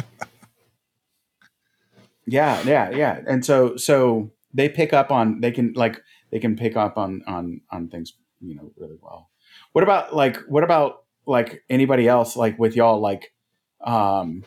Yeah 2.26 2.62
yeah 2.66 2.90
yeah. 2.92 3.22
And 3.28 3.46
so 3.46 3.76
so 3.78 4.32
they 4.54 4.70
pick 4.70 4.94
up 4.94 5.12
on 5.12 5.40
they 5.42 5.52
can 5.52 5.74
like 5.76 6.02
they 6.32 6.40
can 6.40 6.56
pick 6.56 6.76
up 6.76 6.98
on 6.98 7.22
on 7.28 7.62
on 7.72 7.90
things 7.90 8.14
you 8.42 8.56
know 8.56 8.72
really 8.78 8.98
well. 9.02 9.30
What 9.72 9.84
about 9.84 10.16
like 10.16 10.38
what 10.48 10.64
about 10.64 11.04
like 11.26 11.64
anybody 11.70 12.08
else 12.08 12.36
like 12.36 12.58
with 12.60 12.76
y'all 12.76 13.00
like 13.00 13.34
um 13.82 14.44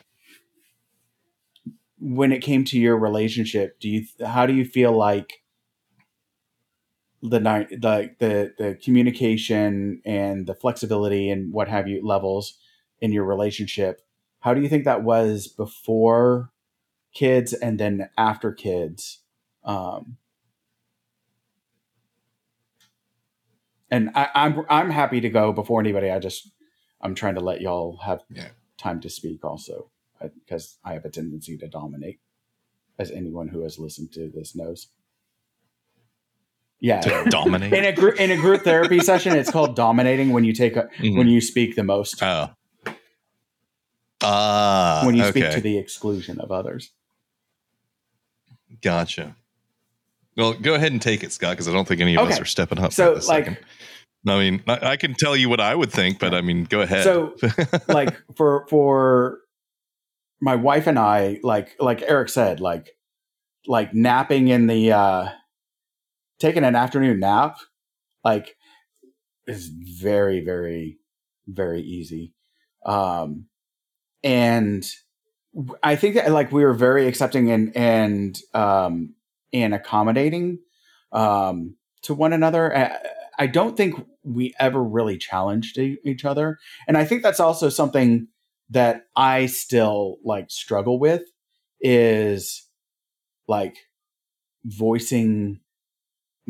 when 1.99 2.33
it 2.33 2.41
came 2.43 2.65
to 2.65 2.79
your 2.79 2.97
relationship 2.99 3.79
do 3.79 3.89
you 3.89 4.05
how 4.27 4.47
do 4.47 4.55
you 4.55 4.65
feel 4.65 4.93
like 4.93 5.43
the 7.23 7.41
night 7.41 7.69
the 7.71 8.11
the 8.19 8.53
the 8.59 8.75
communication 8.83 10.01
and 10.05 10.47
the 10.47 10.55
flexibility 10.55 11.31
and 11.31 11.53
what 11.53 11.69
have 11.69 11.87
you 11.89 12.07
levels 12.07 12.59
in 13.01 13.13
your 13.13 13.25
relationship 13.25 14.01
how 14.41 14.55
do 14.55 14.61
you 14.63 14.69
think 14.69 14.85
that 14.85 15.03
was 15.03 15.47
before 15.49 16.51
kids 17.13 17.53
and 17.53 17.79
then 17.79 18.09
after 18.17 18.53
kids 18.53 19.21
um 19.65 20.17
and 23.91 24.11
I, 24.15 24.29
i'm 24.35 24.65
i'm 24.71 24.91
happy 24.91 25.21
to 25.21 25.29
go 25.29 25.53
before 25.53 25.81
anybody 25.81 26.11
i 26.11 26.19
just 26.19 26.51
i'm 27.03 27.15
trying 27.15 27.35
to 27.35 27.41
let 27.41 27.61
y'all 27.61 27.99
have 27.99 28.23
Yeah. 28.31 28.49
time 28.79 29.01
to 29.01 29.11
speak 29.11 29.45
also 29.45 29.91
because 30.23 30.79
i 30.85 30.95
have 30.95 31.05
a 31.05 31.11
tendency 31.11 31.59
to 31.59 31.69
dominate 31.69 32.21
as 32.99 33.11
anyone 33.11 33.49
who 33.49 33.63
has 33.63 33.79
listened 33.79 34.13
to 34.13 34.31
this 34.35 34.57
knows 34.57 34.89
yeah 36.81 37.01
To 37.01 37.25
dominate. 37.31 37.73
in 37.73 37.85
a 37.85 37.93
group 37.93 38.19
in 38.21 38.31
a 38.31 38.37
group 38.37 38.63
therapy 38.63 39.01
session 39.11 39.37
it's 39.37 39.51
called 39.51 39.77
dominating 39.77 40.33
when 40.33 40.45
you 40.45 40.53
take 40.53 40.77
a, 40.77 40.89
Mhm. 40.99 41.17
when 41.19 41.29
you 41.29 41.41
speak 41.41 41.77
the 41.77 41.85
most 41.85 42.23
Oh. 42.23 42.51
Ah. 44.23 45.03
when 45.05 45.15
you 45.15 45.23
okay. 45.25 45.41
speak 45.41 45.51
to 45.53 45.61
the 45.61 45.79
exclusion 45.79 46.41
of 46.41 46.51
others 46.51 46.91
Gotcha. 48.83 49.37
Well, 50.37 50.55
go 50.55 50.75
ahead 50.75 50.93
and 50.93 51.03
take 51.03 51.23
it, 51.23 51.33
Scott, 51.33 51.51
because 51.51 51.69
I 51.69 51.73
don't 51.73 51.87
think 51.87 52.01
any 52.01 52.17
of 52.17 52.27
us 52.29 52.41
are 52.41 52.45
stepping 52.47 52.79
up. 52.79 52.93
so 52.95 53.13
like 53.15 53.23
second. 53.25 53.59
I 54.27 54.39
mean, 54.39 54.63
I, 54.67 54.93
I 54.93 54.97
can 54.97 55.13
tell 55.15 55.37
you 55.37 55.51
what 55.51 55.61
I 55.61 55.75
would 55.75 55.93
think, 55.93 56.19
but 56.19 56.33
I 56.33 56.41
mean, 56.41 56.65
go 56.65 56.81
ahead. 56.81 57.05
So, 57.05 57.35
like 57.89 58.17
for 58.37 58.67
for 58.71 59.41
my 60.41 60.55
wife 60.55 60.87
and 60.87 60.99
I, 60.99 61.41
like 61.43 61.75
like 61.79 62.03
Eric 62.07 62.31
said, 62.31 62.61
like 62.61 62.91
like 63.67 63.93
napping 63.93 64.49
in 64.49 64.67
the 64.67 64.93
uh 64.93 65.29
taking 66.41 66.65
an 66.65 66.75
afternoon 66.75 67.21
nap, 67.21 67.57
like 68.25 68.57
is 69.47 69.69
very 69.69 70.45
very 70.45 70.99
very 71.47 71.83
easy. 71.83 72.35
Um 72.85 73.47
and 74.25 74.85
I 75.83 75.97
think 75.97 76.15
that 76.15 76.31
like 76.31 76.53
we 76.53 76.65
were 76.65 76.75
very 76.75 77.07
accepting 77.07 77.51
and 77.51 77.77
and 77.77 78.39
um 78.55 79.15
and 79.53 79.75
accommodating 79.75 80.59
um 81.13 81.77
to 82.03 82.15
one 82.15 82.33
another. 82.33 82.77
I, 82.77 82.99
I 83.39 83.47
don't 83.47 83.77
think 83.77 83.95
we 84.23 84.55
ever 84.61 84.83
really 84.83 85.17
challenged 85.17 85.79
each 85.79 86.25
other 86.25 86.59
and 86.87 86.97
i 86.99 87.05
think 87.05 87.23
that's 87.23 87.41
also 87.41 87.69
something 87.69 88.29
that 88.69 89.05
i 89.17 89.47
still 89.47 90.19
like 90.25 90.51
struggle 90.51 90.99
with 90.99 91.23
is 91.81 92.69
like 93.49 93.77
voicing 94.65 95.61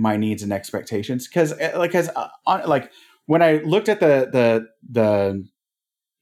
my 0.00 0.16
needs 0.16 0.42
and 0.42 0.52
expectations 0.52 1.28
because 1.28 1.52
like 1.76 1.94
as 1.94 2.08
uh, 2.16 2.28
on, 2.46 2.66
like 2.66 2.90
when 3.26 3.42
I 3.42 3.58
looked 3.58 3.88
at 3.88 4.00
the 4.00 4.28
the 4.32 4.66
the 4.90 5.46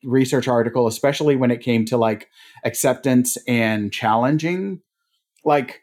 research 0.04 0.48
article, 0.48 0.86
especially 0.86 1.36
when 1.36 1.50
it 1.50 1.60
came 1.60 1.84
to 1.86 1.96
like 1.96 2.28
acceptance 2.64 3.38
and 3.46 3.92
challenging, 3.92 4.80
like 5.44 5.82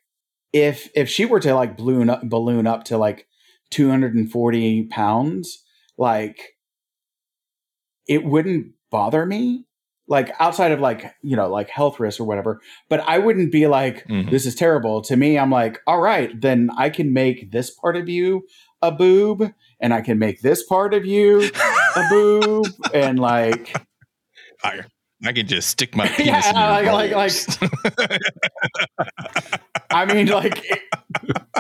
if 0.52 0.90
if 0.94 1.10
she 1.10 1.26
were 1.26 1.40
to 1.40 1.56
like 1.56 1.78
balloon 1.78 2.10
up 2.10 2.22
balloon 2.24 2.68
up 2.68 2.84
to 2.86 2.98
like 2.98 3.28
240 3.72 4.84
pounds, 4.88 5.64
like 5.98 6.56
it 8.08 8.26
wouldn't 8.26 8.74
bother 8.92 9.26
me. 9.26 9.66
Like 10.08 10.32
outside 10.40 10.72
of 10.72 10.80
like, 10.80 11.04
you 11.24 11.36
know, 11.36 11.50
like 11.50 11.68
health 11.70 12.00
risks 12.00 12.20
or 12.20 12.26
whatever, 12.26 12.62
but 12.90 13.00
I 13.02 13.18
wouldn't 13.18 13.52
be 13.52 13.66
like, 13.68 14.06
Mhm. 14.08 14.30
this 14.30 14.46
is 14.46 14.54
terrible. 14.54 15.02
To 15.04 15.18
me, 15.18 15.40
I'm 15.40 15.50
like, 15.50 15.80
all 15.88 16.00
right, 16.00 16.30
then 16.40 16.70
I 16.78 16.92
can 16.92 17.12
make 17.12 17.52
this 17.52 17.72
part 17.72 17.96
of 17.96 18.08
you 18.08 18.46
a 18.84 18.92
boob, 18.92 19.52
and 19.80 19.94
I 19.96 20.02
can 20.02 20.20
make 20.20 20.42
this 20.42 20.64
part 20.64 20.94
of 20.94 21.06
you 21.06 21.50
a 21.96 22.04
boob, 22.12 22.68
and 22.94 23.18
like 23.18 23.76
I, 24.64 24.82
I 25.26 25.34
can 25.34 25.48
just 25.48 25.70
stick 25.72 25.96
my 25.96 26.08
penis 26.18 26.46
Yeah, 26.46 26.78
in 26.80 26.86
your 26.86 26.94
like- 26.94 27.12
like- 27.12 27.12
balls. 27.12 27.58
I 29.90 30.06
mean, 30.06 30.28
like 30.28 30.64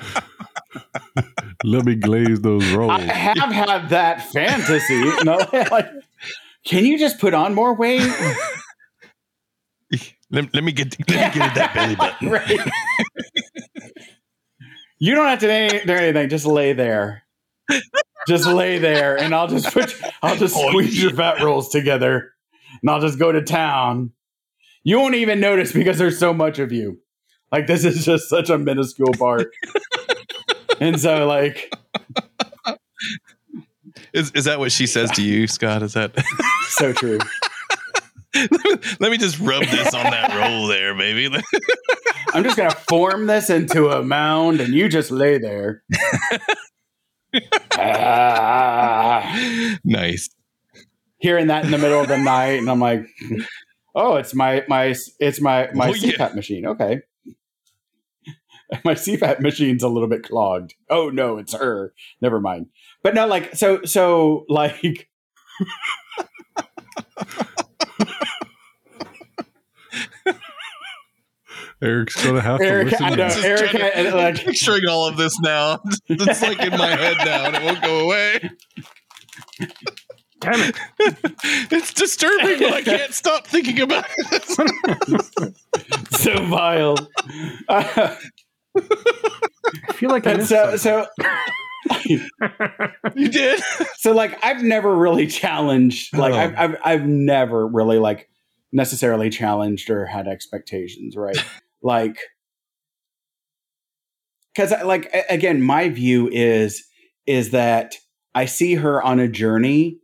Let 1.64 1.85
me 1.85 1.95
glaze 1.95 2.41
those 2.41 2.69
rolls. 2.74 2.91
I 2.91 3.01
have 3.01 3.51
had 3.51 3.90
that 3.90 4.22
fantasy. 4.32 5.03
No, 5.24 5.38
like, 5.72 5.88
can 6.66 6.85
you 6.85 6.98
just 6.98 7.19
put 7.19 7.34
on 7.34 7.53
more 7.53 7.74
weight? 7.76 8.02
let, 10.32 10.53
let 10.53 10.64
me 10.64 10.72
get 10.72 10.98
let 11.00 11.10
me 11.10 11.16
get 11.16 11.38
at 11.38 11.56
that 11.56 11.74
belly 11.74 11.95
button. 11.95 12.30
right. 12.30 12.60
You 14.98 15.14
don't 15.14 15.27
have 15.27 15.40
to 15.40 15.48
do 15.48 15.52
any- 15.52 15.85
do 15.85 15.94
anything. 15.94 16.30
Just 16.30 16.45
lay 16.45 16.74
there. 16.74 17.24
Just 18.27 18.48
lay 18.48 18.80
there, 18.80 19.18
and 19.19 19.35
I'll 19.35 19.48
just 19.48 19.72
put. 19.74 19.95
I'll 20.24 20.35
just 20.35 20.56
Oh, 20.58 20.69
squeeze 20.69 21.02
your 21.02 21.11
fat 21.11 21.42
rolls 21.44 21.69
together, 21.69 22.34
and 22.82 22.90
I'll 22.90 23.02
just 23.02 23.19
go 23.19 23.32
to 23.32 23.42
town. 23.44 24.11
You 24.84 25.00
won't 25.00 25.16
even 25.16 25.40
notice 25.40 25.72
because 25.72 25.98
there's 25.98 26.18
so 26.18 26.34
much 26.34 26.58
of 26.60 26.72
you. 26.72 27.00
Like 27.52 27.68
this 27.68 27.85
is 27.85 28.03
just 28.06 28.30
such 28.30 28.50
a 28.50 28.58
minuscule 28.58 29.14
part, 29.19 29.52
and 30.80 31.00
so 31.00 31.27
like 31.27 31.72
Is 34.16 34.32
is 34.32 34.45
that 34.45 34.60
what 34.60 34.72
she 34.72 34.88
says 34.88 35.11
to 35.11 35.22
you, 35.22 35.45
Scott? 35.45 35.84
Is 35.84 35.94
that? 35.94 36.14
so 36.69 36.94
true. 36.94 37.19
let 39.02 39.11
me 39.11 39.18
just 39.18 39.38
rub 39.40 39.61
this 39.64 39.94
on 39.94 40.06
that 40.06 40.34
roll 40.40 40.68
there, 40.68 40.95
baby. 40.95 41.35
I'm 42.34 42.44
just 42.45 42.56
gonna 42.56 42.72
form 42.72 43.27
this 43.27 43.50
into 43.50 43.90
a 43.90 44.02
mound, 44.03 44.61
and 44.61 44.74
you 44.74 44.88
just 44.88 45.11
lay 45.11 45.38
there. 45.38 45.84
Ah. 47.77 49.77
nice. 49.84 50.30
hearing 51.18 51.48
that 51.48 51.66
in 51.66 51.72
the 51.72 51.77
middle 51.77 52.00
of 52.00 52.08
the 52.08 52.18
night, 52.18 52.60
and 52.60 52.69
I'm 52.69 52.80
like, 52.80 53.06
"Oh, 53.94 54.16
it's 54.16 54.34
my 54.34 54.64
my 54.69 54.95
it's 55.19 55.42
my 55.42 55.69
my 55.74 55.90
Oh, 55.90 55.94
yeah. 55.94 56.32
Machine." 56.34 56.68
Okay, 56.68 57.02
my 58.85 58.94
CPAP 58.94 59.42
machine's 59.42 59.84
a 59.84 59.90
little 59.90 60.08
bit 60.08 60.24
clogged. 60.24 60.76
Oh 60.90 61.10
no, 61.10 61.38
it's 61.38 61.53
her. 61.53 61.94
Never 62.22 62.40
mind. 62.40 62.68
But 63.06 63.14
no, 63.14 63.27
like 63.27 63.56
so 63.56 63.84
so 63.84 64.48
like 64.50 65.08
Eric's 71.84 72.25
gonna 72.25 72.42
have 72.42 72.58
to 72.58 72.66
Eric, 72.66 72.90
listen 72.90 73.06
I 73.06 73.09
know 73.11 73.16
this. 73.30 73.43
Eric, 73.43 73.69
trying 73.69 73.84
to- 73.84 73.98
and, 73.98 74.16
like 74.16 74.43
Picturing 74.43 74.88
all 74.90 75.08
of 75.08 75.17
this 75.17 75.40
now. 75.40 75.84
It's 76.09 76.42
like 76.42 76.59
in 76.61 76.72
my 76.72 76.95
head 76.95 77.17
now, 77.24 77.45
and 77.45 77.56
it 77.56 77.61
won't 77.64 77.84
go 77.84 78.00
away. 78.06 78.50
Damn 80.40 80.61
it. 80.72 80.75
It's 81.72 81.93
disturbing, 81.93 82.58
but 82.58 82.74
I 82.74 82.82
can't 82.82 83.14
stop 83.14 83.45
thinking 83.45 83.82
about 83.82 84.06
it. 84.17 85.53
so 86.17 86.43
vile. 86.48 86.98
Uh, 87.69 88.16
I 88.75 89.93
feel 89.93 90.09
like 90.09 90.25
I 90.25 90.32
and 90.32 90.43
so 90.48 90.75
so 90.77 91.06
you 92.05 93.30
did. 93.30 93.61
so 93.95 94.11
like 94.11 94.38
I've 94.43 94.64
never 94.64 94.95
really 94.95 95.27
challenged 95.27 96.15
like 96.17 96.33
Oh. 96.33 96.38
I've, 96.38 96.55
I've 96.57 96.77
I've 96.83 97.05
never 97.05 97.67
really 97.67 97.99
like 97.99 98.30
necessarily 98.72 99.30
challenged 99.30 99.89
or 99.89 100.05
had 100.05 100.27
expectations 100.27 101.15
right 101.15 101.38
like 101.83 102.17
because 104.53 104.72
uh, 104.72 104.85
like 104.85 105.14
again 105.30 105.61
my 105.61 105.89
view 105.89 106.30
is 106.31 106.85
is 107.25 107.51
that 107.51 107.95
I 108.33 108.45
see 108.45 108.75
her 108.75 109.01
on 109.01 109.19
a 109.19 109.27
journey 109.27 109.99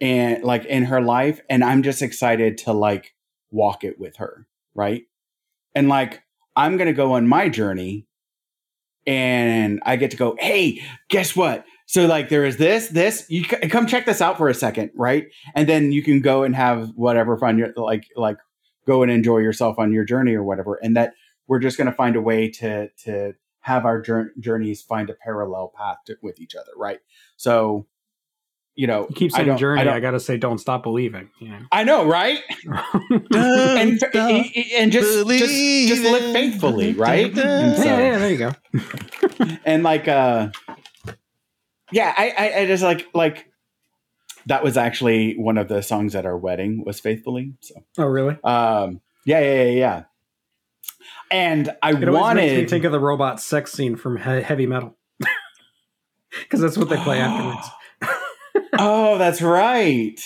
and 0.00 0.42
like 0.42 0.64
in 0.64 0.84
her 0.84 1.00
life 1.00 1.40
and 1.48 1.64
I'm 1.64 1.82
just 1.82 2.02
excited 2.02 2.58
to 2.58 2.72
like 2.72 3.12
walk 3.50 3.84
it 3.84 3.98
with 3.98 4.16
her 4.16 4.46
right 4.74 5.02
and 5.74 5.88
like 5.88 6.22
I'm 6.56 6.76
gonna 6.76 6.92
go 6.92 7.12
on 7.12 7.28
my 7.28 7.48
journey 7.48 8.06
and 9.06 9.80
I 9.84 9.96
get 9.96 10.10
to 10.12 10.16
go 10.16 10.36
hey 10.38 10.82
guess 11.08 11.34
what 11.34 11.64
so 11.92 12.06
like 12.06 12.30
there 12.30 12.46
is 12.46 12.56
this, 12.56 12.88
this. 12.88 13.26
You 13.28 13.44
c- 13.44 13.68
come 13.68 13.86
check 13.86 14.06
this 14.06 14.22
out 14.22 14.38
for 14.38 14.48
a 14.48 14.54
second, 14.54 14.92
right? 14.94 15.26
And 15.54 15.68
then 15.68 15.92
you 15.92 16.02
can 16.02 16.22
go 16.22 16.42
and 16.42 16.56
have 16.56 16.88
whatever 16.94 17.36
fun 17.36 17.58
you're 17.58 17.74
like, 17.76 18.06
like 18.16 18.38
go 18.86 19.02
and 19.02 19.12
enjoy 19.12 19.38
yourself 19.40 19.78
on 19.78 19.92
your 19.92 20.06
journey 20.06 20.34
or 20.34 20.42
whatever. 20.42 20.78
And 20.82 20.96
that 20.96 21.12
we're 21.48 21.58
just 21.58 21.76
going 21.76 21.90
to 21.90 21.94
find 21.94 22.16
a 22.16 22.20
way 22.22 22.48
to 22.52 22.88
to 23.04 23.34
have 23.60 23.84
our 23.84 24.00
jour- 24.00 24.32
journeys 24.40 24.80
find 24.80 25.10
a 25.10 25.14
parallel 25.22 25.70
path 25.76 25.98
to, 26.06 26.16
with 26.22 26.40
each 26.40 26.54
other, 26.54 26.72
right? 26.78 27.00
So, 27.36 27.86
you 28.74 28.86
know, 28.86 29.06
You 29.08 29.14
keep 29.14 29.32
saying 29.32 29.46
don't- 29.48 29.58
journey. 29.58 29.82
I 29.88 29.96
I, 29.96 30.00
gotta 30.00 30.18
say, 30.20 30.36
don't 30.38 30.58
stop 30.58 30.82
believing. 30.82 31.28
You 31.40 31.48
know? 31.50 31.58
I 31.70 31.84
know, 31.84 32.06
right? 32.06 32.38
and 33.34 34.02
and 34.02 34.92
just 34.92 35.28
just 35.28 35.88
just 35.88 36.02
live 36.02 36.32
faithfully, 36.32 36.92
right? 36.94 37.36
And 37.36 37.76
so- 37.76 37.84
yeah, 37.84 37.98
yeah, 37.98 38.18
there 38.18 38.30
you 38.30 38.38
go. 38.38 39.56
and 39.64 39.82
like 39.82 40.08
uh 40.08 40.48
yeah 41.90 42.14
I, 42.16 42.32
I 42.38 42.60
i 42.60 42.66
just 42.66 42.82
like 42.82 43.06
like 43.12 43.46
that 44.46 44.64
was 44.64 44.76
actually 44.78 45.34
one 45.36 45.58
of 45.58 45.68
the 45.68 45.82
songs 45.82 46.14
at 46.14 46.24
our 46.24 46.36
wedding 46.38 46.84
was 46.86 46.98
faithfully 47.00 47.52
so 47.60 47.74
Oh, 47.98 48.06
really? 48.06 48.38
um 48.44 49.00
yeah 49.26 49.40
yeah 49.40 49.62
yeah 49.64 49.70
yeah 49.70 50.02
and 51.30 51.68
i 51.82 51.90
It 51.90 51.94
always 51.94 52.04
makes 52.06 52.12
me 52.12 52.18
wanted 52.20 52.70
think 52.70 52.84
of 52.84 52.92
the 52.92 53.00
robot 53.00 53.40
sex 53.40 53.72
scene 53.72 53.96
from 53.96 54.16
he- 54.16 54.40
Heavy 54.42 54.66
Metal, 54.66 54.96
because 56.40 56.60
that's 56.60 56.78
what 56.78 56.88
they 56.88 56.96
play 56.96 57.18
afterwards. 57.20 57.68
Oh 58.78 59.18
that's 59.18 59.42
right. 59.42 60.20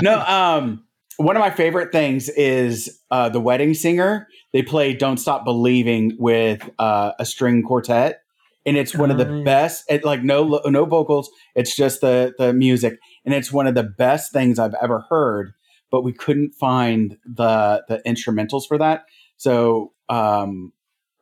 No 0.00 0.20
um 0.26 0.84
one 1.18 1.36
of 1.36 1.40
my 1.40 1.50
favorite 1.50 1.92
things 1.92 2.28
is 2.28 3.00
uh 3.10 3.28
the 3.28 3.40
wedding 3.40 3.74
singer. 3.74 4.28
They 4.52 4.62
play 4.62 4.94
don't 4.94 5.18
stop 5.18 5.44
believing 5.44 6.16
with 6.18 6.68
uh 6.78 7.12
a 7.18 7.24
string 7.26 7.62
quartet 7.62 8.20
and 8.64 8.76
it's 8.76 8.94
one 8.94 9.10
of 9.10 9.18
the 9.18 9.42
best 9.44 9.84
it, 9.88 10.04
like 10.04 10.22
no 10.22 10.60
no 10.66 10.84
vocals 10.84 11.28
it's 11.56 11.74
just 11.74 12.00
the 12.00 12.32
the 12.38 12.52
music 12.52 12.96
and 13.24 13.34
it's 13.34 13.50
one 13.50 13.66
of 13.66 13.74
the 13.74 13.82
best 13.82 14.32
things 14.32 14.56
i've 14.56 14.76
ever 14.80 15.04
heard 15.10 15.52
but 15.92 16.02
we 16.02 16.12
couldn't 16.12 16.54
find 16.54 17.18
the 17.24 17.84
the 17.86 18.02
instrumentals 18.04 18.66
for 18.66 18.78
that. 18.78 19.04
So 19.36 19.92
um 20.08 20.72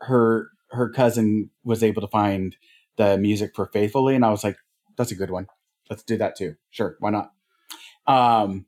her 0.01 0.49
her 0.71 0.89
cousin 0.89 1.51
was 1.65 1.83
able 1.83 2.01
to 2.01 2.09
find 2.09 2.57
the 2.97 3.19
music 3.19 3.51
for 3.55 3.67
faithfully 3.67 4.15
and 4.15 4.25
i 4.25 4.31
was 4.31 4.43
like 4.43 4.57
that's 4.97 5.11
a 5.11 5.15
good 5.15 5.31
one 5.31 5.47
let's 5.91 6.03
do 6.05 6.17
that 6.17 6.37
too. 6.37 6.55
Sure 6.71 6.97
why 7.01 7.11
not? 7.11 7.33
Um 8.07 8.67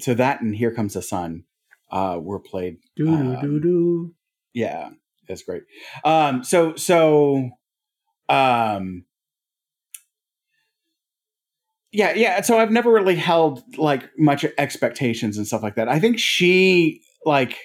so 0.00 0.14
that 0.14 0.40
and 0.40 0.54
here 0.56 0.72
comes 0.74 0.94
the 0.94 1.02
sun 1.02 1.44
uh 1.90 2.18
were 2.20 2.40
played 2.40 2.78
Do 2.96 3.08
Um, 3.08 3.40
do 3.40 3.60
do. 3.60 4.14
yeah 4.52 4.90
that's 5.28 5.42
great. 5.42 5.62
Um 6.04 6.42
so 6.42 6.74
so 6.76 7.50
um 8.28 9.04
yeah 11.92 12.12
yeah 12.14 12.40
so 12.42 12.58
i've 12.58 12.70
never 12.72 12.90
really 12.90 13.14
held 13.14 13.62
like 13.78 14.10
much 14.18 14.44
expectations 14.58 15.36
and 15.38 15.46
stuff 15.46 15.62
like 15.62 15.76
that. 15.76 15.88
I 15.88 16.00
think 16.00 16.18
she 16.18 17.02
like 17.24 17.56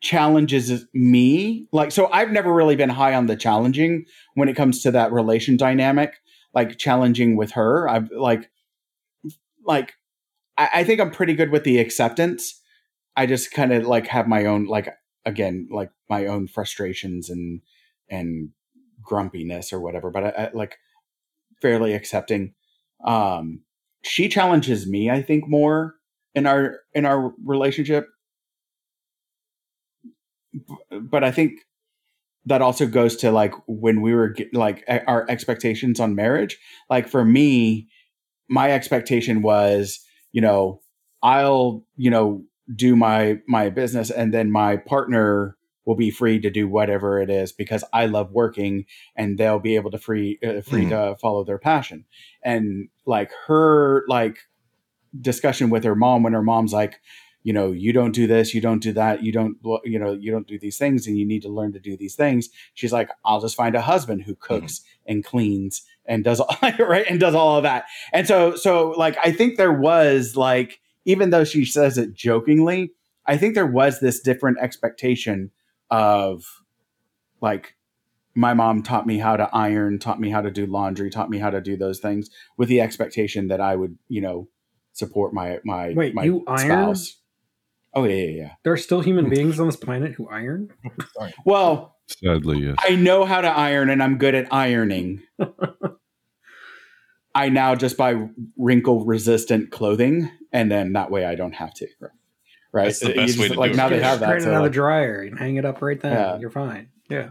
challenges 0.00 0.86
me 0.94 1.68
like 1.72 1.92
so 1.92 2.08
i've 2.10 2.30
never 2.30 2.52
really 2.54 2.74
been 2.74 2.88
high 2.88 3.12
on 3.14 3.26
the 3.26 3.36
challenging 3.36 4.02
when 4.34 4.48
it 4.48 4.56
comes 4.56 4.82
to 4.82 4.90
that 4.90 5.12
relation 5.12 5.58
dynamic 5.58 6.14
like 6.54 6.78
challenging 6.78 7.36
with 7.36 7.52
her. 7.52 7.88
I've 7.88 8.10
like 8.10 8.50
like 9.64 9.92
i, 10.56 10.68
I 10.74 10.84
think 10.84 11.00
i'm 11.00 11.10
pretty 11.10 11.34
good 11.34 11.50
with 11.50 11.64
the 11.64 11.78
acceptance. 11.78 12.60
I 13.16 13.26
just 13.26 13.52
kind 13.52 13.72
of 13.72 13.86
like 13.86 14.06
have 14.08 14.26
my 14.26 14.46
own 14.46 14.66
like 14.66 14.88
again 15.24 15.68
like 15.70 15.90
my 16.08 16.26
own 16.26 16.48
frustrations 16.48 17.28
and 17.30 17.60
and 18.08 18.50
grumpiness 19.02 19.72
or 19.72 19.80
whatever 19.80 20.10
but 20.10 20.24
I, 20.24 20.28
I 20.28 20.50
like 20.54 20.76
fairly 21.62 21.92
accepting. 21.94 22.54
Um 23.04 23.62
she 24.02 24.30
challenges 24.30 24.88
me 24.88 25.10
i 25.10 25.20
think 25.20 25.46
more 25.46 25.94
in 26.34 26.46
our 26.46 26.80
in 26.94 27.04
our 27.04 27.32
relationship. 27.44 28.08
But 30.90 31.24
i 31.24 31.30
think 31.30 31.60
that 32.50 32.60
also 32.60 32.84
goes 32.84 33.14
to 33.16 33.30
like 33.30 33.54
when 33.68 34.00
we 34.00 34.12
were 34.12 34.34
like 34.52 34.84
our 35.06 35.24
expectations 35.30 36.00
on 36.00 36.16
marriage. 36.16 36.58
Like 36.90 37.06
for 37.08 37.24
me, 37.24 37.86
my 38.48 38.72
expectation 38.72 39.40
was, 39.40 40.00
you 40.32 40.40
know, 40.40 40.80
I'll, 41.22 41.84
you 41.96 42.10
know, 42.10 42.42
do 42.74 42.96
my 42.96 43.38
my 43.46 43.70
business 43.70 44.10
and 44.10 44.34
then 44.34 44.50
my 44.50 44.76
partner 44.76 45.56
will 45.86 45.94
be 45.94 46.10
free 46.10 46.40
to 46.40 46.50
do 46.50 46.66
whatever 46.68 47.20
it 47.20 47.30
is 47.30 47.52
because 47.52 47.84
I 47.92 48.06
love 48.06 48.32
working 48.32 48.84
and 49.14 49.38
they'll 49.38 49.60
be 49.60 49.76
able 49.76 49.92
to 49.92 49.98
free 49.98 50.38
uh, 50.44 50.60
free 50.62 50.86
Mhm. 50.86 50.88
to 50.90 51.16
follow 51.20 51.44
their 51.44 51.58
passion. 51.58 52.04
And 52.44 52.88
like 53.06 53.30
her 53.46 54.04
like 54.08 54.38
discussion 55.20 55.70
with 55.70 55.84
her 55.84 55.94
mom 55.94 56.24
when 56.24 56.32
her 56.32 56.42
mom's 56.42 56.72
like, 56.72 57.00
you 57.42 57.52
know, 57.52 57.72
you 57.72 57.92
don't 57.92 58.12
do 58.12 58.26
this, 58.26 58.54
you 58.54 58.60
don't 58.60 58.82
do 58.82 58.92
that, 58.92 59.22
you 59.22 59.32
don't 59.32 59.56
you 59.84 59.98
know, 59.98 60.12
you 60.12 60.30
don't 60.30 60.46
do 60.46 60.58
these 60.58 60.76
things 60.78 61.06
and 61.06 61.18
you 61.18 61.26
need 61.26 61.42
to 61.42 61.48
learn 61.48 61.72
to 61.72 61.80
do 61.80 61.96
these 61.96 62.14
things. 62.14 62.48
She's 62.74 62.92
like, 62.92 63.08
I'll 63.24 63.40
just 63.40 63.56
find 63.56 63.74
a 63.74 63.80
husband 63.80 64.22
who 64.22 64.34
mm-hmm. 64.34 64.54
cooks 64.54 64.82
and 65.06 65.24
cleans 65.24 65.82
and 66.06 66.24
does 66.24 66.40
all 66.40 66.56
right 66.78 67.06
and 67.08 67.18
does 67.18 67.34
all 67.34 67.56
of 67.56 67.62
that. 67.62 67.84
And 68.12 68.26
so 68.26 68.56
so 68.56 68.90
like 68.90 69.16
I 69.24 69.32
think 69.32 69.56
there 69.56 69.72
was 69.72 70.36
like 70.36 70.80
even 71.04 71.30
though 71.30 71.44
she 71.44 71.64
says 71.64 71.96
it 71.96 72.14
jokingly, 72.14 72.92
I 73.26 73.36
think 73.36 73.54
there 73.54 73.66
was 73.66 74.00
this 74.00 74.20
different 74.20 74.58
expectation 74.60 75.50
of 75.90 76.44
like 77.40 77.76
my 78.34 78.54
mom 78.54 78.82
taught 78.82 79.06
me 79.06 79.18
how 79.18 79.36
to 79.36 79.48
iron, 79.52 79.98
taught 79.98 80.20
me 80.20 80.30
how 80.30 80.40
to 80.40 80.50
do 80.50 80.66
laundry, 80.66 81.10
taught 81.10 81.30
me 81.30 81.38
how 81.38 81.50
to 81.50 81.60
do 81.60 81.76
those 81.76 81.98
things 81.98 82.30
with 82.56 82.68
the 82.68 82.80
expectation 82.80 83.48
that 83.48 83.60
I 83.60 83.76
would, 83.76 83.98
you 84.08 84.20
know, 84.20 84.48
support 84.92 85.32
my 85.32 85.58
my 85.64 85.92
Wait, 85.92 86.14
my 86.14 86.24
you 86.24 86.44
iron? 86.46 86.94
Oh 87.94 88.04
yeah, 88.04 88.14
yeah, 88.14 88.30
yeah. 88.42 88.50
There 88.64 88.72
are 88.72 88.76
still 88.78 89.00
human 89.00 89.28
beings 89.30 89.58
on 89.60 89.66
this 89.66 89.76
planet 89.76 90.12
who 90.12 90.28
iron. 90.28 90.70
Well, 91.44 91.96
Sadly, 92.06 92.58
yes. 92.66 92.76
I 92.80 92.96
know 92.96 93.24
how 93.24 93.40
to 93.40 93.48
iron 93.48 93.88
and 93.90 94.02
I'm 94.02 94.18
good 94.18 94.34
at 94.34 94.52
ironing. 94.52 95.22
I 97.34 97.48
now 97.48 97.74
just 97.76 97.96
buy 97.96 98.28
wrinkle 98.56 99.04
resistant 99.04 99.70
clothing 99.70 100.30
and 100.52 100.70
then 100.70 100.92
that 100.94 101.10
way 101.10 101.24
I 101.24 101.36
don't 101.36 101.52
have 101.54 101.72
to. 101.74 101.86
Right. 102.72 102.84
That's 102.86 103.00
the 103.00 103.10
You 103.10 103.14
best 103.14 103.38
way 103.38 103.48
to 103.48 103.54
like 103.54 103.70
do 103.72 103.74
it. 103.74 103.76
now 103.76 103.88
they 103.88 103.96
Just 103.98 104.08
have 104.08 104.20
that. 104.20 104.26
straight 104.26 104.38
it 104.38 104.42
so, 104.42 104.48
out 104.50 104.54
of 104.54 104.58
the 104.58 104.62
like, 104.64 104.72
dryer 104.72 105.20
and 105.22 105.38
hang 105.38 105.56
it 105.56 105.64
up 105.64 105.80
right 105.82 106.00
there. 106.00 106.12
Yeah. 106.12 106.38
You're 106.38 106.50
fine. 106.50 106.88
Yeah. 107.08 107.30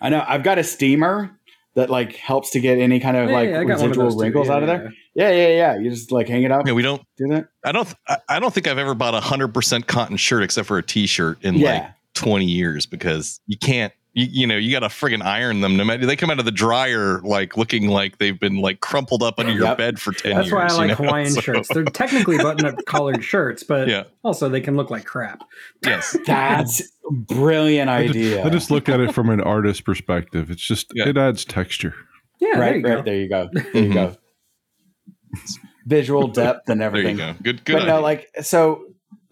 I 0.00 0.10
know 0.10 0.22
I've 0.26 0.42
got 0.42 0.58
a 0.58 0.64
steamer 0.64 1.30
that 1.74 1.88
like 1.90 2.16
helps 2.16 2.50
to 2.50 2.60
get 2.60 2.78
any 2.78 3.00
kind 3.00 3.16
of 3.16 3.28
Yeah, 3.30 3.34
like 3.36 3.48
yeah, 3.48 3.58
I 3.58 3.62
of 3.62 3.68
residual 3.68 4.04
those 4.04 4.14
too. 4.16 4.20
wrinkles 4.22 4.48
Yeah, 4.48 4.54
out 4.54 4.62
of 4.62 4.68
yeah, 4.68 4.76
there. 4.78 4.92
Yeah, 5.18 5.30
yeah, 5.32 5.48
yeah. 5.48 5.76
You 5.78 5.90
just 5.90 6.12
like 6.12 6.28
hang 6.28 6.44
it 6.44 6.52
up, 6.52 6.64
Yeah, 6.64 6.74
we 6.74 6.82
don't. 6.82 7.02
do 7.16 7.26
that. 7.28 7.48
I 7.64 7.72
don't. 7.72 7.92
I, 8.06 8.18
I 8.28 8.38
don't 8.38 8.54
think 8.54 8.68
I've 8.68 8.78
ever 8.78 8.94
bought 8.94 9.14
a 9.14 9.20
hundred 9.20 9.52
percent 9.52 9.88
cotton 9.88 10.16
shirt 10.16 10.44
except 10.44 10.68
for 10.68 10.78
a 10.78 10.82
t-shirt 10.82 11.42
in 11.42 11.60
like 11.60 11.84
twenty 12.14 12.44
years 12.46 12.86
because 12.86 13.40
you 13.48 13.58
can't. 13.58 13.92
You, 14.14 14.26
you 14.30 14.46
know, 14.46 14.56
you 14.56 14.70
got 14.72 14.80
to 14.80 14.86
friggin' 14.86 15.22
iron 15.22 15.60
them. 15.60 15.76
No 15.76 15.84
matter 15.84 16.06
they 16.06 16.14
come 16.16 16.30
out 16.30 16.38
of 16.38 16.44
the 16.44 16.52
dryer 16.52 17.20
like 17.22 17.56
looking 17.56 17.88
like 17.88 18.18
they've 18.18 18.38
been 18.38 18.58
like 18.58 18.80
crumpled 18.80 19.22
up 19.24 19.38
under 19.40 19.52
your 19.52 19.74
bed 19.74 20.00
for 20.00 20.12
ten 20.12 20.36
That's 20.36 20.46
years. 20.46 20.54
why 20.54 20.66
I 20.66 20.70
you 20.70 20.76
like 20.76 20.88
know? 20.88 20.94
Hawaiian 21.06 21.30
So, 21.30 21.40
shirts. 21.40 21.68
They're 21.74 21.84
technically 21.84 22.38
button-up 22.38 22.76
collared 22.86 23.22
shirts, 23.24 23.64
but 23.64 23.88
Yeah. 23.88 24.04
also 24.24 24.48
they 24.48 24.60
can 24.60 24.76
look 24.76 24.90
like 24.90 25.04
crap. 25.04 25.42
Yes. 25.84 26.16
That's 26.26 26.80
a 26.80 27.12
brilliant 27.12 27.90
I 27.90 28.06
just, 28.06 28.16
idea. 28.16 28.44
I 28.46 28.50
just 28.50 28.70
look 28.70 28.88
at 28.88 28.98
it 29.00 29.12
from 29.14 29.30
an 29.30 29.40
artist 29.40 29.84
perspective. 29.84 30.50
It's 30.50 30.62
just 30.62 30.90
Yeah. 30.94 31.08
it 31.08 31.18
adds 31.18 31.44
texture. 31.44 31.94
Yeah, 32.40 32.50
there 32.54 32.60
right, 32.60 32.82
go. 32.82 32.94
right. 32.94 33.04
There 33.04 33.16
you 33.16 33.28
go. 33.28 33.50
There 33.52 33.64
you 33.74 33.82
mm-hmm. 33.82 33.92
go. 33.92 34.16
Visual 35.86 36.28
depth 36.28 36.68
and 36.68 36.80
There 36.80 36.86
everything. 36.86 37.18
you 37.18 37.22
go. 37.22 37.34
Good. 37.42 37.64
Good. 37.64 37.72
but 37.78 37.84
no, 37.86 38.00
like 38.00 38.28
so, 38.42 38.84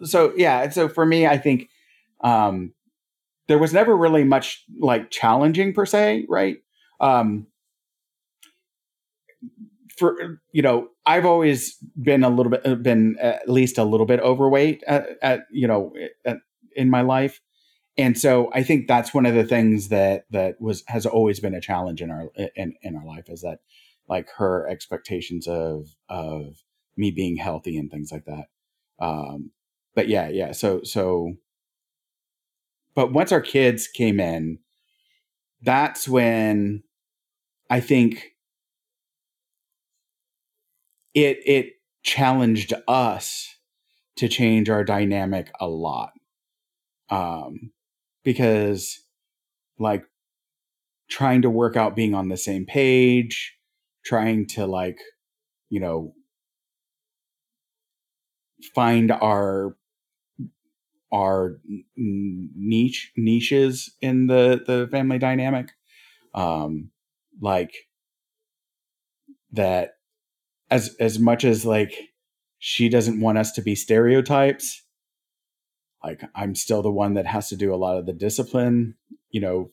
so 0.02 0.32
yeah. 0.36 0.62
and 0.62 0.72
So 0.72 0.88
for 0.88 1.04
me, 1.06 1.26
I 1.26 1.38
think 1.38 1.68
um, 2.22 2.72
there 3.48 3.58
was 3.58 3.72
never 3.72 3.96
really 3.96 4.24
much 4.24 4.64
like 4.80 5.10
challenging 5.10 5.72
per 5.74 5.86
se, 5.86 6.26
right? 6.28 6.56
Um, 7.00 7.46
for 9.96 10.40
you 10.52 10.62
know, 10.62 10.88
I've 11.06 11.24
always 11.24 11.76
been 12.00 12.24
a 12.24 12.28
little 12.28 12.50
bit, 12.50 12.82
been 12.82 13.16
at 13.20 13.48
least 13.48 13.78
a 13.78 13.84
little 13.84 14.06
bit 14.06 14.20
overweight 14.20 14.82
at, 14.86 15.06
at 15.22 15.40
you 15.50 15.66
know, 15.66 15.94
at, 16.24 16.38
in 16.74 16.90
my 16.90 17.00
life, 17.00 17.40
and 17.96 18.18
so 18.18 18.50
I 18.52 18.62
think 18.62 18.88
that's 18.88 19.14
one 19.14 19.24
of 19.24 19.34
the 19.34 19.44
things 19.44 19.88
that 19.88 20.24
that 20.30 20.60
was 20.60 20.82
has 20.88 21.06
always 21.06 21.40
been 21.40 21.54
a 21.54 21.60
challenge 21.60 22.02
in 22.02 22.10
our 22.10 22.30
in 22.54 22.74
in 22.82 22.96
our 22.96 23.06
life 23.06 23.28
is 23.28 23.40
that 23.42 23.60
like 24.08 24.28
her 24.36 24.68
expectations 24.68 25.46
of 25.46 25.88
of 26.08 26.62
me 26.96 27.10
being 27.10 27.36
healthy 27.36 27.76
and 27.76 27.90
things 27.90 28.10
like 28.12 28.24
that. 28.24 28.46
Um, 28.98 29.50
but 29.94 30.08
yeah, 30.08 30.28
yeah. 30.28 30.52
So 30.52 30.82
so, 30.82 31.34
but 32.94 33.12
once 33.12 33.32
our 33.32 33.40
kids 33.40 33.88
came 33.88 34.20
in, 34.20 34.58
that's 35.62 36.08
when 36.08 36.82
I 37.70 37.80
think 37.80 38.36
it 41.14 41.38
it 41.46 41.72
challenged 42.02 42.72
us 42.86 43.56
to 44.16 44.28
change 44.28 44.70
our 44.70 44.84
dynamic 44.84 45.50
a 45.60 45.66
lot. 45.66 46.12
Um, 47.10 47.72
because 48.24 49.02
like 49.78 50.04
trying 51.08 51.42
to 51.42 51.50
work 51.50 51.76
out 51.76 51.96
being 51.96 52.14
on 52.14 52.28
the 52.28 52.36
same 52.36 52.66
page, 52.66 53.55
trying 54.06 54.46
to 54.46 54.66
like, 54.66 54.98
you 55.68 55.80
know, 55.80 56.14
find 58.74 59.12
our 59.12 59.76
our 61.12 61.58
niche 61.96 63.12
niches 63.16 63.94
in 64.00 64.26
the 64.26 64.60
the 64.66 64.88
family 64.90 65.18
dynamic 65.18 65.70
um 66.34 66.90
like 67.40 67.72
that 69.52 69.92
as 70.70 70.96
as 70.98 71.18
much 71.18 71.44
as 71.44 71.64
like 71.64 71.94
she 72.58 72.88
doesn't 72.88 73.20
want 73.20 73.38
us 73.38 73.52
to 73.52 73.62
be 73.62 73.74
stereotypes 73.74 74.82
like 76.02 76.22
i'm 76.34 76.54
still 76.54 76.82
the 76.82 76.90
one 76.90 77.14
that 77.14 77.26
has 77.26 77.48
to 77.48 77.56
do 77.56 77.72
a 77.72 77.76
lot 77.76 77.96
of 77.96 78.06
the 78.06 78.12
discipline 78.12 78.94
you 79.30 79.40
know 79.40 79.70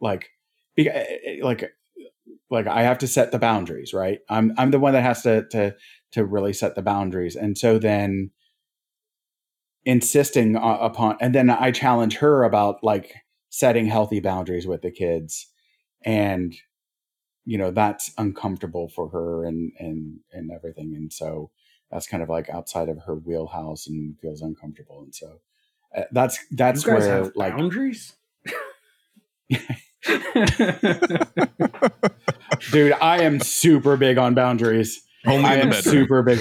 like 0.00 0.28
be, 0.74 0.90
like 1.42 1.72
like 2.50 2.66
i 2.66 2.82
have 2.82 2.98
to 2.98 3.06
set 3.06 3.32
the 3.32 3.38
boundaries 3.38 3.92
right? 3.92 4.20
I'm 4.28 4.54
i'm 4.58 4.70
the 4.70 4.78
one 4.78 4.92
that 4.92 5.02
has 5.02 5.22
to 5.22 5.46
to 5.48 5.74
to 6.12 6.24
really 6.24 6.52
set 6.52 6.74
the 6.74 6.82
boundaries. 6.82 7.36
And 7.36 7.58
so 7.58 7.78
then 7.78 8.30
insisting 9.84 10.56
upon 10.56 11.16
and 11.20 11.32
then 11.32 11.48
i 11.48 11.70
challenge 11.70 12.16
her 12.16 12.42
about 12.42 12.82
like 12.82 13.14
setting 13.50 13.86
healthy 13.86 14.20
boundaries 14.20 14.66
with 14.66 14.82
the 14.82 14.90
kids. 14.90 15.46
And 16.04 16.54
you 17.44 17.56
know 17.56 17.70
that's 17.70 18.12
uncomfortable 18.18 18.88
for 18.88 19.08
her 19.10 19.44
and 19.44 19.72
and 19.78 20.18
and 20.32 20.50
everything. 20.50 20.94
And 20.94 21.12
so 21.12 21.50
that's 21.90 22.06
kind 22.06 22.22
of 22.22 22.28
like 22.28 22.50
outside 22.50 22.88
of 22.88 22.98
her 23.06 23.14
wheelhouse 23.14 23.86
and 23.86 24.18
feels 24.20 24.42
uncomfortable. 24.42 25.02
And 25.02 25.14
so 25.14 25.40
uh, 25.96 26.02
that's 26.12 26.38
that's 26.50 26.86
where 26.86 27.30
like 27.34 27.56
boundaries. 27.56 28.14
dude 32.70 32.92
i 33.00 33.22
am 33.22 33.40
super 33.40 33.96
big 33.96 34.18
on 34.18 34.34
boundaries. 34.34 35.02
Only 35.26 35.44
i 35.46 35.54
in 35.54 35.60
am 35.62 35.70
the 35.70 35.74
bedroom. 35.76 35.94
super 35.94 36.22
big. 36.22 36.38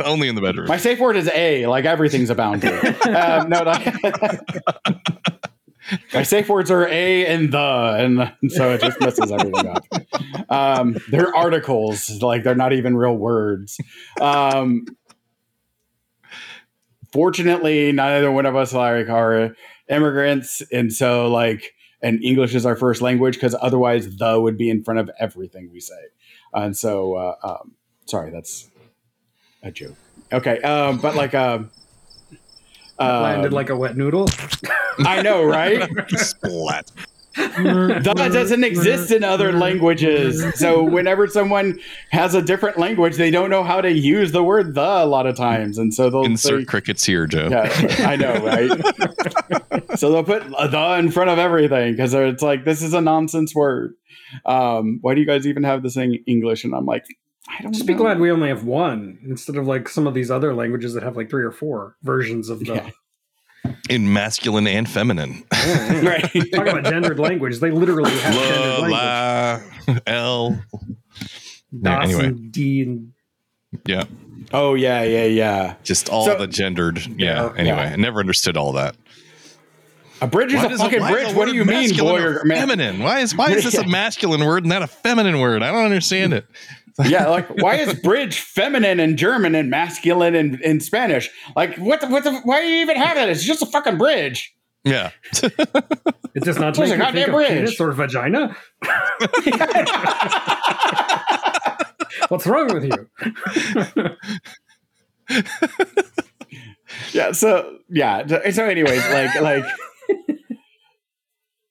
Only 0.04 0.28
in 0.28 0.34
the 0.34 0.40
bedroom. 0.40 0.68
my 0.68 0.78
safe 0.78 0.98
word 0.98 1.16
is 1.16 1.28
a 1.34 1.66
like 1.66 1.84
everything's 1.84 2.30
a 2.30 2.34
boundary. 2.34 2.72
Um, 3.06 3.48
no, 3.50 3.62
no. 3.62 3.74
My 6.14 6.22
safe 6.24 6.48
words 6.48 6.68
are 6.70 6.86
a 6.88 7.26
and 7.26 7.52
the 7.52 8.32
and 8.40 8.50
so 8.52 8.72
it 8.72 8.80
just 8.80 8.98
messes 9.00 9.30
everything 9.30 9.68
up. 9.68 9.84
Um 10.50 10.96
they're 11.10 11.32
articles 11.34 12.20
like 12.22 12.42
they're 12.42 12.54
not 12.56 12.72
even 12.72 12.96
real 12.96 13.16
words. 13.16 13.78
Um 14.20 14.86
fortunately 17.12 17.92
neither 17.92 18.32
one 18.32 18.46
of 18.46 18.56
us 18.56 18.72
like 18.72 19.08
are 19.08 19.54
immigrants 19.88 20.60
and 20.72 20.92
so 20.92 21.30
like 21.30 21.72
and 22.02 22.22
english 22.22 22.54
is 22.54 22.66
our 22.66 22.76
first 22.76 23.02
language 23.02 23.34
because 23.34 23.54
otherwise 23.60 24.16
the 24.16 24.40
would 24.40 24.56
be 24.56 24.70
in 24.70 24.82
front 24.82 25.00
of 25.00 25.10
everything 25.18 25.70
we 25.72 25.80
say 25.80 25.94
and 26.54 26.76
so 26.76 27.14
uh, 27.14 27.34
um 27.42 27.72
sorry 28.06 28.30
that's 28.30 28.68
a 29.62 29.70
joke 29.70 29.96
okay 30.32 30.60
um 30.62 30.98
but 30.98 31.14
like 31.14 31.34
um 31.34 31.70
Landed 32.98 33.48
um, 33.48 33.52
like 33.52 33.68
a 33.68 33.76
wet 33.76 33.96
noodle. 33.96 34.26
I 35.00 35.20
know, 35.20 35.44
right? 35.44 35.86
Splat. 36.08 36.90
That 37.36 38.30
doesn't 38.32 38.64
exist 38.64 39.10
in 39.10 39.22
other 39.24 39.52
languages. 39.52 40.42
So 40.58 40.82
whenever 40.82 41.26
someone 41.26 41.78
has 42.10 42.34
a 42.34 42.42
different 42.42 42.78
language, 42.78 43.16
they 43.16 43.30
don't 43.30 43.50
know 43.50 43.62
how 43.62 43.80
to 43.80 43.92
use 43.92 44.32
the 44.32 44.42
word 44.42 44.74
the 44.74 44.80
a 44.80 45.06
lot 45.06 45.26
of 45.26 45.36
times, 45.36 45.78
and 45.78 45.92
so 45.92 46.10
they'll 46.10 46.24
Insert 46.24 46.60
say, 46.60 46.64
crickets 46.64 47.04
here, 47.04 47.26
Joe. 47.26 47.48
yeah, 47.50 47.70
I 48.00 48.16
know, 48.16 48.34
right? 48.36 49.96
so 49.98 50.12
they'll 50.12 50.24
put 50.24 50.48
the 50.48 50.96
in 50.98 51.10
front 51.10 51.30
of 51.30 51.38
everything 51.38 51.92
because 51.92 52.14
it's 52.14 52.42
like 52.42 52.64
this 52.64 52.82
is 52.82 52.94
a 52.94 53.00
nonsense 53.00 53.54
word. 53.54 53.94
Um, 54.44 54.98
why 55.02 55.14
do 55.14 55.20
you 55.20 55.26
guys 55.26 55.46
even 55.46 55.64
have 55.64 55.82
this 55.82 55.96
in 55.96 56.14
English? 56.26 56.64
And 56.64 56.74
I'm 56.74 56.86
like, 56.86 57.04
I 57.48 57.62
don't. 57.62 57.72
Just 57.72 57.86
be 57.86 57.94
glad 57.94 58.18
we 58.18 58.30
only 58.30 58.48
have 58.48 58.64
one 58.64 59.18
instead 59.24 59.56
of 59.56 59.66
like 59.66 59.88
some 59.88 60.06
of 60.06 60.14
these 60.14 60.30
other 60.30 60.54
languages 60.54 60.94
that 60.94 61.02
have 61.02 61.16
like 61.16 61.30
three 61.30 61.44
or 61.44 61.52
four 61.52 61.96
versions 62.02 62.48
of 62.48 62.60
the. 62.60 62.74
Yeah. 62.74 62.90
In 63.88 64.12
masculine 64.12 64.66
and 64.66 64.88
feminine. 64.88 65.44
right. 65.52 66.22
Talk 66.52 66.66
about 66.66 66.84
gendered 66.84 67.18
language. 67.18 67.58
They 67.60 67.70
literally 67.70 68.10
have 68.10 68.34
gendered 68.34 68.90
language. 68.90 69.96
la, 69.96 70.00
L. 70.06 70.60
Yeah, 71.72 72.02
anyway, 72.02 72.26
and 72.26 72.52
D 72.52 72.82
and 72.82 73.12
yeah, 73.86 74.04
Oh 74.52 74.74
yeah, 74.74 75.02
yeah, 75.02 75.24
yeah. 75.24 75.74
just 75.82 76.08
all 76.08 76.24
So- 76.24 76.36
the 76.38 76.46
gendered. 76.46 76.98
Yeah. 77.06 77.14
Yeah. 77.16 77.52
Anyway, 77.56 77.76
Yeah. 77.76 77.92
I 77.92 77.96
never 77.96 78.20
understood 78.20 78.56
all 78.56 78.72
that. 78.72 78.96
A 80.22 80.26
bridge 80.26 80.52
is 80.54 80.60
Why 80.60 80.64
a 80.64 80.68
does- 80.70 80.80
fucking 80.80 81.00
why 81.00 81.10
bridge. 81.12 81.34
What 81.34 81.46
do 81.46 81.54
you 81.54 81.64
mean, 81.66 81.94
boy 81.96 82.22
or 82.22 82.38
or 82.40 82.44
man? 82.44 82.60
feminine? 82.68 83.00
Why 83.00 83.20
is 83.20 83.34
why 83.36 83.50
is 83.50 83.64
this 83.64 83.74
a 83.76 83.86
masculine 83.88 84.44
word 84.44 84.62
and 84.64 84.70
not 84.70 84.82
a 84.82 84.86
feminine 84.86 85.40
word? 85.40 85.62
I 85.62 85.70
don't 85.72 85.84
understand 85.84 86.32
it. 86.32 86.46
yeah, 87.06 87.28
like 87.28 87.48
why 87.62 87.76
is 87.76 87.94
bridge 87.94 88.40
feminine 88.40 88.98
in 89.00 89.16
German 89.16 89.54
and 89.54 89.70
masculine 89.70 90.34
in, 90.34 90.60
in 90.62 90.80
Spanish? 90.80 91.30
Like 91.54 91.76
what 91.76 92.00
the 92.00 92.08
what 92.08 92.24
the 92.24 92.32
why 92.40 92.60
do 92.62 92.66
you 92.68 92.80
even 92.80 92.96
have 92.96 93.16
that? 93.16 93.28
It's 93.28 93.44
just 93.44 93.62
a 93.62 93.66
fucking 93.66 93.98
bridge. 93.98 94.54
Yeah. 94.84 95.10
it 95.32 96.42
does 96.44 96.58
not 96.58 96.70
It's 96.70 96.78
make 96.78 96.90
a 96.90 96.96
you 96.96 96.96
think 96.96 96.98
goddamn 96.98 97.28
of 97.30 97.34
bridge. 97.34 97.48
penis 97.48 97.80
or 97.80 97.92
vagina. 97.92 98.56
What's 102.28 102.46
wrong 102.46 102.72
with 102.72 102.84
you? 102.84 103.08
Yeah, 107.12 107.32
so 107.32 107.78
yeah, 107.88 108.26
so 108.26 108.40
so 108.50 108.64
anyways, 108.64 109.02
like 109.10 109.40
like 109.40 109.64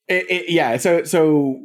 it, 0.08 0.30
it, 0.30 0.50
yeah, 0.50 0.76
so 0.76 1.04
so 1.04 1.60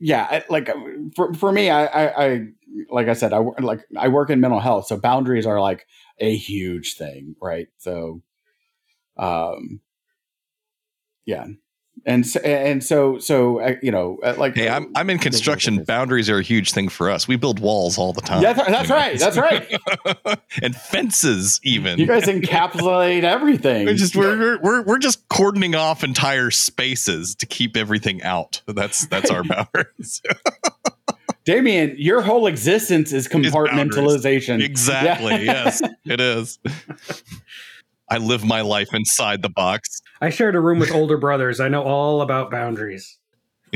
yeah, 0.00 0.42
like 0.48 0.70
for 1.14 1.34
for 1.34 1.52
me, 1.52 1.70
I 1.70 1.86
I, 1.86 2.26
I 2.26 2.46
like 2.90 3.08
I 3.08 3.12
said, 3.12 3.32
I 3.32 3.38
like 3.38 3.80
I 3.96 4.08
work 4.08 4.30
in 4.30 4.40
mental 4.40 4.60
health, 4.60 4.86
so 4.86 4.98
boundaries 4.98 5.46
are 5.46 5.60
like 5.60 5.86
a 6.18 6.34
huge 6.34 6.96
thing, 6.96 7.36
right? 7.40 7.68
So, 7.78 8.22
um, 9.18 9.80
yeah, 11.26 11.46
and 12.06 12.26
so, 12.26 12.40
and 12.40 12.82
so 12.82 13.18
so 13.18 13.60
uh, 13.60 13.74
you 13.82 13.90
know, 13.90 14.18
uh, 14.22 14.34
like 14.38 14.54
Hey, 14.54 14.68
I'm 14.68 14.90
I'm 14.94 15.10
in 15.10 15.18
construction. 15.18 15.84
Boundaries 15.84 16.28
are 16.30 16.38
a 16.38 16.42
huge 16.42 16.72
thing 16.72 16.88
for 16.88 17.10
us. 17.10 17.28
We 17.28 17.36
build 17.36 17.60
walls 17.60 17.98
all 17.98 18.12
the 18.12 18.20
time. 18.20 18.42
Yeah, 18.42 18.52
that's, 18.52 18.68
that's 18.68 18.90
right. 18.90 19.18
That's 19.18 19.36
right. 19.36 20.40
and 20.62 20.74
fences 20.74 21.60
even. 21.62 21.98
You 21.98 22.06
guys 22.06 22.24
encapsulate 22.24 23.22
everything. 23.22 23.86
we're 23.86 23.94
just 23.94 24.16
we're, 24.16 24.38
we're 24.38 24.60
we're 24.60 24.82
we're 24.82 24.98
just 24.98 25.28
cordoning 25.28 25.74
off 25.74 26.02
entire 26.04 26.50
spaces 26.50 27.34
to 27.36 27.46
keep 27.46 27.76
everything 27.76 28.22
out. 28.22 28.62
That's 28.66 29.06
that's 29.06 29.30
our 29.30 29.44
boundaries. 29.44 30.22
Damian, 31.44 31.94
your 31.96 32.20
whole 32.20 32.46
existence 32.46 33.12
is 33.12 33.26
boundaries. 33.26 33.54
compartmentalization. 33.54 34.62
exactly. 34.62 35.44
Yeah. 35.44 35.64
Yes, 35.64 35.82
it 36.04 36.20
is. 36.20 36.58
I 38.10 38.18
live 38.18 38.44
my 38.44 38.60
life 38.62 38.92
inside 38.92 39.42
the 39.42 39.48
box. 39.48 40.00
I 40.20 40.30
shared 40.30 40.54
a 40.56 40.60
room 40.60 40.78
with 40.80 40.90
older 40.92 41.16
brothers. 41.16 41.60
I 41.60 41.68
know 41.68 41.82
all 41.82 42.22
about 42.22 42.50
boundaries. 42.50 43.16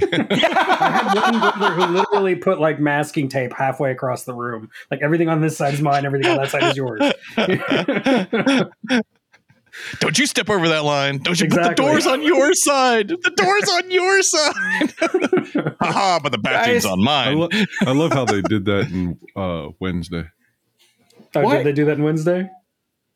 I 0.02 0.06
had 0.10 1.14
one 1.14 1.38
brother 1.38 1.70
who 1.74 1.86
literally 1.94 2.34
put 2.34 2.58
like 2.58 2.80
masking 2.80 3.28
tape 3.28 3.52
halfway 3.52 3.92
across 3.92 4.24
the 4.24 4.34
room. 4.34 4.68
Like 4.90 5.00
everything 5.02 5.28
on 5.28 5.40
this 5.40 5.56
side 5.56 5.74
is 5.74 5.80
mine, 5.80 6.04
everything 6.04 6.32
on 6.32 6.38
that 6.38 6.50
side 6.50 6.64
is 6.64 6.76
yours. 6.76 7.00
Don't 9.98 10.16
you 10.18 10.26
step 10.26 10.48
over 10.50 10.68
that 10.68 10.84
line. 10.84 11.18
Don't 11.18 11.40
you 11.40 11.48
put 11.48 11.62
the 11.64 11.74
doors 11.74 12.06
on 12.06 12.22
your 12.22 12.54
side. 12.54 13.08
The 13.08 13.32
doors 13.36 13.68
on 13.68 13.90
your 13.90 14.22
side. 14.22 15.74
Haha, 15.80 16.20
but 16.20 16.30
the 16.32 16.38
bathroom's 16.38 16.84
Guys, 16.84 16.92
on 16.92 17.00
I, 17.00 17.04
mine. 17.04 17.38
lo- 17.38 17.48
I 17.86 17.92
love 17.92 18.12
how 18.12 18.24
they 18.24 18.40
did 18.42 18.64
that 18.66 18.88
in 18.90 19.18
uh, 19.36 19.70
Wednesday. 19.80 20.24
Oh, 21.34 21.40
What? 21.42 21.56
did 21.58 21.66
they 21.66 21.72
do 21.72 21.84
that 21.86 21.98
in 21.98 22.04
Wednesday? 22.04 22.48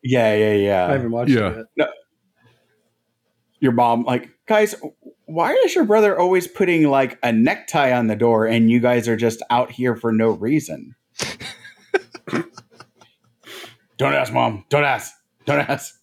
Yeah, 0.03 0.33
yeah, 0.35 0.53
yeah. 0.53 0.87
I 0.87 0.91
haven't 0.93 1.11
watched 1.11 1.31
Yeah. 1.31 1.49
it 1.49 1.65
yet. 1.75 1.89
Your 3.59 3.73
mom, 3.73 4.03
like, 4.03 4.29
guys, 4.45 4.75
why 5.25 5.53
is 5.53 5.75
your 5.75 5.83
brother 5.83 6.17
always 6.17 6.47
putting 6.47 6.89
like 6.89 7.19
a 7.21 7.31
necktie 7.31 7.91
on 7.91 8.07
the 8.07 8.15
door 8.15 8.45
and 8.47 8.71
you 8.71 8.79
guys 8.79 9.07
are 9.07 9.17
just 9.17 9.41
out 9.49 9.71
here 9.71 9.95
for 9.95 10.11
no 10.13 10.29
reason? 10.31 10.95
Don't 13.97 14.13
ask, 14.13 14.31
mom. 14.31 14.63
Don't 14.69 14.85
ask. 14.85 15.13
Don't 15.45 15.59
ask. 15.59 15.93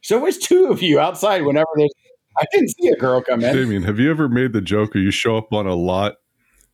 So 0.00 0.16
always 0.18 0.38
two 0.38 0.66
of 0.66 0.80
you 0.82 1.00
outside 1.00 1.42
whenever 1.42 1.66
there's. 1.74 1.90
I 2.38 2.44
didn't 2.52 2.68
see 2.68 2.88
a 2.88 2.96
girl 2.96 3.20
come 3.22 3.42
in. 3.42 3.56
Damian, 3.56 3.82
have 3.82 3.98
you 3.98 4.10
ever 4.10 4.28
made 4.28 4.52
the 4.52 4.60
joke 4.60 4.94
or 4.94 4.98
you 4.98 5.10
show 5.10 5.36
up 5.36 5.52
on 5.52 5.66
a 5.66 5.74
lot 5.74 6.16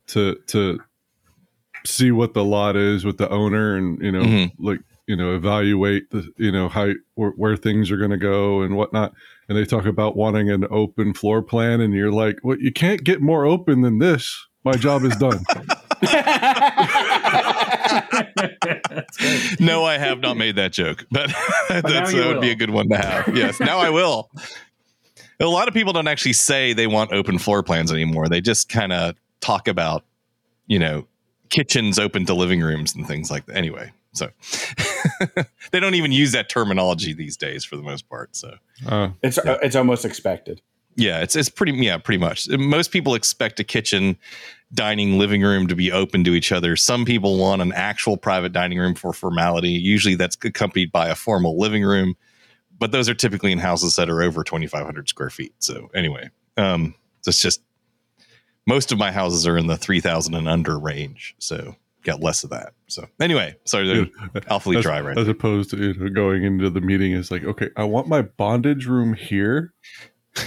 to 0.09 0.35
to 0.49 0.81
see 1.85 2.11
what 2.11 2.35
the 2.35 2.45
lot 2.45 2.77
is 2.77 3.05
with 3.05 3.19
the 3.19 3.29
owner 3.31 3.77
and 3.77 4.01
you 4.03 4.13
know 4.13 4.23
Mhm. 4.23 4.53
like 4.59 4.81
you 5.07 5.17
know 5.17 5.35
evaluate 5.35 6.11
the 6.11 6.29
you 6.37 6.53
know 6.53 6.69
how 6.69 6.91
where, 7.15 7.31
where 7.31 7.57
things 7.57 7.91
are 7.91 7.97
going 7.97 8.11
to 8.13 8.17
go 8.17 8.63
and 8.63 8.77
whatnot 8.77 9.13
and 9.49 9.59
they 9.59 9.65
talk 9.65 9.85
about 9.87 10.17
wanting 10.17 10.49
an 10.51 10.65
open 10.71 11.13
floor 11.13 11.43
plan 11.43 11.81
and 11.81 11.93
you're 11.95 12.13
like 12.13 12.39
well 12.45 12.57
you 12.59 12.73
can't 12.73 13.03
get 13.05 13.21
more 13.21 13.45
open 13.45 13.81
than 13.83 13.99
this 13.99 14.47
my 14.65 14.73
job 14.75 15.03
is 15.05 15.17
done 15.17 15.43
No, 19.61 19.85
I 19.85 19.99
have 19.99 20.21
not 20.21 20.37
made 20.37 20.57
that 20.57 20.73
joke, 20.73 21.05
but 21.11 21.29
that 21.69 22.13
you 22.13 22.27
would 22.27 22.41
be 22.41 22.51
a 22.51 22.55
good 22.55 22.71
one 22.71 22.89
to 22.89 22.97
have. 22.97 23.37
Yes, 23.37 23.61
now 23.61 23.79
I 23.79 23.91
will. 23.91 24.31
A 25.41 25.47
lot 25.47 25.69
of 25.69 25.75
people 25.75 25.93
don't 25.93 26.09
actually 26.09 26.33
say 26.35 26.73
they 26.73 26.87
want 26.87 27.13
open 27.13 27.39
floor 27.39 27.63
plans 27.63 27.93
anymore. 27.93 28.29
They 28.29 28.41
just 28.41 28.69
kind 28.69 28.93
of 28.93 29.15
talk 29.41 29.69
about, 29.69 30.05
you 30.67 30.79
know, 30.79 31.07
kitchens 31.53 31.99
open 31.99 32.27
to 32.27 32.35
living 32.35 32.61
rooms 32.61 32.95
and 32.97 33.07
things 33.07 33.31
like 33.31 33.47
that. 33.47 33.57
Anyway, 33.57 33.93
so 34.13 34.31
they 35.71 35.79
don't 35.79 35.95
even 35.95 36.11
use 36.11 36.33
that 36.33 36.49
terminology 36.49 37.13
these 37.13 37.37
days 37.37 37.63
for 37.65 37.77
the 37.77 37.83
most 37.83 38.09
part. 38.09 38.35
So 38.35 38.57
uh, 38.87 39.11
it's 39.23 39.39
it's 39.45 39.77
almost 39.77 40.05
expected. 40.05 40.61
yeah, 40.97 41.21
it's 41.23 41.37
it's 41.37 41.49
pretty 41.49 41.73
yeah, 41.73 41.99
pretty 41.99 42.19
much. 42.19 42.49
Most 42.49 42.91
people 42.91 43.15
expect 43.15 43.61
a 43.61 43.65
kitchen, 43.65 44.17
dining, 44.75 45.19
living 45.19 45.43
room 45.43 45.69
to 45.69 45.77
be 45.77 45.93
open 45.93 46.25
to 46.25 46.35
each 46.35 46.51
other. 46.51 46.75
Some 46.75 47.05
people 47.05 47.39
want 47.39 47.63
an 47.63 47.73
actual 47.73 48.17
private 48.17 48.53
dining 48.53 48.79
room 48.79 48.95
for 48.95 49.13
formality. 49.13 49.71
Usually 49.71 50.15
that's 50.17 50.37
accompanied 50.43 50.91
by 50.91 51.09
a 51.09 51.15
formal 51.15 51.59
living 51.59 51.85
room, 51.85 52.17
but 52.79 52.91
those 52.93 53.09
are 53.09 53.15
typically 53.15 53.53
in 53.53 53.59
houses 53.59 53.97
that 53.97 54.11
are 54.11 54.23
over 54.23 54.43
2500 54.43 55.09
square 55.09 55.31
feet. 55.31 55.55
So 55.59 55.91
anyway, 55.95 56.31
um 56.57 56.95
it's 57.27 57.41
just 57.41 57.61
most 58.67 58.93
of 58.93 58.99
my 58.99 59.11
houses 59.13 59.47
are 59.47 59.57
in 59.59 59.67
the 59.67 59.77
3000 59.77 60.35
and 60.35 60.49
under 60.49 60.79
range. 60.79 61.35
So 61.39 61.77
got 62.05 62.21
less 62.21 62.43
of 62.45 62.51
that. 62.51 62.73
So 62.89 63.07
anyway, 63.21 63.57
sorry, 63.65 63.87
they're 63.87 64.07
awfully 64.49 64.77
as, 64.79 64.83
dry 64.83 65.01
right 65.01 65.17
as 65.17 65.27
now. 65.27 65.31
opposed 65.33 65.71
to 65.71 65.77
you 65.79 65.95
know, 65.95 66.09
going 66.11 66.45
into 66.45 66.69
the 66.71 66.81
meeting 66.81 67.13
is 67.13 67.31
like 67.31 67.45
okay 67.45 67.71
i 67.77 67.85
want 67.85 68.09
my 68.09 68.23
bondage 68.23 68.87
room 68.87 69.15
here 69.15 69.73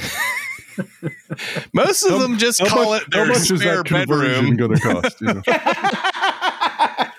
Most 1.73 2.03
of 2.03 2.11
How- 2.11 2.17
them 2.19 2.37
just 2.37 2.59
call 2.59 2.85
much, 2.91 3.03
it 3.03 3.13
how 3.13 3.19
their 3.23 3.27
much 3.27 3.49
is 3.51 3.59
that 3.61 3.85
conversion 3.85 4.57
bedroom. 4.57 4.57
going 4.57 4.75
to 4.75 4.79
cost 4.81 5.21
you 5.21 5.33
know? 5.33 5.41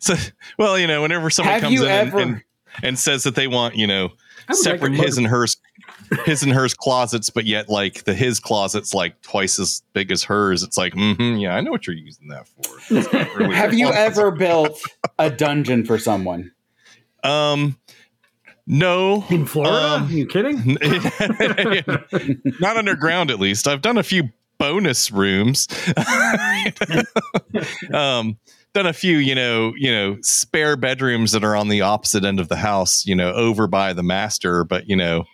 So, 0.00 0.14
well, 0.58 0.78
you 0.78 0.86
know, 0.86 1.00
whenever 1.00 1.30
someone 1.30 1.54
Have 1.54 1.62
comes 1.62 1.80
in 1.80 1.86
and- 1.88 2.08
ever- 2.08 2.18
and, 2.18 2.42
and 2.82 2.98
says 2.98 3.22
that 3.22 3.34
they 3.36 3.46
want, 3.46 3.76
you 3.76 3.86
know, 3.86 4.10
I 4.48 4.52
would 4.52 4.56
like 4.56 4.56
separate 4.58 4.92
his 4.92 5.16
and 5.16 5.26
hers, 5.26 5.56
his 6.24 6.42
and 6.42 6.52
hers 6.52 6.74
closets, 6.74 7.30
but 7.30 7.44
yet 7.44 7.68
like 7.68 8.04
the 8.04 8.14
his 8.14 8.40
closet's 8.40 8.94
like 8.94 9.20
twice 9.22 9.58
as 9.58 9.82
big 9.92 10.10
as 10.10 10.24
hers. 10.24 10.62
It's 10.62 10.76
like, 10.76 10.94
mm-hmm, 10.94 11.38
yeah, 11.38 11.54
I 11.54 11.60
know 11.60 11.70
what 11.70 11.86
you're 11.86 11.96
using 11.96 12.28
that 12.28 12.46
for. 12.48 12.64
Really 13.38 13.54
Have 13.54 13.74
you 13.74 13.88
ever 13.88 14.30
built 14.30 14.80
a 15.18 15.30
dungeon 15.30 15.84
for 15.84 15.98
someone? 15.98 16.52
Um, 17.22 17.78
no, 18.66 19.24
In 19.28 19.46
Florida? 19.46 19.76
Um, 19.76 20.06
Are 20.06 20.10
you 20.10 20.26
kidding? 20.26 20.78
not 22.60 22.76
underground 22.76 23.30
at 23.30 23.38
least. 23.38 23.68
I've 23.68 23.82
done 23.82 23.98
a 23.98 24.02
few 24.02 24.30
bonus 24.58 25.10
rooms. 25.10 25.68
um, 27.92 28.38
done 28.72 28.86
a 28.86 28.92
few, 28.92 29.18
you 29.18 29.34
know, 29.34 29.72
you 29.76 29.90
know, 29.90 30.16
spare 30.22 30.76
bedrooms 30.76 31.32
that 31.32 31.44
are 31.44 31.54
on 31.56 31.68
the 31.68 31.82
opposite 31.82 32.24
end 32.24 32.40
of 32.40 32.48
the 32.48 32.56
house, 32.56 33.06
you 33.06 33.14
know, 33.14 33.32
over 33.32 33.66
by 33.66 33.92
the 33.92 34.02
master. 34.02 34.64
But 34.64 34.88
you 34.88 34.96
know, 34.96 35.24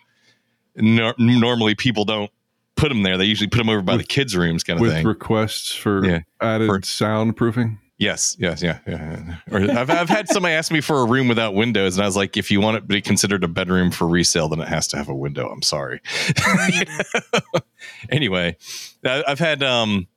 nor- 0.75 1.15
normally 1.17 1.75
people 1.75 2.05
don't 2.05 2.31
put 2.75 2.89
them 2.89 3.03
there. 3.03 3.17
They 3.17 3.25
usually 3.25 3.47
put 3.49 3.57
them 3.57 3.69
over 3.69 3.81
by 3.81 3.93
With- 3.93 4.03
the 4.03 4.07
kids' 4.07 4.35
rooms, 4.35 4.63
kind 4.63 4.77
of 4.77 4.81
with 4.81 4.93
thing. 4.93 5.05
requests 5.07 5.71
for 5.73 6.05
Yeah. 6.05 6.19
added 6.41 6.67
For- 6.67 6.79
soundproofing 6.79 7.77
Yes, 7.97 8.35
yes, 8.39 8.63
yeah, 8.63 8.79
yeah. 8.87 9.35
Or 9.51 9.59
I've, 9.61 9.91
I've 9.91 10.09
had 10.09 10.27
somebody 10.27 10.55
ask 10.55 10.71
me 10.71 10.81
for 10.81 11.01
a 11.01 11.05
room 11.05 11.27
without 11.27 11.53
windows, 11.53 11.97
and 11.97 12.03
I 12.03 12.07
was 12.07 12.15
like, 12.15 12.35
if 12.35 12.49
you 12.49 12.59
want 12.59 12.77
it 12.77 12.79
to 12.79 12.85
be 12.87 12.99
considered 12.99 13.43
a 13.43 13.47
bedroom 13.47 13.91
for 13.91 14.07
resale, 14.07 14.49
then 14.49 14.59
it 14.59 14.67
has 14.67 14.87
to 14.87 14.97
have 14.97 15.07
a 15.07 15.13
window. 15.13 15.47
I'm 15.51 15.61
sorry. 15.61 16.01
anyway, 18.09 18.57
I- 19.05 19.23
I've 19.27 19.37
had 19.39 19.61
um, 19.63 20.07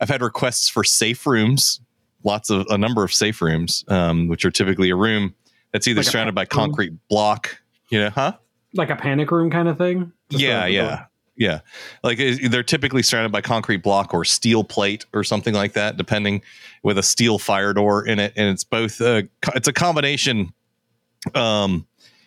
I've 0.00 0.08
had 0.08 0.22
requests 0.22 0.68
for 0.68 0.84
safe 0.84 1.26
rooms, 1.26 1.80
lots 2.24 2.50
of 2.50 2.66
a 2.70 2.78
number 2.78 3.04
of 3.04 3.12
safe 3.12 3.42
rooms, 3.42 3.84
um, 3.88 4.28
which 4.28 4.44
are 4.44 4.50
typically 4.50 4.90
a 4.90 4.96
room 4.96 5.34
that's 5.72 5.86
either 5.88 6.00
Like 6.00 6.06
a 6.06 6.10
surrounded 6.10 6.34
by 6.34 6.44
panic 6.44 6.54
room? 6.56 6.66
concrete 6.70 6.92
block. 7.10 7.58
You 7.90 8.00
know, 8.04 8.10
huh? 8.10 8.32
Like 8.74 8.90
a 8.90 8.96
panic 8.96 9.30
room 9.30 9.50
kind 9.50 9.68
of 9.68 9.78
thing? 9.78 10.12
Just 10.30 10.42
yeah, 10.42 10.64
a- 10.64 10.68
yeah, 10.68 11.04
yeah. 11.36 11.60
Like 12.02 12.18
they're 12.50 12.62
typically 12.62 13.02
surrounded 13.02 13.32
by 13.32 13.40
concrete 13.40 13.78
block 13.82 14.12
or 14.14 14.24
steel 14.24 14.64
plate 14.64 15.06
or 15.14 15.24
something 15.24 15.54
like 15.54 15.72
that, 15.74 15.96
depending 15.96 16.42
with 16.82 16.98
a 16.98 17.02
steel 17.02 17.38
fire 17.38 17.72
door 17.72 18.06
in 18.06 18.18
it, 18.18 18.32
and 18.36 18.48
it's 18.50 18.64
both. 18.64 19.00
A, 19.00 19.28
it's 19.54 19.68
a 19.68 19.72
combination. 19.72 20.52
Um, 21.34 21.86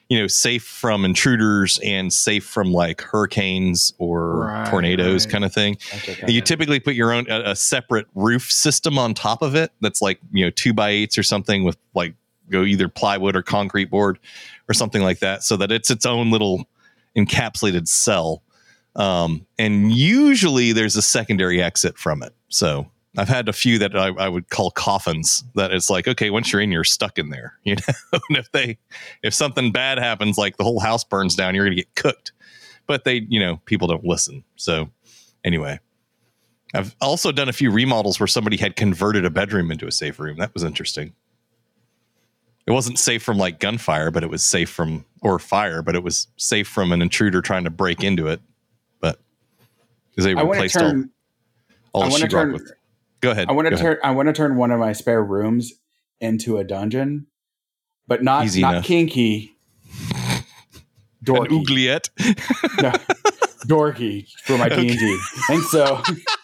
you 0.09 0.19
know, 0.19 0.27
safe 0.27 0.63
from 0.65 1.05
intruders 1.05 1.79
and 1.81 2.11
safe 2.11 2.43
from 2.43 2.73
like 2.73 2.99
hurricanes 2.99 3.93
or 3.97 4.39
Right, 4.47 4.67
tornadoes 4.69 5.25
right. 5.25 5.31
kind 5.31 5.45
of 5.45 5.53
thing. 5.53 5.77
Gotcha, 5.89 6.11
And 6.11 6.19
gotcha. 6.19 6.33
you 6.33 6.41
typically 6.41 6.81
put 6.81 6.95
your 6.95 7.13
own 7.13 7.27
a, 7.29 7.51
a 7.51 7.55
separate 7.55 8.07
roof 8.13 8.51
system 8.51 8.97
on 8.97 9.13
top 9.13 9.41
of 9.41 9.55
it 9.55 9.71
that's 9.79 10.01
like 10.01 10.19
you 10.33 10.43
know 10.43 10.49
two 10.49 10.73
by 10.73 10.89
eights 10.89 11.17
or 11.17 11.23
something 11.23 11.63
with 11.63 11.77
like 11.95 12.13
go 12.49 12.63
either 12.63 12.89
plywood 12.89 13.37
or 13.37 13.41
concrete 13.41 13.85
board 13.89 14.19
or 14.72 14.74
something 14.74 15.01
like 15.01 15.19
that 15.19 15.43
so 15.43 15.58
that 15.58 15.72
it's 15.72 15.91
its 15.91 16.06
own 16.06 16.32
little 16.32 16.64
encapsulated 17.17 17.90
cell. 17.90 18.41
Um, 18.95 19.45
and 19.59 19.91
usually 19.91 20.72
there's 20.72 20.95
a 20.95 21.01
secondary 21.01 21.61
exit 21.61 21.98
from 21.98 22.24
it. 22.24 22.33
So 22.48 22.90
i've 23.17 23.27
had 23.27 23.50
a 23.50 23.53
few 23.53 23.77
that 23.77 23.93
I, 23.93 24.08
I 24.08 24.30
would 24.30 24.50
call 24.50 24.72
coffins 24.72 25.43
that 25.56 25.74
it's 25.74 25.90
like 25.90 26.08
okay 26.08 26.30
once 26.30 26.53
you're 26.53 26.61
in 26.61 26.72
you're 26.72 26.85
stuck 26.85 27.19
in 27.19 27.30
there 27.30 27.56
you 27.66 27.75
know? 27.75 28.19
And 28.30 28.38
if 28.38 28.50
they 28.53 28.77
if 29.22 29.33
something 29.33 29.74
bad 29.74 30.00
happens 30.00 30.38
like 30.38 30.56
the 30.56 30.64
whole 30.64 30.80
house 30.80 31.03
burns 31.03 31.35
down 31.35 31.53
you're 31.53 31.66
gonna 31.66 31.75
get 31.75 31.93
cooked. 31.95 32.32
But 32.88 33.03
they 33.03 33.25
you 33.27 33.41
know 33.41 33.58
people 33.66 33.90
don't 33.90 34.06
listen. 34.06 34.45
So 34.56 34.90
anyway 35.43 35.82
I've 36.74 36.95
also 37.01 37.33
done 37.33 37.50
a 37.50 37.53
few 37.53 37.69
remodels 37.69 38.17
where 38.17 38.27
somebody 38.27 38.56
had 38.56 38.77
converted 38.77 39.25
a 39.25 39.30
bedroom 39.30 39.72
into 39.72 39.88
a 39.88 39.91
safe 39.91 40.17
room. 40.17 40.38
That 40.38 40.53
was 40.53 40.64
interesting. 40.64 41.14
It 42.67 42.72
wasn't 42.72 42.99
safe 42.99 43.23
from 43.23 43.38
like 43.38 43.59
gunfire, 43.59 44.11
but 44.11 44.23
it 44.23 44.30
was 44.30 44.43
safe 44.43 44.69
from 44.69 45.06
or 45.22 45.40
fire, 45.40 45.81
but 45.81 45.95
it 45.95 46.03
was 46.03 46.27
safe 46.38 46.67
from 46.67 46.91
an 46.91 47.01
intruder 47.01 47.41
trying 47.41 47.64
to 47.64 47.69
break 47.69 48.03
into 48.03 48.27
it. 48.27 48.40
But 48.99 49.19
because 50.11 50.25
they 50.25 50.35
I 50.35 50.41
replaced 50.43 50.75
turn. 50.75 51.09
all, 51.93 52.03
all 52.03 52.03
I 52.03 52.06
the 52.07 52.11
want 52.11 52.22
to 52.23 52.27
sheetrock 52.27 52.31
turn. 52.41 52.53
with. 52.53 52.72
Go 53.22 53.31
ahead. 53.31 53.49
I 53.49 53.51
want 53.53 53.67
to 53.67 53.73
ahead. 53.73 53.83
turn. 53.85 53.98
I 54.03 54.11
want 54.11 54.27
to 54.27 54.33
turn 54.33 54.56
one 54.56 54.72
of 54.72 54.80
my 54.80 54.93
spare 54.93 55.23
rooms 55.23 55.73
into 56.19 56.57
a 56.57 56.64
dungeon, 56.64 57.27
but 58.07 58.23
not 58.23 58.45
Easy 58.45 58.61
not 58.61 58.73
enough. 58.75 58.85
kinky. 58.85 59.56
an 60.09 60.43
Dorky, 61.25 61.51
oubliette. 61.59 62.09
No, 62.81 62.91
dorky 63.67 64.27
for 64.43 64.57
my 64.57 64.69
D 64.69 64.90
and 64.90 64.99
D, 64.99 65.19
and 65.49 65.64
so 65.64 66.01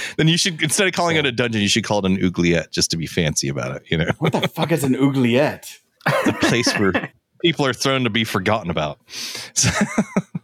then 0.16 0.28
you 0.28 0.36
should 0.38 0.62
instead 0.62 0.86
of 0.86 0.92
calling 0.94 1.16
it 1.16 1.26
a 1.26 1.32
dungeon, 1.32 1.60
you 1.62 1.68
should 1.68 1.84
call 1.84 1.98
it 1.98 2.04
an 2.10 2.22
oubliette 2.24 2.72
just 2.72 2.90
to 2.92 2.96
be 2.96 3.06
fancy 3.06 3.48
about 3.48 3.76
it. 3.76 3.82
You 3.90 3.98
know, 3.98 4.10
what 4.18 4.32
the 4.32 4.46
fuck 4.48 4.72
is 4.72 4.84
an 4.84 4.94
oubliette? 4.96 5.78
the 6.24 6.32
place 6.42 6.72
where 6.78 6.92
people 7.42 7.64
are 7.66 7.72
thrown 7.72 8.04
to 8.04 8.10
be 8.10 8.24
forgotten 8.24 8.70
about. 8.70 8.98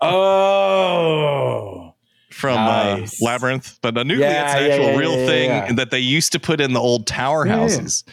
Oh, 0.01 1.95
from 2.31 2.55
Nice. 2.55 3.21
uh, 3.21 3.27
Labyrinth, 3.27 3.79
but 3.83 3.99
an 3.99 4.09
oubliette's 4.09 4.21
Yeah, 4.21 4.57
an 4.59 4.71
actual 4.71 4.87
yeah, 4.93 4.97
real 4.97 5.17
yeah, 5.19 5.27
thing 5.27 5.51
yeah. 5.51 5.73
that 5.73 5.91
they 5.91 5.99
used 5.99 6.31
to 6.33 6.39
put 6.41 6.61
in 6.61 6.73
the 6.73 6.81
old 6.81 7.07
tower 7.07 7.45
houses. 7.47 8.05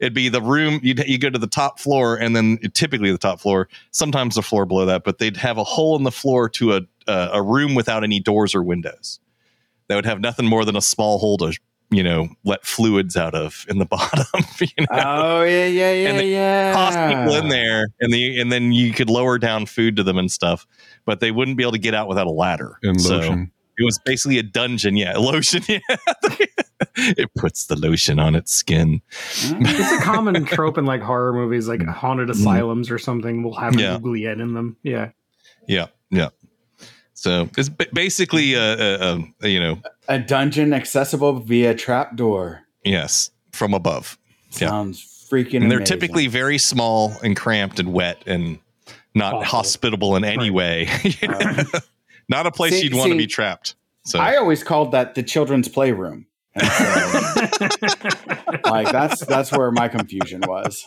It'd 0.00 0.14
be 0.14 0.28
the 0.30 0.40
room 0.42 0.80
you 0.82 0.94
you 1.06 1.18
go 1.18 1.30
to 1.30 1.38
the 1.38 1.46
top 1.46 1.78
floor, 1.78 2.16
and 2.16 2.34
then 2.36 2.58
typically 2.74 3.10
the 3.10 3.18
top 3.18 3.40
floor, 3.40 3.68
sometimes 3.90 4.34
the 4.34 4.42
floor 4.42 4.64
below 4.66 4.84
that, 4.86 5.04
but 5.04 5.18
they'd 5.18 5.36
have 5.36 5.58
a 5.58 5.64
hole 5.64 5.96
in 5.96 6.04
the 6.04 6.10
floor 6.10 6.48
to 6.50 6.74
a 6.76 6.80
a, 7.06 7.30
a 7.34 7.42
room 7.42 7.74
without 7.74 8.02
any 8.04 8.18
doors 8.20 8.54
or 8.54 8.62
windows. 8.62 9.20
That 9.88 9.96
would 9.96 10.06
have 10.06 10.20
nothing 10.20 10.46
more 10.46 10.64
than 10.64 10.76
a 10.76 10.82
small 10.82 11.18
hole 11.18 11.38
to 11.38 11.52
you 11.90 12.02
know 12.02 12.28
let 12.44 12.64
fluids 12.66 13.16
out 13.16 13.34
of 13.34 13.64
in 13.68 13.78
the 13.78 13.84
bottom. 13.86 14.26
You 14.60 14.68
know? 14.78 14.86
oh 14.90 15.42
yeah, 15.42 15.66
yeah, 15.66 15.92
yeah, 15.92 16.08
And 16.10 16.18
they 16.18 16.32
yeah. 16.32 16.72
toss 16.72 16.94
people 16.94 17.34
in 17.36 17.48
there, 17.48 17.86
and 18.00 18.12
the 18.12 18.40
and 18.40 18.50
then 18.50 18.72
you 18.72 18.92
could 18.92 19.10
lower 19.10 19.38
down 19.38 19.66
food 19.66 19.96
to 19.96 20.02
them 20.02 20.18
and 20.18 20.30
stuff, 20.30 20.66
but 21.04 21.20
they 21.20 21.30
wouldn't 21.30 21.56
be 21.56 21.62
able 21.62 21.72
to 21.72 21.78
get 21.78 21.94
out 21.94 22.08
without 22.08 22.26
a 22.26 22.32
ladder. 22.32 22.78
And 22.82 23.00
So- 23.00 23.16
lotion. 23.16 23.52
it 23.78 23.84
was 23.84 23.98
basically 24.04 24.38
a 24.38 24.42
dungeon. 24.42 24.96
Yeah, 24.96 25.16
lotion. 25.16 25.62
Yeah, 25.68 25.80
it 26.98 27.30
puts 27.34 27.66
the 27.66 27.76
lotion 27.76 28.18
on 28.18 28.34
its 28.34 28.52
skin. 28.52 29.00
Mm. 29.10 29.62
It's 29.62 29.92
a 29.92 30.04
common 30.04 30.44
trope 30.44 30.76
in 30.76 30.84
like 30.84 31.00
horror 31.00 31.32
movies, 31.32 31.68
like 31.68 31.80
mm. 31.80 31.88
haunted 31.88 32.28
mm. 32.28 32.32
asylums 32.32 32.90
or 32.90 32.98
something 32.98 33.42
will 33.42 33.54
have 33.54 33.78
Yeah. 33.78 33.90
an 33.90 33.94
oubliette 33.96 34.40
in 34.40 34.52
them. 34.54 34.76
Yeah. 34.82 35.10
Yeah, 35.66 35.86
yeah. 36.10 36.28
So 37.18 37.48
it's 37.56 37.70
ba- 37.70 37.86
basically 37.94 38.52
a, 38.54 39.00
a, 39.00 39.24
a 39.42 39.48
you 39.48 39.58
know 39.58 39.80
A 40.06 40.18
dungeon 40.18 40.72
accessible 40.74 41.40
via 41.40 41.74
trapdoor. 41.74 42.62
yes 42.84 43.30
from 43.52 43.72
above, 43.74 44.18
Yeah. 44.52 44.68
Sounds 44.68 45.26
freaking. 45.30 45.62
and 45.62 45.70
they're 45.70 45.78
amazing. 45.78 45.98
typically 45.98 46.26
very 46.28 46.58
small 46.58 47.14
and 47.24 47.34
cramped 47.36 47.80
and 47.80 47.92
wet 47.92 48.22
and 48.26 48.58
not 49.14 49.32
Awful. 49.34 49.44
hospitable 49.46 50.14
in 50.16 50.24
any 50.24 50.50
Right. 50.50 50.86
way. 50.86 50.88
You 51.22 51.28
know? 51.28 51.38
Uh, 51.38 51.64
not 52.28 52.46
a 52.46 52.50
place 52.50 52.72
see- 52.74 52.82
you'd 52.84 52.94
want 52.94 53.10
to 53.12 53.16
be 53.18 53.26
trapped. 53.26 53.76
So 54.04 54.18
I 54.20 54.36
always 54.36 54.62
called 54.62 54.92
that 54.92 55.14
the 55.14 55.22
children's 55.22 55.68
playroom. 55.68 56.26
So, 56.60 56.64
like 58.64 58.90
that's 58.92 59.24
that's 59.26 59.50
where 59.52 59.70
my 59.72 59.88
confusion 59.88 60.42
was. 60.46 60.84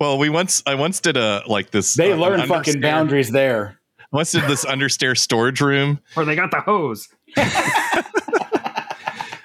well, 0.00 0.18
we 0.18 0.28
once 0.28 0.62
I 0.66 0.74
once 0.74 1.00
did 1.00 1.16
a 1.16 1.42
like 1.46 1.70
this. 1.70 1.94
They 1.94 2.12
uh, 2.12 2.16
learn 2.16 2.46
fucking 2.46 2.80
boundaries 2.80 3.30
there. 3.30 3.80
Once 4.14 4.30
did 4.30 4.44
this 4.44 4.64
understair 4.64 5.18
storage 5.18 5.60
room 5.60 5.98
or 6.16 6.24
they 6.24 6.36
got 6.36 6.52
the 6.52 6.60
hose. 6.60 7.08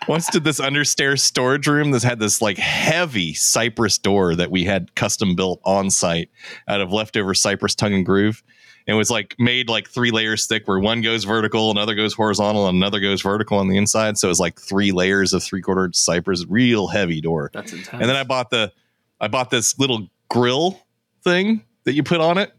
once 0.07 0.30
did 0.30 0.43
this 0.43 0.59
understairs 0.59 1.22
storage 1.22 1.65
room 1.65 1.89
that 1.89 2.03
had 2.03 2.19
this 2.19 2.39
like 2.39 2.59
heavy 2.59 3.33
cypress 3.33 3.98
door 3.98 4.35
that 4.35 4.51
we 4.51 4.65
had 4.65 4.93
custom 4.93 5.35
built 5.35 5.59
on 5.64 5.89
site 5.89 6.30
out 6.67 6.81
of 6.81 6.91
leftover 6.93 7.33
cypress 7.33 7.73
tongue 7.73 7.93
and 7.93 8.06
groove. 8.06 8.43
And 8.88 8.95
was 8.95 9.09
like 9.09 9.35
made 9.39 9.69
like 9.69 9.89
three 9.89 10.11
layers 10.11 10.45
thick 10.45 10.67
where 10.67 10.80
one 10.80 11.01
goes 11.01 11.23
vertical, 11.23 11.72
another 11.72 11.95
goes 11.95 12.14
horizontal, 12.14 12.67
and 12.67 12.77
another 12.77 12.99
goes 12.99 13.23
vertical 13.23 13.57
on 13.57 13.69
the 13.69 13.77
inside. 13.77 14.19
So 14.19 14.27
it 14.27 14.30
was 14.30 14.39
like 14.39 14.59
three 14.59 14.91
layers 14.91 15.33
of 15.33 15.43
three 15.43 15.61
quarter 15.61 15.89
cypress, 15.93 16.45
real 16.48 16.88
heavy 16.88 17.22
door. 17.22 17.49
That's 17.56 17.72
intense. 17.72 17.89
And 17.89 18.03
then 18.03 18.15
I 18.15 18.23
bought 18.23 18.51
the 18.51 18.72
I 19.19 19.30
bought 19.30 19.49
this 19.49 19.80
little 19.80 20.09
grill 20.30 20.80
thing 21.23 21.64
that 21.85 21.93
you 21.93 22.03
put 22.03 22.22
on 22.22 22.38
it. 22.38 22.51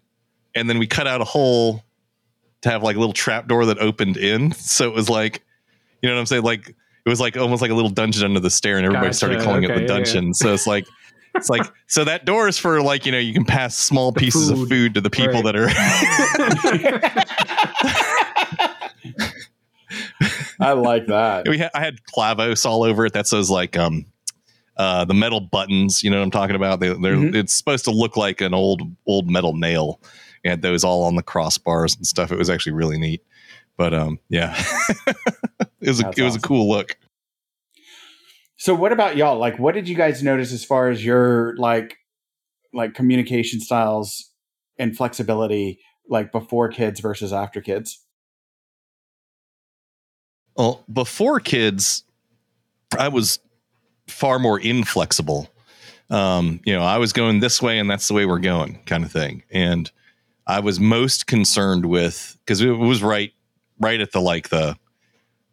And 0.56 0.68
then 0.68 0.78
we 0.80 0.88
cut 0.88 1.06
out 1.06 1.20
a 1.20 1.24
hole 1.24 1.84
to 2.62 2.70
have 2.70 2.82
like 2.82 2.96
a 2.96 2.98
little 2.98 3.12
trap 3.14 3.48
door 3.48 3.64
that 3.66 3.78
opened 3.78 4.16
in. 4.16 4.52
So 4.52 4.86
it 4.88 4.94
was 4.94 5.08
like, 5.08 5.42
you 6.02 6.08
know 6.08 6.14
what 6.14 6.20
I'm 6.20 6.26
saying? 6.26 6.42
Like 6.42 6.68
it 6.68 7.08
was 7.08 7.20
like 7.20 7.36
almost 7.36 7.62
like 7.62 7.70
a 7.70 7.74
little 7.74 7.90
dungeon 7.90 8.24
under 8.24 8.40
the 8.40 8.50
stair, 8.50 8.76
and 8.76 8.84
everybody 8.86 9.12
started 9.12 9.36
Gotcha. 9.36 9.44
calling 9.46 9.62
it 9.64 9.70
Okay, 9.70 9.80
the 9.80 9.86
yeah, 9.86 9.98
yeah. 9.98 10.04
dungeon. 10.04 10.34
So 10.34 10.52
it's 10.52 10.66
like 10.66 10.86
it's 11.34 11.48
like 11.48 11.66
so 11.86 12.04
that 12.04 12.24
door 12.26 12.48
is 12.48 12.58
for 12.58 12.82
like, 12.82 13.06
you 13.06 13.12
know, 13.12 13.18
you 13.18 13.32
can 13.32 13.44
pass 13.44 13.76
small 13.76 14.12
The 14.12 14.20
pieces 14.20 14.50
of 14.50 14.58
food. 14.58 14.68
food 14.68 14.94
to 14.94 15.00
the 15.00 15.10
people 15.10 15.42
Right. 15.42 15.44
that 15.44 15.56
are 15.56 15.70
I 20.60 20.72
like 20.72 21.06
that. 21.06 21.48
we 21.48 21.58
had 21.58 21.70
I 21.74 21.80
had 21.80 21.96
clavos 22.16 22.64
all 22.66 22.82
over 22.84 23.06
it. 23.06 23.12
That's 23.12 23.30
those 23.30 23.50
like 23.50 23.76
um 23.78 24.04
uh 24.76 25.04
the 25.04 25.14
metal 25.14 25.40
buttons, 25.40 26.02
you 26.02 26.10
know 26.10 26.18
what 26.18 26.24
I'm 26.24 26.30
talking 26.30 26.56
about? 26.56 26.80
They 26.80 26.88
they're 26.88 27.16
Mhm. 27.16 27.34
it's 27.34 27.52
supposed 27.54 27.84
to 27.86 27.90
look 27.90 28.16
like 28.16 28.40
an 28.40 28.54
old 28.54 28.82
old 29.06 29.30
metal 29.30 29.54
nail. 29.56 30.00
We 30.44 30.50
had 30.50 30.62
those 30.62 30.84
all 30.84 31.04
on 31.04 31.16
the 31.16 31.22
crossbars 31.22 31.96
and 31.96 32.06
stuff. 32.06 32.32
It 32.32 32.38
was 32.38 32.50
actually 32.50 32.72
really 32.72 32.98
neat. 32.98 33.22
But 33.76 33.94
um 33.94 34.18
yeah. 34.28 34.54
it 35.06 35.88
was 35.88 36.00
a 36.00 36.04
That's 36.04 36.18
it 36.18 36.22
was 36.22 36.32
awesome. 36.34 36.44
a 36.44 36.46
cool 36.46 36.68
look. 36.68 36.96
So 38.56 38.74
what 38.74 38.92
about 38.92 39.16
y'all? 39.16 39.38
Like 39.38 39.58
what 39.58 39.74
did 39.74 39.88
you 39.88 39.94
guys 39.94 40.22
notice 40.22 40.52
as 40.52 40.64
far 40.64 40.88
as 40.88 41.04
your 41.04 41.56
like 41.56 41.98
like 42.72 42.94
communication 42.94 43.60
styles 43.60 44.30
and 44.78 44.96
flexibility 44.96 45.78
like 46.08 46.32
before 46.32 46.68
kids 46.68 47.00
versus 47.00 47.32
after 47.32 47.60
kids? 47.60 48.04
Well, 50.56 50.84
before 50.92 51.40
kids, 51.40 52.04
I 52.98 53.08
was 53.08 53.38
far 54.08 54.38
more 54.38 54.58
inflexible. 54.58 55.48
Um, 56.10 56.60
you 56.64 56.74
know, 56.74 56.82
I 56.82 56.98
was 56.98 57.12
going 57.12 57.40
this 57.40 57.62
way 57.62 57.78
and 57.78 57.88
that's 57.88 58.08
the 58.08 58.14
way 58.14 58.26
we're 58.26 58.40
going, 58.40 58.80
kind 58.84 59.04
of 59.04 59.12
thing. 59.12 59.44
And 59.50 59.90
I 60.50 60.58
was 60.58 60.80
most 60.80 61.28
concerned 61.28 61.86
with 61.86 62.36
because 62.40 62.60
it 62.60 62.70
was 62.70 63.04
right, 63.04 63.32
right 63.78 64.00
at 64.00 64.10
the 64.10 64.20
like 64.20 64.48
the 64.48 64.76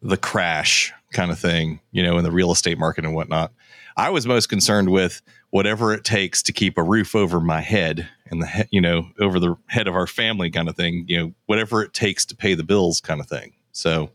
the 0.02 0.16
crash 0.16 0.92
kind 1.12 1.30
of 1.30 1.38
thing, 1.38 1.80
you 1.92 2.02
know, 2.02 2.18
in 2.18 2.24
the 2.24 2.32
real 2.32 2.50
estate 2.50 2.78
market 2.78 3.04
and 3.04 3.14
whatnot. 3.14 3.52
I 3.96 4.10
was 4.10 4.26
most 4.26 4.48
concerned 4.48 4.90
with 4.90 5.22
whatever 5.50 5.94
it 5.94 6.04
takes 6.04 6.42
to 6.44 6.52
keep 6.52 6.78
a 6.78 6.82
roof 6.82 7.14
over 7.14 7.40
my 7.40 7.60
head 7.60 8.08
and 8.26 8.42
the 8.42 8.46
he- 8.48 8.68
you 8.72 8.80
know 8.80 9.08
over 9.20 9.38
the 9.38 9.54
head 9.68 9.86
of 9.86 9.94
our 9.94 10.08
family 10.08 10.50
kind 10.50 10.68
of 10.68 10.74
thing. 10.74 11.04
You 11.06 11.18
know, 11.18 11.32
whatever 11.46 11.82
it 11.82 11.94
takes 11.94 12.26
to 12.26 12.36
pay 12.36 12.54
the 12.54 12.64
bills 12.64 13.00
kind 13.00 13.20
of 13.20 13.28
thing. 13.28 13.52
So 13.70 14.10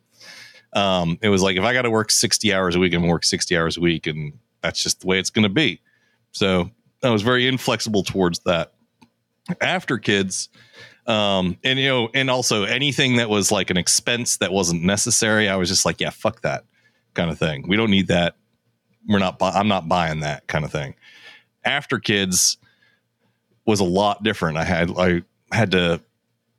um, 0.73 1.17
it 1.21 1.29
was 1.29 1.41
like 1.41 1.55
if 1.55 1.63
I 1.63 1.71
got 1.71 1.83
to 1.83 1.91
work 1.91 2.11
60 2.11 2.53
hours 2.53 2.75
a 2.75 2.79
week, 2.79 2.91
gonna 2.91 3.07
work 3.07 3.23
60 3.23 3.57
hours 3.57 3.77
a 3.77 3.81
week, 3.81 4.05
and 4.05 4.33
that's 4.61 4.83
just 4.83 4.99
the 4.99 5.07
way 5.07 5.17
it's 5.17 5.29
going 5.29 5.43
to 5.43 5.49
be. 5.49 5.79
So 6.33 6.69
I 7.01 7.09
was 7.09 7.21
very 7.21 7.47
inflexible 7.47 8.03
towards 8.03 8.39
that. 8.39 8.72
After 9.61 9.97
kids, 9.97 10.49
um, 11.05 11.57
and 11.63 11.77
you 11.79 11.87
know, 11.87 12.09
and 12.13 12.29
also 12.29 12.63
anything 12.63 13.17
that 13.17 13.29
was 13.29 13.51
like 13.51 13.69
an 13.69 13.77
expense 13.77 14.37
that 14.37 14.51
wasn't 14.51 14.83
necessary, 14.83 15.49
I 15.49 15.55
was 15.57 15.69
just 15.69 15.85
like, 15.85 15.99
yeah, 15.99 16.11
fuck 16.11 16.41
that 16.41 16.63
kind 17.13 17.29
of 17.29 17.37
thing. 17.37 17.67
We 17.67 17.75
don't 17.75 17.91
need 17.91 18.07
that. 18.07 18.35
We're 19.07 19.19
not. 19.19 19.39
Bu- 19.39 19.45
I'm 19.45 19.67
not 19.67 19.87
buying 19.89 20.21
that 20.21 20.47
kind 20.47 20.63
of 20.63 20.71
thing. 20.71 20.95
After 21.65 21.99
kids 21.99 22.57
was 23.65 23.79
a 23.79 23.85
lot 23.85 24.23
different. 24.23 24.57
I 24.57 24.63
had 24.63 24.91
I 24.97 25.21
had 25.51 25.71
to 25.71 26.01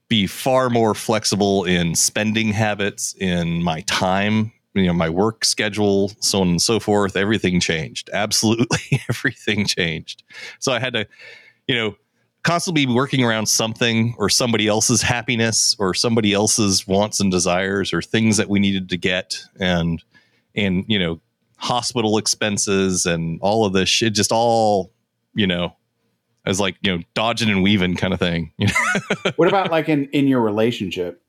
be 0.08 0.26
far 0.26 0.70
more 0.70 0.94
flexible 0.94 1.64
in 1.64 1.94
spending 1.94 2.52
habits, 2.52 3.14
in 3.18 3.62
my 3.62 3.80
time, 3.82 4.52
you 4.74 4.86
know, 4.86 4.92
my 4.92 5.08
work 5.08 5.44
schedule, 5.44 6.12
so 6.20 6.40
on 6.40 6.48
and 6.48 6.62
so 6.62 6.80
forth. 6.80 7.16
Everything 7.16 7.60
changed. 7.60 8.10
Absolutely 8.12 9.00
everything 9.08 9.66
changed. 9.66 10.22
So 10.58 10.72
I 10.72 10.78
had 10.78 10.92
to, 10.94 11.06
you 11.66 11.74
know, 11.74 11.96
constantly 12.44 12.86
working 12.86 13.24
around 13.24 13.46
something 13.46 14.14
or 14.18 14.28
somebody 14.28 14.68
else's 14.68 15.02
happiness 15.02 15.74
or 15.78 15.94
somebody 15.94 16.32
else's 16.32 16.86
wants 16.86 17.18
and 17.18 17.32
desires 17.32 17.92
or 17.92 18.00
things 18.00 18.36
that 18.36 18.48
we 18.48 18.60
needed 18.60 18.88
to 18.90 18.96
get 18.96 19.38
and 19.58 20.04
and 20.54 20.84
you 20.86 20.98
know 20.98 21.20
hospital 21.56 22.18
expenses 22.18 23.06
and 23.06 23.40
all 23.40 23.64
of 23.64 23.72
this 23.72 23.88
shit 23.88 24.12
just 24.12 24.30
all 24.30 24.92
you 25.34 25.46
know 25.46 25.74
as 26.44 26.60
like 26.60 26.76
you 26.82 26.94
know 26.94 27.02
dodging 27.14 27.48
and 27.48 27.62
weaving 27.62 27.96
kind 27.96 28.12
of 28.12 28.20
thing 28.20 28.52
you 28.58 28.66
know? 28.66 29.30
what 29.36 29.48
about 29.48 29.70
like 29.70 29.88
in 29.88 30.04
in 30.10 30.28
your 30.28 30.42
relationship 30.42 31.22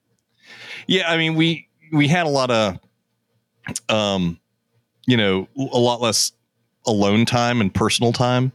yeah 0.87 1.09
i 1.09 1.15
mean 1.15 1.35
we 1.35 1.67
we 1.93 2.09
had 2.09 2.25
a 2.25 2.29
lot 2.29 2.51
of 2.51 2.77
um 3.87 4.37
you 5.07 5.15
know 5.15 5.47
a 5.57 5.79
lot 5.79 6.01
less 6.01 6.33
alone 6.85 7.25
time 7.25 7.61
and 7.61 7.73
personal 7.73 8.11
time 8.11 8.51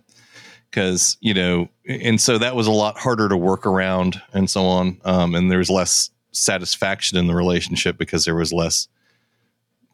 because 0.70 1.16
you 1.20 1.34
know 1.34 1.68
and 1.88 2.20
so 2.20 2.38
that 2.38 2.54
was 2.54 2.66
a 2.66 2.70
lot 2.72 2.96
harder 2.98 3.28
to 3.28 3.36
work 3.36 3.66
around 3.66 4.20
and 4.32 4.48
so 4.48 4.64
on 4.64 5.00
um, 5.04 5.34
and 5.34 5.50
there's 5.50 5.70
less 5.70 6.10
satisfaction 6.32 7.18
in 7.18 7.26
the 7.26 7.34
relationship 7.34 7.98
because 7.98 8.24
there 8.24 8.36
was 8.36 8.52
less 8.52 8.88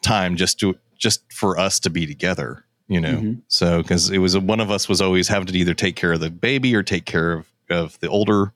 time 0.02 0.36
just 0.36 0.60
to 0.60 0.76
just 0.98 1.20
for 1.32 1.58
us 1.58 1.80
to 1.80 1.90
be 1.90 2.06
together 2.06 2.64
you 2.88 3.00
know 3.00 3.18
Mhm. 3.18 3.42
so 3.48 3.82
because 3.82 4.10
it 4.10 4.18
was 4.18 4.36
one 4.38 4.60
of 4.60 4.70
us 4.70 4.88
was 4.88 5.00
always 5.00 5.28
having 5.28 5.46
to 5.46 5.58
either 5.58 5.74
take 5.74 5.96
care 5.96 6.12
of 6.12 6.20
the 6.20 6.30
baby 6.30 6.74
or 6.74 6.82
take 6.82 7.04
care 7.06 7.32
of 7.32 7.46
of 7.70 7.98
the 8.00 8.08
older 8.08 8.52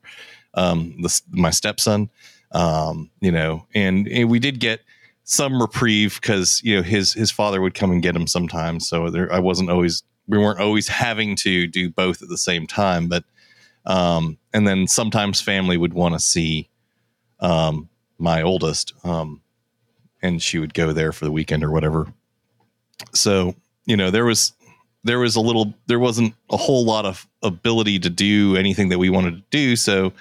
um 0.53 0.95
the, 1.01 1.21
my 1.31 1.49
stepson 1.49 2.09
um 2.53 3.09
you 3.19 3.31
know 3.31 3.65
and, 3.73 4.07
and 4.07 4.29
we 4.29 4.39
did 4.39 4.59
get 4.59 4.81
some 5.23 5.61
reprieve 5.61 6.19
because 6.21 6.61
you 6.63 6.75
know 6.75 6.81
his 6.81 7.13
his 7.13 7.29
father 7.31 7.61
would 7.61 7.73
come 7.73 7.91
and 7.91 8.01
get 8.01 8.15
him 8.15 8.27
sometimes 8.27 8.87
so 8.87 9.09
there 9.09 9.31
i 9.33 9.39
wasn't 9.39 9.69
always 9.69 10.03
we 10.27 10.37
weren't 10.37 10.59
always 10.59 10.87
having 10.87 11.35
to 11.35 11.67
do 11.67 11.89
both 11.89 12.21
at 12.21 12.29
the 12.29 12.37
same 12.37 12.67
time 12.67 13.07
but 13.07 13.23
um 13.85 14.37
and 14.53 14.67
then 14.67 14.87
sometimes 14.87 15.41
family 15.41 15.77
would 15.77 15.93
want 15.93 16.13
to 16.13 16.19
see 16.19 16.69
um 17.39 17.89
my 18.17 18.41
oldest 18.41 18.93
um 19.03 19.41
and 20.21 20.41
she 20.41 20.59
would 20.59 20.73
go 20.73 20.93
there 20.93 21.11
for 21.11 21.25
the 21.25 21.31
weekend 21.31 21.63
or 21.63 21.71
whatever. 21.71 22.13
So 23.13 23.55
you 23.85 23.97
know 23.97 24.11
there 24.11 24.25
was 24.25 24.53
there 25.03 25.19
was 25.19 25.35
a 25.35 25.41
little 25.41 25.73
there 25.87 25.99
wasn't 25.99 26.35
a 26.51 26.57
whole 26.57 26.85
lot 26.85 27.05
of 27.05 27.27
ability 27.41 27.99
to 27.99 28.09
do 28.09 28.55
anything 28.55 28.89
that 28.89 28.99
we 28.99 29.09
wanted 29.09 29.31
to 29.31 29.43
do 29.49 29.75
so 29.75 30.13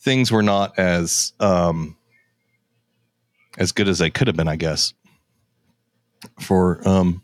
things 0.00 0.32
were 0.32 0.42
not 0.42 0.76
as 0.76 1.32
um 1.38 1.96
as 3.58 3.70
good 3.70 3.86
as 3.86 3.98
they 3.98 4.10
could 4.10 4.26
have 4.26 4.34
been 4.34 4.48
i 4.48 4.56
guess 4.56 4.92
for 6.40 6.80
um 6.88 7.22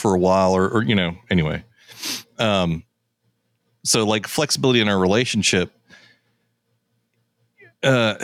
for 0.00 0.14
a 0.14 0.18
while 0.18 0.52
or, 0.56 0.68
or 0.68 0.82
you 0.82 0.94
know 0.94 1.14
anyway. 1.30 1.62
Um 2.38 2.84
so 3.84 4.04
like 4.04 4.26
flexibility 4.26 4.80
in 4.80 4.88
our 4.88 4.98
relationship 4.98 5.72
uh 7.82 8.14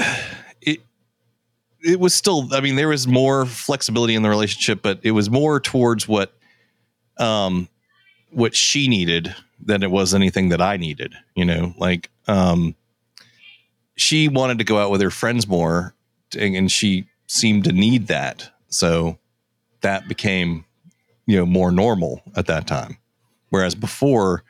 it 0.61 0.81
it 1.81 1.99
was 1.99 2.13
still 2.13 2.47
i 2.53 2.61
mean 2.61 2.77
there 2.77 2.89
was 2.89 3.09
more 3.09 3.47
flexibility 3.47 4.15
in 4.15 4.23
the 4.23 4.29
relationship 4.29 4.83
but 4.83 5.01
it 5.03 5.13
was 5.13 5.31
more 5.31 5.59
towards 5.59 6.07
what 6.07 6.35
um 7.17 7.69
what 8.33 8.55
she 8.55 8.87
needed 8.87 9.35
than 9.59 9.83
it 9.83 9.91
was 9.91 10.13
anything 10.13 10.51
that 10.51 10.61
i 10.61 10.77
needed 10.77 11.15
you 11.35 11.45
know? 11.45 11.73
Like 11.79 12.11
um 12.29 12.75
she 13.97 14.29
wanted 14.29 14.59
to 14.59 14.65
go 14.65 14.79
out 14.79 14.91
with 14.91 15.01
her 15.01 15.11
friends 15.11 15.49
more 15.49 15.95
and 16.39 16.55
and 16.55 16.71
she 16.71 17.07
seemed 17.27 17.65
to 17.65 17.73
need 17.73 18.07
that. 18.09 18.51
So 18.69 19.19
that 19.81 20.09
became 20.09 20.65
you 21.27 21.37
know 21.37 21.47
more 21.47 21.71
normal 21.71 22.23
at 22.37 22.47
that 22.47 22.67
time. 22.67 22.99
Whereas 23.51 23.75
before 23.75 24.43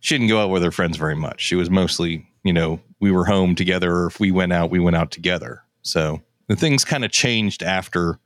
she 0.00 0.14
didn't 0.16 0.28
go 0.28 0.40
out 0.40 0.50
with 0.50 0.62
her 0.62 0.70
friends 0.70 0.96
very 0.96 1.14
much. 1.16 1.40
She 1.40 1.54
was 1.54 1.70
mostly 1.70 2.26
you 2.44 2.52
know 2.52 2.80
we 3.00 3.10
were 3.10 3.24
home 3.24 3.54
together. 3.54 3.94
Or 3.94 4.06
if 4.06 4.20
we 4.20 4.30
went 4.30 4.52
out 4.52 4.70
we 4.70 4.80
went 4.80 4.96
out 4.96 5.10
together. 5.10 5.62
So 5.82 6.22
the 6.48 6.56
things 6.56 6.84
kind 6.84 7.04
of 7.04 7.10
changed 7.10 7.62
after 7.62 8.18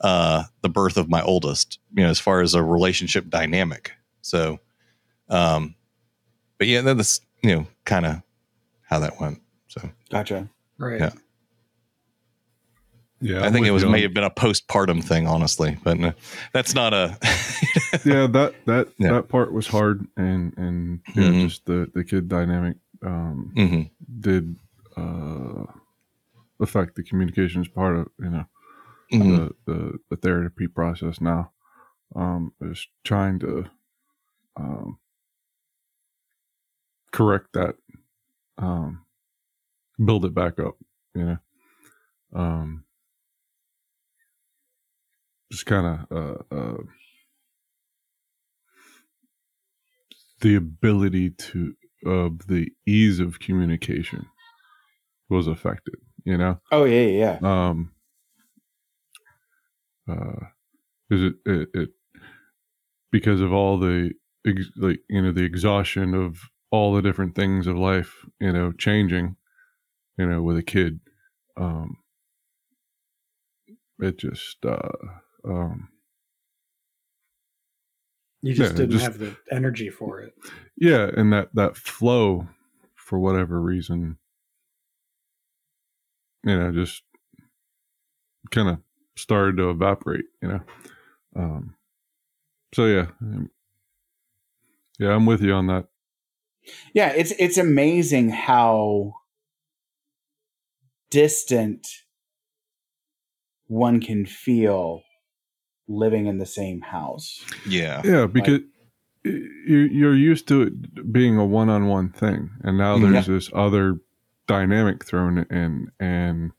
uh 0.00 0.44
the 0.62 0.68
birth 0.68 0.96
of 0.96 1.08
my 1.08 1.22
oldest 1.22 1.78
you 1.94 2.04
know 2.04 2.10
as 2.10 2.20
far 2.20 2.40
as 2.40 2.54
a 2.54 2.62
relationship 2.62 3.28
dynamic. 3.28 3.92
So 4.22 4.60
um 5.28 5.74
but 6.58 6.66
yeah 6.66 6.80
that's 6.80 7.20
you 7.42 7.54
know 7.54 7.66
kind 7.84 8.06
of 8.06 8.22
how 8.82 8.98
that 9.00 9.20
went 9.20 9.42
so. 9.68 9.88
Gotcha. 10.10 10.48
Right. 10.78 11.00
Yeah. 11.00 11.10
Yeah, 13.20 13.44
i 13.44 13.50
think 13.50 13.66
it 13.66 13.72
was 13.72 13.84
may 13.84 14.02
have 14.02 14.14
been 14.14 14.24
a 14.24 14.30
postpartum 14.30 15.02
thing 15.02 15.26
honestly 15.26 15.76
but 15.82 16.00
uh, 16.00 16.12
that's 16.52 16.74
not 16.74 16.94
a 16.94 17.18
yeah 18.04 18.26
that 18.28 18.54
that 18.66 18.88
Yeah. 18.98 19.10
that 19.12 19.28
part 19.28 19.52
was 19.52 19.66
hard 19.66 20.06
and 20.16 20.56
and 20.56 21.00
yeah 21.14 21.30
Mhm. 21.30 21.48
just 21.48 21.66
the 21.66 21.90
the 21.94 22.04
kid 22.04 22.28
dynamic 22.28 22.76
um 23.04 23.52
Mhm. 23.56 23.90
did 24.20 24.56
uh 24.96 25.64
affect 26.60 26.94
the 26.96 27.02
communications 27.02 27.66
part 27.68 27.96
of 27.96 28.08
you 28.20 28.30
know 28.30 28.44
Mhm. 29.12 29.48
the, 29.66 29.72
the 29.72 29.98
the 30.10 30.16
therapy 30.16 30.66
process 30.68 31.20
now 31.20 31.50
um 32.14 32.52
is 32.60 32.86
trying 33.04 33.38
to 33.40 33.64
um 34.56 34.98
correct 37.10 37.48
that 37.54 37.74
um 38.58 39.04
build 40.04 40.24
it 40.24 40.34
back 40.34 40.58
up 40.60 40.76
you 41.14 41.24
know 41.24 41.38
um 42.34 42.84
just 45.50 45.66
kind 45.66 45.86
of 46.10 46.16
uh, 46.16 46.54
uh 46.54 46.82
the 50.40 50.54
ability 50.54 51.30
to 51.30 51.74
of 52.06 52.46
the 52.46 52.70
ease 52.86 53.18
of 53.18 53.40
communication 53.40 54.24
was 55.28 55.46
affected 55.46 55.96
you 56.24 56.36
know 56.36 56.58
oh 56.70 56.84
yeah 56.84 57.02
yeah 57.02 57.38
yeah. 57.42 57.68
um 57.68 57.92
uh 60.08 60.46
is 61.10 61.22
it, 61.22 61.34
it 61.44 61.68
it 61.74 61.88
because 63.10 63.40
of 63.40 63.52
all 63.52 63.78
the 63.78 64.12
ex- 64.46 64.70
like 64.76 65.00
you 65.08 65.22
know 65.22 65.32
the 65.32 65.44
exhaustion 65.44 66.14
of 66.14 66.38
all 66.70 66.94
the 66.94 67.02
different 67.02 67.34
things 67.34 67.66
of 67.66 67.76
life 67.76 68.24
you 68.40 68.52
know 68.52 68.72
changing 68.72 69.36
you 70.16 70.26
know 70.26 70.42
with 70.42 70.56
a 70.56 70.62
kid 70.62 71.00
um 71.56 71.96
it 74.00 74.18
just 74.18 74.64
uh 74.64 74.78
um 75.44 75.88
You 78.42 78.54
just 78.54 78.72
Yeah, 78.72 78.76
didn't 78.78 78.90
just- 78.92 79.04
have 79.04 79.18
the 79.18 79.36
energy 79.50 79.90
for 79.90 80.20
it. 80.20 80.34
yeah 80.76 81.10
and 81.16 81.32
that 81.32 81.48
that 81.54 81.76
flow 81.76 82.48
for 82.94 83.18
whatever 83.18 83.60
reason 83.60 84.18
you 86.44 86.56
know 86.56 86.70
just 86.72 87.02
kind 88.50 88.68
of 88.68 88.78
started 89.16 89.56
to 89.56 89.70
evaporate 89.70 90.24
you 90.42 90.48
know 90.48 90.60
um 91.36 91.74
so 92.74 92.86
yeah 92.86 93.06
um, 93.20 93.50
yeah 94.98 95.10
i'm 95.14 95.26
with 95.26 95.42
you 95.42 95.52
on 95.52 95.66
that 95.66 95.86
yeah 96.94 97.08
it's 97.10 97.32
it's 97.38 97.56
amazing 97.58 98.28
how 98.28 99.14
distant 101.10 101.86
one 103.66 104.00
can 104.00 104.24
feel 104.26 105.02
living 105.88 106.26
in 106.26 106.38
the 106.38 106.46
same 106.46 106.80
house. 106.82 107.44
Yeah. 107.66 108.02
Yeah 108.04 108.26
because 108.26 108.60
y 109.24 109.32
you're, 109.66 109.86
you're 109.86 110.16
used 110.16 110.46
to 110.48 110.62
it 110.62 111.12
being 111.12 111.36
a 111.38 111.44
one-on-one 111.44 112.10
thing 112.12 112.50
and 112.62 112.78
now 112.78 112.96
Mhm. 112.96 113.10
there's 113.12 113.26
this 113.26 113.50
other 113.54 113.96
dynamic 114.46 115.04
thrown 115.04 115.38
in 115.50 115.90
and 116.00 116.52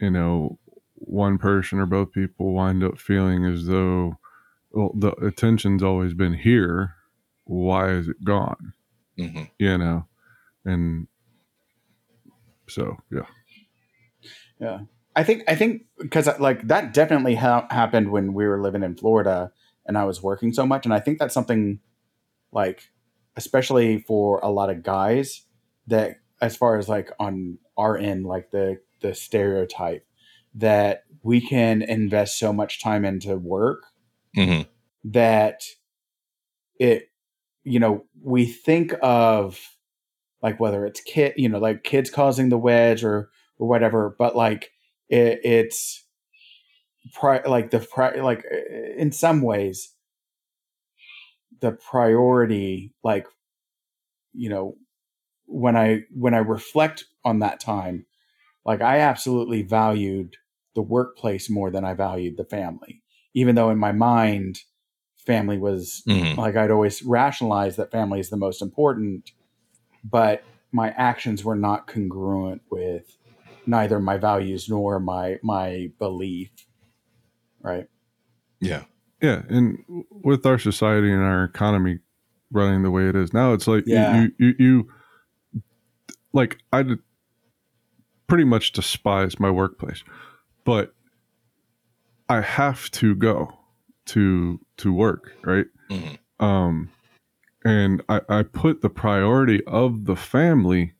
you 0.00 0.10
know 0.10 0.58
one 0.94 1.36
person 1.38 1.78
or 1.78 1.86
both 1.86 2.12
people 2.12 2.52
wind 2.54 2.82
up 2.84 2.98
feeling 2.98 3.44
as 3.44 3.66
though 3.66 4.18
well 4.70 4.92
the 4.94 5.12
attention's 5.26 5.82
always 5.82 6.14
been 6.14 6.34
here. 6.34 6.94
Why 7.44 7.90
is 7.90 8.08
it 8.08 8.24
gone? 8.24 8.72
Mhm. 9.18 9.50
you 9.58 9.78
know 9.78 10.06
and 10.64 11.06
so 12.68 12.96
yeah. 13.12 13.26
Yeah, 14.60 14.80
I 15.16 15.22
think 15.24 15.44
I 15.48 15.54
think 15.54 15.82
because 15.98 16.28
like 16.40 16.66
that 16.68 16.92
definitely 16.92 17.36
ha- 17.36 17.66
happened 17.70 18.10
when 18.10 18.34
we 18.34 18.46
were 18.46 18.60
living 18.60 18.82
in 18.82 18.96
Florida 18.96 19.52
and 19.86 19.96
I 19.98 20.04
was 20.04 20.22
working 20.22 20.52
so 20.52 20.66
much, 20.66 20.84
and 20.86 20.94
I 20.94 21.00
think 21.00 21.18
that's 21.18 21.34
something 21.34 21.80
like 22.52 22.90
especially 23.36 23.98
for 23.98 24.38
a 24.40 24.48
lot 24.50 24.70
of 24.70 24.82
guys 24.82 25.42
that 25.86 26.20
as 26.40 26.56
far 26.56 26.78
as 26.78 26.88
like 26.88 27.10
on 27.18 27.58
our 27.76 27.96
end, 27.96 28.26
like 28.26 28.50
the 28.50 28.80
the 29.00 29.14
stereotype 29.14 30.06
that 30.54 31.04
we 31.22 31.40
can 31.40 31.82
invest 31.82 32.38
so 32.38 32.52
much 32.52 32.82
time 32.82 33.04
into 33.04 33.36
work 33.36 33.84
Mhm. 34.36 34.66
that 35.04 35.62
it 36.78 37.10
you 37.64 37.78
know 37.78 38.04
we 38.22 38.46
think 38.46 38.94
of 39.02 39.60
like 40.42 40.60
whether 40.60 40.84
it's 40.86 41.00
kid 41.00 41.32
you 41.36 41.48
know 41.48 41.58
like 41.58 41.82
kids 41.84 42.10
causing 42.10 42.48
the 42.48 42.58
wedge 42.58 43.02
or 43.04 43.30
or 43.58 43.68
whatever 43.68 44.14
but 44.18 44.36
like 44.36 44.72
it, 45.08 45.40
it's 45.44 46.04
pri- 47.12 47.42
like 47.46 47.70
the 47.70 47.80
pri- 47.80 48.20
like 48.20 48.44
in 48.96 49.12
some 49.12 49.42
ways 49.42 49.94
the 51.60 51.72
priority 51.72 52.92
like 53.02 53.26
you 54.34 54.48
know, 54.50 54.76
when 55.46 55.76
I 55.76 56.02
when 56.10 56.34
I 56.34 56.38
reflect 56.38 57.04
on 57.24 57.38
that 57.38 57.60
time, 57.60 58.06
like 58.66 58.82
I 58.82 58.98
absolutely 58.98 59.62
valued 59.62 60.36
the 60.74 60.82
workplace 60.82 61.48
more 61.48 61.70
than 61.70 61.84
I 61.84 61.94
valued 61.94 62.36
the 62.36 62.44
family. 62.44 63.02
Even 63.34 63.54
though 63.54 63.70
in 63.70 63.78
my 63.78 63.92
mind, 63.92 64.60
family 65.16 65.58
was 65.58 66.02
Mhm. 66.06 66.36
like 66.36 66.56
I'd 66.56 66.70
always 66.70 67.02
rationalize 67.02 67.76
that 67.76 67.92
family 67.92 68.20
is 68.20 68.30
the 68.30 68.36
most 68.36 68.60
important, 68.60 69.30
but 70.02 70.42
my 70.72 70.90
actions 70.90 71.44
were 71.44 71.56
not 71.56 71.86
congruent 71.86 72.62
with 72.70 73.16
neither 73.66 74.00
my 74.00 74.16
values 74.18 74.68
nor 74.68 75.00
my 75.00 75.38
my 75.42 75.90
belief. 75.98 76.50
Right. 77.62 77.86
Yeah. 78.60 78.84
Yeah, 79.22 79.42
and 79.48 79.78
with 80.10 80.44
our 80.44 80.58
society 80.58 81.10
and 81.10 81.22
our 81.22 81.44
economy 81.44 82.00
running 82.52 82.82
the 82.82 82.90
way 82.90 83.08
it 83.08 83.16
is 83.16 83.32
now, 83.32 83.52
it's 83.54 83.66
like 83.66 83.86
you- 83.86 83.94
Yeah. 83.94 84.22
you, 84.22 84.32
you, 84.38 84.54
you, 84.58 85.62
like 86.34 86.58
i 86.72 86.84
pretty 88.26 88.44
much 88.44 88.72
despise 88.72 89.38
my 89.40 89.50
workplace, 89.50 90.02
but 90.64 90.94
I 92.28 92.40
have 92.40 92.90
to 92.92 93.14
go 93.14 93.52
to 94.06 94.60
to 94.78 94.92
work, 94.92 95.32
right? 95.42 95.66
Mhm. 95.90 96.18
Um, 96.40 96.90
and 97.64 98.02
I, 98.08 98.20
I 98.28 98.42
put 98.42 98.82
the 98.82 98.90
priority 98.90 99.62
of 99.64 100.04
the 100.04 100.16
family, 100.16 100.92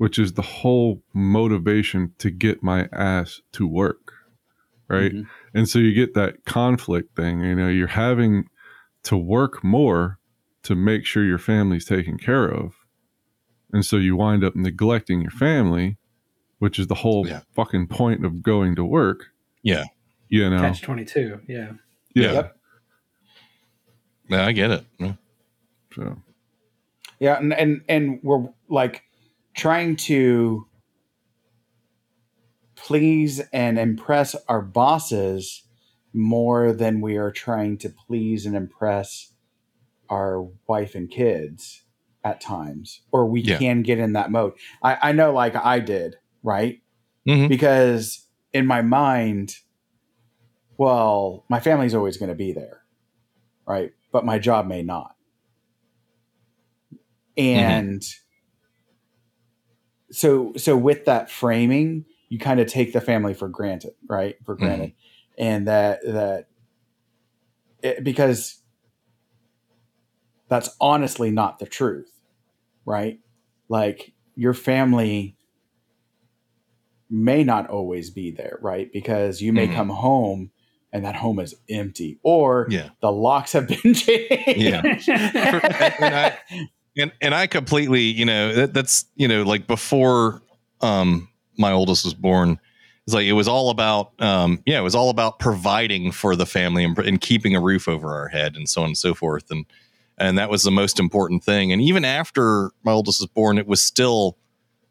which 0.00 0.18
is 0.18 0.32
the 0.32 0.40
whole 0.60 1.02
motivation 1.12 2.10
to 2.16 2.30
get 2.30 2.62
my 2.62 2.88
ass 2.90 3.42
to 3.52 3.66
work, 3.66 4.12
right? 4.88 5.12
Mhm. 5.12 5.26
and 5.52 5.68
so 5.68 5.78
you 5.78 5.92
get 5.92 6.14
that 6.14 6.44
conflict 6.46 7.14
thing 7.14 7.40
you 7.40 7.54
know 7.54 7.68
you're 7.68 7.86
having 8.08 8.44
to 9.02 9.16
work 9.16 9.62
more 9.62 10.18
to 10.62 10.74
make 10.74 11.04
sure 11.04 11.22
your 11.24 11.38
family's 11.38 11.84
taken 11.84 12.16
care 12.18 12.46
of 12.48 12.72
and 13.72 13.84
so 13.84 13.96
you 13.98 14.16
wind 14.16 14.42
up 14.42 14.56
neglecting 14.56 15.20
your 15.20 15.30
family 15.30 15.96
which 16.60 16.78
is 16.78 16.86
the 16.88 16.94
whole 17.04 17.26
Yeah. 17.26 17.42
fucking 17.54 17.86
point 17.88 18.24
of 18.24 18.42
going 18.42 18.74
to 18.76 18.84
work 18.84 19.26
Yeah. 19.62 19.84
you 20.28 20.48
know 20.50 20.60
Catch 20.60 20.80
twenty 20.82 21.04
two. 21.04 21.40
Yeah. 21.46 21.72
yeah 22.14 22.32
Yep. 22.32 22.56
Yeah, 24.30 24.46
I 24.46 24.52
get 24.52 24.70
it. 24.70 24.84
Yeah. 24.98 25.14
so 25.94 26.22
Yeah, 27.18 27.38
and 27.38 27.52
and 27.52 27.82
and 27.88 28.18
we're 28.22 28.48
like 28.68 29.02
trying 29.54 29.96
to 29.96 30.66
please 32.76 33.40
and 33.52 33.78
impress 33.78 34.34
our 34.48 34.62
bosses 34.62 35.64
more 36.12 36.72
than 36.72 37.00
we 37.00 37.16
are 37.16 37.30
trying 37.30 37.76
to 37.78 37.88
please 37.90 38.46
and 38.46 38.56
impress 38.56 39.32
our 40.08 40.42
wife 40.66 40.94
and 40.94 41.10
kids 41.10 41.84
at 42.24 42.40
times 42.40 43.02
or 43.12 43.26
we 43.26 43.40
Yeah. 43.42 43.58
can 43.58 43.82
get 43.82 43.98
in 43.98 44.12
that 44.14 44.30
mode. 44.30 44.52
I, 44.82 44.98
I 45.10 45.12
know 45.12 45.32
like 45.32 45.54
i 45.56 45.78
did 45.78 46.16
right? 46.42 46.80
Mhm. 47.28 47.48
because 47.48 48.26
in 48.52 48.66
my 48.66 48.82
mind 48.82 49.56
well 50.78 51.44
my 51.48 51.60
family's 51.60 51.94
always 51.94 52.16
going 52.16 52.30
to 52.30 52.34
be 52.34 52.52
there 52.52 52.78
right? 53.66 53.92
But 54.10 54.24
my 54.24 54.38
job 54.40 54.66
may 54.66 54.82
not. 54.82 55.14
And 57.36 58.02
so 60.10 60.52
so 60.56 60.76
with 60.76 61.04
that 61.06 61.30
framing 61.30 62.04
you 62.28 62.38
kind 62.38 62.60
of 62.60 62.66
take 62.66 62.92
the 62.92 63.00
family 63.00 63.34
for 63.34 63.48
granted 63.48 63.92
right? 64.08 64.36
For 64.44 64.54
granted. 64.56 64.92
And 65.38 65.66
that 65.68 66.00
that 66.04 66.46
it, 67.82 68.04
because 68.04 68.60
that's 70.48 70.76
honestly 70.80 71.30
not 71.30 71.58
the 71.58 71.66
truth 71.66 72.10
right? 72.84 73.20
Like 73.68 74.12
your 74.34 74.54
family 74.54 75.36
may 77.08 77.42
not 77.44 77.68
always 77.68 78.10
be 78.10 78.30
there 78.30 78.58
right? 78.62 78.92
Because 78.92 79.40
you 79.42 79.52
may 79.52 79.68
Mhm. 79.68 79.74
come 79.74 79.88
home 79.90 80.50
and 80.92 81.04
that 81.04 81.14
home 81.16 81.38
is 81.38 81.54
empty 81.68 82.18
or 82.22 82.66
Yeah. 82.70 82.90
the 83.00 83.12
locks 83.12 83.52
have 83.52 83.68
been 83.68 83.94
changed. 83.94 84.28
Yeah. 84.58 84.82
and 84.82 86.14
I 86.14 86.38
and, 86.96 87.12
and 87.20 87.34
I 87.34 87.46
completely, 87.46 88.02
you 88.02 88.24
know, 88.24 88.52
that, 88.54 88.74
that's 88.74 89.04
you 89.16 89.28
know, 89.28 89.42
like 89.42 89.66
before 89.66 90.42
um 90.80 91.28
my 91.58 91.72
oldest 91.72 92.04
was 92.04 92.14
born, 92.14 92.58
it's 93.06 93.14
like 93.14 93.26
it 93.26 93.32
was 93.32 93.48
all 93.48 93.70
about 93.70 94.12
um 94.20 94.62
yeah, 94.66 94.78
it 94.78 94.82
was 94.82 94.94
all 94.94 95.10
about 95.10 95.38
providing 95.38 96.12
for 96.12 96.36
the 96.36 96.46
family 96.46 96.84
and, 96.84 96.98
and 96.98 97.20
keeping 97.20 97.54
a 97.54 97.60
roof 97.60 97.88
over 97.88 98.14
our 98.14 98.28
head 98.28 98.56
and 98.56 98.68
so 98.68 98.82
on 98.82 98.88
and 98.88 98.98
so 98.98 99.14
forth. 99.14 99.50
And 99.50 99.66
and 100.18 100.36
that 100.38 100.50
was 100.50 100.62
the 100.62 100.70
most 100.70 101.00
important 101.00 101.42
thing. 101.44 101.72
And 101.72 101.80
even 101.80 102.04
after 102.04 102.70
my 102.82 102.92
oldest 102.92 103.20
was 103.20 103.28
born, 103.28 103.58
it 103.58 103.66
was 103.66 103.82
still 103.82 104.36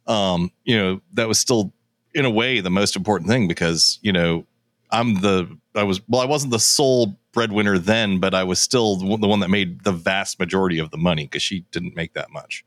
um, 0.07 0.51
you 0.63 0.75
know, 0.75 1.01
that 1.13 1.27
was 1.27 1.39
still 1.39 1.71
in 2.15 2.25
a 2.25 2.29
way 2.29 2.59
the 2.59 2.71
most 2.71 2.95
important 2.95 3.29
thing 3.29 3.47
because, 3.47 3.99
you 4.01 4.11
know, 4.11 4.45
I'm 4.91 5.21
the 5.21 5.57
I 5.75 5.83
was 5.83 6.01
well, 6.07 6.21
I 6.21 6.25
wasn't 6.25 6.51
the 6.51 6.59
sole 6.59 7.19
breadwinner 7.31 7.77
then, 7.77 8.19
but 8.19 8.33
I 8.33 8.43
was 8.43 8.59
still 8.59 8.95
the 8.95 9.27
one 9.27 9.39
that 9.39 9.49
made 9.49 9.83
the 9.83 9.91
vast 9.91 10.39
majority 10.39 10.79
of 10.79 10.91
the 10.91 10.97
money 10.97 11.25
because 11.25 11.43
she 11.43 11.65
didn't 11.71 11.95
make 11.95 12.13
that 12.13 12.31
much. 12.31 12.65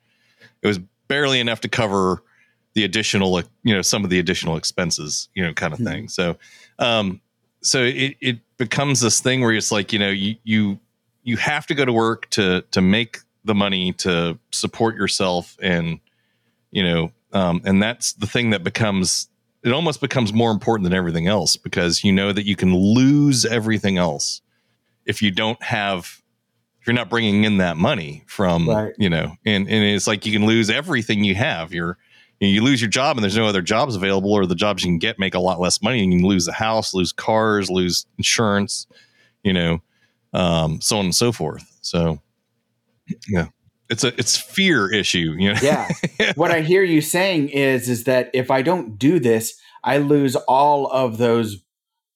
It 0.62 0.66
was 0.66 0.78
barely 1.08 1.40
enough 1.40 1.60
to 1.60 1.68
cover 1.68 2.22
the 2.74 2.84
additional, 2.84 3.42
you 3.64 3.74
know, 3.74 3.82
some 3.82 4.04
of 4.04 4.10
the 4.10 4.18
additional 4.18 4.56
expenses, 4.56 5.28
you 5.34 5.42
know, 5.42 5.52
kind 5.52 5.72
of 5.72 5.78
Hmm. 5.78 5.84
thing. 5.84 6.08
So, 6.08 6.36
um, 6.78 7.20
so 7.60 7.82
it 7.82 8.16
it 8.20 8.38
becomes 8.56 9.00
this 9.00 9.20
thing 9.20 9.40
where 9.40 9.52
it's 9.52 9.72
like, 9.72 9.92
you 9.92 9.98
know, 9.98 10.10
you 10.10 10.36
you 10.44 10.78
you 11.22 11.36
have 11.36 11.66
to 11.66 11.74
go 11.74 11.84
to 11.84 11.92
work 11.92 12.30
to 12.30 12.62
to 12.70 12.80
make 12.80 13.18
the 13.44 13.54
money 13.54 13.92
to 13.92 14.38
support 14.52 14.96
yourself 14.96 15.56
and 15.60 15.98
you 16.70 16.82
know 16.82 17.12
um, 17.32 17.62
and 17.64 17.82
that's 17.82 18.12
the 18.12 18.26
thing 18.26 18.50
that 18.50 18.62
becomes 18.62 19.28
it 19.64 19.72
almost 19.72 20.00
becomes 20.00 20.32
more 20.32 20.50
important 20.50 20.84
than 20.84 20.92
everything 20.92 21.26
else 21.28 21.56
because 21.56 22.02
you 22.02 22.12
know 22.12 22.32
that 22.32 22.46
you 22.46 22.56
can 22.56 22.74
lose 22.74 23.44
everything 23.44 23.96
else 23.98 24.40
if 25.06 25.22
you 25.22 25.30
don't 25.30 25.62
have 25.62 26.20
if 26.80 26.86
you're 26.86 26.94
not 26.94 27.08
bringing 27.08 27.44
in 27.44 27.58
that 27.58 27.76
money 27.76 28.24
from 28.26 28.68
Right. 28.68 28.92
you 28.98 29.08
know 29.08 29.36
and 29.44 29.68
and 29.68 29.84
it's 29.84 30.06
like 30.06 30.26
you 30.26 30.32
can 30.32 30.46
lose 30.46 30.68
everything 30.70 31.24
you 31.24 31.34
have. 31.34 31.72
You're 31.72 31.96
you, 32.40 32.60
lose 32.60 32.80
your 32.80 32.90
job 32.90 33.16
and 33.16 33.22
there's 33.22 33.36
no 33.36 33.46
other 33.46 33.62
jobs 33.62 33.94
available 33.94 34.32
or 34.32 34.46
the 34.46 34.56
jobs 34.56 34.82
you 34.82 34.90
can 34.90 34.98
get 34.98 35.16
make 35.16 35.34
a 35.36 35.38
lot 35.38 35.60
less 35.60 35.80
money 35.80 36.02
and 36.02 36.12
you 36.12 36.18
can 36.18 36.26
lose 36.28 36.44
the 36.44 36.52
house 36.52 36.92
lose 36.92 37.12
cars 37.12 37.70
lose 37.70 38.04
insurance 38.18 38.88
you 39.44 39.52
know 39.52 39.80
um 40.32 40.80
so 40.80 40.98
on 40.98 41.04
and 41.04 41.14
so 41.14 41.30
forth. 41.30 41.78
So 41.82 42.20
yeah 43.28 43.46
it's 43.92 44.02
a 44.04 44.08
it's 44.18 44.36
fear 44.36 44.92
issue 44.92 45.34
you 45.38 45.52
know 45.52 45.60
yeah 45.62 45.88
what 46.34 46.50
i 46.50 46.60
hear 46.60 46.82
you 46.82 47.00
saying 47.00 47.48
is 47.50 47.88
is 47.88 48.04
that 48.04 48.30
if 48.34 48.50
i 48.50 48.60
don't 48.62 48.98
do 48.98 49.20
this 49.20 49.54
i 49.84 49.98
lose 49.98 50.34
all 50.48 50.86
of 50.90 51.18
those 51.18 51.62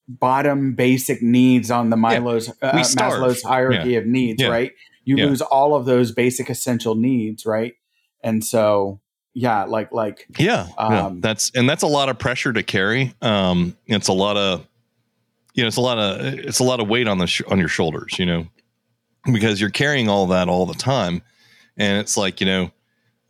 bottom 0.09 0.75
basic 0.75 1.21
needs 1.23 1.71
on 1.71 1.91
the 1.91 1.97
Yeah, 1.97 2.21
Milo's 2.21 2.49
uh. 2.63 2.73
Maslow's 2.73 3.43
hierarchy 3.43 3.97
of 3.97 4.07
needs, 4.07 4.41
Yeah. 4.41 4.49
right? 4.51 4.73
You 5.05 5.17
Yeah. 5.17 5.27
lose 5.27 5.43
all 5.43 5.75
of 5.75 5.85
those 5.85 6.13
basic 6.13 6.49
essential 6.49 6.95
needs, 6.95 7.45
right? 7.45 7.75
And 8.23 8.45
so, 8.45 9.01
yeah, 9.35 9.65
like 9.65 9.91
like 9.93 10.27
Yeah, 10.39 10.69
yeah. 10.79 11.07
Um, 11.07 11.21
That's 11.21 11.51
and 11.57 11.69
that's 11.69 11.83
a 11.83 11.89
lot 11.89 12.09
of 12.09 12.21
pressure 12.21 12.53
to 12.53 12.63
carry. 12.63 13.15
Um, 13.21 13.77
it's 13.87 14.07
a 14.07 14.13
lot 14.13 14.37
of, 14.37 14.65
you 15.55 15.65
know, 15.65 15.67
it's 15.69 15.77
a 15.77 15.81
lot 15.81 15.99
of 15.99 16.21
it's 16.25 16.61
a 16.61 16.65
lot 16.65 16.79
of 16.79 16.87
weight 16.89 17.09
on 17.09 17.19
the 17.19 17.27
sh- 17.27 17.43
on 17.49 17.59
your 17.59 17.69
shoulders, 17.69 18.17
you 18.17 18.27
know, 18.27 18.47
because 19.33 19.61
you're 19.61 19.71
carrying 19.71 20.09
all 20.09 20.27
that 20.29 20.49
all 20.49 20.67
the 20.67 20.75
time, 20.75 21.21
and 21.77 21.99
it's 22.01 22.17
like 22.17 22.41
you 22.41 22.47
know, 22.47 22.71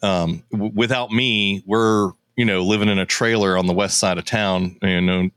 um, 0.02 0.42
w- 0.52 0.72
without 0.74 1.10
me, 1.10 1.62
we're 1.66 2.12
you 2.36 2.44
know 2.44 2.62
living 2.62 2.88
in 2.88 2.98
a 2.98 3.06
trailer 3.06 3.56
on 3.56 3.66
the 3.66 3.74
west 3.74 3.98
side 3.98 4.18
of 4.18 4.24
town. 4.24 4.76
You 4.82 5.00
know, 5.00 5.20
you 5.20 5.30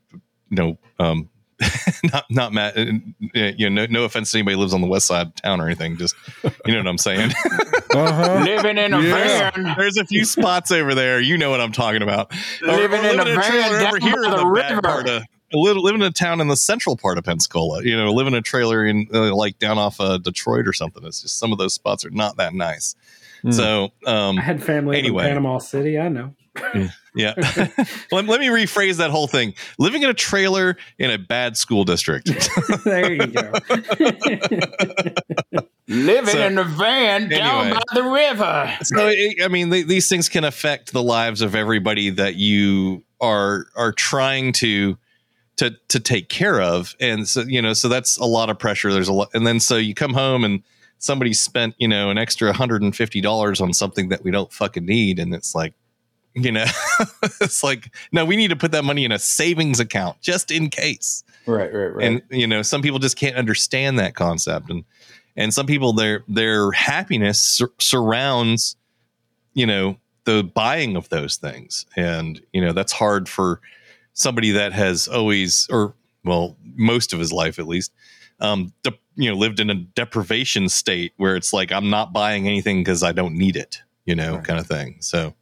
know, 0.51 0.77
um, 0.99 1.29
not 2.03 2.25
not 2.29 2.53
Matt. 2.53 2.77
uh, 2.77 2.85
You 3.33 3.69
know, 3.69 3.85
no, 3.85 3.99
no 3.99 4.03
offense 4.05 4.31
to 4.31 4.37
anybody 4.37 4.55
who 4.55 4.61
lives 4.61 4.73
on 4.73 4.81
the 4.81 4.87
west 4.87 5.07
side 5.07 5.27
of 5.27 5.35
town 5.35 5.59
or 5.61 5.65
anything. 5.67 5.97
Just 5.97 6.15
you 6.65 6.73
know 6.73 6.79
what 6.79 6.87
I'm 6.87 6.97
saying. 6.97 7.31
uh-huh. 7.93 8.43
living 8.45 8.77
in 8.77 8.93
a 8.93 9.01
Yeah. 9.01 9.51
van, 9.51 9.75
There's 9.77 9.97
a 9.97 10.05
few 10.05 10.23
spots 10.25 10.71
over 10.71 10.93
there. 10.95 11.19
You 11.19 11.37
know 11.37 11.49
what 11.49 11.59
I'm 11.61 11.71
talking 11.71 12.01
about. 12.01 12.31
Or- 12.61 12.67
living 12.75 13.05
or 13.05 13.09
in 13.09 13.19
a 13.19 13.25
van 13.25 13.41
trailer 13.41 13.79
down 13.79 13.91
by 13.99 13.99
the 13.99 14.51
bad 14.55 14.69
river. 14.69 14.81
part 14.81 15.09
of 15.09 15.23
live, 15.53 15.77
live 15.77 15.95
in 15.95 16.01
a 16.01 16.11
town 16.11 16.41
in 16.41 16.47
the 16.47 16.57
central 16.57 16.95
part 16.97 17.17
of 17.17 17.23
Pensacola. 17.23 17.83
You 17.83 17.95
know, 17.97 18.11
live 18.11 18.27
in 18.27 18.33
a 18.33 18.41
trailer 18.41 18.85
in 18.85 19.07
uh, 19.13 19.35
like 19.35 19.59
down 19.59 19.77
off 19.77 19.99
uh, 19.99 20.17
Detroit 20.17 20.67
or 20.67 20.73
something. 20.73 21.03
It's 21.05 21.21
just 21.21 21.37
some 21.39 21.51
of 21.51 21.57
those 21.57 21.73
spots 21.73 22.05
are 22.05 22.09
not 22.09 22.37
that 22.37 22.53
nice. 22.53 22.95
Hmm. 23.41 23.51
So, 23.51 23.89
um, 24.05 24.37
I 24.37 24.41
had 24.41 24.61
family 24.63 24.97
Anyway. 24.97 25.23
in 25.23 25.29
Panama 25.29 25.59
City. 25.59 25.97
I 25.99 26.09
know. 26.09 26.35
yeah. 27.15 27.33
let, 28.11 28.25
let 28.25 28.39
me 28.41 28.47
rephrase 28.47 28.97
that 28.97 29.11
whole 29.11 29.27
thing. 29.27 29.53
Living 29.77 30.03
in 30.03 30.09
a 30.09 30.13
trailer 30.13 30.75
in 30.97 31.09
a 31.09 31.17
bad 31.17 31.55
school 31.55 31.85
district. 31.85 32.29
there 32.83 33.13
you 33.13 33.27
go. 33.27 33.51
living 35.87 36.33
So, 36.35 36.47
in 36.47 36.57
a 36.57 36.63
van 36.63 37.29
down 37.29 37.67
anyway. 37.67 37.79
by 37.79 37.93
the 37.95 38.03
river. 38.03 38.77
so 38.83 39.07
it, 39.11 39.41
I 39.43 39.47
mean, 39.47 39.71
th 39.71 39.87
these 39.87 40.09
things 40.09 40.29
can 40.29 40.43
affect 40.43 40.91
the 40.93 41.03
lives 41.03 41.41
of 41.41 41.55
everybody 41.55 42.09
that 42.11 42.35
you 42.35 43.03
are 43.21 43.67
are 43.75 43.91
trying 43.91 44.51
to 44.53 44.97
to 45.59 45.71
to 45.89 45.99
take 45.99 46.29
care 46.29 46.61
of, 46.61 46.95
and 47.01 47.27
so 47.27 47.41
you 47.41 47.61
know, 47.61 47.73
so 47.73 47.89
that's 47.89 48.17
a 48.17 48.25
lot 48.25 48.49
of 48.49 48.57
pressure. 48.57 48.93
There's 48.93 49.09
a 49.09 49.13
lot, 49.13 49.29
and 49.33 49.45
then 49.45 49.59
so 49.59 49.75
you 49.75 49.93
come 49.93 50.13
home 50.13 50.45
and 50.45 50.63
somebody 50.99 51.33
spent 51.33 51.75
you 51.77 51.87
know 51.87 52.09
an 52.09 52.17
extra 52.17 52.53
hundred 52.53 52.81
and 52.81 52.95
fifty 52.95 53.19
dollars 53.19 53.59
on 53.59 53.73
something 53.73 54.07
that 54.07 54.23
we 54.23 54.31
don't 54.31 54.51
fucking 54.53 54.85
need, 54.85 55.19
and 55.19 55.33
it's 55.35 55.53
like, 55.53 55.73
you 56.33 56.49
know, 56.49 56.65
it's 57.41 57.61
like 57.61 57.93
no, 58.13 58.23
we 58.23 58.37
need 58.37 58.47
to 58.47 58.55
put 58.55 58.71
that 58.71 58.85
money 58.85 59.03
in 59.03 59.11
a 59.11 59.19
savings 59.19 59.81
account 59.81 60.21
just 60.21 60.49
in 60.49 60.69
case. 60.69 61.25
Right, 61.45 61.73
right, 61.73 61.93
right. 61.93 62.05
And 62.05 62.21
you 62.29 62.47
know, 62.47 62.61
some 62.61 62.81
people 62.81 62.99
just 62.99 63.17
can't 63.17 63.35
understand 63.35 63.99
that 63.99 64.15
concept, 64.15 64.69
and 64.69 64.85
and 65.35 65.53
some 65.53 65.65
people 65.65 65.91
their 65.91 66.23
their 66.29 66.71
happiness 66.71 67.41
sur- 67.41 67.73
surrounds, 67.79 68.77
you 69.53 69.65
know, 69.65 69.97
the 70.23 70.41
buying 70.41 70.95
of 70.95 71.09
those 71.09 71.35
things, 71.35 71.85
and 71.97 72.41
you 72.53 72.61
know 72.61 72.71
that's 72.71 72.93
hard 72.93 73.27
for 73.27 73.59
somebody 74.19 74.51
that 74.51 74.73
has 74.73 75.07
always 75.07 75.65
or 75.69 75.93
well 76.25 76.57
most 76.75 77.13
of 77.13 77.19
his 77.19 77.31
life 77.31 77.57
at 77.57 77.67
least 77.67 77.91
um 78.41 78.73
de- 78.83 78.97
you 79.15 79.29
know 79.29 79.35
lived 79.37 79.59
in 79.61 79.69
a 79.69 79.75
deprivation 79.75 80.67
state 80.67 81.13
where 81.17 81.35
it's 81.37 81.53
like 81.53 81.71
i'm 81.71 81.89
not 81.89 82.11
buying 82.11 82.45
anything 82.45 82.81
because 82.81 83.01
i 83.01 83.11
don't 83.13 83.33
need 83.33 83.55
it 83.55 83.81
you 84.05 84.13
know 84.15 84.35
Right. 84.35 84.43
kind 84.43 84.59
of 84.59 84.67
thing 84.67 84.97
so 84.99 85.33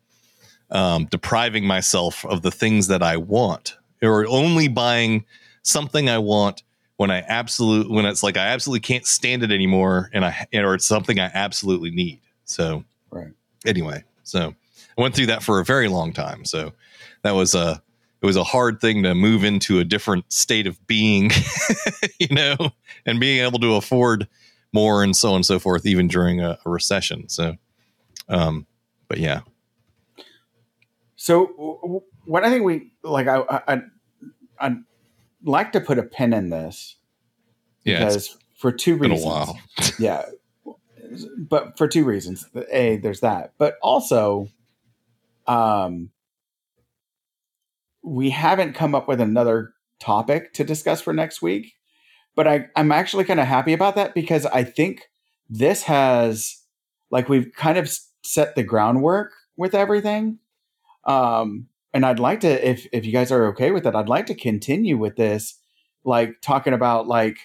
um 0.69 1.05
depriving 1.05 1.65
myself 1.65 2.23
of 2.25 2.43
the 2.43 2.51
things 2.51 2.87
that 2.87 3.01
i 3.01 3.17
want 3.17 3.77
or 4.03 4.27
only 4.27 4.67
buying 4.67 5.25
something 5.63 6.07
i 6.09 6.19
want 6.19 6.61
when 6.97 7.09
i 7.09 7.21
absolute 7.21 7.89
when 7.89 8.05
it's 8.05 8.21
like 8.21 8.37
i 8.37 8.45
absolutely 8.47 8.81
can't 8.81 9.07
stand 9.07 9.41
it 9.41 9.51
anymore 9.51 10.09
and 10.13 10.23
i 10.23 10.45
or 10.53 10.75
it's 10.75 10.85
something 10.85 11.19
i 11.19 11.31
absolutely 11.33 11.89
need 11.89 12.19
so 12.45 12.83
Right. 13.09 13.31
anyway 13.65 14.03
so 14.23 14.53
i 14.97 15.01
went 15.01 15.15
through 15.15 15.27
that 15.27 15.41
for 15.41 15.59
a 15.59 15.65
very 15.65 15.87
long 15.87 16.13
time 16.13 16.45
so 16.45 16.73
that 17.23 17.31
was 17.33 17.55
a 17.55 17.81
it 18.21 18.25
was 18.25 18.35
a 18.35 18.43
hard 18.43 18.81
thing 18.81 19.03
to 19.03 19.13
move 19.13 19.43
into 19.43 19.79
a 19.79 19.83
different 19.83 20.31
state 20.31 20.67
of 20.67 20.85
being, 20.87 21.31
you 22.19 22.33
know, 22.33 22.55
and 23.05 23.19
being 23.19 23.43
able 23.43 23.59
to 23.59 23.75
afford 23.75 24.27
more 24.73 25.03
and 25.03 25.15
so 25.15 25.29
on 25.29 25.37
and 25.37 25.45
so 25.45 25.59
forth, 25.59 25.85
even 25.85 26.07
during 26.07 26.41
a, 26.41 26.57
a 26.65 26.69
recession. 26.69 27.29
So, 27.29 27.55
um, 28.29 28.65
but 29.07 29.19
yeah, 29.19 29.41
So 31.15 32.03
what 32.25 32.43
I 32.43 32.49
think 32.49 32.63
we 32.63 32.91
like, 33.03 33.27
I, 33.27 33.37
I, 33.39 33.61
I 33.67 33.81
I'd 34.59 34.77
like 35.43 35.71
to 35.73 35.79
put 35.81 35.99
a 35.99 36.03
pin 36.03 36.33
in 36.33 36.49
this 36.49 36.95
yeah, 37.83 37.99
because 37.99 38.37
for 38.57 38.71
two 38.71 38.95
reasons. 38.97 39.23
while. 39.25 39.59
yeah, 39.99 40.25
but 41.37 41.77
for 41.77 41.87
two 41.87 42.03
reasons. 42.03 42.47
A, 42.71 42.97
there's 42.97 43.21
that, 43.21 43.53
but 43.57 43.77
also, 43.81 44.49
um, 45.47 46.11
we 48.07 48.29
haven't 48.29 48.73
come 48.73 48.95
up 48.95 49.07
with 49.07 49.19
another 49.21 49.73
topic 49.99 50.53
to 50.53 50.63
discuss 50.63 51.01
for 51.01 51.13
next 51.13 51.41
week. 51.41 51.73
But 52.35 52.47
I, 52.47 52.67
I'm 52.75 52.91
actually 52.91 53.23
kind 53.23 53.39
of 53.39 53.47
happy 53.47 53.73
about 53.73 53.95
that 53.95 54.13
because 54.13 54.45
I 54.45 54.63
think 54.63 55.09
this 55.49 55.83
has, 55.83 56.61
like, 57.09 57.29
we've 57.29 57.51
kind 57.55 57.77
of 57.77 57.89
set 58.23 58.55
the 58.55 58.63
groundwork 58.63 59.33
with 59.57 59.73
everything. 59.73 60.39
Um, 61.05 61.67
and 61.93 62.05
I'd 62.05 62.19
like 62.19 62.41
to, 62.41 62.69
if 62.69 62.85
if 62.91 63.05
you 63.05 63.11
guys 63.11 63.31
are 63.31 63.47
okay 63.47 63.71
with 63.71 63.87
it, 63.87 63.95
I'd 63.95 64.09
like 64.09 64.27
to 64.27 64.35
continue 64.35 64.97
with 64.97 65.15
this, 65.15 65.57
like 66.03 66.41
talking 66.41 66.73
about 66.73 67.07
like 67.07 67.37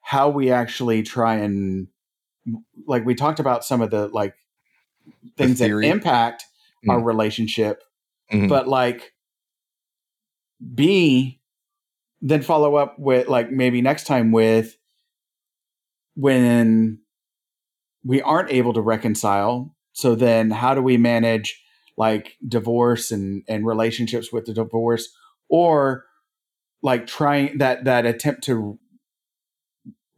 how 0.00 0.28
we 0.30 0.50
actually 0.50 1.02
try 1.02 1.36
and 1.36 1.86
like 2.86 3.04
we 3.04 3.14
talked 3.14 3.38
about 3.38 3.64
some 3.64 3.80
of 3.80 3.90
the 3.90 4.08
like 4.08 4.34
things 5.36 5.58
that 5.60 5.66
theory. 5.66 5.88
impact 5.88 6.44
our 6.88 6.98
Mm. 6.98 7.04
relationship 7.04 7.84
Mhm. 8.32 8.48
but 8.48 8.66
like 8.66 9.12
b 10.74 11.40
then 12.22 12.42
follow 12.42 12.76
up 12.76 12.98
with 12.98 13.28
like 13.28 13.50
maybe 13.50 13.80
next 13.80 14.06
time 14.06 14.30
with 14.30 14.76
when 16.14 16.98
we 18.04 18.20
aren't 18.20 18.50
able 18.50 18.72
to 18.74 18.80
reconcile. 18.80 19.74
So 19.92 20.14
then 20.14 20.50
how 20.50 20.74
do 20.74 20.82
we 20.82 20.96
manage 20.96 21.62
like 21.96 22.36
divorce 22.46 23.10
and 23.10 23.42
and 23.48 23.66
relationships 23.66 24.32
with 24.32 24.46
the 24.46 24.54
divorce? 24.54 25.08
Or 25.48 26.04
like 26.82 27.06
trying 27.06 27.58
that 27.58 27.84
that 27.84 28.06
attempt 28.06 28.44
to 28.44 28.78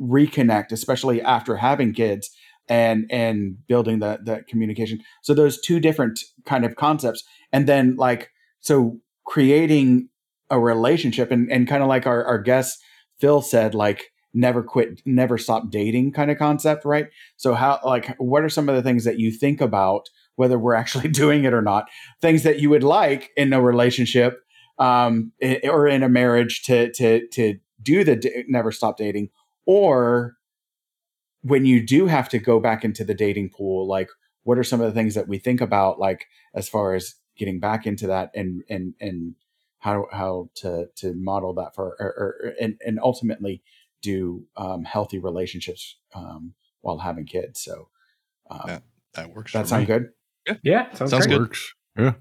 reconnect 0.01 0.73
especially 0.73 1.23
after 1.23 1.57
having 1.57 1.93
kids 1.93 2.31
and 2.69 3.07
and 3.11 3.57
building 3.69 4.01
that 4.01 4.25
that 4.25 4.49
communication. 4.49 5.01
So 5.23 5.35
those 5.35 5.61
two 5.61 5.79
different 5.79 6.21
kind 6.45 6.65
of 6.65 6.77
concepts. 6.77 7.23
And 7.53 7.69
then 7.69 7.97
like 7.97 8.31
so 8.61 8.99
creating 9.25 10.09
a 10.52 10.60
relationship 10.60 11.32
and 11.32 11.50
and 11.50 11.66
kind 11.66 11.82
of 11.82 11.89
like 11.89 12.06
our 12.06 12.24
our 12.24 12.39
guest 12.39 12.81
phil 13.18 13.40
said 13.40 13.74
like 13.74 14.12
never 14.34 14.62
quit 14.62 15.00
never 15.05 15.36
stop 15.36 15.70
dating 15.70 16.12
kind 16.12 16.31
of 16.31 16.39
concept 16.39 16.84
right? 16.84 17.08
So 17.36 17.55
how 17.55 17.81
like 17.84 18.14
what 18.18 18.44
are 18.44 18.48
some 18.48 18.68
of 18.68 18.76
the 18.76 18.82
things 18.82 19.05
that 19.05 19.18
you 19.18 19.32
think 19.32 19.60
about 19.60 20.08
whether 20.36 20.58
we're 20.58 20.74
actually 20.74 21.08
doing 21.22 21.44
it 21.44 21.52
or 21.55 21.62
not 21.62 21.89
things 22.20 22.42
that 22.44 22.60
you 22.60 22.70
would 22.70 22.84
like 22.84 23.31
in 23.36 23.52
a 23.52 23.60
relationship 23.60 24.40
um 24.78 25.32
or 25.64 25.86
in 25.86 26.02
a 26.02 26.08
marriage 26.08 26.62
to 26.64 26.92
to 26.92 27.26
to 27.28 27.58
do 27.82 28.05
the 28.05 28.16
d- 28.16 28.44
never 28.48 28.70
stop 28.70 28.97
dating 28.97 29.28
or 29.66 30.36
when 31.42 31.66
you 31.66 31.84
do 31.84 32.06
have 32.06 32.28
to 32.28 32.39
go 32.39 32.60
back 32.60 32.84
into 32.84 33.05
the 33.05 33.14
dating 33.14 33.50
pool 33.50 33.86
like 33.86 34.08
what 34.44 34.58
are 34.58 34.64
some 34.64 34.81
of 34.81 34.86
the 34.86 34.98
things 34.98 35.14
that 35.14 35.28
we 35.28 35.39
think 35.39 35.60
about 35.60 35.98
like 35.98 36.26
as 36.55 36.68
far 36.68 36.94
as 36.94 37.16
getting 37.36 37.60
back 37.60 37.86
into 37.86 38.06
that 38.06 38.31
and 38.34 38.62
and 38.68 38.94
and 39.00 39.34
how 39.83 40.07
how 40.12 40.49
to 40.55 40.86
to 40.97 41.12
model 41.15 41.52
that 41.55 41.75
for 41.75 41.97
or, 41.99 42.07
or 42.07 42.55
and 42.61 42.78
and 42.86 42.99
ultimately 43.02 43.62
do 44.01 44.44
um, 44.57 44.85
healthy 44.85 45.19
relationships 45.19 45.97
um, 46.15 46.55
while 46.81 46.99
having 46.99 47.27
kids 47.27 47.61
so 47.62 47.89
um, 48.51 48.61
Yeah, 48.67 48.78
that 49.15 49.35
works. 49.35 49.52
that 49.52 49.62
for 49.62 49.69
sound 49.69 49.83
me. 49.83 49.86
good 49.86 50.59
Yeah, 50.62 50.93
sounds, 50.94 51.11
Sounds 51.11 51.27
good. 51.27 51.41
Works. 51.41 51.75
Yeah. 51.99 52.15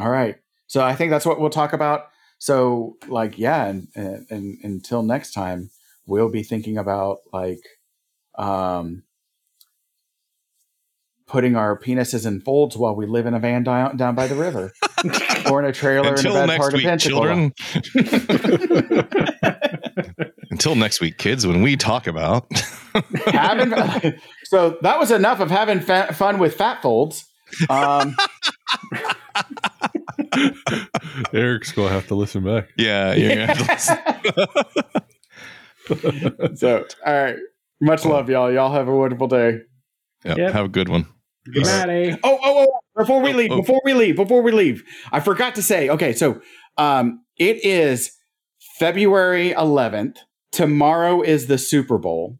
all 0.00 0.10
right 0.10 0.36
so 0.66 0.82
i 0.82 0.94
think 0.94 1.10
that's 1.10 1.24
what 1.26 1.40
we'll 1.40 1.48
talk 1.50 1.72
about 1.72 2.08
so 2.38 2.96
like 3.08 3.38
yeah 3.38 3.66
and, 3.66 3.88
and, 3.94 4.26
and 4.30 4.58
until 4.64 5.02
next 5.02 5.32
time 5.32 5.70
we'll 6.06 6.28
be 6.28 6.42
thinking 6.42 6.76
about 6.76 7.18
like 7.32 7.60
um 8.36 9.04
putting 11.34 11.56
our 11.56 11.76
penises 11.76 12.24
in 12.26 12.40
folds 12.40 12.76
while 12.76 12.94
we 12.94 13.06
live 13.06 13.26
in 13.26 13.34
a 13.34 13.40
van 13.40 13.64
down, 13.64 13.96
down 13.96 14.14
by 14.14 14.28
the 14.28 14.36
river 14.36 14.72
or 15.50 15.58
in 15.60 15.66
a 15.68 15.72
trailer 15.72 16.10
Until 16.10 16.36
in 16.36 16.44
a 16.44 16.46
bad 16.46 16.46
next 16.46 16.58
part 16.60 16.72
week, 16.74 16.84
of 16.84 16.90
Pensacola. 16.90 17.50
children. 17.50 17.52
Until 20.52 20.76
next 20.76 21.00
week, 21.00 21.18
kids, 21.18 21.44
when 21.44 21.60
we 21.60 21.76
talk 21.76 22.06
about 22.06 22.46
having 23.26 23.72
so 24.44 24.78
that 24.82 25.00
was 25.00 25.10
enough 25.10 25.40
of 25.40 25.50
having 25.50 25.80
fa- 25.80 26.12
fun 26.14 26.38
with 26.38 26.54
fat 26.54 26.80
folds 26.82 27.24
um 27.68 28.14
Eric's 31.32 31.72
gonna 31.72 31.88
have 31.90 32.06
to 32.06 32.14
listen 32.14 32.44
back. 32.44 32.68
yeah, 32.78 33.12
you're 33.14 33.30
gonna 33.30 33.46
have 33.54 33.58
to 33.66 34.48
listen. 35.88 36.56
so 36.56 36.86
all 37.04 37.12
right 37.12 37.36
much 37.80 38.04
love 38.04 38.30
y'all 38.30 38.52
y'all 38.52 38.70
have 38.72 38.86
a 38.86 38.94
wonderful 38.96 39.26
day 39.26 39.58
Yeah, 40.24 40.36
Yep. 40.36 40.52
have 40.52 40.64
a 40.66 40.68
good 40.68 40.88
one. 40.88 41.06
Good 41.52 41.64
night, 41.66 41.88
eh? 41.88 42.16
Oh, 42.22 42.38
oh, 42.42 42.66
oh! 42.68 42.80
Before 42.96 43.20
we 43.20 43.32
Oh, 43.32 43.36
leave, 43.36 43.50
oh. 43.52 43.56
before 43.60 43.80
we 43.84 43.92
leave, 43.94 44.16
before 44.16 44.42
we 44.42 44.52
leave, 44.52 44.82
I 45.12 45.20
forgot 45.20 45.54
to 45.56 45.62
say. 45.62 45.88
Okay, 45.90 46.12
so 46.12 46.40
um, 46.78 47.22
it 47.36 47.64
is 47.64 48.12
February 48.78 49.52
11th. 49.52 50.16
Tomorrow 50.52 51.22
is 51.22 51.46
the 51.46 51.58
Super 51.58 51.98
Bowl. 51.98 52.38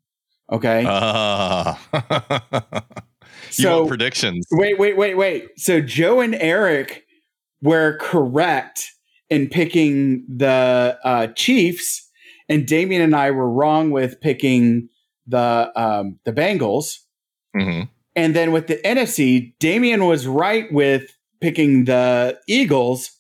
Okay, 0.52 0.84
Ah. 0.86 1.81
you 3.49 3.65
so 3.65 3.78
want 3.78 3.89
predictions? 3.89 4.47
wait, 4.52 4.78
wait, 4.78 4.97
wait, 4.97 5.16
wait. 5.16 5.49
So 5.57 5.81
Joe 5.81 6.20
and 6.20 6.34
Eric 6.34 7.05
were 7.62 7.99
correct 8.00 8.91
in 9.31 9.49
picking 9.49 10.24
the 10.28 10.99
uh, 11.02 11.26
Chiefs, 11.28 12.08
and 12.49 12.66
Damian 12.66 13.02
and 13.02 13.16
I 13.16 13.31
were 13.33 13.50
wrong 13.50 13.91
with 13.91 14.20
picking 14.20 14.89
the 15.26 15.73
um, 15.74 16.18
the 16.24 16.33
Bengals. 16.33 16.99
Mhm. 17.57 17.89
And 18.17 18.34
then 18.34 18.52
with 18.52 18.68
the 18.68 18.76
NFC, 18.84 19.55
Damian 19.59 20.07
was 20.07 20.26
right 20.26 20.73
with 20.73 21.10
picking 21.41 21.84
the 21.84 22.39
Eagles, 22.47 23.10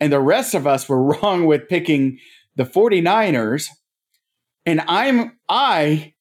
and 0.00 0.12
the 0.12 0.20
rest 0.20 0.54
of 0.54 0.66
us 0.66 0.88
were 0.88 1.02
wrong 1.22 1.46
with 1.46 1.68
picking 1.68 2.18
the 2.56 2.64
49ers. 2.64 3.68
And 4.66 4.82
I'm 4.86 5.38
I 5.48 6.14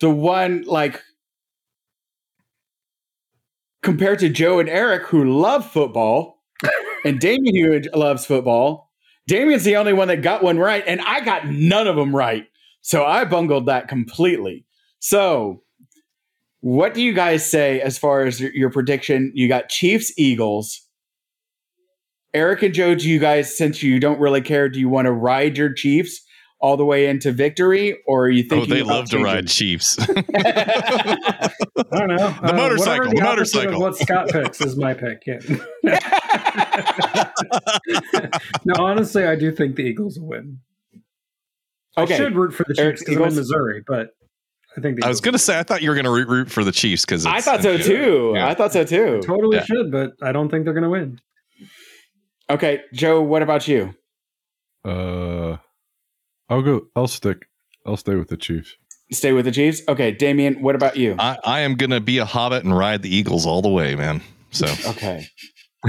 the 0.00 0.10
one 0.10 0.62
like 0.66 1.02
compared 3.82 4.18
to 4.20 4.28
Joe 4.28 4.60
and 4.60 4.68
Eric 4.68 5.06
who 5.06 5.38
love 5.38 5.70
football 5.70 6.42
and 7.04 7.20
Damian 7.20 7.84
who 7.92 7.98
loves 7.98 8.24
football. 8.24 8.90
Damian's 9.26 9.64
the 9.64 9.76
only 9.76 9.92
one 9.92 10.08
that 10.08 10.22
got 10.22 10.42
one 10.42 10.58
right, 10.58 10.82
and 10.86 11.00
I 11.02 11.20
got 11.20 11.46
none 11.46 11.86
of 11.86 11.96
them 11.96 12.16
right. 12.16 12.46
So 12.80 13.04
I 13.04 13.24
bungled 13.24 13.66
that 13.66 13.88
completely. 13.88 14.64
So 15.00 15.62
what 16.60 16.94
do 16.94 17.02
you 17.02 17.12
guys 17.12 17.48
say 17.48 17.80
as 17.80 17.98
far 17.98 18.24
as 18.24 18.40
your, 18.40 18.52
your 18.52 18.70
prediction? 18.70 19.32
You 19.34 19.48
got 19.48 19.68
Chiefs, 19.68 20.12
Eagles. 20.18 20.82
Eric 22.34 22.62
and 22.62 22.74
Joe, 22.74 22.94
do 22.94 23.08
you 23.08 23.18
guys, 23.18 23.56
since 23.56 23.82
you 23.82 23.98
don't 23.98 24.20
really 24.20 24.42
care, 24.42 24.68
do 24.68 24.78
you 24.78 24.88
want 24.88 25.06
to 25.06 25.12
ride 25.12 25.56
your 25.56 25.72
Chiefs 25.72 26.20
all 26.60 26.76
the 26.76 26.84
way 26.84 27.06
into 27.06 27.30
victory, 27.32 27.96
or 28.06 28.24
are 28.24 28.30
you 28.30 28.44
Oh, 28.46 28.48
thinking? 28.56 28.74
they 28.74 28.80
about 28.80 28.92
love 28.92 29.08
to 29.10 29.22
ride? 29.22 29.46
Chiefs. 29.48 29.96
I 30.08 31.50
don't 31.92 32.08
know. 32.08 32.16
The 32.42 32.52
uh, 32.52 32.56
motorcycle, 32.56 33.06
whatever 33.06 33.14
the 33.14 33.22
motorcycle. 33.22 33.74
Of 33.74 33.80
what 33.80 33.96
Scott 33.96 34.28
picks 34.28 34.60
is 34.60 34.76
my 34.76 34.92
pick. 34.92 35.22
Yeah. 35.26 35.38
no, 38.64 38.74
honestly, 38.78 39.24
I 39.24 39.36
do 39.36 39.52
think 39.52 39.76
the 39.76 39.82
Eagles 39.84 40.18
will 40.18 40.28
win. 40.28 40.58
okay. 41.96 42.14
I 42.14 42.16
should 42.16 42.34
root 42.36 42.52
for 42.52 42.64
the 42.68 42.74
Eric's 42.80 43.00
Chiefs 43.00 43.10
because 43.10 43.22
I'm 43.22 43.28
in 43.30 43.36
Missouri, 43.36 43.82
but 43.86 44.10
I 44.78 44.80
think 44.80 45.00
the 45.00 45.04
I 45.06 45.08
was 45.08 45.20
going 45.20 45.32
to 45.32 45.38
say, 45.38 45.58
I 45.58 45.62
thought 45.64 45.82
you 45.82 45.90
were 45.90 45.94
going 45.94 46.04
to 46.04 46.10
root, 46.10 46.28
root 46.28 46.50
for 46.50 46.62
the 46.64 46.72
Chiefs 46.72 47.04
because 47.04 47.26
I 47.26 47.40
thought 47.40 47.62
so 47.62 47.76
too. 47.78 48.32
Yeah. 48.34 48.48
I 48.48 48.54
thought 48.54 48.72
so 48.72 48.84
too. 48.84 49.20
totally 49.24 49.56
Yeah. 49.56 49.64
should, 49.64 49.90
but 49.92 50.12
I 50.22 50.32
don't 50.32 50.48
think 50.48 50.64
they're 50.64 50.74
going 50.74 50.84
to 50.84 50.90
win. 50.90 51.20
Okay, 52.50 52.80
Joe. 52.94 53.20
What 53.22 53.42
about 53.42 53.66
you? 53.68 53.94
Uh, 54.84 55.56
I'll 56.48 56.62
go. 56.62 56.86
I'll 56.96 57.08
stick. 57.08 57.46
I'll 57.84 57.96
stay 57.96 58.14
with 58.14 58.28
the 58.28 58.36
Chiefs. 58.36 58.76
Stay 59.12 59.32
with 59.32 59.44
the 59.46 59.52
Chiefs. 59.52 59.82
Okay, 59.88 60.12
Damian. 60.12 60.62
What 60.62 60.74
about 60.74 60.96
you? 60.96 61.16
I, 61.18 61.38
I 61.44 61.60
am 61.60 61.74
going 61.76 61.90
to 61.90 62.00
be 62.00 62.18
a 62.18 62.24
hobbit 62.24 62.64
and 62.64 62.76
ride 62.76 63.02
the 63.02 63.14
Eagles 63.14 63.44
all 63.46 63.60
the 63.62 63.68
way, 63.68 63.94
man. 63.96 64.22
So, 64.50 64.66
Okay. 64.90 65.26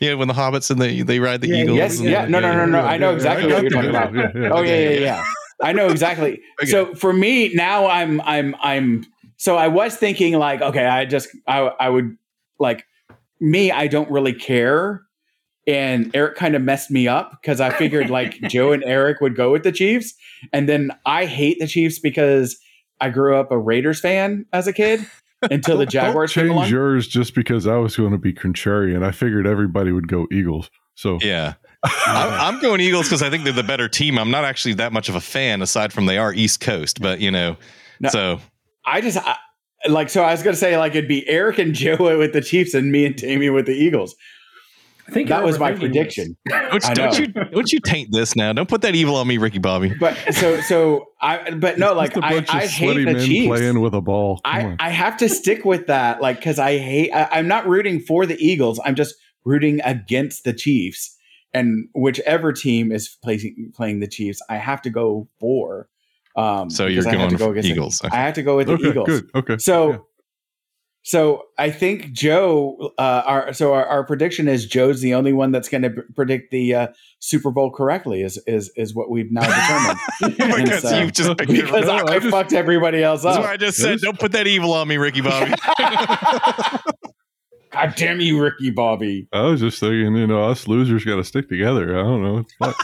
yeah, 0.00 0.14
when 0.14 0.28
the 0.28 0.34
hobbits 0.34 0.70
and 0.70 0.80
they, 0.80 1.02
they 1.02 1.20
ride 1.20 1.40
the 1.40 1.48
Yeah, 1.48 1.62
Eagles. 1.62 1.76
Yes. 1.78 1.98
and 2.00 2.08
Yeah. 2.08 2.24
the- 2.26 2.30
No. 2.30 2.40
No. 2.40 2.54
No. 2.54 2.66
No. 2.66 2.80
I 2.80 2.96
know 2.98 3.10
Yeah, 3.10 3.16
exactly 3.16 3.50
I 3.50 3.54
what 3.54 3.62
you're 3.62 3.70
talking 3.70 3.90
about. 3.90 4.14
yeah, 4.14 4.30
yeah. 4.34 4.48
Oh 4.50 4.62
yeah, 4.62 4.78
yeah, 4.90 4.98
yeah. 5.00 5.24
I 5.62 5.72
know 5.72 5.88
exactly. 5.88 6.40
Okay. 6.62 6.70
So 6.70 6.94
for 6.94 7.12
me 7.12 7.50
now, 7.54 7.86
I'm, 7.86 8.20
I'm, 8.22 8.54
I'm. 8.60 9.04
So 9.36 9.56
I 9.56 9.68
was 9.68 9.96
thinking 9.96 10.34
like, 10.38 10.62
okay, 10.62 10.86
I 10.86 11.04
just, 11.04 11.28
I, 11.46 11.58
I 11.80 11.88
would 11.88 12.16
like 12.58 12.86
me. 13.40 13.70
I 13.72 13.86
don't 13.88 14.10
really 14.10 14.32
care. 14.32 15.02
And 15.66 16.14
Eric 16.14 16.36
kind 16.36 16.54
of 16.54 16.62
messed 16.62 16.90
me 16.90 17.08
up 17.08 17.32
because 17.40 17.60
I 17.60 17.70
figured 17.70 18.10
like 18.10 18.38
Joe 18.48 18.72
and 18.72 18.84
Eric 18.84 19.20
would 19.20 19.34
go 19.34 19.50
with 19.50 19.62
the 19.64 19.72
Chiefs, 19.72 20.14
and 20.52 20.68
then 20.68 20.90
I 21.06 21.24
hate 21.24 21.58
the 21.58 21.66
Chiefs 21.66 21.98
because 21.98 22.58
I 23.00 23.08
grew 23.10 23.36
up 23.36 23.50
a 23.50 23.58
Raiders 23.58 23.98
fan 24.00 24.44
as 24.52 24.66
a 24.66 24.72
kid 24.72 25.04
until 25.50 25.78
the 25.78 25.86
Jaguars 25.86 26.32
Don't 26.34 26.44
came 26.44 26.50
change 26.50 26.58
along. 26.58 26.70
yours 26.70 27.08
just 27.08 27.34
because 27.34 27.66
I 27.66 27.76
was 27.76 27.96
going 27.96 28.12
to 28.12 28.18
be 28.18 28.32
contrarian. 28.32 29.02
I 29.04 29.10
figured 29.10 29.46
everybody 29.46 29.90
would 29.90 30.06
go 30.08 30.26
Eagles. 30.30 30.70
So 30.94 31.18
Yeah. 31.22 31.54
I, 31.84 32.48
I'm 32.48 32.60
going 32.60 32.80
Eagles 32.80 33.06
because 33.06 33.22
I 33.22 33.30
think 33.30 33.44
they're 33.44 33.52
the 33.52 33.62
better 33.62 33.88
team. 33.88 34.18
I'm 34.18 34.30
not 34.30 34.44
actually 34.44 34.74
that 34.74 34.92
much 34.92 35.08
of 35.08 35.14
a 35.14 35.20
fan, 35.20 35.62
aside 35.62 35.92
from 35.92 36.06
they 36.06 36.18
are 36.18 36.32
East 36.32 36.60
Coast, 36.60 37.00
but 37.00 37.20
you 37.20 37.30
know, 37.30 37.56
No. 38.00 38.08
so 38.08 38.40
I 38.84 39.00
just 39.00 39.18
I, 39.18 39.36
like 39.88 40.08
so. 40.10 40.22
I 40.22 40.32
was 40.32 40.42
gonna 40.42 40.56
say 40.56 40.76
like 40.78 40.94
it'd 40.94 41.08
be 41.08 41.26
Eric 41.28 41.58
and 41.58 41.74
Joe 41.74 42.18
with 42.18 42.32
the 42.32 42.40
Chiefs 42.40 42.74
and 42.74 42.90
me 42.90 43.06
and 43.06 43.16
Tammy 43.16 43.50
with 43.50 43.66
the 43.66 43.74
Eagles. 43.74 44.14
I 45.06 45.12
think 45.12 45.28
That 45.28 45.44
was 45.44 45.58
my 45.58 45.72
prediction. 45.72 46.34
don't, 46.48 46.82
don't 46.94 47.18
you 47.18 47.26
don't 47.26 47.70
you 47.70 47.78
taint 47.80 48.10
this 48.10 48.34
now? 48.34 48.54
Don't 48.54 48.70
put 48.70 48.80
that 48.80 48.94
evil 48.94 49.16
on 49.16 49.26
me, 49.28 49.36
Ricky 49.36 49.58
Bobby. 49.58 49.92
But 50.00 50.16
so 50.32 50.62
so 50.62 51.08
I 51.20 51.50
but 51.50 51.78
no 51.78 51.92
like 51.92 52.14
Just 52.14 52.22
a 52.22 52.26
I, 52.26 52.34
bunch 52.36 52.48
of 52.48 52.54
I 52.54 52.66
hate 52.66 53.04
the 53.04 53.26
Chiefs. 53.26 53.46
playing 53.48 53.80
with 53.80 53.92
a 53.92 54.00
ball. 54.00 54.40
Come 54.42 54.54
I 54.54 54.64
on. 54.64 54.76
I 54.80 54.88
have 54.88 55.18
to 55.18 55.28
stick 55.28 55.66
with 55.66 55.88
that 55.88 56.22
like 56.22 56.36
because 56.38 56.58
I 56.58 56.78
hate. 56.78 57.12
I, 57.12 57.28
I'm 57.32 57.46
not 57.48 57.68
rooting 57.68 58.00
for 58.00 58.24
the 58.24 58.36
Eagles. 58.42 58.80
I'm 58.82 58.94
just 58.94 59.14
rooting 59.44 59.80
against 59.84 60.44
the 60.44 60.54
Chiefs. 60.54 61.14
And 61.54 61.88
whichever 61.94 62.52
team 62.52 62.90
is 62.92 63.16
playing 63.22 63.72
playing 63.74 64.00
the 64.00 64.08
Chiefs, 64.08 64.42
I 64.50 64.56
have 64.56 64.82
to 64.82 64.90
go 64.90 65.28
for. 65.40 65.88
Um, 66.36 66.68
So 66.68 66.86
you're 66.86 67.02
because 67.02 67.06
I 67.06 67.10
have 67.10 67.18
going 67.18 67.30
to 67.30 67.36
go 67.36 67.44
for 67.46 67.50
against 67.52 67.68
the- 67.68 67.72
Eagles. 67.74 68.00
I 68.02 68.16
have 68.16 68.34
to 68.34 68.42
go 68.42 68.56
with 68.56 68.66
the 68.66 68.72
okay, 68.74 68.88
Eagles. 68.88 69.06
good. 69.08 69.30
Okay. 69.36 69.58
So, 69.58 69.90
Yeah. 69.90 69.96
so 71.04 71.42
I 71.56 71.70
think 71.70 72.10
Joe, 72.12 72.92
uh, 72.98 73.22
our 73.24 73.52
so 73.52 73.72
our, 73.72 73.86
our 73.86 74.04
prediction 74.04 74.48
is 74.48 74.66
Joe's 74.66 75.00
the 75.00 75.14
only 75.14 75.32
one 75.32 75.52
that's 75.52 75.68
going 75.68 75.82
to 75.82 75.90
predict 76.16 76.50
the 76.50 76.74
uh, 76.74 76.86
Super 77.20 77.52
Bowl 77.52 77.70
correctly. 77.70 78.22
Is 78.22 78.36
is 78.48 78.72
is 78.74 78.92
what 78.96 79.08
we've 79.10 79.30
now 79.30 79.42
determined 79.46 79.98
because 80.66 80.82
so- 80.82 80.98
you 80.98 81.10
just 81.12 81.38
picked 81.38 81.52
because 81.52 81.88
I, 81.88 81.98
I 81.98 82.14
I 82.14 82.18
just- 82.18 82.30
fucked 82.32 82.52
everybody 82.52 83.00
else 83.00 83.22
That's 83.22 83.36
up. 83.36 83.44
I 83.44 83.56
just 83.56 83.78
said, 83.78 84.00
don't 84.00 84.18
put 84.18 84.32
that 84.32 84.48
evil 84.48 84.72
on 84.72 84.88
me, 84.88 84.96
Ricky 84.96 85.20
Bobby. 85.20 85.52
God 87.74 87.94
damn 87.96 88.20
you, 88.20 88.40
Ricky 88.40 88.70
Bobby! 88.70 89.26
I 89.32 89.42
was 89.42 89.58
just 89.60 89.80
thinking, 89.80 90.14
you 90.14 90.28
know, 90.28 90.48
us 90.48 90.68
losers 90.68 91.04
got 91.04 91.16
to 91.16 91.24
stick 91.24 91.48
together. 91.48 91.98
I 91.98 92.02
don't 92.02 92.22
know. 92.22 92.44
Fuck. 92.58 92.76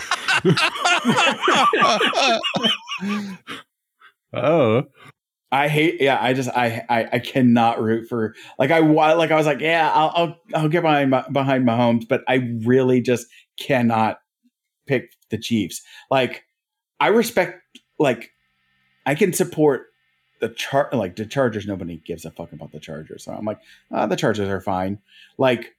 I. 2.02 2.40
Oh. 4.32 4.84
I 5.50 5.66
hate. 5.66 6.00
Yeah, 6.00 6.18
I 6.20 6.32
just 6.32 6.48
I 6.50 6.84
I, 6.88 7.08
I 7.14 7.18
cannot 7.18 7.82
root 7.82 8.08
for 8.08 8.36
like 8.58 8.70
I 8.70 8.78
like 8.78 9.32
I 9.32 9.36
was 9.36 9.46
like 9.46 9.60
yeah 9.60 9.90
I'll 9.92 10.12
I'll, 10.14 10.36
I'll 10.54 10.68
get 10.68 10.82
behind 10.82 11.10
my, 11.10 11.24
behind 11.32 11.66
Mahomes, 11.66 12.06
but 12.08 12.22
I 12.28 12.48
really 12.64 13.00
just 13.00 13.26
cannot 13.58 14.20
pick 14.86 15.10
the 15.30 15.38
Chiefs. 15.38 15.82
Like 16.08 16.44
I 17.00 17.08
respect 17.08 17.60
like 17.98 18.30
I 19.06 19.16
can 19.16 19.32
support 19.32 19.86
the 20.40 20.48
char 20.50 20.88
like 20.92 21.16
the 21.16 21.26
Chargers. 21.26 21.66
Nobody 21.66 21.96
gives 22.04 22.24
a 22.24 22.30
fuck 22.30 22.52
about 22.52 22.72
the 22.72 22.80
Chargers, 22.80 23.24
so 23.24 23.32
I'm 23.32 23.44
like 23.44 23.60
ah, 23.92 24.06
the 24.06 24.16
Chargers 24.16 24.48
are 24.48 24.60
fine. 24.60 24.98
Like 25.38 25.76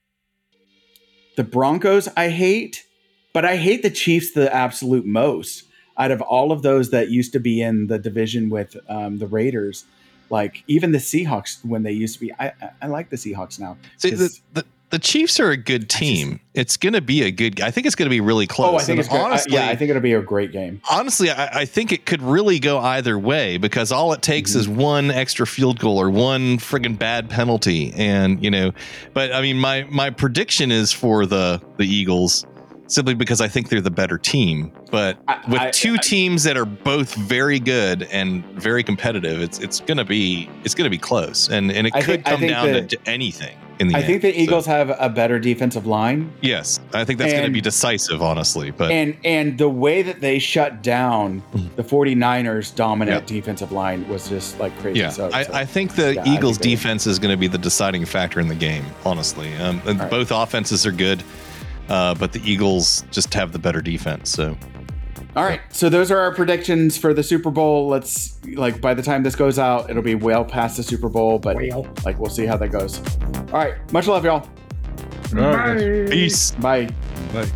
the 1.36 1.44
Broncos, 1.44 2.08
I 2.16 2.30
hate, 2.30 2.86
but 3.34 3.46
I 3.46 3.58
hate 3.58 3.84
the 3.84 3.90
Chiefs 3.90 4.32
the 4.32 4.54
absolute 4.54 5.06
most 5.06 5.66
out 5.98 6.12
of 6.12 6.22
all 6.22 6.52
of 6.52 6.62
those 6.62 6.90
that 6.92 7.10
used 7.10 7.34
to 7.34 7.40
be 7.40 7.62
in 7.62 7.88
the 7.88 8.00
division 8.00 8.50
with 8.50 8.78
um, 8.88 9.20
the 9.20 9.28
Raiders, 9.28 9.86
like 10.30 10.64
even 10.68 10.92
the 10.92 10.98
Seahawks 10.98 11.64
when 11.66 11.84
they 11.84 11.92
used 11.92 12.16
to 12.16 12.20
be, 12.22 12.34
I 12.34 12.48
I, 12.62 12.72
I 12.84 12.88
like 12.88 13.10
the 13.10 13.18
Seahawks 13.18 13.60
now. 13.60 13.78
See, 13.98 14.12
the, 14.12 14.40
the, 14.54 14.66
the 14.92 15.00
Chiefs 15.00 15.40
are 15.40 15.50
a 15.52 15.58
good 15.58 15.90
team. 15.90 16.40
it's 16.54 16.76
going 16.78 16.94
to 16.94 17.02
be 17.02 17.24
a 17.24 17.32
good. 17.32 17.62
I 17.62 17.72
think 17.72 17.88
it's 17.88 17.96
going 17.96 18.08
to 18.08 18.14
be 18.14 18.20
really 18.22 18.46
close. 18.46 18.74
oh, 18.74 18.76
I 18.76 18.80
think 18.80 18.90
And 18.90 19.00
it's 19.00 19.10
good. 19.48 19.56
I- 19.58 19.66
yeah, 19.66 19.70
I 19.70 19.76
think 19.76 19.90
it'll 19.90 20.02
be 20.02 20.14
a 20.14 20.22
great 20.22 20.52
game. 20.52 20.82
honestly, 20.90 21.30
I, 21.32 21.62
I 21.62 21.66
think 21.66 21.92
it 21.92 22.06
could 22.06 22.22
really 22.22 22.60
go 22.60 22.78
either 22.80 23.18
way 23.18 23.58
because 23.58 23.92
all 23.92 24.12
it 24.14 24.22
takes 24.22 24.54
is 24.54 24.68
mm-hmm. 24.68 24.80
one 24.82 25.12
extra 25.12 25.48
field 25.48 25.80
goal 25.80 25.98
or 25.98 26.10
one 26.10 26.58
friggin' 26.58 27.00
bad 27.00 27.30
penalty, 27.30 27.94
and 27.96 28.44
you 28.44 28.52
know. 28.52 28.74
But 29.14 29.34
I 29.34 29.42
mean, 29.42 29.58
my 29.58 29.86
my 29.90 30.10
prediction 30.10 30.72
is 30.72 30.92
for 30.92 31.26
the 31.26 31.62
the 31.78 31.86
Eagles 31.86 32.46
simply 32.88 33.14
because 33.14 33.40
I 33.40 33.48
think 33.48 33.70
they're 33.70 33.80
the 33.80 33.90
better 33.90 34.18
team. 34.18 34.74
But 34.92 35.18
I- 35.30 35.40
with 35.48 35.72
two 35.72 35.98
teams 35.98 36.44
that 36.44 36.58
are 36.58 36.66
both 36.66 37.16
very 37.16 37.60
good 37.60 38.04
and 38.12 38.44
very 38.62 38.84
competitive, 38.84 39.42
it's 39.42 39.60
it's 39.60 39.80
gonna 39.80 40.04
be 40.06 40.50
it's 40.66 40.76
gonna 40.76 40.90
be 40.90 40.98
close, 40.98 41.50
and 41.50 41.72
and 41.72 41.88
it 41.88 41.94
could 41.94 42.06
think- 42.06 42.26
come 42.26 42.42
down 42.46 42.74
the- 42.74 42.82
to 42.88 42.98
anything 43.06 43.58
in 43.82 43.88
the 43.90 43.96
I 43.96 44.00
end. 44.00 44.08
think 44.08 44.22
the 44.22 44.32
So, 44.34 44.40
Eagles 44.40 44.66
have 44.68 44.96
a 45.00 45.10
better 45.10 45.40
defensive 45.40 45.86
line, 45.88 46.32
yes, 46.42 46.80
I 46.94 47.04
think 47.04 47.18
that's 47.20 47.34
going 47.34 47.46
to 47.46 47.52
be 47.52 47.62
decisive, 47.62 48.22
honestly. 48.22 48.72
But 48.72 48.92
and 48.92 49.18
and 49.26 49.58
the 49.58 49.68
way 49.70 50.02
that 50.04 50.22
they 50.22 50.40
shut 50.40 50.82
down 50.84 51.42
Mhm. 51.56 51.76
the 51.76 51.84
49ers 51.84 52.72
dominant 52.76 53.24
Yeah. 53.30 53.36
defensive 53.36 53.72
line 53.72 54.08
was 54.08 54.30
just 54.30 54.60
like 54.60 54.78
crazy. 54.80 55.00
Yeah, 55.00 55.10
so, 55.10 55.30
I, 55.34 55.44
so- 55.44 55.54
I 55.54 55.66
think 55.66 55.96
the 55.96 56.14
yeah, 56.16 56.24
Eagles' 56.34 56.58
think 56.58 56.72
defense 56.78 57.08
is 57.08 57.20
going 57.20 57.32
to 57.32 57.38
be 57.38 57.48
the 57.48 57.58
deciding 57.58 58.06
factor 58.06 58.40
in 58.40 58.48
the 58.48 58.56
game. 58.56 58.86
Honestly, 59.06 59.54
um, 59.56 59.82
right. 59.86 60.10
both 60.10 60.32
offenses 60.32 60.86
are 60.86 60.92
good, 60.92 61.24
uh, 61.90 62.14
but 62.16 62.32
the 62.34 62.42
Eagles 62.50 63.04
just 63.12 63.34
have 63.34 63.52
the 63.52 63.60
better 63.60 63.82
defense. 63.82 64.30
So 64.30 64.56
All 65.36 65.44
right, 65.46 65.62
so 65.70 65.88
those 65.88 66.12
are 66.12 66.20
our 66.20 66.34
predictions 66.34 66.98
for 66.98 67.14
the 67.14 67.24
Super 67.24 67.52
Bowl. 67.52 67.88
Let's 67.88 68.38
like 68.56 68.82
by 68.82 68.94
the 68.94 69.02
time 69.02 69.24
this 69.24 69.36
goes 69.36 69.58
out, 69.58 69.90
it'll 69.90 70.02
be 70.02 70.16
well 70.16 70.44
past 70.44 70.76
the 70.76 70.84
Super 70.84 71.08
Bowl, 71.08 71.40
but 71.40 71.56
Well, 71.56 71.88
like 72.06 72.20
we'll 72.20 72.30
see 72.30 72.46
how 72.46 72.58
that 72.58 72.70
goes. 72.70 73.00
All 73.38 73.60
right, 73.60 73.76
much 73.94 74.08
love, 74.08 74.26
y'all. 74.26 74.46
All 75.38 75.56
right, 75.56 76.10
peace. 76.10 76.52
Bye. 76.52 76.90
Bye. 77.34 77.50